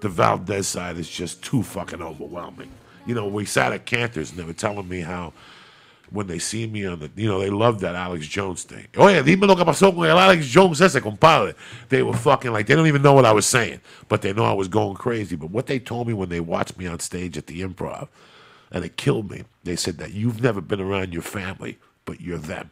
The 0.00 0.08
Valdez 0.08 0.66
side 0.68 0.96
is 0.96 1.08
just 1.08 1.42
too 1.42 1.62
fucking 1.62 2.00
overwhelming. 2.00 2.70
You 3.06 3.14
know, 3.14 3.26
we 3.26 3.44
sat 3.44 3.72
at 3.72 3.86
Canter's 3.86 4.30
and 4.30 4.38
they 4.38 4.44
were 4.44 4.52
telling 4.52 4.88
me 4.88 5.00
how 5.00 5.32
when 6.10 6.26
they 6.26 6.38
see 6.38 6.66
me 6.66 6.86
on 6.86 6.98
the, 7.00 7.10
you 7.16 7.28
know, 7.28 7.40
they 7.40 7.50
love 7.50 7.80
that 7.80 7.94
Alex 7.94 8.26
Jones 8.26 8.62
thing. 8.62 8.86
Oye, 8.96 9.22
dime 9.22 9.46
lo 9.46 9.56
que 9.56 9.64
pasó 9.64 9.94
con 9.94 10.06
el 10.06 10.18
Alex 10.18 10.46
Jones 10.46 10.80
ese, 10.80 11.00
compadre. 11.00 11.54
They 11.88 12.02
were 12.02 12.16
fucking 12.16 12.52
like, 12.52 12.66
they 12.66 12.74
don't 12.74 12.86
even 12.86 13.02
know 13.02 13.12
what 13.12 13.24
I 13.24 13.32
was 13.32 13.46
saying, 13.46 13.80
but 14.08 14.22
they 14.22 14.32
know 14.32 14.44
I 14.44 14.52
was 14.52 14.68
going 14.68 14.96
crazy. 14.96 15.36
But 15.36 15.50
what 15.50 15.66
they 15.66 15.78
told 15.78 16.06
me 16.06 16.14
when 16.14 16.28
they 16.28 16.40
watched 16.40 16.78
me 16.78 16.86
on 16.86 17.00
stage 17.00 17.36
at 17.36 17.46
the 17.46 17.62
improv, 17.62 18.08
and 18.70 18.84
it 18.84 18.96
killed 18.96 19.30
me, 19.30 19.44
they 19.64 19.76
said 19.76 19.98
that 19.98 20.12
you've 20.12 20.42
never 20.42 20.60
been 20.60 20.80
around 20.80 21.12
your 21.12 21.22
family, 21.22 21.78
but 22.04 22.20
you're 22.20 22.38
them. 22.38 22.70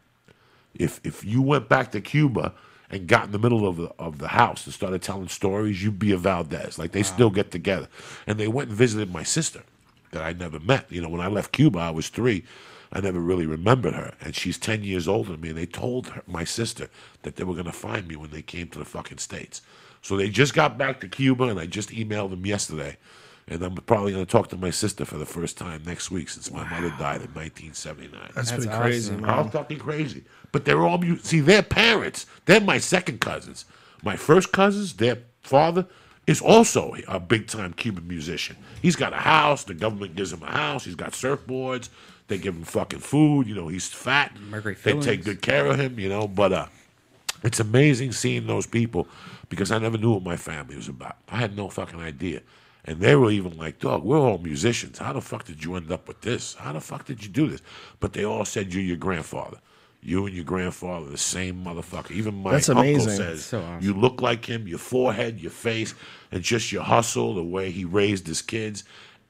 If 0.75 1.01
if 1.05 1.25
you 1.25 1.41
went 1.41 1.69
back 1.69 1.93
to 1.93 2.01
Cuba 2.01 2.53
and 2.91 3.07
got 3.07 3.27
in 3.27 3.33
the 3.33 3.39
middle 3.39 3.67
of 3.67 3.77
the, 3.77 3.93
of 3.99 4.19
the 4.19 4.29
house 4.29 4.65
and 4.67 4.75
started 4.75 5.03
telling 5.03 5.29
stories, 5.29 5.83
you'd 5.83 5.99
be 5.99 6.13
a 6.13 6.17
Valdez. 6.17 6.79
Like 6.79 6.93
they 6.93 7.03
still 7.03 7.31
get 7.31 7.51
together. 7.51 7.89
And 8.27 8.39
they 8.39 8.49
went 8.49 8.69
and 8.71 8.79
visited 8.79 9.13
my 9.13 9.23
sister 9.23 9.63
that 10.11 10.23
I 10.23 10.33
never 10.33 10.61
met. 10.61 10.91
You 10.91 11.01
know, 11.01 11.09
when 11.09 11.21
I 11.21 11.29
left 11.29 11.53
Cuba, 11.53 11.79
I 11.79 11.91
was 11.91 12.09
three. 12.09 12.45
I 12.95 13.01
never 13.01 13.19
really 13.19 13.47
remembered 13.47 13.95
her, 13.95 14.15
and 14.21 14.35
she's 14.37 14.57
ten 14.59 14.85
years 14.85 15.09
older 15.09 15.33
than 15.33 15.41
me. 15.41 15.49
And 15.51 15.59
they 15.59 15.67
told 15.67 16.07
her, 16.09 16.23
my 16.27 16.45
sister 16.45 16.89
that 17.23 17.37
they 17.37 17.45
were 17.45 17.55
going 17.55 17.67
to 17.67 17.73
find 17.73 18.07
me 18.07 18.17
when 18.17 18.31
they 18.31 18.43
came 18.43 18.69
to 18.69 18.79
the 18.79 18.85
fucking 18.85 19.19
states. 19.19 19.61
So 20.01 20.17
they 20.17 20.29
just 20.29 20.55
got 20.55 20.79
back 20.79 21.01
to 21.01 21.09
Cuba, 21.09 21.45
and 21.45 21.59
I 21.59 21.67
just 21.67 21.91
emailed 21.91 22.31
them 22.31 22.47
yesterday. 22.47 22.97
And 23.47 23.63
I'm 23.63 23.75
probably 23.75 24.13
going 24.13 24.25
to 24.25 24.31
talk 24.31 24.49
to 24.51 24.57
my 24.57 24.71
sister 24.71 25.05
for 25.05 25.19
the 25.19 25.27
first 25.27 25.59
time 25.59 25.83
next 25.85 26.11
week 26.11 26.31
since 26.31 26.51
my 26.51 26.65
mother 26.65 26.89
died 26.99 27.21
in 27.21 27.29
1979. 27.35 28.31
That's, 28.35 28.51
That's 28.51 28.65
pretty 28.65 28.81
crazy, 28.81 29.13
awesome. 29.13 29.21
man. 29.23 29.39
I'm 29.39 29.51
fucking 29.51 29.79
crazy. 29.81 30.25
But 30.51 30.65
they're 30.65 30.81
all 30.87 30.97
mu- 30.97 31.19
see 31.19 31.41
their 31.41 31.63
parents. 31.63 32.25
They're 32.47 32.61
my 32.61 32.79
second 32.79 33.21
cousins. 33.21 33.67
My 34.03 34.17
first 34.17 34.51
cousins, 34.53 34.95
their 34.95 35.19
father 35.43 35.87
is 36.27 36.41
also 36.41 36.95
a 37.07 37.21
big 37.21 37.47
time 37.49 37.75
Cuban 37.75 38.09
musician. 38.09 38.57
He's 38.81 38.97
got 38.97 39.13
a 39.13 39.17
house. 39.17 39.65
The 39.65 39.75
government 39.75 40.17
gives 40.17 40.33
him 40.33 40.43
a 40.43 40.51
house. 40.51 40.85
He's 40.87 40.95
got 40.95 41.13
surfboards. 41.13 41.91
They 42.29 42.39
give 42.39 42.55
him 42.55 42.65
fucking 42.65 43.01
food. 43.01 43.47
You 43.47 43.55
know, 43.55 43.69
he's 43.69 43.89
fat. 43.89 44.37
Mercury 44.41 44.77
they 44.83 44.99
take 45.01 45.25
good 45.25 45.43
care 45.43 45.67
of 45.67 45.79
him. 45.79 45.99
You 45.99 46.09
know, 46.09 46.27
but 46.27 46.53
uh, 46.53 46.67
it's 47.43 47.61
amazing 47.61 48.13
seeing 48.13 48.47
those 48.47 48.67
people 48.67 49.07
because 49.49 49.71
I 49.71 49.79
never 49.79 49.99
knew 49.99 50.13
what 50.13 50.23
my 50.23 50.37
family 50.37 50.77
was 50.77 50.89
about. 50.89 51.17
I 51.29 51.37
had 51.37 51.57
no 51.57 51.69
fucking 51.69 52.01
idea. 52.01 52.41
And 52.87 53.01
they 53.01 53.17
were 53.17 53.31
even 53.31 53.57
like, 53.57 53.79
dog, 53.79 54.05
we're 54.05 54.19
all 54.19 54.39
musicians. 54.39 54.99
How 54.99 55.15
the 55.15 55.21
fuck 55.21 55.45
did 55.45 55.65
you 55.65 55.75
end 55.77 55.91
up 55.91 56.07
with 56.07 56.21
this? 56.21 56.55
How 56.55 56.73
the 56.73 56.81
fuck 56.81 57.07
did 57.07 57.23
you 57.25 57.31
do 57.31 57.49
this? 57.49 57.63
But 57.99 58.13
they 58.13 58.25
all 58.25 58.45
said 58.45 58.75
you're 58.75 58.83
your 58.83 58.99
grandfather. 58.99 59.59
You 60.03 60.27
and 60.27 60.35
your 60.35 60.45
grandfather, 60.45 61.07
the 61.09 61.17
same 61.17 61.65
motherfucker. 61.65 62.11
Even 62.11 62.43
my 62.43 62.53
That's 62.53 62.69
uncle 62.69 62.83
amazing. 62.85 63.17
says 63.17 63.47
So 63.47 63.63
awesome. 63.63 63.83
you 63.83 63.95
look 63.95 64.21
like 64.21 64.45
him, 64.45 64.69
your 64.69 64.79
forehead, 64.79 65.41
your 65.41 65.51
face, 65.51 65.95
and 66.31 66.43
just 66.43 66.73
your 66.73 66.83
hustle, 66.83 67.35
the 67.35 67.43
way 67.43 67.71
he 67.71 67.87
raised 67.87 68.27
his 68.27 68.43
kids. 68.43 68.85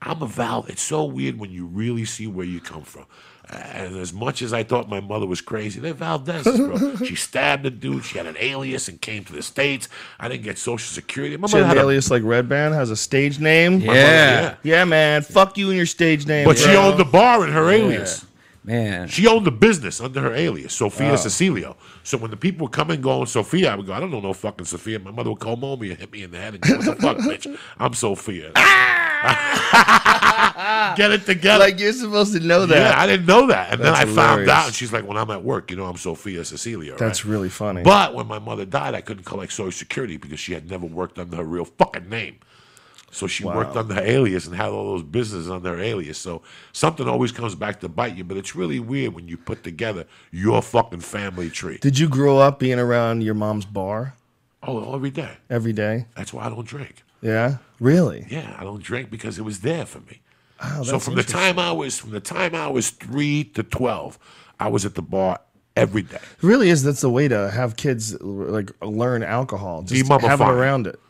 I'm 0.05 0.23
a 0.23 0.27
Val. 0.27 0.67
It's 0.69 0.83
so 0.83 1.05
weird 1.05 1.39
when 1.39 1.51
you 1.51 1.65
really 1.67 2.05
see 2.05 2.27
where 2.27 2.45
you 2.45 2.61
come 2.61 2.83
from. 2.83 3.07
And 3.51 3.97
as 3.97 4.13
much 4.13 4.43
as 4.43 4.53
I 4.53 4.63
thought 4.63 4.89
my 4.89 5.01
mother 5.01 5.27
was 5.27 5.41
crazy, 5.41 5.81
they're 5.81 5.93
Valdez's, 5.95 6.59
bro. 6.59 6.97
she 7.05 7.15
stabbed 7.15 7.65
a 7.67 7.71
dude. 7.71 8.05
She 8.05 8.19
had 8.19 8.27
an 8.27 8.37
alias 8.39 8.89
and 8.89 9.01
came 9.01 9.25
to 9.25 9.33
the 9.33 9.43
States. 9.43 9.89
I 10.19 10.29
didn't 10.29 10.45
get 10.45 10.59
Social 10.59 10.93
Security. 10.93 11.37
My 11.37 11.49
She 11.49 11.57
mother 11.57 11.67
had 11.67 11.77
had 11.77 11.77
an 11.79 11.83
a, 11.83 11.87
alias 11.87 12.11
like 12.11 12.23
Redban 12.23 12.73
has 12.73 12.91
a 12.91 12.97
stage 12.97 13.39
name. 13.39 13.81
Yeah. 13.81 13.93
yeah. 13.93 14.55
Yeah, 14.63 14.85
man. 14.85 15.23
Fuck 15.23 15.59
you 15.59 15.69
and 15.69 15.77
your 15.77 15.87
stage 15.87 16.27
name. 16.27 16.47
But 16.47 16.59
she 16.59 16.75
owned 16.75 16.99
the 16.99 17.05
bar 17.05 17.47
in 17.47 17.53
her 17.53 17.71
alias. 17.71 18.27
Man. 18.63 19.09
She 19.09 19.27
owned 19.27 19.47
the 19.47 19.53
business 19.53 20.01
under 20.01 20.23
her 20.23 20.33
alias, 20.33 20.73
Sophia 20.73 21.13
oh. 21.13 21.17
Cecilio. 21.17 21.77
So 22.03 22.17
when 22.17 22.31
the 22.31 22.37
people 22.39 22.65
would 22.67 22.73
come 22.73 22.91
and 22.91 23.03
go 23.03 23.21
on 23.21 23.27
Sophia, 23.27 23.71
I 23.71 23.77
would 23.77 23.85
go, 23.85 23.93
I 23.93 24.01
don't 24.01 24.11
know 24.11 24.21
no 24.21 24.33
fucking 24.33 24.65
Sophia. 24.65 24.99
My 24.99 25.11
mother 25.11 25.29
would 25.29 25.41
come 25.41 25.61
home 25.61 25.83
and 25.83 25.99
hit 25.99 26.11
me 26.11 26.23
in 26.23 26.31
the 26.31 26.39
head 26.39 26.55
and 26.55 26.63
go, 26.63 26.77
What 26.77 26.85
the 26.85 27.03
fuck, 27.03 27.17
bitch? 27.19 27.59
I'm 27.79 27.93
Sophia. 27.93 28.53
Ah! 28.57 29.04
Get 30.97 31.11
it 31.11 31.27
together. 31.27 31.59
like 31.65 31.81
you're 31.81 31.93
supposed 31.93 32.33
to 32.35 32.41
know 32.41 32.67
that. 32.67 32.77
yeah, 32.77 33.01
I 33.01 33.07
didn't 33.07 33.27
know 33.27 33.47
that. 33.49 33.73
And 33.73 33.83
That's 33.83 33.99
then 33.99 34.09
I 34.09 34.13
found 34.15 34.49
out, 34.49 34.67
and 34.67 34.75
she's 34.75 34.93
like, 34.93 35.07
when 35.07 35.17
I'm 35.17 35.31
at 35.31 35.43
work, 35.43 35.71
you 35.71 35.77
know, 35.77 35.87
I'm 35.87 35.97
Sophia 35.97 36.41
Cecilio. 36.45 36.97
That's 36.97 37.25
right? 37.25 37.31
really 37.33 37.49
funny. 37.49 37.83
But 37.83 38.15
when 38.15 38.27
my 38.27 38.39
mother 38.39 38.65
died, 38.65 38.95
I 38.95 39.01
couldn't 39.01 39.25
collect 39.25 39.53
Social 39.53 39.73
Security 39.73 40.17
because 40.17 40.39
she 40.39 40.53
had 40.53 40.71
never 40.71 40.87
worked 40.87 41.19
under 41.19 41.37
her 41.39 41.45
real 41.45 41.65
fucking 41.65 42.09
name. 42.09 42.37
So 43.11 43.29
she 43.29 43.45
worked 43.45 43.77
under 43.77 43.95
her 43.95 44.01
alias 44.03 44.47
and 44.49 44.57
had 44.57 44.71
all 44.71 44.87
those 44.87 45.05
businesses 45.05 45.49
under 45.49 45.77
her 45.77 45.81
alias. 45.81 46.19
So 46.19 46.43
something 46.73 47.09
always 47.09 47.31
comes 47.31 47.55
back 47.55 47.79
to 47.81 47.89
bite 47.89 48.17
you. 48.17 48.25
But 48.25 48.37
it's 48.37 48.57
really 48.57 48.81
weird 48.81 49.15
when 49.15 49.29
you 49.29 49.37
put 49.37 49.63
together 49.63 50.07
your 50.33 50.61
fucking 50.61 50.99
family 51.01 51.49
tree. 51.49 51.79
Did 51.81 51.97
you 51.97 52.09
grow 52.09 52.39
up 52.39 52.59
being 52.59 52.81
around 52.81 53.23
your 53.23 53.35
mom's 53.35 53.67
bar 53.67 54.15
Oh, 54.65 54.95
every 54.97 55.11
day. 55.11 55.37
every 55.49 55.73
day? 55.73 56.07
That's 56.17 56.33
why 56.33 56.47
I 56.47 56.49
don't 56.49 56.67
drink. 56.67 57.04
Yeah, 57.25 57.57
really. 57.81 58.27
Yeah, 58.29 58.55
I 58.59 58.63
don't 58.63 58.83
drink 58.83 59.11
because 59.11 59.39
it 59.39 59.43
was 59.43 59.61
there 59.61 59.87
for 59.87 60.01
me. 60.01 60.21
Oh, 60.63 60.83
so 60.85 60.99
from 60.99 61.17
the 61.17 61.25
time 61.25 61.59
I 61.59 61.73
was 61.73 61.99
from 61.99 62.11
the 62.11 62.21
time 62.21 62.55
I 62.55 62.69
was 62.69 62.91
three 62.91 63.45
to 63.55 63.63
twelve, 63.63 64.19
I 64.61 64.69
was 64.69 64.85
at 64.85 64.95
the 64.95 65.03
bar 65.03 65.41
every 65.75 66.03
day. 66.03 66.17
It 66.17 66.43
really 66.43 66.71
is. 66.71 66.83
That's 66.83 67.01
the 67.01 67.11
way 67.11 67.27
to 67.27 67.51
have 67.51 67.77
kids 67.77 68.21
like 68.21 68.71
learn 68.83 69.23
alcohol. 69.23 69.83
Just 69.83 70.07
have 70.09 70.41
it 70.41 70.49
around 70.49 70.87
it. 70.87 71.01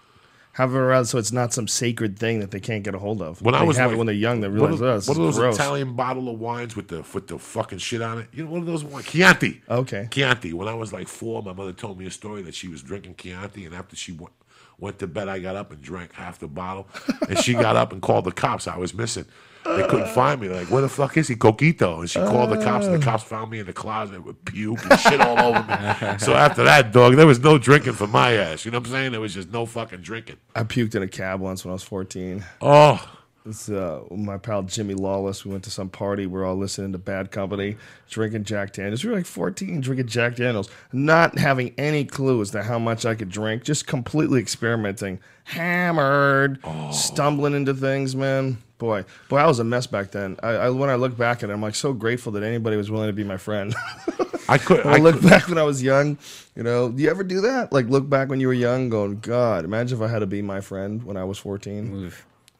Have 0.52 0.72
it 0.72 0.78
around 0.78 1.06
so 1.06 1.18
it's 1.18 1.32
not 1.32 1.52
some 1.52 1.66
sacred 1.66 2.16
thing 2.16 2.38
that 2.38 2.52
they 2.52 2.60
can't 2.60 2.84
get 2.84 2.94
a 2.94 2.98
hold 3.00 3.20
of. 3.20 3.42
When 3.42 3.54
they 3.54 3.58
I 3.58 3.64
was 3.64 3.76
have 3.76 3.90
like, 3.90 3.96
it 3.96 3.98
when 3.98 4.06
they're 4.06 4.14
young, 4.14 4.40
they 4.40 4.48
realize 4.48 4.80
oh, 4.80 5.12
what 5.12 5.18
are 5.18 5.22
those 5.24 5.36
gross. 5.36 5.56
Italian 5.56 5.96
bottle 5.96 6.28
of 6.28 6.38
wines 6.38 6.76
with 6.76 6.86
the 6.86 7.04
with 7.12 7.26
the 7.26 7.40
fucking 7.40 7.78
shit 7.78 8.00
on 8.00 8.20
it? 8.20 8.28
You 8.32 8.44
know, 8.44 8.50
what 8.52 8.62
are 8.62 8.66
those 8.66 8.84
wines? 8.84 9.06
Chianti. 9.06 9.62
Okay. 9.68 10.06
Chianti. 10.12 10.52
When 10.52 10.68
I 10.68 10.74
was 10.74 10.92
like 10.92 11.08
four, 11.08 11.42
my 11.42 11.52
mother 11.52 11.72
told 11.72 11.98
me 11.98 12.06
a 12.06 12.10
story 12.10 12.42
that 12.42 12.54
she 12.54 12.68
was 12.68 12.82
drinking 12.82 13.16
Chianti, 13.16 13.66
and 13.66 13.74
after 13.74 13.96
she 13.96 14.12
went, 14.12 14.32
went 14.78 14.98
to 15.00 15.06
bed, 15.06 15.28
I 15.28 15.38
got 15.38 15.56
up 15.56 15.72
and 15.72 15.80
drank 15.80 16.12
half 16.12 16.38
the 16.38 16.48
bottle, 16.48 16.88
and 17.28 17.38
she 17.38 17.52
got 17.54 17.76
up 17.76 17.92
and 17.92 18.02
called 18.02 18.24
the 18.24 18.32
cops. 18.32 18.66
I 18.66 18.76
was 18.76 18.94
missing. 18.94 19.26
They 19.64 19.86
couldn't 19.86 20.08
find 20.08 20.42
me. 20.42 20.48
They're 20.48 20.60
like, 20.60 20.70
where 20.70 20.82
the 20.82 20.90
fuck 20.90 21.16
is 21.16 21.26
he, 21.26 21.36
Coquito? 21.36 22.00
And 22.00 22.10
she 22.10 22.18
called 22.18 22.50
the 22.50 22.62
cops, 22.62 22.84
and 22.84 22.94
the 23.00 23.04
cops 23.04 23.22
found 23.22 23.50
me 23.50 23.60
in 23.60 23.66
the 23.66 23.72
closet 23.72 24.22
with 24.22 24.44
puke 24.44 24.84
and 24.90 25.00
shit 25.00 25.20
all 25.22 25.38
over 25.38 25.60
me. 25.60 26.18
So 26.18 26.34
after 26.34 26.64
that, 26.64 26.92
dog, 26.92 27.16
there 27.16 27.26
was 27.26 27.40
no 27.40 27.56
drinking 27.56 27.94
for 27.94 28.06
my 28.06 28.32
ass. 28.32 28.66
You 28.66 28.72
know 28.72 28.78
what 28.78 28.88
I'm 28.88 28.92
saying? 28.92 29.12
There 29.12 29.22
was 29.22 29.32
just 29.32 29.50
no 29.50 29.64
fucking 29.64 30.02
drinking. 30.02 30.36
I 30.54 30.64
puked 30.64 30.94
in 30.94 31.02
a 31.02 31.08
cab 31.08 31.40
once 31.40 31.64
when 31.64 31.70
I 31.70 31.72
was 31.72 31.82
14. 31.82 32.44
Oh, 32.60 33.10
It's 33.46 33.68
uh, 33.68 34.02
my 34.10 34.38
pal 34.38 34.62
Jimmy 34.62 34.94
Lawless. 34.94 35.44
We 35.44 35.50
went 35.50 35.64
to 35.64 35.70
some 35.70 35.90
party. 35.90 36.24
We 36.24 36.40
are 36.40 36.46
all 36.46 36.56
listening 36.56 36.92
to 36.92 36.98
Bad 36.98 37.30
Company, 37.30 37.76
drinking 38.08 38.44
Jack 38.44 38.72
Daniels. 38.72 39.04
We 39.04 39.10
were 39.10 39.16
like 39.16 39.26
14, 39.26 39.82
drinking 39.82 40.06
Jack 40.06 40.36
Daniels, 40.36 40.70
not 40.94 41.38
having 41.38 41.74
any 41.76 42.06
clue 42.06 42.40
as 42.40 42.52
to 42.52 42.62
how 42.62 42.78
much 42.78 43.04
I 43.04 43.14
could 43.14 43.28
drink, 43.28 43.62
just 43.62 43.86
completely 43.86 44.40
experimenting, 44.40 45.20
hammered, 45.44 46.58
stumbling 46.90 47.52
into 47.52 47.74
things, 47.74 48.16
man. 48.16 48.56
Boy, 48.78 49.04
boy, 49.28 49.36
I 49.36 49.46
was 49.46 49.58
a 49.58 49.64
mess 49.64 49.86
back 49.86 50.10
then. 50.10 50.38
I, 50.42 50.48
I 50.52 50.70
when 50.70 50.88
I 50.88 50.94
look 50.94 51.14
back 51.14 51.42
at 51.42 51.50
it, 51.50 51.52
I'm 51.52 51.60
like 51.60 51.74
so 51.74 51.92
grateful 51.92 52.32
that 52.32 52.42
anybody 52.42 52.78
was 52.78 52.90
willing 52.90 53.08
to 53.08 53.12
be 53.12 53.24
my 53.24 53.36
friend. 53.36 53.74
I 54.48 54.56
could. 54.56 54.86
I 54.86 54.94
I 54.94 54.96
look 54.96 55.20
could, 55.20 55.28
back 55.28 55.48
when 55.48 55.58
I 55.58 55.64
was 55.64 55.82
young. 55.82 56.16
You 56.56 56.62
know, 56.62 56.90
do 56.90 57.02
you 57.02 57.10
ever 57.10 57.22
do 57.22 57.42
that? 57.42 57.74
Like 57.74 57.88
look 57.88 58.08
back 58.08 58.30
when 58.30 58.40
you 58.40 58.46
were 58.46 58.54
young, 58.54 58.88
going, 58.88 59.20
God, 59.20 59.66
imagine 59.66 59.98
if 59.98 60.02
I 60.02 60.08
had 60.10 60.20
to 60.20 60.26
be 60.26 60.40
my 60.40 60.62
friend 60.62 61.02
when 61.02 61.18
I 61.18 61.24
was 61.24 61.38
14. 61.38 62.10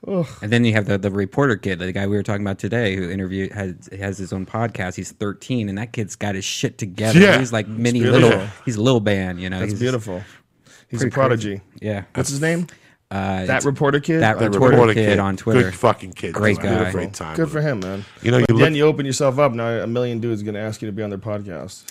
And 0.07 0.51
then 0.53 0.65
you 0.65 0.73
have 0.75 0.87
the, 0.87 0.99
the 0.99 1.11
reporter 1.11 1.57
kid, 1.57 1.79
the 1.79 1.93
guy 1.93 2.07
we 2.07 2.17
were 2.17 2.23
talking 2.23 2.43
about 2.43 2.59
today, 2.59 2.97
who 2.97 3.11
interviewed 3.11 3.53
has 3.53 3.89
has 3.99 4.19
his 4.19 4.33
own 4.33 4.47
podcast. 4.47 4.95
He's 4.97 5.13
13, 5.13 5.69
and 5.69 5.79
that 5.79 5.93
kid's 5.93 6.17
got 6.17 6.35
his 6.35 6.45
shit 6.45 6.79
together. 6.79 7.19
Yeah. 7.19 7.39
he's 7.39 7.53
like 7.53 7.67
mini 7.69 8.01
little. 8.01 8.47
He's 8.65 8.77
a 8.77 8.83
little 8.83 9.01
band, 9.01 9.41
you 9.41 9.49
know. 9.51 9.59
That's 9.61 9.73
he's 9.73 9.81
beautiful. 9.81 10.23
He's 10.89 11.03
a 11.03 11.09
prodigy. 11.09 11.59
crazy. 11.59 11.63
Yeah, 11.81 12.05
What's 12.15 12.29
his 12.31 12.41
name? 12.41 12.67
uh, 13.11 13.47
That 13.47 13.65
reporter 13.65 14.01
kid. 14.01 14.21
that 14.21 14.39
reporter, 14.39 14.71
reporter 14.77 14.95
kid, 14.95 15.07
kid. 15.11 15.19
on 15.19 15.37
Twitter. 15.37 15.63
Good 15.65 15.75
fucking 15.75 16.13
kid. 16.13 16.35
Great 16.35 16.57
too. 16.61 16.67
A 16.67 16.71
guy. 16.85 16.91
Great 16.93 17.15
time. 17.15 17.37
Good 17.37 17.51
for 17.51 17.61
him. 17.61 17.79
him, 17.83 17.89
man. 17.89 18.05
You 18.23 18.31
know, 18.31 18.39
you 18.39 18.45
But 18.47 18.55
look- 18.57 18.63
then 18.63 18.75
you 18.75 18.85
open 18.87 19.07
yourself 19.07 19.39
up. 19.39 19.53
Now 19.53 19.69
a 19.69 19.87
million 19.87 20.21
dudes 20.21 20.43
going 20.43 20.55
to 20.55 20.61
ask 20.61 20.83
you 20.83 20.87
to 20.87 20.93
be 20.93 21.03
on 21.03 21.11
their 21.11 21.19
podcast. 21.19 21.85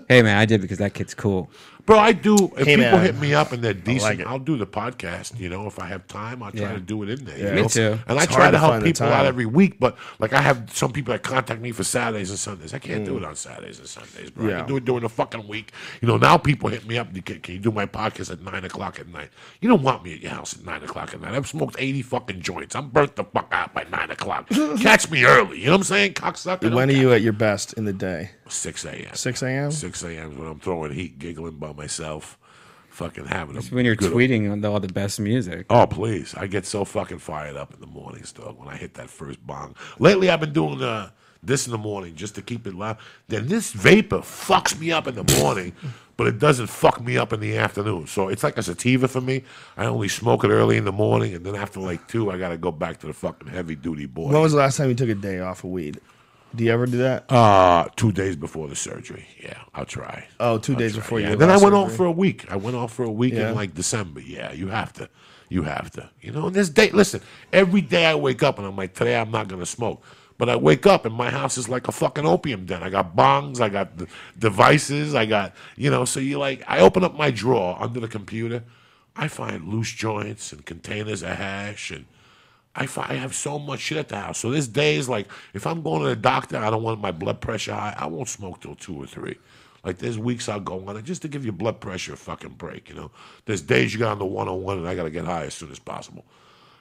Hey 0.08 0.22
man, 0.22 0.36
I 0.36 0.44
did 0.46 0.60
because 0.60 0.78
that 0.78 0.94
kid's 0.94 1.14
cool. 1.14 1.50
Bro, 1.86 1.98
I 2.00 2.12
do. 2.12 2.34
If 2.58 2.66
Hey, 2.66 2.76
people 2.76 2.90
man. 2.98 3.00
hit 3.06 3.16
me 3.20 3.32
up 3.32 3.52
and 3.52 3.62
they're 3.62 3.72
decent, 3.72 4.20
it. 4.20 4.26
I'll 4.26 4.40
do 4.40 4.56
the 4.56 4.66
podcast. 4.66 5.38
You 5.38 5.48
know, 5.48 5.66
if 5.68 5.78
I 5.78 5.86
have 5.86 6.06
time, 6.08 6.42
I'll 6.42 6.50
try 6.50 6.62
Yeah. 6.62 6.72
to 6.72 6.80
do 6.80 7.02
it 7.04 7.10
in 7.10 7.24
there. 7.24 7.38
you 7.38 7.44
Yeah. 7.44 7.54
know? 7.54 7.62
Me 7.62 7.68
too. 7.68 7.98
And 8.08 8.18
I 8.18 8.24
It's 8.24 8.32
try 8.32 8.42
hard 8.42 8.52
to 8.52 8.56
to 8.56 8.58
help 8.58 8.72
find 8.72 8.82
the 8.82 8.86
people 8.92 9.06
out 9.06 9.10
time. 9.18 9.26
every 9.26 9.46
week, 9.46 9.78
but 9.78 9.96
like 10.18 10.32
I 10.32 10.40
have 10.40 10.68
some 10.72 10.92
people 10.92 11.12
that 11.12 11.22
contact 11.22 11.60
me 11.60 11.70
for 11.70 11.84
Saturdays 11.84 12.30
and 12.30 12.38
Sundays. 12.38 12.74
I 12.74 12.80
can't 12.80 13.04
do 13.04 13.12
mm. 13.12 13.18
it 13.18 13.24
on 13.24 13.36
Saturdays 13.36 13.78
and 13.78 13.86
Sundays, 13.88 14.30
bro. 14.30 14.46
I 14.46 14.48
Yeah. 14.50 14.58
can 14.58 14.66
do 14.66 14.76
it 14.78 14.84
during 14.84 15.02
the 15.02 15.08
fucking 15.08 15.46
week. 15.46 15.70
You 16.00 16.08
know, 16.08 16.16
now 16.16 16.36
people 16.38 16.68
hit 16.70 16.86
me 16.88 16.98
up. 16.98 17.14
Can, 17.24 17.40
can 17.40 17.54
you 17.54 17.60
do 17.60 17.70
my 17.70 17.86
podcast 17.86 18.32
at 18.32 18.42
nine 18.42 18.64
o'clock 18.64 18.98
at 18.98 19.06
night? 19.08 19.30
You 19.60 19.68
don't 19.68 19.82
want 19.82 20.02
me 20.04 20.14
at 20.14 20.20
your 20.20 20.32
house 20.32 20.54
at 20.54 20.64
nine 20.66 20.82
o'clock 20.82 21.14
at 21.14 21.20
night. 21.20 21.34
I've 21.34 21.46
smoked 21.46 21.76
eighty 21.78 22.02
fucking 22.02 22.40
joints. 22.40 22.74
I'm 22.74 22.88
burnt 22.88 23.14
the 23.14 23.22
fuck 23.24 23.48
out 23.52 23.72
by 23.74 23.84
nine 23.92 24.10
o'clock. 24.10 24.48
Catch 24.80 25.08
me 25.10 25.24
early. 25.24 25.60
You 25.60 25.66
know 25.66 25.72
what 25.72 25.76
I'm 25.78 25.84
saying, 25.84 26.14
cocksucker? 26.14 26.62
when 26.62 26.70
Don't 26.72 26.82
are 26.82 26.86
catch 26.88 26.96
you 27.00 27.12
at 27.12 27.22
your 27.22 27.32
best 27.32 27.72
in 27.74 27.84
the 27.84 27.92
day? 27.92 28.30
Six 28.48 28.84
a.m. 28.84 29.14
6 29.14 29.42
a.m.? 29.42 29.70
6 29.70 30.02
a.m. 30.04 30.32
is 30.32 30.38
when 30.38 30.48
I'm 30.48 30.60
throwing 30.60 30.92
heat, 30.92 31.18
giggling 31.18 31.56
by 31.58 31.72
myself, 31.72 32.38
fucking 32.90 33.26
having 33.26 33.56
a 33.56 33.60
when 33.62 33.84
you're 33.84 33.96
good- 33.96 34.12
tweeting 34.12 34.50
on 34.50 34.64
all 34.64 34.80
the 34.80 34.88
best 34.88 35.18
music. 35.20 35.66
Oh 35.70 35.86
please! 35.86 36.34
I 36.34 36.46
get 36.46 36.64
so 36.66 36.84
fucking 36.84 37.18
fired 37.18 37.56
up 37.56 37.74
in 37.74 37.80
the 37.80 37.86
mornings, 37.86 38.32
dog. 38.32 38.58
When 38.58 38.68
I 38.68 38.76
hit 38.76 38.94
that 38.94 39.10
first 39.10 39.44
bong. 39.46 39.74
Lately, 39.98 40.30
I've 40.30 40.40
been 40.40 40.52
doing 40.52 40.82
uh, 40.82 41.10
this 41.42 41.66
in 41.66 41.72
the 41.72 41.78
morning 41.78 42.14
just 42.14 42.34
to 42.36 42.42
keep 42.42 42.66
it 42.66 42.74
loud. 42.74 42.98
Then 43.28 43.48
this 43.48 43.72
vapor 43.72 44.18
fucks 44.18 44.78
me 44.78 44.92
up 44.92 45.06
in 45.08 45.16
the 45.16 45.40
morning, 45.40 45.72
but 46.16 46.26
it 46.28 46.38
doesn't 46.38 46.68
fuck 46.68 47.00
me 47.04 47.18
up 47.18 47.32
in 47.32 47.40
the 47.40 47.56
afternoon. 47.58 48.06
So 48.06 48.28
it's 48.28 48.42
like 48.44 48.56
a 48.58 48.62
sativa 48.62 49.08
for 49.08 49.20
me. 49.20 49.42
I 49.76 49.86
only 49.86 50.08
smoke 50.08 50.44
it 50.44 50.50
early 50.50 50.76
in 50.76 50.84
the 50.84 50.92
morning, 50.92 51.34
and 51.34 51.44
then 51.44 51.56
after 51.56 51.80
like 51.80 52.06
two, 52.08 52.30
I 52.30 52.38
gotta 52.38 52.56
go 52.56 52.70
back 52.70 52.98
to 53.00 53.08
the 53.08 53.12
fucking 53.12 53.48
heavy 53.48 53.74
duty 53.74 54.06
boy. 54.06 54.30
When 54.32 54.40
was 54.40 54.52
the 54.52 54.58
last 54.58 54.76
time 54.76 54.88
you 54.88 54.94
took 54.94 55.08
a 55.10 55.14
day 55.16 55.40
off 55.40 55.64
of 55.64 55.70
weed? 55.70 56.00
Do 56.54 56.64
you 56.64 56.70
ever 56.72 56.86
do 56.86 56.98
that? 56.98 57.30
Uh, 57.30 57.86
two 57.96 58.12
days 58.12 58.36
before 58.36 58.68
the 58.68 58.76
surgery. 58.76 59.26
Yeah, 59.42 59.58
I'll 59.74 59.84
try. 59.84 60.26
Oh, 60.40 60.58
two 60.58 60.72
I'll 60.72 60.78
days 60.78 60.92
try, 60.92 61.00
before 61.02 61.20
yeah. 61.20 61.30
you 61.30 61.36
then 61.36 61.50
I 61.50 61.58
went 61.58 61.74
off 61.74 61.94
for 61.94 62.06
a 62.06 62.10
week. 62.12 62.50
I 62.50 62.56
went 62.56 62.76
off 62.76 62.92
for 62.94 63.04
a 63.04 63.10
week 63.10 63.34
Yeah. 63.34 63.50
in 63.50 63.54
like 63.54 63.74
December. 63.74 64.20
Yeah, 64.20 64.52
you 64.52 64.68
have 64.68 64.92
to. 64.94 65.08
You 65.48 65.62
have 65.62 65.90
to. 65.92 66.10
You 66.20 66.32
know, 66.32 66.46
and 66.46 66.56
this 66.56 66.68
day, 66.70 66.90
listen, 66.90 67.20
every 67.52 67.80
day 67.82 68.06
I 68.06 68.14
wake 68.14 68.42
up 68.42 68.58
and 68.58 68.66
I'm 68.66 68.76
like, 68.76 68.94
today 68.94 69.16
I'm 69.16 69.30
not 69.30 69.48
going 69.48 69.60
to 69.60 69.66
smoke. 69.66 70.02
But 70.38 70.48
I 70.48 70.56
wake 70.56 70.86
up 70.86 71.04
and 71.06 71.14
my 71.14 71.30
house 71.30 71.56
is 71.56 71.68
like 71.68 71.88
a 71.88 71.92
fucking 71.92 72.26
opium 72.26 72.66
den. 72.66 72.82
I 72.82 72.90
got 72.90 73.16
bongs, 73.16 73.60
I 73.60 73.68
got 73.70 73.96
the 73.96 74.06
devices, 74.38 75.14
I 75.14 75.24
got, 75.24 75.54
you 75.76 75.90
know, 75.90 76.04
so 76.04 76.20
you 76.20 76.38
like, 76.38 76.62
I 76.66 76.80
open 76.80 77.04
up 77.04 77.14
my 77.16 77.30
drawer 77.30 77.76
under 77.80 78.00
the 78.00 78.08
computer. 78.08 78.62
I 79.14 79.28
find 79.28 79.66
loose 79.68 79.92
joints 79.92 80.52
and 80.52 80.64
containers 80.66 81.22
of 81.22 81.30
hash 81.30 81.90
and 81.90 82.04
I, 82.76 82.88
I 82.96 83.14
have 83.14 83.34
so 83.34 83.58
much 83.58 83.80
shit 83.80 83.98
at 83.98 84.08
the 84.08 84.16
house. 84.16 84.38
So 84.38 84.50
this 84.50 84.68
day 84.68 84.96
is 84.96 85.08
like 85.08 85.28
if 85.54 85.66
I'm 85.66 85.82
going 85.82 86.02
to 86.02 86.08
the 86.08 86.16
doctor, 86.16 86.58
I 86.58 86.70
don't 86.70 86.82
want 86.82 87.00
my 87.00 87.10
blood 87.10 87.40
pressure 87.40 87.74
high. 87.74 87.94
I 87.96 88.06
won't 88.06 88.28
smoke 88.28 88.60
till 88.60 88.74
two 88.74 89.02
or 89.02 89.06
three. 89.06 89.36
Like 89.82 89.98
there's 89.98 90.18
weeks 90.18 90.48
I'll 90.48 90.60
go 90.60 90.86
on 90.88 90.96
it 90.96 91.04
just 91.04 91.22
to 91.22 91.28
give 91.28 91.44
your 91.44 91.52
blood 91.52 91.80
pressure 91.80 92.12
a 92.12 92.16
fucking 92.16 92.54
break. 92.54 92.88
You 92.88 92.96
know, 92.96 93.10
there's 93.44 93.62
days 93.62 93.94
you 93.94 94.00
got 94.00 94.12
on 94.12 94.18
the 94.18 94.26
101 94.26 94.78
and 94.78 94.88
I 94.88 94.94
got 94.94 95.04
to 95.04 95.10
get 95.10 95.24
high 95.24 95.44
as 95.44 95.54
soon 95.54 95.70
as 95.70 95.78
possible. 95.78 96.24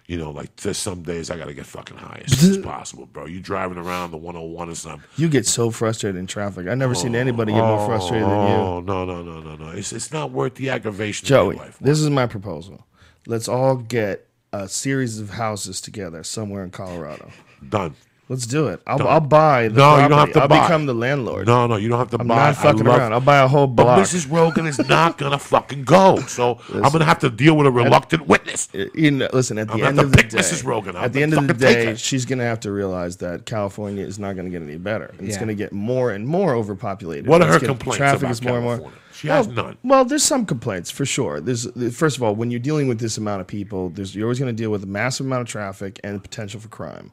You 0.07 0.17
know, 0.17 0.31
like 0.31 0.55
there's 0.57 0.77
some 0.77 1.01
days 1.01 1.31
I 1.31 1.37
got 1.37 1.45
to 1.45 1.53
get 1.53 1.65
fucking 1.65 1.97
high 1.97 2.23
as 2.25 2.37
soon 2.37 2.51
as 2.51 2.57
possible, 2.65 3.05
bro. 3.05 3.25
You 3.25 3.39
driving 3.39 3.77
around 3.77 4.11
the 4.11 4.17
101 4.17 4.69
or 4.69 4.75
something. 4.75 5.07
You 5.17 5.29
get 5.29 5.45
so 5.47 5.71
frustrated 5.71 6.19
in 6.19 6.27
traffic. 6.27 6.67
I've 6.67 6.77
never 6.77 6.93
seen 6.93 7.15
anybody 7.15 7.53
get 7.53 7.63
more 7.63 7.85
frustrated 7.87 8.27
than 8.27 8.49
you. 8.49 8.55
Oh 8.55 8.81
no 8.81 9.05
no 9.05 9.23
no 9.23 9.39
no 9.39 9.55
no! 9.55 9.69
It's 9.69 9.93
it's 9.93 10.11
not 10.11 10.31
worth 10.31 10.55
the 10.55 10.69
aggravation. 10.69 11.27
Joey, 11.27 11.55
life. 11.55 11.77
this 11.79 11.99
is 11.99 12.09
my 12.09 12.27
proposal. 12.27 12.85
Let's 13.25 13.47
all 13.47 13.77
get 13.77 14.27
a 14.63 14.69
series 14.69 15.19
of 15.19 15.31
houses 15.31 15.81
together 15.81 16.23
somewhere 16.23 16.63
in 16.63 16.71
Colorado. 16.71 17.31
Done. 17.67 17.95
Let's 18.27 18.47
do 18.47 18.69
it. 18.69 18.81
I'll, 18.87 18.97
Done. 18.97 19.07
I'll 19.07 19.19
buy 19.19 19.67
the 19.67 19.75
No, 19.75 20.01
you 20.01 20.09
don't 20.09 20.17
have 20.17 20.33
to 20.33 20.41
I'll 20.41 20.47
buy. 20.47 20.63
become 20.63 20.87
the 20.87 20.95
landlord. 20.95 21.45
No, 21.45 21.67
no, 21.67 21.75
you 21.75 21.89
don't 21.89 21.99
have 21.99 22.09
to 22.09 22.17
I'm 22.19 22.27
buy. 22.27 22.35
not 22.47 22.55
fucking 22.55 22.83
love- 22.83 22.97
around. 22.97 23.13
I'll 23.13 23.19
buy 23.21 23.37
a 23.37 23.47
whole 23.47 23.67
But 23.67 23.83
block. 23.83 23.99
Mrs. 23.99 24.31
Rogan 24.31 24.65
is 24.65 24.79
not 24.89 25.19
gonna 25.19 25.37
fucking 25.37 25.83
go. 25.83 26.17
So 26.21 26.59
I'm 26.73 26.91
gonna 26.91 27.05
have 27.05 27.19
to 27.19 27.29
deal 27.29 27.55
with 27.55 27.67
a 27.67 27.71
reluctant 27.71 28.25
witness. 28.25 28.67
You 28.73 29.11
know, 29.11 29.29
listen, 29.31 29.59
at 29.59 29.67
the 29.67 29.73
I'm 29.73 29.79
gonna 29.79 29.89
end 29.89 29.97
have 29.99 30.05
of 30.07 30.11
to 30.13 30.17
the 30.17 30.23
pick 30.23 30.31
day, 30.31 30.37
Mrs. 30.39 30.65
Rogan. 30.65 30.95
I'm 30.95 31.03
at 31.03 31.13
the 31.13 31.21
end 31.21 31.33
of 31.35 31.47
the 31.47 31.53
day, 31.53 31.93
she's 31.95 32.25
going 32.25 32.39
to 32.39 32.45
have 32.45 32.59
to 32.61 32.71
realize 32.71 33.17
that 33.17 33.45
California 33.45 34.03
is 34.03 34.17
not 34.17 34.33
going 34.35 34.45
to 34.45 34.51
get 34.51 34.63
any 34.63 34.77
better. 34.77 35.13
And 35.19 35.27
It's 35.27 35.35
Yeah. 35.35 35.43
going 35.43 35.49
to 35.49 35.53
get 35.55 35.71
more 35.71 36.09
and 36.09 36.27
more 36.27 36.55
overpopulated. 36.55 37.27
What 37.27 37.43
are 37.43 37.53
It's 37.53 37.61
her 37.61 37.67
complaints 37.67 37.97
Traffic 37.97 38.21
about 38.23 38.31
is 38.31 38.41
more 38.41 38.55
and 38.55 38.63
more. 38.63 38.75
California? 38.77 38.99
She 39.13 39.27
has 39.27 39.47
well, 39.47 39.55
none. 39.67 39.77
Well, 39.83 40.03
there's 40.03 40.23
some 40.23 40.45
complaints 40.47 40.89
for 40.89 41.05
sure. 41.05 41.39
There's 41.39 41.67
first 41.95 42.17
of 42.17 42.23
all, 42.23 42.33
when 42.35 42.49
you're 42.49 42.59
dealing 42.59 42.87
with 42.87 42.99
this 42.99 43.17
amount 43.19 43.41
of 43.41 43.47
people, 43.47 43.89
there's 43.89 44.15
you're 44.15 44.25
always 44.25 44.39
going 44.39 44.53
to 44.53 44.61
deal 44.61 44.71
with 44.71 44.83
a 44.83 44.87
massive 44.87 45.27
amount 45.27 45.43
of 45.43 45.47
traffic 45.47 45.99
and 46.03 46.21
potential 46.23 46.59
for 46.59 46.69
crime. 46.69 47.11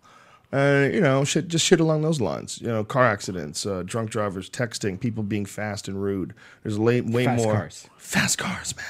Uh, 0.52 0.88
you 0.92 1.00
know, 1.00 1.24
shit, 1.24 1.48
just 1.48 1.64
shit 1.64 1.80
along 1.80 2.02
those 2.02 2.20
lines. 2.20 2.60
You 2.60 2.68
know, 2.68 2.84
car 2.84 3.04
accidents, 3.06 3.64
uh, 3.64 3.82
drunk 3.86 4.10
drivers, 4.10 4.50
texting, 4.50 5.00
people 5.00 5.22
being 5.22 5.46
fast 5.46 5.88
and 5.88 6.02
rude. 6.02 6.34
There's 6.62 6.78
way, 6.78 7.00
way 7.00 7.24
Fast 7.24 7.42
more 7.42 7.54
cars. 7.54 7.88
fast 7.96 8.38
cars, 8.38 8.76
man. 8.76 8.84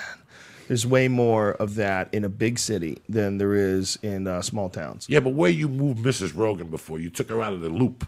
There's 0.68 0.86
way 0.86 1.06
more 1.06 1.52
of 1.52 1.74
that 1.76 2.09
in 2.12 2.24
a 2.24 2.28
big 2.28 2.59
city 2.59 2.98
than 3.09 3.39
there 3.39 3.55
is 3.55 3.98
in 4.02 4.26
uh, 4.26 4.43
small 4.43 4.70
towns. 4.70 5.06
Yeah, 5.09 5.20
but 5.20 5.30
where 5.34 5.51
you 5.51 5.68
moved 5.68 6.05
Mrs. 6.05 6.34
Rogan 6.36 6.68
before, 6.68 6.98
you 6.98 7.10
took 7.10 7.28
her 7.28 7.43
out 7.43 7.52
of 7.52 7.60
the 7.60 7.68
loop. 7.68 8.06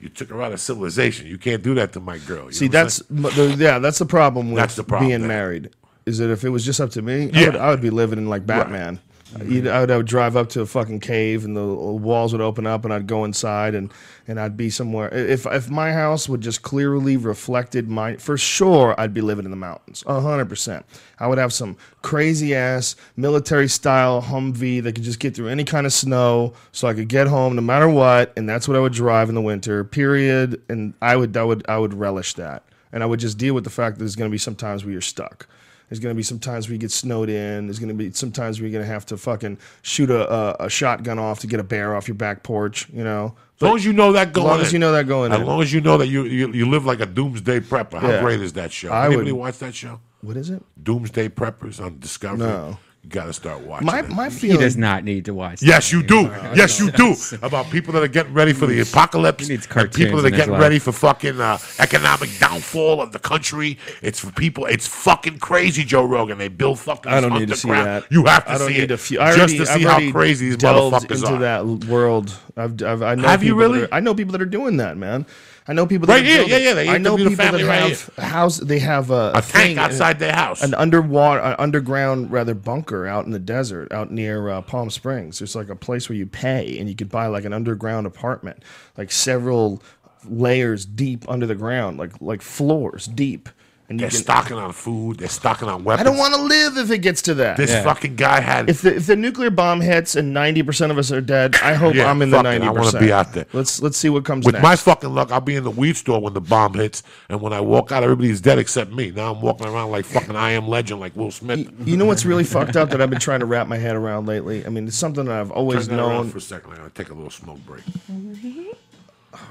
You 0.00 0.08
took 0.10 0.28
her 0.28 0.42
out 0.42 0.52
of 0.52 0.60
civilization. 0.60 1.26
You 1.26 1.38
can't 1.38 1.62
do 1.62 1.74
that 1.74 1.92
to 1.94 2.00
my 2.00 2.18
girl. 2.18 2.46
You 2.46 2.52
See, 2.52 2.68
know 2.68 2.84
what 2.84 3.00
I'm 3.10 3.22
that's 3.22 3.36
the, 3.36 3.56
yeah, 3.58 3.78
that's 3.78 3.98
the 3.98 4.06
problem 4.06 4.50
with 4.50 4.56
That's 4.60 4.76
the 4.76 4.84
problem 4.84 5.08
being 5.08 5.20
there. 5.20 5.28
married. 5.28 5.70
Is 6.04 6.18
that 6.18 6.30
if 6.30 6.44
it 6.44 6.50
was 6.50 6.64
just 6.64 6.80
up 6.80 6.90
to 6.90 7.00
me, 7.02 7.30
I, 7.32 7.40
Yeah. 7.40 7.46
would, 7.46 7.56
I 7.56 7.70
would 7.70 7.80
be 7.80 7.90
living 7.90 8.18
in 8.18 8.28
like 8.28 8.44
Batman. 8.46 9.00
You'd- 9.44 9.68
I 9.68 9.80
would, 9.80 9.90
I 9.90 9.96
would 9.96 10.06
drive 10.06 10.36
up 10.36 10.48
to 10.50 10.60
a 10.60 10.66
fucking 10.66 11.00
cave 11.00 11.44
and 11.44 11.56
the 11.56 11.64
walls 11.64 12.32
would 12.32 12.40
open 12.42 12.66
up 12.66 12.84
and 12.84 12.94
I'd 12.94 13.06
go 13.06 13.24
inside 13.24 13.74
and, 13.74 13.92
and 14.28 14.38
I'd 14.38 14.56
be 14.56 14.70
somewhere. 14.70 15.12
If 15.12 15.44
if 15.46 15.68
my 15.70 15.92
house 15.92 16.28
would 16.28 16.40
just 16.40 16.62
clearly 16.62 17.16
reflected 17.16 17.88
my, 17.88 18.16
for 18.16 18.36
sure 18.36 18.94
I'd 18.98 19.12
be 19.14 19.22
living 19.22 19.44
in 19.44 19.50
the 19.50 19.56
mountains, 19.56 20.04
hundred 20.06 20.48
percent. 20.48 20.84
I 21.18 21.26
would 21.26 21.38
have 21.38 21.52
some 21.52 21.76
crazy 22.02 22.54
ass 22.54 22.96
military 23.16 23.68
style 23.68 24.22
Humvee 24.22 24.82
that 24.82 24.94
could 24.94 25.04
just 25.04 25.18
get 25.20 25.34
through 25.34 25.48
any 25.48 25.64
kind 25.64 25.86
of 25.86 25.92
snow, 25.92 26.52
so 26.72 26.86
I 26.86 26.94
could 26.94 27.08
get 27.08 27.26
home 27.26 27.56
no 27.56 27.62
matter 27.62 27.88
what, 27.88 28.32
and 28.36 28.48
that's 28.48 28.68
what 28.68 28.76
I 28.76 28.80
would 28.80 28.92
drive 28.92 29.28
in 29.30 29.34
the 29.34 29.40
winter. 29.40 29.84
Period. 29.84 30.60
And 30.68 30.94
I 31.02 31.16
would 31.16 31.36
I 31.36 31.44
would 31.44 31.64
I 31.68 31.78
would 31.78 31.94
relish 31.94 32.34
that, 32.34 32.62
and 32.92 33.02
I 33.02 33.06
would 33.06 33.20
just 33.20 33.38
deal 33.38 33.54
with 33.54 33.64
the 33.64 33.70
fact 33.70 33.96
that 33.96 34.00
there's 34.00 34.16
going 34.16 34.30
to 34.30 34.32
be 34.32 34.38
some 34.38 34.54
times 34.54 34.84
where 34.84 34.92
you're 34.92 35.00
stuck. 35.00 35.48
There's 35.88 36.00
gonna 36.00 36.14
be 36.14 36.22
some 36.22 36.38
times 36.38 36.66
where 36.68 36.72
you 36.72 36.78
get 36.78 36.90
snowed 36.90 37.28
in. 37.28 37.66
There's 37.66 37.78
gonna 37.78 37.94
be 37.94 38.10
some 38.12 38.32
times 38.32 38.60
where 38.60 38.68
you're 38.68 38.78
gonna 38.80 38.90
have 38.92 39.06
to 39.06 39.16
fucking 39.16 39.58
shoot 39.82 40.10
a, 40.10 40.32
a, 40.60 40.66
a 40.66 40.70
shotgun 40.70 41.18
off 41.18 41.40
to 41.40 41.46
get 41.46 41.60
a 41.60 41.64
bear 41.64 41.94
off 41.94 42.08
your 42.08 42.14
back 42.16 42.42
porch. 42.42 42.88
You 42.92 43.04
know, 43.04 43.34
As 43.56 43.62
long 43.62 43.76
as 43.76 43.84
you 43.84 43.92
know 43.92 44.12
that 44.12 44.32
going 44.32 44.46
long 44.48 44.60
as 44.60 44.68
in. 44.68 44.72
you 44.74 44.78
know 44.80 44.92
that 44.92 45.06
going 45.06 45.32
As 45.32 45.40
in. 45.40 45.46
long 45.46 45.60
as 45.62 45.72
you 45.72 45.80
know 45.80 45.98
that 45.98 46.06
you 46.08 46.24
you, 46.24 46.52
you 46.52 46.68
live 46.68 46.84
like 46.84 47.00
a 47.00 47.06
doomsday 47.06 47.60
prepper. 47.60 47.98
How 48.00 48.08
Yeah. 48.10 48.20
great 48.22 48.40
is 48.40 48.54
that 48.54 48.72
show? 48.72 48.90
I 48.90 49.06
Anybody 49.06 49.32
would- 49.32 49.38
watch 49.40 49.58
that 49.58 49.74
show? 49.74 50.00
what 50.22 50.36
is 50.38 50.48
it? 50.50 50.62
Doomsday 50.82 51.28
Preppers 51.28 51.84
on 51.84 51.98
Discovery. 51.98 52.38
No. 52.48 52.78
You 53.04 53.10
got 53.10 53.26
to 53.26 53.34
start 53.34 53.60
watching. 53.60 53.84
My 53.86 53.98
it. 54.00 54.08
my 54.08 54.30
He 54.30 54.56
does 54.56 54.78
not 54.78 55.04
need 55.04 55.26
to 55.26 55.34
watch. 55.34 55.62
Yes, 55.62 55.90
that 55.90 55.96
you 55.96 56.02
do. 56.02 56.18
anymore. 56.32 56.52
Yes, 56.56 56.80
you 56.80 56.90
do. 56.90 57.14
About 57.42 57.70
people 57.70 57.92
that 57.92 58.02
are 58.02 58.08
getting 58.08 58.32
ready 58.32 58.54
for 58.54 58.64
the 58.64 58.80
apocalypse. 58.80 59.46
He 59.46 59.52
needs 59.52 59.68
and 59.76 59.92
people 59.92 60.22
that 60.22 60.32
are 60.32 60.36
getting 60.36 60.54
ready 60.54 60.78
for 60.78 60.90
fucking 60.90 61.38
uh, 61.38 61.58
economic 61.80 62.30
downfall 62.38 63.02
of 63.02 63.12
the 63.12 63.18
country. 63.18 63.78
It's 64.00 64.18
for 64.18 64.32
people. 64.32 64.64
It's 64.64 64.86
fucking 64.86 65.38
crazy, 65.40 65.84
Joe 65.84 66.04
Rogan. 66.06 66.38
They 66.38 66.48
build 66.48 66.78
fucking. 66.80 67.12
I 67.12 67.20
don't 67.20 67.34
need 67.38 67.48
to 67.48 67.56
see 67.56 67.68
underground- 67.68 68.04
that. 68.04 68.10
You 68.12 68.24
have 68.24 68.46
to 68.46 68.52
I 68.52 68.58
don't 68.58 68.68
see 68.68 68.74
need 68.74 68.82
it 68.84 68.86
to 68.86 68.96
feel, 68.98 69.20
I 69.20 69.36
just 69.36 69.38
already, 69.38 69.56
to 69.58 69.70
I've 69.70 69.78
see 69.98 70.06
how 70.06 70.12
crazy 70.12 70.46
these 70.46 70.56
delved 70.56 70.96
motherfuckers 70.96 71.16
into 71.16 71.34
are. 71.34 71.38
that 71.40 71.66
world. 71.86 72.34
I've, 72.56 72.82
I've 72.82 73.02
I 73.02 73.14
know 73.16 73.28
Have 73.28 73.44
you 73.44 73.54
really? 73.54 73.82
are- 73.82 73.88
I 73.92 74.00
know 74.00 74.14
people 74.14 74.32
that 74.32 74.40
are 74.40 74.46
doing 74.46 74.78
that, 74.78 74.96
man. 74.96 75.26
I 75.66 75.72
know 75.72 75.86
people 75.86 76.06
that 76.06 76.14
Right 76.14 76.24
here, 76.24 76.42
yeah, 76.42 76.56
yeah, 76.58 76.74
they 76.74 76.88
I 76.88 76.98
know 76.98 77.16
people 77.16 77.36
that 77.36 77.54
right 77.54 77.90
have 77.90 78.16
house. 78.18 78.58
They 78.58 78.78
have 78.80 79.10
a, 79.10 79.30
A 79.34 79.40
tank 79.40 79.44
thing, 79.46 79.78
outside 79.78 80.18
their 80.18 80.34
house. 80.34 80.62
an 80.62 80.74
underwater, 80.74 81.40
an 81.40 81.56
underground 81.58 82.30
rather 82.30 82.54
bunker 82.54 83.06
out 83.06 83.24
in 83.24 83.30
the 83.30 83.38
desert, 83.38 83.90
out 83.90 84.10
near 84.10 84.50
uh, 84.50 84.60
Palm 84.60 84.90
Springs. 84.90 85.38
There's 85.38 85.56
like 85.56 85.70
a 85.70 85.76
place 85.76 86.08
where 86.08 86.16
you 86.16 86.26
pay 86.26 86.78
and 86.78 86.88
you 86.88 86.94
could 86.94 87.08
buy 87.10 87.28
like 87.28 87.46
an 87.46 87.54
underground 87.54 88.06
apartment, 88.06 88.62
like 88.98 89.10
several 89.10 89.82
layers 90.28 90.84
deep 90.84 91.28
under 91.30 91.46
the 91.46 91.54
ground, 91.54 91.96
like 91.98 92.12
like 92.20 92.42
floors 92.42 93.06
deep. 93.06 93.48
And 93.86 94.00
you 94.00 94.04
They're 94.04 94.10
can. 94.10 94.18
stocking 94.20 94.56
on 94.56 94.72
food. 94.72 95.18
They're 95.18 95.28
stocking 95.28 95.68
on 95.68 95.84
weapons. 95.84 96.06
I 96.08 96.10
don't 96.10 96.18
want 96.18 96.32
to 96.34 96.40
live 96.40 96.78
if 96.78 96.90
it 96.90 96.98
gets 96.98 97.20
to 97.22 97.34
that. 97.34 97.58
This 97.58 97.70
Yeah. 97.70 97.82
fucking 97.82 98.16
guy 98.16 98.40
had. 98.40 98.70
if 98.70 98.80
the 98.80 98.96
if 98.96 99.06
the 99.06 99.14
nuclear 99.14 99.50
bomb 99.50 99.82
hits 99.82 100.16
and 100.16 100.32
ninety 100.32 100.62
percent 100.62 100.90
of 100.90 100.96
us 100.96 101.12
are 101.12 101.20
dead, 101.20 101.56
I 101.62 101.74
hope 101.74 101.94
Yeah, 101.94 102.10
I'm 102.10 102.22
in 102.22 102.30
the 102.30 102.38
fuck 102.38 102.46
it. 102.46 102.48
I 102.48 102.52
ninety 102.52 102.68
wanna 102.68 102.84
percent. 102.84 103.04
be 103.04 103.12
out 103.12 103.34
there. 103.34 103.44
Let's 103.52 103.82
let's 103.82 103.98
see 103.98 104.08
what 104.08 104.24
comes 104.24 104.46
with 104.46 104.54
next. 104.54 104.62
my 104.62 104.76
fucking 104.76 105.14
luck, 105.14 105.30
I'll 105.30 105.42
be 105.42 105.54
in 105.56 105.64
the 105.64 105.70
weed 105.70 105.98
store 105.98 106.18
when 106.18 106.32
the 106.32 106.40
bomb 106.40 106.72
hits, 106.72 107.02
and 107.28 107.42
when 107.42 107.52
I 107.52 107.60
walk 107.60 107.92
out, 107.92 108.02
everybody's 108.02 108.40
dead 108.40 108.58
except 108.58 108.90
me. 108.90 109.10
Now 109.14 109.32
I'm 109.34 109.42
walking 109.42 109.66
around 109.66 109.90
like 109.90 110.06
fucking 110.06 110.34
I 110.34 110.52
am 110.52 110.66
legend, 110.66 111.00
like 111.00 111.14
Will 111.14 111.30
Smith. 111.30 111.68
you 111.84 111.98
know 111.98 112.06
what's 112.06 112.24
really 112.24 112.44
fucked 112.44 112.76
up 112.76 112.88
that 112.88 113.02
I've 113.02 113.10
been 113.10 113.20
trying 113.20 113.40
to 113.40 113.46
wrap 113.46 113.66
my 113.68 113.76
head 113.76 113.96
around 113.96 114.24
lately? 114.24 114.64
I 114.64 114.70
mean, 114.70 114.88
it's 114.88 114.96
something 114.96 115.26
that 115.26 115.38
I've 115.38 115.50
always 115.50 115.88
Turn 115.88 115.98
that 115.98 116.02
around 116.02 116.14
known. 116.14 116.30
for 116.30 116.38
a 116.38 116.40
second. 116.40 116.70
I'm 116.70 116.76
gonna 116.78 116.90
take 116.90 117.10
a 117.10 117.14
little 117.14 117.28
smoke 117.30 117.58
break. 117.66 117.82
Mm-hmm. 118.10 118.62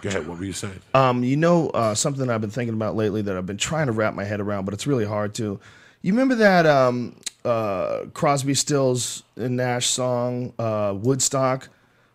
Go 0.01 0.09
ahead. 0.09 0.27
What 0.27 0.37
were 0.39 0.45
you 0.45 0.53
saying? 0.53 0.79
Um, 0.93 1.23
you 1.23 1.37
know, 1.37 1.69
uh, 1.69 1.95
something 1.95 2.29
I've 2.29 2.41
been 2.41 2.49
thinking 2.49 2.73
about 2.73 2.95
lately 2.95 3.21
that 3.23 3.35
I've 3.37 3.45
been 3.45 3.57
trying 3.57 3.87
to 3.87 3.91
wrap 3.93 4.13
my 4.13 4.23
head 4.23 4.39
around, 4.39 4.65
but 4.65 4.73
it's 4.73 4.87
really 4.87 5.05
hard 5.05 5.33
to. 5.35 5.59
You 6.01 6.11
remember 6.13 6.35
that 6.35 6.65
um, 6.65 7.15
uh, 7.45 8.05
Crosby, 8.13 8.53
Stills, 8.53 9.23
and 9.35 9.55
Nash 9.57 9.87
song, 9.87 10.53
uh, 10.59 10.93
Woodstock? 10.97 11.69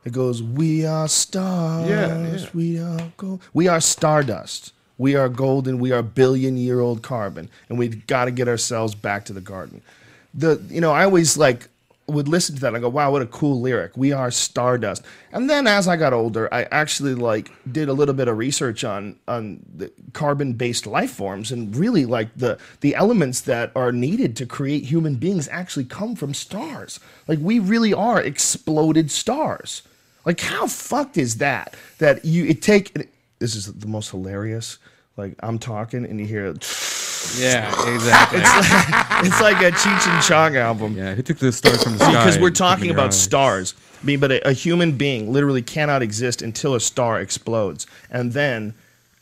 It 0.04 0.12
goes, 0.12 0.42
"We 0.42 0.86
are 0.86 1.08
stars, 1.08 1.88
Yeah, 1.88 2.32
yeah. 2.34 2.46
we 2.54 2.78
are 2.78 3.12
gold, 3.16 3.40
we 3.52 3.66
are 3.68 3.80
stardust, 3.80 4.72
we 4.96 5.16
are 5.16 5.28
golden, 5.28 5.78
we 5.78 5.92
are 5.92 6.02
billion-year-old 6.02 7.02
carbon, 7.02 7.48
and 7.68 7.78
we've 7.78 8.06
got 8.06 8.26
to 8.26 8.30
get 8.30 8.48
ourselves 8.48 8.94
back 8.94 9.24
to 9.26 9.32
the 9.32 9.40
garden." 9.40 9.82
The 10.34 10.62
you 10.68 10.80
know, 10.80 10.92
I 10.92 11.04
always 11.04 11.36
like 11.36 11.68
would 12.08 12.26
listen 12.26 12.54
to 12.54 12.60
that 12.62 12.74
and 12.74 12.82
go, 12.82 12.88
"Wow, 12.88 13.12
what 13.12 13.22
a 13.22 13.26
cool 13.26 13.60
lyric! 13.60 13.96
We 13.96 14.12
are 14.12 14.30
stardust." 14.30 15.02
And 15.32 15.48
then 15.48 15.66
as 15.66 15.86
I 15.86 15.96
got 15.96 16.12
older, 16.12 16.52
I 16.52 16.64
actually 16.64 17.14
like 17.14 17.50
did 17.70 17.88
a 17.88 17.92
little 17.92 18.14
bit 18.14 18.28
of 18.28 18.38
research 18.38 18.82
on 18.82 19.16
on 19.28 19.60
carbon-based 20.14 20.86
life 20.86 21.12
forms, 21.12 21.52
and 21.52 21.74
really 21.76 22.06
like 22.06 22.28
the 22.36 22.58
the 22.80 22.94
elements 22.94 23.42
that 23.42 23.70
are 23.76 23.92
needed 23.92 24.36
to 24.36 24.46
create 24.46 24.84
human 24.84 25.16
beings 25.16 25.48
actually 25.48 25.84
come 25.84 26.16
from 26.16 26.34
stars. 26.34 26.98
Like 27.26 27.38
we 27.40 27.58
really 27.58 27.92
are 27.92 28.20
exploded 28.20 29.10
stars. 29.10 29.82
Like 30.24 30.40
how 30.40 30.66
fucked 30.66 31.18
is 31.18 31.36
that? 31.36 31.74
That 31.98 32.24
you 32.24 32.46
it 32.46 32.62
take 32.62 33.10
this 33.38 33.54
is 33.54 33.72
the 33.72 33.86
most 33.86 34.10
hilarious. 34.10 34.78
Like 35.16 35.34
I'm 35.40 35.58
talking 35.58 36.04
and 36.04 36.18
you 36.20 36.26
hear 36.26 36.54
Yeah, 37.36 37.68
exactly. 37.94 38.40
It's 39.28 39.40
like 39.40 39.60
a 39.62 39.70
Cheech 39.70 40.06
and 40.12 40.22
Chong 40.22 40.56
album. 40.56 40.96
yeah, 40.96 41.14
who 41.14 41.22
took 41.22 41.38
the 41.38 41.52
stars 41.52 41.82
from 41.82 41.92
the 41.92 41.98
sky? 41.98 42.12
because 42.12 42.38
we're 42.38 42.48
and 42.48 42.56
put 42.56 42.58
them 42.58 42.72
in 42.72 42.78
talking 42.78 42.90
about 42.90 43.14
stars. 43.14 43.74
I 44.02 44.06
mean, 44.06 44.20
but 44.20 44.30
a, 44.32 44.48
a 44.48 44.52
human 44.52 44.92
being 44.92 45.32
literally 45.32 45.62
cannot 45.62 46.02
exist 46.02 46.42
until 46.42 46.74
a 46.74 46.80
star 46.80 47.20
explodes, 47.20 47.86
and 48.10 48.32
then 48.32 48.74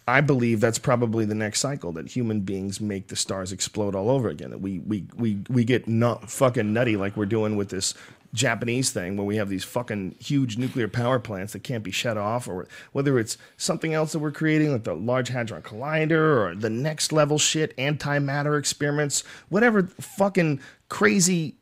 I 0.09 0.21
believe 0.21 0.61
that's 0.61 0.79
probably 0.79 1.25
the 1.25 1.35
next 1.35 1.61
cycle 1.61 1.91
that 1.93 2.09
human 2.09 2.41
beings 2.41 2.81
make 2.81 3.09
the 3.09 3.17
stars 3.17 3.51
explode 3.53 3.95
all 3.95 4.09
over 4.09 4.29
again. 4.29 4.51
That 4.51 4.61
we 4.61 4.79
we 4.81 5.05
we 5.17 5.39
we 5.49 5.65
get 5.65 5.89
nut, 5.89 6.31
fucking 6.31 6.73
nutty 6.73 6.97
like 6.97 7.17
we're 7.17 7.27
doing 7.27 7.57
with 7.57 7.71
this. 7.71 7.95
Japanese 8.33 8.91
thing 8.91 9.17
where 9.17 9.27
we 9.27 9.37
have 9.37 9.49
these 9.49 9.65
fucking 9.65 10.17
huge 10.19 10.57
nuclear 10.59 10.89
power 10.89 11.19
plants 11.19 11.53
that 11.53 11.63
can't 11.63 11.85
be 11.85 11.91
shut 11.91 12.17
off, 12.17 12.49
or 12.49 12.67
whether 12.93 13.19
it's 13.19 13.39
something 13.57 13.95
else 13.95 14.13
that 14.13 14.19
we're 14.19 14.33
creating, 14.33 14.73
like 14.73 14.85
the 14.85 14.95
Large 14.95 15.29
Hadron 15.29 15.63
Collider, 15.63 16.51
or 16.51 16.55
the 16.55 16.71
next 16.71 17.13
level 17.13 17.39
shit, 17.39 17.77
antimatter 17.77 18.59
experiments, 18.59 19.23
whatever 19.49 19.85
fucking 20.01 20.61
crazy 20.89 21.57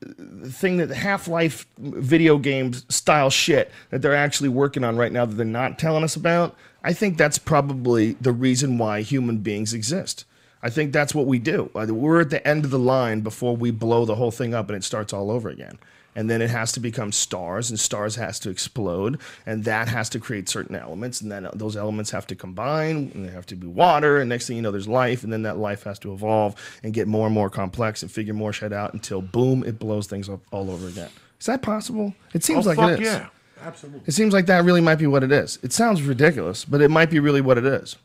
thing 0.44 0.76
that 0.76 0.88
the 0.88 0.94
Half 0.94 1.28
Life 1.28 1.66
video 1.78 2.38
games 2.38 2.84
style 2.94 3.30
shit 3.30 3.70
that 3.90 4.02
they're 4.02 4.14
actually 4.14 4.50
working 4.50 4.84
on 4.84 4.96
right 4.96 5.12
now 5.12 5.24
that 5.24 5.34
they're 5.34 5.46
not 5.46 5.78
telling 5.78 6.04
us 6.04 6.16
about. 6.16 6.54
I 6.82 6.92
think 6.92 7.16
that's 7.16 7.38
probably 7.38 8.12
the 8.20 8.32
reason 8.32 8.76
why 8.76 9.00
human 9.00 9.38
beings 9.38 9.72
exist. 9.72 10.26
I 10.62 10.70
think 10.70 10.92
that's 10.92 11.14
what 11.14 11.26
we 11.26 11.38
do. 11.38 11.70
Uh, 11.74 11.86
We're 11.90 12.22
at 12.22 12.30
the 12.30 12.46
end 12.46 12.64
of 12.64 12.70
the 12.70 12.78
line 12.78 13.20
before 13.20 13.54
we 13.54 13.70
blow 13.70 14.04
the 14.06 14.14
whole 14.14 14.30
thing 14.30 14.54
up 14.54 14.68
and 14.68 14.76
it 14.76 14.84
starts 14.84 15.12
all 15.12 15.30
over 15.30 15.48
again. 15.50 15.78
And 16.16 16.30
then 16.30 16.40
it 16.40 16.50
has 16.50 16.72
to 16.72 16.80
become 16.80 17.10
stars, 17.12 17.70
and 17.70 17.78
stars 17.78 18.16
has 18.16 18.38
to 18.40 18.50
explode, 18.50 19.20
and 19.46 19.64
that 19.64 19.88
has 19.88 20.08
to 20.10 20.20
create 20.20 20.48
certain 20.48 20.76
elements, 20.76 21.20
and 21.20 21.30
then 21.30 21.48
those 21.54 21.76
elements 21.76 22.10
have 22.12 22.26
to 22.28 22.36
combine, 22.36 23.10
and 23.14 23.26
they 23.26 23.32
have 23.32 23.46
to 23.46 23.56
be 23.56 23.66
water, 23.66 24.18
and 24.18 24.28
next 24.28 24.46
thing 24.46 24.56
you 24.56 24.62
know, 24.62 24.70
there's 24.70 24.88
life, 24.88 25.24
and 25.24 25.32
then 25.32 25.42
that 25.42 25.58
life 25.58 25.82
has 25.84 25.98
to 26.00 26.12
evolve 26.12 26.54
and 26.82 26.94
get 26.94 27.08
more 27.08 27.26
and 27.26 27.34
more 27.34 27.50
complex 27.50 28.02
and 28.02 28.12
figure 28.12 28.34
more 28.34 28.52
shit 28.52 28.72
out 28.72 28.94
until 28.94 29.20
boom, 29.20 29.64
it 29.64 29.78
blows 29.78 30.06
things 30.06 30.28
up 30.28 30.40
all 30.52 30.70
over 30.70 30.86
again. 30.86 31.10
Is 31.40 31.46
that 31.46 31.62
possible? 31.62 32.14
It 32.32 32.44
seems 32.44 32.66
oh, 32.66 32.70
like 32.70 32.78
fuck 32.78 32.92
it 32.92 33.00
is. 33.00 33.06
yeah. 33.06 33.28
Absolutely. 33.60 34.02
It 34.06 34.12
seems 34.12 34.32
like 34.34 34.46
that 34.46 34.64
really 34.64 34.80
might 34.80 34.96
be 34.96 35.06
what 35.06 35.22
it 35.22 35.32
is. 35.32 35.58
It 35.62 35.72
sounds 35.72 36.02
ridiculous, 36.02 36.64
but 36.64 36.80
it 36.80 36.90
might 36.90 37.10
be 37.10 37.18
really 37.18 37.40
what 37.40 37.58
it 37.58 37.64
is. 37.64 37.96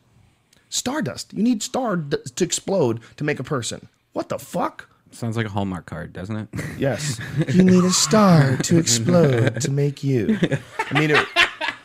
Stardust. 0.68 1.32
You 1.34 1.42
need 1.42 1.62
star 1.62 1.96
d- 1.96 2.18
to 2.36 2.44
explode 2.44 3.00
to 3.16 3.24
make 3.24 3.40
a 3.40 3.44
person. 3.44 3.88
What 4.12 4.28
the 4.28 4.38
fuck? 4.38 4.88
Sounds 5.12 5.36
like 5.36 5.46
a 5.46 5.50
Hallmark 5.50 5.86
card, 5.86 6.12
doesn't 6.12 6.36
it? 6.36 6.48
Yes. 6.78 7.20
you 7.52 7.62
need 7.62 7.84
a 7.84 7.90
star 7.90 8.56
to 8.58 8.78
explode 8.78 9.60
to 9.60 9.70
make 9.70 10.02
you. 10.02 10.38
I 10.90 10.98
mean, 10.98 11.10
it 11.10 11.26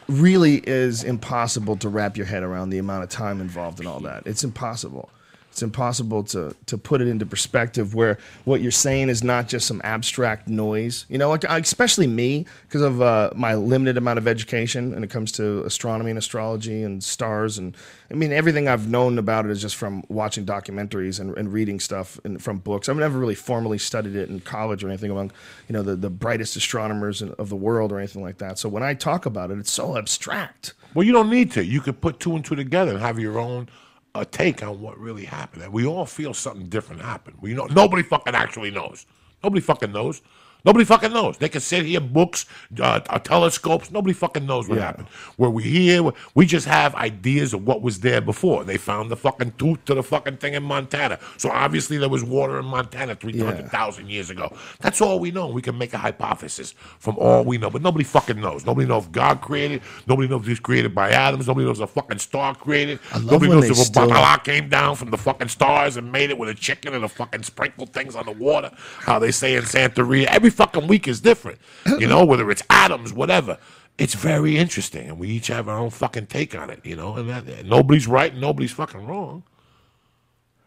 really 0.08 0.62
is 0.66 1.04
impossible 1.04 1.76
to 1.78 1.90
wrap 1.90 2.16
your 2.16 2.26
head 2.26 2.44
around 2.44 2.70
the 2.70 2.78
amount 2.78 3.04
of 3.04 3.10
time 3.10 3.42
involved 3.42 3.80
in 3.82 3.88
all 3.88 4.00
that. 4.02 4.24
It's 4.26 4.44
impossible. 4.44 5.10
It's 5.56 5.64
impossible 5.64 6.22
to, 6.26 6.54
to 6.66 6.78
put 6.78 7.00
it 7.00 7.08
into 7.08 7.26
perspective 7.26 7.96
where 7.96 8.18
what 8.44 8.60
you're 8.60 8.74
saying 8.74 9.08
is 9.08 9.24
not 9.24 9.48
just 9.48 9.66
some 9.66 9.80
abstract 9.86 10.50
noise. 10.50 11.06
You 11.08 11.18
know, 11.18 11.30
like, 11.30 11.46
especially 11.46 12.08
me, 12.08 12.46
because 12.68 12.82
of 12.82 13.02
uh, 13.02 13.30
my 13.38 13.56
limited 13.56 13.96
amount 13.96 14.18
of 14.18 14.28
education 14.28 14.92
when 14.92 15.02
it 15.02 15.10
comes 15.10 15.32
to 15.32 15.64
astronomy 15.64 16.10
and 16.10 16.20
astrology 16.20 16.84
and 16.84 17.02
stars. 17.02 17.58
And 17.58 17.74
I 18.12 18.16
mean, 18.16 18.34
everything 18.34 18.68
I've 18.68 18.90
known 18.90 19.18
about 19.18 19.46
it 19.46 19.52
is 19.52 19.62
just 19.62 19.78
from 19.78 20.04
watching 20.10 20.46
documentaries 20.46 21.22
and, 21.22 21.38
and 21.38 21.54
reading 21.54 21.80
stuff 21.80 22.20
and 22.26 22.44
from 22.44 22.58
books. 22.58 22.90
I've 22.90 22.98
never 22.98 23.18
really 23.18 23.34
formally 23.34 23.78
studied 23.78 24.18
it 24.18 24.28
in 24.28 24.42
college 24.42 24.84
or 24.84 24.90
anything 24.90 25.10
among, 25.10 25.32
you 25.70 25.74
know, 25.74 25.84
the, 25.84 25.96
the 25.96 26.10
brightest 26.10 26.58
astronomers 26.58 27.22
of 27.22 27.48
the 27.48 27.56
world 27.56 27.94
or 27.94 28.00
anything 28.00 28.22
like 28.22 28.40
that. 28.40 28.60
So 28.60 28.68
when 28.68 28.84
I 28.84 28.94
talk 28.94 29.26
about 29.26 29.52
it, 29.52 29.58
it's 29.58 29.72
so 29.72 29.98
abstract. 29.98 30.74
Well, 30.94 31.06
you 31.06 31.14
don't 31.14 31.30
need 31.30 31.54
to. 31.54 31.64
You 31.64 31.80
could 31.80 32.02
put 32.02 32.20
two 32.20 32.36
and 32.36 32.44
two 32.44 32.58
together 32.58 32.92
and 32.92 33.00
have 33.00 33.20
your 33.20 33.40
own 33.40 33.70
uh, 34.16 34.26
take 34.32 34.64
on 34.64 34.82
what 34.82 34.98
really 35.00 35.26
happened. 35.26 35.64
And 35.64 35.74
we 35.74 35.86
all 35.86 36.06
feel 36.06 36.34
something 36.34 36.70
different 36.70 37.02
happened. 37.02 37.38
We 37.42 37.54
know 37.54 37.66
nobody 37.68 38.04
fucking 38.04 38.34
actually 38.36 38.72
knows. 38.72 39.06
Nobody 39.44 39.62
fucking 39.62 39.92
knows. 39.92 40.22
Nobody 40.66 40.84
fucking 40.84 41.14
knows. 41.14 41.38
They 41.38 41.50
can 41.50 41.62
sit 41.62 41.86
here, 41.86 42.00
books, 42.00 42.46
uh, 42.80 43.00
uh, 43.08 43.20
telescopes. 43.20 43.92
Nobody 43.92 44.14
fucking 44.14 44.46
knows 44.46 44.68
what 44.68 44.80
Yeah. 44.80 44.86
happened. 44.86 45.08
Where 45.38 45.50
we 45.50 45.64
here, 45.64 46.12
we 46.34 46.46
just 46.48 46.66
have 46.68 46.96
ideas 46.96 47.54
of 47.54 47.66
what 47.68 47.82
was 47.84 48.00
there 48.00 48.20
before. 48.20 48.64
They 48.64 48.78
found 48.78 49.12
the 49.12 49.16
fucking 49.16 49.54
tooth 49.58 49.86
to 49.86 49.94
the 49.94 50.02
fucking 50.04 50.38
thing 50.38 50.56
in 50.56 50.64
Montana. 50.64 51.20
So 51.38 51.52
obviously 51.52 51.98
there 51.98 52.10
was 52.10 52.24
water 52.24 52.58
in 52.60 52.66
Montana 52.66 53.16
300,000 53.16 54.10
years 54.10 54.30
ago. 54.30 54.52
That's 54.82 55.02
all 55.02 55.20
we 55.20 55.32
know. 55.32 55.48
We 55.48 55.62
can 55.62 55.78
make 55.78 55.94
a 55.94 55.98
hypothesis 56.00 56.74
from 57.00 57.16
all 57.18 57.44
we 57.44 57.58
know. 57.60 57.70
But 57.70 57.82
nobody 57.84 58.04
fucking 58.04 58.40
knows. 58.42 58.66
Nobody 58.66 58.88
knows 58.88 59.04
if 59.06 59.12
God 59.12 59.42
created. 59.42 59.82
Nobody 60.08 60.28
knows 60.28 60.42
if 60.42 60.48
he's 60.48 60.60
created 60.60 60.96
by 60.96 61.12
atoms. 61.12 61.48
Nobody 61.48 61.66
knows 61.68 61.80
if 61.80 61.90
a 61.90 61.94
fucking 61.94 62.20
star 62.20 62.56
created. 62.56 63.00
Nobody 63.22 63.52
knows 63.52 63.66
if 63.66 63.72
a 63.72 63.76
still- 63.76 64.08
bacala 64.10 64.44
came 64.44 64.68
down 64.70 64.96
from 64.96 65.12
the 65.12 65.18
fucking 65.18 65.50
stars 65.50 65.96
and 65.98 66.12
made 66.12 66.32
it 66.32 66.38
with 66.40 66.50
a 66.50 66.56
chicken 66.56 66.94
and 66.96 67.04
a 67.06 67.10
fucking 67.10 67.44
sprinkled 67.44 67.94
things 67.94 68.16
on 68.16 68.26
the 68.26 68.32
water. 68.32 68.72
How 69.02 69.20
they 69.20 69.32
say 69.32 69.56
in 69.56 69.64
Santeria. 69.64 70.26
Every 70.26 70.50
fucking 70.56 70.88
week 70.88 71.08
is 71.08 71.22
different. 71.22 71.60
You 71.86 72.08
know, 72.08 72.26
whether 72.26 72.50
it's 72.52 72.64
atoms, 72.70 73.14
whatever. 73.14 73.58
It's 73.98 74.14
very 74.14 74.58
interesting, 74.58 75.08
and 75.08 75.20
we 75.20 75.30
each 75.30 75.48
have 75.48 75.70
our 75.70 75.78
own 75.78 75.90
fucking 75.90 76.28
take 76.28 76.54
on 76.54 76.70
it. 76.70 76.82
You 76.84 76.96
know, 76.96 77.16
and 77.16 77.30
that, 77.30 77.66
nobody's 77.66 78.08
right, 78.08 78.32
and 78.32 78.42
nobody's 78.42 78.72
fucking 78.72 79.06
wrong. 79.06 79.44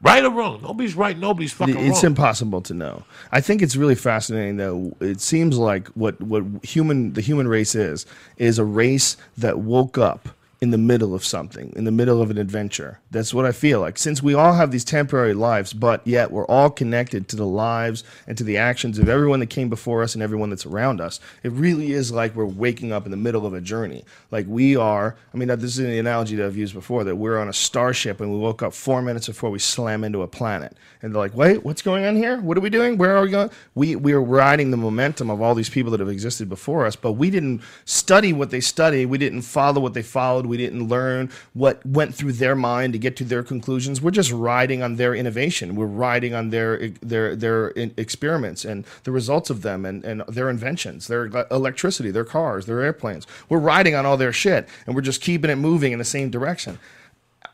Right 0.01 0.25
or 0.25 0.31
wrong? 0.31 0.63
Nobody's 0.63 0.95
right. 0.95 1.19
Nobody's 1.19 1.53
fucking 1.53 1.77
it's 1.77 2.05
wrong. 2.05 2.13
impossible 2.13 2.61
to 2.63 2.75
know. 2.75 3.03
I 3.33 3.41
think 3.41 3.63
it's 3.63 3.75
really 3.75 3.97
fascinating 3.97 4.57
though. 4.57 4.97
It 5.01 5.21
seems 5.21 5.59
like 5.59 5.89
what 5.89 6.21
what 6.21 6.45
human 6.63 7.15
the 7.15 7.21
human 7.21 7.49
race 7.49 7.75
is 7.75 8.07
is 8.37 8.59
a 8.59 8.65
race 8.65 9.17
that 9.37 9.59
woke 9.59 9.99
up 9.99 10.29
in 10.61 10.71
the 10.71 10.79
middle 10.79 11.15
of 11.15 11.25
something, 11.25 11.73
in 11.77 11.85
the 11.85 11.93
middle 11.93 12.21
of 12.21 12.31
an 12.31 12.39
adventure. 12.39 12.99
That's 13.13 13.33
what 13.33 13.45
I 13.45 13.53
feel 13.53 13.81
like. 13.81 13.97
Since 13.97 14.23
we 14.23 14.35
all 14.35 14.55
have 14.55 14.73
these 14.73 14.85
temporary 14.85 15.33
lives, 15.33 15.73
but 15.73 16.05
yet 16.05 16.33
we're 16.33 16.47
all 16.47 16.69
connected 16.69 17.29
to 17.29 17.37
the 17.37 17.47
lives 17.47 18.03
and 18.27 18.37
to 18.37 18.43
the 18.43 18.57
actions 18.57 18.99
of 18.99 19.09
everyone 19.09 19.39
that 19.39 19.51
came 19.51 19.69
before 19.69 20.03
us 20.03 20.15
and 20.15 20.23
everyone 20.23 20.51
that's 20.51 20.67
around 20.67 21.01
us. 21.01 21.21
It 21.45 21.53
really 21.53 21.93
is 21.93 22.11
like 22.11 22.35
we're 22.35 22.45
waking 22.45 22.93
up 22.93 23.05
in 23.05 23.13
the 23.13 23.17
middle 23.17 23.47
of 23.47 23.55
a 23.55 23.61
journey. 23.61 24.05
Like 24.33 24.47
we 24.49 24.75
are, 24.75 25.17
I 25.33 25.37
mean, 25.37 25.47
this 25.47 25.63
is 25.63 25.77
the 25.77 25.99
analogy 25.99 26.35
that 26.37 26.47
I've 26.47 26.57
used 26.57 26.75
before 26.75 27.05
that 27.05 27.15
we're 27.15 27.39
on 27.39 27.49
a 27.49 27.53
starship 27.53 28.21
and 28.21 28.33
we 28.33 28.39
woke 28.39 28.63
up 28.63 28.75
four 28.75 29.01
minutes 29.01 29.29
before 29.29 29.51
we 29.51 29.61
slam 29.61 30.03
into 30.03 30.23
a 30.23 30.29
planet. 30.29 30.77
And 31.03 31.15
they're 31.15 31.23
like, 31.23 31.37
wait, 31.37 31.65
what's 31.65 31.83
going 31.83 32.05
on 32.05 32.17
here? 32.17 32.41
What 32.41 32.59
are 32.59 32.61
we 32.61 32.71
doing? 32.71 32.99
Where 32.99 33.17
are 33.17 33.23
we 33.23 33.31
going? 33.31 33.51
We, 33.77 33.95
we 33.95 34.13
are 34.13 34.23
riding 34.23 34.73
the 34.73 34.77
momentum 34.77 35.31
of 35.31 35.41
all 35.41 35.55
these 35.55 35.71
people 35.71 35.93
that 35.93 36.01
have 36.01 36.09
existed 36.09 36.49
before 36.49 36.85
us, 36.85 36.97
but 36.97 37.13
we 37.13 37.31
didn't 37.31 37.63
study 37.85 38.33
what 38.33 38.51
they 38.51 38.61
studied. 38.61 39.07
We 39.07 39.19
didn't 39.19 39.43
follow 39.43 39.81
what 39.81 39.95
they 39.95 40.03
followed. 40.03 40.48
We 40.49 40.57
didn't 40.57 40.89
learn 40.89 41.31
what 41.53 41.85
went 41.87 42.15
through 42.15 42.33
their 42.33 42.57
mind 42.57 42.93
to 42.95 42.99
get 42.99 43.17
to 43.17 43.25
their 43.25 43.43
conclusions. 43.43 44.01
We're 44.01 44.11
just 44.11 44.33
riding 44.33 44.83
on 44.83 44.97
their 44.97 45.15
innovation. 45.15 45.77
We're 45.77 45.87
riding 45.87 46.35
on 46.35 46.51
their 46.51 46.89
their 47.03 47.37
their 47.37 47.69
experiments 47.97 48.65
and 48.65 48.85
the 49.05 49.13
results 49.13 49.51
of 49.51 49.63
them 49.63 49.85
and, 49.85 50.05
and 50.05 50.23
their 50.29 50.51
inventions, 50.51 51.07
their 51.07 51.27
electricity, 51.51 52.11
their 52.11 52.25
cars, 52.25 52.67
their 52.67 52.81
airplanes. 52.81 53.27
We're 53.49 53.59
riding 53.59 53.95
on 53.95 54.07
all 54.07 54.17
their 54.17 54.33
shit 54.33 54.69
and 54.87 54.95
we're 54.95 55.03
just 55.03 55.21
keeping 55.21 55.51
it 55.51 55.57
moving 55.57 55.93
in 55.93 55.99
the 55.99 56.05
same 56.05 56.31
direction. 56.31 56.79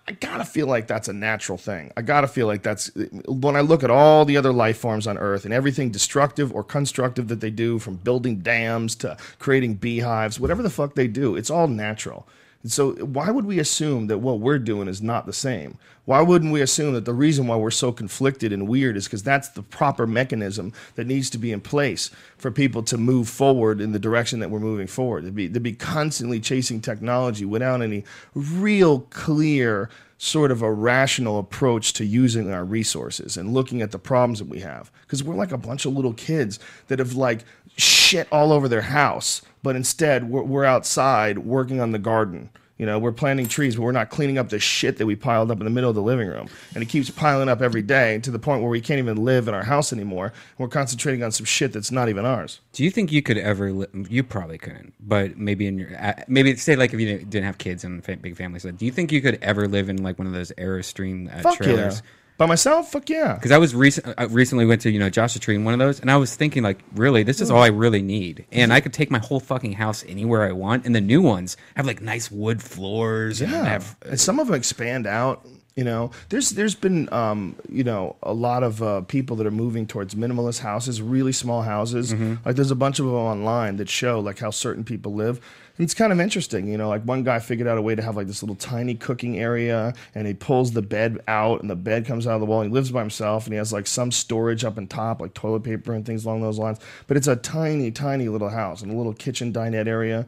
I 0.07 0.13
gotta 0.13 0.45
feel 0.45 0.67
like 0.67 0.87
that's 0.87 1.09
a 1.09 1.15
natural 1.15 1.57
thing. 1.57 1.91
I 1.97 2.03
gotta 2.03 2.29
feel 2.29 2.47
like 2.47 2.63
that's 2.63 2.91
when 3.27 3.57
I 3.57 3.61
look 3.61 3.83
at 3.83 3.91
all 3.91 4.27
the 4.27 4.37
other 4.37 4.53
life 4.53 4.77
forms 4.77 5.07
on 5.07 5.17
Earth 5.17 5.47
and 5.47 5.55
everything 5.55 5.91
destructive 5.91 6.53
or 6.53 6.63
constructive 6.63 7.29
that 7.29 7.41
they 7.41 7.51
do, 7.51 7.79
from 7.79 7.97
building 7.97 8.41
dams 8.41 8.95
to 8.97 9.17
creating 9.39 9.75
beehives, 9.75 10.39
whatever 10.39 10.63
the 10.63 10.69
fuck 10.69 10.95
they 10.95 11.09
do, 11.09 11.37
it's 11.37 11.51
all 11.51 11.69
natural. 11.69 12.27
So, 12.67 12.93
why 12.93 13.31
would 13.31 13.45
we 13.45 13.59
assume 13.59 14.07
that 14.07 14.19
what 14.19 14.41
we're 14.41 14.59
doing 14.59 14.89
is 14.89 15.03
not 15.03 15.27
the 15.27 15.35
same? 15.35 15.77
Why 16.07 16.23
wouldn't 16.23 16.53
we 16.53 16.63
assume 16.63 16.95
that 16.95 17.05
the 17.05 17.13
reason 17.13 17.47
why 17.47 17.57
we're 17.57 17.71
so 17.71 17.93
conflicted 17.93 18.53
and 18.55 18.67
weird 18.67 18.97
is 18.97 19.05
because 19.05 19.23
that's 19.23 19.49
the 19.49 19.63
proper 19.63 20.07
mechanism 20.07 20.73
that 20.95 21.07
needs 21.07 21.29
to 21.31 21.39
be 21.39 21.53
in 21.53 21.61
place 21.61 22.11
for 22.39 22.51
people 22.51 22.83
to 22.85 22.97
move 22.97 23.29
forward 23.29 23.83
in 23.83 23.93
the 23.93 23.99
direction 23.99 24.41
that 24.41 24.51
we're 24.51 24.61
moving 24.61 24.87
forward? 24.87 25.25
To 25.25 25.31
be, 25.31 25.49
to 25.49 25.61
be 25.61 25.73
constantly 25.73 26.41
chasing 26.41 26.81
technology 26.81 27.45
without 27.45 27.83
any 27.83 28.05
real 28.35 29.01
clear 29.01 29.91
sort 30.17 30.51
of 30.51 30.63
a 30.63 30.73
rational 30.73 31.39
approach 31.39 31.93
to 31.95 32.05
using 32.05 32.51
our 32.51 32.65
resources 32.65 33.37
and 33.37 33.53
looking 33.53 33.83
at 33.83 33.91
the 33.91 33.99
problems 33.99 34.39
that 34.39 34.49
we 34.49 34.61
have 34.61 34.91
because 35.03 35.23
we're 35.23 35.35
like 35.35 35.53
a 35.53 35.59
bunch 35.59 35.85
of 35.85 35.93
little 35.93 36.15
kids 36.15 36.59
that 36.89 36.99
have 36.99 37.15
like 37.15 37.45
shit 37.77 38.27
all 38.33 38.53
over 38.53 38.69
their 38.69 38.81
house 38.81 39.43
but 39.65 39.75
instead 39.75 40.31
we're, 40.31 40.43
we're 40.43 40.65
outside 40.65 41.39
working 41.39 41.81
on 41.81 41.91
the 41.91 41.99
garden 41.99 42.51
you 42.79 42.85
know 42.87 42.99
we're 42.99 43.13
planting 43.13 43.47
trees 43.49 43.77
but 43.77 43.83
we're 43.83 43.93
not 43.93 44.11
cleaning 44.11 44.37
up 44.37 44.49
the 44.49 44.59
shit 44.59 44.99
that 44.99 45.07
we 45.07 45.15
piled 45.15 45.51
up 45.51 45.59
in 45.59 45.65
the 45.65 45.71
middle 45.71 45.89
of 45.91 45.95
the 45.97 46.03
living 46.03 46.29
room 46.29 46.49
and 46.75 46.83
it 46.83 46.87
keeps 46.87 47.09
piling 47.09 47.49
up 47.49 47.63
every 47.63 47.83
day 47.83 48.19
to 48.19 48.31
the 48.33 48.39
point 48.39 48.61
where 48.63 48.71
we 48.71 48.81
can't 48.81 48.99
even 48.99 49.17
live 49.25 49.47
in 49.49 49.55
our 49.55 49.63
house 49.63 49.93
anymore 49.93 50.33
we're 50.59 50.69
concentrating 50.69 51.23
on 51.23 51.31
some 51.33 51.47
shit 51.47 51.73
that's 51.73 51.93
not 51.93 52.09
even 52.09 52.25
ours 52.25 52.61
Do 52.73 52.83
you 52.85 52.91
think 52.91 53.13
you 53.13 53.23
could 53.23 53.39
ever? 53.39 53.73
Li- 53.73 54.07
you 54.09 54.23
probably 54.25 54.59
couldn't, 54.59 54.93
but 55.01 55.37
maybe 55.39 55.67
in 55.69 55.79
your 55.79 55.91
maybe 56.27 56.57
say 56.57 56.75
like 56.77 56.93
if 56.93 57.01
you 57.01 57.19
didn't 57.19 57.45
have 57.45 57.59
kids 57.59 57.85
and 57.85 58.03
big 58.21 58.37
families. 58.37 58.65
like, 58.65 58.77
Do 58.77 58.87
you 58.87 58.93
think 58.93 59.13
you 59.13 59.23
could 59.23 59.39
ever 59.41 59.69
live 59.69 59.89
in 59.89 60.03
like 60.03 60.19
one 60.19 60.27
of 60.27 60.33
those 60.33 60.51
Airstream 60.59 61.33
uh, 61.33 61.43
fuck 61.43 61.57
trailers? 61.59 62.03
yeah 62.05 62.11
by 62.37 62.47
myself 62.47 62.91
fuck 62.93 63.09
yeah 63.09 63.35
Because 63.35 63.53
I 63.53 63.59
was 63.59 63.75
recent, 63.75 64.15
I 64.19 64.25
recently 64.25 64.67
went 64.67 64.81
to 64.83 64.91
you 64.91 64.99
know 64.99 65.11
Joshua 65.11 65.41
Tree 65.41 65.55
in 65.55 65.65
one 65.65 65.75
of 65.75 65.79
those, 65.81 66.01
and 66.01 66.11
I 66.11 66.17
was 66.17 66.35
thinking 66.35 66.63
like, 66.63 66.79
really, 66.95 67.23
this 67.23 67.41
is 67.41 67.51
all 67.51 67.63
I 67.63 67.69
really 67.69 68.03
need, 68.03 68.45
and 68.51 68.73
I 68.73 68.81
could 68.81 68.93
take 68.93 69.11
my 69.11 69.19
whole 69.19 69.41
fucking 69.41 69.73
house 69.75 70.05
anywhere 70.09 70.43
I 70.49 70.53
want. 70.53 70.85
And 70.87 70.95
the 70.95 71.01
new 71.01 71.23
ones 71.23 71.57
have 71.77 71.87
like 71.87 72.01
nice 72.01 72.31
wood 72.31 72.63
floors, 72.63 73.41
and 73.41 73.53
Yeah, 73.53 73.65
have 73.65 73.97
and 74.05 74.21
some 74.21 74.39
of 74.41 74.47
them 74.49 74.57
expand 74.57 75.07
out. 75.07 75.47
You 75.77 75.83
know, 75.83 76.13
there's 76.29 76.51
there's 76.51 76.77
been 76.77 77.13
um, 77.13 77.57
you 77.69 77.83
know 77.83 78.15
a 78.23 78.33
lot 78.33 78.63
of 78.63 78.81
uh, 78.83 79.01
people 79.03 79.35
that 79.37 79.47
are 79.47 79.51
moving 79.65 79.87
towards 79.87 80.15
minimalist 80.15 80.61
houses, 80.61 81.03
really 81.03 81.33
small 81.33 81.63
houses. 81.63 82.13
Like 82.45 82.55
there's 82.57 82.71
a 82.71 82.77
bunch 82.77 83.01
of 83.01 83.07
them 83.07 83.15
online 83.15 83.77
that 83.79 83.89
show 83.89 84.21
like 84.21 84.39
how 84.39 84.51
certain 84.51 84.85
people 84.85 85.15
live. 85.15 85.41
And 85.77 85.85
it's 85.85 85.95
kind 85.95 86.13
of 86.13 86.21
interesting, 86.21 86.69
you 86.69 86.79
know. 86.79 86.89
Like 86.89 87.03
one 87.03 87.25
guy 87.25 87.41
figured 87.41 87.67
out 87.67 87.79
a 87.79 87.83
way 87.83 87.97
to 87.97 88.03
have 88.03 88.17
like 88.17 88.29
this 88.29 88.43
little 88.43 88.55
tiny 88.57 88.95
cooking 88.95 89.39
area, 89.39 89.93
and 90.15 90.27
he 90.27 90.35
pulls 90.35 90.73
the 90.73 90.83
bed 90.83 91.19
out, 91.27 91.61
and 91.63 91.69
the 91.71 91.77
bed 91.77 92.07
comes 92.07 92.27
out 92.27 92.35
of 92.35 92.41
the 92.41 92.47
wall. 92.47 92.63
He 92.63 92.69
lives 92.69 92.93
by 92.93 93.01
himself, 93.01 93.45
and 93.47 93.53
he 93.53 93.59
has 93.59 93.73
like 93.73 93.87
some 93.89 94.13
storage 94.13 94.65
up 94.65 94.79
on 94.79 94.87
top, 94.87 95.21
like 95.21 95.35
toilet 95.35 95.65
paper 95.65 95.93
and 95.93 96.07
things 96.07 96.25
along 96.25 96.43
those 96.43 96.59
lines. 96.59 96.79
But 97.09 97.17
it's 97.17 97.27
a 97.27 97.37
tiny, 97.37 97.91
tiny 97.91 98.29
little 98.29 98.51
house 98.51 98.83
and 98.83 98.93
a 98.93 98.97
little 98.97 99.15
kitchen 99.15 99.53
dinette 99.53 99.89
area. 99.89 100.27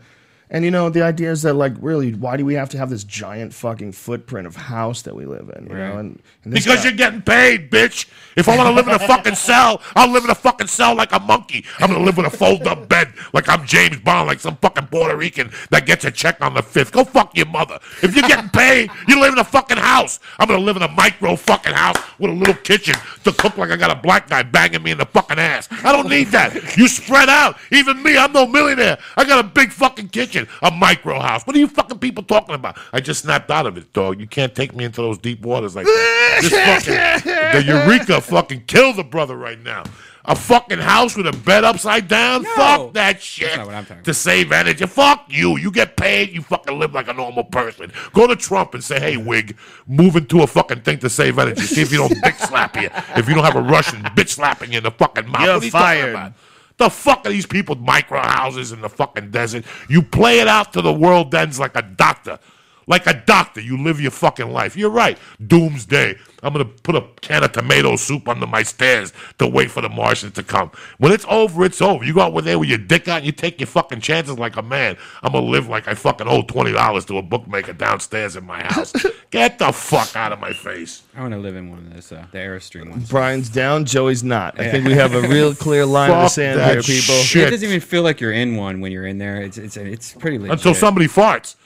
And 0.48 0.64
you 0.64 0.70
know, 0.70 0.89
the 0.90 1.02
idea 1.02 1.32
is 1.32 1.43
that 1.43 1.55
like 1.55 1.73
really, 1.81 2.14
why 2.14 2.36
do 2.36 2.44
we 2.44 2.55
have 2.55 2.68
to 2.70 2.78
have 2.78 2.89
this 2.89 3.02
giant 3.02 3.52
fucking 3.52 3.93
footprint 3.93 4.47
of 4.47 4.55
house 4.55 5.02
that 5.02 5.16
we 5.16 5.27
live 5.27 5.51
in? 5.56 5.66
You 5.66 5.74
know, 5.74 5.98
and, 5.98 6.23
and 6.44 6.52
this 6.52 6.64
Because 6.64 6.81
guy- 6.82 6.89
you're 6.90 6.97
getting 6.97 7.23
paid, 7.23 7.70
bitch. 7.70 8.09
If 8.36 8.48
I 8.48 8.56
want 8.56 8.68
to 8.68 8.74
live 8.74 8.86
in 8.86 8.94
a 8.94 8.98
fucking 9.06 9.35
cell, 9.35 9.82
I'll 9.97 10.10
live 10.10 10.23
in 10.24 10.31
a 10.31 10.35
fucking 10.36 10.66
cell 10.68 10.94
like 10.94 11.10
a 11.12 11.18
monkey. 11.18 11.64
I'm 11.81 11.90
gonna 11.90 12.05
live 12.05 12.16
with 12.18 12.27
a 12.27 12.31
fold-up 12.31 12.86
bed 12.89 13.12
like 13.32 13.48
I'm 13.48 13.66
James 13.66 13.98
Bond, 14.01 14.28
like 14.28 14.40
some 14.40 14.56
fucking 14.59 14.86
Puerto 14.89 15.16
Rican 15.16 15.51
that 15.70 15.86
gets 15.86 16.05
a 16.05 16.10
check 16.10 16.36
on 16.40 16.55
the 16.55 16.62
fifth. 16.62 16.93
Go 16.93 17.02
fuck 17.02 17.35
your 17.36 17.47
mother. 17.47 17.78
If 18.02 18.14
you're 18.14 18.28
getting 18.28 18.51
paid, 18.51 18.90
you 19.09 19.18
live 19.20 19.32
in 19.32 19.39
a 19.39 19.44
fucking 19.44 19.78
house. 19.78 20.20
I'm 20.39 20.47
gonna 20.48 20.60
live 20.62 20.77
in 20.77 20.82
a 20.82 20.93
micro 20.93 21.35
fucking 21.35 21.73
house 21.73 21.97
with 22.18 22.31
a 22.31 22.35
little 22.35 22.55
kitchen 22.55 22.94
to 23.24 23.32
cook 23.32 23.56
like 23.56 23.70
I 23.70 23.77
got 23.77 23.90
a 23.90 24.01
black 24.01 24.28
guy 24.28 24.43
banging 24.43 24.82
me 24.82 24.90
in 24.93 24.98
the 24.98 25.06
fucking 25.06 25.39
ass. 25.39 25.66
I 25.82 25.90
don't 25.90 26.09
need 26.09 26.28
that. 26.28 26.77
You 26.77 26.86
spread 26.89 27.28
out. 27.31 27.56
Even 27.73 28.02
me, 28.02 28.16
I'm 28.18 28.32
no 28.32 28.47
millionaire. 28.47 28.98
I 29.16 29.24
got 29.24 29.43
a 29.43 29.48
big 29.48 29.73
fucking 29.73 30.09
kitchen, 30.10 30.35
a 30.62 30.70
micro 30.70 31.18
house. 31.20 31.46
What 31.46 31.56
are 31.56 31.58
you 31.58 31.68
fucking 31.68 31.98
people 31.98 32.22
talking 32.24 32.54
about? 32.54 32.78
I 32.92 33.00
just 33.00 33.22
snapped 33.22 33.50
out 33.50 33.66
of 33.66 33.76
it, 33.76 33.92
dog. 33.92 34.20
You 34.20 34.26
can't 34.26 34.54
take 34.54 34.74
me 34.74 34.84
into 34.84 35.00
those 35.00 35.18
deep 35.18 35.42
waters 35.42 35.74
like 35.74 35.86
that. 35.86 36.38
This 36.42 36.52
fucking 36.52 37.32
the 37.52 37.64
Eureka 37.64 38.20
fucking 38.20 38.64
killed 38.66 38.96
the 38.96 39.04
brother 39.04 39.36
right 39.36 39.60
now. 39.62 39.84
A 40.28 40.34
fucking 40.34 40.78
house 40.80 41.16
with 41.16 41.28
a 41.28 41.32
bed 41.32 41.62
upside 41.62 42.08
down? 42.08 42.42
No. 42.42 42.50
Fuck 42.56 42.92
that 42.94 43.22
shit. 43.22 43.56
not 43.56 43.66
what 43.66 43.76
I'm 43.76 43.86
talking 43.86 44.02
to 44.02 44.12
save 44.12 44.50
energy. 44.50 44.84
Fuck 44.84 45.26
you. 45.28 45.56
You 45.56 45.70
get 45.70 45.96
paid, 45.96 46.32
you 46.32 46.42
fucking 46.42 46.76
live 46.76 46.92
like 46.94 47.06
a 47.06 47.12
normal 47.12 47.44
person. 47.44 47.92
Go 48.12 48.26
to 48.26 48.34
Trump 48.34 48.74
and 48.74 48.82
say, 48.82 48.98
hey, 48.98 49.16
wig, 49.16 49.56
move 49.86 50.16
into 50.16 50.42
a 50.42 50.46
fucking 50.48 50.80
thing 50.80 50.98
to 50.98 51.08
save 51.08 51.38
energy. 51.38 51.62
See 51.62 51.80
if 51.82 51.92
you 51.92 51.98
don't 51.98 52.10
bitch 52.24 52.44
slap 52.48 52.74
you. 52.74 52.90
If 53.14 53.28
you 53.28 53.36
don't 53.36 53.44
have 53.44 53.54
a 53.54 53.62
Russian 53.62 54.02
bitch 54.02 54.30
slapping 54.30 54.72
you 54.72 54.78
in 54.78 54.84
the 54.84 54.90
fucking 54.90 55.28
mouth. 55.28 55.42
You're 55.42 55.54
What 55.54 55.62
are 55.62 55.64
you 55.64 55.70
talking 55.70 56.12
fired. 56.12 56.34
The 56.78 56.90
fuck 56.90 57.24
are 57.27 57.31
these 57.31 57.47
people 57.47 57.74
micro 57.77 58.20
houses 58.20 58.73
in 58.73 58.82
the 58.82 58.89
fucking 58.89 59.31
desert? 59.31 59.65
You 59.89 60.03
play 60.03 60.40
it 60.40 60.48
out 60.48 60.73
to 60.74 60.82
the 60.82 60.93
world 60.93 61.35
ends 61.35 61.59
like 61.59 61.77
a 61.77 61.82
doctor. 61.82 62.39
Like 62.88 63.06
a 63.08 63.14
doctor, 63.14 63.60
you 63.60 63.82
live 63.82 64.00
your 64.00 64.12
fucking 64.12 64.50
life. 64.50 64.76
You're 64.76 64.90
right. 64.90 65.18
Doomsday. 65.44 66.16
I'm 66.42 66.52
gonna 66.52 66.64
put 66.66 66.94
a 66.94 67.02
can 67.20 67.42
of 67.42 67.50
tomato 67.50 67.96
soup 67.96 68.28
under 68.28 68.46
my 68.46 68.62
stairs 68.62 69.12
to 69.38 69.48
wait 69.48 69.72
for 69.72 69.80
the 69.80 69.88
Martians 69.88 70.34
to 70.34 70.44
come. 70.44 70.70
When 70.98 71.10
it's 71.10 71.24
over, 71.28 71.64
it's 71.64 71.82
over. 71.82 72.04
You 72.04 72.14
go 72.14 72.20
out 72.20 72.44
there 72.44 72.58
with 72.60 72.68
your 72.68 72.78
dick 72.78 73.08
out 73.08 73.16
and 73.18 73.26
you 73.26 73.32
take 73.32 73.58
your 73.58 73.66
fucking 73.66 74.02
chances 74.02 74.38
like 74.38 74.56
a 74.56 74.62
man. 74.62 74.96
I'm 75.24 75.32
gonna 75.32 75.46
live 75.46 75.66
like 75.68 75.88
I 75.88 75.94
fucking 75.94 76.28
owe 76.28 76.42
twenty 76.42 76.72
dollars 76.72 77.04
to 77.06 77.18
a 77.18 77.22
bookmaker 77.22 77.72
downstairs 77.72 78.36
in 78.36 78.44
my 78.46 78.62
house. 78.62 78.92
Get 79.32 79.58
the 79.58 79.72
fuck 79.72 80.14
out 80.14 80.30
of 80.32 80.38
my 80.38 80.52
face. 80.52 81.02
I 81.16 81.22
want 81.22 81.32
to 81.32 81.38
live 81.40 81.56
in 81.56 81.70
one 81.70 81.78
of 81.80 81.92
those, 81.94 82.12
uh, 82.12 82.26
the 82.30 82.38
Airstream 82.38 82.90
ones. 82.90 83.10
Brian's 83.10 83.48
down, 83.48 83.84
Joey's 83.84 84.22
not. 84.22 84.60
I 84.60 84.70
think 84.70 84.86
we 84.86 84.92
have 84.92 85.14
a 85.14 85.22
real 85.22 85.52
clear 85.54 85.84
line 85.86 86.10
in 86.12 86.16
the 86.18 86.22
Fuck 86.24 86.32
sand 86.32 86.60
that 86.60 86.72
here, 86.74 86.82
people. 86.82 87.16
shit. 87.16 87.48
It 87.48 87.50
doesn't 87.50 87.68
even 87.68 87.80
feel 87.80 88.02
like 88.02 88.20
you're 88.20 88.32
in 88.32 88.54
one 88.54 88.80
when 88.80 88.92
you're 88.92 89.06
in 89.06 89.18
there. 89.18 89.42
It's 89.42 89.58
it's 89.58 89.76
it's 89.76 90.12
pretty 90.12 90.38
legit. 90.38 90.52
until 90.52 90.74
somebody 90.74 91.08
farts. 91.08 91.56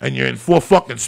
And 0.00 0.14
you're 0.14 0.26
in 0.26 0.36
four 0.36 0.60
fucking 0.60 0.98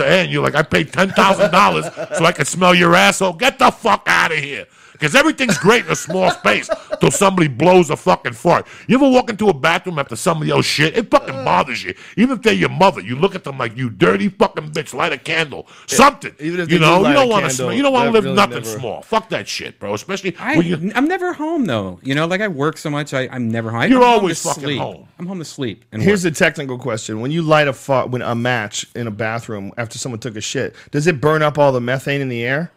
of 0.00 0.06
air, 0.06 0.24
and 0.24 0.32
you're 0.32 0.42
like, 0.42 0.56
I 0.56 0.62
paid 0.62 0.92
ten 0.92 1.10
thousand 1.10 1.52
dollars 1.52 1.86
so 2.16 2.24
I 2.24 2.32
can 2.32 2.44
smell 2.44 2.74
your 2.74 2.94
asshole. 2.94 3.34
Get 3.34 3.58
the 3.60 3.70
fuck 3.70 4.02
out 4.06 4.32
of 4.32 4.38
here. 4.38 4.66
Because 4.94 5.14
everything's 5.14 5.58
great 5.58 5.84
in 5.84 5.90
a 5.92 5.96
small 5.96 6.30
space 6.30 6.70
till 7.00 7.10
somebody 7.10 7.48
blows 7.48 7.90
a 7.90 7.96
fucking 7.96 8.32
fart. 8.32 8.66
You 8.86 8.96
ever 8.96 9.08
walk 9.10 9.28
into 9.28 9.48
a 9.48 9.52
bathroom 9.52 9.98
after 9.98 10.14
somebody 10.16 10.50
else 10.52 10.64
shit? 10.64 10.96
It 10.96 11.10
fucking 11.10 11.44
bothers 11.44 11.82
you. 11.84 11.94
Even 12.16 12.36
if 12.36 12.42
they're 12.42 12.54
your 12.54 12.68
mother, 12.70 13.00
you 13.00 13.16
look 13.16 13.34
at 13.34 13.42
them 13.44 13.58
like 13.58 13.76
you 13.76 13.90
dirty 13.90 14.28
fucking 14.28 14.70
bitch. 14.70 14.94
Light 14.94 15.12
a 15.12 15.18
candle, 15.18 15.66
something. 15.86 16.32
even 16.38 16.60
if 16.60 16.70
you 16.70 16.78
they 16.78 16.84
do 16.84 16.90
know, 16.90 17.00
light 17.00 17.08
you 17.10 17.14
don't 17.16 17.28
want 17.28 17.44
to 17.50 17.56
candle. 17.56 17.74
You 17.74 17.82
don't 17.82 17.92
want 17.92 18.06
to 18.06 18.12
live 18.12 18.24
really 18.24 18.36
nothing 18.36 18.54
never- 18.62 18.78
small. 18.78 19.02
Fuck 19.02 19.28
that 19.30 19.48
shit, 19.48 19.78
bro. 19.80 19.92
Especially 19.94 20.34
I, 20.38 20.56
when 20.56 20.66
you. 20.66 20.92
I'm 20.94 21.08
never 21.08 21.32
home 21.32 21.66
though. 21.66 21.98
You 22.02 22.14
know, 22.14 22.26
like 22.26 22.40
I 22.40 22.48
work 22.48 22.78
so 22.78 22.88
much, 22.88 23.12
I, 23.12 23.28
I'm 23.30 23.48
never 23.50 23.70
home. 23.72 23.80
I- 23.80 23.86
You're 23.86 24.02
I'm 24.04 24.20
always 24.20 24.40
to 24.42 24.48
fucking 24.48 24.62
sleep. 24.62 24.78
home. 24.80 25.08
I'm 25.18 25.26
home 25.26 25.40
to 25.40 25.44
sleep. 25.44 25.84
And 25.92 26.00
Here's 26.02 26.24
work. 26.24 26.32
the 26.34 26.38
technical 26.38 26.78
question: 26.78 27.20
When 27.20 27.30
you 27.32 27.42
light 27.42 27.66
a 27.68 27.72
fa- 27.72 28.06
when 28.06 28.22
a 28.22 28.34
match 28.34 28.86
in 28.94 29.06
a 29.06 29.10
bathroom 29.10 29.72
after 29.76 29.98
someone 29.98 30.20
took 30.20 30.36
a 30.36 30.40
shit, 30.40 30.74
does 30.92 31.06
it 31.08 31.20
burn 31.20 31.42
up 31.42 31.58
all 31.58 31.72
the 31.72 31.80
methane 31.80 32.20
in 32.20 32.28
the 32.28 32.44
air, 32.44 32.70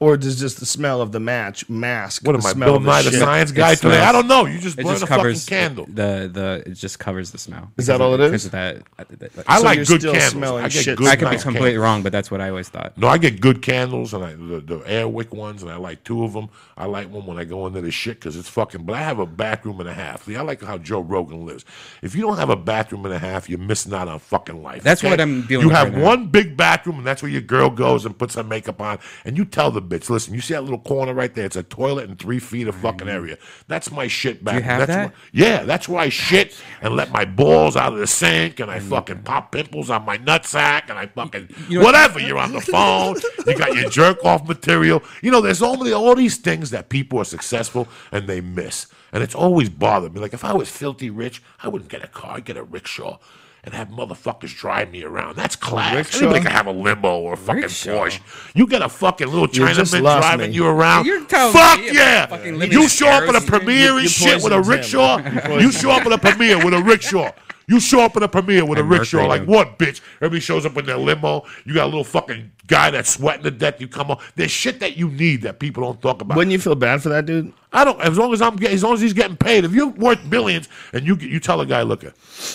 or 0.00 0.16
does 0.16 0.40
just 0.40 0.58
the 0.58 0.66
smell 0.66 1.00
of 1.02 1.12
the 1.12 1.20
match 1.20 1.68
mask? 1.68 2.26
What 2.26 2.32
the 2.32 2.38
am 2.38 2.46
I, 2.46 2.52
smell 2.52 2.68
Bill 2.68 2.76
of 2.76 2.82
the 2.84 2.88
Nye, 2.90 3.02
the 3.02 3.10
shit? 3.10 3.20
science 3.20 3.52
guy 3.52 3.72
It 3.72 3.76
today? 3.76 4.00
I 4.00 4.12
don't 4.12 4.26
know. 4.26 4.46
You 4.46 4.58
just 4.58 4.78
it 4.78 4.84
burn 4.84 4.92
just 4.94 5.04
a 5.04 5.06
covers 5.06 5.44
fucking 5.44 5.58
candle. 5.58 5.84
the 5.86 6.30
the 6.32 6.62
it 6.66 6.74
just 6.74 6.98
covers 6.98 7.30
the 7.30 7.38
smell. 7.38 7.70
Is 7.76 7.86
that 7.86 7.98
Because 7.98 8.00
all 8.00 8.14
of- 8.14 8.20
it 8.20 8.24
is? 8.24 8.30
because 8.30 8.44
of 8.46 8.52
that. 8.52 8.82
I, 8.98 9.04
that- 9.04 9.44
I 9.46 9.58
So 9.58 9.64
like 9.64 9.86
good 9.86 10.00
candles. 10.02 10.24
smelling 10.24 10.64
I 10.64 10.68
get 10.68 10.82
shit 10.84 10.96
good 10.98 11.06
I 11.06 11.16
could 11.16 11.30
be 11.30 11.36
completely 11.36 11.60
candles. 11.72 11.82
wrong, 11.84 12.02
but 12.02 12.12
that's 12.12 12.30
what 12.30 12.40
I 12.40 12.48
always 12.48 12.68
thought. 12.70 12.96
No, 12.98 13.08
I 13.08 13.18
get 13.18 13.40
good 13.40 13.60
candles, 13.62 14.14
and 14.14 14.24
I 14.24 14.32
the, 14.34 14.60
the 14.60 14.78
Airwick 14.80 15.32
ones, 15.32 15.62
and 15.62 15.70
I 15.70 15.76
like 15.76 16.02
two 16.02 16.24
of 16.24 16.32
them. 16.32 16.48
I 16.78 16.86
like 16.86 17.10
one 17.10 17.26
when 17.26 17.38
I 17.38 17.44
go 17.44 17.66
into 17.66 17.82
the 17.82 17.90
shit 17.90 18.18
because 18.18 18.36
it's 18.36 18.48
fucking. 18.48 18.84
But 18.84 18.94
I 18.96 19.02
have 19.02 19.18
a 19.18 19.26
bathroom 19.26 19.80
and 19.80 19.88
a 19.88 19.94
half. 19.94 20.24
See, 20.24 20.34
I 20.34 20.40
like 20.40 20.62
how 20.62 20.78
Joe 20.78 21.00
Rogan 21.00 21.44
lives. 21.44 21.66
If 22.00 22.14
you 22.14 22.22
don't 22.22 22.38
have 22.38 22.48
a 22.48 22.56
bathroom 22.56 23.04
and 23.04 23.12
a 23.14 23.18
half, 23.18 23.50
you're 23.50 23.58
missing 23.58 23.92
out 23.92 24.08
on 24.08 24.18
fucking 24.18 24.62
life. 24.62 24.82
That's 24.82 25.02
what 25.02 25.20
I'm 25.20 25.42
dealing 25.42 25.64
You 25.64 25.68
with 25.68 25.76
have 25.76 25.88
right 25.92 25.98
now. 25.98 26.04
one 26.06 26.26
big 26.28 26.56
bathroom, 26.56 26.96
and 26.98 27.06
that's 27.06 27.22
where 27.22 27.30
your 27.30 27.42
girl 27.42 27.68
goes 27.68 28.06
and 28.06 28.16
puts 28.18 28.34
her 28.36 28.42
makeup 28.42 28.80
on, 28.80 28.98
and 29.26 29.36
you 29.36 29.44
tell 29.44 29.70
the 29.70 29.89
bitch, 29.90 30.08
listen, 30.08 30.32
you 30.32 30.40
see 30.40 30.54
that 30.54 30.62
little 30.62 30.78
corner 30.78 31.12
right 31.12 31.34
there? 31.34 31.44
It's 31.44 31.56
a 31.56 31.62
toilet 31.62 32.08
and 32.08 32.18
three 32.18 32.38
feet 32.38 32.68
of 32.68 32.76
fucking 32.76 33.08
area. 33.08 33.36
That's 33.66 33.90
my 33.90 34.06
shit 34.06 34.42
bathroom. 34.42 34.62
have 34.62 34.78
that's 34.78 34.88
that? 34.88 35.08
Where, 35.08 35.14
yeah, 35.32 35.64
that's 35.64 35.88
where 35.88 36.00
I 36.00 36.08
shit 36.08 36.56
and 36.80 36.94
let 36.94 37.10
my 37.10 37.24
balls 37.24 37.76
out 37.76 37.92
of 37.92 37.98
the 37.98 38.06
sink, 38.06 38.60
and 38.60 38.70
I 38.70 38.78
mm. 38.78 38.88
fucking 38.88 39.22
pop 39.22 39.52
pimples 39.52 39.90
on 39.90 40.04
my 40.04 40.16
nutsack, 40.16 40.88
and 40.88 40.98
I 40.98 41.06
fucking 41.06 41.48
You 41.68 41.80
know- 41.80 41.84
whatever. 41.84 42.20
You're 42.20 42.38
on 42.38 42.52
the 42.52 42.60
phone. 42.60 43.16
you 43.46 43.58
got 43.58 43.74
your 43.74 43.90
jerk 43.90 44.24
off 44.24 44.46
material. 44.46 45.02
You 45.22 45.30
know, 45.30 45.40
there's 45.40 45.62
only 45.62 45.92
all 45.92 46.14
these 46.14 46.36
things 46.36 46.70
that 46.70 46.88
people 46.88 47.18
are 47.18 47.24
successful 47.24 47.88
and 48.12 48.28
they 48.28 48.40
miss, 48.40 48.86
and 49.12 49.22
it's 49.22 49.34
always 49.34 49.68
bothered 49.68 50.14
me. 50.14 50.20
Like 50.20 50.34
if 50.34 50.44
I 50.44 50.52
was 50.52 50.70
filthy 50.70 51.10
rich, 51.10 51.42
I 51.62 51.68
wouldn't 51.68 51.90
get 51.90 52.04
a 52.04 52.08
car. 52.08 52.36
I'd 52.36 52.44
get 52.44 52.56
a 52.56 52.62
rickshaw. 52.62 53.18
And 53.62 53.74
have 53.74 53.88
motherfuckers 53.88 54.56
drive 54.56 54.90
me 54.90 55.04
around. 55.04 55.36
That's 55.36 55.54
class. 55.54 55.94
rickshaw? 55.94 56.18
Anybody 56.20 56.44
can 56.44 56.52
have 56.52 56.66
a 56.66 56.72
limo 56.72 57.18
or 57.18 57.34
a 57.34 57.36
fucking 57.36 57.62
Rickshaw. 57.62 58.06
Porsche. 58.06 58.20
You 58.54 58.66
get 58.66 58.80
a 58.80 58.88
fucking 58.88 59.26
little 59.28 59.48
You 59.52 59.66
just 59.74 59.92
Chinaman 59.92 60.00
driving 60.20 60.50
me. 60.50 60.56
you 60.56 60.66
around. 60.66 61.04
You're 61.04 61.20
Fuck 61.28 61.80
me 61.80 61.92
yeah! 61.92 62.42
You 62.44 62.88
show 62.88 63.08
up 63.08 63.28
at 63.28 63.36
a 63.36 63.40
premiere 63.46 63.98
and 63.98 64.08
shit 64.10 64.42
with 64.42 64.52
a 64.52 64.62
rickshaw. 64.62 65.18
You 65.58 65.60
You 65.60 65.72
show 65.72 65.90
up 65.90 66.06
at 66.06 66.12
a 66.12 66.18
premiere 66.18 66.64
with 66.64 66.72
a 66.72 66.82
rickshaw. 66.82 67.30
You 67.70 67.78
show 67.78 68.00
up 68.00 68.16
at 68.16 68.22
a 68.24 68.28
premiere 68.28 68.64
with 68.64 68.80
a 68.80 68.84
rickshaw. 68.84 69.26
Like 69.26 69.44
what, 69.44 69.78
bitch? 69.78 70.00
Everybody 70.16 70.40
shows 70.40 70.66
up 70.66 70.76
in 70.76 70.86
their 70.86 70.96
limo. 70.98 71.44
You 71.64 71.72
got 71.74 71.84
a 71.84 71.86
little 71.86 72.02
fucking 72.02 72.50
guy 72.66 72.90
that's 72.90 73.10
sweating 73.10 73.44
to 73.44 73.50
death. 73.52 73.80
You 73.80 73.86
come 73.86 74.10
on. 74.10 74.18
There's 74.34 74.50
shit 74.50 74.80
that 74.80 74.96
you 74.96 75.08
need 75.08 75.42
that 75.42 75.60
people 75.60 75.84
don't 75.84 76.02
talk 76.02 76.20
about. 76.20 76.36
Wouldn't 76.36 76.50
you 76.50 76.58
feel 76.58 76.74
bad 76.74 77.00
for 77.00 77.10
that 77.10 77.26
dude? 77.26 77.52
I 77.72 77.84
don't. 77.84 78.00
As 78.00 78.18
long 78.18 78.32
as 78.32 78.42
I'm 78.42 78.56
getting, 78.56 78.74
as 78.74 78.82
long 78.82 78.94
as 78.94 79.00
he's 79.00 79.12
getting 79.12 79.36
paid. 79.36 79.64
If 79.64 79.72
you're 79.72 79.86
worth 79.86 80.18
billions 80.28 80.68
and 80.92 81.06
you 81.06 81.14
you 81.14 81.38
tell 81.38 81.60
a 81.60 81.66
guy, 81.66 81.82
look, 81.82 82.04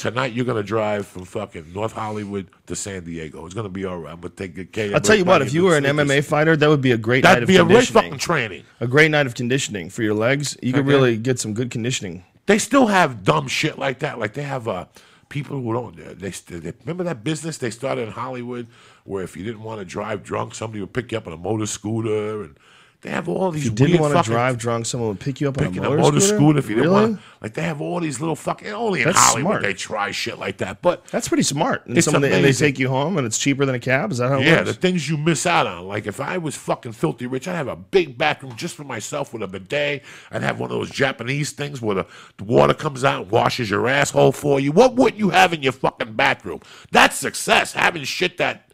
tonight 0.02 0.34
you're 0.34 0.44
gonna 0.44 0.62
drive 0.64 1.08
from 1.08 1.24
fucking 1.24 1.72
North 1.74 1.94
Hollywood 1.94 2.48
to 2.68 2.76
San 2.76 3.06
Diego. 3.06 3.46
It's 3.46 3.56
gonna 3.56 3.70
be 3.70 3.86
all 3.86 3.98
right. 3.98 4.12
I'm 4.12 4.20
gonna 4.20 4.34
take 4.36 4.56
good 4.56 4.74
care. 4.74 4.94
I'll 4.94 5.00
tell 5.00 5.16
you 5.16 5.24
what. 5.24 5.42
If 5.42 5.54
you 5.54 5.64
were 5.64 5.78
an. 5.78 5.86
MMA 5.86 6.26
fighter, 6.26 6.58
that 6.58 6.68
would 6.68 6.82
be 6.82 6.92
a 6.92 6.98
great 6.98 7.24
night 7.24 7.36
that'd 7.36 7.44
of 7.44 7.48
be 7.48 7.56
a 7.56 7.64
great 7.64 7.88
fucking 7.88 8.18
training. 8.18 8.64
a 8.82 8.88
great 8.88 9.12
night 9.12 9.28
of 9.28 9.34
conditioning 9.36 9.90
for 9.90 10.04
your 10.04 10.14
legs. 10.14 10.58
You 10.62 10.74
could 10.74 10.82
Okay. 10.82 10.90
really 10.90 11.16
get 11.18 11.40
some 11.40 11.54
good 11.54 11.72
conditioning. 11.72 12.26
They 12.46 12.60
still 12.60 12.88
have 12.88 13.24
dumb 13.24 13.48
shit 13.48 13.78
like 13.78 14.00
that. 14.00 14.20
Like 14.20 14.34
they 14.34 14.44
have 14.44 14.68
uh, 14.68 14.86
people 15.30 15.62
who 15.62 15.74
don't. 15.74 16.20
They, 16.20 16.30
they 16.30 16.74
remember 16.82 17.04
that 17.06 17.24
business 17.24 17.58
they 17.58 17.72
started 17.72 18.04
in 18.04 18.12
Hollywood, 18.12 18.68
where 19.04 19.24
if 19.24 19.36
you 19.36 19.44
didn't 19.44 19.64
want 19.64 19.80
to 19.80 19.86
drive 19.86 20.24
drunk, 20.24 20.56
somebody 20.56 20.82
would 20.82 20.94
pick 20.94 21.12
you 21.12 21.18
up 21.18 21.28
on 21.28 21.34
a 21.34 21.38
motor 21.38 21.66
scooter, 21.66 22.44
and 22.44 22.58
they 23.06 23.12
have 23.12 23.30
all 23.30 23.52
these. 23.52 23.68
If 23.68 23.80
you 23.80 23.88
didn't 23.88 24.02
want 24.02 24.16
to 24.16 24.24
drive 24.24 24.58
drunk, 24.58 24.88
someone 24.88 25.10
would 25.10 25.20
pick 25.20 25.40
you 25.40 25.48
up 25.48 25.60
on 25.60 25.66
a 25.68 25.70
motor, 25.70 25.98
a 25.98 26.02
motor 26.02 26.20
scooter, 26.20 26.58
if 26.58 26.68
you 26.68 26.76
didn't 26.76 26.90
really? 26.90 27.10
want. 27.12 27.22
Like 27.40 27.54
they 27.54 27.62
have 27.62 27.80
all 27.80 28.00
these 28.00 28.20
little 28.20 28.36
fucking. 28.36 28.68
Only 28.70 29.02
in 29.02 29.06
That's 29.06 29.20
Hollywood 29.20 29.52
smart. 29.52 29.62
they 29.62 29.74
try 29.76 30.10
shit 30.10 30.40
like 30.40 30.58
that, 30.58 30.82
but 30.82 31.06
That's 31.12 31.28
pretty 31.28 31.44
smart. 31.44 31.86
And, 31.86 32.04
someone, 32.04 32.24
and 32.24 32.44
they 32.44 32.52
take 32.52 32.80
you 32.80 32.90
home, 32.90 33.20
and 33.20 33.28
it's 33.28 33.38
cheaper 33.38 33.64
than 33.64 33.76
a 33.76 33.80
cab. 33.80 34.12
Is 34.12 34.18
that 34.18 34.30
how 34.30 34.40
it 34.40 34.48
Yeah, 34.48 34.64
the 34.64 34.74
things 34.74 35.08
you 35.08 35.18
miss 35.18 35.46
out 35.46 35.68
on. 35.68 35.88
Like 35.88 36.08
if 36.08 36.20
I 36.20 36.40
was 36.40 36.56
fucking 36.56 36.94
filthy 36.94 37.28
rich, 37.28 37.48
I'd 37.48 37.54
have 37.54 37.68
a 37.68 37.76
big 37.76 38.18
bathroom 38.18 38.56
just 38.56 38.76
for 38.76 38.84
myself 38.84 39.34
with 39.34 39.44
a 39.44 39.48
bidet. 39.48 40.04
I'd 40.32 40.42
have 40.42 40.60
one 40.60 40.72
of 40.72 40.78
those 40.78 40.90
Japanese 40.90 41.52
things 41.52 41.84
where 41.84 41.96
the, 41.96 42.08
the 42.38 42.44
water 42.44 42.74
comes 42.74 43.04
out 43.04 43.24
and 43.24 43.32
washes 43.32 43.70
your 43.70 43.88
asshole 43.88 44.32
for 44.32 44.60
you. 44.60 44.72
What 44.72 44.96
wouldn't 44.96 45.20
you 45.20 45.30
have 45.30 45.54
in 45.54 45.62
your 45.62 45.74
fucking 45.74 46.14
bathroom? 46.14 46.62
That's 46.90 47.18
success. 47.18 47.74
Having 47.74 48.06
shit 48.06 48.40
that 48.40 48.72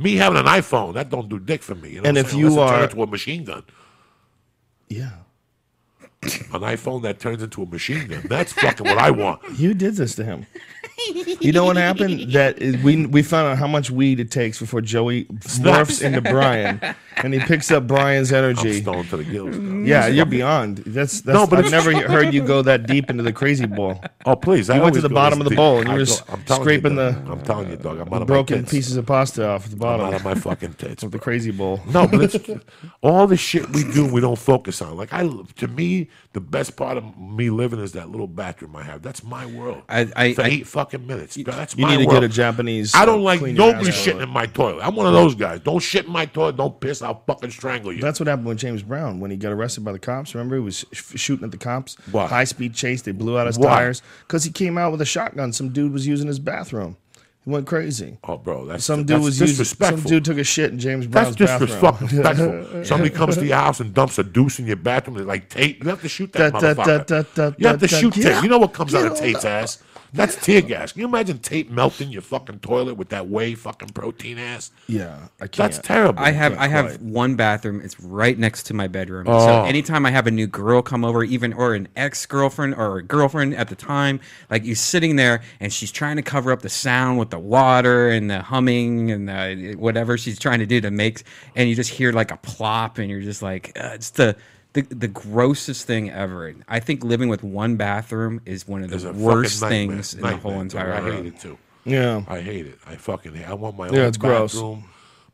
me 0.00 0.16
having 0.16 0.38
an 0.38 0.46
iPhone 0.46 0.94
that 0.94 1.10
don't 1.10 1.28
do 1.28 1.38
dick 1.38 1.62
for 1.62 1.74
me. 1.74 1.90
You 1.90 2.00
know 2.00 2.08
And 2.08 2.16
if 2.18 2.32
you 2.34 2.46
Unless 2.48 2.52
it 2.52 2.70
turn 2.70 2.80
are- 2.80 2.84
into 2.84 3.02
a 3.02 3.06
machine 3.06 3.44
gun. 3.44 3.62
yeah. 4.88 5.10
An 6.22 6.60
iPhone 6.60 7.00
that 7.02 7.18
turns 7.18 7.42
into 7.42 7.62
a 7.62 7.66
machine 7.66 8.06
gun. 8.06 8.20
That's 8.28 8.52
fucking 8.52 8.86
what 8.86 8.98
I 8.98 9.10
want. 9.10 9.40
You 9.58 9.72
did 9.74 9.96
this 9.96 10.14
to 10.16 10.24
him. 10.24 10.46
You 11.40 11.52
know 11.52 11.64
what 11.64 11.76
happened? 11.76 12.32
That 12.32 12.60
is, 12.60 12.76
we 12.82 13.06
we 13.06 13.22
found 13.22 13.48
out 13.48 13.58
how 13.58 13.66
much 13.66 13.90
weed 13.90 14.20
it 14.20 14.30
takes 14.30 14.58
before 14.58 14.82
Joey 14.82 15.24
morphs 15.60 16.02
into 16.02 16.20
Brian, 16.20 16.78
and 17.16 17.32
he 17.32 17.40
picks 17.40 17.70
up 17.70 17.86
Brian's 17.86 18.32
I'm 18.32 18.44
energy. 18.44 18.82
stoned 18.82 19.08
to 19.10 19.16
the 19.16 19.24
gills. 19.24 19.56
Yeah, 19.88 20.08
you're 20.08 20.26
beyond. 20.26 20.78
That's, 20.78 21.22
that's 21.22 21.34
No, 21.34 21.46
but 21.46 21.64
I've 21.64 21.70
never 21.70 21.92
heard 22.06 22.34
you 22.34 22.42
go 22.44 22.60
that 22.62 22.86
deep 22.86 23.08
into 23.08 23.22
the 23.22 23.32
crazy 23.32 23.64
bowl. 23.66 24.02
Oh 24.26 24.36
please! 24.36 24.68
I 24.68 24.76
You 24.76 24.82
went 24.82 24.94
to 24.96 25.00
the 25.00 25.08
bottom 25.08 25.40
of 25.40 25.44
the 25.44 25.50
deep. 25.50 25.56
bowl 25.56 25.78
and 25.80 25.88
you 25.88 25.94
were 25.94 26.06
I'm 26.28 26.46
scraping 26.46 26.92
you, 26.92 26.96
the- 26.96 27.22
I'm 27.30 27.40
telling 27.42 27.70
you, 27.70 27.76
dog. 27.76 27.98
I'm 27.98 28.12
out 28.12 28.26
Broken 28.26 28.64
pieces 28.66 28.96
of 28.96 29.06
pasta 29.06 29.48
off 29.48 29.68
the 29.70 29.76
I'm 29.76 29.82
out 29.92 29.98
bottom 30.00 30.14
of 30.16 30.24
my 30.24 30.34
fucking 30.34 30.74
tits. 30.74 31.02
of 31.02 31.12
the 31.12 31.18
crazy 31.18 31.50
bowl. 31.50 31.80
No, 31.88 32.06
but 32.06 32.22
it's 32.34 32.36
all 33.00 33.26
the 33.26 33.36
shit 33.38 33.68
we 33.70 33.84
do, 33.90 34.10
we 34.12 34.20
don't 34.20 34.38
focus 34.38 34.82
on. 34.82 34.96
Like 34.98 35.12
I, 35.14 35.26
to 35.56 35.68
me, 35.68 36.09
the 36.32 36.40
best 36.40 36.76
part 36.76 36.96
of 36.96 37.18
me 37.18 37.50
living 37.50 37.80
is 37.80 37.92
that 37.92 38.08
little 38.10 38.26
bathroom 38.26 38.76
I 38.76 38.82
have. 38.84 39.02
That's 39.02 39.22
my 39.24 39.46
world. 39.46 39.82
I- 39.88 40.08
I- 40.16 40.34
for 40.34 40.42
I- 40.42 40.46
eight 40.48 40.66
fucking 40.66 41.06
minutes. 41.06 41.36
That's 41.36 41.76
You 41.76 41.82
my 41.86 41.90
need 41.96 42.02
to 42.02 42.06
world. 42.08 42.20
get 42.22 42.30
a 42.30 42.32
Japanese. 42.32 42.94
I 42.94 43.04
don't 43.04 43.20
uh, 43.20 43.22
like 43.22 43.40
clean 43.40 43.56
your 43.56 43.72
nobody 43.72 43.88
asshole. 43.90 44.14
shitting 44.14 44.22
in 44.22 44.28
my 44.30 44.46
toilet. 44.46 44.82
I'm 44.86 44.94
one 44.96 45.06
of 45.06 45.12
those 45.12 45.34
guys. 45.34 45.60
Don't 45.60 45.80
shit 45.80 46.06
in 46.06 46.12
my 46.12 46.26
toilet. 46.26 46.56
Don't 46.56 46.80
piss. 46.80 47.02
I'll 47.02 47.22
fucking 47.26 47.50
strangle 47.50 47.92
you. 47.92 48.00
That's 48.00 48.20
what 48.20 48.26
happened 48.28 48.46
with 48.48 48.58
James 48.58 48.82
Brown 48.82 49.20
when 49.20 49.30
he 49.30 49.36
got 49.36 49.52
arrested 49.52 49.84
by 49.84 49.92
the 49.92 49.98
cops. 49.98 50.34
Remember, 50.34 50.56
he 50.56 50.62
was 50.62 50.84
sh- 50.92 51.18
shooting 51.18 51.44
at 51.44 51.50
the 51.50 51.56
cops. 51.58 51.96
Why? 52.10 52.26
High 52.26 52.44
speed 52.44 52.74
chase. 52.74 53.02
They 53.02 53.12
blew 53.12 53.38
out 53.38 53.46
his 53.46 53.58
Why? 53.58 53.68
tires 53.74 54.02
because 54.26 54.44
he 54.44 54.50
came 54.50 54.78
out 54.78 54.92
with 54.92 55.00
a 55.00 55.06
shotgun. 55.06 55.52
Some 55.52 55.70
dude 55.70 55.92
was 55.92 56.06
using 56.06 56.26
his 56.26 56.38
bathroom. 56.38 56.96
He 57.44 57.50
went 57.50 57.66
crazy. 57.66 58.18
oh, 58.24 58.36
bro, 58.36 58.66
that's 58.66 58.84
Some 58.84 59.00
dude 59.00 59.08
that's 59.08 59.24
was 59.24 59.40
using. 59.40 59.52
disrespectful. 59.56 59.98
Some 60.02 60.10
dude 60.10 60.24
took 60.26 60.36
a 60.38 60.44
shit 60.44 60.72
in 60.72 60.78
James 60.78 61.08
That's 61.08 61.34
Brown's 61.34 61.60
bathroom. 61.60 61.90
disrespectful. 62.10 62.84
Somebody 62.84 63.10
comes 63.10 63.36
to 63.38 63.46
your 63.46 63.56
house 63.56 63.80
and 63.80 63.94
dumps 63.94 64.18
a 64.18 64.24
deuce 64.24 64.58
in 64.58 64.66
your 64.66 64.76
bathroom. 64.76 65.16
They're 65.16 65.24
like 65.24 65.48
Tait. 65.48 65.82
You 65.82 65.88
have 65.88 66.02
to 66.02 66.08
shoot 66.08 66.32
that 66.34 66.52
Da, 66.52 66.60
motherfucker. 66.74 67.06
da, 67.06 67.22
da, 67.34 67.54
you 67.58 67.66
have 67.66 67.80
to 67.80 67.88
shoot 67.88 68.12
da. 68.14 68.22
Tait. 68.34 68.42
You 68.42 68.50
know 68.50 68.58
what 68.58 68.74
comes 68.74 68.92
Get 68.92 69.06
out 69.06 69.12
of 69.12 69.18
Tait's 69.18 69.44
ass? 69.46 69.82
That's 70.12 70.34
tear 70.36 70.60
gas. 70.60 70.92
Can 70.92 71.00
you 71.00 71.06
imagine 71.06 71.38
tape 71.38 71.70
melting 71.70 72.10
your 72.10 72.22
fucking 72.22 72.60
toilet 72.60 72.94
with 72.94 73.10
that 73.10 73.28
whey 73.28 73.54
fucking 73.54 73.90
protein 73.90 74.38
ass? 74.38 74.70
Yeah, 74.86 75.28
I 75.40 75.46
can't. 75.46 75.56
That's 75.56 75.78
terrible. 75.78 76.20
I 76.20 76.32
have 76.32 76.52
can't 76.52 76.62
I 76.62 76.68
have 76.68 76.86
quite. 76.86 77.02
one 77.02 77.36
bathroom. 77.36 77.80
It's 77.82 77.98
right 78.00 78.38
next 78.38 78.64
to 78.64 78.74
my 78.74 78.88
bedroom. 78.88 79.26
Oh. 79.28 79.38
So 79.38 79.64
anytime 79.64 80.04
I 80.06 80.10
have 80.10 80.26
a 80.26 80.30
new 80.30 80.46
girl 80.46 80.82
come 80.82 81.04
over, 81.04 81.22
even 81.22 81.52
or 81.52 81.74
an 81.74 81.88
ex 81.96 82.26
girlfriend 82.26 82.74
or 82.74 82.98
a 82.98 83.02
girlfriend 83.02 83.54
at 83.54 83.68
the 83.68 83.76
time, 83.76 84.20
like 84.50 84.64
you're 84.64 84.74
sitting 84.74 85.16
there 85.16 85.42
and 85.60 85.72
she's 85.72 85.92
trying 85.92 86.16
to 86.16 86.22
cover 86.22 86.50
up 86.50 86.62
the 86.62 86.68
sound 86.68 87.18
with 87.18 87.30
the 87.30 87.38
water 87.38 88.08
and 88.08 88.30
the 88.30 88.42
humming 88.42 89.10
and 89.10 89.28
the, 89.28 89.74
whatever 89.78 90.18
she's 90.18 90.38
trying 90.38 90.58
to 90.58 90.66
do 90.66 90.80
to 90.80 90.90
make, 90.90 91.22
and 91.54 91.68
you 91.68 91.74
just 91.74 91.90
hear 91.90 92.12
like 92.12 92.30
a 92.30 92.36
plop, 92.38 92.98
and 92.98 93.10
you're 93.10 93.20
just 93.20 93.42
like, 93.42 93.72
uh, 93.78 93.90
it's 93.94 94.10
the. 94.10 94.36
The, 94.72 94.82
the 94.82 95.08
grossest 95.08 95.86
thing 95.86 96.10
ever. 96.10 96.54
I 96.68 96.78
think 96.80 97.02
living 97.02 97.28
with 97.28 97.42
one 97.42 97.76
bathroom 97.76 98.40
is 98.46 98.68
one 98.68 98.84
of 98.84 98.90
the 98.90 99.08
a 99.08 99.12
worst 99.12 99.60
fucking 99.60 99.88
nightmare. 99.88 99.96
things 99.96 100.14
in 100.14 100.20
the 100.20 100.36
whole 100.36 100.52
dog. 100.52 100.60
entire 100.60 100.92
I 100.92 101.00
world. 101.00 101.14
hate 101.16 101.26
it 101.26 101.40
too. 101.40 101.58
Yeah. 101.84 102.22
I 102.28 102.40
hate 102.40 102.66
it. 102.66 102.78
I 102.86 102.94
fucking 102.96 103.34
hate. 103.34 103.48
I 103.48 103.54
want 103.54 103.76
my 103.76 103.88
Yeah, 103.88 104.00
own 104.02 104.06
it's 104.08 104.16
gross. 104.18 104.54
bathroom. 104.54 104.84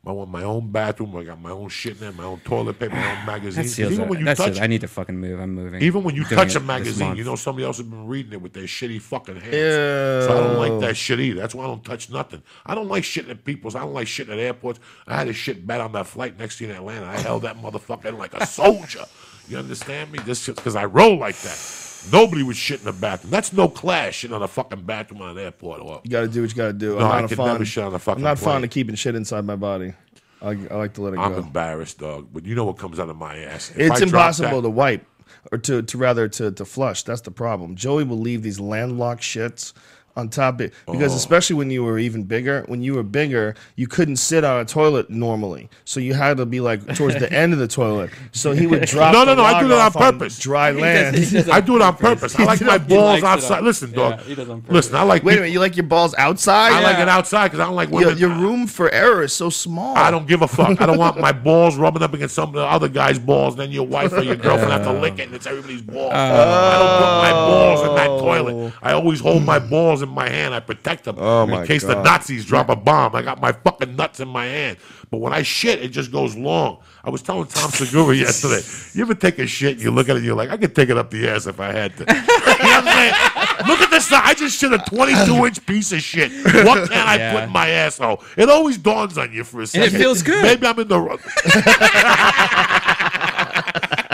I 0.05 0.11
want 0.11 0.29
my 0.31 0.41
own 0.43 0.71
bathroom. 0.71 1.15
I 1.17 1.23
got 1.25 1.41
my 1.41 1.51
own 1.51 1.67
shit 1.67 1.93
in 1.95 1.99
there, 1.99 2.11
my 2.13 2.23
own 2.23 2.39
toilet 2.39 2.79
paper, 2.79 2.95
my 2.95 3.09
own 3.11 3.15
That 3.25 3.25
magazines. 3.27 3.77
Even 3.79 4.01
it. 4.01 4.07
when 4.07 4.19
you 4.19 4.25
That 4.25 4.37
touch, 4.37 4.45
seals- 4.53 4.59
I 4.59 4.67
need 4.67 4.81
to 4.81 4.87
fucking 4.87 5.17
move. 5.19 5.39
I'm 5.39 5.53
moving. 5.53 5.81
even 5.81 6.03
when 6.03 6.15
you 6.15 6.23
I'm 6.23 6.29
touch 6.29 6.55
a 6.55 6.59
magazine, 6.61 7.15
you 7.17 7.25
know 7.25 7.35
somebody 7.35 7.65
else 7.65 7.77
has 7.77 7.85
been 7.85 8.07
reading 8.07 8.31
it 8.33 8.41
with 8.41 8.53
their 8.53 8.63
shitty 8.63 9.01
fucking 9.01 9.35
hands. 9.35 10.25
So 10.25 10.29
I 10.31 10.47
don't 10.47 10.57
like 10.57 10.79
that 10.87 10.95
shit 10.95 11.19
either. 11.19 11.39
That's 11.41 11.53
why 11.53 11.65
I 11.65 11.67
don't 11.67 11.83
touch 11.83 12.09
nothing. 12.09 12.41
I 12.65 12.73
don't 12.73 12.87
like 12.87 13.03
shitting 13.03 13.29
at 13.29 13.43
people's. 13.43 13.75
I 13.75 13.81
don't 13.81 13.93
like 13.93 14.07
shitting 14.07 14.29
at 14.31 14.39
airports. 14.39 14.79
I 15.07 15.15
had 15.17 15.27
a 15.27 15.33
shit 15.33 15.67
bad 15.67 15.81
on 15.81 15.91
that 15.91 16.07
flight 16.07 16.39
next 16.39 16.57
to 16.59 16.63
you 16.63 16.69
in 16.71 16.77
Atlanta. 16.77 17.05
I 17.05 17.17
held 17.19 17.41
that 17.43 17.57
motherfucker 17.61 18.05
in 18.05 18.17
like 18.17 18.33
a 18.33 18.47
soldier. 18.47 19.03
You 19.47 19.57
understand 19.57 20.11
me? 20.11 20.19
Just 20.25 20.45
because 20.47 20.75
I 20.75 20.85
roll 20.85 21.17
like 21.17 21.37
that. 21.37 21.73
Nobody 22.11 22.43
would 22.43 22.55
shit 22.55 22.79
in 22.79 22.85
the 22.85 22.93
bathroom. 22.93 23.31
That's 23.31 23.51
no 23.51 23.67
class 23.67 24.13
shitting 24.13 24.33
on 24.35 24.41
a 24.43 24.47
fucking 24.47 24.81
bathroom 24.83 25.21
on 25.21 25.31
an 25.37 25.43
airport. 25.43 25.81
Or, 25.81 26.01
You 26.03 26.11
got 26.11 26.21
to 26.21 26.27
do 26.27 26.41
what 26.41 26.49
you 26.49 26.55
got 26.55 26.67
to 26.67 26.73
do. 26.73 26.97
No, 26.97 27.05
I'm 27.05 27.11
I 27.11 27.21
not 27.21 27.29
could 27.29 27.37
fond, 27.37 27.51
never 27.53 27.65
shit 27.65 27.83
on 27.83 27.93
a 27.93 27.99
fucking 27.99 28.19
I'm 28.19 28.23
not 28.23 28.37
plane. 28.37 28.45
fond 28.53 28.63
of 28.65 28.69
keeping 28.69 28.95
shit 28.95 29.15
inside 29.15 29.45
my 29.45 29.55
body. 29.55 29.93
I, 30.41 30.49
I 30.51 30.75
like 30.75 30.93
to 30.93 31.01
let 31.01 31.13
it 31.13 31.17
go. 31.17 31.23
I'm 31.23 31.33
embarrassed, 31.33 31.97
dog. 31.99 32.29
But 32.31 32.45
you 32.45 32.55
know 32.55 32.65
what 32.65 32.77
comes 32.77 32.99
out 32.99 33.09
of 33.09 33.17
my 33.17 33.37
ass? 33.39 33.71
If 33.71 33.91
It's 33.91 34.01
I 34.01 34.03
impossible 34.05 34.61
that- 34.61 34.67
to 34.67 34.69
wipe 34.69 35.05
or 35.51 35.57
to, 35.57 35.81
to 35.81 35.97
rather 35.97 36.27
to, 36.29 36.51
to 36.51 36.63
flush. 36.65 37.03
That's 37.03 37.21
the 37.21 37.31
problem. 37.31 37.75
Joey 37.75 38.03
will 38.03 38.19
leave 38.19 38.43
these 38.43 38.59
landlocked 38.59 39.21
shits 39.23 39.73
on 40.17 40.29
top 40.29 40.59
of 40.59 40.71
because 40.91 41.13
Oh. 41.13 41.15
especially 41.15 41.55
when 41.55 41.69
you 41.69 41.83
were 41.83 41.99
even 41.99 42.23
bigger, 42.23 42.63
when 42.67 42.81
you 42.81 42.95
were 42.95 43.03
bigger, 43.03 43.55
you 43.75 43.87
couldn't 43.87 44.17
sit 44.17 44.43
on 44.43 44.59
a 44.59 44.65
toilet 44.65 45.09
normally. 45.09 45.69
So 45.85 45.99
you 45.99 46.13
had 46.15 46.37
to 46.37 46.45
be 46.45 46.59
like 46.59 46.95
towards 46.95 47.15
the 47.15 47.31
end 47.31 47.53
of 47.53 47.59
the 47.59 47.67
toilet. 47.67 48.09
So 48.31 48.51
he 48.51 48.67
would 48.67 48.81
drop 48.87 49.13
No, 49.13 49.23
no, 49.23 49.35
no, 49.35 49.43
I 49.43 49.61
do 49.61 49.67
that 49.69 49.75
on 49.75 49.85
off 49.87 49.93
purpose. 49.93 50.39
dry 50.39 50.71
land. 50.71 51.15
I 51.51 51.61
do 51.61 51.75
it 51.75 51.81
on 51.81 51.95
purpose. 51.95 52.37
I 52.37 52.43
like 52.43 52.61
my 52.61 52.77
balls 52.77 53.21
likes 53.21 53.23
it 53.23 53.25
outside. 53.25 53.63
Listen, 53.63 53.91
dog. 53.91 54.19
Yeah, 54.19 54.23
he 54.25 54.35
does 54.35 54.49
on. 54.49 54.63
Listen, 54.67 54.95
I 54.95 55.03
like. 55.03 55.23
Wait 55.23 55.33
a 55.37 55.41
minute, 55.41 55.53
you 55.53 55.59
like 55.59 55.75
your 55.77 55.85
balls 55.85 56.15
outside? 56.17 56.73
I 56.73 56.81
like 56.81 56.99
it 56.99 57.07
outside 57.07 57.47
because 57.47 57.59
I 57.59 57.65
don't 57.65 57.75
like 57.75 57.89
Your, 57.89 57.99
women. 57.99 58.17
your 58.17 58.29
room 58.29 58.67
for 58.67 58.89
error 58.91 59.23
is 59.23 59.33
so 59.33 59.49
small. 59.49 59.95
I 59.95 60.09
don't 60.11 60.27
give 60.27 60.41
a 60.41 60.47
fuck. 60.47 60.81
I 60.81 60.85
don't 60.85 60.97
want 60.97 61.19
my 61.19 61.31
balls 61.47 61.75
rubbing 61.77 62.01
up 62.03 62.13
against 62.13 62.35
some 62.35 62.49
of 62.49 62.53
the 62.55 62.65
other 62.65 62.89
guy's 62.89 63.19
balls. 63.19 63.55
Then 63.55 63.71
your 63.71 63.85
wife 63.85 64.13
or 64.13 64.21
your 64.21 64.35
girlfriend 64.35 64.71
have 64.71 64.83
to 64.83 64.93
lick 64.93 65.19
it, 65.19 65.27
and 65.27 65.35
it's 65.35 65.45
everybody's 65.45 65.81
balls. 65.81 66.11
I 66.13 66.77
don't 66.77 66.97
put 66.97 67.21
my 67.21 67.31
balls 67.31 67.81
in 67.81 67.95
that 67.95 68.07
toilet. 68.07 68.73
I 68.81 68.93
always 68.93 69.19
hold 69.19 69.43
my 69.43 69.57
oh. 69.57 69.69
balls 69.69 70.01
in 70.01 70.06
my 70.09 70.27
hand. 70.29 70.53
I 70.53 70.59
protect 70.59 71.03
them 71.05 71.15
Oh, 71.19 71.43
in 71.43 71.49
my 71.49 71.65
case 71.65 71.83
the 71.83 72.01
Nazis 72.01 72.45
drop 72.45 72.69
a 72.69 72.75
bomb. 72.75 73.15
I 73.15 73.21
got 73.21 73.39
my 73.41 73.51
fucking 73.51 73.95
nuts 73.95 74.19
in 74.19 74.27
my 74.27 74.45
hand. 74.45 74.77
But 75.09 75.17
when 75.19 75.31
I 75.33 75.41
shit, 75.43 75.81
it 75.81 75.89
just 75.89 76.11
goes 76.11 76.35
long. 76.35 76.79
I 77.03 77.09
was 77.09 77.21
telling 77.21 77.47
Tom 77.47 77.69
Segura 77.71 78.13
yesterday. 78.25 78.61
You 78.93 79.03
ever 79.03 79.15
take 79.15 79.39
a 79.39 79.47
shit 79.47 79.73
and 79.75 79.81
you 79.81 79.91
look 79.91 80.09
at 80.09 80.15
it 80.15 80.17
and 80.17 80.25
you're 80.25 80.35
like, 80.35 80.49
I 80.49 80.57
could 80.57 80.75
take 80.75 80.89
it 80.89 80.97
up 80.97 81.09
the 81.11 81.29
ass 81.29 81.47
if 81.47 81.59
I 81.59 81.71
had 81.71 81.95
to. 81.97 82.03
you 82.07 82.13
know 82.13 82.21
what 82.21 82.59
I'm 82.59 82.85
saying? 82.85 83.67
Look 83.67 83.79
at 83.81 83.89
this. 83.89 84.11
I 84.11 84.33
just 84.33 84.59
shit 84.59 84.73
a 84.73 84.77
22 84.79 85.45
inch 85.45 85.65
piece 85.65 85.91
of 85.93 86.01
shit. 86.01 86.31
What 86.65 86.89
can 86.89 87.07
I 87.07 87.15
Yeah. 87.17 87.33
put 87.33 87.43
in 87.43 87.49
my 87.51 87.69
asshole? 87.69 88.21
It 88.35 88.49
always 88.49 88.77
dawns 88.77 89.17
on 89.17 89.31
you 89.31 89.43
for 89.43 89.57
a 89.57 89.61
And 89.61 89.69
second. 89.69 89.95
it 89.95 89.97
feels 89.97 90.21
good. 90.23 90.41
Maybe 90.43 90.67
I'm 90.67 90.77
in 90.79 90.87
the. 90.87 90.99
wrong- 90.99 91.19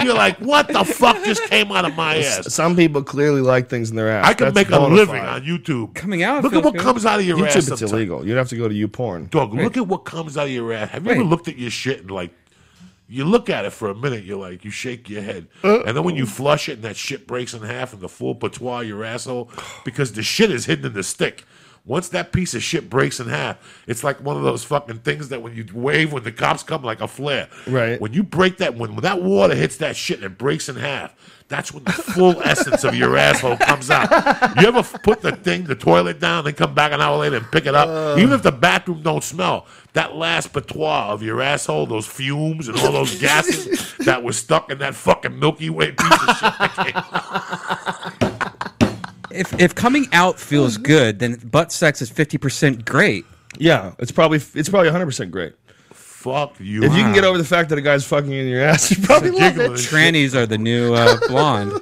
You're 0.03 0.13
like, 0.15 0.37
what 0.39 0.67
the 0.67 0.83
fuck 0.83 1.23
just 1.23 1.43
came 1.43 1.71
out 1.71 1.85
of 1.85 1.95
my 1.95 2.17
ass? 2.17 2.53
Some 2.53 2.75
people 2.75 3.03
clearly 3.03 3.41
like 3.41 3.69
things 3.69 3.89
in 3.89 3.95
their 3.95 4.09
ass. 4.09 4.25
I 4.27 4.33
can 4.33 4.45
That's 4.53 4.55
make 4.55 4.67
a 4.67 4.71
bona 4.79 4.95
living 4.95 5.15
fide. 5.21 5.27
on 5.27 5.41
YouTube. 5.43 5.93
Coming 5.95 6.23
out 6.23 6.43
Look 6.43 6.53
at 6.53 6.55
feels 6.55 6.65
what 6.65 6.73
good. 6.73 6.81
comes 6.83 7.05
out 7.05 7.19
of 7.19 7.25
your 7.25 7.37
ass. 7.45 7.53
YouTube, 7.53 7.57
it's 7.57 7.67
sometimes. 7.67 7.91
illegal. 7.91 8.27
You'd 8.27 8.37
have 8.37 8.49
to 8.49 8.57
go 8.57 8.67
to 8.67 8.73
YouPorn. 8.87 9.29
Dog, 9.29 9.53
look 9.53 9.77
at 9.77 9.87
what 9.87 9.99
comes 10.05 10.37
out 10.37 10.45
of 10.47 10.51
your 10.51 10.71
ass. 10.73 10.89
Have 10.89 11.05
you 11.05 11.11
ever 11.11 11.21
Wait. 11.21 11.29
looked 11.29 11.47
at 11.47 11.57
your 11.57 11.71
shit 11.71 12.01
and 12.01 12.11
like, 12.11 12.31
you 13.09 13.25
look 13.25 13.49
at 13.49 13.65
it 13.65 13.71
for 13.71 13.89
a 13.89 13.95
minute, 13.95 14.23
you're 14.23 14.39
like, 14.39 14.63
you 14.65 14.71
shake 14.71 15.09
your 15.09 15.21
head, 15.21 15.47
Uh, 15.63 15.81
and 15.83 15.95
then 15.95 16.03
when 16.03 16.15
you 16.15 16.25
flush 16.25 16.69
it 16.69 16.73
and 16.73 16.83
that 16.83 16.95
shit 16.95 17.27
breaks 17.27 17.53
in 17.53 17.61
half 17.61 17.93
and 17.93 18.01
the 18.01 18.07
full 18.09 18.33
patois 18.33 18.79
your 18.79 19.03
asshole, 19.03 19.51
because 19.83 20.13
the 20.13 20.23
shit 20.23 20.49
is 20.49 20.65
hidden 20.65 20.85
in 20.85 20.93
the 20.93 21.03
stick. 21.03 21.43
Once 21.85 22.07
that 22.09 22.31
piece 22.31 22.53
of 22.53 22.63
shit 22.63 22.89
breaks 22.89 23.19
in 23.19 23.27
half, 23.27 23.57
it's 23.87 24.05
like 24.05 24.21
one 24.21 24.37
of 24.37 24.43
those 24.43 24.63
fucking 24.63 24.99
things 24.99 25.27
that 25.27 25.41
when 25.41 25.53
you 25.53 25.65
wave 25.73 26.13
when 26.13 26.23
the 26.23 26.31
cops 26.31 26.63
come 26.63 26.81
like 26.81 27.01
a 27.01 27.07
flare. 27.07 27.49
Right. 27.67 27.99
When 27.99 28.13
you 28.13 28.23
break 28.23 28.57
that, 28.57 28.75
when, 28.75 28.91
when 28.91 29.01
that 29.01 29.21
water 29.21 29.53
hits 29.53 29.75
that 29.77 29.97
shit 29.97 30.17
and 30.17 30.25
it 30.25 30.37
breaks 30.37 30.69
in 30.69 30.77
half, 30.77 31.13
that's 31.49 31.73
when 31.73 31.83
the 31.83 31.91
full 31.91 32.41
essence 32.45 32.83
of 32.83 32.95
your 32.95 33.17
asshole 33.17 33.57
comes 33.57 33.89
out. 33.89 34.09
You 34.61 34.67
ever 34.67 34.81
put 34.99 35.21
the 35.21 35.35
thing, 35.35 35.65
the 35.65 35.75
toilet 35.75 36.19
down, 36.19 36.45
then 36.45 36.53
come 36.53 36.73
back 36.73 36.93
an 36.93 37.01
hour 37.01 37.17
later 37.17 37.37
and 37.37 37.51
pick 37.51 37.65
it 37.65 37.75
up? 37.75 37.89
Uh. 37.89 38.15
Even 38.17 38.33
if 38.33 38.43
the 38.43 38.51
bathroom 38.51 39.01
don't 39.03 39.23
smell, 39.23 39.67
that 39.93 40.15
last 40.15 40.53
patois 40.53 41.09
of 41.09 41.21
your 41.21 41.41
asshole, 41.41 41.85
those 41.85 42.07
fumes 42.07 42.67
and 42.67 42.79
all 42.79 42.91
those 42.91 43.19
gases 43.19 43.93
that 43.99 44.23
was 44.23 44.37
stuck 44.37 44.71
in 44.71 44.79
that 44.79 44.95
fucking 44.95 45.37
Milky 45.37 45.69
Way 45.69 45.91
piece 45.91 46.11
of 46.11 46.37
shit. 46.75 46.95
That 49.33 49.49
came- 49.49 49.59
If 49.59 49.61
if 49.71 49.75
coming 49.75 50.07
out 50.13 50.39
feels 50.39 50.77
good, 50.77 51.19
then 51.19 51.35
butt 51.35 51.71
sex 51.71 52.01
is 52.01 52.09
fifty 52.09 52.37
percent 52.37 52.85
great. 52.85 53.25
Yeah, 53.57 53.93
it's 53.99 54.11
probably 54.11 54.39
it's 54.55 54.69
probably 54.69 54.87
100 54.87 55.05
percent 55.05 55.31
great. 55.31 55.53
Fuck 55.91 56.55
you. 56.59 56.83
If 56.83 56.93
you 56.93 57.03
can 57.03 57.13
get 57.13 57.23
over 57.25 57.37
the 57.37 57.43
fact 57.43 57.69
that 57.69 57.77
a 57.77 57.81
guy's 57.81 58.05
fucking 58.05 58.31
in 58.31 58.47
your 58.47 58.61
ass, 58.63 58.89
you 58.97 59.03
probably 59.05 59.31
love 59.31 59.41
Jiggling 59.41 59.65
it. 59.65 59.69
and 59.71 59.79
shit. 59.79 59.91
Trannies 59.91 60.33
are 60.35 60.45
the 60.45 60.57
new 60.57 60.93
uh, 60.93 61.17
blonde. 61.27 61.79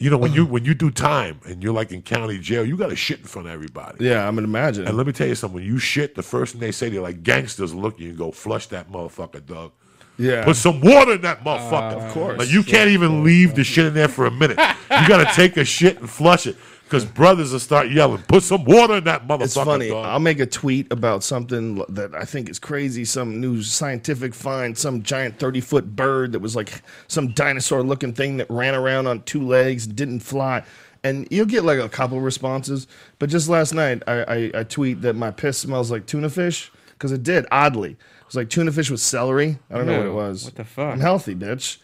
You 0.00 0.10
know, 0.10 0.16
when 0.18 0.32
you 0.32 0.44
when 0.46 0.64
you 0.64 0.74
do 0.74 0.90
time 0.90 1.38
and 1.44 1.62
you're 1.62 1.72
like 1.74 1.92
in 1.92 2.02
county 2.02 2.38
jail, 2.38 2.64
you 2.64 2.76
got 2.76 2.88
to 2.88 2.96
shit 2.96 3.20
in 3.20 3.24
front 3.26 3.46
of 3.46 3.54
everybody. 3.54 4.04
Yeah, 4.04 4.26
I'm 4.26 4.34
gonna 4.34 4.48
imagine. 4.48 4.88
And 4.88 4.96
let 4.96 5.06
me 5.06 5.12
tell 5.12 5.28
you 5.28 5.36
something. 5.36 5.56
When 5.56 5.64
you 5.64 5.78
shit, 5.78 6.16
the 6.16 6.24
first 6.24 6.52
thing 6.52 6.60
they 6.60 6.72
say 6.72 6.88
to 6.88 6.94
you, 6.96 7.00
like 7.02 7.22
gangsters 7.22 7.72
look 7.72 7.94
at 7.94 8.00
you 8.00 8.08
and 8.08 8.18
go, 8.18 8.32
flush 8.32 8.66
that 8.68 8.90
motherfucker, 8.90 9.44
dog. 9.46 9.70
Yeah, 10.18 10.44
Put 10.44 10.56
some 10.56 10.80
water 10.80 11.12
in 11.14 11.22
that 11.22 11.42
motherfucker. 11.44 12.04
of 12.06 12.12
course. 12.12 12.38
Like 12.38 12.50
you 12.52 12.62
can't 12.62 12.90
even 12.90 13.24
leave 13.24 13.54
the 13.54 13.64
shit 13.64 13.86
in 13.86 13.94
there 13.94 14.08
for 14.08 14.26
a 14.26 14.30
minute. 14.30 14.58
You 14.92 15.08
got 15.08 15.26
to 15.26 15.34
take 15.34 15.56
a 15.56 15.64
shit 15.64 15.98
and 16.00 16.08
flush 16.08 16.46
it 16.46 16.54
because 16.84 17.06
brothers 17.06 17.50
will 17.52 17.58
start 17.60 17.90
yelling. 17.90 18.22
Put 18.28 18.42
some 18.42 18.62
water 18.64 18.98
in 18.98 19.04
that 19.04 19.26
motherfucker. 19.26 19.42
It's 19.44 19.54
funny. 19.54 19.88
dog. 19.88 20.04
I'll 20.04 20.18
make 20.20 20.38
a 20.38 20.44
tweet 20.44 20.92
about 20.92 21.24
something 21.24 21.82
that 21.88 22.14
I 22.14 22.26
think 22.26 22.50
is 22.50 22.58
crazy. 22.58 23.06
Some 23.06 23.40
new 23.40 23.62
scientific 23.62 24.34
find, 24.34 24.76
some 24.76 25.02
giant 25.02 25.38
30 25.38 25.62
foot 25.62 25.96
bird 25.96 26.32
that 26.32 26.40
was 26.40 26.54
like 26.54 26.82
some 27.08 27.28
dinosaur 27.32 27.82
looking 27.82 28.12
thing 28.12 28.36
that 28.36 28.50
ran 28.50 28.74
around 28.74 29.06
on 29.06 29.22
two 29.22 29.40
legs, 29.40 29.86
didn't 29.86 30.20
fly. 30.20 30.62
And 31.02 31.26
you'll 31.30 31.46
get 31.46 31.64
like 31.64 31.78
a 31.80 31.88
couple 31.88 32.20
responses. 32.20 32.86
But 33.18 33.30
just 33.30 33.48
last 33.48 33.72
night, 33.72 34.02
I, 34.06 34.12
I, 34.22 34.50
I 34.60 34.62
tweet 34.64 35.00
that 35.00 35.16
my 35.16 35.30
piss 35.30 35.56
smells 35.56 35.90
like 35.90 36.04
tuna 36.04 36.28
fish 36.28 36.70
because 36.90 37.12
it 37.12 37.22
did, 37.22 37.46
oddly. 37.50 37.96
It 38.32 38.36
was 38.36 38.40
like 38.44 38.48
tuna 38.50 38.72
fish 38.72 38.90
with 38.90 39.00
celery. 39.00 39.58
I 39.70 39.76
don't 39.76 39.86
know 39.86 39.98
what 39.98 40.06
it 40.06 40.12
was. 40.14 40.44
what 40.46 40.54
the 40.54 40.64
fuck? 40.64 40.94
I'm 40.94 41.00
healthy, 41.00 41.34
bitch. 41.34 41.78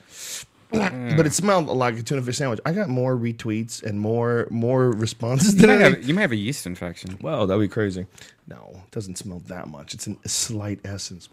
but 0.71 1.27
it 1.27 1.35
smelled 1.35 1.67
like 1.67 1.99
a 1.99 2.03
tuna 2.03 2.23
fish 2.23 2.39
sandwich. 2.39 2.59
I 2.65 2.73
got 2.73 2.89
more 2.89 3.15
retweets 3.15 3.83
and 3.83 4.01
more 4.01 4.47
more 4.51 4.91
responses 4.91 5.55
You 5.55 5.61
than 5.61 5.71
might, 5.71 5.77
I 5.85 5.89
have, 5.91 6.09
you 6.09 6.15
might 6.15 6.23
have 6.23 6.33
a 6.33 6.37
yeast 6.37 6.65
infection. 6.67 7.19
Wow, 7.21 7.45
that'd 7.45 7.61
be 7.61 7.69
crazy. 7.69 8.07
No, 8.47 8.71
it 8.87 8.91
doesn't 8.93 9.19
smell 9.19 9.41
that 9.49 9.69
much. 9.69 9.93
It's 9.93 10.07
an, 10.07 10.17
a 10.25 10.29
slight 10.31 10.81
essence. 10.85 11.29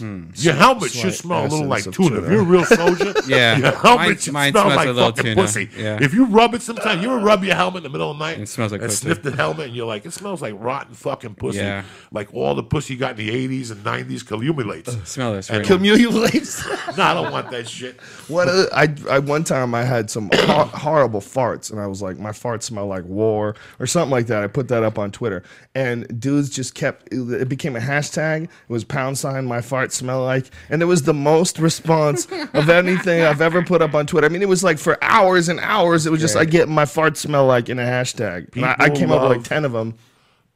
Your 0.00 0.54
helmet 0.54 0.90
Slight 0.90 1.02
should 1.02 1.14
smell 1.14 1.42
a 1.42 1.48
little 1.48 1.66
like 1.66 1.80
essence 1.80 1.96
tuna. 1.96 2.22
If 2.22 2.30
you're 2.30 2.40
a 2.40 2.44
real 2.44 2.64
soldier, 2.64 3.14
Yeah. 3.26 3.56
your 3.58 3.70
helmet 3.72 4.06
Mine- 4.08 4.18
should 4.18 4.32
mine 4.32 4.52
smell 4.52 4.64
smells 4.64 4.76
like 4.76 4.88
a 4.88 4.92
little 4.92 5.10
fucking 5.10 5.24
tuna. 5.24 5.42
pussy. 5.42 5.68
Yeah. 5.76 5.98
If 6.00 6.14
you 6.14 6.24
rub 6.26 6.54
it 6.54 6.62
sometime, 6.62 7.02
you 7.02 7.10
ever 7.14 7.24
rub 7.24 7.44
your 7.44 7.54
helmet 7.54 7.78
in 7.78 7.82
the 7.84 7.88
middle 7.90 8.10
of 8.10 8.18
the 8.18 8.24
night 8.24 8.38
It 8.40 8.48
smells 8.48 8.72
like 8.72 8.80
and 8.80 8.88
pussy. 8.90 9.02
sniff 9.06 9.22
the 9.22 9.32
helmet 9.34 9.66
and 9.68 9.76
you're 9.76 9.86
like, 9.86 10.06
it 10.06 10.12
smells 10.12 10.40
like 10.42 10.54
rotten 10.58 10.94
fucking 10.94 11.34
pussy. 11.34 11.58
Yeah. 11.58 11.84
Like 12.12 12.32
all 12.34 12.54
the 12.54 12.62
pussy 12.62 12.94
you 12.94 13.00
got 13.00 13.18
in 13.18 13.26
the 13.26 13.48
80s 13.62 13.70
and 13.70 13.84
90s 13.84 14.22
accumulates. 14.22 14.92
Smell 15.08 15.34
this. 15.34 15.50
And 15.50 15.58
Right? 15.58 15.66
Cumulates. 15.66 16.64
no, 16.96 17.02
I 17.04 17.14
don't 17.14 17.32
want 17.32 17.50
that 17.50 17.68
shit. 17.68 18.00
What 18.28 18.48
uh, 18.48 18.66
I, 18.72 18.94
I 19.10 19.18
one 19.18 19.44
time 19.44 19.74
I 19.74 19.82
had 19.84 20.10
some 20.10 20.30
hor- 20.34 20.64
horrible 20.66 21.20
farts 21.20 21.70
and 21.70 21.80
I 21.80 21.86
was 21.86 22.00
like 22.02 22.18
my 22.18 22.30
farts 22.30 22.62
smell 22.64 22.86
like 22.86 23.04
war 23.04 23.54
or 23.78 23.86
something 23.86 24.10
like 24.10 24.26
that. 24.28 24.42
I 24.42 24.46
put 24.46 24.68
that 24.68 24.82
up 24.82 24.98
on 24.98 25.10
Twitter 25.12 25.42
and 25.74 26.20
dudes 26.20 26.48
just 26.50 26.74
kept 26.74 27.08
it 27.12 27.48
became 27.48 27.76
a 27.76 27.80
hashtag. 27.80 28.44
It 28.44 28.50
was 28.68 28.84
pound 28.84 29.18
sign 29.18 29.44
my 29.44 29.58
farts 29.58 29.73
smell 29.92 30.22
like 30.24 30.46
and 30.70 30.80
it 30.82 30.86
was 30.86 31.02
the 31.02 31.14
most 31.14 31.58
response 31.58 32.26
of 32.54 32.68
anything 32.68 33.22
I've 33.22 33.40
ever 33.40 33.62
put 33.62 33.82
up 33.82 33.94
on 33.94 34.06
Twitter. 34.06 34.26
I 34.26 34.30
mean 34.30 34.42
it 34.42 34.48
was 34.48 34.62
like 34.64 34.78
for 34.78 34.96
hours 35.02 35.48
and 35.48 35.60
hours 35.60 36.06
it 36.06 36.10
was 36.10 36.20
just 36.20 36.36
I 36.36 36.44
get 36.44 36.68
my 36.68 36.84
farts 36.84 37.18
smell 37.18 37.46
like 37.46 37.68
in 37.68 37.78
a 37.78 37.82
hashtag. 37.84 38.54
And 38.56 38.64
I, 38.64 38.76
I 38.78 38.90
came 38.90 39.10
up 39.12 39.22
with 39.28 39.36
like 39.38 39.44
10 39.46 39.64
of 39.64 39.72
them. 39.72 39.94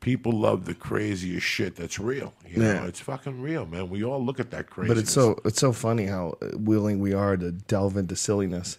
People 0.01 0.33
love 0.33 0.65
the 0.65 0.75
craziest 0.75 1.45
shit 1.45 1.75
that's 1.75 1.99
real. 1.99 2.33
You 2.49 2.63
Yeah. 2.63 2.73
know, 2.75 2.85
it's 2.87 3.01
fucking 3.01 3.43
real, 3.43 3.67
man. 3.67 3.91
We 3.91 4.05
all 4.05 4.25
look 4.25 4.39
at 4.39 4.51
that 4.53 4.71
crazy. 4.71 4.89
But 4.89 4.99
it's 4.99 5.13
so 5.13 5.39
it's 5.45 5.59
so 5.61 5.73
funny 5.73 6.07
how 6.07 6.39
willing 6.55 7.01
we 7.01 7.13
are 7.15 7.37
to 7.37 7.51
delve 7.53 7.97
into 7.97 8.15
silliness. 8.17 8.79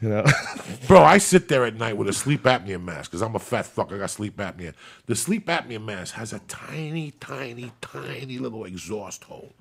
You 0.00 0.10
know. 0.10 0.24
Bro, 0.86 1.02
I 1.02 1.18
sit 1.18 1.48
there 1.48 1.64
at 1.64 1.74
night 1.76 1.96
with 1.96 2.08
a 2.08 2.12
sleep 2.12 2.42
apnea 2.42 2.82
mask 2.82 3.10
because 3.10 3.22
I'm 3.22 3.34
a 3.34 3.38
fat 3.38 3.66
fuck. 3.66 3.92
I 3.92 3.98
got 3.98 4.10
sleep 4.10 4.36
apnea. 4.36 4.74
The 5.06 5.16
sleep 5.16 5.46
apnea 5.46 5.82
mask 5.82 6.14
has 6.14 6.32
a 6.32 6.40
tiny, 6.40 7.12
tiny, 7.12 7.72
tiny 7.80 8.38
little 8.38 8.64
exhaust 8.64 9.24
hole 9.24 9.54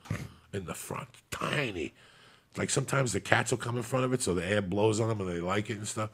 in 0.52 0.66
the 0.66 0.74
front. 0.74 1.08
Tiny. 1.32 1.94
Like 2.58 2.70
sometimes 2.70 3.14
the 3.14 3.20
cats 3.20 3.52
will 3.52 3.58
come 3.58 3.78
in 3.78 3.84
front 3.84 4.06
of 4.06 4.14
it 4.14 4.22
so 4.22 4.34
the 4.34 4.46
air 4.46 4.62
blows 4.62 5.00
on 5.00 5.10
them 5.10 5.22
and 5.22 5.30
they 5.30 5.40
like 5.40 5.70
it 5.70 5.78
and 5.78 5.88
stuff. 5.88 6.10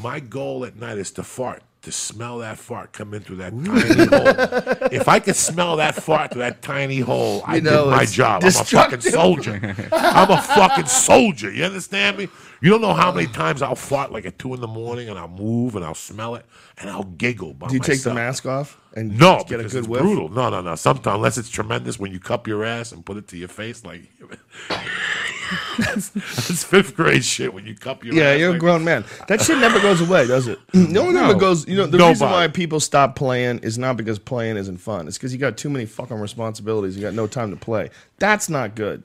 My 0.00 0.20
goal 0.20 0.64
at 0.64 0.76
night 0.76 0.98
is 0.98 1.10
to 1.12 1.22
fart, 1.24 1.62
to 1.82 1.90
smell 1.90 2.38
that 2.38 2.58
fart 2.58 2.92
come 2.92 3.12
in 3.12 3.22
through 3.22 3.36
that 3.36 3.52
tiny 3.52 4.06
hole. 4.06 4.88
If 4.92 5.08
I 5.08 5.18
could 5.18 5.34
smell 5.34 5.76
that 5.76 5.96
fart 5.96 6.32
through 6.32 6.42
that 6.42 6.62
tiny 6.62 7.00
hole, 7.00 7.42
I 7.44 7.60
know, 7.60 7.86
did 7.86 7.90
my 7.90 8.04
job. 8.04 8.42
I'm 8.44 8.48
a 8.48 8.52
fucking 8.52 9.00
soldier. 9.00 9.76
I'm 9.92 10.30
a 10.30 10.40
fucking 10.40 10.86
soldier. 10.86 11.50
You 11.50 11.64
understand 11.64 12.18
me? 12.18 12.28
You 12.62 12.70
don't 12.70 12.80
know 12.82 12.92
how 12.92 13.10
many 13.12 13.26
times 13.26 13.62
I'll 13.62 13.74
fart 13.74 14.12
like 14.12 14.26
at 14.26 14.38
two 14.38 14.52
in 14.54 14.60
the 14.60 14.66
morning 14.66 15.08
and 15.08 15.18
I'll 15.18 15.28
move 15.28 15.76
and 15.76 15.84
I'll 15.84 15.94
smell 15.94 16.34
it 16.34 16.44
and 16.78 16.90
I'll 16.90 17.04
giggle 17.04 17.54
by 17.54 17.68
Do 17.68 17.74
you 17.74 17.80
take 17.80 18.02
the 18.02 18.12
mask 18.14 18.44
off 18.46 18.78
and 18.94 19.18
No, 19.18 19.44
get 19.48 19.54
a 19.54 19.58
because 19.58 19.72
good 19.72 19.78
it's 19.80 19.88
whiff? 19.88 20.02
brutal. 20.02 20.28
No, 20.28 20.50
no, 20.50 20.60
no. 20.60 20.74
Sometimes, 20.74 21.14
unless 21.16 21.38
it's 21.38 21.48
tremendous, 21.48 21.98
when 21.98 22.12
you 22.12 22.20
cup 22.20 22.46
your 22.46 22.64
ass 22.64 22.92
and 22.92 23.04
put 23.04 23.16
it 23.16 23.28
to 23.28 23.36
your 23.38 23.48
face, 23.48 23.84
like 23.84 24.10
that's, 25.78 26.10
that's 26.10 26.64
fifth 26.64 26.94
grade 26.94 27.24
shit. 27.24 27.52
When 27.54 27.64
you 27.66 27.74
cup 27.74 28.04
your 28.04 28.14
Yeah, 28.14 28.30
ass, 28.30 28.38
you're 28.40 28.54
a 28.54 28.58
grown 28.58 28.84
man. 28.84 29.04
That 29.28 29.40
shit 29.40 29.58
never 29.58 29.80
goes 29.80 30.00
away, 30.00 30.26
does 30.26 30.46
it? 30.48 30.58
No 30.74 31.04
one 31.04 31.16
ever 31.16 31.34
goes. 31.34 31.66
You 31.66 31.76
know, 31.76 31.86
the 31.86 31.98
reason 31.98 32.28
why 32.30 32.48
people 32.48 32.80
stop 32.80 33.16
playing 33.16 33.60
is 33.60 33.78
not 33.78 33.96
because 33.96 34.18
playing 34.18 34.56
isn't 34.58 34.78
fun. 34.78 35.08
It's 35.08 35.16
because 35.16 35.32
you 35.32 35.38
got 35.38 35.56
too 35.56 35.70
many 35.70 35.86
fucking 35.86 36.18
responsibilities. 36.18 36.96
You 36.96 37.02
got 37.02 37.14
no 37.14 37.26
time 37.26 37.50
to 37.50 37.56
play. 37.56 37.90
That's 38.18 38.48
not 38.48 38.74
good. 38.74 39.02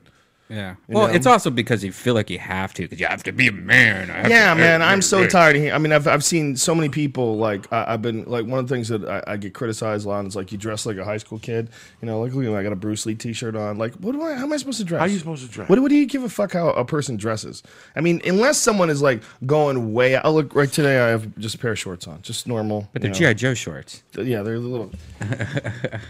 Yeah. 0.48 0.76
You 0.88 0.94
Well, 0.94 1.08
know? 1.08 1.14
it's 1.14 1.26
also 1.26 1.50
because 1.50 1.82
you 1.82 1.90
feel 1.90 2.14
like 2.14 2.30
you 2.30 2.38
have 2.38 2.72
to, 2.74 2.82
because 2.82 3.00
you 3.00 3.06
have 3.06 3.22
to 3.24 3.32
be 3.32 3.48
a 3.48 3.52
man. 3.52 4.10
I 4.10 4.14
have 4.18 4.30
Yeah, 4.30 4.54
to- 4.54 4.60
man, 4.60 4.80
I'm 4.82 5.02
so 5.02 5.26
tired 5.26 5.56
of 5.56 5.62
hearing. 5.62 5.74
I 5.74 5.78
mean, 5.78 5.92
I've 5.92 6.06
I've 6.06 6.22
seen 6.22 6.56
so 6.56 6.72
many 6.74 6.88
people 6.88 7.36
like 7.36 7.70
I, 7.72 7.94
I've 7.94 8.02
been 8.02 8.24
like 8.26 8.46
one 8.46 8.60
of 8.60 8.68
the 8.68 8.74
things 8.74 8.88
that 8.88 9.04
I, 9.04 9.22
I 9.32 9.36
get 9.38 9.54
criticized 9.54 10.06
a 10.06 10.08
lot 10.08 10.24
is 10.24 10.36
like 10.36 10.52
you 10.52 10.58
dress 10.58 10.86
like 10.86 10.98
a 10.98 11.04
high 11.04 11.16
school 11.16 11.40
kid. 11.40 11.70
You 12.00 12.06
know, 12.06 12.20
like 12.20 12.32
look 12.32 12.44
at 12.44 12.50
me, 12.50 12.56
I 12.56 12.62
got 12.62 12.72
a 12.72 12.76
Bruce 12.76 13.06
Lee 13.06 13.16
T-shirt 13.16 13.56
on. 13.56 13.76
Like, 13.78 13.94
what 13.94 14.12
do 14.12 14.22
I? 14.22 14.34
How 14.34 14.44
am 14.44 14.52
I 14.52 14.56
supposed 14.56 14.78
to 14.78 14.84
dress? 14.84 15.00
How 15.00 15.06
you 15.06 15.18
supposed 15.18 15.44
to 15.44 15.50
dress? 15.50 15.68
What, 15.68 15.80
what 15.80 15.88
do 15.88 15.96
you 15.96 16.06
give 16.06 16.22
a 16.22 16.28
fuck 16.28 16.52
how 16.52 16.68
a 16.68 16.84
person 16.84 17.16
dresses? 17.16 17.64
I 17.96 18.00
mean, 18.00 18.20
unless 18.24 18.58
someone 18.58 18.88
is 18.88 19.02
like 19.02 19.22
going 19.46 19.92
way. 19.92 20.14
out. 20.14 20.22
Oh, 20.24 20.32
look, 20.32 20.54
right 20.54 20.70
today 20.70 21.00
I 21.00 21.08
have 21.08 21.36
just 21.38 21.56
a 21.56 21.58
pair 21.58 21.72
of 21.72 21.78
shorts 21.78 22.06
on, 22.06 22.22
just 22.22 22.46
normal. 22.46 22.88
But 22.92 23.02
you 23.02 23.10
they're 23.12 23.20
know. 23.20 23.32
GI 23.32 23.34
Joe 23.34 23.54
shorts. 23.54 24.04
Yeah, 24.16 24.42
they're 24.42 24.54
a 24.54 24.58
little. 24.60 24.92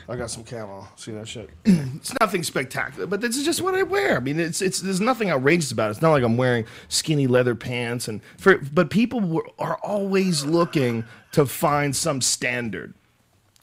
I 0.09 0.17
got 0.17 0.31
some 0.31 0.45
camo. 0.45 0.87
See 0.97 1.13
that 1.13 1.27
shit? 1.27 1.51
it's 1.65 2.13
nothing 2.21 2.43
spectacular, 2.43 3.07
but 3.07 3.21
this 3.21 3.37
is 3.37 3.45
just 3.45 3.63
what 3.63 3.75
I 3.75 3.83
wear. 3.83 4.21
I 4.27 4.33
mean, 4.33 4.41
it's 4.41 4.61
it's 4.61 4.81
there's 4.81 5.01
nothing 5.01 5.31
outrageous 5.31 5.71
about 5.71 5.87
it. 5.87 5.91
It's 5.93 6.03
not 6.03 6.11
like 6.11 6.25
I'm 6.25 6.37
wearing 6.37 6.65
skinny 6.89 7.29
leather 7.29 7.55
pants 7.55 8.09
and 8.09 8.21
for. 8.39 8.59
But 8.59 8.91
people 8.91 9.21
were, 9.21 9.47
are 9.57 9.79
always 9.85 10.45
looking 10.45 11.05
to 11.31 11.47
find 11.47 11.95
some 11.95 12.21
standard. 12.21 12.95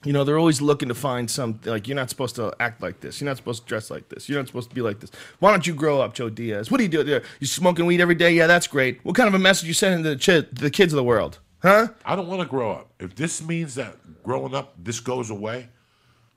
You 0.06 0.14
know, 0.14 0.24
they're 0.24 0.38
always 0.38 0.62
looking 0.62 0.88
to 0.88 0.96
find 0.96 1.30
some 1.30 1.60
like 1.66 1.90
you're 1.90 1.98
not 1.98 2.10
supposed 2.10 2.36
to 2.38 2.54
act 2.62 2.82
like 2.82 3.02
this. 3.02 3.20
You're 3.20 3.30
not 3.30 3.36
supposed 3.36 3.64
to 3.64 3.68
dress 3.68 3.92
like 3.92 4.08
this. 4.08 4.30
You're 4.30 4.40
not 4.40 4.48
supposed 4.48 4.70
to 4.70 4.76
be 4.76 4.82
like 4.82 5.02
this. 5.02 5.12
Why 5.40 5.52
don't 5.52 5.68
you 5.68 5.74
grow 5.74 6.00
up, 6.00 6.14
Joe 6.14 6.30
Diaz? 6.30 6.72
What 6.72 6.78
do 6.78 6.84
you 6.84 6.90
do 6.90 7.04
there? 7.04 7.24
You 7.42 7.48
smoking 7.48 7.86
weed 7.86 8.00
every 8.00 8.16
day? 8.16 8.34
Yeah, 8.34 8.48
that's 8.48 8.68
great. 8.68 9.04
What 9.04 9.18
kind 9.18 9.28
of 9.28 9.34
a 9.34 9.40
message 9.40 9.68
you 9.68 9.74
sending 9.74 10.02
to 10.04 10.12
the, 10.12 10.44
to 10.44 10.48
the 10.54 10.72
kids 10.72 10.94
of 10.94 10.98
the 10.98 11.04
world? 11.04 11.40
Huh? 11.62 11.90
I 12.06 12.16
don't 12.16 12.30
want 12.30 12.40
to 12.40 12.48
grow 12.48 12.72
up. 12.72 12.94
If 13.00 13.16
this 13.16 13.44
means 13.44 13.76
that 13.76 13.98
growing 14.24 14.56
up, 14.56 14.76
this 14.82 15.02
goes 15.02 15.30
away, 15.30 15.68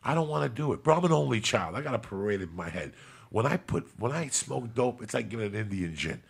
I 0.02 0.14
don't 0.14 0.28
want 0.28 0.42
to 0.42 0.48
do 0.48 0.72
it. 0.72 0.82
Bro, 0.82 0.96
I'm 0.96 1.04
an 1.04 1.12
only 1.12 1.40
child. 1.40 1.76
I 1.76 1.80
got 1.80 1.94
a 1.94 1.98
parade 2.00 2.40
in 2.40 2.54
my 2.56 2.68
head. 2.68 2.92
When 3.36 3.44
I 3.44 3.58
put 3.58 3.86
when 3.98 4.12
I 4.12 4.28
smoke 4.28 4.74
dope, 4.74 5.02
it's 5.02 5.12
like 5.12 5.28
giving 5.28 5.48
an 5.48 5.54
Indian 5.54 5.94
gin. 5.94 6.22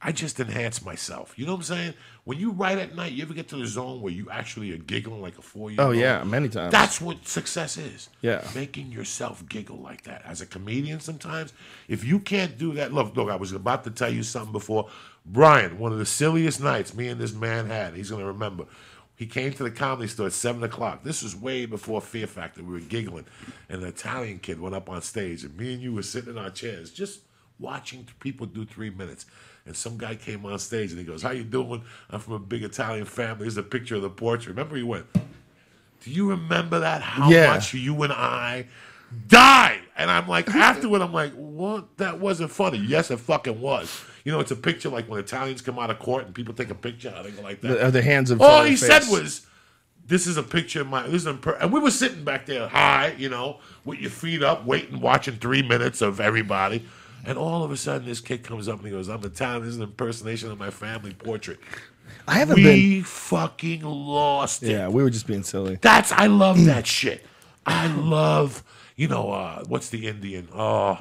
I 0.00 0.12
just 0.12 0.38
enhance 0.38 0.84
myself. 0.84 1.36
You 1.36 1.44
know 1.44 1.54
what 1.54 1.58
I'm 1.58 1.64
saying? 1.64 1.94
When 2.22 2.38
you 2.38 2.52
write 2.52 2.78
at 2.78 2.94
night, 2.94 3.10
you 3.10 3.24
ever 3.24 3.34
get 3.34 3.48
to 3.48 3.56
the 3.56 3.66
zone 3.66 4.00
where 4.00 4.12
you 4.12 4.30
actually 4.30 4.70
are 4.70 4.76
giggling 4.76 5.20
like 5.20 5.36
a 5.38 5.42
four 5.42 5.72
year 5.72 5.80
old? 5.80 5.88
Oh 5.88 5.92
yeah, 5.92 6.22
many 6.22 6.48
times. 6.48 6.70
That's 6.70 7.00
what 7.00 7.26
success 7.26 7.76
is. 7.76 8.10
Yeah. 8.20 8.46
Making 8.54 8.92
yourself 8.92 9.44
giggle 9.48 9.78
like 9.78 10.02
that. 10.02 10.22
As 10.24 10.40
a 10.40 10.46
comedian, 10.46 11.00
sometimes, 11.00 11.52
if 11.88 12.04
you 12.04 12.20
can't 12.20 12.56
do 12.56 12.74
that, 12.74 12.92
look, 12.92 13.16
look, 13.16 13.28
I 13.28 13.34
was 13.34 13.50
about 13.50 13.82
to 13.82 13.90
tell 13.90 14.12
you 14.12 14.22
something 14.22 14.52
before. 14.52 14.88
Brian, 15.26 15.80
one 15.80 15.90
of 15.90 15.98
the 15.98 16.06
silliest 16.06 16.60
nights 16.60 16.94
me 16.94 17.08
and 17.08 17.20
this 17.20 17.34
man 17.34 17.66
had, 17.66 17.94
he's 17.96 18.10
going 18.10 18.22
to 18.22 18.28
remember. 18.28 18.66
He 19.14 19.26
came 19.26 19.52
to 19.52 19.62
the 19.62 19.70
comedy 19.70 20.08
store 20.08 20.26
at 20.26 20.32
7 20.32 20.62
o'clock. 20.64 21.04
This 21.04 21.22
was 21.22 21.36
way 21.36 21.64
before 21.66 22.00
Fear 22.00 22.26
Factor. 22.26 22.62
We 22.64 22.72
were 22.74 22.80
giggling. 22.80 23.26
And 23.68 23.82
an 23.82 23.88
Italian 23.88 24.38
kid 24.40 24.58
went 24.60 24.74
up 24.74 24.88
on 24.88 25.00
stage, 25.02 25.44
and 25.44 25.56
me 25.56 25.74
and 25.74 25.82
you 25.82 25.92
were 25.92 26.02
sitting 26.02 26.30
in 26.30 26.38
our 26.38 26.50
chairs 26.50 26.90
just 26.90 27.20
watching 27.58 28.08
people 28.20 28.46
do 28.46 28.64
three 28.64 28.90
minutes. 28.90 29.26
And 29.64 29.76
some 29.76 29.96
guy 29.96 30.16
came 30.16 30.44
on 30.44 30.58
stage 30.58 30.90
and 30.90 30.98
he 30.98 31.04
goes, 31.04 31.22
How 31.22 31.30
you 31.30 31.44
doing? 31.44 31.82
I'm 32.10 32.18
from 32.18 32.32
a 32.34 32.38
big 32.40 32.64
Italian 32.64 33.04
family. 33.04 33.44
Here's 33.44 33.56
a 33.58 33.62
picture 33.62 33.94
of 33.94 34.02
the 34.02 34.10
portrait. 34.10 34.48
Remember 34.50 34.74
he 34.74 34.82
went, 34.82 35.06
Do 35.14 36.10
you 36.10 36.30
remember 36.30 36.80
that? 36.80 37.00
How 37.02 37.30
Yeah. 37.30 37.52
much 37.54 37.72
you 37.74 38.02
and 38.02 38.12
I 38.12 38.66
died? 39.28 39.81
And 39.96 40.10
I'm 40.10 40.26
like, 40.28 40.48
afterward, 40.54 41.02
I'm 41.02 41.12
like, 41.12 41.32
What? 41.34 41.96
That 41.98 42.18
wasn't 42.20 42.50
funny. 42.50 42.78
Yes, 42.78 43.10
it 43.10 43.18
fucking 43.20 43.60
was. 43.60 44.04
You 44.24 44.32
know, 44.32 44.40
it's 44.40 44.50
a 44.50 44.56
picture 44.56 44.88
like 44.88 45.08
when 45.08 45.18
Italians 45.18 45.62
come 45.62 45.78
out 45.78 45.90
of 45.90 45.98
court 45.98 46.26
and 46.26 46.34
people 46.34 46.54
take 46.54 46.70
a 46.70 46.74
picture, 46.74 47.12
they 47.22 47.30
go 47.30 47.42
like 47.42 47.60
that. 47.62 47.80
The, 47.80 47.90
the 47.90 48.02
hands 48.02 48.30
of 48.30 48.40
All 48.40 48.62
he 48.62 48.76
said 48.76 49.02
was, 49.10 49.46
"This 50.06 50.26
is 50.26 50.36
a 50.36 50.42
picture 50.42 50.82
of 50.82 50.86
my." 50.86 51.06
This 51.08 51.26
is 51.26 51.36
per-, 51.38 51.56
and 51.60 51.72
we 51.72 51.80
were 51.80 51.90
sitting 51.90 52.22
back 52.22 52.46
there 52.46 52.68
high, 52.68 53.14
you 53.18 53.28
know, 53.28 53.58
with 53.84 53.98
your 53.98 54.10
feet 54.10 54.42
up, 54.42 54.64
waiting, 54.64 55.00
watching 55.00 55.34
three 55.34 55.62
minutes 55.62 56.02
of 56.02 56.20
everybody. 56.20 56.84
And 57.24 57.38
all 57.38 57.62
of 57.64 57.70
a 57.70 57.76
sudden, 57.76 58.06
this 58.06 58.20
kid 58.20 58.42
comes 58.42 58.68
up 58.68 58.78
and 58.78 58.86
he 58.86 58.92
goes, 58.92 59.08
"I'm 59.08 59.24
Italian. 59.24 59.62
This 59.62 59.70
is 59.70 59.76
an 59.78 59.84
impersonation 59.84 60.50
of 60.52 60.58
my 60.58 60.70
family 60.70 61.14
portrait." 61.14 61.58
I 62.28 62.34
haven't 62.34 62.56
we 62.56 62.62
been. 62.96 63.04
fucking 63.04 63.82
lost 63.82 64.62
it. 64.62 64.70
Yeah, 64.70 64.88
we 64.88 65.02
were 65.02 65.10
just 65.10 65.26
being 65.26 65.42
silly. 65.42 65.78
That's 65.80 66.12
I 66.12 66.26
love 66.26 66.64
that 66.66 66.86
shit. 66.86 67.24
I 67.66 67.88
love 67.88 68.62
you 68.96 69.08
know 69.08 69.30
uh, 69.30 69.64
what's 69.66 69.90
the 69.90 70.06
Indian? 70.08 70.48
Oh, 70.54 70.98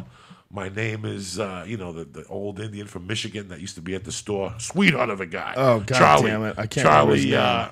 my 0.50 0.70
name 0.70 1.06
is 1.06 1.40
uh, 1.40 1.66
you 1.68 1.78
know 1.78 1.94
the, 1.94 2.06
the 2.06 2.26
old 2.28 2.60
Indian 2.60 2.88
from 2.88 3.08
Michigan 3.08 3.48
that 3.50 3.60
used 3.60 3.76
to 3.76 3.82
be 3.82 3.96
at 3.96 4.04
the 4.04 4.12
store. 4.12 4.54
Sweetheart 4.58 5.10
of 5.10 5.22
a 5.22 5.26
guy. 5.26 5.54
Oh, 5.56 5.80
God 5.80 5.98
Charlie, 5.98 6.32
damn 6.32 6.44
it. 6.44 6.56
I 6.58 6.68
can't 6.68 6.86
remember 6.86 6.92
Charlie. 6.92 7.18
his 7.18 7.26
name. 7.26 7.40
Uh, 7.40 7.70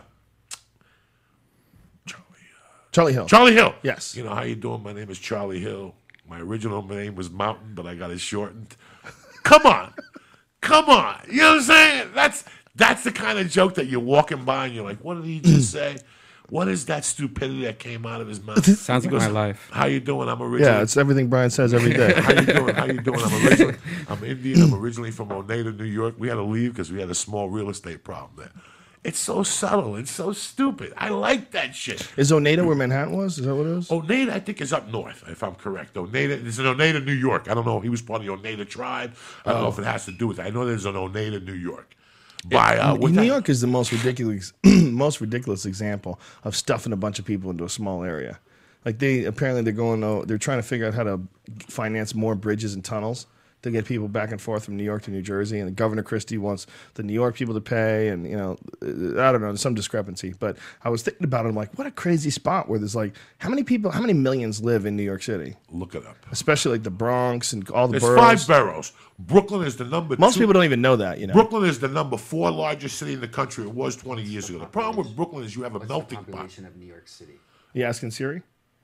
Charlie 2.92 3.14
Hill. 3.14 3.26
Charlie 3.28 3.54
Hill. 3.54 3.76
Yes. 3.84 4.16
You 4.16 4.24
know 4.24 4.34
how 4.34 4.42
you 4.42 4.56
doing? 4.56 4.82
My 4.82 4.94
name 4.94 5.10
is 5.10 5.20
Charlie 5.20 5.60
Hill. 5.60 5.94
My 6.28 6.40
original 6.40 6.86
name 6.86 7.16
was 7.16 7.30
Mountain, 7.30 7.74
but 7.74 7.88
I 7.88 7.96
got 7.96 8.12
it 8.12 8.20
shortened. 8.20 8.76
Come 9.44 9.66
on, 9.66 9.94
come 10.62 10.86
on. 10.90 11.22
You 11.28 11.38
know 11.38 11.50
what 11.50 11.56
I'm 11.58 11.62
saying? 11.64 12.12
That's 12.14 12.44
that's 12.76 13.04
the 13.04 13.12
kind 13.12 13.40
of 13.40 13.50
joke 13.50 13.76
that 13.76 13.88
you're 13.88 14.00
walking 14.00 14.46
by 14.46 14.68
and 14.68 14.76
you're 14.76 14.84
like, 14.84 15.04
what 15.04 15.16
did 15.16 15.26
he 15.26 15.40
just 15.40 15.72
say? 15.72 15.98
What 16.50 16.68
is 16.68 16.86
that 16.86 17.06
stupidity 17.06 17.64
that 17.64 17.80
came 17.80 18.06
out 18.06 18.22
of 18.22 18.28
his 18.28 18.42
mouth? 18.42 18.66
Sounds 18.78 19.04
He 19.04 19.10
like 19.10 19.22
my 19.22 19.28
life. 19.28 19.70
How 19.72 19.86
you 19.86 20.00
doing? 20.00 20.30
I'm 20.30 20.42
originally. 20.42 20.74
Yeah, 20.74 20.82
it's 20.82 20.98
everything 20.98 21.28
Brian 21.28 21.50
says 21.50 21.74
every 21.74 21.94
day. 21.94 22.14
How 22.22 22.34
you 22.34 22.46
doing? 22.46 22.76
How 22.76 22.86
you 22.86 23.02
doing? 23.02 23.20
I'm 23.22 23.48
originally, 23.48 23.76
I'm 24.10 24.24
Indian. 24.24 24.64
I'm 24.64 24.74
originally 24.74 25.12
from 25.12 25.32
Oneida, 25.32 25.72
New 25.72 25.84
York. 25.84 26.16
We 26.18 26.28
had 26.28 26.36
to 26.36 26.44
leave 26.44 26.74
because 26.74 26.92
we 26.92 27.00
had 27.00 27.10
a 27.10 27.16
small 27.16 27.50
real 27.50 27.70
estate 27.70 28.04
problem 28.04 28.32
there. 28.38 28.52
It's 29.02 29.20
so 29.20 29.44
subtle. 29.44 29.96
It's 29.96 30.12
so 30.12 30.34
stupid. 30.34 30.92
I 30.98 31.10
like 31.10 31.52
that 31.52 31.74
shit. 31.74 32.06
Is 32.18 32.34
Oneida 32.34 32.66
where 32.66 32.76
Manhattan 32.76 33.16
was? 33.16 33.40
Is 33.40 33.46
that 33.46 33.56
what 33.56 33.66
it 33.66 33.78
is? 33.78 33.90
Oneida, 33.90 34.34
I 34.34 34.42
think, 34.42 34.60
is 34.60 34.74
up 34.74 34.90
north, 34.90 35.24
if 35.28 35.42
I'm 35.42 35.56
correct. 35.56 35.96
Oneida, 35.96 36.36
there's 36.36 36.60
an 36.60 36.66
Oneida, 36.66 37.00
New 37.00 37.14
York. 37.14 37.50
I 37.50 37.54
don't 37.54 37.66
know. 37.66 37.80
He 37.80 37.88
was 37.88 38.02
part 38.02 38.20
of 38.20 38.28
the 38.28 38.34
Oneida 38.34 38.66
tribe. 38.66 39.16
I 39.46 39.54
don't 39.54 39.62
know 39.62 39.68
oh. 39.68 39.72
if 39.72 39.80
it 39.80 39.86
has 39.86 40.04
to 40.06 40.12
do 40.12 40.28
with 40.28 40.38
that. 40.38 40.48
I 40.48 40.50
know 40.50 40.66
there's 40.66 40.86
an 40.86 40.98
Oneida, 40.98 41.40
New 41.40 41.54
York. 41.54 41.96
By 42.46 42.78
uh, 42.78 42.96
New 42.96 43.10
that- 43.10 43.26
York 43.26 43.50
is 43.50 43.62
the 43.62 43.68
most 43.68 43.92
ridiculous, 43.92 44.54
most 44.64 45.20
ridiculous 45.22 45.66
example 45.66 46.20
of 46.44 46.56
stuffing 46.56 46.94
a 46.94 46.98
bunch 46.98 47.20
of 47.20 47.26
people 47.26 47.50
into 47.52 47.64
a 47.66 47.70
small 47.70 48.04
area. 48.04 48.40
Like 48.86 49.00
they 49.00 49.26
apparently 49.26 49.62
they're 49.64 49.74
going, 49.74 50.04
oh, 50.04 50.24
they're 50.24 50.38
trying 50.38 50.60
to 50.60 50.64
figure 50.64 50.88
out 50.88 50.94
how 50.94 51.04
to 51.04 51.22
finance 51.68 52.16
more 52.16 52.36
bridges 52.36 52.74
and 52.74 52.84
tunnels 52.84 53.28
to 53.62 53.72
get 53.72 53.86
people 53.86 54.08
back 54.08 54.32
and 54.32 54.40
forth 54.42 54.66
from 54.66 54.78
New 54.78 54.84
York 54.84 55.02
to 55.04 55.12
New 55.12 55.22
Jersey. 55.22 55.60
And 55.60 55.76
Governor 55.76 56.04
Christie 56.04 56.38
wants 56.38 56.66
the 56.94 57.04
New 57.04 57.14
York 57.14 57.36
people 57.36 57.54
to 57.54 57.62
pay, 57.62 58.08
and 58.10 58.26
you 58.26 58.38
know, 58.38 58.58
I 58.82 59.32
don't 59.32 59.42
know, 59.42 59.48
there's 59.48 59.62
some 59.62 59.74
discrepancy. 59.74 60.34
But 60.40 60.58
I 60.84 60.90
was 60.90 61.04
thinking 61.04 61.24
about 61.26 61.46
it. 61.46 61.50
I'm 61.50 61.56
like, 61.56 61.78
what 61.78 61.86
a 61.88 61.92
crazy 61.92 62.30
spot 62.30 62.70
where 62.70 62.80
there's 62.80 62.96
like, 62.96 63.16
how 63.40 63.50
many 63.50 63.64
people, 63.64 63.92
how 63.92 64.02
many 64.02 64.14
millions 64.14 64.62
live 64.64 64.86
in 64.86 64.96
New 64.96 65.04
York 65.04 65.24
City, 65.24 65.56
Look 65.72 65.96
it 65.96 66.06
up. 66.06 66.16
especially 66.32 66.74
like 66.74 66.84
the 66.84 66.90
Bronx 66.92 67.52
and 67.54 67.70
all 67.72 67.88
the 67.88 68.00
There's 68.00 68.04
boroughs. 68.04 68.46
five 68.46 68.48
boroughs. 68.48 68.92
Brooklyn 69.20 69.68
is 69.68 69.76
the 69.76 69.84
number 69.84 70.16
Most 70.18 70.36
two. 70.36 70.40
people 70.40 70.54
don't 70.54 70.64
even 70.64 70.82
know 70.82 70.96
that, 70.96 71.20
you 71.20 71.28
know. 71.28 71.34
Brooklyn 71.34 71.66
is 71.66 71.80
the 71.80 71.90
number 71.90 72.16
four 72.18 72.50
largest 72.52 72.98
city 72.98 73.14
in 73.14 73.20
the 73.22 73.28
country. 73.28 73.66
It 73.66 73.74
was 73.74 73.98
20 73.98 74.24
years 74.24 74.50
ago. 74.50 74.60
The 74.60 74.66
problem 74.66 74.96
with 75.06 75.14
Brooklyn 75.16 75.44
is 75.44 75.56
you 75.56 75.64
have 75.64 75.76
a 75.76 75.86
melting 75.86 76.24
pot. 76.24 76.58
of 76.60 76.76
New 76.78 76.86
York 76.86 77.08
City? 77.10 77.34
You 77.74 77.84
asking 77.84 78.12
Siri? 78.12 78.42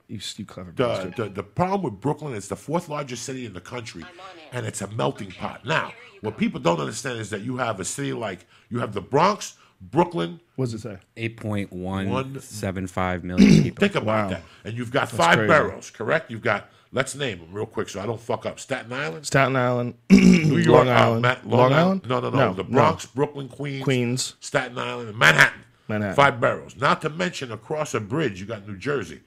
You, 0.08 0.19
you 0.38 0.45
clever 0.45 0.72
The, 0.72 0.88
bastard. 0.88 1.16
the, 1.16 1.30
the 1.30 1.43
problem 1.43 1.82
with 1.82 2.00
Brooklyn 2.00 2.34
is 2.35 2.48
the 2.48 2.56
fourth 2.56 2.90
largest 2.90 3.24
city 3.24 3.45
in 3.45 3.53
the 3.53 3.61
country, 3.61 4.03
and 4.51 4.66
it's 4.66 4.82
a 4.82 4.88
melting 4.88 5.32
pot. 5.32 5.66
Now, 5.66 5.93
what 6.22 6.38
people 6.38 6.59
don't 6.59 6.80
understand 6.80 7.19
is 7.19 7.30
that 7.32 7.42
you 7.42 7.58
have 7.58 7.80
a 7.80 7.85
city 7.85 8.14
like 8.14 8.45
you 8.69 8.80
have 8.80 8.93
the 8.93 9.01
Bronx, 9.01 9.56
Brooklyn. 9.82 10.40
What 10.56 10.66
does 10.66 10.75
it 10.75 10.82
say? 10.82 10.98
Eight 11.17 11.38
point 11.38 11.74
one 11.74 12.40
seven 12.40 12.88
five 12.88 13.24
million 13.24 13.64
people. 13.64 13.80
Think 13.80 13.95
about 13.95 14.06
Wow. 14.06 14.30
that. 14.30 14.42
And 14.64 14.77
you've 14.77 14.92
got 14.92 15.09
five 15.09 15.38
crazy. 15.38 15.48
boroughs, 15.48 15.90
correct? 15.92 16.30
You've 16.32 16.42
got 16.43 16.69
let's 16.92 17.14
name 17.16 17.40
them 17.40 17.51
real 17.51 17.66
quick 17.66 17.90
so 17.90 18.00
I 18.00 18.06
don't 18.06 18.22
fuck 18.22 18.45
up. 18.45 18.59
Staten 18.59 18.93
Island, 18.93 19.25
Staten 19.25 19.56
Island, 19.56 19.95
New 20.09 20.58
York, 20.58 20.85
Long 20.85 20.88
uh, 20.88 20.92
Island. 20.92 21.22
Ma- 21.24 21.38
Long 21.58 21.74
Island? 21.74 22.01
No, 22.08 22.19
no, 22.19 22.30
no, 22.30 22.38
No, 22.38 22.53
The 22.53 22.64
no. 22.64 22.69
Bronx, 22.69 23.06
Brooklyn, 23.08 23.50
Queens, 23.50 23.84
Queens. 23.84 24.35
Staten 24.40 24.77
Island, 24.77 25.09
and 25.09 25.17
Manhattan. 25.17 25.61
Manhattan. 25.88 26.16
Five 26.16 26.40
boroughs. 26.40 26.75
Not 26.77 27.01
to 27.01 27.09
mention 27.09 27.51
across 27.51 27.93
a 27.93 28.00
bridge, 28.00 28.40
you 28.40 28.45
got 28.48 28.67
New 28.67 28.77
Jersey. 28.77 29.22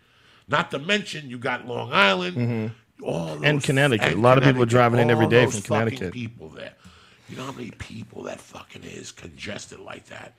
Not 0.49 0.71
to 0.73 0.79
mention 0.79 1.29
you 1.31 1.39
got 1.39 1.67
Long 1.67 1.93
Island. 1.93 2.37
All 3.03 3.29
Mm-hmm. 3.37 3.45
And 3.45 3.59
those- 3.59 3.67
Connecticut. 3.67 4.15
A 4.15 4.17
lot 4.17 4.39
of 4.39 4.45
people 4.45 4.63
are 4.63 4.67
driving 4.67 4.99
in 5.01 5.11
every 5.11 5.27
All 5.27 5.31
day 5.31 5.47
from 5.47 5.63
Connecticut. 5.63 6.13
People 6.13 6.49
there. 6.49 6.73
You 7.29 7.37
know 7.37 7.45
how 7.45 7.53
many 7.53 7.71
people 7.73 8.23
that 8.25 8.41
fucking 8.41 8.83
is 8.85 9.13
congested 9.13 9.79
like 9.81 10.07
that? 10.07 10.35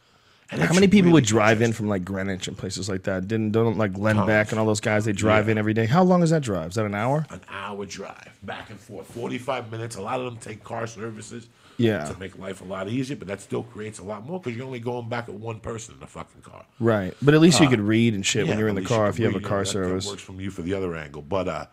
And 0.51 0.59
How 0.61 0.73
many 0.73 0.87
people 0.87 1.09
really 1.09 1.13
would 1.13 1.25
drive 1.25 1.61
in 1.61 1.71
from 1.73 1.87
like 1.87 2.03
Greenwich 2.03 2.47
and 2.47 2.57
places 2.57 2.89
like 2.89 3.03
that? 3.03 3.27
Didn't 3.27 3.51
don't 3.51 3.77
like 3.77 3.95
Len 3.97 4.15
Tons. 4.15 4.27
Beck 4.27 4.49
and 4.51 4.59
all 4.59 4.65
those 4.65 4.79
guys? 4.81 5.05
They 5.05 5.11
drive 5.13 5.45
Yeah. 5.45 5.51
in 5.51 5.57
every 5.59 5.75
day. 5.75 5.85
How 5.85 6.01
long 6.03 6.23
is 6.23 6.31
that 6.31 6.41
drive? 6.41 6.69
Is 6.71 6.75
that 6.75 6.85
an 6.85 6.95
hour? 6.95 7.27
an 7.29 7.41
hour 7.49 7.85
drive 7.85 8.37
back 8.41 8.71
and 8.71 8.79
forth, 8.79 9.05
45 9.13 9.71
minutes. 9.71 9.95
A 9.95 10.01
lot 10.01 10.19
of 10.19 10.25
them 10.25 10.37
take 10.37 10.63
car 10.63 10.87
services 10.87 11.47
Yeah. 11.79 12.05
to 12.05 12.19
make 12.19 12.37
life 12.37 12.61
a 12.61 12.65
lot 12.65 12.87
easier, 12.89 13.15
but 13.17 13.27
that 13.29 13.41
still 13.41 13.63
creates 13.63 13.99
a 13.99 14.03
lot 14.03 14.25
more 14.25 14.39
because 14.39 14.55
you're 14.55 14.65
only 14.65 14.79
going 14.79 15.09
back 15.09 15.29
at 15.29 15.35
one 15.35 15.59
person 15.59 15.95
in 15.95 15.99
the 15.99 16.07
fucking 16.07 16.41
car. 16.41 16.65
Right, 16.79 17.13
but 17.21 17.33
at 17.33 17.39
least 17.41 17.59
you 17.59 17.67
could 17.69 17.79
read 17.81 18.13
and 18.13 18.25
shit 18.25 18.45
when 18.47 18.57
Uh, 18.57 18.59
you're 18.59 18.69
in 18.69 18.75
the 18.75 18.81
car 18.83 19.05
can 19.05 19.09
if 19.13 19.19
you 19.19 19.25
have 19.25 19.35
a 19.35 19.39
car 19.39 19.65
service. 19.65 20.05
works 20.07 20.21
from 20.21 20.39
you 20.39 20.51
for 20.51 20.61
the 20.61 20.73
other 20.73 20.95
angle, 20.95 21.21
but 21.21 21.47
uh, 21.47 21.65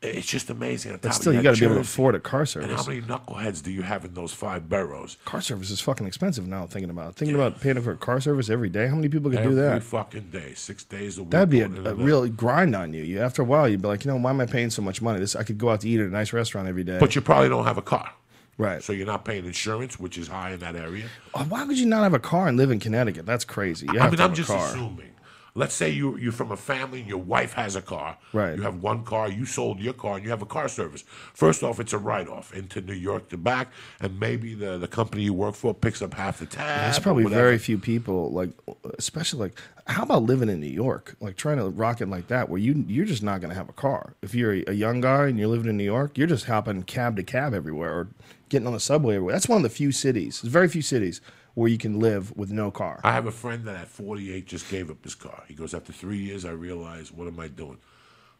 it's 0.00 0.26
just 0.28 0.48
amazing. 0.48 0.96
But 1.02 1.12
still, 1.12 1.32
you 1.34 1.42
got 1.42 1.56
to 1.56 1.60
be 1.60 1.66
able 1.66 1.74
to 1.74 1.80
afford 1.80 2.14
a 2.14 2.20
car 2.20 2.46
service. 2.46 2.68
And 2.70 2.78
how 2.78 2.86
many 2.86 3.02
knuckleheads 3.02 3.64
do 3.64 3.72
you 3.72 3.82
have 3.82 4.04
in 4.04 4.14
those 4.14 4.32
five 4.32 4.68
boroughs? 4.68 5.16
Car 5.24 5.40
service 5.40 5.70
is 5.70 5.80
fucking 5.80 6.06
expensive 6.06 6.46
now. 6.46 6.66
Thinking 6.66 6.90
about 6.90 7.10
it. 7.10 7.16
thinking 7.16 7.34
about 7.34 7.60
paying 7.60 7.80
for 7.82 7.90
a 7.92 7.96
car 7.96 8.20
service 8.20 8.48
every 8.48 8.68
day. 8.68 8.86
How 8.86 8.94
many 8.94 9.08
people 9.08 9.28
could 9.28 9.40
Every 9.40 9.50
do 9.50 9.56
that? 9.56 9.66
Every 9.72 9.80
fucking 9.80 10.30
day, 10.30 10.54
six 10.54 10.84
days 10.84 11.18
a 11.18 11.22
week. 11.22 11.30
That'd 11.30 11.50
be 11.50 11.62
a, 11.62 11.66
a 11.66 11.94
real 11.94 12.28
grind 12.28 12.76
on 12.76 12.94
you. 12.94 13.02
you. 13.02 13.20
After 13.20 13.42
a 13.42 13.44
while, 13.44 13.68
you'd 13.68 13.82
be 13.82 13.88
like, 13.88 14.04
you 14.04 14.10
know, 14.12 14.16
why 14.18 14.30
am 14.30 14.40
I 14.40 14.46
paying 14.46 14.70
so 14.70 14.82
much 14.82 15.02
money? 15.02 15.18
This 15.18 15.34
I 15.34 15.42
could 15.42 15.58
go 15.58 15.70
out 15.70 15.80
to 15.80 15.88
eat 15.88 15.98
at 16.00 16.06
a 16.06 16.10
nice 16.10 16.32
restaurant 16.32 16.68
every 16.68 16.84
day. 16.84 16.98
But 17.00 17.16
you 17.16 17.20
probably 17.20 17.48
don't 17.48 17.64
have 17.64 17.76
a 17.78 17.82
car. 17.82 18.12
Right. 18.58 18.82
So 18.82 18.92
you're 18.92 19.06
not 19.06 19.24
paying 19.24 19.44
insurance, 19.46 19.98
which 19.98 20.18
is 20.18 20.28
high 20.28 20.50
in 20.52 20.60
that 20.60 20.76
area. 20.76 21.06
Uh, 21.34 21.44
why 21.44 21.64
would 21.64 21.78
you 21.78 21.86
not 21.86 22.02
have 22.02 22.14
a 22.14 22.18
car 22.18 22.48
and 22.48 22.56
live 22.56 22.70
in 22.70 22.78
Connecticut? 22.80 23.24
That's 23.24 23.44
crazy. 23.44 23.86
You 23.92 24.00
I 24.00 24.10
mean, 24.10 24.20
I'm 24.20 24.32
a 24.32 24.34
just 24.34 24.50
car. 24.50 24.66
assuming. 24.68 25.10
Let's 25.58 25.74
say 25.74 25.90
you 25.90 26.16
you're 26.16 26.30
from 26.30 26.52
a 26.52 26.56
family 26.56 27.00
and 27.00 27.08
your 27.08 27.18
wife 27.18 27.54
has 27.54 27.74
a 27.74 27.82
car. 27.82 28.16
Right. 28.32 28.56
You 28.56 28.62
have 28.62 28.80
one 28.80 29.04
car. 29.04 29.28
You 29.28 29.44
sold 29.44 29.80
your 29.80 29.92
car 29.92 30.14
and 30.16 30.24
you 30.24 30.30
have 30.30 30.40
a 30.40 30.46
car 30.46 30.68
service. 30.68 31.02
First 31.34 31.64
off, 31.64 31.80
it's 31.80 31.92
a 31.92 31.98
write 31.98 32.28
off 32.28 32.54
into 32.54 32.80
New 32.80 32.94
York 32.94 33.28
to 33.30 33.36
back, 33.36 33.72
and 34.00 34.20
maybe 34.20 34.54
the, 34.54 34.78
the 34.78 34.86
company 34.86 35.22
you 35.24 35.34
work 35.34 35.56
for 35.56 35.74
picks 35.74 36.00
up 36.00 36.14
half 36.14 36.38
the 36.38 36.46
tab. 36.46 36.96
Or 36.96 37.00
probably 37.00 37.24
very 37.24 37.58
few 37.58 37.76
people 37.76 38.30
like, 38.30 38.50
especially 38.98 39.40
like, 39.40 39.60
how 39.88 40.04
about 40.04 40.22
living 40.22 40.48
in 40.48 40.60
New 40.60 40.66
York? 40.66 41.16
Like 41.20 41.36
trying 41.36 41.58
to 41.58 41.68
rock 41.68 42.00
it 42.00 42.08
like 42.08 42.28
that, 42.28 42.48
where 42.48 42.60
you 42.60 42.84
you're 42.86 43.04
just 43.04 43.24
not 43.24 43.40
going 43.40 43.50
to 43.50 43.56
have 43.56 43.68
a 43.68 43.72
car. 43.72 44.14
If 44.22 44.36
you're 44.36 44.54
a, 44.54 44.64
a 44.68 44.72
young 44.74 45.00
guy 45.00 45.26
and 45.26 45.38
you're 45.38 45.48
living 45.48 45.68
in 45.68 45.76
New 45.76 45.84
York, 45.84 46.16
you're 46.16 46.28
just 46.28 46.44
hopping 46.44 46.84
cab 46.84 47.16
to 47.16 47.24
cab 47.24 47.52
everywhere 47.52 47.92
or 47.92 48.08
getting 48.48 48.66
on 48.66 48.74
the 48.74 48.80
subway 48.80 49.16
everywhere. 49.16 49.32
That's 49.32 49.48
one 49.48 49.56
of 49.56 49.62
the 49.64 49.70
few 49.70 49.90
cities. 49.90 50.40
There's 50.40 50.52
very 50.52 50.68
few 50.68 50.82
cities 50.82 51.20
where 51.58 51.68
you 51.68 51.76
can 51.78 51.98
live 51.98 52.34
with 52.36 52.52
no 52.52 52.70
car. 52.70 53.00
I 53.02 53.12
have 53.12 53.26
a 53.26 53.32
friend 53.32 53.64
that 53.64 53.74
at 53.76 53.88
48 53.88 54.46
just 54.46 54.70
gave 54.70 54.90
up 54.90 55.02
his 55.02 55.16
car. 55.16 55.42
He 55.48 55.54
goes, 55.54 55.74
after 55.74 55.92
three 55.92 56.18
years, 56.18 56.44
I 56.44 56.50
realized, 56.52 57.16
what 57.16 57.26
am 57.26 57.40
I 57.40 57.48
doing? 57.48 57.78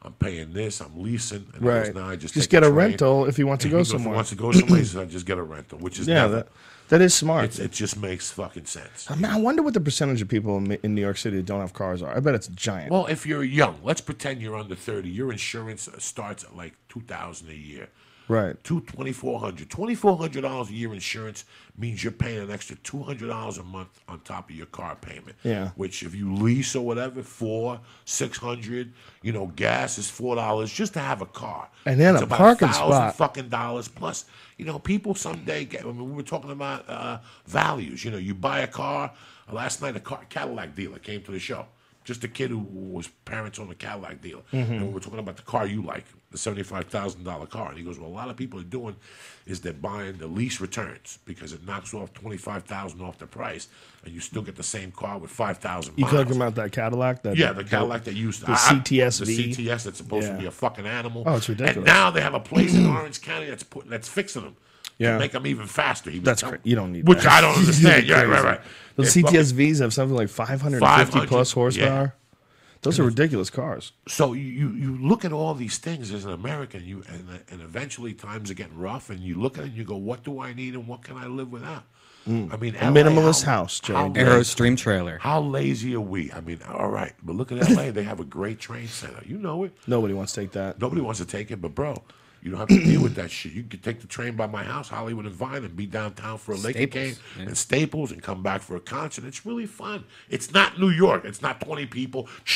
I'm 0.03 0.13
paying 0.13 0.53
this. 0.53 0.81
I'm 0.81 1.03
leasing. 1.03 1.45
And 1.53 1.61
goes, 1.63 1.87
Right. 1.89 1.95
"Nah, 1.95 2.11
I 2.11 2.15
just 2.15 2.35
Just 2.35 2.49
get 2.49 2.61
the 2.61 2.69
a 2.69 2.71
rental 2.71 3.25
if 3.27 3.37
he 3.37 3.43
wants 3.43 3.65
to 3.65 3.69
go 3.71 3.79
goes, 3.79 3.89
If 3.89 3.97
somewhere. 3.97 4.13
he 4.13 4.17
wants 4.17 4.31
to 4.31 4.37
go 4.37 4.53
somewhere, 4.53 4.79
he 4.79 4.85
says, 4.93 4.97
I 4.97 5.05
just 5.07 5.27
get 5.27 5.39
a 5.39 5.43
rental, 5.43 5.79
which 5.81 5.99
is 5.99 6.07
yeah, 6.07 6.15
never. 6.15 6.35
that, 6.37 6.49
that 6.91 7.01
is 7.01 7.13
smart. 7.13 7.47
it's, 7.47 7.59
it 7.59 7.73
just 7.73 7.99
makes 8.01 8.31
fucking 8.31 8.67
sense. 8.67 9.11
I, 9.11 9.17
mean, 9.17 9.25
I 9.25 9.37
wonder 9.41 9.63
what 9.63 9.75
the 9.75 9.81
percentage 9.81 10.23
of 10.23 10.29
people 10.29 10.57
in, 10.59 10.71
in 10.85 10.95
New 10.95 11.01
York 11.01 11.17
City 11.17 11.39
that 11.39 11.47
don't 11.47 11.61
have 11.61 11.73
cars 11.73 12.01
are. 12.03 12.17
I 12.17 12.21
bet 12.21 12.37
it's 12.37 12.47
giant. 12.47 12.93
Well, 12.93 13.07
if 13.07 13.27
you're 13.27 13.43
young, 13.43 13.81
let's 13.83 14.01
pretend 14.01 14.41
you're 14.41 14.57
under 14.57 14.77
30. 14.77 15.09
Your 15.09 15.33
insurance 15.33 15.89
starts 15.99 16.45
at 16.45 16.57
like 16.57 16.75
2000 16.89 17.49
a 17.51 17.53
year. 17.55 17.89
Right. 18.29 18.63
Two 18.65 18.81
twenty 18.83 19.13
four 19.13 19.41
hundred. 19.41 19.71
Twenty 19.71 19.95
four 19.95 20.17
hundred 20.17 20.43
dollars 20.43 20.71
a 20.71 20.73
year 20.75 20.93
insurance 20.95 21.45
means 21.77 22.03
you're 22.03 22.13
paying 22.13 22.39
an 22.41 22.51
extra 22.51 22.77
two 22.77 23.03
hundred 23.03 23.29
dollars 23.29 23.59
a 23.59 23.63
month 23.63 24.01
on 24.09 24.21
top 24.21 24.51
of 24.51 24.57
your 24.57 24.67
car 24.67 24.97
payment. 24.97 25.37
Yeah. 25.43 25.71
Which 25.77 26.03
if 26.03 26.15
you 26.15 26.35
lease 26.35 26.75
or 26.77 26.85
whatever, 26.85 27.23
four, 27.23 27.81
six 28.05 28.39
hundred, 28.39 28.93
you 29.23 29.33
know, 29.33 29.47
gas 29.57 29.99
is 29.99 30.09
four 30.11 30.37
dollars 30.37 30.73
just 30.73 30.93
to 30.95 31.01
have 31.01 31.23
a 31.23 31.27
car. 31.27 31.69
And 31.87 31.99
then 32.01 32.15
It's 32.15 32.23
a 32.23 32.25
about 32.27 32.39
parking 32.39 32.69
thousand 32.69 32.87
spot. 32.93 33.17
fucking 33.17 33.49
dollars 33.49 33.89
plus. 33.89 34.25
You 34.57 34.65
know, 34.65 34.79
people 34.79 35.15
someday 35.15 35.65
get. 35.65 35.83
I 35.83 35.87
mean, 35.87 36.11
we 36.11 36.17
were 36.17 36.23
talking 36.23 36.51
about 36.51 36.89
uh, 36.89 37.19
values. 37.47 38.05
You 38.05 38.11
know, 38.11 38.19
you 38.19 38.35
buy 38.35 38.61
a 38.61 38.67
car. 38.67 39.13
Last 39.51 39.81
night, 39.81 39.97
a 39.97 40.01
car, 40.01 40.21
Cadillac 40.29 40.75
dealer 40.75 40.99
came 40.99 41.23
to 41.23 41.31
the 41.33 41.39
show. 41.39 41.65
Just 42.05 42.25
a 42.25 42.29
kid 42.29 42.51
who 42.51 42.59
was 42.59 43.07
parents 43.25 43.59
on 43.59 43.71
a 43.71 43.75
Cadillac 43.75 44.21
dealer, 44.21 44.43
Mm-hmm. 44.53 44.73
and 44.73 44.87
we 44.89 44.93
were 44.95 45.01
talking 45.01 45.19
about 45.21 45.37
the 45.37 45.43
car 45.43 45.67
you 45.67 45.83
like, 45.83 46.05
the 46.31 46.39
seventy-five 46.39 46.85
thousand 46.87 47.25
dollar 47.25 47.47
car. 47.47 47.69
And 47.71 47.79
he 47.79 47.85
goes, 47.85 47.99
"Well, 47.99 48.09
a 48.09 48.13
lot 48.13 48.29
of 48.29 48.37
people 48.37 48.61
are 48.61 48.65
doing 48.65 48.97
is 49.47 49.61
they're 49.61 49.73
buying 49.73 50.19
the 50.19 50.27
lease 50.27 50.61
returns 50.61 51.19
because 51.25 51.53
it 51.53 51.65
knocks 51.67 51.95
off 51.95 52.13
twenty-five 52.13 52.65
thousand 52.65 53.01
off 53.01 53.19
the 53.19 53.27
price, 53.27 53.69
and 54.05 54.13
you 54.13 54.21
still 54.21 54.43
get 54.43 54.55
the 54.57 54.63
same 54.63 54.91
car 54.91 55.19
with 55.19 55.31
five 55.31 55.59
thousand 55.59 55.95
You 55.97 56.05
talking 56.05 56.37
about 56.37 56.55
that 56.57 56.73
Cadillac? 56.73 57.23
That 57.23 57.37
Yeah, 57.37 57.53
the 57.53 57.65
Cadillac 57.65 58.05
that 58.05 58.15
used 58.15 58.43
the 58.45 58.51
I- 58.53 58.55
CTS-V? 58.57 59.25
the 59.55 59.55
CTS 59.69 59.85
that's 59.85 59.97
supposed 59.99 60.27
Yeah. 60.27 60.35
to 60.35 60.39
be 60.41 60.47
a 60.47 60.51
fucking 60.51 60.87
animal. 60.87 61.23
Oh, 61.27 61.37
it's 61.37 61.49
ridiculous. 61.49 61.77
And 61.77 61.87
now 61.87 62.11
they 62.11 62.21
have 62.21 62.35
a 62.35 62.41
place 62.41 62.75
in 62.75 62.87
Orange 62.97 63.23
County 63.23 63.47
that's 63.47 63.63
putting 63.63 63.91
that's 63.91 64.09
fixing 64.09 64.43
them. 64.43 64.57
Yeah. 64.99 65.13
to 65.13 65.19
make 65.21 65.31
them 65.31 65.47
even 65.47 65.69
faster. 65.69 66.11
He 66.11 66.19
That's 66.19 66.41
telling- 66.41 66.59
you 66.65 66.75
don't 66.75 66.91
need 66.93 67.07
which 67.07 67.23
that. 67.23 67.29
I 67.33 67.41
don't 67.41 67.55
understand. 67.59 68.05
yeah, 68.07 68.23
right, 68.23 68.43
right. 68.43 68.61
Those 68.97 69.15
CTSVs 69.15 69.79
have 69.81 69.95
something 69.95 70.17
like 70.17 70.29
550 70.29 70.85
500, 70.85 71.29
plus 71.29 71.53
horsepower. 71.53 72.03
yeah. 72.03 72.11
Those 72.89 72.99
are 73.01 73.05
ridiculous 73.05 73.51
cars. 73.51 73.93
So 74.07 74.33
you, 74.33 74.43
you 74.43 74.71
you 74.71 74.99
look 74.99 75.25
at 75.25 75.33
all 75.33 75.55
these 75.55 75.79
things 75.79 76.13
as 76.13 76.25
an 76.25 76.33
American, 76.33 76.85
you 76.85 77.03
and 77.09 77.41
and 77.51 77.61
eventually 77.61 78.15
times 78.15 78.51
are 78.51 78.55
getting 78.55 78.79
rough, 78.79 79.11
and 79.11 79.21
you 79.21 79.35
look 79.41 79.59
at 79.59 79.65
it 79.65 79.69
and 79.69 79.77
you 79.77 79.85
go, 79.85 79.97
"What 79.97 80.25
do 80.25 80.41
I 80.41 80.55
need, 80.55 80.75
and 80.75 80.87
what 80.89 81.03
can 81.03 81.17
I 81.17 81.27
live 81.27 81.53
without?" 81.53 81.85
Mm. 82.27 82.53
I 82.53 82.57
mean, 82.57 82.75
A 82.77 82.91
LA, 82.91 83.01
minimalist 83.01 83.45
how- 83.45 83.53
house, 83.63 83.81
Jay. 83.81 83.95
how 83.95 84.13
Arrow 84.15 84.39
lazy- 84.39 84.45
Stream 84.45 84.77
trailer. 84.77 85.19
How 85.19 85.41
lazy 85.41 85.95
are 85.95 86.01
we? 86.01 86.31
I 86.33 86.41
mean, 86.41 86.61
all 86.69 86.91
right, 86.91 87.13
but 87.23 87.37
look 87.37 87.53
at 87.53 87.71
LA. 87.71 87.91
they 87.91 88.03
have 88.03 88.21
a 88.21 88.25
great 88.25 88.59
train 88.59 88.87
center. 88.89 89.23
You 89.27 89.39
know 89.39 89.65
it. 89.65 89.73
Nobody 89.87 90.15
wants 90.15 90.33
to 90.35 90.41
take 90.41 90.53
that. 90.53 90.81
Nobody 90.81 91.01
wants 91.01 91.21
to 91.21 91.27
take 91.27 91.51
it, 91.51 91.61
but 91.63 91.75
bro, 91.75 92.03
you 92.43 92.51
don't 92.51 92.61
have 92.61 92.69
to 92.69 92.85
deal 92.85 93.03
with 93.03 93.15
that 93.15 93.31
shit. 93.31 93.53
You 93.53 93.63
can 93.63 93.81
take 93.81 94.01
the 94.01 94.07
train 94.07 94.37
by 94.37 94.47
my 94.47 94.63
house, 94.63 94.89
Hollywood 94.89 95.25
and 95.25 95.35
Vine, 95.35 95.65
and 95.65 95.75
be 95.75 95.87
downtown 95.87 96.37
for 96.39 96.53
a 96.53 96.57
Laker 96.57 96.79
Staples, 96.81 97.05
game 97.05 97.17
yeah. 97.39 97.43
and 97.47 97.57
Staples, 97.57 98.13
and 98.13 98.23
come 98.23 98.43
back 98.43 98.61
for 98.63 98.77
a 98.77 98.81
concert. 98.81 99.25
It's 99.25 99.47
really 99.47 99.67
fun. 99.67 100.05
It's 100.29 100.53
not 100.53 100.79
New 100.79 100.91
York. 100.91 101.25
It's 101.25 101.41
not 101.43 101.61
twenty 101.61 101.87
people. 101.87 102.29
It's 102.43 102.53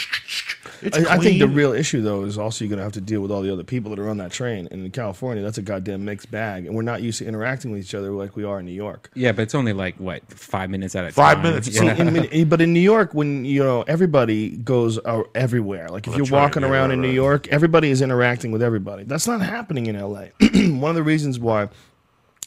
I, 0.93 1.17
I 1.17 1.19
think 1.19 1.39
the 1.41 1.49
real 1.49 1.73
issue, 1.73 2.03
though, 2.03 2.25
is 2.25 2.39
also 2.39 2.65
you're 2.65 2.71
going 2.71 2.79
to 2.79 2.85
have 2.85 2.93
to 2.93 3.01
deal 3.01 3.21
with 3.21 3.31
all 3.31 3.43
the 3.43 3.53
other 3.53 3.65
people 3.65 3.91
that 3.91 3.99
are 3.99 4.09
on 4.09 4.19
that 4.19 4.31
train. 4.33 4.69
And 4.71 4.85
in 4.85 4.91
California, 4.91 5.43
that's 5.43 5.59
a 5.59 5.63
goddamn 5.63 6.05
mixed 6.05 6.31
bag. 6.31 6.67
And 6.67 6.75
we're 6.75 6.83
not 6.83 7.03
used 7.03 7.19
to 7.19 7.27
interacting 7.27 7.71
with 7.73 7.81
each 7.81 7.95
other 7.95 8.11
like 8.13 8.37
we 8.37 8.45
are 8.45 8.61
in 8.61 8.67
New 8.67 8.73
York. 8.73 9.11
Yeah, 9.15 9.33
but 9.33 9.43
it's 9.43 9.55
only 9.55 9.73
like 9.73 9.97
what 9.97 10.23
five 10.33 10.71
minutes 10.71 10.95
at 10.95 11.05
a 11.05 11.13
Five 11.13 11.37
time. 11.39 11.43
minutes. 11.45 11.69
Yeah. 11.83 11.95
In- 11.97 12.17
in- 12.17 12.49
but 12.49 12.61
in 12.61 12.73
New 12.73 12.81
York, 12.81 13.15
when 13.15 13.45
you 13.45 13.63
know 13.63 13.83
everybody 13.83 14.51
goes 14.57 14.99
uh, 14.99 15.23
everywhere, 15.35 15.89
like 15.89 16.07
if 16.07 16.15
That's 16.15 16.29
you're 16.31 16.39
walking 16.39 16.65
around 16.65 16.91
in 16.93 17.01
New. 17.01 17.11
York, 17.11 17.49
everybody 17.49 17.91
is 17.91 18.01
interacting 18.03 18.53
with 18.53 18.63
everybody. 18.63 19.05
That's 19.05 19.27
not 19.27 19.41
happening 19.43 19.87
in 19.87 19.99
LA. 19.99 20.27
One 20.55 20.91
of 20.91 20.95
the 20.97 21.03
reasons 21.03 21.39
why 21.39 21.69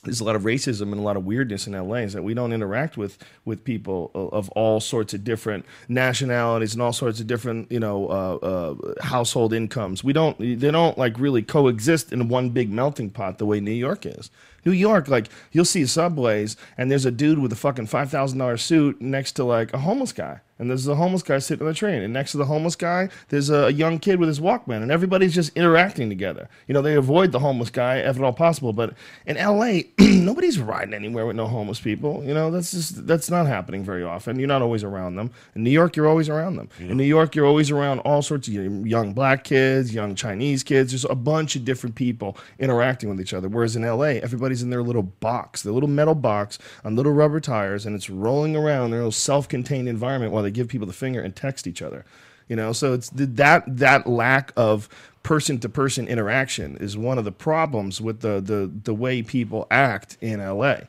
there's 0.05 0.21
a 0.21 0.23
lot 0.23 0.35
of 0.35 0.43
racism 0.43 0.91
and 0.91 0.95
a 0.95 1.01
lot 1.01 1.17
of 1.17 1.25
weirdness 1.25 1.67
in 1.67 1.73
LA 1.73 1.95
is 1.97 2.13
that 2.13 2.23
we 2.23 2.33
don't 2.33 2.53
interact 2.53 2.97
with 2.97 3.17
with 3.43 3.63
people 3.63 4.11
of 4.13 4.49
all 4.49 4.79
sorts 4.79 5.13
of 5.13 5.23
different 5.23 5.65
nationalities 5.89 6.73
and 6.73 6.81
all 6.81 6.93
sorts 6.93 7.19
of 7.19 7.27
different 7.27 7.71
you 7.71 7.79
know 7.79 8.07
uh, 8.07 8.35
uh, 8.35 9.03
household 9.03 9.53
incomes. 9.53 10.03
We 10.03 10.13
don't 10.13 10.37
they 10.39 10.71
don't 10.71 10.97
like 10.97 11.19
really 11.19 11.41
coexist 11.41 12.13
in 12.13 12.29
one 12.29 12.49
big 12.49 12.71
melting 12.71 13.09
pot 13.09 13.37
the 13.37 13.45
way 13.45 13.59
New 13.59 13.71
York 13.71 14.05
is. 14.05 14.29
New 14.65 14.71
York, 14.71 15.07
like 15.07 15.29
you'll 15.51 15.65
see 15.65 15.85
subways 15.85 16.57
and 16.77 16.89
there's 16.91 17.05
a 17.05 17.11
dude 17.11 17.39
with 17.39 17.53
a 17.53 17.55
fucking 17.55 17.87
five 17.87 18.09
thousand 18.09 18.39
dollar 18.39 18.57
suit 18.57 19.01
next 19.01 19.33
to 19.33 19.43
like 19.43 19.73
a 19.73 19.79
homeless 19.79 20.11
guy. 20.11 20.41
And 20.57 20.69
there's 20.69 20.87
a 20.87 20.95
homeless 20.95 21.21
guy 21.21 21.39
sitting 21.39 21.65
on 21.65 21.71
the 21.71 21.77
train. 21.77 22.01
And 22.01 22.13
next 22.13 22.31
to 22.31 22.37
the 22.37 22.45
homeless 22.45 22.77
guy, 22.77 23.09
there's 23.27 23.49
a, 23.49 23.65
a 23.65 23.69
young 23.71 23.99
kid 23.99 24.19
with 24.19 24.29
his 24.29 24.39
Walkman. 24.39 24.81
And 24.81 24.89
everybody's 24.89 25.35
just 25.35 25.55
interacting 25.55 26.07
together. 26.07 26.47
You 26.67 26.73
know, 26.73 26.81
they 26.81 26.95
avoid 26.95 27.33
the 27.33 27.39
homeless 27.39 27.69
guy 27.69 27.97
if 27.97 28.15
at 28.15 28.23
all 28.23 28.31
possible. 28.31 28.71
But 28.71 28.93
in 29.25 29.35
LA, 29.35 29.81
nobody's 29.99 30.57
riding 30.57 30.93
anywhere 30.93 31.25
with 31.25 31.35
no 31.35 31.47
homeless 31.47 31.81
people. 31.81 32.23
You 32.23 32.33
know, 32.33 32.51
that's 32.51 32.71
just, 32.71 33.05
that's 33.05 33.29
not 33.29 33.47
happening 33.47 33.83
very 33.83 34.03
often. 34.03 34.39
You're 34.39 34.47
not 34.47 34.61
always 34.61 34.85
around 34.85 35.17
them. 35.17 35.31
In 35.55 35.63
New 35.63 35.71
York, 35.71 35.97
you're 35.97 36.07
always 36.07 36.29
around 36.29 36.55
them. 36.55 36.69
In 36.79 36.95
New 36.95 37.03
York, 37.03 37.35
you're 37.35 37.45
always 37.45 37.69
around 37.69 37.99
all 37.99 38.21
sorts 38.21 38.47
of 38.47 38.53
young 38.53 39.13
black 39.13 39.43
kids, 39.43 39.93
young 39.93 40.15
Chinese 40.15 40.63
kids. 40.63 40.93
There's 40.93 41.05
a 41.05 41.15
bunch 41.15 41.57
of 41.57 41.65
different 41.65 41.95
people 41.95 42.37
interacting 42.59 43.09
with 43.09 43.19
each 43.19 43.33
other. 43.33 43.49
Whereas 43.49 43.75
in 43.75 43.81
LA, 43.81 44.21
everybody's 44.23 44.54
in 44.61 44.69
their 44.69 44.83
little 44.83 45.03
box, 45.03 45.61
their 45.61 45.73
little 45.73 45.89
metal 45.89 46.15
box 46.15 46.59
on 46.83 46.95
little 46.95 47.13
rubber 47.13 47.39
tires, 47.39 47.85
and 47.85 47.95
it's 47.95 48.09
rolling 48.09 48.55
around 48.55 48.91
their 48.91 48.99
little 48.99 49.11
self-contained 49.11 49.87
environment 49.87 50.31
while 50.31 50.43
they 50.43 50.51
give 50.51 50.67
people 50.67 50.87
the 50.87 50.93
finger 50.93 51.21
and 51.21 51.35
text 51.35 51.67
each 51.67 51.81
other. 51.81 52.05
You 52.47 52.55
know, 52.55 52.73
so 52.73 52.93
it's 52.93 53.09
that 53.13 53.63
that 53.67 54.07
lack 54.07 54.51
of 54.55 54.87
person-to-person 55.23 56.07
interaction 56.07 56.77
is 56.77 56.95
one 56.95 57.17
of 57.17 57.25
the 57.25 57.31
problems 57.31 57.99
with 57.99 58.21
the 58.21 58.39
the 58.39 58.71
the 58.83 58.93
way 58.93 59.23
people 59.23 59.65
act 59.71 60.17
in 60.21 60.39
LA. 60.39 60.81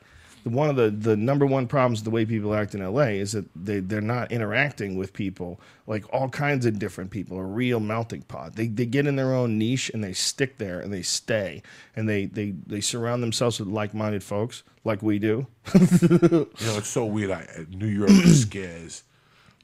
One 0.47 0.69
of 0.69 0.75
the, 0.75 0.89
the 0.89 1.15
number 1.15 1.45
one 1.45 1.67
problems 1.67 1.99
with 1.99 2.05
the 2.05 2.11
way 2.11 2.25
people 2.25 2.53
act 2.55 2.73
in 2.73 2.81
LA 2.83 3.03
is 3.21 3.33
that 3.33 3.45
they, 3.55 3.79
they're 3.79 4.01
not 4.01 4.31
interacting 4.31 4.97
with 4.97 5.13
people, 5.13 5.59
like 5.85 6.05
all 6.13 6.29
kinds 6.29 6.65
of 6.65 6.79
different 6.79 7.11
people, 7.11 7.37
a 7.37 7.43
real 7.43 7.79
melting 7.79 8.23
pot. 8.23 8.55
They, 8.55 8.67
they 8.67 8.85
get 8.85 9.05
in 9.07 9.15
their 9.15 9.33
own 9.33 9.57
niche 9.57 9.91
and 9.93 10.03
they 10.03 10.13
stick 10.13 10.57
there 10.57 10.79
and 10.79 10.91
they 10.93 11.01
stay. 11.03 11.61
And 11.95 12.07
they, 12.09 12.25
they, 12.25 12.51
they 12.65 12.81
surround 12.81 13.21
themselves 13.21 13.59
with 13.59 13.69
like 13.69 13.93
minded 13.93 14.23
folks, 14.23 14.63
like 14.83 15.01
we 15.01 15.19
do. 15.19 15.47
You 16.01 16.47
know, 16.67 16.77
it's 16.77 16.87
so 16.87 17.05
weird. 17.05 17.31
I, 17.31 17.65
New 17.69 17.87
York 17.87 18.09
scares 18.25 19.03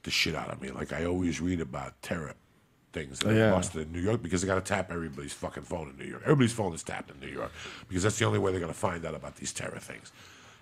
the 0.04 0.12
shit 0.12 0.36
out 0.36 0.50
of 0.50 0.62
me. 0.62 0.70
Like 0.70 0.92
I 0.94 1.06
always 1.06 1.40
read 1.42 1.62
about 1.62 2.02
terror 2.02 2.34
things 2.92 3.20
that 3.20 3.34
Yeah. 3.36 3.50
busted 3.52 3.88
in 3.88 3.92
New 3.92 4.00
York 4.02 4.22
because 4.22 4.42
they 4.42 4.48
got 4.48 4.56
to 4.56 4.62
tap 4.62 4.92
everybody's 4.92 5.34
fucking 5.34 5.64
phone 5.64 5.90
in 5.90 5.98
New 5.98 6.06
York. 6.12 6.22
Everybody's 6.24 6.54
phone 6.54 6.74
is 6.74 6.84
tapped 6.84 7.10
in 7.10 7.20
New 7.20 7.34
York 7.34 7.52
because 7.88 8.04
that's 8.04 8.20
the 8.20 8.26
only 8.26 8.38
way 8.38 8.52
they're 8.52 8.60
going 8.60 8.72
to 8.72 8.78
find 8.78 9.04
out 9.06 9.16
about 9.16 9.38
these 9.38 9.52
terror 9.52 9.80
things. 9.80 10.12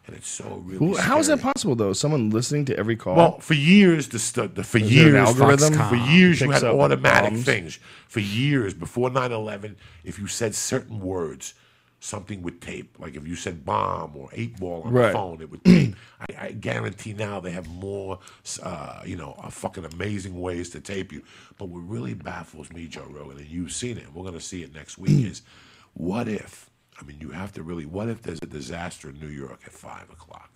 And 0.07 0.15
it's 0.15 0.27
so 0.27 0.61
really. 0.65 0.77
Who- 0.79 0.97
How 0.97 1.19
is 1.19 1.27
that 1.27 1.41
possible, 1.41 1.75
though? 1.75 1.93
Someone 1.93 2.31
listening 2.31 2.65
to 2.65 2.77
every 2.77 2.95
call? 2.95 3.15
Well, 3.15 3.39
for 3.39 3.53
years, 3.53 4.07
the, 4.09 4.17
stu- 4.19 4.47
the 4.47 4.63
for 4.63 4.79
Is 4.79 4.91
years, 4.91 5.13
algorithm? 5.15 5.73
for 5.73 5.95
years, 5.95 6.41
you 6.41 6.49
had 6.49 6.63
automatic 6.63 7.37
things. 7.39 7.77
For 8.07 8.19
years, 8.19 8.73
before 8.73 9.09
9-11, 9.11 9.75
if 10.03 10.17
you 10.17 10.25
said 10.27 10.55
certain 10.55 10.99
words, 10.99 11.53
something 11.99 12.41
would 12.41 12.61
tape. 12.61 12.97
Like 12.97 13.15
if 13.15 13.27
you 13.27 13.35
said 13.35 13.63
bomb 13.63 14.15
or 14.17 14.27
eight 14.33 14.59
ball 14.59 14.81
on 14.81 14.91
Right. 14.91 15.07
the 15.09 15.13
phone, 15.13 15.39
it 15.39 15.51
would 15.51 15.63
tape. 15.63 15.95
I, 16.19 16.45
I 16.47 16.51
guarantee 16.53 17.13
now 17.13 17.39
they 17.39 17.51
have 17.51 17.69
more, 17.69 18.17
uh, 18.63 19.03
you 19.05 19.15
know, 19.17 19.35
uh, 19.37 19.51
fucking 19.51 19.85
amazing 19.85 20.41
ways 20.41 20.71
to 20.71 20.79
tape 20.79 21.11
you. 21.13 21.21
But 21.59 21.69
what 21.69 21.81
really 21.87 22.15
baffles 22.15 22.71
me, 22.73 22.87
Joe 22.87 23.05
Rogan, 23.07 23.37
and 23.37 23.47
you've 23.47 23.71
seen 23.71 23.99
it, 23.99 24.05
and 24.05 24.15
we're 24.15 24.23
going 24.23 24.33
to 24.33 24.41
see 24.41 24.63
it 24.63 24.73
next 24.73 24.97
week, 24.97 25.25
is 25.31 25.43
what 25.93 26.27
if? 26.27 26.70
I 27.01 27.05
mean, 27.05 27.17
you 27.19 27.29
have 27.31 27.51
to 27.53 27.63
really. 27.63 27.85
What 27.85 28.09
if 28.09 28.21
there's 28.21 28.39
a 28.41 28.45
disaster 28.45 29.09
in 29.09 29.19
New 29.19 29.27
York 29.27 29.61
at 29.65 29.73
five 29.73 30.09
o'clock? 30.09 30.51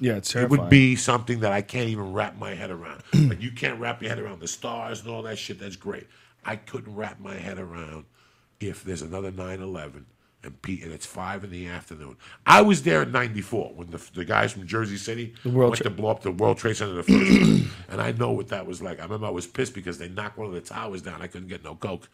yeah, 0.00 0.16
it's 0.16 0.34
It 0.34 0.48
would 0.48 0.70
be 0.70 0.96
something 0.96 1.40
that 1.40 1.52
I 1.52 1.60
can't 1.60 1.88
even 1.88 2.12
wrap 2.12 2.38
my 2.38 2.54
head 2.54 2.70
around. 2.70 3.02
like 3.12 3.40
you 3.40 3.52
can't 3.52 3.78
wrap 3.78 4.00
your 4.00 4.08
head 4.08 4.18
around 4.18 4.40
the 4.40 4.48
stars 4.48 5.00
and 5.00 5.10
all 5.10 5.22
that 5.22 5.38
shit. 5.38 5.60
That's 5.60 5.76
great. 5.76 6.06
I 6.44 6.56
couldn't 6.56 6.94
wrap 6.94 7.20
my 7.20 7.34
head 7.34 7.58
around 7.58 8.06
if 8.60 8.82
there's 8.82 9.02
another 9.02 9.30
9/11 9.30 10.04
and 10.42 10.62
Pete 10.62 10.82
and 10.82 10.90
it's 10.90 11.04
five 11.04 11.44
in 11.44 11.50
the 11.50 11.66
afternoon. 11.66 12.16
I 12.46 12.62
was 12.62 12.82
there 12.82 13.02
in 13.02 13.12
'94 13.12 13.72
when 13.74 13.90
the, 13.90 14.02
the 14.14 14.24
guys 14.24 14.52
from 14.52 14.66
Jersey 14.66 14.96
City 14.96 15.34
went 15.44 15.74
Tra- 15.74 15.84
to 15.84 15.90
blow 15.90 16.08
up 16.08 16.22
the 16.22 16.30
World 16.30 16.56
Trade 16.56 16.78
Center 16.78 16.94
the 16.94 17.02
first 17.02 17.70
and 17.90 18.00
I 18.00 18.12
know 18.12 18.32
what 18.32 18.48
that 18.48 18.66
was 18.66 18.80
like. 18.80 19.00
I 19.00 19.02
remember 19.02 19.26
I 19.26 19.30
was 19.30 19.46
pissed 19.46 19.74
because 19.74 19.98
they 19.98 20.08
knocked 20.08 20.38
one 20.38 20.46
of 20.46 20.54
the 20.54 20.62
towers 20.62 21.02
down. 21.02 21.20
I 21.20 21.26
couldn't 21.26 21.48
get 21.48 21.62
no 21.62 21.74
coke. 21.74 22.08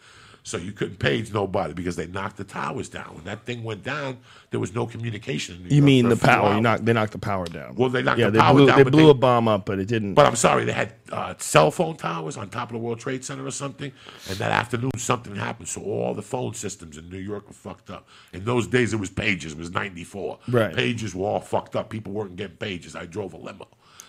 So 0.47 0.59
you 0.59 0.71
couldn't 0.71 1.01
page 1.01 1.33
nobody 1.33 1.75
because 1.75 1.97
they 1.97 2.07
knocked 2.07 2.37
the 2.37 2.45
towers 2.45 2.89
down. 2.89 3.17
When 3.17 3.25
that 3.25 3.45
thing 3.45 3.65
went 3.65 3.83
down, 3.83 4.19
there 4.53 4.61
was 4.61 4.73
no 4.73 4.87
communication. 4.87 5.57
In 5.57 5.63
New 5.65 5.69
You 5.71 5.75
York 5.79 5.85
mean 5.85 6.09
the 6.09 6.17
power? 6.17 6.55
You 6.55 6.61
knocked, 6.61 6.85
they 6.85 6.93
knocked 6.93 7.15
the 7.15 7.19
power 7.19 7.47
down. 7.47 7.75
Well, 7.75 7.89
they 7.89 8.01
knocked 8.01 8.21
yeah, 8.21 8.27
the 8.27 8.31
they 8.31 8.39
power 8.39 8.55
blew, 8.55 8.67
down, 8.69 8.77
They 8.79 8.85
blew 8.85 9.05
they- 9.07 9.11
a 9.11 9.15
bomb 9.15 9.49
up, 9.49 9.67
but 9.67 9.81
it 9.81 9.87
didn't. 9.89 10.15
But 10.15 10.25
I'm 10.27 10.37
sorry, 10.37 10.65
they 10.65 10.71
had 10.71 10.93
uh, 11.11 11.35
cell 11.39 11.73
phone 11.73 11.97
towers 11.97 12.37
on 12.37 12.49
top 12.49 12.69
of 12.69 12.75
the 12.75 12.79
World 12.79 13.01
Trade 13.01 13.25
Center 13.25 13.45
or 13.45 13.51
something. 13.51 13.91
And 14.29 14.39
that 14.39 14.53
afternoon, 14.53 14.93
something 14.99 15.35
happened. 15.35 15.67
So 15.67 15.83
all 15.83 16.15
the 16.15 16.23
phone 16.23 16.55
systems 16.55 16.97
in 16.97 17.11
New 17.11 17.19
York 17.19 17.49
were 17.49 17.53
fucked 17.53 17.91
up. 17.91 18.07
In 18.33 18.45
those 18.45 18.69
days, 18.69 18.93
it 18.93 19.01
was 19.01 19.11
pages. 19.11 19.55
It 19.55 19.59
was 19.59 19.73
94. 19.73 20.39
Right. 20.47 20.77
Pages 20.77 21.13
were 21.13 21.27
all 21.27 21.41
fucked 21.41 21.75
up. 21.75 21.91
People 21.91 22.13
weren't 22.13 22.37
getting 22.37 22.57
pages. 22.57 22.95
I 22.95 23.07
drove 23.07 23.33
a 23.33 23.37
limo. 23.37 23.67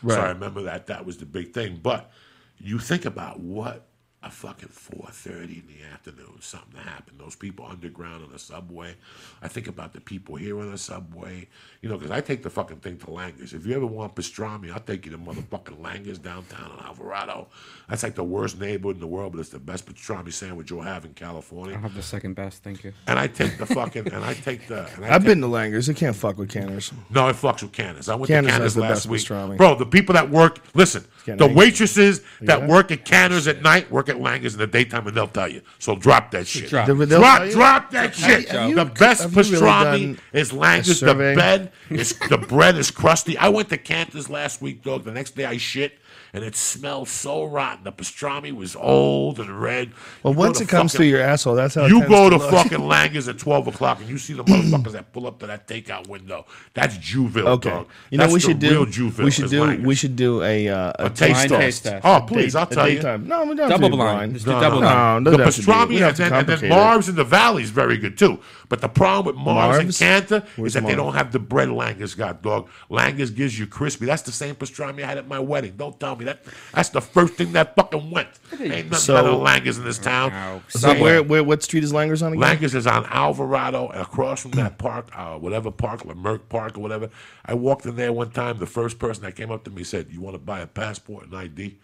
So 0.08 0.22
I 0.22 0.28
remember 0.28 0.62
that. 0.62 0.86
That 0.86 1.04
was 1.04 1.18
the 1.18 1.26
big 1.26 1.52
thing. 1.52 1.80
But 1.82 2.12
you 2.60 2.78
think 2.78 3.06
about 3.06 3.40
what 3.40 3.88
a 4.24 4.32
fucking 4.32 4.70
4.30 4.70 5.44
in 5.44 5.64
the 5.68 5.84
afternoon, 5.94 6.38
something 6.42 6.80
happened. 6.82 7.20
Those 7.20 7.36
people 7.36 7.68
underground 7.70 8.24
on 8.24 8.32
the 8.32 8.40
subway. 8.40 8.96
I 9.44 9.48
think 9.48 9.68
about 9.68 9.94
the 9.94 10.02
people 10.02 10.36
here 10.36 10.60
on 10.60 10.72
the 10.72 10.78
subway. 10.78 11.48
You 11.84 11.90
know, 11.90 11.98
because 11.98 12.10
I 12.12 12.22
take 12.22 12.42
the 12.42 12.50
fucking 12.50 12.78
thing 12.78 12.98
to 12.98 13.06
Langers. 13.06 13.54
If 13.54 13.68
you 13.68 13.76
ever 13.76 13.86
want 13.86 14.16
pastrami, 14.16 14.74
I'll 14.74 14.80
take 14.80 15.06
you 15.06 15.12
to 15.12 15.20
motherfucking 15.20 15.80
Langers 15.82 16.20
downtown 16.22 16.72
in 16.80 16.84
Alvarado. 16.86 17.48
That's 17.88 18.02
like 18.02 18.16
the 18.16 18.24
worst 18.24 18.60
neighborhood 18.60 18.96
in 18.96 19.02
the 19.02 19.08
world, 19.08 19.34
but 19.34 19.40
it's 19.40 19.50
the 19.50 19.60
best 19.60 19.86
pastrami 19.86 20.34
sandwich 20.34 20.72
you'll 20.72 20.82
have 20.82 21.06
in 21.06 21.14
California. 21.14 21.76
I'll 21.76 21.82
have 21.82 21.94
the 21.94 22.02
second 22.02 22.34
best. 22.34 22.64
Thank 22.64 22.84
you. 22.84 22.94
And 23.06 23.20
I 23.20 23.28
take 23.28 23.60
the 23.60 23.68
fucking, 23.68 24.12
and 24.12 24.26
I 24.26 24.34
take 24.34 24.68
the. 24.68 24.90
And 24.96 25.06
I 25.06 25.14
I've 25.14 25.22
take- 25.22 25.28
been 25.28 25.42
to 25.42 25.48
Langers. 25.48 25.86
They 25.88 25.94
can't 25.94 26.16
fuck 26.16 26.38
with 26.40 26.50
Canter's. 26.50 26.92
no, 27.12 27.28
it 27.30 27.36
fucks 27.36 27.62
with 27.62 27.72
Canter's 27.72 28.10
I 28.10 28.16
went 28.16 28.30
Canter's 28.30 28.56
to 28.56 28.62
has 28.64 28.74
the 28.76 28.82
last 28.82 28.90
best 28.90 29.06
week. 29.08 29.22
pastrami. 29.22 29.58
Bro, 29.58 29.76
the 29.76 29.86
people 29.86 30.14
that 30.14 30.28
work, 30.32 30.60
listen, 30.74 31.06
the 31.26 31.46
waitresses 31.48 32.22
that 32.42 32.62
Yeah. 32.62 32.68
work 32.68 32.90
at 32.92 33.06
Canter's 33.06 33.48
at 33.48 33.58
oh, 33.58 33.62
night 33.62 33.92
work 33.92 34.07
at 34.10 34.18
Langers 34.18 34.54
in 34.54 34.60
the 34.60 34.68
daytime, 34.68 35.08
and 35.08 35.16
they'll 35.16 35.28
tell 35.28 35.48
you. 35.48 35.62
So 35.80 35.96
drop 35.96 36.32
that 36.32 36.48
shit. 36.48 36.70
Drop. 36.70 36.88
They'll- 36.88 36.96
they'll 36.96 37.20
drop, 37.20 37.50
drop 37.50 37.92
that 37.92 38.16
shit. 38.16 38.50
have 38.50 38.70
you- 38.70 38.76
the 38.76 38.86
best 38.86 39.22
have 39.24 39.34
you 39.36 39.42
really 39.42 39.58
pastrami 39.58 39.84
done 40.16 40.20
is 40.34 40.52
a 40.52 40.56
Langers. 40.56 40.86
The 40.88 40.96
survey? 40.96 41.36
bed 41.36 41.72
is 41.90 42.16
the 42.30 42.38
bread 42.38 42.78
is 42.78 42.92
crusty. 42.92 43.38
I 43.38 43.50
went 43.50 43.70
to 43.70 43.78
Canter's 43.78 44.30
last 44.30 44.62
week, 44.62 44.84
dog. 44.84 45.04
The 45.06 45.12
next 45.12 45.36
day 45.36 45.46
I 45.46 45.58
shit. 45.58 45.98
And 46.38 46.46
it 46.46 46.56
smelled 46.56 47.08
so 47.10 47.44
rotten. 47.46 47.84
The 47.84 47.92
pastrami 47.92 48.52
was 48.52 48.76
old 48.76 49.40
and 49.40 49.50
red. 49.60 49.92
Well, 50.22 50.34
You 50.34 50.40
once 50.40 50.62
it 50.62 50.70
comes 50.70 50.92
fucking- 50.92 50.98
through 51.00 51.08
your 51.18 51.22
asshole, 51.22 51.56
that's 51.56 51.74
how 51.74 51.88
you 51.88 51.98
tends 52.02 52.10
go 52.10 52.30
to 52.30 52.38
look. 52.38 52.52
fucking 52.52 52.78
Langers 52.94 53.28
at 53.28 53.40
twelve 53.40 53.66
o'clock 53.66 54.00
and 54.00 54.08
you 54.08 54.20
see 54.20 54.34
the 54.34 54.44
motherfuckers 54.44 54.92
that 54.92 55.12
pull 55.14 55.26
up 55.26 55.40
to 55.40 55.48
that 55.48 55.68
takeout 55.68 56.08
window. 56.08 56.46
That's 56.76 56.96
Juville, 57.00 57.48
Okay, 57.48 57.70
dog. 57.72 57.88
you 58.12 58.20
know 58.20 58.26
That's 58.26 58.34
we 58.36 58.40
should 58.40 58.60
do. 58.60 58.86
Juville 58.86 59.26
We 59.26 59.32
should 59.32 59.50
do. 59.50 59.62
Langers. 59.64 59.84
We 59.84 59.96
should 59.96 60.16
do 60.16 60.44
a 60.44 60.68
uh, 60.70 60.94
a 61.00 61.10
taste 61.10 61.48
test. 61.48 61.50
taste 61.50 61.84
test. 61.86 62.06
Oh, 62.06 62.22
please, 62.28 62.54
Day- 62.54 62.60
I'll 62.60 62.68
a 62.68 62.76
tell 62.76 62.88
you. 62.88 62.96
daytime. 62.98 63.28
No, 63.28 63.44
we 63.46 63.56
don't 63.56 63.70
Double 63.70 63.90
blind. 63.90 63.98
blind. 63.98 64.34
Let's 64.34 64.44
do 64.44 64.52
No, 64.52 64.62
double 64.62 64.76
no, 64.82 64.88
blind. 64.88 65.24
No, 65.26 65.32
the 65.32 65.38
doesn't 65.38 65.66
have 65.66 65.66
to 65.66 65.72
be. 65.72 65.72
pastrami 65.74 65.90
We 65.90 66.00
don't 66.00 66.02
have 66.02 66.10
and 66.10 66.18
to 66.18 66.22
then, 66.24 66.34
and 66.34 66.48
then 66.50 66.56
complicate. 66.58 66.70
Marv's 66.70 67.10
in 67.10 67.16
the 67.16 67.24
Valley 67.24 67.64
is 67.64 67.72
very 67.72 67.98
good 67.98 68.16
too. 68.18 68.40
But 68.70 68.82
the 68.82 68.90
problem 68.90 69.26
with 69.36 69.44
Marv's, 69.44 69.78
Marv's? 69.78 70.02
and 70.02 70.30
Cantor 70.30 70.48
Where's 70.58 70.76
is 70.76 70.82
that 70.82 70.88
they 70.88 70.96
don't 70.96 71.14
have 71.14 71.32
the 71.32 71.40
bread 71.40 71.70
Langers 71.70 72.18
got, 72.18 72.42
dog. 72.42 72.70
Langers 72.90 73.34
gives 73.34 73.58
you 73.58 73.66
crispy. 73.66 74.06
That's 74.06 74.24
the 74.24 74.32
same 74.32 74.56
pastrami 74.56 75.04
I 75.04 75.08
had 75.08 75.18
at 75.18 75.28
my 75.28 75.40
wedding. 75.40 75.76
Don't 75.78 75.98
tell 76.00 76.16
me 76.16 76.26
that. 76.26 76.44
That's 76.74 76.90
the 76.90 77.00
first 77.02 77.36
thing 77.36 77.54
that 77.54 77.76
fucking 77.76 78.12
went. 78.12 78.28
Ain't 78.52 78.90
nothing 78.90 78.94
So- 78.94 79.14
better 79.16 79.30
than 79.30 79.40
Langers 79.40 79.78
in 79.78 79.86
this 79.86 79.98
town. 79.98 80.34
Ow. 80.34 80.62
So 80.68 80.94
where, 81.02 81.24
where, 81.24 81.44
what 81.44 81.64
street 81.64 81.84
is 81.84 81.94
Langers 81.94 82.26
on 82.26 82.34
again? 82.34 82.58
Langers 82.58 82.76
is 82.76 82.86
on 82.88 83.06
Alvarado, 83.06 83.88
and 83.90 84.02
across 84.02 84.42
from 84.42 84.52
that 84.52 84.78
park, 84.78 85.08
uh, 85.16 85.38
whatever 85.38 85.72
park, 85.72 86.02
Lemerck 86.04 86.42
Park 86.50 86.78
or 86.78 86.82
whatever. 86.82 87.10
I 87.46 87.54
walked 87.54 87.86
in 87.86 87.96
there 87.96 88.12
one 88.12 88.32
time. 88.32 88.60
The 88.60 88.66
first 88.66 89.00
person 89.00 89.24
that 89.24 89.36
came 89.36 89.52
up 89.52 89.64
to 89.64 89.72
me 89.72 89.84
said, 89.84 90.08
"You 90.12 90.20
want 90.22 90.34
to 90.36 90.40
buy 90.40 90.60
a 90.60 90.68
passport 90.68 91.26
and 91.28 91.36
ID?" 91.36 91.78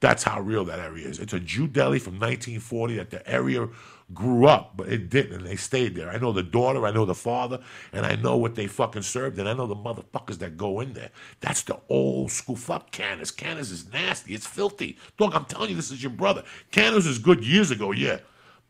That's 0.00 0.22
how 0.22 0.40
real 0.40 0.64
that 0.64 0.78
area 0.78 1.06
is. 1.06 1.18
It's 1.18 1.34
a 1.34 1.40
Jew 1.40 1.66
deli 1.66 1.98
from 1.98 2.14
1940 2.14 2.96
that 2.96 3.10
the 3.10 3.28
area 3.30 3.68
grew 4.14 4.46
up, 4.46 4.76
but 4.76 4.88
it 4.88 5.10
didn't, 5.10 5.38
and 5.38 5.46
they 5.46 5.56
stayed 5.56 5.94
there. 5.94 6.10
I 6.10 6.18
know 6.18 6.32
the 6.32 6.42
daughter, 6.42 6.86
I 6.86 6.90
know 6.90 7.04
the 7.04 7.14
father, 7.14 7.60
and 7.92 8.04
I 8.04 8.16
know 8.16 8.36
what 8.36 8.54
they 8.54 8.66
fucking 8.66 9.02
served, 9.02 9.38
and 9.38 9.48
I 9.48 9.52
know 9.52 9.66
the 9.66 9.76
motherfuckers 9.76 10.38
that 10.38 10.56
go 10.56 10.80
in 10.80 10.92
there. 10.92 11.10
That's 11.40 11.62
the 11.62 11.78
old 11.88 12.30
school. 12.30 12.56
Fuck 12.56 12.90
Canter's. 12.90 13.30
Canter's 13.30 13.70
is 13.70 13.92
nasty. 13.92 14.34
It's 14.34 14.46
filthy. 14.46 14.98
Dog, 15.18 15.34
I'm 15.34 15.44
telling 15.44 15.70
you, 15.70 15.76
this 15.76 15.90
is 15.90 16.02
your 16.02 16.12
brother. 16.12 16.44
Canter's 16.70 17.06
is 17.06 17.18
good 17.18 17.44
years 17.44 17.70
ago, 17.70 17.92
yeah. 17.92 18.18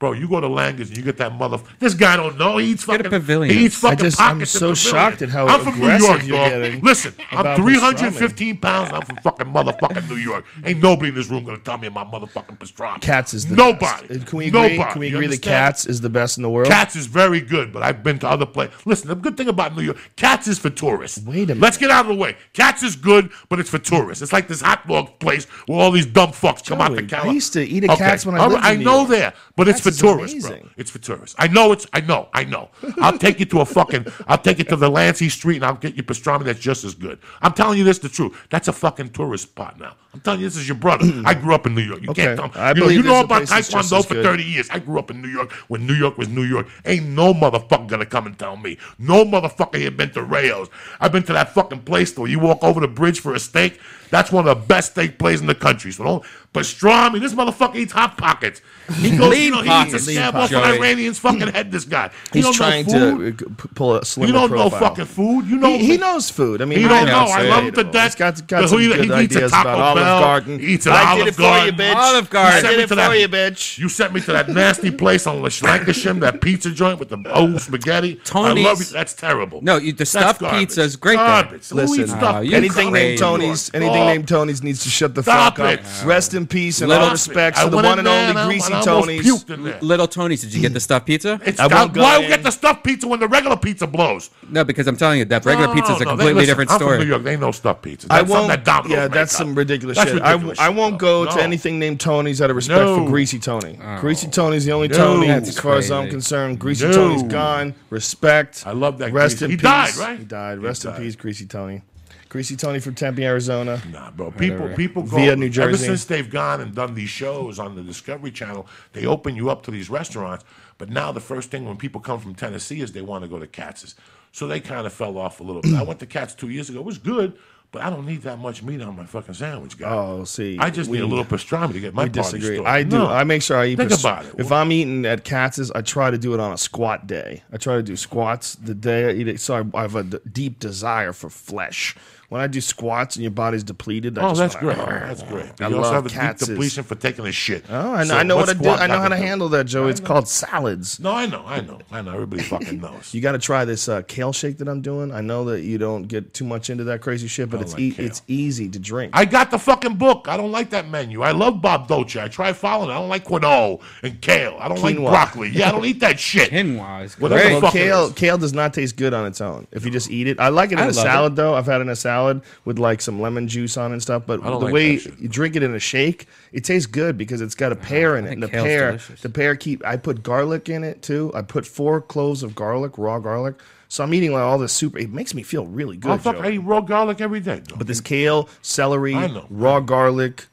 Bro, 0.01 0.13
you 0.13 0.29
go 0.29 0.41
to 0.41 0.47
Langers 0.49 0.89
and 0.89 0.97
you 0.97 1.03
get 1.03 1.19
that 1.19 1.35
mother. 1.37 1.59
This 1.79 1.93
guy 1.93 2.17
don't 2.17 2.39
know. 2.39 2.57
He 2.57 2.69
eats 2.71 2.87
Get 2.87 2.95
a 2.95 3.05
fucking. 3.05 3.11
pavilion. 3.11 3.55
He 3.55 3.67
eats 3.67 3.85
I 3.85 3.91
fucking 3.91 4.05
just- 4.07 4.19
I'm 4.19 4.43
so 4.47 4.59
Pavilion. 4.71 4.75
shocked 4.77 5.21
at 5.23 5.29
how 5.29 5.47
I'm 5.47 5.61
from 5.61 5.79
New 5.79 5.85
aggressive 5.85 6.09
York, 6.09 6.27
you're 6.27 6.37
dog. 6.39 6.51
getting 6.63 6.81
Listen, 6.81 7.15
I'm 7.31 7.57
315 7.63 8.57
pounds. 8.57 8.91
I'm 8.95 9.03
from 9.03 9.17
fucking 9.17 9.47
motherfucking 9.53 10.09
New 10.09 10.17
York. 10.17 10.47
Ain't 10.65 10.83
nobody 10.83 11.11
in 11.11 11.15
this 11.17 11.29
room 11.29 11.45
gonna 11.45 11.59
tell 11.59 11.77
me 11.77 11.91
my 11.91 12.03
motherfucking 12.05 12.59
pastrami. 12.59 13.03
Katz 13.03 13.35
is 13.35 13.45
the 13.47 13.55
nobody. 13.57 14.07
Best. 14.09 14.27
Can 14.27 14.39
we 14.39 14.47
agree? 14.47 14.61
Nobody. 14.77 14.91
Can 14.93 15.01
we 15.01 15.09
agree 15.09 15.27
that? 15.27 15.43
Katz 15.43 15.85
is 15.85 16.01
the 16.01 16.09
best 16.09 16.39
in 16.39 16.45
the 16.45 16.49
world? 16.51 16.69
Katz 16.71 16.97
is 16.97 17.05
very 17.07 17.43
good, 17.43 17.71
but 17.71 17.83
I've 17.83 18.03
been 18.03 18.19
to 18.21 18.29
other 18.29 18.47
places. 18.47 18.75
Listen, 18.87 19.09
the 19.09 19.15
good 19.15 19.37
thing 19.37 19.49
about 19.49 19.77
New 19.77 19.83
York, 19.83 19.99
Katz 20.17 20.49
is 20.49 20.59
for 20.59 20.71
tourists. 20.71 21.19
Wait 21.27 21.43
a 21.43 21.47
minute. 21.49 21.61
Let's 21.61 21.77
get 21.77 21.91
out 21.91 22.07
of 22.07 22.09
the 22.09 22.15
way. 22.15 22.37
Katz 22.55 22.83
is 22.83 22.97
good, 22.97 23.29
but 23.51 23.61
it's 23.61 23.69
for 23.69 23.79
tourists. 23.79 24.23
It's 24.23 24.33
like 24.33 24.49
this 24.49 24.63
hot 24.63 24.89
dog 24.89 25.19
place 25.19 25.45
where 25.67 25.79
all 25.79 25.91
these 25.91 26.07
dumb 26.07 26.31
fucks 26.31 26.65
come 26.65 26.81
out 26.81 26.97
Joey, 26.97 27.07
to 27.07 27.19
I 27.19 27.27
used 27.33 27.53
to 27.53 27.63
eat 27.63 27.85
at 27.85 27.99
Katz 27.99 28.25
when 28.25 28.35
I 28.35 28.39
All 28.39 28.49
lived 28.49 28.65
right, 28.65 28.75
in 28.77 28.81
I 28.81 28.83
know 28.83 28.99
York. 29.01 29.09
there, 29.11 29.33
but 29.57 29.67
Katz 29.67 29.79
it's 29.79 29.85
for 29.85 29.90
is 29.91 29.99
tourists, 29.99 30.47
bro. 30.49 30.59
It's 30.77 30.91
for 30.91 30.99
tourists. 30.99 31.37
I 31.39 31.49
know 31.49 31.73
it's. 31.73 31.87
I 31.93 32.01
know. 32.01 32.29
I 32.35 32.45
know. 32.45 32.71
I'll 33.01 33.19
take 33.19 33.39
you 33.41 33.47
to 33.47 33.61
a 33.61 33.65
fucking. 33.65 34.07
I'll 34.27 34.39
take 34.39 34.59
you 34.59 34.65
to 34.65 34.77
Delancey 34.77 35.29
Street 35.29 35.57
and 35.57 35.65
I'll 35.65 35.75
get 35.75 35.95
you 35.97 36.03
pastrami 36.03 36.45
that's 36.45 36.61
just 36.61 36.85
as 36.85 36.95
good. 36.95 37.19
I'm 37.43 37.53
telling 37.53 37.79
you 37.79 37.85
this 37.85 37.99
the 37.99 38.09
truth. 38.09 38.37
That's 38.51 38.69
a 38.69 38.73
fucking 38.73 39.11
tourist 39.11 39.45
spot 39.45 39.79
now. 39.79 39.95
I'm 40.13 40.21
telling 40.21 40.41
you 40.41 40.47
this 40.47 40.57
is 40.57 40.67
your 40.69 40.77
brother. 40.77 41.05
I 41.25 41.35
grew 41.35 41.55
up 41.55 41.67
in 41.67 41.75
New 41.75 41.83
York. 41.83 42.03
You 42.03 42.11
Okay. 42.11 42.25
can't 42.35 42.39
tell 42.39 42.49
me. 42.49 42.55
I 42.57 42.71
you 42.73 42.81
know, 42.81 42.89
you 42.89 43.03
know 43.03 43.21
about 43.21 43.39
place 43.47 43.51
that's 43.51 43.69
just 43.71 43.93
Taekwondo 43.93 44.07
for 44.07 44.15
30 44.23 44.43
years. 44.43 44.69
I 44.71 44.79
grew 44.81 44.99
up 44.99 45.11
in 45.11 45.23
New 45.23 45.29
York 45.29 45.53
when 45.69 45.87
New 45.87 45.95
York 45.95 46.19
was 46.19 46.29
New 46.29 46.43
York. 46.43 46.67
Ain't 46.85 47.07
no 47.07 47.33
motherfucker 47.33 47.87
gonna 47.87 48.07
come 48.07 48.27
and 48.27 48.39
tell 48.39 48.57
me. 48.57 48.79
No 48.99 49.25
motherfucker 49.25 49.77
here 49.77 49.91
been 49.91 50.11
to 50.13 50.21
Rayo's. 50.23 50.69
I've 51.01 51.13
been 51.13 51.23
to 51.25 51.33
that 51.33 51.55
fucking 51.55 51.83
place 51.83 52.13
though. 52.13 52.25
You 52.25 52.39
walk 52.41 52.63
over 52.63 52.81
the 52.81 52.89
bridge 52.89 53.21
for 53.21 53.35
a 53.35 53.39
steak. 53.41 53.79
That's 54.11 54.31
one 54.33 54.47
of 54.47 54.59
the 54.59 54.67
best 54.67 54.93
steak 54.93 55.19
places 55.19 55.41
in 55.43 55.47
the 55.47 55.55
country. 55.55 55.93
So 55.93 56.05
don't 56.05 56.25
pastrami. 56.53 57.21
This 57.21 57.33
motherfucker 57.35 57.77
eats 57.77 57.93
hot 57.93 58.19
pockets. 58.19 58.61
He 58.97 59.17
goes, 59.17 59.31
Lean 59.31 59.43
you 59.43 59.51
know, 59.53 59.63
he 59.63 59.69
pockets. 59.69 59.95
eats 59.95 60.05
a 60.05 60.07
Lean 60.09 60.17
scab 60.17 60.35
off 60.35 60.51
an. 60.51 60.57
Iranian's 60.59 61.19
fucking 61.21 61.47
head. 61.49 61.71
This 61.71 61.85
guy. 61.85 62.11
He 62.33 62.39
He's 62.41 62.45
don't 62.45 62.55
trying 62.55 62.87
know 62.87 63.17
food. 63.19 63.39
to 63.39 63.45
uh, 63.47 63.49
p- 63.51 63.69
pull 63.77 63.95
a 63.95 64.05
slimmer 64.05 64.27
You 64.27 64.33
don't 64.33 64.51
know 64.51 64.69
fucking 64.69 65.05
food. 65.05 65.47
You 65.47 65.57
know 65.59 65.69
He, 65.79 65.87
he 65.93 65.97
knows 65.97 66.29
food. 66.29 66.61
I 66.61 66.65
mean, 66.65 66.81
He 66.81 66.85
I 66.87 66.89
don't 66.89 67.07
know. 67.07 67.23
it's 67.23 67.33
I 67.33 67.43
love 67.43 67.65
him 67.65 67.75
to 67.75 67.85
death. 67.85 68.05
He's 68.07 68.15
got, 68.17 68.49
got 68.49 68.61
But 68.63 68.69
some 68.71 68.81
he- 68.81 68.89
good 68.89 68.97
he 68.97 69.05
eats 69.05 69.13
at 69.37 69.43
ideas 69.45 69.51
Taco 69.53 69.69
about 69.69 69.81
Olive 69.97 70.03
Garden. 70.05 70.59
He 70.59 70.67
eats 70.75 70.87
at 70.89 70.93
I 70.93 71.11
Olive 71.13 71.25
did 71.25 71.29
it 71.29 71.35
for 71.37 71.43
Garden. 71.43 71.67
you, 71.67 71.73
bitch. 71.81 71.95
Olive 71.95 72.31
Garden. 72.31 72.53
I 72.53 72.61
sent 72.61 72.71
did 72.73 72.77
me 72.79 72.83
it 72.83 72.83
to 72.83 72.89
for 72.89 72.95
that- 72.97 73.21
you, 73.21 73.29
bitch. 73.29 73.79
You 73.79 73.89
sent 73.89 74.13
me 74.13 74.21
to 74.23 74.33
that 74.33 74.49
nasty 74.49 74.91
place 74.91 75.27
on 75.29 75.41
Lankershim, 75.41 76.21
that 76.21 76.41
pizza 76.41 76.71
joint 76.73 76.99
with 76.99 77.11
the 77.11 77.23
old 77.33 77.61
spaghetti. 77.61 78.19
I 78.21 78.25
Tony's- 78.25 78.65
love 78.67 78.81
it. 78.81 78.89
That's 78.89 79.13
terrible. 79.15 79.61
No, 79.63 79.77
you- 79.77 79.93
the 79.93 80.05
stuffed 80.07 80.41
pizza 80.41 80.83
is 80.83 80.97
great. 80.97 81.15
Garbage. 81.17 81.69
Who 81.69 81.77
Listen, 81.77 82.01
eats 82.01 82.11
stuffed 82.11 82.43
pizza? 82.43 82.57
anything 82.57 82.93
named 82.93 83.19
Tony's, 83.21 83.71
anything 83.73 84.00
Oh, 84.01 84.07
named 84.07 84.29
Tony's 84.29 84.63
needs 84.63 84.83
to 84.85 84.89
shut 84.89 85.15
the 85.15 85.23
Stop 85.23 85.57
fuck 85.57 85.73
it. 85.73 85.81
up. 85.81 86.07
Rest 86.07 86.35
in 86.35 86.47
peace 86.47 86.81
and 86.81 86.89
Little- 86.89 87.05
all 87.07 87.11
respects 87.13 87.59
I 87.61 87.65
to 87.65 87.71
the 87.71 87.77
went 87.77 87.87
one 87.87 87.99
in 88.01 88.07
and 88.07 88.07
there 88.09 88.29
only 88.31 88.41
I- 88.41 88.47
Greasy 88.47 88.73
I 88.73 88.81
almost 88.81 88.89
Tony's. 89.07 89.27
puked 89.27 89.51
in 89.51 89.65
there. 89.65 89.79
Little 89.81 90.07
Tony's, 90.09 90.41
did 90.43 90.55
you 90.55 90.61
get 90.61 90.73
the 90.73 90.81
stuffed 90.81 91.07
pizza? 91.07 91.41
It's 91.45 91.61
I 91.61 91.69
got- 91.69 91.79
won't 91.81 91.93
go 91.95 92.03
why 92.03 92.17
in. 92.17 92.23
we 92.23 92.29
get 92.29 92.43
the 92.43 92.51
stuffed 92.51 92.85
pizza 92.85 93.07
when 93.09 93.21
the 93.21 93.29
regular 93.29 93.57
pizza 93.57 93.87
blows? 93.87 94.31
No, 94.51 94.65
because 94.65 94.87
I'm 94.87 94.97
telling 94.97 95.19
you, 95.21 95.25
that 95.27 95.45
regular 95.45 95.69
No, 95.69 95.75
pizza 95.75 95.93
is 95.95 96.01
a 96.01 96.05
no, 96.05 96.11
they- 96.11 96.11
completely 96.17 96.35
listen, 96.35 96.47
different 96.51 96.71
I'm 96.73 96.79
story. 96.79 96.97
From 96.99 97.05
New 97.05 97.11
York, 97.11 97.23
they 97.25 97.37
know 97.37 97.53
stuffed 97.53 97.83
pizza. 97.83 98.07
I 98.11 98.19
That's 98.19 98.31
something 98.31 98.49
won't. 98.49 98.65
that 98.65 98.65
Domino's 98.65 98.91
Yeah, 98.97 99.03
make 99.05 99.13
that's 99.13 99.35
up. 99.35 99.39
some 99.39 99.55
ridiculous 99.55 99.97
That's 99.99 100.11
shit. 100.11 100.23
I, 100.23 100.31
ridiculous 100.33 100.59
I 100.59 100.67
shit, 100.69 100.75
won't 100.77 100.99
though. 100.99 101.25
go 101.25 101.31
to 101.31 101.37
No. 101.37 101.43
anything 101.43 101.79
named 101.79 102.01
Tony's 102.01 102.41
out 102.43 102.51
of 102.51 102.57
respect 102.57 102.81
No. 102.81 102.97
for 103.05 103.09
Greasy 103.11 103.39
Tony. 103.39 103.79
Oh. 103.83 103.99
Greasy 104.01 104.27
Tony's 104.29 104.65
the 104.65 104.73
only 104.73 104.89
Tony, 104.89 105.27
That's 105.29 105.49
as 105.51 105.59
far 105.59 105.77
as 105.77 105.91
I'm 105.91 106.03
crazy. 106.03 106.11
concerned. 106.11 106.59
Greasy 106.59 106.87
No. 106.87 106.93
Tony's 106.93 107.23
gone. 107.25 107.75
Respect. 107.91 108.63
I 108.67 108.73
love 108.73 108.99
that 108.99 109.13
Rest 109.13 109.39
Greasy- 109.39 109.45
in 109.47 109.51
he 109.53 109.57
peace. 109.57 109.63
died, 109.65 109.97
right? 109.97 110.19
He 110.19 110.25
died. 110.25 110.59
He 110.59 110.65
Rest 110.65 110.83
died. 110.85 110.97
in 110.97 111.03
peace, 111.03 111.17
Greasy 111.17 111.47
Tony. 111.47 111.83
Greasy 112.31 112.55
Tony 112.57 112.79
from 112.79 112.95
Tempe, 112.95 113.25
Arizona. 113.25 113.83
Nah, 113.91 114.13
bro. 114.13 114.31
People, 114.31 114.69
people 114.77 115.03
go 115.03 115.17
Via 115.17 115.35
New 115.35 115.51
Jersey. 115.51 115.69
Ever 115.75 115.77
since 115.77 116.05
they've 116.05 116.31
gone 116.31 116.61
and 116.61 116.73
done 116.73 116.95
these 116.95 117.09
shows 117.11 117.59
on 117.59 117.75
the 117.75 117.83
Discovery 117.83 118.31
Channel, 118.31 118.69
they 118.93 119.05
open 119.05 119.35
you 119.35 119.51
up 119.51 119.65
to 119.65 119.73
these 119.73 119.91
restaurants. 119.91 120.45
But 120.79 120.91
now 120.91 121.11
the 121.11 121.21
first 121.21 121.51
thing 121.51 121.67
when 121.67 121.77
people 121.77 122.01
come 122.01 122.21
from 122.21 122.37
Tennessee 122.37 122.81
is 122.83 122.93
they 122.93 123.03
want 123.03 123.25
to 123.25 123.29
go 123.29 123.41
to 123.41 123.49
Katz's. 123.49 123.97
So 124.31 124.47
they 124.47 124.61
kind 124.61 124.87
of 124.87 124.93
fell 124.93 125.19
off 125.19 125.41
a 125.41 125.43
little 125.43 125.61
bit. 125.61 125.75
I 125.75 125.83
went 125.83 125.99
to 126.01 126.07
Katz 126.07 126.35
two 126.35 126.51
years 126.51 126.71
ago. 126.71 126.79
It 126.79 126.85
was 126.85 126.99
good, 126.99 127.37
but 127.73 127.83
I 127.83 127.91
don't 127.91 128.07
need 128.07 128.23
that 128.23 128.39
much 128.39 128.63
meat 128.63 128.81
on 128.81 128.95
my 128.95 129.07
fucking 129.07 129.35
sandwich, 129.35 129.77
guy. 129.77 129.91
Oh, 129.91 130.23
see, 130.23 130.57
I 130.57 130.71
just 130.71 130.89
need 130.89 131.01
a 131.01 131.07
little 131.07 131.25
pastrami 131.25 131.73
to 131.73 131.81
get 131.81 131.95
my 131.95 132.05
We 132.05 132.11
disagree. 132.11 132.59
started. 132.59 132.65
I 132.65 132.85
do. 132.85 132.99
No. 132.99 133.07
I 133.09 133.25
make 133.25 133.43
sure 133.43 133.57
I 133.57 133.67
eat. 133.67 133.77
Think 133.77 133.91
pers- 133.91 134.01
about 134.05 134.25
it. 134.27 134.35
If 134.39 134.53
I'm 134.53 134.71
eating 134.71 135.05
at 135.05 135.25
Katz's, 135.25 135.73
I 135.73 135.83
try 135.83 136.13
to 136.13 136.17
do 136.19 136.33
it 136.33 136.39
on 136.39 136.53
a 136.53 136.59
squat 136.59 137.09
day. 137.09 137.43
I 137.53 137.57
try 137.57 137.75
to 137.75 137.83
do 137.83 137.97
squats 137.97 138.55
the 138.55 138.75
day 138.75 139.11
I 139.11 139.15
eat 139.15 139.27
it. 139.27 139.41
So 139.41 139.57
I, 139.57 139.79
I 139.79 139.83
have 139.83 139.97
a 139.97 140.05
d- 140.05 140.19
deep 140.33 140.61
desire 140.61 141.13
for 141.13 141.29
flesh. 141.29 141.97
When 142.31 142.41
I 142.41 142.47
do 142.47 142.61
squats 142.61 143.17
and 143.17 143.23
your 143.25 143.33
body's 143.33 143.63
depleted, 143.65 144.17
I 144.17 144.23
Oh, 144.25 144.29
just 144.29 144.41
that's 144.41 144.55
wanna- 144.65 144.75
great. 144.77 145.01
That's 145.09 145.23
great. 145.25 145.47
I 145.61 145.69
you 145.69 145.77
also 145.77 145.93
love 145.93 146.11
have 146.13 146.33
a 146.33 146.37
deep 146.39 146.49
depletion 146.49 146.85
for 146.85 146.95
taking 146.95 147.27
a 147.27 147.33
shit. 147.33 147.65
Oh, 147.69 147.93
I 147.93 147.99
know, 147.99 148.05
So 148.05 148.15
I 148.17 148.23
know 148.23 148.37
what 148.37 148.47
what's 148.47 148.61
I 148.61 148.63
do. 148.63 148.71
I 148.71 148.87
know 148.87 148.99
how 149.01 149.09
to 149.09 149.17
do? 149.17 149.23
handle 149.23 149.49
that, 149.49 149.65
Joe. 149.67 149.89
I 149.89 149.91
It's 149.91 149.99
called 149.99 150.29
salads. 150.29 151.01
No, 151.01 151.11
I 151.13 151.27
know, 151.27 151.43
I 151.45 151.61
know, 151.61 151.79
I 151.91 152.03
know. 152.03 152.15
Everybody 152.15 152.43
fucking 152.45 152.81
knows. 152.83 153.13
You 153.13 153.21
got 153.21 153.33
to 153.33 153.39
try 153.39 153.65
this 153.65 153.89
uh, 153.89 154.03
kale 154.03 154.33
shake 154.33 154.59
that 154.59 154.69
I'm 154.69 154.81
doing. 154.81 155.13
I 155.13 155.21
know 155.23 155.45
that 155.47 155.63
you 155.63 155.77
don't 155.77 156.05
get 156.05 156.33
too 156.33 156.45
much 156.45 156.71
into 156.71 156.85
that 156.85 157.01
crazy 157.01 157.27
shit, 157.27 157.51
but 157.51 157.61
it's 157.63 157.73
like 157.73 157.81
e- 157.81 157.95
it's 157.99 158.23
easy 158.29 158.69
to 158.69 158.79
drink. 158.79 159.11
I 159.13 159.25
got 159.25 159.51
the 159.51 159.59
fucking 159.59 159.97
book. 159.97 160.27
I 160.29 160.37
don't 160.37 160.53
like 160.53 160.71
that 160.71 160.89
menu. 160.89 161.23
I 161.23 161.33
love 161.33 161.61
Bob 161.61 161.89
Dolce. 161.89 162.23
I 162.23 162.29
try 162.29 162.53
following. 162.53 162.91
it. 162.91 162.93
I 162.93 162.99
don't 163.01 163.09
like 163.09 163.25
quinoa 163.25 163.81
and 164.05 164.21
kale. 164.21 164.57
I 164.61 164.69
don't 164.69 164.81
like 164.81 164.95
broccoli. 164.97 165.49
Yeah, 165.49 165.71
I 165.71 165.73
don't 165.73 165.85
eat 165.85 165.99
that 165.99 166.21
shit. 166.21 166.51
Quinoa 166.53 167.05
is 167.07 167.17
great. 167.17 167.61
Well, 167.61 167.73
kale 167.73 168.05
is. 168.07 168.13
kale 168.13 168.39
does 168.39 168.53
not 168.53 168.73
taste 168.73 168.97
good 168.97 169.15
on 169.15 169.27
its 169.27 169.41
own. 169.41 169.67
If 169.73 169.85
you 169.85 169.91
just 169.91 170.13
eat 170.13 170.29
it, 170.29 170.39
I 170.39 170.51
like 170.51 170.71
it 170.71 170.75
in 170.75 170.79
I 170.79 170.83
a 170.83 170.87
love 170.87 170.95
salad 170.95 171.35
though. 171.35 171.55
I've 171.57 171.67
had 171.67 171.81
it 171.81 171.83
in 171.83 171.89
a 171.89 171.97
salad 171.97 172.20
with 172.65 172.79
like 172.79 173.01
some 173.01 173.21
lemon 173.21 173.49
juice 173.49 173.77
on 173.77 173.93
and 173.93 174.03
stuff. 174.03 174.25
But 174.27 174.43
the 174.43 174.51
like 174.51 174.73
way 174.73 174.93
you 175.19 175.29
drink 175.29 175.57
it 175.57 175.63
in 175.63 175.75
a 175.75 175.79
shake, 175.79 176.27
it 176.53 176.65
tastes 176.65 176.87
good 176.87 177.17
because 177.17 177.41
it's 177.41 177.55
got 177.55 177.73
a 177.73 177.77
uh-huh. 177.77 177.87
pear 177.87 178.17
in 178.17 178.27
it. 178.27 178.33
And 178.33 178.43
the 178.43 178.49
pear, 178.49 178.89
delicious. 178.93 179.21
the 179.23 179.29
pear 179.29 179.57
keep. 179.57 179.85
I 179.85 179.97
put 179.97 180.23
garlic 180.23 180.69
in 180.69 180.85
it 180.85 181.03
too. 181.03 181.31
I 181.35 181.43
put 181.43 181.67
four 181.67 182.01
cloves 182.01 182.43
of 182.43 182.55
garlic, 182.55 182.99
raw 182.99 183.19
garlic. 183.19 183.57
So 183.89 184.05
I'm 184.05 184.15
eating 184.15 184.33
like 184.33 184.43
all 184.43 184.59
this 184.59 184.73
super. 184.73 184.99
It 184.99 185.11
makes 185.11 185.35
me 185.35 185.43
feel 185.43 185.67
really 185.67 185.97
Oh, 185.97 186.01
good. 186.11 186.21
fuck, 186.21 186.37
Joe. 186.37 186.43
I 186.43 186.51
eat 186.53 186.59
raw 186.59 186.81
garlic 186.81 187.21
every 187.21 187.41
day. 187.41 187.61
though. 187.69 187.77
But 187.77 187.89
this 187.89 188.01
kale, 188.01 188.49
celery, 188.63 189.17
raw 189.51 189.81
garlic, 189.81 190.47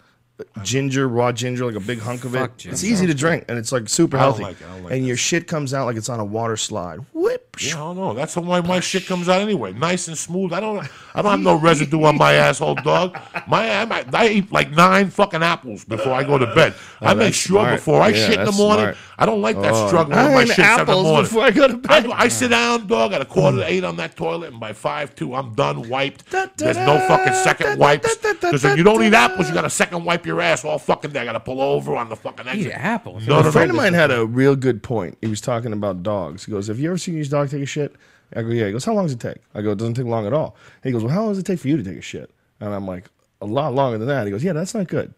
ginger, 0.64 1.08
raw 1.08 1.32
ginger, 1.32 1.66
like 1.66 1.76
a 1.76 1.80
big 1.80 2.00
hunk 2.00 2.24
of 2.26 2.32
Fuck 2.34 2.52
it. 2.52 2.58
ginger. 2.58 2.74
It's 2.74 2.84
easy 2.84 3.06
to 3.08 3.14
drink 3.14 3.46
and 3.48 3.58
it's 3.58 3.72
like 3.72 3.90
super 3.90 4.18
I 4.18 4.22
don't 4.22 4.30
healthy. 4.30 4.44
like 4.44 4.62
it. 4.62 4.66
I 4.66 4.74
don't 4.74 4.84
like 4.84 4.94
and 4.94 5.04
that 5.04 5.08
your 5.08 5.18
shit 5.18 5.48
comes 5.48 5.74
out 5.74 5.86
like 5.86 5.98
it's 5.98 6.10
on 6.10 6.20
a 6.20 6.26
water 6.26 6.58
slide. 6.58 7.00
Whip. 7.14 7.47
Yeah, 7.62 7.76
I 7.76 7.78
don't 7.78 7.96
know. 7.98 8.14
That's 8.14 8.36
why 8.36 8.62
my 8.62 8.80
shit 8.80 9.06
comes 9.06 9.28
out 9.30 9.42
anyway, 9.42 9.74
nice 9.74 10.08
and 10.08 10.18
smooth. 10.18 10.54
I 10.54 10.60
don't, 10.60 10.88
I 11.16 11.22
don't 11.22 11.32
have 11.32 11.40
no 11.40 11.56
residue 11.60 12.04
on 12.04 12.18
my 12.18 12.34
asshole, 12.34 12.76
dog. 12.76 13.18
My, 13.48 13.70
I, 13.84 14.06
I 14.14 14.28
eat 14.30 14.52
like 14.52 14.72
nine 14.72 15.10
fucking 15.10 15.44
apples 15.44 15.84
before 15.86 16.14
I 16.14 16.24
go 16.24 16.38
to 16.38 16.48
bed. 16.56 16.74
Oh, 17.02 17.08
I 17.08 17.14
make 17.14 17.30
Oh, 17.30 17.32
sure 17.32 17.60
smart. 17.62 17.76
before 17.76 18.02
I 18.02 18.10
Yeah, 18.10 18.28
shit 18.28 18.40
in 18.40 18.46
the 18.46 18.52
morning. 18.52 18.84
smart. 18.86 18.98
I 19.20 19.26
don't 19.26 19.42
like 19.42 19.60
that 19.62 19.74
Oh. 19.74 19.88
struggle 19.88 20.16
with 20.16 20.34
my 20.34 20.46
shit 20.46 20.60
in 20.60 20.64
the 20.64 20.70
apples 20.70 21.04
morning. 21.04 21.24
before 21.24 21.44
I 21.44 21.52
go 21.52 21.68
to 21.68 21.78
bed. 21.78 22.06
I 22.14 22.28
sit 22.28 22.50
down, 22.50 22.88
dog, 22.88 23.14
at 23.14 23.22
a 23.22 23.26
quarter 23.26 23.58
to 23.58 23.66
eight 23.72 23.84
on 23.84 23.96
that 23.98 24.16
toilet, 24.16 24.52
and 24.52 24.60
by 24.60 24.74
five 24.74 25.16
two, 25.16 25.34
I'm 25.36 25.54
done, 25.54 25.90
wiped. 25.90 26.30
Da, 26.32 26.46
da, 26.46 26.52
There's 26.58 26.78
no 26.78 27.00
fucking 27.08 27.34
second 27.34 27.68
da, 27.68 27.76
wipes. 27.78 28.16
Because 28.18 28.64
if 28.64 28.78
you 28.78 28.84
don't 28.84 29.04
eat 29.04 29.14
apples, 29.14 29.48
you 29.48 29.54
got 29.54 29.62
to 29.64 29.70
second 29.70 30.04
wipe 30.06 30.26
your 30.26 30.40
ass 30.42 30.64
all 30.64 30.78
fucking 30.78 31.12
day. 31.12 31.22
I 31.22 31.26
got 31.26 31.32
to 31.34 31.40
pull 31.40 31.62
over 31.62 31.96
on 31.96 32.10
the 32.10 32.16
fucking 32.16 32.48
exit. 32.48 32.68
Eat 32.68 32.72
apples? 32.74 33.26
No, 33.28 33.42
no, 33.42 33.48
a 33.48 33.52
friend 33.52 33.70
no. 33.70 33.74
of 33.80 33.84
mine 33.84 33.94
had 33.94 34.12
a 34.12 34.26
real 34.26 34.56
good 34.56 34.84
point. 34.84 35.18
He 35.22 35.28
was 35.28 35.42
talking 35.42 35.74
about 35.74 36.04
dogs. 36.04 36.46
He 36.46 36.52
goes, 36.52 36.68
"Have 36.68 36.80
you 36.80 36.90
ever 36.90 36.98
seen 36.98 37.16
your 37.16 37.26
take 37.48 37.64
a 37.64 37.66
shit?" 37.66 37.96
I 38.36 38.42
go, 38.42 38.50
"Yeah." 38.50 38.66
He 38.66 38.72
goes, 38.72 38.86
"How 38.86 38.94
long 38.94 39.06
does 39.06 39.14
it 39.14 39.20
take?" 39.20 39.38
I 39.54 39.62
go, 39.62 39.72
"It 39.72 39.78
doesn't 39.78 39.96
take 39.96 40.06
long 40.06 40.28
at 40.28 40.34
all." 40.34 40.56
He 40.84 40.92
goes, 40.92 41.04
"Well, 41.04 41.14
how 41.14 41.22
long 41.24 41.32
does 41.32 41.40
it 41.40 41.46
take 41.46 41.60
for 41.60 41.68
you 41.68 41.78
to 41.78 41.84
take 41.84 41.98
a 41.98 42.02
shit?" 42.02 42.30
And 42.60 42.74
I'm 42.74 42.86
like, 42.88 43.10
"A 43.42 43.46
lot 43.46 43.74
longer 43.74 43.98
than 43.98 44.08
that." 44.08 44.26
He 44.26 44.32
goes, 44.32 44.44
"Yeah, 44.44 44.54
that's 44.54 44.74
not 44.74 44.88
good." 44.88 45.14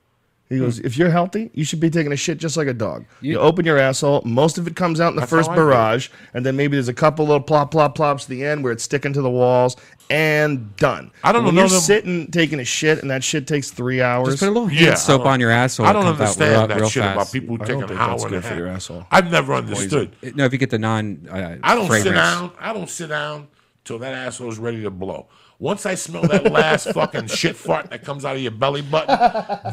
He 0.50 0.58
goes, 0.58 0.80
"If 0.80 0.98
you're 0.98 1.12
healthy, 1.12 1.52
you 1.54 1.64
should 1.64 1.80
be 1.80 1.92
taking 1.92 2.12
a 2.12 2.16
shit 2.16 2.40
just 2.40 2.58
like 2.58 2.68
a 2.68 2.74
dog. 2.74 3.06
You, 3.22 3.38
open 3.38 3.66
your 3.68 3.78
asshole. 3.78 4.24
Most 4.26 4.58
of 4.58 4.66
it 4.66 4.76
comes 4.76 5.00
out 5.00 5.10
in 5.14 5.16
the 5.16 5.28
first 5.28 5.48
how 5.48 5.54
do 5.54 5.62
barrage, 5.62 6.10
and 6.34 6.44
then 6.44 6.56
maybe 6.56 6.76
there's 6.76 6.88
a 6.88 6.94
couple 6.94 7.26
little 7.26 7.40
plop, 7.42 7.70
plop, 7.70 7.94
plops 7.94 8.24
at 8.24 8.30
the 8.30 8.44
end 8.44 8.64
where 8.64 8.72
it's 8.74 8.84
sticking 8.84 9.14
to 9.14 9.22
the 9.22 9.30
walls, 9.30 9.76
and 10.10 10.76
done. 10.78 11.12
I 11.24 11.32
don't 11.34 11.46
when 11.46 11.54
know 11.54 11.62
You're 11.62 11.70
them- 11.70 11.80
sitting 11.82 12.32
taking 12.32 12.60
a 12.60 12.66
shit, 12.66 13.00
and 13.04 13.12
that 13.12 13.24
shit 13.24 13.46
takes 13.46 13.70
three 13.70 14.02
hours. 14.02 14.30
Just 14.30 14.40
put 14.40 14.48
a 14.48 14.52
little 14.52 14.68
hand 14.68 14.86
Yeah, 14.88 14.92
I 14.94 14.96
soap 14.96 15.28
on 15.28 15.40
your 15.40 15.52
asshole. 15.52 15.86
I 15.86 15.94
don't 15.94 16.02
comes 16.04 16.20
out 16.20 16.22
understand 16.22 16.52
real, 16.52 16.68
that 16.68 16.80
real 16.80 16.90
shit 16.90 17.04
fast. 17.04 17.16
about 17.16 17.32
people 17.32 17.56
who 17.58 17.64
I 17.64 17.66
take 17.68 17.74
don't 17.76 17.84
an 17.84 17.88
think 17.90 18.00
hour 18.00 18.10
that's 18.10 18.24
and 18.24 18.34
a 18.34 18.36
good 18.38 18.44
for 18.44 18.50
half. 18.50 18.58
your 18.58 18.68
asshole. 18.70 19.06
I've 19.12 19.32
never 19.32 19.54
understood. 19.54 20.16
No, 20.36 20.46
if 20.46 20.52
you 20.52 20.58
get 20.58 20.72
the 20.72 20.80
non 20.80 21.28
uh, 21.32 21.58
I 21.62 21.76
don't 21.76 21.84
sit 21.84 21.90
fragrance. 22.02 22.16
down. 22.18 22.52
I 22.60 22.74
don't 22.74 22.90
sit 22.90 23.10
down 23.10 23.50
till 23.86 24.00
that 24.00 24.14
asshole's 24.16 24.58
ready 24.58 24.82
to 24.82 24.90
blow. 24.90 25.28
Once 25.62 25.86
I 25.86 25.96
smell 25.96 26.22
that 26.22 26.50
last 26.50 26.90
fucking 26.94 27.28
shit 27.28 27.54
fart 27.54 27.90
that 27.90 28.02
comes 28.06 28.24
out 28.24 28.38
of 28.38 28.42
your 28.42 28.52
belly 28.52 28.82
button, 28.82 29.18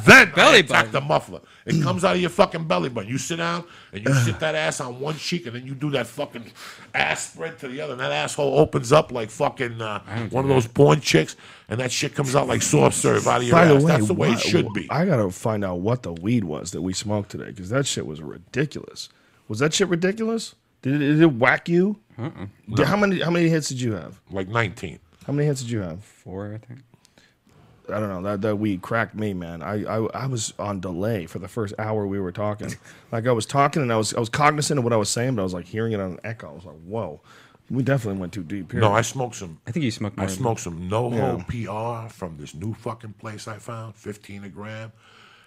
then 0.04 0.32
Belly 0.34 0.56
I 0.56 0.58
attack 0.58 0.68
button. 0.86 0.92
the 0.92 1.00
muffler. 1.00 1.40
It 1.64 1.80
comes 1.80 2.04
out 2.04 2.16
of 2.16 2.20
your 2.20 2.30
fucking 2.30 2.66
belly 2.66 2.88
button. 2.88 3.08
You 3.08 3.18
sit 3.18 3.36
down 3.36 3.64
and 3.92 4.04
you 4.04 4.12
sit 4.14 4.40
that 4.40 4.56
ass 4.56 4.80
on 4.80 4.98
one 4.98 5.16
cheek, 5.16 5.46
and 5.46 5.54
then 5.54 5.64
you 5.64 5.74
do 5.76 5.90
that 5.90 6.08
fucking 6.08 6.44
ass 6.92 7.30
spread 7.32 7.60
to 7.60 7.68
the 7.68 7.80
other, 7.80 7.92
and 7.92 8.00
that 8.00 8.10
asshole 8.10 8.58
opens 8.58 8.90
up 8.90 9.12
like 9.12 9.30
fucking 9.30 9.80
uh, 9.80 10.00
one 10.30 10.44
of 10.44 10.48
those 10.48 10.66
porn 10.66 11.00
chicks, 11.00 11.36
and 11.68 11.78
that 11.78 11.92
shit 11.92 12.16
comes 12.16 12.34
out 12.34 12.48
like 12.48 12.62
soft 12.62 12.96
serve 12.96 13.26
out 13.28 13.42
of 13.42 13.46
your 13.46 13.54
By 13.54 13.66
ass. 13.66 13.68
the 13.80 13.86
way, 13.86 13.92
That's 13.92 14.06
the 14.08 14.14
way 14.14 14.28
why- 14.30 14.34
it 14.34 14.40
should 14.40 14.72
be. 14.72 14.88
I 14.90 15.04
gotta 15.04 15.30
find 15.30 15.64
out 15.64 15.78
what 15.78 16.02
the 16.02 16.12
weed 16.14 16.42
was 16.42 16.72
that 16.72 16.82
we 16.82 16.94
smoked 16.94 17.30
today 17.30 17.46
because 17.50 17.70
that 17.70 17.86
shit 17.86 18.06
was 18.08 18.20
ridiculous. 18.20 19.08
Was 19.46 19.60
that 19.60 19.72
shit 19.72 19.86
ridiculous? 19.86 20.56
Did 20.82 20.94
it, 20.96 20.98
did 20.98 21.20
it 21.22 21.32
whack 21.34 21.68
you? 21.68 22.00
Did- 22.74 22.86
How 22.88 22.96
many 22.96 23.20
how 23.20 23.30
many 23.30 23.48
hits 23.48 23.68
did 23.68 23.80
you 23.80 23.92
have? 23.92 24.20
like 24.32 24.48
19. 24.48 24.98
How 25.26 25.32
many 25.32 25.46
hits 25.46 25.62
did 25.62 25.70
you 25.70 25.80
have? 25.80 26.04
Four, 26.04 26.54
I 26.54 26.58
think. 26.66 26.80
I 27.88 28.00
don't 28.00 28.08
know 28.08 28.22
that 28.22 28.40
that 28.42 28.56
weed 28.56 28.82
cracked 28.82 29.14
me, 29.14 29.32
man. 29.32 29.62
I, 29.62 29.84
I 29.84 30.06
I 30.06 30.26
was 30.26 30.52
on 30.58 30.80
delay 30.80 31.26
for 31.26 31.38
the 31.38 31.46
first 31.48 31.74
hour 31.78 32.06
we 32.06 32.18
were 32.18 32.32
talking. 32.32 32.74
like 33.12 33.26
I 33.26 33.32
was 33.32 33.46
talking 33.46 33.80
and 33.82 33.92
I 33.92 33.96
was 33.96 34.12
I 34.14 34.20
was 34.20 34.28
cognizant 34.28 34.78
of 34.78 34.84
what 34.84 34.92
I 34.92 34.96
was 34.96 35.08
saying, 35.08 35.36
but 35.36 35.42
I 35.42 35.44
was 35.44 35.54
like 35.54 35.66
hearing 35.66 35.92
it 35.92 36.00
on 36.00 36.12
an 36.12 36.20
echo. 36.24 36.50
I 36.50 36.52
was 36.52 36.64
like, 36.64 36.80
whoa, 36.84 37.20
we 37.70 37.82
definitely 37.84 38.20
went 38.20 38.32
too 38.32 38.42
deep 38.42 38.72
here. 38.72 38.80
No, 38.80 38.92
I 38.92 39.02
smoked 39.02 39.36
some. 39.36 39.60
I 39.66 39.70
think 39.70 39.84
you 39.84 39.90
smoked. 39.92 40.18
I 40.18 40.22
More 40.22 40.28
than- 40.28 40.36
smoked 40.36 40.60
some 40.60 40.88
NoHo 40.90 41.46
PR 41.46 42.12
from 42.12 42.38
this 42.38 42.54
new 42.54 42.74
fucking 42.74 43.14
place 43.14 43.46
I 43.46 43.58
found, 43.58 43.94
15 43.94 44.44
a 44.44 44.48
gram. 44.48 44.92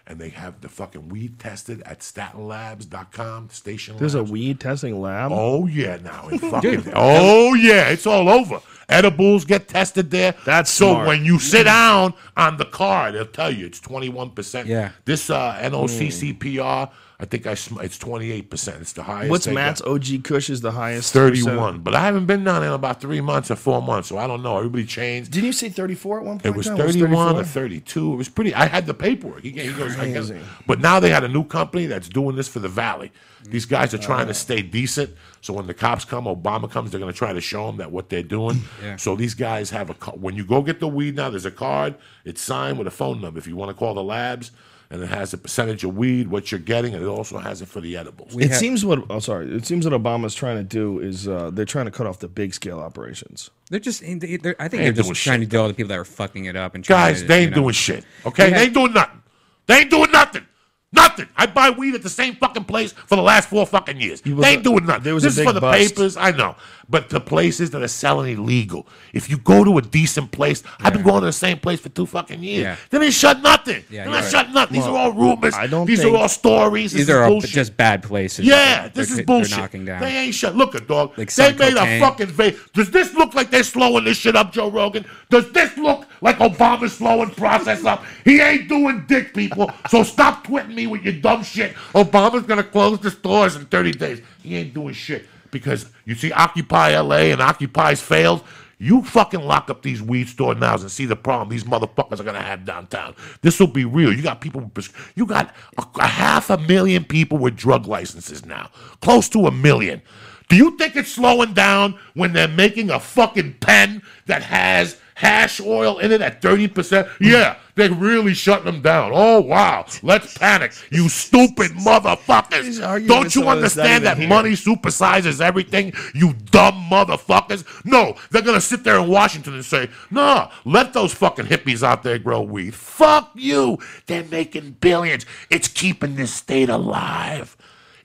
And 0.08 0.18
they 0.18 0.30
have 0.30 0.62
the 0.62 0.70
fucking 0.70 1.10
weed 1.10 1.38
tested 1.38 1.84
at 1.84 2.00
statinlabs.com, 2.00 3.50
station 3.52 3.96
There's 3.98 4.16
a 4.16 4.24
weed 4.24 4.60
testing 4.60 5.00
lab. 5.00 5.32
Oh, 5.32 5.68
yeah, 5.68 5.98
now. 5.98 6.30
in 6.30 6.40
fucking, 6.52 6.94
oh, 6.96 7.54
yeah, 7.54 7.90
it's 7.90 8.08
all 8.08 8.28
over. 8.28 8.60
Edibles 8.90 9.46
get 9.46 9.68
tested 9.68 10.10
there. 10.12 10.36
That's 10.46 10.72
So 10.72 10.94
smart. 10.94 11.08
when 11.08 11.24
you 11.26 11.40
sit 11.40 11.64
down 11.66 12.14
on 12.36 12.58
the 12.58 12.66
card, 12.66 13.14
they'll 13.16 13.26
tell 13.26 13.52
you 13.52 13.66
it's 13.68 13.80
21%. 13.80 14.66
Yeah. 14.66 14.92
This 15.06 15.30
uh, 15.30 15.58
NOCCPR, 15.62 16.90
I 17.22 17.26
think 17.26 17.46
I 17.48 17.54
sm- 17.54 17.82
it's 17.82 17.98
28%. 17.98 18.80
It's 18.80 18.94
the 18.94 19.04
highest. 19.04 19.30
What's 19.30 19.46
they 19.46 19.52
got. 19.52 19.56
Matt's 19.56 19.82
OG 19.82 20.24
Kush 20.24 20.50
is 20.50 20.62
the 20.62 20.72
highest? 20.72 21.12
31. 21.12 21.58
percent. 21.58 21.84
But 21.84 21.96
I 21.96 22.00
haven't 22.00 22.28
been 22.28 22.46
down 22.46 22.62
there 22.62 22.70
in 22.70 22.76
about 22.76 23.02
three 23.02 23.20
months 23.20 23.52
or 23.52 23.58
four 23.58 23.82
months, 23.82 24.08
so 24.08 24.18
I 24.18 24.26
don't 24.26 24.42
know. 24.42 24.58
Everybody 24.58 24.86
changed. 24.86 25.32
Didn't 25.32 25.48
you 25.48 25.52
say 25.52 25.68
34 25.68 26.20
at 26.20 26.26
one 26.26 26.40
point? 26.40 26.46
It 26.46 26.56
was 26.56 26.68
John? 26.68 26.78
31 26.78 27.36
or 27.36 27.44
32. 27.44 28.14
It 28.14 28.16
was 28.16 28.30
pretty. 28.30 28.54
I 28.54 28.68
had 28.68 28.86
the 28.86 28.94
paperwork. 28.94 29.42
He, 29.42 29.50
he 29.52 29.74
goes, 29.74 29.98
I 30.00 30.12
guess. 30.12 30.32
But 30.66 30.80
now 30.80 31.02
they 31.02 31.10
had 31.10 31.26
a 31.26 31.28
new 31.28 31.44
company 31.44 31.88
that's 31.88 32.08
doing 32.08 32.38
this 32.38 32.48
for 32.48 32.60
the 32.60 32.70
Valley. 32.70 33.12
These 33.44 33.66
guys 33.66 33.94
are 33.94 33.98
trying 33.98 34.28
to 34.28 34.32
uh. 34.32 34.36
stay 34.36 34.62
decent. 34.62 35.14
So 35.42 35.54
when 35.54 35.68
the 35.68 35.74
cops 35.74 36.06
come, 36.06 36.24
Obama 36.26 36.72
comes, 36.72 36.92
they're 36.92 37.00
going 37.02 37.12
to 37.12 37.18
try 37.18 37.34
to 37.34 37.42
show 37.42 37.68
them 37.68 37.78
that 37.78 37.92
what 37.92 38.10
they're 38.10 38.24
doing. 38.24 38.62
Yeah. 38.82 38.96
So 38.96 39.18
these 39.18 39.34
guys 39.34 39.72
have 39.72 39.90
a. 39.90 39.94
When 40.12 40.36
you 40.36 40.46
go 40.46 40.62
get 40.62 40.80
the 40.80 40.88
weed 40.88 41.18
now, 41.18 41.30
there's 41.30 41.46
a 41.46 41.52
card. 41.52 41.96
It's 42.24 42.42
signed 42.42 42.78
with 42.78 42.88
a 42.88 42.92
phone 42.92 43.20
number. 43.20 43.40
If 43.40 43.48
you 43.48 43.58
want 43.58 43.72
to 43.72 43.76
call 43.76 43.94
the 43.94 44.04
labs, 44.04 44.52
and 44.92 45.02
it 45.04 45.10
has 45.10 45.34
a 45.34 45.38
percentage 45.38 45.84
of 45.84 45.96
weed, 45.96 46.28
what 46.30 46.52
you're 46.52 46.60
getting, 46.60 46.94
and 46.96 47.04
it 47.04 47.08
also 47.08 47.38
has 47.38 47.62
it 47.62 47.68
for 47.68 47.80
the 47.80 47.96
edibles. 47.96 48.34
We 48.34 48.44
It 48.46 48.52
ha- 48.52 48.58
seems 48.58 48.84
what 48.84 49.04
oh 49.10 49.20
sorry. 49.20 49.52
It 49.56 49.66
seems 49.66 49.88
what 49.88 49.94
Obama's 50.00 50.34
trying 50.36 50.58
to 50.58 50.64
do 50.64 51.00
is 51.00 51.28
uh, 51.28 51.52
they're 51.54 51.66
trying 51.66 51.86
to 51.86 51.92
cut 51.92 52.08
off 52.08 52.20
the 52.20 52.28
big 52.28 52.54
scale 52.54 52.80
operations. 52.80 53.50
They're 53.70 53.80
just. 53.80 54.02
They, 54.02 54.38
they're, 54.38 54.56
I 54.60 54.68
think 54.68 54.82
they 54.84 54.90
they're 54.92 55.04
just 55.04 55.22
trying 55.24 55.42
shit, 55.42 55.50
to 55.50 55.56
deal 55.56 55.64
with 55.68 55.72
the 55.72 55.76
people 55.78 55.90
that 55.90 56.00
are 56.00 56.06
fucking 56.06 56.46
it 56.46 56.56
up 56.56 56.74
and 56.76 56.84
trying 56.84 57.14
Guys, 57.14 57.22
to, 57.22 57.28
they 57.28 57.38
you 57.40 57.42
ain't 57.48 57.52
know. 57.56 57.62
doing 57.64 57.74
shit. 57.74 58.04
Okay, 58.26 58.46
We 58.48 58.54
they 58.54 58.64
ain't 58.64 58.74
doing 58.74 58.94
nothing. 58.94 59.22
They 59.68 59.78
ain't 59.82 59.90
doing 59.92 60.12
nothing. 60.12 60.46
Nothing. 60.92 61.28
I 61.38 61.46
buy 61.46 61.70
weed 61.70 61.94
at 61.94 62.02
the 62.02 62.10
same 62.10 62.36
fucking 62.38 62.64
place 62.64 62.94
for 62.94 63.16
the 63.16 63.22
last 63.22 63.48
four 63.48 63.68
fucking 63.68 64.02
years. 64.02 64.22
They 64.22 64.32
ain't 64.54 64.64
doing 64.64 64.88
nothing. 64.88 65.04
there 65.04 65.14
was 65.14 65.22
this 65.22 65.38
a 65.38 65.42
is 65.42 65.46
for 65.48 65.54
the 65.54 65.62
bust. 65.62 65.90
papers. 65.96 66.18
I 66.18 66.32
know, 66.32 66.56
but 66.90 67.10
the 67.10 67.20
places 67.20 67.70
that 67.72 67.82
are 67.84 67.88
selling 67.88 68.38
illegal. 68.38 68.88
If 69.14 69.30
you 69.30 69.38
go 69.38 69.64
to 69.64 69.78
a 69.78 69.82
decent 69.82 70.32
place, 70.32 70.64
I've 70.80 70.94
been 70.94 71.04
going 71.04 71.22
to 71.22 71.28
the 71.28 71.34
same 71.34 71.60
place 71.60 71.80
for 71.80 71.90
two 71.90 72.06
fucking 72.06 72.42
years. 72.42 72.64
Yeah. 72.64 72.76
They 72.90 73.00
didn't 73.00 73.14
shut 73.14 73.42
nothing. 73.42 73.84
Yeah, 73.90 74.04
They're 74.04 74.14
not 74.14 74.24
right. 74.24 74.32
shutting 74.32 74.54
nothing. 74.54 74.74
These 74.76 74.86
are 74.88 74.98
all 74.98 75.12
rumors. 75.14 75.54
I 75.54 75.68
don't 75.68 75.86
These 75.86 76.04
are 76.04 76.16
all 76.16 76.28
stories. 76.30 76.92
These 76.92 77.10
are 77.10 77.24
all 77.24 77.30
bullshit. 77.32 77.52
just 77.52 77.78
bad 77.78 78.02
places. 78.02 78.46
Yeah, 78.46 78.88
this 78.88 79.12
is 79.12 79.22
bullshit. 79.22 79.52
They're 79.52 79.60
knocking 79.60 79.86
down. 79.86 80.02
They 80.02 80.18
ain't 80.18 80.34
shut. 80.34 80.56
Look 80.56 80.74
at 80.74 80.88
dog. 80.88 81.18
Like 81.18 81.34
they 81.34 81.54
made 81.54 81.76
cocaine. 81.76 82.02
a 82.02 82.06
fucking 82.06 82.28
face. 82.28 82.60
Does 82.74 82.90
this 82.90 83.14
look 83.14 83.36
like 83.36 83.52
they're 83.52 83.64
slowing 83.64 84.06
this 84.06 84.18
shit 84.18 84.36
up, 84.36 84.52
Joe 84.52 84.72
Rogan? 84.72 85.06
Does 85.30 85.52
this 85.52 85.78
look 85.78 86.08
like 86.22 86.38
Obama's 86.40 86.94
slowing 86.94 87.30
process 87.32 87.86
up? 87.86 88.04
He 88.26 88.42
ain't 88.42 88.68
doing 88.68 89.06
dick, 89.08 89.34
people. 89.36 89.72
So 89.90 90.02
stop 90.02 90.44
twitting 90.44 90.74
me 90.74 90.88
with 90.88 91.04
your 91.04 91.14
dumb 91.14 91.44
shit. 91.44 91.76
Obama's 91.94 92.44
gonna 92.44 92.64
close 92.64 93.00
the 93.00 93.12
stores 93.12 93.56
in 93.56 93.66
30 93.66 93.92
days. 93.92 94.22
He 94.42 94.56
ain't 94.56 94.74
doing 94.74 94.94
shit 94.94 95.28
because 95.52 95.88
you 96.06 96.16
see, 96.16 96.32
Occupy 96.32 97.00
LA 97.00 97.32
and 97.32 97.42
Occupy's 97.42 98.02
failed. 98.02 98.44
You 98.82 99.04
fucking 99.04 99.42
lock 99.42 99.70
up 99.70 99.82
these 99.82 100.02
weed 100.02 100.30
store 100.30 100.56
now 100.56 100.76
and 100.76 100.90
see 100.90 101.06
the 101.06 101.16
problem 101.16 101.50
these 101.50 101.66
motherfuckers 101.66 102.22
are 102.22 102.24
gonna 102.24 102.42
have 102.42 102.64
downtown. 102.64 103.14
This 103.42 103.60
will 103.60 103.68
be 103.68 103.84
real. 103.84 104.14
You 104.14 104.24
got 104.24 104.40
people, 104.40 104.72
you 105.16 105.26
got 105.26 105.54
a, 105.78 105.86
a 106.00 106.08
half 106.08 106.50
a 106.50 106.58
million 106.58 107.04
people 107.04 107.38
with 107.38 107.58
drug 107.58 107.88
licenses 107.88 108.46
now, 108.46 108.70
close 109.02 109.28
to 109.30 109.48
a 109.48 109.52
million. 109.52 110.02
Do 110.50 110.56
you 110.56 110.78
think 110.78 110.96
it's 110.96 111.12
slowing 111.12 111.54
down 111.54 112.00
when 112.16 112.34
they're 112.34 112.48
making 112.48 112.90
a 112.90 113.00
fucking 113.00 113.56
pen 113.60 114.02
that 114.26 114.44
has 114.44 114.98
hash 115.14 115.62
oil 115.62 116.00
in 116.00 116.12
it 116.12 116.22
at 116.22 116.42
30%? 116.42 117.08
Yeah, 117.20 117.58
they're 117.80 117.94
really 117.94 118.34
shutting 118.34 118.66
them 118.66 118.82
down. 118.82 119.12
Oh, 119.14 119.40
wow. 119.42 119.86
Let's 120.04 120.38
panic. 120.38 120.74
You 120.92 121.10
stupid 121.10 121.72
motherfuckers. 121.72 123.08
Don't 123.08 123.24
you 123.24 123.30
someone 123.30 123.62
that's 123.62 123.76
not 123.76 123.86
understand 123.86 124.06
that 124.06 124.18
here. 124.18 124.28
money 124.28 124.52
supersizes 124.52 125.42
everything, 125.42 125.94
you 126.14 126.34
dumb 126.52 126.88
motherfuckers? 126.90 127.66
No, 127.86 128.16
they're 128.32 128.42
going 128.42 128.56
to 128.56 128.62
sit 128.62 128.84
there 128.84 129.00
in 129.00 129.08
Washington 129.08 129.54
and 129.54 129.66
say, 129.66 129.90
nah, 130.12 130.52
let 130.66 130.94
those 130.94 131.14
fucking 131.14 131.46
hippies 131.46 131.84
out 131.84 132.04
there 132.04 132.20
grow 132.20 132.42
weed. 132.42 132.76
Fuck 132.76 133.32
you. 133.36 133.80
They're 134.08 134.26
making 134.26 134.78
billions. 134.82 135.26
It's 135.50 135.68
keeping 135.68 136.16
this 136.16 136.34
state 136.34 136.70
alive. 136.70 137.56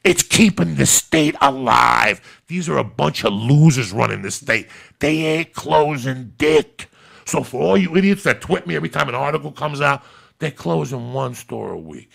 It's 0.05 0.23
keeping 0.23 0.75
the 0.75 0.87
state 0.87 1.35
alive. 1.41 2.21
These 2.47 2.69
are 2.69 2.77
a 2.77 2.85
bunch 2.85 3.25
of 3.25 3.33
losers 3.33 3.91
running 3.93 4.23
the 4.23 4.31
state. 4.31 4.69
They 4.99 5.17
ain't 5.23 5.55
closing 5.55 6.35
dick. 6.37 6.91
So 7.27 7.43
for 7.43 7.61
all 7.61 7.77
you 7.77 7.97
idiots 7.97 8.23
that 8.25 8.41
twit 8.41 8.67
me 8.67 8.77
every 8.77 8.89
time 8.89 9.09
an 9.09 9.15
article 9.15 9.53
comes 9.53 9.81
out, 9.81 10.03
they're 10.39 10.51
closing 10.51 11.13
one 11.13 11.35
store 11.35 11.73
a 11.73 11.79
week. 11.79 12.11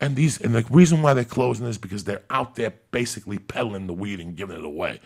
And 0.00 0.14
these 0.14 0.40
and 0.40 0.54
the 0.54 0.64
reason 0.70 1.02
why 1.02 1.14
they're 1.14 1.24
closing 1.24 1.66
is 1.66 1.76
because 1.76 2.04
they're 2.04 2.22
out 2.30 2.54
there 2.54 2.72
basically 2.92 3.38
peddling 3.38 3.86
the 3.86 3.92
weed 3.92 4.20
and 4.20 4.36
giving 4.36 4.56
it 4.56 4.64
away. 4.64 5.00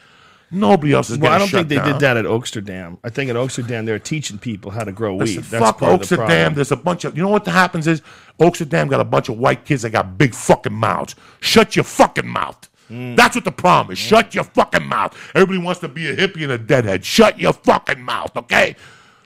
Nobody 0.55 0.93
else 0.93 1.09
is 1.09 1.17
Well, 1.19 1.33
I 1.33 1.39
don't 1.39 1.49
think 1.49 1.69
they 1.69 1.77
down. 1.77 1.93
did 1.93 2.01
that 2.01 2.19
at 2.19 2.27
Oaksterdam. 2.27 2.99
I 3.03 3.09
think 3.09 3.31
at 3.31 3.37
Oaksterdam 3.37 3.87
they're 3.87 3.99
teaching 3.99 4.39
people 4.39 4.71
how 4.71 4.85
to 4.85 4.93
grow 4.93 5.17
Listen, 5.17 5.37
weed. 5.37 5.45
That's 5.47 5.65
fuck 5.65 5.79
part 5.79 6.03
of 6.03 6.09
the 6.09 6.53
There's 6.55 6.73
a 6.73 6.77
bunch 6.77 7.07
of 7.07 7.17
you 7.17 7.23
know 7.23 7.31
what 7.31 7.47
happens 7.47 7.87
is 7.87 8.03
Oaksterdam 8.39 8.91
got 8.91 9.01
a 9.01 9.05
bunch 9.05 9.31
of 9.31 9.39
white 9.39 9.65
kids 9.65 9.81
that 9.83 9.91
got 9.91 10.19
big 10.19 10.35
fucking 10.35 10.75
mouths. 10.75 11.15
Shut 11.41 11.75
your 11.75 11.85
fucking 11.85 12.29
mouth. 12.29 12.69
Mm. 12.91 13.17
That's 13.17 13.35
what 13.35 13.45
the 13.47 13.53
problem 13.53 13.93
is. 13.93 13.99
Shut 13.99 14.35
your 14.35 14.45
fucking 14.45 14.87
mouth. 14.87 15.17
Everybody 15.35 15.59
wants 15.65 15.81
to 15.81 15.89
be 15.89 16.11
a 16.11 16.17
hippie 16.17 16.43
and 16.43 16.53
a 16.53 16.59
deadhead. 16.59 17.03
Shut 17.05 17.39
your 17.41 17.55
fucking 17.55 18.03
mouth, 18.03 18.37
okay? 18.37 18.77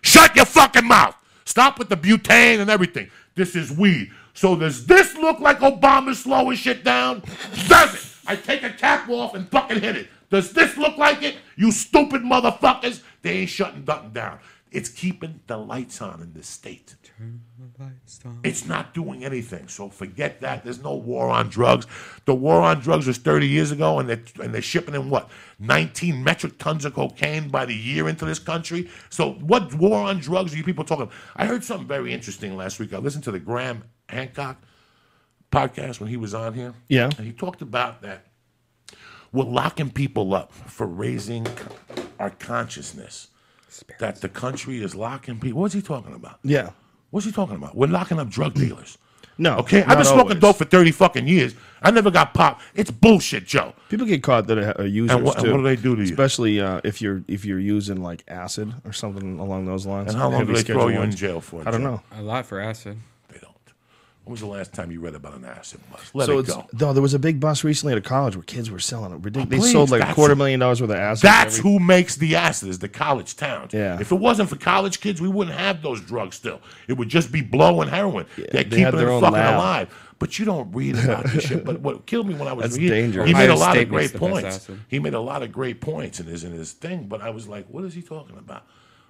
Shut 0.07 0.37
your 0.37 0.45
fucking 0.45 0.87
mouth. 0.87 1.17
Stop 1.45 1.81
with 1.81 1.89
the 1.89 1.97
butane 1.97 2.61
and 2.61 2.71
everything. 2.71 3.11
This 3.35 3.57
is 3.57 3.73
weed. 3.73 4.13
So 4.35 4.55
does 4.55 4.87
this 4.87 5.17
look 5.17 5.41
like 5.41 5.59
Obama 5.59 6.15
slowing 6.15 6.57
shit 6.57 6.85
down? 6.85 7.25
Does 7.67 7.95
it? 7.95 8.07
I 8.25 8.37
take 8.37 8.63
a 8.63 8.71
cap 8.71 9.09
off 9.09 9.35
and 9.35 9.49
fucking 9.49 9.81
hit 9.81 9.97
it. 9.97 10.09
Does 10.31 10.53
this 10.53 10.77
look 10.77 10.97
like 10.97 11.25
it? 11.25 11.35
You 11.57 11.73
stupid 11.73 12.23
motherfuckers. 12.23 13.03
They 13.23 13.39
ain't 13.39 13.51
shutting 13.51 13.85
nothing 13.85 14.11
down. 14.11 14.39
It's 14.71 14.89
keeping 14.89 15.41
the 15.49 15.57
lights 15.57 16.01
on 16.01 16.23
in 16.23 16.33
this 16.35 16.47
state. 16.47 16.95
It's 18.45 18.67
not 18.67 18.95
doing 18.95 19.25
anything. 19.25 19.69
So 19.69 19.89
forget 19.89 20.41
that. 20.41 20.65
There's 20.65 20.83
no 20.83 20.95
war 20.95 21.29
on 21.29 21.49
drugs. 21.49 21.87
The 22.27 22.35
war 22.35 22.61
on 22.61 22.81
drugs 22.81 23.07
was 23.07 23.19
30 23.19 23.47
years 23.47 23.71
ago, 23.71 23.99
and 23.99 24.09
they're, 24.09 24.23
and 24.43 24.55
they're 24.55 24.63
shipping 24.63 24.95
in 24.95 25.09
what? 25.09 25.31
19 25.59 26.23
metric 26.23 26.59
tons 26.59 26.85
of 26.85 26.95
cocaine 26.95 27.49
by 27.49 27.65
the 27.65 27.75
year 27.75 28.09
into 28.09 28.25
this 28.25 28.39
country. 28.39 28.91
So 29.09 29.33
what 29.35 29.73
war 29.75 30.03
on 30.03 30.19
drugs 30.19 30.53
are 30.55 30.57
you 30.57 30.65
people 30.65 30.85
talking? 30.85 31.11
I 31.37 31.47
heard 31.47 31.65
something 31.65 31.89
very 31.89 32.13
interesting 32.13 32.57
last 32.57 32.79
week. 32.79 32.93
I 32.93 32.99
listened 32.99 33.25
to 33.25 33.31
the 33.31 33.41
Graham 33.41 33.85
Hancock 34.09 34.61
podcast 35.51 36.01
when 36.01 36.09
he 36.09 36.17
was 36.17 36.35
on 36.35 36.55
here. 36.55 36.75
Yeah. 36.89 37.11
And 37.17 37.27
he 37.27 37.33
talked 37.33 37.63
about 37.63 38.03
that 38.03 38.27
we're 39.33 39.45
locking 39.45 39.91
people 39.91 40.35
up 40.35 40.53
for 40.53 40.87
raising 40.87 41.47
our 42.19 42.31
consciousness. 42.31 43.29
That 43.99 44.23
the 44.23 44.31
country 44.31 44.83
is 44.83 44.95
locking 44.95 45.39
people. 45.39 45.61
What's 45.61 45.75
he 45.75 45.83
talking 45.83 46.15
about? 46.15 46.39
yeah. 46.43 46.71
What's 47.11 47.27
he 47.27 47.33
talking 47.33 47.57
about? 47.57 47.77
We're 47.77 47.87
locking 47.89 48.19
up 48.19 48.29
drug 48.29 48.55
dealers. 48.55 48.99
No. 49.39 49.59
Okay, 49.59 49.83
I've 49.83 49.99
been 49.99 50.07
smoking 50.07 50.21
always. 50.31 50.41
dope 50.41 50.57
for 50.57 50.65
thirty 50.65 50.91
fucking 50.93 51.29
years. 51.29 51.55
I 51.83 51.91
never 51.91 52.11
got 52.11 52.33
popped. 52.33 52.63
It's 52.75 52.91
bullshit, 52.91 53.45
Joe. 53.47 53.75
People 53.91 54.07
get 54.07 54.23
caught 54.23 54.47
that 54.47 54.57
are 54.57 54.81
are 54.81 54.87
users 54.87 55.15
And 55.15 55.27
what- 55.27 55.37
and 55.39 55.51
what 55.53 55.59
do 55.59 55.63
they 55.63 55.77
do 55.77 55.95
to 55.95 56.01
you? 56.03 56.09
Especially 56.09 56.59
uh, 56.59 56.81
if 56.85 57.03
you're 57.03 57.23
if 57.29 57.45
you're 57.45 57.59
using 57.61 58.01
like 58.03 58.25
acid 58.29 58.73
or 58.87 58.95
something 58.95 59.39
along 59.39 59.67
those 59.67 59.85
lines. 59.85 60.09
And 60.11 60.19
how 60.19 60.31
long 60.31 60.47
do 60.47 60.55
they 60.55 60.63
throw 60.63 60.89
you 60.89 60.95
in 60.95 61.01
ones. 61.01 61.17
jail 61.17 61.43
for? 61.43 61.61
I 61.69 61.71
don't 61.71 61.83
Joe? 61.83 61.87
know. 61.97 62.03
A 62.19 62.23
lot 62.23 62.47
for 62.47 62.59
acid. 62.61 62.97
They. 64.27 64.31
When 64.31 64.33
was 64.33 64.41
the 64.41 64.47
last 64.47 64.73
time 64.73 64.91
you 64.91 65.01
read 65.01 65.15
about 65.15 65.35
an 65.35 65.45
acid 65.45 65.81
bust? 65.91 66.15
Let 66.15 66.27
so 66.27 66.39
it 66.41 66.47
go. 66.47 66.67
no. 66.81 66.93
There 66.93 67.03
was 67.03 67.15
a 67.15 67.19
big 67.19 67.39
bust 67.39 67.63
recently 67.65 67.93
at 67.93 67.99
a 67.99 68.03
college 68.03 68.35
where 68.37 68.43
kids 68.43 68.71
were 68.71 68.79
selling 68.81 69.13
it. 69.13 69.17
Ridiculous. 69.17 69.49
they 69.49 69.59
please, 69.59 69.73
sold 69.73 69.91
like 69.91 70.03
a 70.03 70.15
quarter 70.15 70.35
million 70.35 70.61
dollars 70.61 70.81
worth 70.81 70.91
of 70.91 70.97
acid. 70.97 71.23
That's 71.23 71.59
every- 71.59 71.71
who 71.73 71.79
makes 71.79 72.17
the 72.17 72.37
acid 72.37 72.69
is 72.69 72.79
the 72.81 72.89
college 72.89 73.37
towns. 73.37 73.73
Yeah. 73.73 74.01
If 74.01 74.13
it 74.13 74.17
wasn't 74.17 74.49
for 74.51 74.57
college 74.57 75.01
kids, 75.01 75.21
we 75.21 75.29
wouldn't 75.29 75.57
have 75.57 75.83
those 75.83 76.01
drugs 76.01 76.37
still. 76.37 76.61
It 76.89 76.95
would 76.95 77.09
just 77.09 77.31
be 77.33 77.41
blow 77.41 77.81
and 77.81 77.91
heroin. 77.91 78.27
They're 78.37 78.47
they 78.51 78.65
keeping 78.65 78.83
it 78.87 78.93
fucking 78.93 79.21
lab. 79.31 79.55
alive. 79.55 80.03
But 80.19 80.39
you 80.39 80.45
don't 80.47 80.73
read 80.73 80.97
about 80.99 81.27
this 81.27 81.45
shit. 81.45 81.65
But 81.65 81.81
what 81.81 82.07
killed 82.07 82.27
me 82.27 82.35
when 82.35 82.49
I 82.49 82.53
was 82.55 82.63
That's 82.65 82.77
reading, 82.79 82.91
dangerous. 82.91 83.29
he 83.29 83.35
made 83.35 83.51
a 83.51 83.55
lot 83.55 83.77
of 83.77 83.89
great 83.89 84.15
points. 84.15 84.67
He 84.89 84.99
made 84.99 85.13
a 85.15 85.21
lot 85.21 85.43
of 85.43 85.53
great 85.53 85.81
points 85.83 86.21
in 86.21 86.27
his 86.27 86.43
in 86.43 86.53
his 86.53 86.73
thing. 86.73 87.07
But 87.07 87.21
I 87.21 87.31
was 87.31 87.47
like, 87.47 87.67
what 87.69 87.85
is 87.85 87.93
he 87.95 88.01
talking 88.03 88.37
about? 88.39 88.65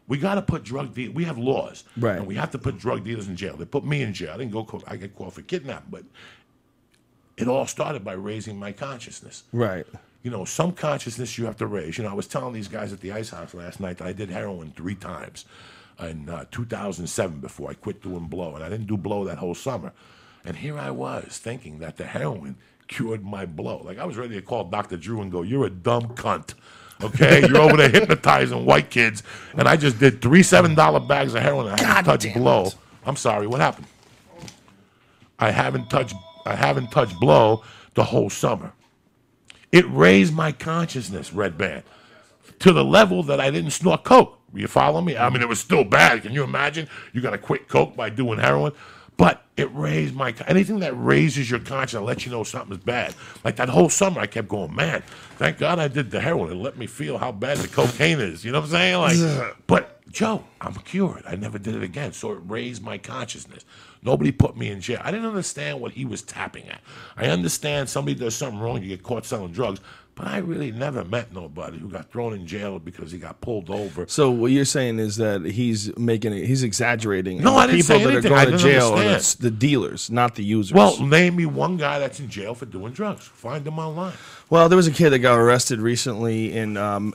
We 0.08 0.18
got 0.18 0.36
to 0.36 0.42
put 0.42 0.62
drug 0.62 0.94
deal. 0.94 1.10
We 1.12 1.24
have 1.24 1.36
laws, 1.38 1.84
Right. 1.96 2.18
And 2.18 2.26
we 2.26 2.36
have 2.36 2.50
to 2.52 2.58
put 2.58 2.78
drug 2.78 3.04
dealers 3.04 3.26
in 3.28 3.36
jail. 3.36 3.56
They 3.56 3.64
put 3.64 3.84
me 3.84 4.02
in 4.02 4.12
jail. 4.14 4.32
I 4.34 4.36
didn't 4.38 4.52
go. 4.52 4.64
co- 4.64 4.82
I 4.86 4.96
get 4.96 5.14
called 5.16 5.34
for 5.34 5.42
kidnapping, 5.42 5.88
but 5.90 6.04
it 7.36 7.48
all 7.48 7.66
started 7.66 8.04
by 8.04 8.12
raising 8.12 8.58
my 8.58 8.72
consciousness 8.72 9.42
right. 9.52 9.86
you 10.22 10.30
know, 10.30 10.44
some 10.44 10.72
consciousness 10.72 11.36
you 11.38 11.44
have 11.46 11.56
to 11.56 11.66
raise. 11.66 11.98
You 11.98 12.04
know, 12.04 12.10
I 12.10 12.14
was 12.14 12.26
telling 12.26 12.54
these 12.54 12.68
guys 12.68 12.92
at 12.92 13.00
the 13.00 13.12
ice 13.12 13.30
house 13.30 13.52
last 13.52 13.80
night 13.80 13.98
that 13.98 14.06
I 14.06 14.12
did 14.12 14.30
heroin 14.30 14.72
three 14.76 14.94
times. 14.94 15.44
in 16.00 16.28
uh, 16.28 16.44
2007 16.50 17.40
before 17.40 17.70
I 17.70 17.74
quit 17.74 18.02
doing 18.02 18.26
blow, 18.26 18.54
and 18.54 18.62
I 18.64 18.68
didn't 18.68 18.86
do 18.86 18.96
blow 18.96 19.24
that 19.24 19.38
whole 19.38 19.54
summer. 19.54 19.92
And 20.44 20.56
here 20.56 20.78
I 20.78 20.90
was 20.90 21.38
thinking 21.38 21.78
that 21.80 21.96
the 21.96 22.04
heroin 22.06 22.56
cured 22.86 23.24
my 23.24 23.44
blow. 23.46 23.78
Like 23.82 23.98
I 23.98 24.04
was 24.04 24.16
ready 24.16 24.34
to 24.36 24.42
call 24.42 24.64
Dr. 24.64 24.96
Drew 24.96 25.20
and 25.20 25.32
go, 25.32 25.42
"You're 25.42 25.66
a 25.66 25.70
dumb 25.70 26.08
cunt." 26.14 26.54
Okay, 27.02 27.46
you're 27.46 27.58
over 27.58 27.76
there 27.76 27.90
hypnotizing 27.90 28.64
white 28.64 28.90
kids, 28.90 29.22
and 29.56 29.68
I 29.68 29.76
just 29.76 29.98
did 29.98 30.22
three 30.22 30.42
seven 30.42 30.74
dollar 30.74 31.00
bags 31.00 31.34
of 31.34 31.42
heroin. 31.42 31.68
And 31.68 31.80
I 31.80 31.84
haven't 31.84 32.04
touched 32.04 32.34
blow. 32.34 32.70
I'm 33.04 33.16
sorry, 33.16 33.46
what 33.46 33.60
happened? 33.60 33.86
I 35.38 35.50
haven't 35.50 35.90
touched 35.90 36.14
I 36.46 36.54
haven't 36.54 36.90
touched 36.90 37.18
blow 37.20 37.62
the 37.94 38.04
whole 38.04 38.30
summer. 38.30 38.72
It 39.72 39.84
raised 39.90 40.32
my 40.32 40.52
consciousness, 40.52 41.30
Redban, 41.30 41.82
to 42.60 42.72
the 42.72 42.84
level 42.84 43.22
that 43.24 43.40
I 43.40 43.50
didn't 43.50 43.72
snort 43.72 44.04
coke. 44.04 44.38
You 44.54 44.68
follow 44.68 45.00
me? 45.02 45.16
I 45.16 45.28
mean, 45.28 45.42
it 45.42 45.48
was 45.48 45.60
still 45.60 45.84
bad. 45.84 46.22
Can 46.22 46.32
you 46.32 46.44
imagine? 46.44 46.88
You 47.12 47.20
got 47.20 47.32
to 47.32 47.38
quit 47.38 47.68
coke 47.68 47.96
by 47.96 48.08
doing 48.08 48.38
heroin, 48.38 48.72
but 49.16 49.42
it 49.56 49.74
raised 49.74 50.14
my 50.14 50.34
anything 50.46 50.80
that 50.80 50.92
raises 50.92 51.50
your 51.50 51.60
conscience, 51.60 52.02
lets 52.02 52.26
you 52.26 52.32
know 52.32 52.44
something's 52.44 52.84
bad. 52.84 53.14
Like 53.44 53.56
that 53.56 53.68
whole 53.68 53.88
summer, 53.88 54.20
I 54.20 54.26
kept 54.26 54.48
going, 54.48 54.74
man. 54.74 55.02
Thank 55.36 55.58
God 55.58 55.78
I 55.78 55.88
did 55.88 56.10
the 56.10 56.20
heroin. 56.20 56.52
It 56.52 56.56
let 56.56 56.76
me 56.76 56.86
feel 56.86 57.16
how 57.16 57.32
bad 57.32 57.58
the 57.58 57.68
cocaine 57.68 58.20
is. 58.20 58.44
You 58.44 58.52
know 58.52 58.60
what 58.60 58.72
I'm 58.74 59.06
saying? 59.08 59.38
Like, 59.38 59.56
but 59.66 59.96
Joe, 60.12 60.44
I'm 60.60 60.74
cured. 60.74 61.24
I 61.26 61.36
never 61.36 61.58
did 61.58 61.74
it 61.74 61.82
again. 61.82 62.12
So 62.12 62.32
it 62.32 62.38
raised 62.46 62.82
my 62.82 62.98
consciousness. 62.98 63.64
Nobody 64.02 64.30
put 64.32 64.56
me 64.56 64.70
in 64.70 64.80
jail. 64.80 65.00
I 65.02 65.10
didn't 65.10 65.26
understand 65.26 65.80
what 65.80 65.92
he 65.92 66.04
was 66.04 66.22
tapping 66.22 66.68
at. 66.68 66.80
I 67.16 67.26
understand 67.26 67.88
somebody 67.88 68.14
does 68.14 68.34
something 68.34 68.60
wrong, 68.60 68.82
you 68.82 68.88
get 68.88 69.02
caught 69.02 69.24
selling 69.24 69.52
drugs, 69.52 69.80
but 70.16 70.28
I 70.28 70.38
really 70.38 70.72
never 70.72 71.04
met 71.04 71.34
nobody 71.34 71.78
who 71.78 71.90
got 71.90 72.10
thrown 72.10 72.32
in 72.32 72.46
jail 72.46 72.78
because 72.78 73.12
he 73.12 73.18
got 73.18 73.42
pulled 73.42 73.68
over. 73.68 74.06
So 74.08 74.30
what 74.30 74.50
you're 74.50 74.64
saying 74.64 74.98
is 74.98 75.16
that 75.16 75.44
he's 75.44 75.94
making 75.98 76.32
it, 76.32 76.46
he's 76.46 76.62
exaggerating. 76.62 77.42
No, 77.42 77.54
I 77.54 77.66
didn't 77.66 77.82
people 77.82 77.98
say 77.98 78.04
that 78.04 78.10
anything. 78.12 78.32
are 78.32 78.44
going 78.46 78.52
to 78.52 78.58
jail 78.58 78.92
are 78.94 78.98
the, 78.98 79.08
understand. 79.10 79.44
the 79.44 79.50
dealers, 79.50 80.10
not 80.10 80.34
the 80.34 80.42
users. 80.42 80.72
Well, 80.72 80.98
name 81.02 81.36
me 81.36 81.44
one 81.44 81.76
guy 81.76 81.98
that's 81.98 82.18
in 82.18 82.30
jail 82.30 82.54
for 82.54 82.64
doing 82.64 82.94
drugs. 82.94 83.26
Find 83.26 83.66
him 83.66 83.78
online. 83.78 84.14
Well, 84.48 84.70
there 84.70 84.76
was 84.76 84.86
a 84.86 84.92
kid 84.92 85.10
that 85.10 85.18
got 85.18 85.38
arrested 85.38 85.80
recently 85.80 86.56
in 86.56 86.78
um, 86.78 87.14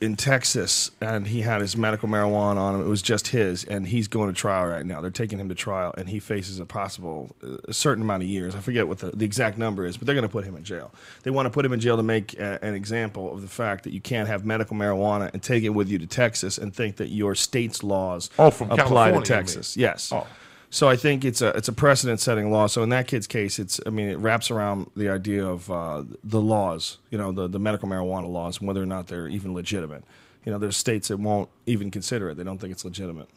in 0.00 0.14
Texas, 0.14 0.92
and 1.00 1.26
he 1.26 1.40
had 1.40 1.60
his 1.60 1.76
medical 1.76 2.08
marijuana 2.08 2.58
on 2.58 2.76
him. 2.76 2.80
It 2.82 2.88
was 2.88 3.02
just 3.02 3.28
his, 3.28 3.64
and 3.64 3.88
he's 3.88 4.06
going 4.06 4.32
to 4.32 4.34
trial 4.38 4.66
right 4.68 4.86
now. 4.86 5.00
They're 5.00 5.10
taking 5.10 5.40
him 5.40 5.48
to 5.48 5.56
trial, 5.56 5.92
and 5.98 6.08
he 6.08 6.20
faces 6.20 6.60
a 6.60 6.64
possible 6.64 7.34
a 7.66 7.72
certain 7.72 8.02
amount 8.04 8.22
of 8.22 8.28
years. 8.28 8.54
I 8.54 8.60
forget 8.60 8.86
what 8.86 8.98
the, 8.98 9.10
the 9.10 9.24
exact 9.24 9.58
number 9.58 9.84
is, 9.84 9.96
but 9.96 10.06
they're 10.06 10.14
going 10.14 10.22
to 10.22 10.28
put 10.28 10.44
him 10.44 10.54
in 10.54 10.62
jail. 10.62 10.92
They 11.24 11.32
want 11.32 11.46
to 11.46 11.50
put 11.50 11.64
him 11.64 11.72
in 11.72 11.80
jail 11.80 11.96
to 11.96 12.04
make 12.04 12.38
uh, 12.40 12.58
an 12.62 12.74
example 12.74 13.32
of 13.32 13.42
the 13.42 13.48
fact 13.48 13.82
that 13.84 13.92
you 13.92 14.00
can't 14.00 14.28
have 14.28 14.44
medical 14.44 14.76
marijuana 14.76 15.32
and 15.32 15.42
take 15.42 15.64
it 15.64 15.70
with 15.70 15.88
you 15.88 15.98
to 15.98 16.06
Texas 16.06 16.58
and 16.58 16.72
think 16.72 16.96
that 16.96 17.08
your 17.08 17.34
state's 17.34 17.82
laws 17.82 18.30
Oh, 18.38 18.46
apply 18.46 18.76
California, 18.76 19.20
to? 19.20 19.26
Texas. 19.26 19.76
Yes. 19.76 20.12
Oh. 20.12 20.26
So 20.70 20.88
I 20.88 20.96
think 20.96 21.24
it's 21.24 21.40
a 21.40 21.48
it's 21.50 21.68
a 21.68 21.72
precedent 21.72 22.20
setting 22.20 22.50
law. 22.50 22.66
So 22.66 22.82
in 22.82 22.90
that 22.90 23.06
kid's 23.06 23.26
case, 23.26 23.58
it's 23.58 23.80
I 23.86 23.90
mean 23.90 24.08
it 24.08 24.18
wraps 24.18 24.50
around 24.50 24.90
the 24.96 25.08
idea 25.08 25.46
of 25.46 25.70
uh, 25.70 26.04
the 26.22 26.40
laws, 26.40 26.98
you 27.10 27.18
know, 27.18 27.32
the 27.32 27.48
the 27.48 27.58
medical 27.58 27.88
marijuana 27.88 28.28
laws, 28.28 28.58
and 28.58 28.68
whether 28.68 28.82
or 28.82 28.86
not 28.86 29.06
they're 29.06 29.28
even 29.28 29.54
legitimate. 29.54 30.04
You 30.44 30.52
know, 30.52 30.58
there's 30.58 30.76
states 30.76 31.08
that 31.08 31.18
won't 31.18 31.48
even 31.66 31.90
consider 31.90 32.30
it; 32.30 32.36
they 32.36 32.44
don't 32.44 32.58
think 32.58 32.72
it's 32.72 32.84
legitimate. 32.84 33.28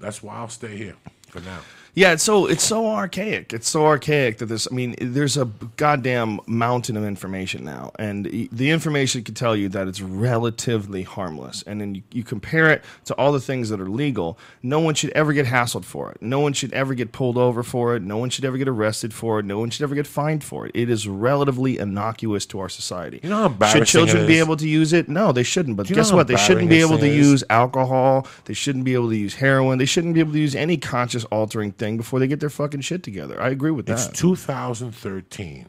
That's 0.00 0.22
why 0.22 0.36
I'll 0.36 0.48
stay 0.48 0.76
here 0.76 0.96
for 1.28 1.40
now. 1.40 1.60
Yeah, 1.96 2.12
it's 2.12 2.22
so 2.22 2.44
it's 2.44 2.62
so 2.62 2.88
archaic. 2.88 3.54
It's 3.54 3.70
so 3.70 3.86
archaic 3.86 4.36
that 4.36 4.46
this. 4.46 4.68
I 4.70 4.74
mean, 4.74 4.96
there's 5.00 5.38
a 5.38 5.46
goddamn 5.78 6.40
mountain 6.46 6.94
of 6.98 7.04
information 7.04 7.64
now, 7.64 7.90
and 7.98 8.26
the 8.52 8.70
information 8.70 9.24
can 9.24 9.34
tell 9.34 9.56
you 9.56 9.70
that 9.70 9.88
it's 9.88 10.02
relatively 10.02 11.04
harmless. 11.04 11.62
And 11.66 11.80
then 11.80 11.94
you, 11.94 12.02
you 12.12 12.22
compare 12.22 12.70
it 12.70 12.84
to 13.06 13.14
all 13.14 13.32
the 13.32 13.40
things 13.40 13.70
that 13.70 13.80
are 13.80 13.88
legal. 13.88 14.38
No 14.62 14.78
one 14.78 14.94
should 14.94 15.08
ever 15.12 15.32
get 15.32 15.46
hassled 15.46 15.86
for 15.86 16.12
it. 16.12 16.20
No 16.20 16.38
one 16.38 16.52
should 16.52 16.70
ever 16.74 16.92
get 16.92 17.12
pulled 17.12 17.38
over 17.38 17.62
for 17.62 17.96
it. 17.96 18.02
No 18.02 18.18
one 18.18 18.28
should 18.28 18.44
ever 18.44 18.58
get 18.58 18.68
arrested 18.68 19.14
for 19.14 19.38
it. 19.38 19.46
No 19.46 19.58
one 19.58 19.70
should 19.70 19.82
ever 19.82 19.94
get 19.94 20.06
fined 20.06 20.44
for 20.44 20.66
it. 20.66 20.72
It 20.74 20.90
is 20.90 21.08
relatively 21.08 21.78
innocuous 21.78 22.44
to 22.46 22.60
our 22.60 22.68
society. 22.68 23.20
You 23.22 23.30
know 23.30 23.36
how 23.36 23.46
embarrassing 23.46 23.84
Should 23.84 23.88
children 23.88 24.26
be 24.26 24.38
able 24.38 24.58
to 24.58 24.68
use 24.68 24.92
it? 24.92 25.08
No, 25.08 25.32
they 25.32 25.42
shouldn't. 25.42 25.78
But 25.78 25.88
you 25.88 25.96
guess 25.96 26.12
what? 26.12 26.26
They 26.28 26.36
shouldn't 26.36 26.68
be 26.68 26.82
able 26.82 26.98
to 26.98 27.06
is? 27.06 27.16
use 27.16 27.44
alcohol. 27.48 28.26
They 28.44 28.52
shouldn't 28.52 28.84
be 28.84 28.92
able 28.92 29.08
to 29.08 29.16
use 29.16 29.36
heroin. 29.36 29.78
They 29.78 29.86
shouldn't 29.86 30.12
be 30.12 30.20
able 30.20 30.32
to 30.32 30.38
use 30.38 30.54
any 30.54 30.76
conscious 30.76 31.24
altering 31.24 31.72
thing 31.72 31.85
before 31.96 32.18
they 32.18 32.26
get 32.26 32.40
their 32.40 32.50
fucking 32.50 32.80
shit 32.80 33.02
together. 33.02 33.40
I 33.40 33.50
agree 33.50 33.70
with 33.70 33.86
that. 33.86 34.08
It's 34.08 34.18
2013, 34.18 35.68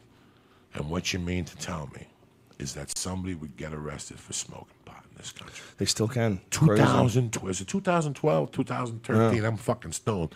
and 0.74 0.90
what 0.90 1.12
you 1.12 1.18
mean 1.18 1.44
to 1.44 1.56
tell 1.56 1.88
me 1.94 2.06
is 2.58 2.74
that 2.74 2.96
somebody 2.98 3.34
would 3.34 3.56
get 3.56 3.72
arrested 3.72 4.18
for 4.18 4.32
smoking 4.32 4.74
pot 4.84 5.04
in 5.10 5.16
this 5.16 5.30
country? 5.30 5.64
they 5.76 5.84
still 5.84 6.08
can. 6.08 6.40
It's 6.48 6.56
crazy. 6.58 6.82
2012, 7.64 7.70
2012, 7.70 8.50
2013? 8.52 9.44
I'm 9.44 9.56
fucking 9.56 9.92
stoned, 9.92 10.34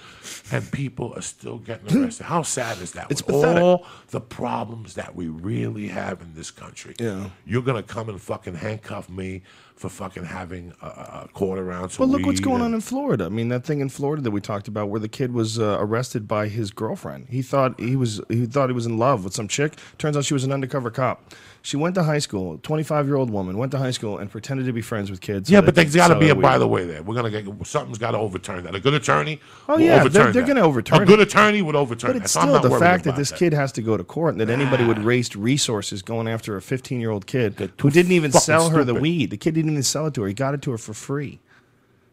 and 0.52 0.70
people 0.70 1.12
are 1.16 1.20
still 1.22 1.58
getting 1.58 1.96
arrested. 2.02 2.24
How 2.24 2.42
sad 2.42 2.78
is 2.78 2.92
that? 2.92 3.10
It's 3.10 3.26
With 3.26 3.34
pathetic. 3.36 3.62
all 3.62 3.86
the 4.10 4.20
problems 4.20 4.94
that 4.94 5.16
we 5.16 5.26
really 5.28 5.88
have 5.88 6.20
in 6.22 6.34
this 6.34 6.50
country. 6.52 6.94
Yeah. 7.00 7.30
you're 7.44 7.62
gonna 7.62 7.82
come 7.82 8.08
and 8.08 8.20
fucking 8.20 8.54
handcuff 8.54 9.08
me 9.10 9.42
for 9.82 9.88
fucking 9.88 10.24
having 10.24 10.72
a, 10.80 10.86
a 10.86 11.28
quarter 11.32 11.72
ounce. 11.72 11.98
Well, 11.98 12.08
look 12.08 12.24
what's 12.24 12.38
going 12.38 12.62
on 12.62 12.72
in 12.72 12.80
Florida. 12.80 13.26
I 13.26 13.28
mean, 13.28 13.48
that 13.48 13.64
thing 13.64 13.80
in 13.80 13.88
Florida 13.88 14.22
that 14.22 14.30
we 14.30 14.40
talked 14.40 14.68
about, 14.68 14.88
where 14.88 15.00
the 15.00 15.08
kid 15.08 15.32
was 15.32 15.58
uh, 15.58 15.76
arrested 15.80 16.28
by 16.28 16.46
his 16.46 16.70
girlfriend. 16.70 17.26
He 17.28 17.42
thought 17.42 17.78
he 17.80 17.96
was 17.96 18.20
he 18.28 18.46
thought 18.46 18.68
he 18.70 18.74
was 18.74 18.86
in 18.86 18.96
love 18.96 19.24
with 19.24 19.34
some 19.34 19.48
chick. 19.48 19.74
Turns 19.98 20.16
out 20.16 20.24
she 20.24 20.34
was 20.34 20.44
an 20.44 20.52
undercover 20.52 20.90
cop. 20.90 21.34
She 21.64 21.76
went 21.76 21.94
to 21.94 22.02
high 22.02 22.18
school. 22.18 22.58
Twenty 22.58 22.82
five 22.82 23.06
year 23.06 23.14
old 23.14 23.30
woman 23.30 23.56
went 23.56 23.70
to 23.70 23.78
high 23.78 23.92
school 23.92 24.18
and 24.18 24.28
pretended 24.28 24.66
to 24.66 24.72
be 24.72 24.82
friends 24.82 25.10
with 25.12 25.20
kids. 25.20 25.48
so 25.48 25.54
Yeah, 25.54 25.60
but 25.60 25.76
there's 25.76 25.94
got 25.94 26.08
to 26.08 26.18
be 26.18 26.28
a 26.28 26.34
by 26.34 26.58
the 26.58 26.66
way 26.66 26.84
there. 26.84 27.02
We're 27.04 27.14
gonna 27.14 27.30
get 27.30 27.46
something's 27.66 27.98
got 27.98 28.10
to 28.10 28.18
overturn 28.18 28.64
that. 28.64 28.74
A 28.74 28.80
good 28.80 28.94
attorney. 28.94 29.40
Oh, 29.68 29.78
yeah, 29.78 30.02
they're- 30.08 30.32
they're 30.32 30.42
gonna 30.44 30.60
overturn 30.62 31.00
it. 31.00 31.04
A 31.04 31.06
good 31.06 31.20
attorney 31.20 31.62
would 31.62 31.76
overturn 31.76 32.10
But 32.10 32.14
that. 32.18 32.22
it's 32.24 32.32
still 32.32 32.46
not 32.46 32.62
the 32.62 32.78
fact 32.80 33.04
that 33.04 33.14
this 33.14 33.30
that. 33.30 33.38
kid 33.38 33.52
has 33.54 33.70
to 33.72 33.82
go 33.82 33.96
to 33.96 34.02
court 34.02 34.34
and 34.34 34.40
that 34.40 34.50
anybody 34.50 34.84
would 34.84 35.04
waste 35.04 35.36
resources 35.36 36.02
going 36.02 36.26
after 36.26 36.56
a 36.56 36.62
15 36.62 37.00
year 37.00 37.10
old 37.10 37.26
kid 37.26 37.70
who 37.80 37.90
didn't 37.90 38.12
even 38.12 38.32
sell 38.32 38.70
her 38.70 38.82
the 38.82 38.94
weed. 38.94 39.30
The 39.30 39.36
kid 39.36 39.54
didn't 39.54 39.70
even 39.70 39.84
sell 39.84 40.06
it 40.08 40.14
to 40.14 40.22
her. 40.22 40.28
He 40.28 40.34
got 40.34 40.54
it 40.54 40.62
to 40.62 40.72
her 40.72 40.78
for 40.78 40.94
free. 40.94 41.38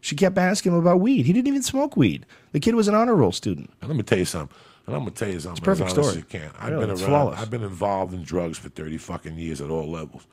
She 0.00 0.14
kept 0.14 0.38
asking 0.38 0.72
him 0.72 0.78
about 0.78 1.00
weed. 1.00 1.26
He 1.26 1.32
didn't 1.32 1.48
even 1.48 1.62
smoke 1.62 1.96
weed. 1.96 2.24
The 2.52 2.60
kid 2.60 2.74
was 2.76 2.86
an 2.88 2.94
honor 2.94 3.14
roll 3.16 3.32
student. 3.32 3.70
Let 3.82 3.96
me 3.96 4.02
tell 4.04 4.16
you 4.18 4.24
something. 4.24 4.56
And 4.86 4.96
I'm 4.96 5.02
gonna 5.02 5.10
tell 5.12 5.28
you 5.28 5.38
something. 5.40 5.58
It's 5.58 5.60
perfect 5.64 5.90
as 5.90 5.98
honest 5.98 6.10
story. 6.10 6.10
as 6.10 6.16
you 6.16 6.40
can. 6.40 6.50
I've 6.58 6.72
Really, 6.72 6.80
been 6.86 6.90
around. 6.90 6.98
flawless. 7.08 7.40
I've 7.40 7.50
been 7.50 7.62
involved 7.62 8.12
in 8.14 8.22
drugs 8.24 8.58
for 8.58 8.68
30 8.70 8.98
fucking 8.98 9.38
years 9.38 9.60
at 9.60 9.70
all 9.70 9.88
levels. 9.90 10.26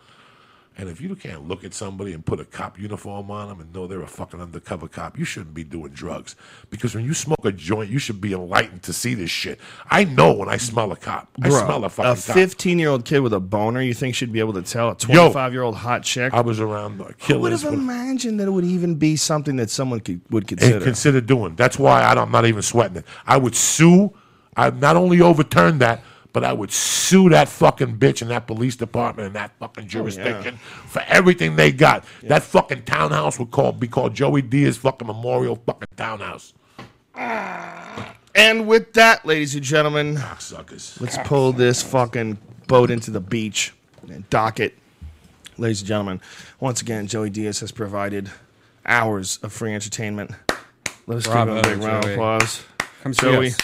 And 0.80 0.90
if 0.90 1.01
you 1.01 1.16
can't 1.16 1.48
look 1.48 1.64
at 1.64 1.74
somebody 1.74 2.14
and 2.14 2.24
put 2.24 2.40
a 2.40 2.45
cop 2.45 2.77
uniform 2.80 3.32
on 3.32 3.48
them 3.48 3.59
and 3.59 3.74
know 3.74 3.88
they're 3.88 4.03
a 4.03 4.08
fucking 4.08 4.40
undercover 4.40 4.88
cop, 4.88 5.17
you 5.17 5.26
shouldn't 5.26 5.56
be 5.56 5.64
doing 5.64 5.92
drugs. 5.92 6.35
Because 6.69 6.93
when 6.93 7.03
you 7.03 7.16
smoke 7.16 7.43
a 7.43 7.51
joint, 7.51 7.90
you 7.90 7.98
should 7.98 8.22
be 8.22 8.32
enlightened 8.34 8.84
to 8.84 8.93
see 8.93 9.16
this 9.16 9.32
shit. 9.32 9.59
I 9.90 10.03
know 10.03 10.34
when 10.34 10.50
I 10.50 10.58
smell 10.58 10.92
a 10.92 10.95
cop. 10.95 11.30
I 11.42 11.50
smell 11.50 11.84
a 11.84 11.90
fucking 11.90 12.11
a 12.11 12.16
cop. 12.16 12.35
15 12.35 12.77
year 12.77 12.90
old 12.90 13.06
kid 13.06 13.22
with 13.22 13.34
a 13.34 13.40
boner, 13.40 13.82
you 13.82 13.95
think 13.95 14.14
should 14.14 14.32
be 14.32 14.40
able 14.40 14.53
to 14.53 14.61
tell 14.61 14.92
a 14.92 14.95
25 14.95 15.51
year 15.51 15.64
old 15.64 15.76
hot 15.77 16.03
chick? 16.03 16.32
I 16.32 16.42
was 16.42 16.59
around 16.59 17.01
uh, 17.01 17.06
Who 17.27 17.40
would 17.40 17.53
have 17.53 17.64
with- 17.64 17.74
imagined 17.74 18.40
that 18.40 18.48
it 18.48 18.51
would 18.51 18.64
even 18.66 18.95
be 18.95 19.16
something 19.16 19.56
that 19.56 19.72
someone 19.72 20.00
could, 20.00 20.22
would 20.30 20.43
and 20.51 20.59
consider? 20.59 20.85
consider 20.85 21.22
doing. 21.22 21.56
That's 21.56 21.80
why 21.80 22.03
I 22.03 22.14
don't- 22.14 22.26
I'm 22.27 22.32
not 22.32 22.45
even 22.45 22.61
sweating 22.61 22.98
it. 22.98 23.06
I 23.26 23.38
would 23.38 23.56
sue. 23.56 24.14
I'd 24.58 24.82
not 24.82 24.98
only 24.98 25.22
overturn 25.22 25.77
that, 25.77 26.03
but 26.34 26.44
I 26.44 26.52
would 26.53 26.72
sue 26.72 27.30
that 27.30 27.48
fucking 27.48 27.98
bitch 27.98 28.22
and 28.22 28.30
that 28.32 28.48
police 28.48 28.76
department 28.76 29.27
and 29.27 29.36
that 29.36 29.58
fucking 29.60 29.86
oh, 29.86 29.88
jurisdiction 29.88 30.58
for 30.58 31.02
everything 31.08 31.56
they 31.56 31.72
got. 31.72 32.03
That 32.24 32.44
fucking 32.44 32.84
townhouse 32.84 33.40
would 33.40 33.52
call 33.52 33.72
be 33.72 33.88
called 33.88 34.14
Joey 34.14 34.42
Diaz 34.42 34.77
fucking 34.77 35.08
Memorial 35.08 35.56
fucking 35.56 35.88
Townhouse. 35.95 36.53
Ah. 37.16 38.16
and 38.36 38.68
with 38.68 38.94
that, 38.94 39.26
ladies 39.26 39.56
and 39.56 39.64
gentlemen, 39.64 40.19
Suckers. 40.38 40.95
Let's 41.02 41.18
pull 41.19 41.53
this 41.53 41.82
fucking 41.82 42.38
boat 42.68 42.92
into 42.92 43.10
the 43.10 43.19
beach 43.19 43.74
and 44.08 44.30
dock 44.30 44.60
it. 44.60 44.77
Ladies 45.58 45.82
and 45.82 45.88
gentlemen, 45.88 46.22
once 46.60 46.82
again, 46.82 47.08
Joey 47.08 47.32
Diaz 47.32 47.61
has 47.61 47.72
provided 47.72 48.30
hours 48.86 49.40
of 49.42 49.52
free 49.52 49.74
entertainment. 49.74 50.32
Let's 51.08 51.26
Bravo, 51.26 51.56
give 51.56 51.66
him 51.66 51.72
a 51.72 51.76
big 51.77 51.88
round 51.88 52.06
of 52.06 52.11
applause. 52.11 52.64
Come 53.02 53.14
see 53.14 53.22
Joey, 53.22 53.48
us. 53.48 53.58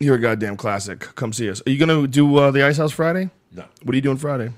You're 0.00 0.16
a 0.16 0.20
goddamn 0.20 0.56
classic. 0.56 1.00
Come 1.14 1.32
see 1.32 1.48
us. 1.48 1.62
Are 1.66 1.70
you 1.70 1.84
going 1.84 2.02
to 2.02 2.06
do 2.08 2.36
uh, 2.36 2.50
the 2.50 2.64
Ice 2.64 2.76
House 2.76 2.92
Friday? 2.92 3.30
No. 3.52 3.64
What 3.82 3.92
are 3.92 3.96
you 3.96 4.02
doing 4.02 4.16
Friday? 4.16 4.52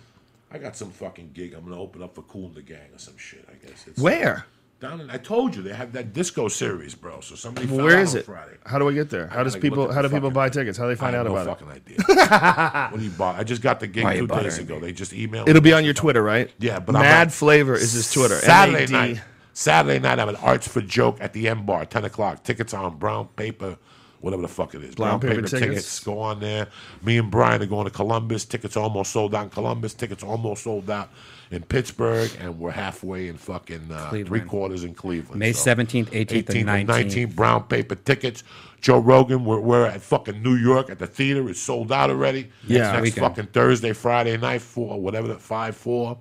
I 0.50 0.58
got 0.58 0.76
some 0.76 0.90
fucking 0.90 1.32
gig. 1.34 1.52
I'm 1.54 1.64
gonna 1.64 1.78
open 1.80 2.02
up 2.02 2.14
for 2.14 2.22
Kool 2.22 2.46
and 2.46 2.54
the 2.54 2.62
Gang 2.62 2.78
or 2.94 2.98
some 2.98 3.16
shit. 3.18 3.46
I 3.50 3.66
guess. 3.66 3.86
It's 3.86 4.00
Where? 4.00 4.46
Down 4.80 5.00
in, 5.00 5.10
I 5.10 5.16
told 5.18 5.54
you 5.56 5.60
they 5.62 5.74
have 5.74 5.92
that 5.92 6.12
disco 6.14 6.48
series, 6.48 6.94
bro. 6.94 7.20
So 7.20 7.34
somebody. 7.34 7.66
found 7.66 7.82
Where 7.82 7.98
out 7.98 8.08
on 8.08 8.16
it? 8.16 8.24
Friday. 8.24 8.52
How 8.64 8.78
do 8.78 8.88
I 8.88 8.92
get 8.92 9.10
there? 9.10 9.26
How 9.26 9.42
does 9.42 9.56
people 9.56 9.92
how 9.92 10.00
do 10.02 10.08
people 10.08 10.30
buy 10.30 10.48
tickets? 10.48 10.78
How 10.78 10.84
do 10.84 10.88
they 10.88 10.92
I 10.94 10.96
find 10.96 11.14
have 11.16 11.26
out 11.26 11.30
no 11.32 11.36
about 11.36 11.60
it? 11.60 11.66
fucking 11.66 11.96
idea. 12.08 12.88
what 12.90 12.98
do 12.98 13.04
you 13.04 13.10
buy? 13.10 13.36
I 13.36 13.44
just 13.44 13.60
got 13.60 13.80
the 13.80 13.86
gig 13.86 14.04
Why 14.04 14.14
you 14.14 14.20
two 14.20 14.26
days 14.28 14.36
bothering 14.58 14.60
ago. 14.66 14.74
me? 14.76 14.80
They 14.80 14.92
just 14.92 15.12
emailed. 15.12 15.48
It'll 15.48 15.54
me. 15.62 15.70
be 15.70 15.72
on 15.74 15.84
your 15.84 15.94
Twitter, 15.94 16.22
right? 16.22 16.50
Yeah, 16.58 16.78
but 16.78 16.94
I'm 16.94 17.02
Mad 17.02 17.28
not- 17.28 17.32
Flavor 17.34 17.74
is 17.74 17.92
his 17.92 18.10
Twitter. 18.10 18.36
Saturday 18.36 18.84
M-A-D. 18.84 18.92
night. 18.92 19.20
Saturday 19.52 19.98
night, 19.98 20.18
I'm 20.20 20.28
at 20.28 20.42
Arts 20.42 20.68
for 20.68 20.80
Joke 20.80 21.18
at 21.20 21.32
the 21.32 21.48
M 21.48 21.66
Bar, 21.66 21.84
10 21.86 22.04
o'clock. 22.04 22.44
Tickets 22.44 22.72
are 22.72 22.84
on 22.84 22.96
brown 22.98 23.26
paper 23.28 23.76
whatever 24.20 24.42
the 24.42 24.48
fuck 24.48 24.74
it 24.74 24.82
is. 24.82 24.94
Brown 24.94 25.20
paper 25.20 25.42
tickets. 25.42 26.00
Go 26.00 26.18
on 26.18 26.40
there. 26.40 26.68
Me 27.02 27.18
and 27.18 27.30
Brian 27.30 27.62
are 27.62 27.66
going 27.66 27.84
to 27.84 27.90
Columbus. 27.90 28.44
Tickets 28.44 28.76
almost 28.76 29.12
sold 29.12 29.34
out 29.34 29.44
in 29.44 29.50
Columbus. 29.50 29.94
Tickets 29.94 30.22
almost 30.22 30.64
sold 30.64 30.90
out 30.90 31.10
in 31.50 31.62
Pittsburgh, 31.62 32.30
and 32.40 32.58
we're 32.58 32.72
halfway 32.72 33.28
in 33.28 33.36
fucking 33.36 33.90
uh, 33.90 34.10
three 34.10 34.40
quarters 34.40 34.84
in 34.84 34.94
Cleveland. 34.94 35.38
May 35.38 35.52
17th, 35.52 36.06
18th, 36.06 36.48
and 36.50 36.88
18th 36.88 37.10
19th. 37.10 37.36
brown 37.36 37.62
paper 37.64 37.94
tickets. 37.94 38.42
Joe 38.80 38.98
Rogan, 38.98 39.44
we're, 39.44 39.60
we're 39.60 39.86
at 39.86 40.00
fucking 40.02 40.42
New 40.42 40.54
York 40.54 40.90
at 40.90 40.98
the 40.98 41.06
theater. 41.06 41.48
It's 41.48 41.60
sold 41.60 41.92
out 41.92 42.10
already. 42.10 42.50
Yeah. 42.66 42.96
It's 42.98 43.16
next 43.16 43.18
fucking 43.18 43.46
Thursday, 43.46 43.92
Friday 43.92 44.36
night, 44.36 44.62
four, 44.62 45.00
whatever, 45.00 45.28
the 45.28 45.38
five, 45.38 45.76
four. 45.76 46.18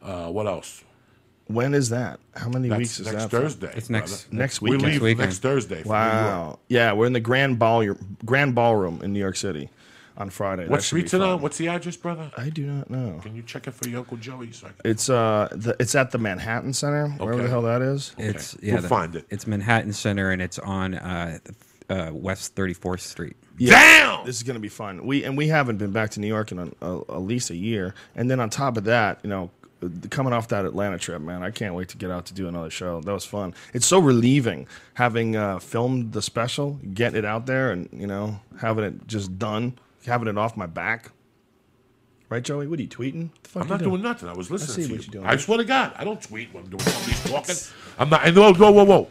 Uh, 0.00 0.28
what 0.30 0.46
else? 0.46 0.82
When 1.52 1.74
is 1.74 1.90
that? 1.90 2.18
How 2.34 2.48
many 2.48 2.68
That's 2.68 2.78
weeks 2.78 3.00
is 3.00 3.06
next 3.06 3.22
that? 3.24 3.30
for? 3.30 3.40
Thursday. 3.40 3.72
It's 3.76 3.90
next- 3.90 4.24
brother. 4.28 4.36
Next 4.42 4.62
We 4.62 4.70
weekend. 4.70 4.92
leave 4.92 5.02
Weekend. 5.02 5.20
next 5.28 5.38
Thursday. 5.40 5.82
for 5.82 5.88
New 5.88 5.94
York. 5.94 6.12
Wow. 6.12 6.58
Yeah, 6.68 6.92
we're 6.92 7.06
in 7.06 7.12
the 7.12 7.20
Grand 7.20 7.58
Ball 7.58 7.94
Grand 8.24 8.54
Ballroom 8.54 9.00
in 9.02 9.12
New 9.12 9.20
York 9.20 9.36
City 9.36 9.68
on 10.16 10.30
Friday. 10.30 10.62
What 10.68 10.76
That 10.78 10.82
should 10.84 10.94
be 10.96 11.00
streets 11.00 11.14
it 11.14 11.20
on? 11.22 11.36
fun. 11.36 11.42
What's 11.42 11.58
the 11.58 11.68
address, 11.68 11.96
brother? 11.96 12.30
I 12.36 12.50
do 12.50 12.66
not 12.66 12.90
know. 12.90 13.18
Can 13.22 13.34
you 13.36 13.42
check 13.42 13.66
it 13.66 13.72
for 13.74 13.88
your 13.88 14.00
Uncle 14.00 14.16
Joey? 14.18 14.52
So 14.52 14.66
I 14.66 14.70
can- 14.70 14.90
It's 14.90 15.08
uh, 15.10 15.48
the, 15.52 15.76
it's 15.80 15.94
at 15.94 16.10
the 16.10 16.18
Manhattan 16.18 16.72
Center, 16.72 17.08
wherever 17.08 17.34
Okay. 17.34 17.42
the 17.44 17.48
hell 17.50 17.62
that 17.62 17.82
is. 17.82 18.14
It's 18.18 18.54
Okay. 18.56 18.66
yeah, 18.66 18.72
We'll 18.74 18.82
the- 18.82 18.88
find 18.88 19.16
it. 19.16 19.26
It's 19.30 19.46
Manhattan 19.46 19.92
Center, 19.92 20.30
and 20.30 20.40
it's 20.42 20.58
on 20.58 20.94
uh, 20.94 21.38
uh, 21.90 22.10
West 22.12 22.54
34th 22.54 23.00
Street. 23.00 23.36
Damn! 23.58 24.24
This 24.24 24.36
is 24.36 24.42
gonna 24.42 24.58
be 24.58 24.68
fun. 24.70 25.04
We 25.06 25.24
and 25.24 25.36
we 25.36 25.48
haven't 25.48 25.76
been 25.76 25.92
back 25.92 26.10
to 26.12 26.20
New 26.20 26.26
York 26.26 26.52
in 26.52 26.58
a, 26.58 26.68
a, 26.80 26.98
at 27.14 27.22
least 27.22 27.50
a 27.50 27.54
year, 27.54 27.94
and 28.16 28.30
then 28.30 28.40
on 28.40 28.48
top 28.50 28.76
of 28.76 28.84
that, 28.84 29.18
you 29.22 29.28
know, 29.30 29.50
coming 30.10 30.32
off 30.32 30.48
that 30.48 30.64
Atlanta 30.64 30.98
trip, 30.98 31.20
man, 31.20 31.42
I 31.42 31.50
can't 31.50 31.74
wait 31.74 31.88
to 31.88 31.96
get 31.96 32.10
out 32.10 32.26
to 32.26 32.34
do 32.34 32.48
another 32.48 32.70
show. 32.70 33.00
That 33.00 33.12
was 33.12 33.24
fun. 33.24 33.54
It's 33.72 33.86
so 33.86 33.98
relieving 33.98 34.66
having 34.94 35.36
uh, 35.36 35.58
filmed 35.58 36.12
the 36.12 36.22
special, 36.22 36.78
getting 36.94 37.18
it 37.18 37.24
out 37.24 37.46
there, 37.46 37.70
and 37.70 37.88
you 37.92 38.06
know, 38.06 38.40
having 38.60 38.84
it 38.84 39.06
just 39.06 39.38
done, 39.38 39.78
having 40.06 40.28
it 40.28 40.38
off 40.38 40.56
my 40.56 40.66
back. 40.66 41.10
Right, 42.28 42.42
Joey? 42.42 42.66
What 42.66 42.78
are 42.78 42.82
you 42.82 42.88
tweeting? 42.88 43.28
The 43.42 43.48
fuck 43.48 43.62
I'm 43.64 43.68
not 43.68 43.80
doing 43.80 44.00
nothing. 44.00 44.28
I 44.28 44.32
was 44.32 44.50
listening 44.50 44.86
see 44.86 44.96
to 44.96 45.02
you. 45.02 45.10
doing. 45.10 45.26
I 45.26 45.36
swear 45.36 45.58
to 45.58 45.64
God, 45.64 45.92
I 45.96 46.04
don't 46.04 46.22
tweet 46.22 46.52
when 46.54 46.64
I'm 46.64 46.70
doing 46.70 46.82
somebody's 46.82 47.24
talking. 47.30 47.56
I'm 47.98 48.08
not. 48.08 48.26
And 48.26 48.36
whoa, 48.36 48.54
whoa, 48.54 48.70
whoa, 48.70 48.84
whoa! 48.84 49.08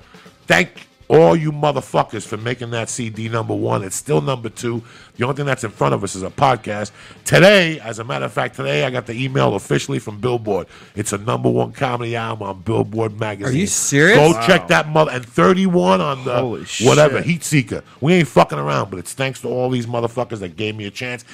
Thank 0.48 0.88
all 1.12 1.36
you 1.36 1.52
motherfuckers 1.52 2.26
for 2.26 2.38
making 2.38 2.72
that 2.72 2.90
CD 2.90 3.28
number 3.28 3.54
one. 3.54 3.84
It's 3.84 3.98
still 3.98 4.22
number 4.22 4.48
two. 4.48 4.82
The 5.18 5.26
only 5.26 5.36
thing 5.36 5.46
that's 5.46 5.66
in 5.66 5.70
front 5.72 5.94
of 5.94 6.06
us 6.06 6.16
is 6.16 6.24
a 6.24 6.30
podcast. 6.30 6.92
Today, 7.26 7.82
as 7.82 8.00
a 8.00 8.04
matter 8.06 8.24
of 8.24 8.32
fact, 8.32 8.56
today 8.56 8.86
I 8.86 8.90
got 8.90 9.08
the 9.08 9.14
email 9.14 9.56
officially 9.56 10.00
from 10.00 10.22
Billboard. 10.22 10.68
It's 10.96 11.12
a 11.12 11.18
number 11.18 11.50
one 11.50 11.74
comedy 11.74 12.16
album 12.16 12.48
on 12.48 12.62
Billboard 12.62 13.20
magazine. 13.20 13.54
Are 13.54 13.58
you 13.58 13.68
serious? 13.68 14.18
Go 14.18 14.34
check 14.48 14.70
that 14.70 14.88
mother 14.88 15.12
and 15.12 15.26
31 15.26 16.00
on 16.00 16.24
the 16.24 16.38
Holy 16.38 16.66
whatever 16.82 17.18
shit. 17.18 17.26
Heat 17.26 17.44
Seeker. 17.44 17.84
We 18.00 18.14
ain't 18.14 18.30
fucking 18.30 18.58
around, 18.58 18.90
but 18.90 19.00
it's 19.00 19.14
thanks 19.14 19.42
to 19.42 19.50
all 19.50 19.70
these 19.70 19.88
motherfuckers 19.88 20.40
that 20.40 20.56
gave 20.56 20.78
me 20.78 20.86
a 20.86 20.92
chance. 20.92 21.26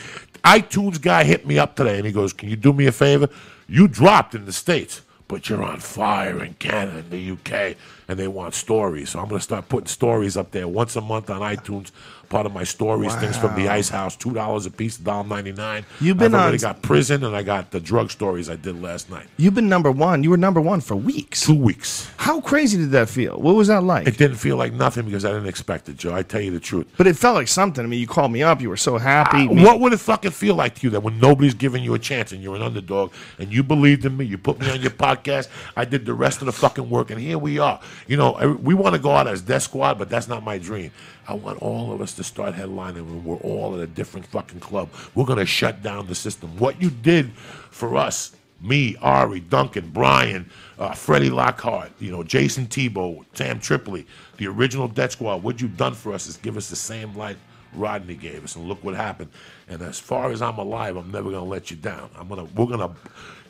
iTunes 0.43 0.99
guy 0.99 1.23
hit 1.23 1.45
me 1.45 1.59
up 1.59 1.75
today 1.75 1.97
and 1.97 2.06
he 2.06 2.11
goes, 2.11 2.33
"Can 2.33 2.49
you 2.49 2.56
do 2.56 2.73
me 2.73 2.88
a 2.88 2.91
favor? 2.91 3.30
You 3.67 3.88
dropped 3.88 4.33
in 4.33 4.45
the 4.45 4.53
states, 4.53 5.01
but 5.27 5.49
you're 5.49 5.64
on 5.64 5.80
fire 5.80 6.43
in 6.43 6.53
Canada 6.56 6.99
and 6.99 7.11
the 7.11 7.31
UK, 7.31 7.75
and 8.07 8.17
they 8.17 8.27
want 8.27 8.53
stories. 8.53 9.09
So 9.09 9.19
I'm 9.19 9.27
gonna 9.27 9.41
start 9.41 9.69
putting 9.69 9.88
stories 9.88 10.38
up 10.38 10.51
there 10.51 10.67
once 10.67 10.95
a 10.95 11.01
month 11.01 11.30
on 11.30 11.41
iTunes." 11.41 11.91
Part 12.30 12.45
of 12.45 12.53
my 12.53 12.65
stories, 12.65 13.15
things 13.15 13.38
from 13.38 13.56
the 13.56 13.69
Ice 13.69 13.88
House, 13.88 14.15
two 14.17 14.33
dollars 14.33 14.65
a 14.65 14.72
piece, 14.72 14.97
$1.99. 14.97 15.85
You've 16.01 16.17
been 16.17 16.35
I've 16.35 16.41
already 16.41 16.57
on- 16.57 16.73
got 16.73 16.81
prison, 16.81 17.23
and 17.23 17.33
I 17.35 17.41
got 17.41 17.72
the 17.72 17.80
drug 17.80 18.11
stories 18.11 18.49
I 18.49 18.57
did 18.57 18.81
last 18.81 19.09
night. 19.09 19.27
You've 19.38 19.53
been 19.53 19.69
number 19.69 19.91
one. 19.91 20.23
You 20.23 20.31
were 20.31 20.38
number 20.38 20.59
one 20.59 20.81
for 20.81 20.95
weeks. 20.97 21.45
Two 21.45 21.56
weeks. 21.56 22.09
How 22.17 22.41
crazy 22.41 22.77
did 22.77 22.91
that 22.91 23.07
feel? 23.07 23.39
What 23.39 23.56
was 23.56 23.69
that 23.69 23.81
like? 23.83 24.07
It 24.07 24.17
didn't 24.17 24.38
feel 24.38 24.57
like 24.57 24.73
nothing 24.73 25.06
because 25.06 25.23
I 25.23 25.30
didn't 25.31 25.47
expect 25.47 25.88
it, 25.88 25.95
Joe. 25.97 26.14
I 26.14 26.22
tell 26.23 26.41
you 26.41 26.51
the 26.51 26.59
truth. 26.59 26.88
but 26.97 27.07
it 27.07 27.15
felt 27.15 27.35
like 27.35 27.47
something. 27.47 27.83
I 27.83 27.88
mean, 27.88 28.01
you 28.01 28.07
called 28.07 28.31
me 28.33 28.43
up. 28.43 28.59
You 28.59 28.69
were 28.69 28.77
so 28.77 28.97
happy. 28.97 29.47
Ah, 29.49 29.64
what 29.64 29.80
would 29.80 29.93
it 29.93 29.99
fucking 29.99 30.31
feel 30.31 30.56
like 30.56 30.75
to 30.75 30.81
you 30.83 30.89
that 30.91 31.01
when 31.03 31.19
nobody's 31.19 31.53
giving 31.53 31.81
you 31.83 31.93
a 31.93 31.99
chance 31.99 32.33
and 32.33 32.43
you're 32.43 32.56
an 32.57 32.61
underdog 32.61 33.14
and 33.39 33.53
you 33.53 33.64
believed 33.64 34.03
in 34.06 34.17
me, 34.17 34.25
you 34.25 34.38
put 34.38 34.59
me 34.59 34.69
on 34.69 34.81
your 34.81 34.91
podcast, 34.91 35.47
I 35.77 35.85
did 35.85 36.06
the 36.06 36.14
rest 36.14 36.41
of 36.41 36.47
the 36.47 36.51
fucking 36.51 36.89
work, 36.89 37.09
and 37.09 37.22
here 37.22 37.38
we 37.38 37.57
are. 37.59 37.80
You 38.07 38.17
know, 38.17 38.57
we 38.61 38.73
want 38.73 38.95
to 38.95 38.99
go 39.01 39.11
out 39.11 39.27
as 39.27 39.41
Death 39.41 39.64
Squad, 39.64 39.97
but 39.97 40.09
that's 40.09 40.27
not 40.27 40.43
my 40.43 40.57
dream. 40.57 40.91
I 41.27 41.33
want 41.33 41.61
all 41.61 41.91
of 41.91 42.01
us 42.01 42.14
to 42.15 42.23
start 42.23 42.56
headlining 42.56 43.06
when 43.06 43.23
we're 43.23 43.35
all 43.38 43.75
at 43.75 43.81
a 43.81 43.88
different 43.88 44.25
fucking 44.27 44.61
club. 44.61 44.89
We're 45.14 45.25
gonna 45.25 45.45
shut 45.45 45.83
down 45.83 46.07
the 46.07 46.15
system. 46.15 46.57
What 46.57 46.81
you 46.81 46.89
did 46.89 47.31
for 47.72 47.97
us, 47.97 48.31
me, 48.61 48.95
Ari, 49.01 49.41
Duncan, 49.41 49.89
Brian, 49.89 50.49
uh, 50.80 50.93
Freddie 50.93 51.30
Lockhart, 51.30 51.91
you 51.99 52.11
know, 52.11 52.23
Jason 52.23 52.65
Tebow, 52.67 53.25
Sam 53.33 53.59
Tripoli, 53.59 54.07
the 54.38 54.47
original 54.47 54.88
Death 54.88 55.11
Squad. 55.14 55.43
What 55.43 55.61
you've 55.61 55.77
done 55.77 55.93
for 55.93 56.14
us 56.14 56.27
is 56.27 56.38
give 56.38 56.57
us 56.57 56.69
the 56.69 56.75
same 56.75 57.15
light 57.15 57.38
Rodney 57.73 58.15
gave 58.15 58.43
us, 58.43 58.56
and 58.56 58.65
look 58.65 58.83
what 58.83 58.95
happened. 58.95 59.30
And 59.67 59.81
as 59.81 59.99
far 59.99 60.31
as 60.31 60.41
I'm 60.41 60.57
alive, 60.57 60.95
I'm 60.95 61.11
never 61.11 61.30
gonna 61.30 61.45
let 61.45 61.69
you 61.69 61.77
down. 61.77 62.09
I'm 62.17 62.27
gonna, 62.27 62.45
we're 62.56 62.65
gonna, 62.65 62.95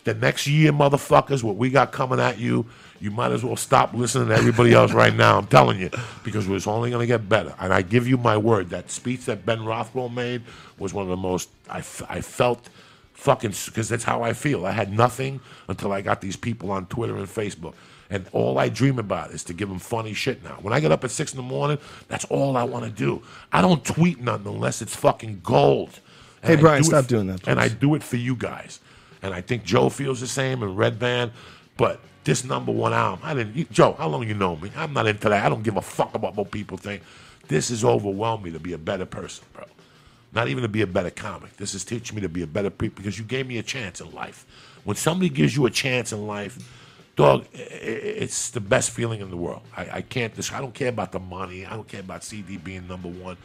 the 0.03 0.13
next 0.15 0.47
year, 0.47 0.71
motherfuckers, 0.71 1.43
what 1.43 1.55
we 1.55 1.69
got 1.69 1.91
coming 1.91 2.19
at 2.19 2.39
you, 2.39 2.65
you 2.99 3.11
might 3.11 3.31
as 3.31 3.43
well 3.43 3.55
stop 3.55 3.93
listening 3.93 4.29
to 4.29 4.35
everybody 4.35 4.73
else 4.73 4.93
right 4.93 5.13
now. 5.15 5.37
I'm 5.37 5.47
telling 5.47 5.79
you, 5.79 5.91
because 6.23 6.47
it's 6.49 6.67
only 6.67 6.91
gonna 6.91 7.07
get 7.07 7.29
better. 7.29 7.55
And 7.59 7.73
I 7.73 7.81
give 7.83 8.07
you 8.07 8.17
my 8.17 8.37
word, 8.37 8.69
that 8.71 8.91
speech 8.91 9.25
that 9.25 9.45
Ben 9.45 9.65
Rothwell 9.65 10.09
made 10.09 10.43
was 10.79 10.93
one 10.93 11.03
of 11.03 11.09
the 11.09 11.17
most 11.17 11.49
I, 11.69 11.79
f- 11.79 12.03
I 12.09 12.21
felt 12.21 12.69
fucking 13.13 13.53
because 13.67 13.89
that's 13.89 14.03
how 14.05 14.23
I 14.23 14.33
feel. 14.33 14.65
I 14.65 14.71
had 14.71 14.93
nothing 14.93 15.41
until 15.67 15.91
I 15.93 16.01
got 16.01 16.21
these 16.21 16.35
people 16.37 16.71
on 16.71 16.87
Twitter 16.87 17.17
and 17.17 17.27
Facebook. 17.27 17.73
And 18.09 18.25
all 18.33 18.59
I 18.59 18.69
dream 18.69 18.99
about 18.99 19.31
is 19.31 19.43
to 19.45 19.53
give 19.53 19.69
them 19.69 19.79
funny 19.79 20.13
shit 20.13 20.43
now. 20.43 20.57
When 20.61 20.73
I 20.73 20.79
get 20.79 20.91
up 20.91 21.03
at 21.03 21.11
six 21.11 21.33
in 21.33 21.37
the 21.37 21.43
morning, 21.43 21.79
that's 22.07 22.25
all 22.25 22.57
I 22.57 22.63
want 22.63 22.85
to 22.85 22.91
do. 22.91 23.21
I 23.51 23.61
don't 23.61 23.83
tweet 23.85 24.21
nothing 24.21 24.47
unless 24.47 24.81
it's 24.81 24.95
fucking 24.95 25.41
gold. 25.43 25.99
And 26.43 26.53
Hey, 26.53 26.57
I 26.57 26.61
Brian, 26.61 26.83
do 26.83 26.87
stop 26.89 27.07
doing 27.07 27.27
that, 27.27 27.47
And 27.47 27.59
I 27.59 27.67
do 27.69 27.95
it 27.95 28.03
for 28.03 28.17
you 28.17 28.35
guys. 28.35 28.79
And 29.21 29.33
I 29.33 29.41
think 29.41 29.63
Joe 29.65 29.89
feels 29.89 30.21
the 30.21 30.27
same 30.27 30.63
and 30.63 30.77
Redban. 30.77 31.31
But 31.77 31.99
this 32.27 32.43
number 32.43 32.73
one 32.73 32.93
album, 32.93 33.21
I 33.23 33.33
didn't. 33.33 33.55
You, 33.55 33.63
Joe, 33.71 33.95
how 33.97 34.09
long 34.09 34.27
you 34.27 34.33
know 34.33 34.57
me? 34.57 34.69
I'm 34.75 34.91
not 34.91 35.07
into 35.07 35.29
that. 35.29 35.45
I 35.45 35.47
don't 35.47 35.63
give 35.63 35.77
a 35.77 35.81
fuck 35.81 36.13
about 36.13 36.35
what 36.35 36.51
people 36.51 36.77
think. 36.77 37.01
This 37.47 37.69
has 37.69 37.85
overwhelmed 37.85 38.43
me 38.43 38.51
to 38.51 38.59
be 38.59 38.73
a 38.73 38.77
better 38.77 39.05
person, 39.05 39.45
bro. 39.53 39.63
Not 40.33 40.49
even 40.49 40.61
to 40.63 40.67
be 40.67 40.81
a 40.81 40.87
better 40.87 41.09
comic. 41.09 41.55
This 41.55 41.73
is 41.73 41.85
teaching 41.85 42.17
me 42.17 42.21
to 42.23 42.29
be 42.29 42.41
a 42.43 42.47
better 42.47 42.69
people 42.69 42.97
because 42.97 43.17
you 43.17 43.23
gave 43.23 43.47
me 43.47 43.59
a 43.59 43.63
chance 43.63 44.01
in 44.01 44.11
life. 44.11 44.45
When 44.83 44.97
somebody 44.97 45.29
gives 45.29 45.55
you 45.55 45.67
a 45.67 45.69
chance 45.69 46.11
in 46.11 46.27
life, 46.27 46.57
dog, 47.15 47.45
it's 47.53 48.49
the 48.49 48.59
best 48.59 48.91
feeling 48.91 49.21
in 49.21 49.29
the 49.29 49.37
world. 49.37 49.61
I, 49.77 49.89
I 49.93 50.01
can't. 50.01 50.33
I 50.53 50.59
don't 50.59 50.73
care 50.73 50.89
about 50.89 51.13
the 51.13 51.19
money. 51.19 51.65
I 51.65 51.69
don't 51.69 51.87
care 51.87 52.01
about 52.01 52.25
CD 52.25 52.57
being 52.57 52.85
number 52.89 53.07
one. 53.07 53.37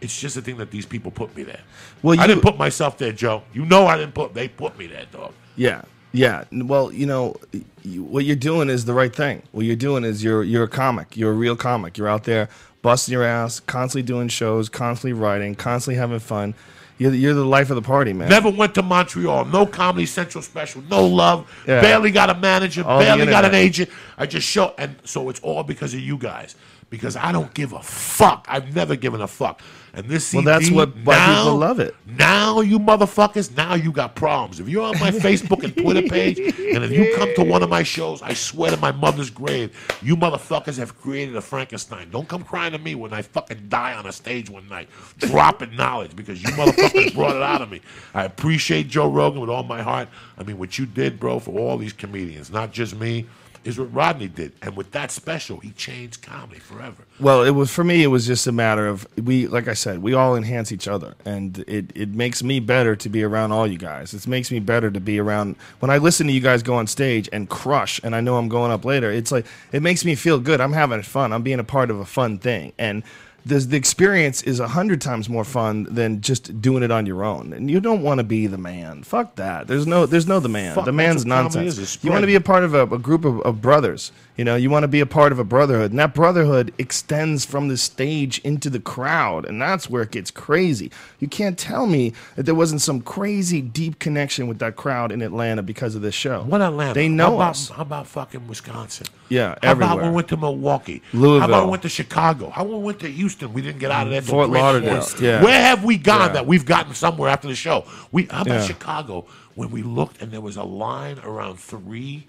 It's 0.00 0.20
just 0.20 0.36
a 0.36 0.42
thing 0.42 0.56
that 0.56 0.72
these 0.72 0.86
people 0.86 1.12
put 1.12 1.34
me 1.36 1.44
there. 1.44 1.62
Well, 2.02 2.18
I 2.18 2.26
didn't 2.26 2.42
put 2.42 2.58
myself 2.58 2.98
there, 2.98 3.12
Joe. 3.12 3.44
You 3.52 3.64
know 3.64 3.86
I 3.86 3.96
didn't 3.96 4.14
put. 4.14 4.34
They 4.34 4.48
put 4.48 4.76
me 4.76 4.88
there, 4.88 5.06
dog. 5.12 5.32
Yeah, 5.54 5.82
yeah. 6.14 6.44
Well, 6.52 6.92
you 6.92 7.06
know, 7.06 7.36
what 7.84 8.24
you're 8.24 8.36
doing 8.36 8.70
is 8.70 8.84
the 8.84 8.94
right 8.94 9.14
thing. 9.14 9.42
What 9.52 9.66
you're 9.66 9.76
doing 9.76 10.04
is 10.04 10.22
you're 10.22 10.44
you're 10.44 10.64
a 10.64 10.68
comic. 10.68 11.16
You're 11.16 11.32
a 11.32 11.34
real 11.34 11.56
comic. 11.56 11.98
You're 11.98 12.08
out 12.08 12.24
there 12.24 12.48
busting 12.82 13.12
your 13.12 13.24
ass, 13.24 13.60
constantly 13.60 14.06
doing 14.06 14.28
shows, 14.28 14.68
constantly 14.68 15.12
writing, 15.12 15.54
constantly 15.54 15.98
having 15.98 16.20
fun. 16.20 16.54
You're 16.96 17.10
the, 17.10 17.16
you're 17.16 17.34
the 17.34 17.44
life 17.44 17.70
of 17.70 17.76
the 17.76 17.82
party, 17.82 18.12
man. 18.12 18.28
Never 18.28 18.50
went 18.50 18.76
to 18.76 18.82
Montreal. 18.82 19.46
No 19.46 19.66
Comedy 19.66 20.06
Central 20.06 20.42
special. 20.42 20.82
No 20.82 21.04
love. 21.04 21.50
Yeah. 21.66 21.80
Barely 21.80 22.12
got 22.12 22.30
a 22.30 22.34
manager. 22.34 22.84
All 22.84 23.00
barely 23.00 23.26
got 23.26 23.44
an 23.44 23.54
agent. 23.54 23.90
I 24.16 24.26
just 24.26 24.46
show, 24.46 24.72
and 24.78 24.94
so 25.02 25.28
it's 25.28 25.40
all 25.40 25.64
because 25.64 25.92
of 25.92 26.00
you 26.00 26.16
guys. 26.16 26.54
Because 26.90 27.16
I 27.16 27.32
don't 27.32 27.52
give 27.54 27.72
a 27.72 27.82
fuck. 27.82 28.46
I've 28.48 28.76
never 28.76 28.94
given 28.94 29.20
a 29.20 29.26
fuck. 29.26 29.60
And 29.96 30.06
this 30.06 30.26
CD, 30.26 30.44
Well, 30.44 30.58
that's 30.58 30.70
what- 30.72 30.96
why 31.04 31.16
now, 31.16 31.36
people 31.44 31.56
love 31.58 31.78
it. 31.78 31.94
Now 32.18 32.60
you 32.60 32.80
motherfuckers, 32.80 33.56
now 33.56 33.74
you 33.74 33.92
got 33.92 34.16
problems. 34.16 34.58
If 34.58 34.68
you're 34.68 34.82
on 34.82 34.98
my 34.98 35.10
Facebook 35.12 35.62
and 35.62 35.76
Twitter 35.76 36.02
page, 36.02 36.38
and 36.38 36.82
if 36.84 36.90
you 36.90 37.14
come 37.16 37.32
to 37.36 37.44
one 37.44 37.62
of 37.62 37.70
my 37.70 37.84
shows, 37.84 38.20
I 38.20 38.34
swear 38.34 38.72
to 38.72 38.76
my 38.76 38.90
mother's 38.90 39.30
grave, 39.30 39.70
you 40.02 40.16
motherfuckers 40.16 40.78
have 40.78 41.00
created 41.00 41.36
a 41.36 41.40
Frankenstein. 41.40 42.10
Don't 42.10 42.28
come 42.28 42.42
crying 42.42 42.72
to 42.72 42.78
me 42.78 42.94
when 42.96 43.12
I 43.12 43.22
fucking 43.22 43.66
die 43.68 43.94
on 43.94 44.06
a 44.06 44.12
stage 44.12 44.50
one 44.50 44.68
night, 44.68 44.88
dropping 45.18 45.76
knowledge 45.76 46.16
because 46.16 46.42
you 46.42 46.48
motherfuckers 46.50 47.14
brought 47.14 47.36
it 47.36 47.42
out 47.42 47.62
of 47.62 47.70
me. 47.70 47.80
I 48.14 48.24
appreciate 48.24 48.88
Joe 48.88 49.08
Rogan 49.08 49.40
with 49.40 49.50
all 49.50 49.62
my 49.62 49.82
heart. 49.82 50.08
I 50.36 50.42
mean, 50.42 50.58
what 50.58 50.76
you 50.76 50.86
did, 50.86 51.20
bro, 51.20 51.38
for 51.38 51.56
all 51.58 51.76
these 51.78 51.92
comedians, 51.92 52.50
not 52.50 52.72
just 52.72 52.96
me, 52.96 53.26
is 53.64 53.78
what 53.78 53.92
Rodney 53.92 54.28
did. 54.28 54.52
And 54.62 54.76
with 54.76 54.92
that 54.92 55.10
special, 55.10 55.58
he 55.58 55.70
changed 55.70 56.22
comedy 56.22 56.60
forever. 56.60 57.04
Well, 57.18 57.42
it 57.42 57.50
was 57.50 57.70
for 57.70 57.84
me. 57.84 58.02
It 58.02 58.08
was 58.08 58.26
just 58.26 58.46
a 58.46 58.52
matter 58.52 58.86
of 58.86 59.06
we, 59.22 59.46
like 59.46 59.68
I 59.68 59.74
said, 59.74 60.02
we 60.02 60.14
all 60.14 60.36
enhance 60.36 60.72
each 60.72 60.86
other, 60.86 61.14
and 61.24 61.58
it 61.66 61.90
it 61.94 62.10
makes 62.10 62.42
me 62.42 62.60
better 62.60 62.94
to 62.96 63.08
be 63.08 63.22
around 63.22 63.52
all 63.52 63.66
you 63.66 63.78
guys. 63.78 64.12
It 64.14 64.26
makes 64.26 64.50
me 64.50 64.60
better 64.60 64.90
to 64.90 65.00
be 65.00 65.18
around 65.18 65.56
when 65.80 65.90
I 65.90 65.98
listen 65.98 66.26
to 66.26 66.32
you 66.32 66.40
guys 66.40 66.62
go 66.62 66.74
on 66.74 66.86
stage 66.86 67.28
and 67.32 67.48
crush, 67.48 68.00
and 68.04 68.14
I 68.14 68.20
know 68.20 68.36
I'm 68.36 68.48
going 68.48 68.70
up 68.72 68.84
later. 68.84 69.10
It's 69.10 69.32
like 69.32 69.46
it 69.72 69.82
makes 69.82 70.04
me 70.04 70.14
feel 70.14 70.38
good. 70.38 70.60
I'm 70.60 70.72
having 70.72 71.02
fun. 71.02 71.32
I'm 71.32 71.42
being 71.42 71.60
a 71.60 71.64
part 71.64 71.90
of 71.90 71.98
a 71.98 72.04
fun 72.04 72.38
thing, 72.38 72.72
and 72.78 73.02
the 73.44 73.58
the 73.58 73.76
experience 73.76 74.42
is 74.42 74.60
a 74.60 74.68
hundred 74.68 75.00
times 75.00 75.28
more 75.28 75.44
fun 75.44 75.84
than 75.84 76.20
just 76.20 76.60
doing 76.60 76.82
it 76.82 76.90
on 76.90 77.06
your 77.06 77.24
own. 77.24 77.52
And 77.52 77.70
you 77.70 77.80
don't 77.80 78.02
want 78.02 78.18
to 78.18 78.24
be 78.24 78.46
the 78.46 78.58
man. 78.58 79.02
Fuck 79.02 79.36
that. 79.36 79.66
There's 79.66 79.86
no 79.86 80.06
there's 80.06 80.26
no 80.26 80.40
the 80.40 80.48
man. 80.48 80.74
Fuck, 80.74 80.86
the 80.86 80.92
man's 80.92 81.26
nonsense. 81.26 81.98
You 82.02 82.10
want 82.10 82.22
to 82.22 82.26
be 82.26 82.34
a 82.34 82.40
part 82.40 82.64
of 82.64 82.74
a, 82.74 82.82
a 82.82 82.98
group 82.98 83.24
of, 83.24 83.40
of 83.42 83.60
brothers. 83.60 84.12
You 84.36 84.44
know, 84.44 84.56
you 84.56 84.68
want 84.68 84.82
to 84.82 84.88
be 84.88 84.98
a 84.98 85.06
part 85.06 85.30
of 85.30 85.38
a 85.38 85.44
brotherhood, 85.44 85.92
and 85.92 86.00
that 86.00 86.12
brotherhood 86.12 86.74
extends 86.76 87.44
from 87.44 87.68
the 87.68 87.76
stage 87.76 88.40
into 88.40 88.68
the 88.68 88.80
crowd, 88.80 89.44
and 89.44 89.62
that's 89.62 89.88
where 89.88 90.02
it 90.02 90.10
gets 90.10 90.32
crazy. 90.32 90.90
You 91.20 91.28
can't 91.28 91.56
tell 91.56 91.86
me 91.86 92.12
that 92.34 92.42
there 92.42 92.54
wasn't 92.54 92.80
some 92.80 93.00
crazy 93.00 93.60
deep 93.62 94.00
connection 94.00 94.48
with 94.48 94.58
that 94.58 94.74
crowd 94.74 95.12
in 95.12 95.22
Atlanta 95.22 95.62
because 95.62 95.94
of 95.94 96.02
this 96.02 96.16
show. 96.16 96.42
What 96.42 96.62
Atlanta? 96.62 96.94
They 96.94 97.08
know 97.08 97.30
how 97.30 97.34
about, 97.36 97.50
us. 97.50 97.68
How 97.68 97.82
about 97.82 98.06
fucking 98.08 98.48
Wisconsin? 98.48 99.06
Yeah, 99.28 99.54
How 99.62 99.70
about 99.72 100.02
we 100.02 100.08
went 100.08 100.26
to 100.28 100.36
Milwaukee? 100.36 101.00
Louisville. 101.12 101.38
How 101.40 101.46
about 101.46 101.64
we 101.66 101.70
went 101.70 101.82
to 101.82 101.88
Chicago? 101.88 102.50
How 102.50 102.62
about 102.64 102.78
we 102.78 102.84
went 102.84 103.00
to 103.00 103.08
Houston? 103.08 103.52
We 103.52 103.62
didn't 103.62 103.78
get 103.78 103.92
out 103.92 104.08
of 104.08 104.12
there. 104.12 104.20
till 104.20 104.30
Fort 104.30 104.48
three 104.50 104.58
in 104.58 104.64
the 104.64 104.90
Lauderdale, 104.90 105.08
yeah. 105.20 105.44
Where 105.44 105.60
have 105.62 105.84
we 105.84 105.96
gone 105.96 106.28
Yeah. 106.28 106.32
that 106.32 106.46
we've 106.48 106.66
gotten 106.66 106.92
somewhere 106.94 107.30
after 107.30 107.46
the 107.46 107.54
show? 107.54 107.84
We 108.10 108.24
how 108.24 108.42
about 108.42 108.54
Yeah. 108.60 108.66
Chicago 108.66 109.26
when 109.54 109.70
we 109.70 109.82
looked 109.84 110.20
and 110.20 110.32
there 110.32 110.40
was 110.40 110.56
a 110.56 110.64
line 110.64 111.20
around 111.22 111.60
three 111.60 112.26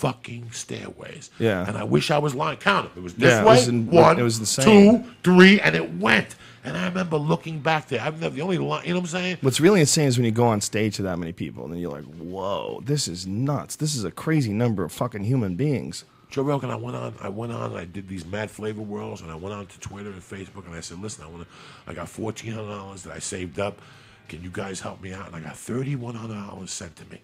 fucking 0.00 0.50
stairways. 0.52 1.30
Yeah. 1.38 1.66
And 1.68 1.76
I 1.76 1.84
wish 1.84 2.10
I 2.10 2.18
was 2.18 2.34
lying. 2.34 2.56
Count 2.58 2.88
them. 2.88 3.02
It 3.02 3.04
was 3.04 3.14
this 3.14 3.30
Yeah, 3.30 3.42
it 3.42 3.46
way. 3.46 3.54
was 3.56 3.68
in- 3.68 3.86
one, 3.90 4.18
it 4.18 4.22
was 4.22 4.40
the 4.40 4.46
same. 4.46 4.64
two, 5.04 5.10
three, 5.22 5.60
and 5.60 5.76
it 5.76 5.94
went. 5.96 6.36
And 6.64 6.76
I 6.76 6.86
remember 6.88 7.16
looking 7.16 7.60
back 7.60 7.88
there. 7.88 8.00
I've 8.00 8.20
never 8.20 8.34
the 8.34 8.42
only 8.42 8.58
line. 8.58 8.84
You 8.84 8.90
know 8.94 9.00
what 9.00 9.04
I'm 9.04 9.10
saying? 9.10 9.38
What's 9.42 9.60
really 9.60 9.80
insane 9.80 10.06
is 10.08 10.16
when 10.18 10.24
you 10.24 10.30
go 10.30 10.46
on 10.46 10.60
stage 10.60 10.96
to 10.96 11.02
that 11.02 11.18
many 11.18 11.32
people, 11.32 11.64
and 11.64 11.72
then 11.72 11.80
you're 11.80 11.90
like, 11.92 12.04
"Whoa, 12.04 12.82
this 12.84 13.08
is 13.08 13.26
nuts! 13.26 13.76
This 13.76 13.94
is 13.94 14.04
a 14.04 14.10
crazy 14.10 14.52
number 14.52 14.84
of 14.84 14.92
fucking 14.92 15.24
human 15.24 15.54
beings." 15.56 16.04
Joe 16.30 16.42
Rogan, 16.42 16.70
I 16.70 16.76
went 16.76 16.96
on, 16.96 17.14
I 17.20 17.28
went 17.28 17.52
on, 17.52 17.70
and 17.72 17.78
I 17.78 17.84
did 17.86 18.08
these 18.08 18.24
Mad 18.24 18.50
Flavor 18.50 18.82
Worlds, 18.82 19.20
and 19.20 19.30
I 19.32 19.34
went 19.34 19.52
on 19.54 19.66
to 19.66 19.80
Twitter 19.80 20.10
and 20.10 20.20
Facebook, 20.22 20.64
and 20.66 20.74
I 20.76 20.80
said, 20.80 21.00
listen, 21.02 21.24
I 21.24 21.28
want 21.28 21.42
to, 21.42 21.48
I 21.90 21.94
got 21.94 22.08
fourteen 22.08 22.52
hundred 22.52 22.68
dollars 22.76 23.02
that 23.04 23.12
I 23.14 23.18
saved 23.18 23.58
up. 23.58 23.80
Can 24.28 24.40
you 24.42 24.50
guys 24.50 24.78
help 24.80 25.02
me 25.02 25.12
out? 25.12 25.26
And 25.26 25.34
I 25.36 25.40
got 25.40 25.56
thirty 25.56 25.96
one 25.96 26.14
hundred 26.14 26.34
dollars 26.46 26.70
sent 26.70 26.94
to 26.96 27.04
me 27.06 27.20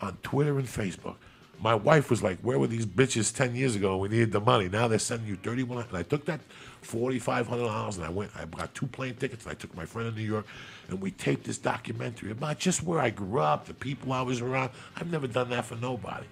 on 0.00 0.16
Twitter 0.24 0.58
and 0.58 0.66
Facebook. 0.66 1.14
My 1.62 1.74
wife 1.74 2.08
was 2.10 2.22
like, 2.22 2.38
"Where 2.40 2.58
were 2.58 2.66
these 2.66 2.86
bitches 2.86 3.34
ten 3.34 3.54
years 3.54 3.76
ago? 3.76 3.98
We 3.98 4.08
needed 4.08 4.32
the 4.32 4.40
money. 4.40 4.68
Now 4.68 4.88
they're 4.88 4.98
sending 4.98 5.28
you 5.28 5.36
thirty 5.36 5.62
one. 5.62 5.84
And 5.86 5.96
I 5.96 6.02
took 6.02 6.24
that 6.24 6.40
forty 6.80 7.18
five 7.18 7.46
hundred 7.46 7.66
dollars, 7.66 7.96
and 7.96 8.06
I 8.06 8.08
went. 8.08 8.30
I 8.34 8.46
got 8.46 8.74
two 8.74 8.86
plane 8.86 9.14
tickets, 9.14 9.44
and 9.44 9.52
I 9.52 9.54
took 9.54 9.74
my 9.76 9.84
friend 9.84 10.08
in 10.08 10.14
New 10.14 10.22
York, 10.22 10.46
and 10.88 11.00
we 11.00 11.10
taped 11.10 11.44
this 11.44 11.58
documentary 11.58 12.30
about 12.30 12.58
just 12.58 12.82
where 12.82 12.98
I 13.00 13.10
grew 13.10 13.40
up, 13.40 13.66
the 13.66 13.74
people 13.74 14.12
I 14.12 14.22
was 14.22 14.40
around. 14.40 14.70
I've 14.96 15.10
never 15.10 15.26
done 15.26 15.50
that 15.50 15.66
for 15.66 15.76
nobody. 15.76 16.26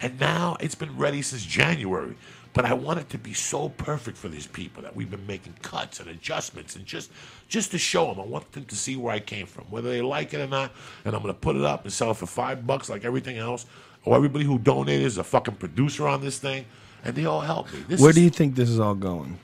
And 0.00 0.20
now 0.20 0.56
it's 0.60 0.76
been 0.76 0.96
ready 0.96 1.22
since 1.22 1.44
January. 1.44 2.14
But 2.54 2.64
I 2.64 2.72
want 2.72 2.98
it 2.98 3.08
to 3.10 3.18
be 3.18 3.34
so 3.34 3.68
perfect 3.68 4.16
for 4.16 4.28
these 4.28 4.46
people 4.46 4.82
that 4.82 4.96
we've 4.96 5.10
been 5.10 5.26
making 5.26 5.54
cuts 5.62 6.00
and 6.00 6.08
adjustments 6.08 6.76
and 6.76 6.84
just 6.84 7.10
just 7.48 7.70
to 7.70 7.78
show 7.78 8.06
them. 8.06 8.20
I 8.20 8.26
want 8.26 8.50
them 8.52 8.64
to 8.64 8.74
see 8.74 8.96
where 8.96 9.12
I 9.12 9.20
came 9.20 9.46
from, 9.46 9.64
whether 9.66 9.90
they 9.90 10.02
like 10.02 10.34
it 10.34 10.40
or 10.40 10.46
not. 10.46 10.72
And 11.04 11.14
I'm 11.14 11.22
going 11.22 11.32
to 11.32 11.38
put 11.38 11.56
it 11.56 11.62
up 11.62 11.84
and 11.84 11.92
sell 11.92 12.10
it 12.10 12.16
for 12.16 12.26
five 12.26 12.66
bucks 12.66 12.88
like 12.88 13.04
everything 13.04 13.36
else. 13.38 13.66
Or 14.08 14.16
everybody 14.16 14.46
who 14.46 14.58
donated 14.58 15.04
is 15.04 15.18
a 15.18 15.24
fucking 15.24 15.56
producer 15.56 16.08
on 16.08 16.22
this 16.22 16.38
thing. 16.38 16.64
And 17.04 17.14
they 17.14 17.26
all 17.26 17.42
help 17.42 17.70
me. 17.72 17.84
This 17.86 18.00
Where 18.00 18.08
is, 18.08 18.16
do 18.16 18.22
you 18.22 18.30
think 18.30 18.54
this 18.54 18.70
is 18.70 18.80
all 18.80 18.94
going? 18.94 19.38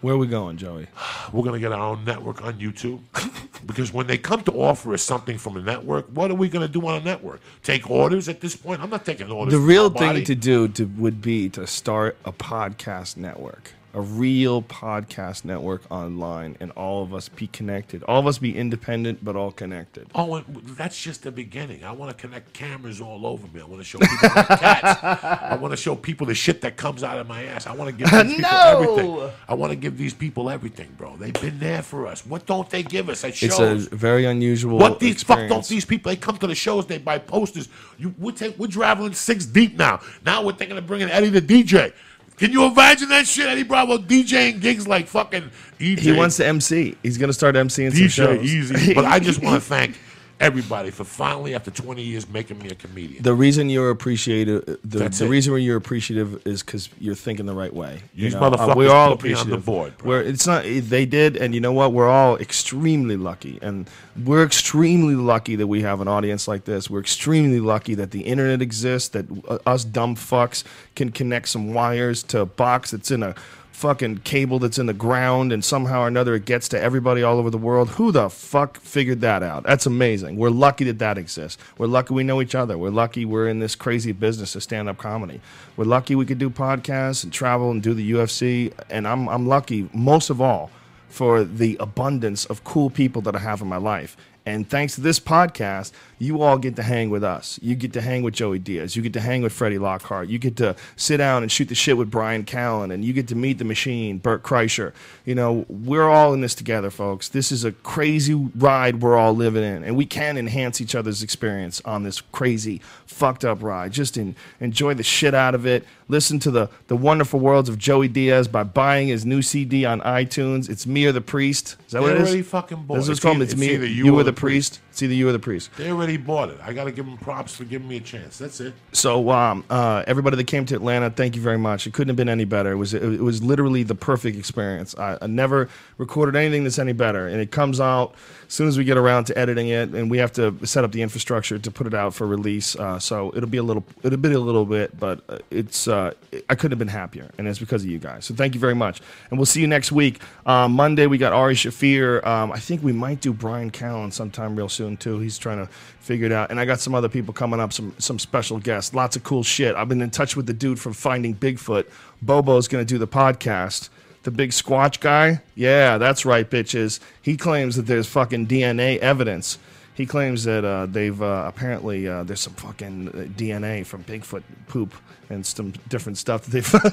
Where 0.00 0.14
are 0.14 0.16
we 0.16 0.26
going, 0.26 0.56
Joey? 0.56 0.86
we're 1.32 1.42
going 1.42 1.52
to 1.52 1.60
get 1.60 1.70
our 1.70 1.90
own 1.90 2.06
network 2.06 2.42
on 2.42 2.54
YouTube. 2.54 3.00
because 3.66 3.92
when 3.92 4.06
they 4.06 4.16
come 4.16 4.42
to 4.44 4.52
offer 4.52 4.94
us 4.94 5.02
something 5.02 5.36
from 5.36 5.58
a 5.58 5.60
network, 5.60 6.06
what 6.08 6.30
are 6.30 6.34
we 6.34 6.48
going 6.48 6.66
to 6.66 6.72
do 6.72 6.86
on 6.86 6.94
a 6.94 7.04
network? 7.04 7.42
Take 7.62 7.90
orders 7.90 8.26
at 8.30 8.40
this 8.40 8.56
point? 8.56 8.82
I'm 8.82 8.88
not 8.88 9.04
taking 9.04 9.30
orders. 9.30 9.52
The 9.52 9.60
real 9.60 9.90
thing 9.90 10.24
to 10.24 10.34
do 10.34 10.68
to, 10.68 10.86
would 10.86 11.20
be 11.20 11.50
to 11.50 11.66
start 11.66 12.16
a 12.24 12.32
podcast 12.32 13.18
network, 13.18 13.74
a 13.92 14.00
real 14.00 14.62
podcast 14.62 15.44
network 15.44 15.82
online, 15.90 16.56
and 16.60 16.70
all 16.72 17.02
of 17.02 17.12
us 17.12 17.28
be 17.28 17.46
connected. 17.48 18.02
All 18.04 18.20
of 18.20 18.26
us 18.26 18.38
be 18.38 18.56
independent, 18.56 19.24
but 19.24 19.34
all 19.36 19.50
connected. 19.50 20.06
Oh, 20.14 20.36
and 20.36 20.44
that's 20.76 21.00
just 21.00 21.22
the 21.24 21.32
beginning. 21.32 21.82
I 21.84 21.92
want 21.92 22.16
to 22.16 22.26
connect 22.26 22.52
cameras 22.52 23.00
all 23.00 23.26
over 23.26 23.46
me. 23.48 23.60
I 23.60 23.64
want 23.64 23.78
to 23.80 23.84
show 23.84 23.98
people 23.98 24.28
my 24.34 24.42
cats. 24.44 25.02
I 25.02 25.56
want 25.60 25.72
to 25.72 25.76
show 25.76 25.96
people 25.96 26.26
the 26.26 26.34
shit 26.34 26.60
that 26.60 26.76
comes 26.76 27.02
out 27.02 27.18
of 27.18 27.26
my 27.26 27.44
ass. 27.44 27.66
I 27.66 27.74
want 27.74 27.90
to 27.90 27.96
give 27.96 28.10
these 28.26 28.36
people 28.36 28.50
No! 28.50 28.80
everything. 29.20 29.30
I 29.48 29.54
want 29.54 29.70
to 29.72 29.76
give 29.76 29.98
these 29.98 30.14
people 30.14 30.50
everything, 30.50 30.94
bro. 30.96 31.16
They've 31.16 31.32
been 31.40 31.58
there 31.58 31.82
for 31.82 32.06
us. 32.06 32.24
What 32.24 32.46
don't 32.46 32.70
they 32.70 32.82
give 32.82 33.08
us 33.08 33.24
at 33.24 33.34
shows? 33.34 33.86
It's 33.86 33.92
a 33.92 33.96
very 33.96 34.24
unusual. 34.24 34.78
what 34.78 35.00
these 35.00 35.22
fuck 35.22 35.48
don't 35.48 35.66
these 35.66 35.84
people? 35.84 36.10
They 36.10 36.16
come 36.16 36.36
to 36.38 36.46
the 36.46 36.54
shows. 36.54 36.86
They 36.86 36.98
buy 36.98 37.18
posters. 37.18 37.68
You, 37.98 38.14
we're, 38.18 38.32
take, 38.32 38.58
we're 38.58 38.68
traveling 38.68 39.14
six 39.14 39.46
deep 39.46 39.76
now. 39.76 40.00
Now 40.24 40.44
we're 40.44 40.52
thinking 40.52 40.78
of 40.78 40.86
bringing 40.86 41.10
Eddie 41.10 41.28
the 41.30 41.42
DJ. 41.42 41.92
Can 42.40 42.52
you 42.52 42.64
imagine 42.64 43.10
that 43.10 43.26
shit? 43.26 43.46
Eddie 43.46 43.64
Bravo 43.64 43.98
DJing 43.98 44.62
gigs 44.62 44.88
like 44.88 45.06
fucking 45.08 45.50
EJ. 45.78 45.98
He 45.98 46.12
wants 46.12 46.38
to 46.38 46.46
MC. 46.46 46.96
He's 47.02 47.18
going 47.18 47.28
to 47.28 47.34
start 47.34 47.54
MCing 47.54 47.92
some 47.92 48.00
DJ 48.00 48.10
shows. 48.10 48.42
Easy. 48.42 48.94
But 48.94 49.04
I 49.04 49.18
just 49.18 49.42
want 49.42 49.56
to 49.56 49.60
thank 49.68 49.98
everybody 50.40 50.90
for 50.90 51.04
finally, 51.04 51.54
after 51.54 51.70
20 51.70 52.02
years, 52.02 52.28
making 52.28 52.58
me 52.58 52.70
a 52.70 52.74
comedian. 52.74 53.22
The 53.22 53.34
reason 53.34 53.68
you're 53.68 53.90
appreciative, 53.90 54.64
the, 54.82 54.98
That's 54.98 55.18
the 55.18 55.26
it. 55.26 55.28
reason 55.28 55.56
you're 55.58 55.76
appreciative 55.76 56.46
is 56.46 56.62
because 56.62 56.88
you're 56.98 57.14
thinking 57.14 57.46
the 57.46 57.54
right 57.54 57.72
way. 57.72 58.02
These 58.14 58.34
know? 58.34 58.40
Uh, 58.40 58.50
motherfuckers 58.50 58.76
we're 58.76 58.90
all 58.90 59.16
put 59.16 59.24
me 59.24 59.34
on 59.34 59.50
the 59.50 59.58
board, 59.58 59.96
bro. 59.98 60.08
We're, 60.08 60.22
it's 60.22 60.46
not 60.46 60.64
they 60.64 61.04
did, 61.04 61.36
and 61.36 61.54
you 61.54 61.60
know 61.60 61.72
what? 61.72 61.92
We're 61.92 62.08
all 62.08 62.38
extremely 62.38 63.16
lucky, 63.16 63.58
and 63.60 63.88
we're 64.24 64.44
extremely 64.44 65.14
lucky 65.14 65.56
that 65.56 65.66
we 65.66 65.82
have 65.82 66.00
an 66.00 66.08
audience 66.08 66.48
like 66.48 66.64
this. 66.64 66.88
We're 66.88 67.00
extremely 67.00 67.60
lucky 67.60 67.94
that 67.94 68.10
the 68.10 68.22
internet 68.22 68.62
exists, 68.62 69.10
that 69.10 69.26
uh, 69.48 69.58
us 69.66 69.84
dumb 69.84 70.16
fucks 70.16 70.64
can 70.96 71.12
connect 71.12 71.48
some 71.48 71.74
wires 71.74 72.22
to 72.24 72.40
a 72.40 72.46
box 72.46 72.92
that's 72.92 73.10
in 73.10 73.22
a 73.22 73.34
fucking 73.80 74.18
cable 74.18 74.58
that's 74.58 74.78
in 74.78 74.84
the 74.84 74.92
ground 74.92 75.52
and 75.52 75.64
somehow 75.64 76.02
or 76.02 76.08
another 76.08 76.34
it 76.34 76.44
gets 76.44 76.68
to 76.68 76.78
everybody 76.78 77.22
all 77.22 77.38
over 77.38 77.48
the 77.48 77.56
world. 77.56 77.88
Who 77.90 78.12
the 78.12 78.28
fuck 78.28 78.78
figured 78.80 79.22
that 79.22 79.42
out? 79.42 79.62
That's 79.62 79.86
amazing. 79.86 80.36
We're 80.36 80.50
lucky 80.50 80.84
that 80.84 80.98
that 80.98 81.16
exists. 81.16 81.60
We're 81.78 81.86
lucky 81.86 82.12
we 82.12 82.22
know 82.22 82.42
each 82.42 82.54
other. 82.54 82.76
We're 82.76 82.90
lucky 82.90 83.24
we're 83.24 83.48
in 83.48 83.58
this 83.58 83.74
crazy 83.74 84.12
business 84.12 84.54
of 84.54 84.62
stand 84.62 84.90
up 84.90 84.98
comedy. 84.98 85.40
We're 85.78 85.86
lucky 85.86 86.14
we 86.14 86.26
could 86.26 86.38
do 86.38 86.50
podcasts 86.50 87.24
and 87.24 87.32
travel 87.32 87.70
and 87.70 87.82
do 87.82 87.94
the 87.94 88.12
UFC. 88.12 88.72
And 88.90 89.08
I'm, 89.08 89.28
I'm 89.30 89.46
lucky 89.46 89.88
most 89.94 90.28
of 90.28 90.42
all 90.42 90.70
for 91.08 91.42
the 91.42 91.78
abundance 91.80 92.44
of 92.44 92.62
cool 92.64 92.90
people 92.90 93.22
that 93.22 93.34
I 93.34 93.38
have 93.38 93.62
in 93.62 93.66
my 93.66 93.78
life. 93.78 94.14
And 94.44 94.68
thanks 94.68 94.94
to 94.96 95.00
this 95.00 95.18
podcast, 95.18 95.92
you 96.20 96.42
all 96.42 96.58
get 96.58 96.76
to 96.76 96.82
hang 96.82 97.08
with 97.08 97.24
us. 97.24 97.58
You 97.62 97.74
get 97.74 97.94
to 97.94 98.00
hang 98.02 98.22
with 98.22 98.34
Joey 98.34 98.58
Diaz. 98.58 98.94
You 98.94 99.02
get 99.02 99.14
to 99.14 99.20
hang 99.20 99.42
with 99.42 99.52
Freddie 99.52 99.78
Lockhart. 99.78 100.28
You 100.28 100.38
get 100.38 100.54
to 100.56 100.76
sit 100.94 101.16
down 101.16 101.42
and 101.42 101.50
shoot 101.50 101.68
the 101.68 101.74
shit 101.74 101.96
with 101.96 102.10
Bryan 102.10 102.44
Callen. 102.44 102.92
And 102.92 103.04
you 103.04 103.12
get 103.12 103.26
to 103.28 103.34
meet 103.34 103.58
the 103.58 103.64
machine, 103.64 104.18
Bert 104.18 104.42
Kreischer. 104.42 104.92
You 105.24 105.34
know, 105.34 105.64
we're 105.68 106.08
all 106.08 106.34
in 106.34 106.40
this 106.42 106.54
together, 106.54 106.90
folks. 106.90 107.28
This 107.28 107.50
is 107.50 107.64
a 107.64 107.72
crazy 107.72 108.34
ride 108.34 109.00
we're 109.02 109.16
all 109.16 109.34
living 109.34 109.64
in. 109.64 109.82
And 109.82 109.96
we 109.96 110.06
can 110.06 110.36
enhance 110.36 110.80
each 110.80 110.94
other's 110.94 111.22
experience 111.22 111.80
on 111.84 112.02
this 112.02 112.20
crazy, 112.20 112.80
fucked 113.06 113.44
up 113.44 113.62
ride. 113.62 113.92
Just 113.92 114.16
in, 114.16 114.36
enjoy 114.60 114.94
the 114.94 115.02
shit 115.02 115.34
out 115.34 115.54
of 115.54 115.66
it. 115.66 115.84
Listen 116.08 116.38
to 116.40 116.50
the, 116.50 116.68
the 116.88 116.96
wonderful 116.96 117.38
worlds 117.38 117.68
of 117.68 117.78
Joey 117.78 118.08
Diaz 118.08 118.48
by 118.48 118.64
buying 118.64 119.08
his 119.08 119.24
new 119.24 119.42
CD 119.42 119.84
on 119.84 120.00
iTunes. 120.00 120.68
It's 120.68 120.86
Me 120.86 121.06
or 121.06 121.12
the 121.12 121.20
Priest. 121.20 121.76
Is 121.86 121.92
that 121.92 122.02
what 122.02 122.12
it 122.12 122.20
is? 122.20 122.46
fucking 122.46 122.82
bought 122.82 122.96
That's 122.96 123.06
what 123.06 123.10
it. 123.10 123.12
it's 123.12 123.20
called. 123.20 123.42
It's 123.42 123.52
It's, 123.52 123.60
me. 123.60 123.72
you, 123.72 123.82
you 123.84 124.14
or 124.14 124.24
the 124.24 124.32
the 124.32 124.40
priest. 124.40 124.80
It's 125.00 125.04
either 125.04 125.14
you 125.14 125.30
or 125.30 125.32
the 125.32 125.38
priest. 125.38 125.70
They 125.78 125.90
already 125.90 126.18
bought 126.18 126.50
it. 126.50 126.58
I 126.62 126.74
got 126.74 126.84
to 126.84 126.92
give 126.92 127.06
them 127.06 127.16
props 127.16 127.56
for 127.56 127.64
giving 127.64 127.88
me 127.88 127.96
a 127.96 128.00
chance. 128.00 128.36
That's 128.36 128.60
it. 128.60 128.74
So, 128.92 129.30
um, 129.30 129.64
uh, 129.70 130.04
everybody 130.06 130.36
that 130.36 130.44
came 130.44 130.66
to 130.66 130.74
Atlanta, 130.74 131.08
thank 131.08 131.34
you 131.36 131.40
very 131.40 131.56
much. 131.56 131.86
It 131.86 131.94
couldn't 131.94 132.10
have 132.10 132.16
been 132.16 132.28
any 132.28 132.44
better. 132.44 132.72
It 132.72 132.76
was 132.76 132.92
it, 132.92 133.20
was 133.20 133.42
literally 133.42 133.82
the 133.82 133.94
perfect 133.94 134.36
experience. 134.36 134.94
I, 134.98 135.16
I 135.22 135.26
never 135.26 135.70
recorded 135.96 136.36
anything 136.36 136.64
that's 136.64 136.78
any 136.78 136.92
better, 136.92 137.26
and 137.26 137.40
it 137.40 137.50
comes 137.50 137.80
out 137.80 138.14
soon 138.50 138.66
as 138.66 138.76
we 138.76 138.82
get 138.82 138.98
around 138.98 139.24
to 139.24 139.38
editing 139.38 139.68
it, 139.68 139.90
and 139.90 140.10
we 140.10 140.18
have 140.18 140.32
to 140.32 140.54
set 140.66 140.82
up 140.82 140.90
the 140.90 141.02
infrastructure 141.02 141.56
to 141.56 141.70
put 141.70 141.86
it 141.86 141.94
out 141.94 142.12
for 142.12 142.26
release. 142.26 142.74
Uh, 142.74 142.98
so 142.98 143.32
it'll 143.36 143.48
be 143.48 143.58
a 143.58 143.62
little, 143.62 143.84
it'll 144.02 144.18
be 144.18 144.32
a 144.32 144.40
little 144.40 144.66
bit, 144.66 144.98
but 144.98 145.20
uh, 145.28 145.38
it's 145.50 145.86
uh, 145.86 146.12
I 146.48 146.56
couldn't 146.56 146.72
have 146.72 146.78
been 146.80 146.88
happier, 146.88 147.30
and 147.38 147.46
it's 147.46 147.60
because 147.60 147.84
of 147.84 147.90
you 147.90 148.00
guys. 148.00 148.24
So 148.24 148.34
thank 148.34 148.54
you 148.54 148.60
very 148.60 148.74
much, 148.74 149.00
and 149.30 149.38
we'll 149.38 149.46
see 149.46 149.60
you 149.60 149.68
next 149.68 149.92
week. 149.92 150.20
Uh, 150.44 150.68
Monday 150.68 151.06
we 151.06 151.16
got 151.16 151.32
Ari 151.32 151.54
Shaffir. 151.54 152.26
Um, 152.26 152.50
I 152.50 152.58
think 152.58 152.82
we 152.82 152.92
might 152.92 153.20
do 153.20 153.32
Bryan 153.32 153.70
Callen 153.70 154.12
sometime 154.12 154.56
real 154.56 154.68
soon 154.68 154.96
too. 154.96 155.20
He's 155.20 155.38
trying 155.38 155.64
to 155.64 155.72
figure 156.00 156.26
it 156.26 156.32
out, 156.32 156.50
and 156.50 156.58
I 156.58 156.64
got 156.64 156.80
some 156.80 156.94
other 156.94 157.08
people 157.08 157.32
coming 157.32 157.60
up, 157.60 157.72
some 157.72 157.94
some 157.98 158.18
special 158.18 158.58
guests, 158.58 158.92
lots 158.92 159.14
of 159.14 159.22
cool 159.22 159.44
shit. 159.44 159.76
I've 159.76 159.88
been 159.88 160.02
in 160.02 160.10
touch 160.10 160.34
with 160.34 160.46
the 160.46 160.52
dude 160.52 160.80
from 160.80 160.92
Finding 160.92 161.36
Bigfoot. 161.36 161.86
Bobo's 162.20 162.66
going 162.66 162.84
to 162.84 162.94
do 162.94 162.98
the 162.98 163.08
podcast. 163.08 163.90
The 164.22 164.30
big 164.30 164.50
squatch 164.50 165.00
guy? 165.00 165.40
Yeah, 165.54 165.96
that's 165.98 166.24
right, 166.26 166.48
bitches. 166.48 167.00
He 167.22 167.36
claims 167.36 167.76
that 167.76 167.86
there's 167.86 168.06
fucking 168.06 168.46
DNA 168.48 168.98
evidence. 168.98 169.58
He 169.94 170.06
claims 170.06 170.44
that 170.44 170.64
uh, 170.64 170.86
they've 170.86 171.20
uh, 171.20 171.44
apparently 171.46 172.06
uh, 172.08 172.24
there's 172.24 172.40
some 172.40 172.54
fucking 172.54 173.08
uh, 173.08 173.12
DNA 173.38 173.84
from 173.84 174.04
Bigfoot 174.04 174.42
poop 174.68 174.94
and 175.30 175.44
some 175.44 175.72
different 175.88 176.18
stuff 176.18 176.42
that 176.44 176.50
they 176.50 176.60
found. 176.62 176.92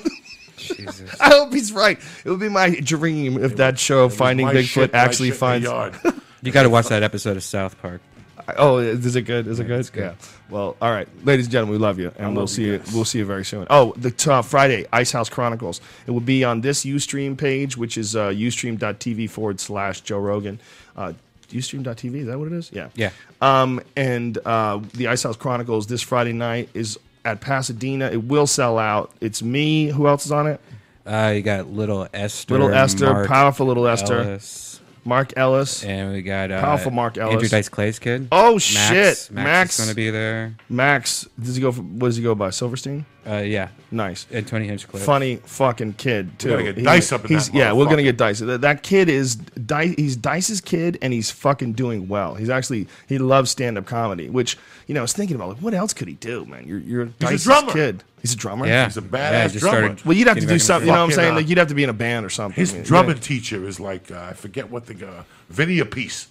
Jesus. 0.58 1.20
I 1.22 1.30
hope 1.30 1.54
he's 1.54 1.72
right. 1.72 2.00
It 2.26 2.30
would 2.30 2.40
be 2.40 2.50
my 2.50 2.70
dream 2.80 3.44
if 3.44 3.58
that 3.58 3.78
show 3.78 4.06
was 4.06 4.16
Finding 4.16 4.48
Bigfoot 4.48 4.94
actually 4.94 5.30
shit 5.32 5.42
in 5.42 5.62
the 5.62 5.66
finds. 5.66 5.66
yard. 5.66 5.96
You 6.42 6.52
got 6.52 6.64
to 6.64 6.70
watch 6.72 6.88
that 6.88 7.04
episode 7.04 7.38
of 7.38 7.44
South 7.44 7.80
Park. 7.82 8.02
Oh, 8.58 8.78
is 8.78 9.16
it 9.16 9.24
good? 9.24 9.46
Is 9.48 9.60
it 9.60 9.66
good? 9.66 9.80
it's 9.80 9.90
good. 9.90 10.04
Yeah. 10.04 10.28
Well, 10.50 10.78
all 10.82 10.90
right, 10.92 11.08
ladies 11.26 11.48
and 11.48 11.52
gentlemen, 11.52 11.80
we 11.80 11.86
love 11.86 12.00
you, 12.00 12.14
and 12.18 12.36
we'll 12.36 12.48
see 12.48 12.64
you 12.64 12.72
you. 12.74 12.78
guys. 12.78 12.94
We'll 12.94 13.06
see 13.06 13.20
you 13.20 13.26
very 13.26 13.44
soon. 13.44 13.68
Oh, 13.70 13.94
the 13.98 14.10
t- 14.12 14.30
uh, 14.32 14.42
Friday 14.42 14.86
Ice 14.94 15.12
House 15.12 15.28
Chronicles. 15.30 15.82
It 16.06 16.12
will 16.12 16.22
be 16.22 16.44
on 16.46 16.62
this 16.62 16.86
UStream 16.86 17.38
page, 17.38 17.76
which 17.76 17.98
is 17.98 18.16
uh, 18.16 18.30
ustream.tv 18.30 19.30
forward 19.30 19.60
slash 19.60 20.02
Joe 20.02 20.20
Rogan. 20.20 20.60
Uh, 20.96 21.14
Ustream.tv 21.50 22.16
is 22.16 22.28
that 22.28 22.38
what 22.38 22.48
it 22.48 22.54
is? 22.54 22.70
Yeah. 22.74 22.90
Yeah. 22.96 23.12
Um, 23.42 23.82
and 23.96 24.38
uh, 24.46 24.82
the 24.94 25.08
Ice 25.08 25.24
House 25.24 25.38
Chronicles 25.38 25.88
this 25.88 26.02
Friday 26.02 26.34
night 26.34 26.68
is 26.74 27.00
at 27.24 27.40
Pasadena. 27.40 28.10
It 28.10 28.24
will 28.26 28.48
sell 28.48 28.78
out. 28.78 29.12
It's 29.22 29.42
me. 29.42 29.88
Who 29.88 30.08
else 30.08 30.26
is 30.26 30.32
on 30.34 30.48
it? 30.48 30.60
Uh, 31.06 31.32
you 31.36 31.42
got 31.42 31.70
little 31.70 32.06
Esther, 32.14 32.54
Little 32.54 32.74
Esther, 32.74 33.06
Mark 33.14 33.28
powerful 33.30 33.66
little 33.66 33.88
Esther. 33.88 34.20
Ellis, 34.20 34.67
Mark 35.08 35.34
Ellis, 35.38 35.84
and 35.86 36.12
we 36.12 36.22
got 36.22 36.52
uh, 36.52 36.60
Powerful 36.60 36.92
Mark 36.92 37.18
Ellis. 37.18 37.34
Andrew 37.34 37.48
Dice 37.48 37.70
Clay's 37.70 37.98
kid. 37.98 38.28
Oh, 38.32 38.54
Max. 38.56 38.64
shit. 38.64 38.96
Max, 38.96 39.32
Max. 39.32 39.80
is 39.80 39.86
going 39.86 39.90
to 39.90 39.96
be 39.96 40.10
there. 40.10 40.56
Max. 40.70 41.28
Does 41.40 41.56
he 41.56 41.62
go? 41.62 41.72
For, 41.72 41.82
what 41.82 42.10
does 42.10 42.18
he 42.18 42.24
go 42.24 42.36
by? 42.36 42.50
Silverstein. 42.50 43.06
Uh, 43.28 43.38
yeah, 43.42 43.68
Nice. 43.92 44.26
and 44.32 44.48
Tony 44.48 44.68
Hinchcliffe. 44.68 45.04
Funny 45.04 45.36
fucking 45.38 45.94
kid 45.94 46.40
too. 46.40 46.50
gotta 46.52 46.64
get 46.64 46.78
He- 46.78 46.84
Dice 46.84 47.12
up 47.12 47.26
in 47.26 47.30
he's, 47.36 47.48
that 47.50 47.58
Yeah, 47.58 47.74
we're 47.74 47.86
gonna 47.86 48.04
get 48.04 48.16
Dice. 48.18 48.40
That, 48.40 48.62
that 48.62 48.84
kid 48.84 49.10
is 49.10 49.36
Dice. 49.36 49.96
He's 49.98 50.16
Dice's 50.16 50.62
kid, 50.62 50.98
and 51.02 51.12
he's 51.12 51.30
fucking 51.30 51.74
doing 51.74 52.08
well. 52.08 52.36
He's 52.36 52.50
actually 52.50 52.88
he 53.08 53.18
loves 53.18 53.52
stand 53.52 53.78
up 53.78 53.86
comedy, 53.86 54.30
which 54.30 54.58
you 54.88 54.94
know 54.94 55.02
I 55.02 55.04
was 55.04 55.14
thinking 55.14 55.36
about 55.36 55.50
like 55.50 55.58
what 55.58 55.74
else 55.74 55.94
could 55.94 56.08
he 56.08 56.14
do, 56.14 56.46
man? 56.46 56.66
You're 56.66 56.80
you're 56.80 57.06
Dice's 57.06 57.44
drummer. 57.44 57.74
kid. 57.74 58.04
He's 58.22 58.34
a 58.34 58.38
drummer. 58.38 58.66
Yeah, 58.66 58.86
He's 58.86 58.98
a 58.98 59.02
yeah, 59.02 59.08
badass 59.08 59.52
just 59.52 59.60
drummer. 59.60 59.78
started 59.78 60.06
Well, 60.06 60.18
you'd 60.18 60.28
have 60.28 60.40
to 60.40 60.46
do 60.46 60.58
something. 60.60 60.88
You 60.88 60.94
know 60.94 61.00
what 61.02 61.12
I'm 61.12 61.16
saying? 61.16 61.32
uh, 61.34 61.36
Like 61.36 61.48
you'd 61.50 61.58
have 61.60 61.68
to 61.68 61.76
be 61.76 61.84
in 61.84 61.90
a 61.90 61.94
band 61.94 62.26
or 62.26 62.30
something. 62.30 62.56
His 62.60 62.74
drumming 62.88 63.18
yeah. 63.18 63.22
teacher 63.22 63.68
is 63.68 63.80
like 63.80 64.10
uh, 64.10 64.28
I 64.30 64.34
forget 64.34 64.72
what 64.72 64.86
the 64.88 65.08
uh, 65.08 65.24
Vinny 65.50 65.78
Appice. 65.80 66.28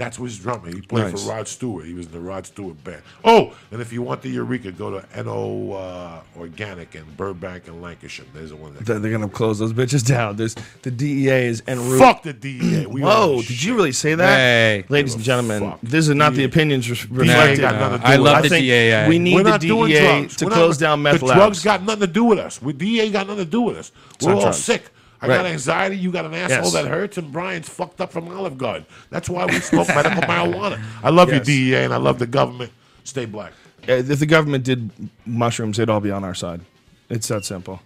That's 0.00 0.18
what 0.18 0.30
his 0.30 0.38
drummer. 0.38 0.68
He 0.68 0.80
played 0.80 1.12
Nice. 1.12 1.22
for 1.24 1.28
Rod 1.30 1.46
Stewart. 1.46 1.84
He 1.84 1.92
was 1.92 2.06
in 2.06 2.12
the 2.12 2.20
Rod 2.20 2.46
Stewart 2.46 2.82
band. 2.82 3.02
Oh, 3.22 3.54
and 3.70 3.82
if 3.82 3.92
you 3.92 4.00
want 4.00 4.22
the 4.22 4.30
Eureka, 4.30 4.72
go 4.72 4.98
to 4.98 5.22
No 5.22 5.72
uh, 5.74 6.20
Organic 6.38 6.94
in 6.94 7.04
Burbank 7.18 7.68
and 7.68 7.82
Lankershim. 7.84 8.24
There's 8.32 8.48
the 8.48 8.56
one 8.56 8.72
that. 8.72 8.86
They're, 8.86 8.98
they're 8.98 9.10
gonna 9.12 9.28
close 9.28 9.58
those 9.58 9.74
bitches 9.74 10.02
down. 10.06 10.36
There's 10.36 10.56
the 10.80 10.90
DEA 10.90 11.48
is 11.48 11.62
en 11.66 11.86
route. 11.86 11.98
Fuck 11.98 12.22
the 12.22 12.32
DEA. 12.32 12.86
We 12.86 13.02
Whoa! 13.02 13.42
Did 13.42 13.44
shit. 13.48 13.64
you 13.66 13.76
really 13.76 13.92
say 13.92 14.14
that, 14.14 14.36
Hey. 14.38 14.84
ladies 14.88 15.14
and 15.16 15.22
gentlemen? 15.22 15.60
fuck. 15.72 15.80
This 15.82 16.08
is 16.08 16.14
not 16.14 16.32
the 16.32 16.44
opinions 16.44 16.88
reflected. 16.88 17.60
got 17.60 17.74
nothing 17.74 18.00
to 18.00 18.06
I 18.06 18.16
love 18.16 18.36
with 18.40 18.44
the 18.44 18.56
think 18.56 18.64
DEA. 18.64 19.06
we 19.06 19.18
need 19.18 19.34
We're 19.34 19.42
the 19.42 19.50
not 19.50 19.60
doing 19.60 19.88
DEA 19.90 20.00
drugs. 20.00 20.36
to 20.36 20.44
We're 20.46 20.50
close 20.52 20.80
not, 20.80 20.86
down 20.86 21.02
meth 21.02 21.18
the 21.20 21.26
labs. 21.26 21.38
drugs 21.38 21.62
got 21.62 21.82
nothing 21.82 22.00
to 22.00 22.06
do 22.06 22.24
with 22.24 22.38
us. 22.38 22.62
We 22.62 22.72
DEA 22.72 23.10
got 23.10 23.26
nothing 23.26 23.44
to 23.44 23.50
do 23.50 23.60
with 23.60 23.76
us. 23.76 23.92
We're 24.22 24.28
not 24.30 24.36
all 24.36 24.42
drugs. 24.44 24.56
sick. 24.64 24.90
I 25.22 25.26
Right. 25.28 25.36
got 25.36 25.46
anxiety. 25.46 25.96
You 25.98 26.10
got 26.10 26.24
an 26.24 26.32
asshole 26.34 26.64
Yes. 26.64 26.72
that 26.72 26.86
hurts, 26.86 27.18
and 27.18 27.30
Brian's 27.30 27.68
fucked 27.68 28.00
up 28.00 28.10
from 28.12 28.28
Olive 28.28 28.56
Garden. 28.56 28.86
That's 29.10 29.28
why 29.28 29.44
we 29.46 29.60
smoke 29.60 29.88
medical 29.94 30.22
marijuana. 30.22 30.80
I 31.02 31.10
love 31.10 31.28
Yes. 31.30 31.46
you, 31.46 31.54
DEA, 31.72 31.84
and 31.84 31.92
I 31.92 31.98
love 31.98 32.18
the 32.18 32.26
government. 32.26 32.72
Stay 33.04 33.26
black. 33.26 33.52
Uh, 33.88 33.92
if 33.94 34.18
the 34.18 34.26
government 34.26 34.64
did 34.64 34.90
mushrooms, 35.26 35.76
they'd 35.76 35.88
all 35.90 36.00
be 36.00 36.10
on 36.10 36.24
our 36.24 36.34
side. 36.34 36.60
It's 37.08 37.28
that 37.28 37.44
simple. 37.44 37.80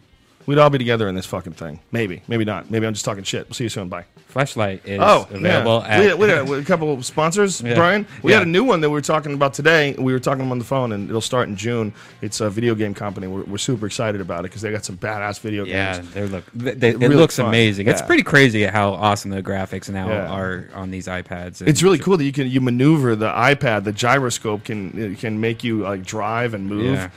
We'd 0.47 0.59
all 0.59 0.69
be 0.71 0.79
together 0.79 1.09
in 1.09 1.15
this 1.15 1.27
fucking 1.27 1.55
thing. 1.55 1.81
Maybe, 1.91 2.23
maybe 2.29 2.45
not. 2.45 2.71
Maybe 2.71 2.87
I'm 2.87 2.93
just 2.93 3.05
talking 3.05 3.25
shit. 3.25 3.47
We'll 3.49 3.55
see 3.55 3.65
you 3.65 3.71
soon. 3.71 3.89
Bye. 3.89 4.05
Fleshlight 4.35 4.85
is 4.85 4.99
Oh, 5.01 5.27
available 5.31 5.83
yeah. 5.87 5.95
at. 5.95 6.01
we, 6.19 6.29
had, 6.29 6.49
we, 6.49 6.57
had, 6.57 6.63
a 6.63 6.67
couple 6.67 6.93
of 6.93 7.05
sponsors, 7.07 7.63
Yeah. 7.63 7.75
Brian. 7.75 8.05
We 8.23 8.33
Yeah. 8.33 8.39
had 8.41 8.47
a 8.49 8.51
new 8.51 8.65
one 8.65 8.81
that 8.81 8.91
we 8.91 8.95
were 8.95 9.01
talking 9.01 9.33
about 9.33 9.55
today. 9.55 9.95
We 9.97 10.13
were 10.13 10.19
talking 10.19 10.51
on 10.51 10.59
the 10.59 10.65
phone, 10.65 10.93
and 10.93 11.09
it'll 11.09 11.21
start 11.21 11.49
in 11.49 11.55
June. 11.57 11.93
It's 12.21 12.41
a 12.41 12.51
video 12.51 12.75
game 12.75 12.95
company. 12.95 13.27
We're, 13.29 13.45
we're 13.45 13.59
super 13.59 13.87
excited 13.87 14.21
about 14.21 14.41
it 14.41 14.51
because 14.51 14.61
they 14.63 14.73
got 14.73 14.85
some 14.85 14.99
badass 14.99 15.39
video 15.41 15.65
games. 15.65 15.75
yeah, 15.75 15.97
games. 15.99 16.15
they 16.15 16.27
look. 16.27 16.45
They, 16.53 16.73
they, 16.75 16.89
it 16.91 16.99
Really 16.99 17.15
looks 17.15 17.37
fun. 17.37 17.47
amazing. 17.47 17.87
It's 17.87 18.03
pretty 18.03 18.25
crazy 18.25 18.65
how 18.65 18.91
awesome 18.91 19.31
the 19.31 19.43
graphics 19.43 19.89
now 19.89 20.09
Yeah. 20.09 20.29
are 20.31 20.69
on 20.75 20.91
these 20.91 21.07
iPads. 21.07 21.63
It's 21.67 21.83
really 21.83 21.99
cool 21.99 22.17
that 22.17 22.25
you 22.25 22.33
can 22.33 22.51
you 22.51 22.61
maneuver 22.61 23.15
the 23.17 23.31
iPad. 23.31 23.85
The 23.85 23.93
gyroscope 23.93 24.65
can 24.65 25.15
can 25.17 25.41
make 25.41 25.63
you 25.63 25.83
like 25.83 26.05
drive 26.05 26.55
and 26.55 26.67
move. 26.69 27.09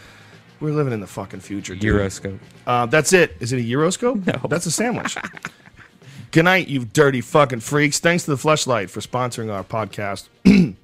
We're 0.59 0.71
living 0.71 0.93
in 0.93 0.99
the 0.99 1.07
fucking 1.07 1.41
future, 1.41 1.75
dude. 1.75 1.95
Euroscope. 1.95 2.39
Uh, 2.65 2.85
that's 2.87 3.13
it. 3.13 3.37
Is 3.39 3.53
it 3.53 3.57
a 3.57 3.63
Euroscope? 3.63 4.25
No. 4.25 4.47
That's 4.47 4.65
a 4.65 4.71
sandwich. 4.71 5.15
Good 6.31 6.43
night, 6.43 6.67
you 6.67 6.85
dirty 6.85 7.21
fucking 7.21 7.61
freaks. 7.61 7.99
Thanks 7.99 8.25
to 8.25 8.31
the 8.31 8.37
Fleshlight 8.37 8.89
for 8.89 8.99
sponsoring 8.99 9.51
our 9.51 9.63
podcast. 9.63 10.27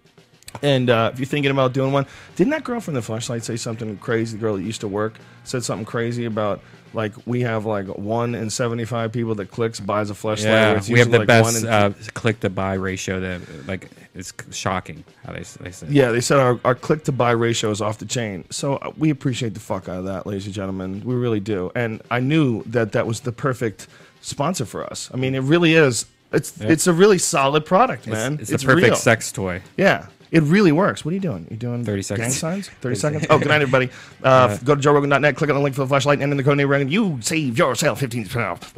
and 0.61 0.89
uh, 0.89 1.11
if 1.13 1.19
you're 1.19 1.25
thinking 1.25 1.51
about 1.51 1.73
doing 1.73 1.91
one, 1.91 2.05
didn't 2.35 2.51
that 2.51 2.63
girl 2.63 2.79
from 2.79 2.93
the 2.93 3.01
Fleshlight 3.01 3.43
say 3.43 3.57
something 3.57 3.97
crazy? 3.97 4.37
The 4.37 4.41
girl 4.41 4.55
that 4.55 4.63
used 4.63 4.81
to 4.81 4.87
work 4.87 5.15
said 5.43 5.63
something 5.63 5.85
crazy 5.85 6.25
about 6.25 6.61
like 6.93 7.13
we 7.25 7.41
have 7.41 7.65
like 7.65 7.87
one 7.87 8.35
in 8.35 8.49
75 8.49 9.11
people 9.11 9.35
that 9.35 9.51
clicks 9.51 9.79
buys 9.79 10.09
a 10.09 10.13
Fleshlight. 10.13 10.43
Yeah, 10.43 10.81
we 10.89 10.99
have 10.99 11.11
the 11.11 11.19
like, 11.19 11.27
best 11.27 11.65
uh, 11.65 11.91
click 12.13 12.39
to 12.41 12.49
buy 12.49 12.73
ratio. 12.73 13.19
That 13.19 13.67
like 13.67 13.89
it's 14.15 14.33
shocking 14.51 15.03
how 15.25 15.33
they 15.33 15.43
they 15.61 15.71
say. 15.71 15.87
Yeah, 15.89 16.11
they 16.11 16.21
said 16.21 16.39
our, 16.39 16.59
our 16.63 16.75
click 16.75 17.03
to 17.05 17.11
buy 17.11 17.31
ratio 17.31 17.71
is 17.71 17.81
off 17.81 17.97
the 17.97 18.05
chain. 18.05 18.45
So 18.49 18.75
uh, 18.77 18.91
we 18.97 19.09
appreciate 19.09 19.53
the 19.53 19.59
fuck 19.59 19.89
out 19.89 19.99
of 19.99 20.05
that, 20.05 20.25
ladies 20.27 20.45
and 20.45 20.53
gentlemen. 20.53 21.01
We 21.03 21.15
really 21.15 21.39
do. 21.39 21.71
And 21.75 22.01
I 22.11 22.19
knew 22.19 22.63
that 22.63 22.91
that 22.91 23.07
was 23.07 23.21
the 23.21 23.31
perfect 23.31 23.87
sponsor 24.21 24.65
for 24.65 24.85
us. 24.85 25.09
I 25.13 25.17
mean, 25.17 25.35
it 25.35 25.41
really 25.41 25.73
is. 25.73 26.05
It's 26.31 26.59
it's 26.61 26.87
a 26.87 26.93
really 26.93 27.19
solid 27.19 27.65
product, 27.65 28.07
It's, 28.07 28.11
man. 28.11 28.39
it's, 28.41 28.51
a 28.51 28.57
perfect 28.57 28.87
real. 28.87 28.95
sex 28.95 29.31
toy. 29.31 29.61
Yeah. 29.77 30.07
It 30.33 30.41
really 30.41 30.71
works. 30.71 31.05
What 31.05 31.11
are 31.11 31.13
you 31.13 31.19
doing? 31.19 31.45
You 31.51 31.57
doing 31.57 31.85
30 31.85 32.01
seconds. 32.01 32.25
gang 32.25 32.33
signs? 32.33 32.69
30 32.81 32.95
seconds? 32.95 33.25
Oh, 33.29 33.37
good 33.37 33.49
night, 33.49 33.61
everybody. 33.61 33.91
Uh, 34.23 34.57
go 34.57 34.73
to 34.73 34.81
joerogan.net, 34.81 35.35
click 35.35 35.51
on 35.51 35.55
the 35.55 35.61
link 35.61 35.75
for 35.75 35.85
the 35.85 35.95
Fleshlight, 35.95 36.23
and 36.23 36.31
in 36.31 36.37
the 36.37 36.43
code 36.43 36.57
name 36.57 36.67
Rogan, 36.67 36.89
you 36.89 37.19
save 37.21 37.55
yourself 37.55 38.01
15% 38.01 38.35
off. 38.43 38.73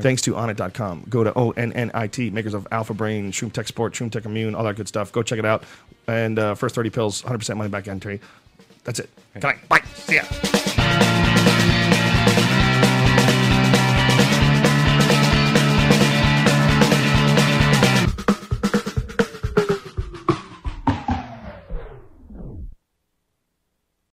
Thanks 0.00 0.22
to 0.22 0.32
Onnit.com. 0.32 1.04
Go 1.10 1.22
to 1.22 1.38
O-N-N-I-T, 1.38 2.30
makers 2.30 2.54
of 2.54 2.66
Alpha 2.72 2.94
Brain, 2.94 3.30
Shroom 3.30 3.52
Tech 3.52 3.66
Sport, 3.68 3.92
Shroom 3.92 4.10
Tech 4.10 4.24
Immune, 4.24 4.54
all 4.54 4.64
that 4.64 4.76
good 4.76 4.88
stuff. 4.88 5.12
Go 5.12 5.22
check 5.22 5.38
it 5.38 5.44
out. 5.44 5.64
And 6.08 6.38
uh, 6.38 6.54
first 6.54 6.74
30 6.74 6.88
pills, 6.88 7.20
100% 7.22 7.58
money 7.58 7.68
back 7.68 7.84
guarantee. 7.84 8.20
That's 8.84 9.00
it. 9.00 9.10
Good 9.34 9.42
night. 9.42 9.68
Bye. 9.68 9.82
See 9.96 10.14
ya. 10.16 11.32